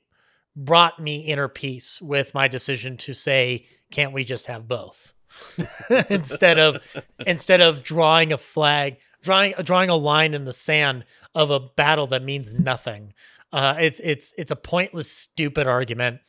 brought 0.57 0.99
me 0.99 1.19
inner 1.19 1.47
peace 1.47 2.01
with 2.01 2.35
my 2.35 2.49
decision 2.49 2.97
to 2.97 3.13
say, 3.13 3.67
can't 3.93 4.13
we 4.13 4.25
just 4.25 4.47
have 4.47 4.67
both? 4.67 5.13
instead 6.09 6.59
of 6.59 6.81
instead 7.27 7.61
of 7.61 7.83
drawing 7.83 8.33
a 8.33 8.39
flag, 8.39 8.97
drawing 9.23 9.53
drawing 9.63 9.91
a 9.91 9.97
line 9.97 10.35
in 10.35 10.45
the 10.45 10.53
sand 10.53 11.05
of 11.35 11.51
a 11.51 11.61
battle 11.61 12.07
that 12.07 12.23
means 12.23 12.55
nothing. 12.55 13.13
Uh, 13.53 13.77
it's 13.79 14.01
it's 14.03 14.33
it's 14.39 14.51
a 14.51 14.57
pointless, 14.57 15.11
stupid 15.11 15.67
argument. 15.67 16.21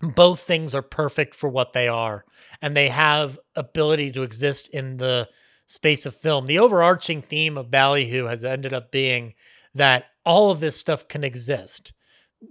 Both 0.00 0.40
things 0.40 0.74
are 0.74 0.82
perfect 0.82 1.34
for 1.34 1.48
what 1.48 1.74
they 1.74 1.86
are, 1.86 2.24
and 2.60 2.76
they 2.76 2.88
have 2.88 3.38
ability 3.54 4.10
to 4.12 4.22
exist 4.22 4.68
in 4.70 4.96
the 4.96 5.28
space 5.72 6.04
of 6.04 6.14
film. 6.14 6.46
The 6.46 6.58
overarching 6.58 7.22
theme 7.22 7.56
of 7.56 7.70
Ballyhoo 7.70 8.26
has 8.26 8.44
ended 8.44 8.74
up 8.74 8.92
being 8.92 9.34
that 9.74 10.04
all 10.24 10.50
of 10.50 10.60
this 10.60 10.76
stuff 10.76 11.08
can 11.08 11.24
exist. 11.24 11.92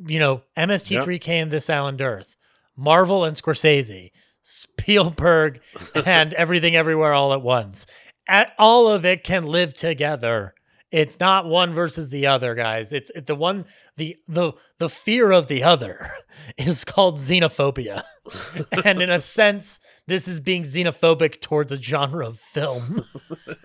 You 0.07 0.19
know, 0.19 0.41
MST3K 0.57 1.27
and 1.27 1.51
This 1.51 1.69
Island 1.69 2.01
Earth, 2.01 2.35
Marvel 2.75 3.23
and 3.23 3.37
Scorsese, 3.37 4.11
Spielberg 4.41 5.61
and 6.05 6.33
Everything 6.33 6.75
Everywhere 6.75 7.13
All 7.13 7.33
at 7.33 7.41
Once. 7.41 7.85
At, 8.27 8.53
all 8.57 8.87
of 8.87 9.05
it 9.05 9.23
can 9.23 9.45
live 9.45 9.73
together. 9.73 10.55
It's 10.91 11.19
not 11.19 11.45
one 11.45 11.73
versus 11.73 12.09
the 12.09 12.27
other, 12.27 12.53
guys. 12.53 12.91
It's 12.91 13.11
it, 13.15 13.25
the 13.27 13.35
one 13.35 13.65
the 13.95 14.17
the 14.27 14.53
the 14.77 14.89
fear 14.89 15.31
of 15.31 15.47
the 15.47 15.63
other 15.63 16.09
is 16.57 16.83
called 16.83 17.17
xenophobia. 17.17 18.03
and 18.85 19.01
in 19.01 19.09
a 19.09 19.19
sense, 19.19 19.79
this 20.07 20.27
is 20.27 20.41
being 20.41 20.63
xenophobic 20.63 21.39
towards 21.39 21.71
a 21.71 21.81
genre 21.81 22.27
of 22.27 22.39
film 22.39 23.05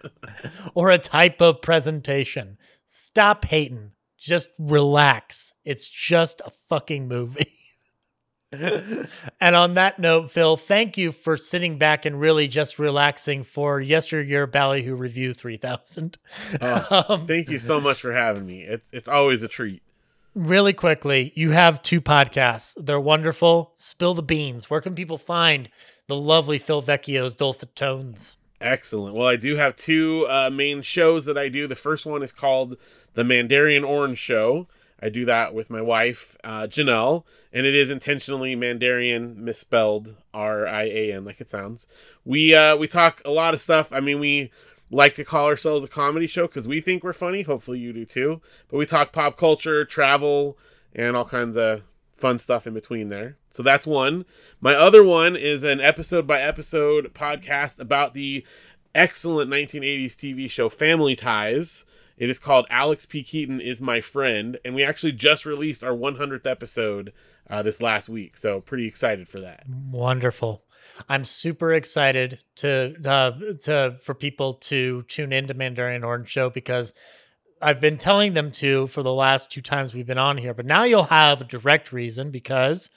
or 0.74 0.90
a 0.90 0.98
type 0.98 1.40
of 1.40 1.60
presentation. 1.60 2.58
Stop 2.86 3.44
hating. 3.46 3.90
Just 4.16 4.48
relax. 4.58 5.52
It's 5.64 5.88
just 5.88 6.40
a 6.44 6.52
fucking 6.68 7.08
movie. 7.08 7.55
and 9.40 9.56
on 9.56 9.74
that 9.74 9.98
note, 9.98 10.30
Phil, 10.30 10.56
thank 10.56 10.96
you 10.96 11.12
for 11.12 11.36
sitting 11.36 11.78
back 11.78 12.04
and 12.04 12.20
really 12.20 12.48
just 12.48 12.78
relaxing 12.78 13.42
for 13.44 13.80
Yesteryear 13.80 14.46
Ballyhoo 14.46 14.94
Review 14.94 15.32
3000. 15.34 16.18
Oh, 16.60 17.04
Um, 17.08 17.26
thank 17.26 17.50
you 17.50 17.58
so 17.58 17.80
much 17.80 18.00
for 18.00 18.12
having 18.12 18.46
me. 18.46 18.62
It's 18.62 18.90
it's 18.92 19.08
always 19.08 19.42
a 19.42 19.48
treat. 19.48 19.82
really 20.34 20.72
quickly, 20.72 21.32
you 21.34 21.50
have 21.52 21.82
two 21.82 22.00
podcasts. 22.00 22.74
They're 22.76 23.00
wonderful. 23.00 23.70
Spill 23.74 24.14
the 24.14 24.22
beans. 24.22 24.68
Where 24.70 24.80
can 24.80 24.94
people 24.94 25.18
find 25.18 25.68
the 26.08 26.16
lovely 26.16 26.58
Phil 26.58 26.82
Vecchio's 26.82 27.34
dulcet 27.34 27.74
tones? 27.74 28.36
Excellent. 28.60 29.14
Well, 29.14 29.26
I 29.26 29.36
do 29.36 29.56
have 29.56 29.76
two 29.76 30.26
uh, 30.30 30.48
main 30.50 30.80
shows 30.82 31.24
that 31.26 31.36
I 31.36 31.48
do. 31.48 31.66
The 31.66 31.76
first 31.76 32.06
one 32.06 32.22
is 32.22 32.32
called 32.32 32.76
The 33.14 33.22
Mandarian 33.22 33.86
Orange 33.86 34.18
Show. 34.18 34.66
I 35.00 35.10
do 35.10 35.26
that 35.26 35.52
with 35.52 35.68
my 35.68 35.82
wife, 35.82 36.36
uh, 36.42 36.62
Janelle, 36.62 37.24
and 37.52 37.66
it 37.66 37.74
is 37.74 37.90
intentionally 37.90 38.56
Mandarian 38.56 39.36
misspelled 39.36 40.14
R 40.32 40.66
I 40.66 40.84
A 40.84 41.12
N, 41.12 41.24
like 41.24 41.40
it 41.40 41.50
sounds. 41.50 41.86
We 42.24 42.54
uh, 42.54 42.76
we 42.76 42.88
talk 42.88 43.20
a 43.24 43.30
lot 43.30 43.54
of 43.54 43.60
stuff. 43.60 43.92
I 43.92 44.00
mean, 44.00 44.20
we 44.20 44.50
like 44.90 45.14
to 45.16 45.24
call 45.24 45.46
ourselves 45.46 45.84
a 45.84 45.88
comedy 45.88 46.26
show 46.26 46.46
because 46.46 46.66
we 46.66 46.80
think 46.80 47.02
we're 47.04 47.12
funny. 47.12 47.42
Hopefully, 47.42 47.78
you 47.78 47.92
do 47.92 48.04
too. 48.04 48.40
But 48.68 48.78
we 48.78 48.86
talk 48.86 49.12
pop 49.12 49.36
culture, 49.36 49.84
travel, 49.84 50.58
and 50.94 51.16
all 51.16 51.26
kinds 51.26 51.56
of 51.56 51.82
fun 52.16 52.38
stuff 52.38 52.66
in 52.66 52.74
between 52.74 53.08
there. 53.08 53.36
So 53.50 53.62
that's 53.62 53.86
one. 53.86 54.26
My 54.60 54.74
other 54.74 55.02
one 55.02 55.36
is 55.36 55.62
an 55.62 55.80
episode 55.80 56.26
by 56.26 56.40
episode 56.40 57.12
podcast 57.14 57.78
about 57.78 58.14
the 58.14 58.44
excellent 58.94 59.50
1980s 59.50 60.14
TV 60.14 60.50
show 60.50 60.68
Family 60.68 61.16
Ties. 61.16 61.84
It 62.16 62.30
is 62.30 62.38
called 62.38 62.66
Alex 62.70 63.04
P. 63.04 63.22
Keaton 63.22 63.60
is 63.60 63.82
My 63.82 64.00
Friend, 64.00 64.58
and 64.64 64.74
we 64.74 64.82
actually 64.82 65.12
just 65.12 65.44
released 65.44 65.84
our 65.84 65.92
100th 65.92 66.46
episode 66.46 67.12
uh, 67.48 67.62
this 67.62 67.82
last 67.82 68.08
week. 68.08 68.38
So 68.38 68.60
pretty 68.60 68.86
excited 68.86 69.28
for 69.28 69.40
that. 69.40 69.64
Wonderful. 69.68 70.62
I'm 71.08 71.24
super 71.24 71.74
excited 71.74 72.40
to 72.56 72.94
uh, 73.04 73.32
to 73.62 73.98
for 74.02 74.14
people 74.14 74.54
to 74.54 75.02
tune 75.02 75.32
into 75.32 75.52
Mandarin 75.52 76.04
Orange 76.04 76.28
Show 76.28 76.48
because 76.48 76.94
I've 77.60 77.80
been 77.80 77.98
telling 77.98 78.34
them 78.34 78.50
to 78.52 78.86
for 78.86 79.02
the 79.02 79.12
last 79.12 79.50
two 79.50 79.60
times 79.60 79.94
we've 79.94 80.06
been 80.06 80.18
on 80.18 80.38
here, 80.38 80.54
but 80.54 80.66
now 80.66 80.84
you'll 80.84 81.04
have 81.04 81.42
a 81.42 81.44
direct 81.44 81.92
reason 81.92 82.30
because 82.30 82.88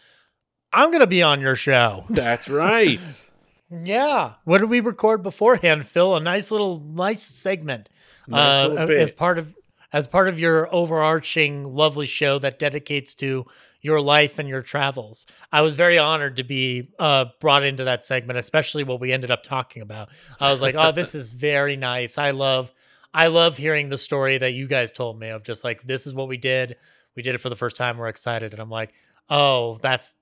I'm 0.71 0.89
going 0.89 1.01
to 1.01 1.07
be 1.07 1.23
on 1.23 1.41
your 1.41 1.55
show. 1.55 2.05
That's 2.09 2.47
right. 2.47 2.99
yeah. 3.71 4.33
What 4.45 4.59
did 4.59 4.69
we 4.69 4.79
record 4.79 5.23
beforehand, 5.23 5.85
Phil? 5.87 6.15
A 6.15 6.19
nice 6.19 6.51
little 6.51 6.79
nice 6.79 7.23
segment 7.23 7.89
Nice 8.27 8.65
uh, 8.65 8.67
little 8.69 8.91
as 8.97 9.11
part 9.11 9.37
of 9.37 9.55
as 9.91 10.07
part 10.07 10.27
of 10.27 10.39
your 10.39 10.73
overarching 10.73 11.63
lovely 11.75 12.05
show 12.05 12.37
that 12.39 12.59
dedicates 12.59 13.15
to 13.15 13.45
your 13.81 14.01
life 14.01 14.37
and 14.37 14.47
your 14.47 14.61
travels. 14.61 15.25
I 15.51 15.61
was 15.61 15.75
very 15.75 15.97
honored 15.97 16.35
to 16.35 16.43
be 16.43 16.89
uh, 16.99 17.25
brought 17.39 17.63
into 17.63 17.85
that 17.85 18.03
segment, 18.03 18.37
especially 18.37 18.83
what 18.83 18.99
we 18.99 19.11
ended 19.11 19.31
up 19.31 19.43
talking 19.43 19.81
about. 19.81 20.09
I 20.39 20.51
was 20.51 20.61
like, 20.61 20.75
"Oh, 20.75 20.91
this 20.91 21.15
is 21.15 21.31
very 21.31 21.75
nice. 21.75 22.17
I 22.17 22.31
love, 22.31 22.71
I 23.13 23.27
love 23.27 23.57
hearing 23.57 23.89
the 23.89 23.97
story 23.97 24.37
that 24.37 24.53
you 24.53 24.67
guys 24.67 24.91
told 24.91 25.19
me 25.19 25.29
of 25.29 25.43
just 25.43 25.63
like 25.63 25.83
this 25.83 26.05
is 26.05 26.13
what 26.13 26.27
we 26.27 26.37
did. 26.37 26.75
We 27.15 27.23
did 27.23 27.35
it 27.35 27.39
for 27.39 27.49
the 27.49 27.55
first 27.55 27.77
time. 27.77 27.97
We're 27.97 28.07
excited." 28.07 28.53
And 28.53 28.61
I'm 28.61 28.69
like, 28.69 28.93
"Oh, 29.29 29.77
that's 29.81 30.15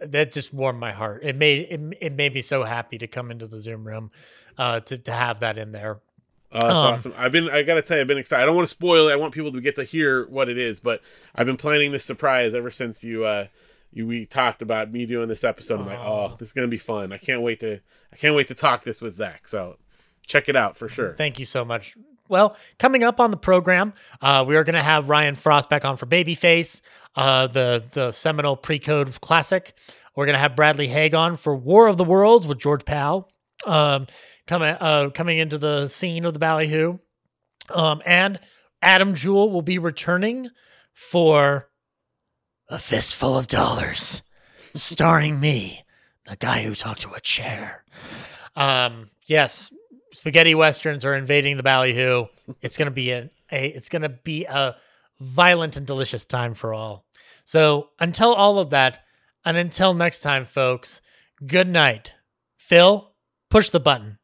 that 0.00 0.32
just 0.32 0.52
warmed 0.52 0.78
my 0.80 0.92
heart. 0.92 1.22
It 1.24 1.36
made 1.36 1.66
it, 1.70 1.80
it 2.00 2.12
made 2.12 2.34
me 2.34 2.40
so 2.40 2.64
happy 2.64 2.98
to 2.98 3.06
come 3.06 3.30
into 3.30 3.46
the 3.46 3.58
Zoom 3.58 3.86
room, 3.86 4.10
uh, 4.58 4.80
to 4.80 4.98
to 4.98 5.12
have 5.12 5.40
that 5.40 5.58
in 5.58 5.72
there." 5.72 6.00
Oh, 6.52 6.60
that's 6.60 6.72
Um, 6.74 6.94
awesome. 6.94 7.14
I've 7.18 7.32
been, 7.32 7.50
I 7.50 7.64
gotta 7.64 7.82
tell 7.82 7.96
you, 7.96 8.02
I've 8.02 8.06
been 8.06 8.16
excited. 8.18 8.44
I 8.44 8.46
don't 8.46 8.54
want 8.54 8.68
to 8.68 8.74
spoil 8.74 9.08
it. 9.08 9.12
I 9.12 9.16
want 9.16 9.34
people 9.34 9.50
to 9.52 9.60
get 9.60 9.74
to 9.74 9.82
hear 9.84 10.24
what 10.28 10.48
it 10.48 10.56
is, 10.56 10.78
but 10.78 11.00
I've 11.34 11.46
been 11.46 11.56
planning 11.56 11.90
this 11.90 12.04
surprise 12.04 12.54
ever 12.54 12.70
since 12.70 13.02
you, 13.02 13.24
uh, 13.24 13.48
you, 13.92 14.06
we 14.06 14.24
talked 14.24 14.62
about 14.62 14.92
me 14.92 15.04
doing 15.04 15.26
this 15.26 15.42
episode. 15.42 15.80
I'm 15.80 15.86
like, 15.86 15.98
oh, 15.98 16.36
this 16.38 16.48
is 16.48 16.52
going 16.52 16.66
to 16.66 16.70
be 16.70 16.78
fun. 16.78 17.12
I 17.12 17.18
can't 17.18 17.42
wait 17.42 17.58
to, 17.60 17.80
I 18.12 18.16
can't 18.16 18.36
wait 18.36 18.46
to 18.48 18.54
talk 18.54 18.84
this 18.84 19.00
with 19.00 19.14
Zach. 19.14 19.48
So 19.48 19.78
check 20.28 20.48
it 20.48 20.54
out 20.54 20.76
for 20.76 20.88
sure. 20.88 21.14
Thank 21.14 21.40
you 21.40 21.44
so 21.44 21.64
much. 21.64 21.96
Well, 22.28 22.56
coming 22.78 23.02
up 23.02 23.20
on 23.20 23.30
the 23.30 23.36
program, 23.36 23.92
uh, 24.22 24.44
we 24.46 24.56
are 24.56 24.64
going 24.64 24.74
to 24.74 24.82
have 24.82 25.10
Ryan 25.10 25.34
Frost 25.34 25.68
back 25.68 25.84
on 25.84 25.98
for 25.98 26.06
Babyface, 26.06 26.80
uh, 27.16 27.48
the 27.48 27.84
the 27.92 28.12
seminal 28.12 28.56
pre-code 28.56 29.20
classic. 29.20 29.74
We're 30.16 30.24
going 30.24 30.34
to 30.34 30.40
have 30.40 30.56
Bradley 30.56 30.88
Haig 30.88 31.14
on 31.14 31.36
for 31.36 31.54
War 31.54 31.86
of 31.86 31.96
the 31.96 32.04
Worlds 32.04 32.46
with 32.46 32.58
George 32.58 32.84
Pal, 32.84 33.30
um, 33.66 34.06
coming 34.46 34.74
uh, 34.80 35.10
coming 35.10 35.38
into 35.38 35.58
the 35.58 35.86
scene 35.86 36.24
of 36.24 36.32
the 36.32 36.38
Ballyhoo, 36.38 36.98
um, 37.74 38.00
and 38.06 38.40
Adam 38.80 39.14
Jewell 39.14 39.50
will 39.50 39.62
be 39.62 39.78
returning 39.78 40.48
for 40.92 41.68
a 42.68 42.78
fistful 42.78 43.36
of 43.36 43.48
dollars, 43.48 44.22
starring 44.74 45.40
me, 45.40 45.84
the 46.24 46.36
guy 46.36 46.62
who 46.62 46.74
talked 46.74 47.02
to 47.02 47.12
a 47.12 47.20
chair. 47.20 47.84
Um, 48.56 49.10
yes, 49.26 49.70
spaghetti 50.14 50.54
westerns 50.54 51.04
are 51.04 51.14
invading 51.14 51.56
the 51.56 51.62
ballyhoo. 51.62 52.26
It's 52.62 52.76
gonna 52.76 52.90
be 52.90 53.10
a, 53.10 53.30
a 53.50 53.66
it's 53.68 53.88
gonna 53.88 54.08
be 54.08 54.44
a 54.44 54.76
violent 55.20 55.76
and 55.76 55.86
delicious 55.86 56.24
time 56.24 56.54
for 56.54 56.72
all. 56.72 57.04
So 57.44 57.90
until 57.98 58.32
all 58.32 58.58
of 58.58 58.70
that, 58.70 59.00
and 59.44 59.56
until 59.56 59.92
next 59.92 60.20
time, 60.20 60.44
folks, 60.44 61.00
good 61.46 61.68
night. 61.68 62.14
Phil, 62.56 63.12
push 63.50 63.68
the 63.70 63.80
button. 63.80 64.18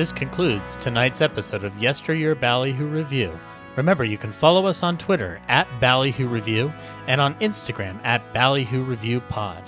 This 0.00 0.12
concludes 0.12 0.78
tonight's 0.78 1.20
episode 1.20 1.62
of 1.62 1.76
Yesteryear 1.76 2.34
Ballyhoo 2.34 2.86
Review. 2.86 3.38
Remember, 3.76 4.02
you 4.02 4.16
can 4.16 4.32
follow 4.32 4.64
us 4.64 4.82
on 4.82 4.96
Twitter 4.96 5.42
at 5.46 5.68
Ballyhoo 5.78 6.26
Review 6.26 6.72
and 7.06 7.20
on 7.20 7.34
Instagram 7.34 8.00
at 8.02 8.32
Ballyhoo 8.32 8.82
Review 8.82 9.20
Pod. 9.20 9.62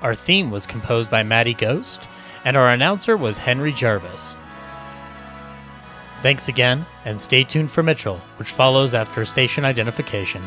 Our 0.00 0.14
theme 0.14 0.50
was 0.50 0.64
composed 0.64 1.10
by 1.10 1.24
Maddie 1.24 1.52
Ghost, 1.52 2.08
and 2.46 2.56
our 2.56 2.70
announcer 2.70 3.18
was 3.18 3.36
Henry 3.36 3.70
Jarvis. 3.70 4.38
Thanks 6.22 6.48
again, 6.48 6.86
and 7.04 7.20
stay 7.20 7.44
tuned 7.44 7.70
for 7.70 7.82
Mitchell, 7.82 8.22
which 8.38 8.48
follows 8.48 8.94
after 8.94 9.26
station 9.26 9.62
identification. 9.62 10.42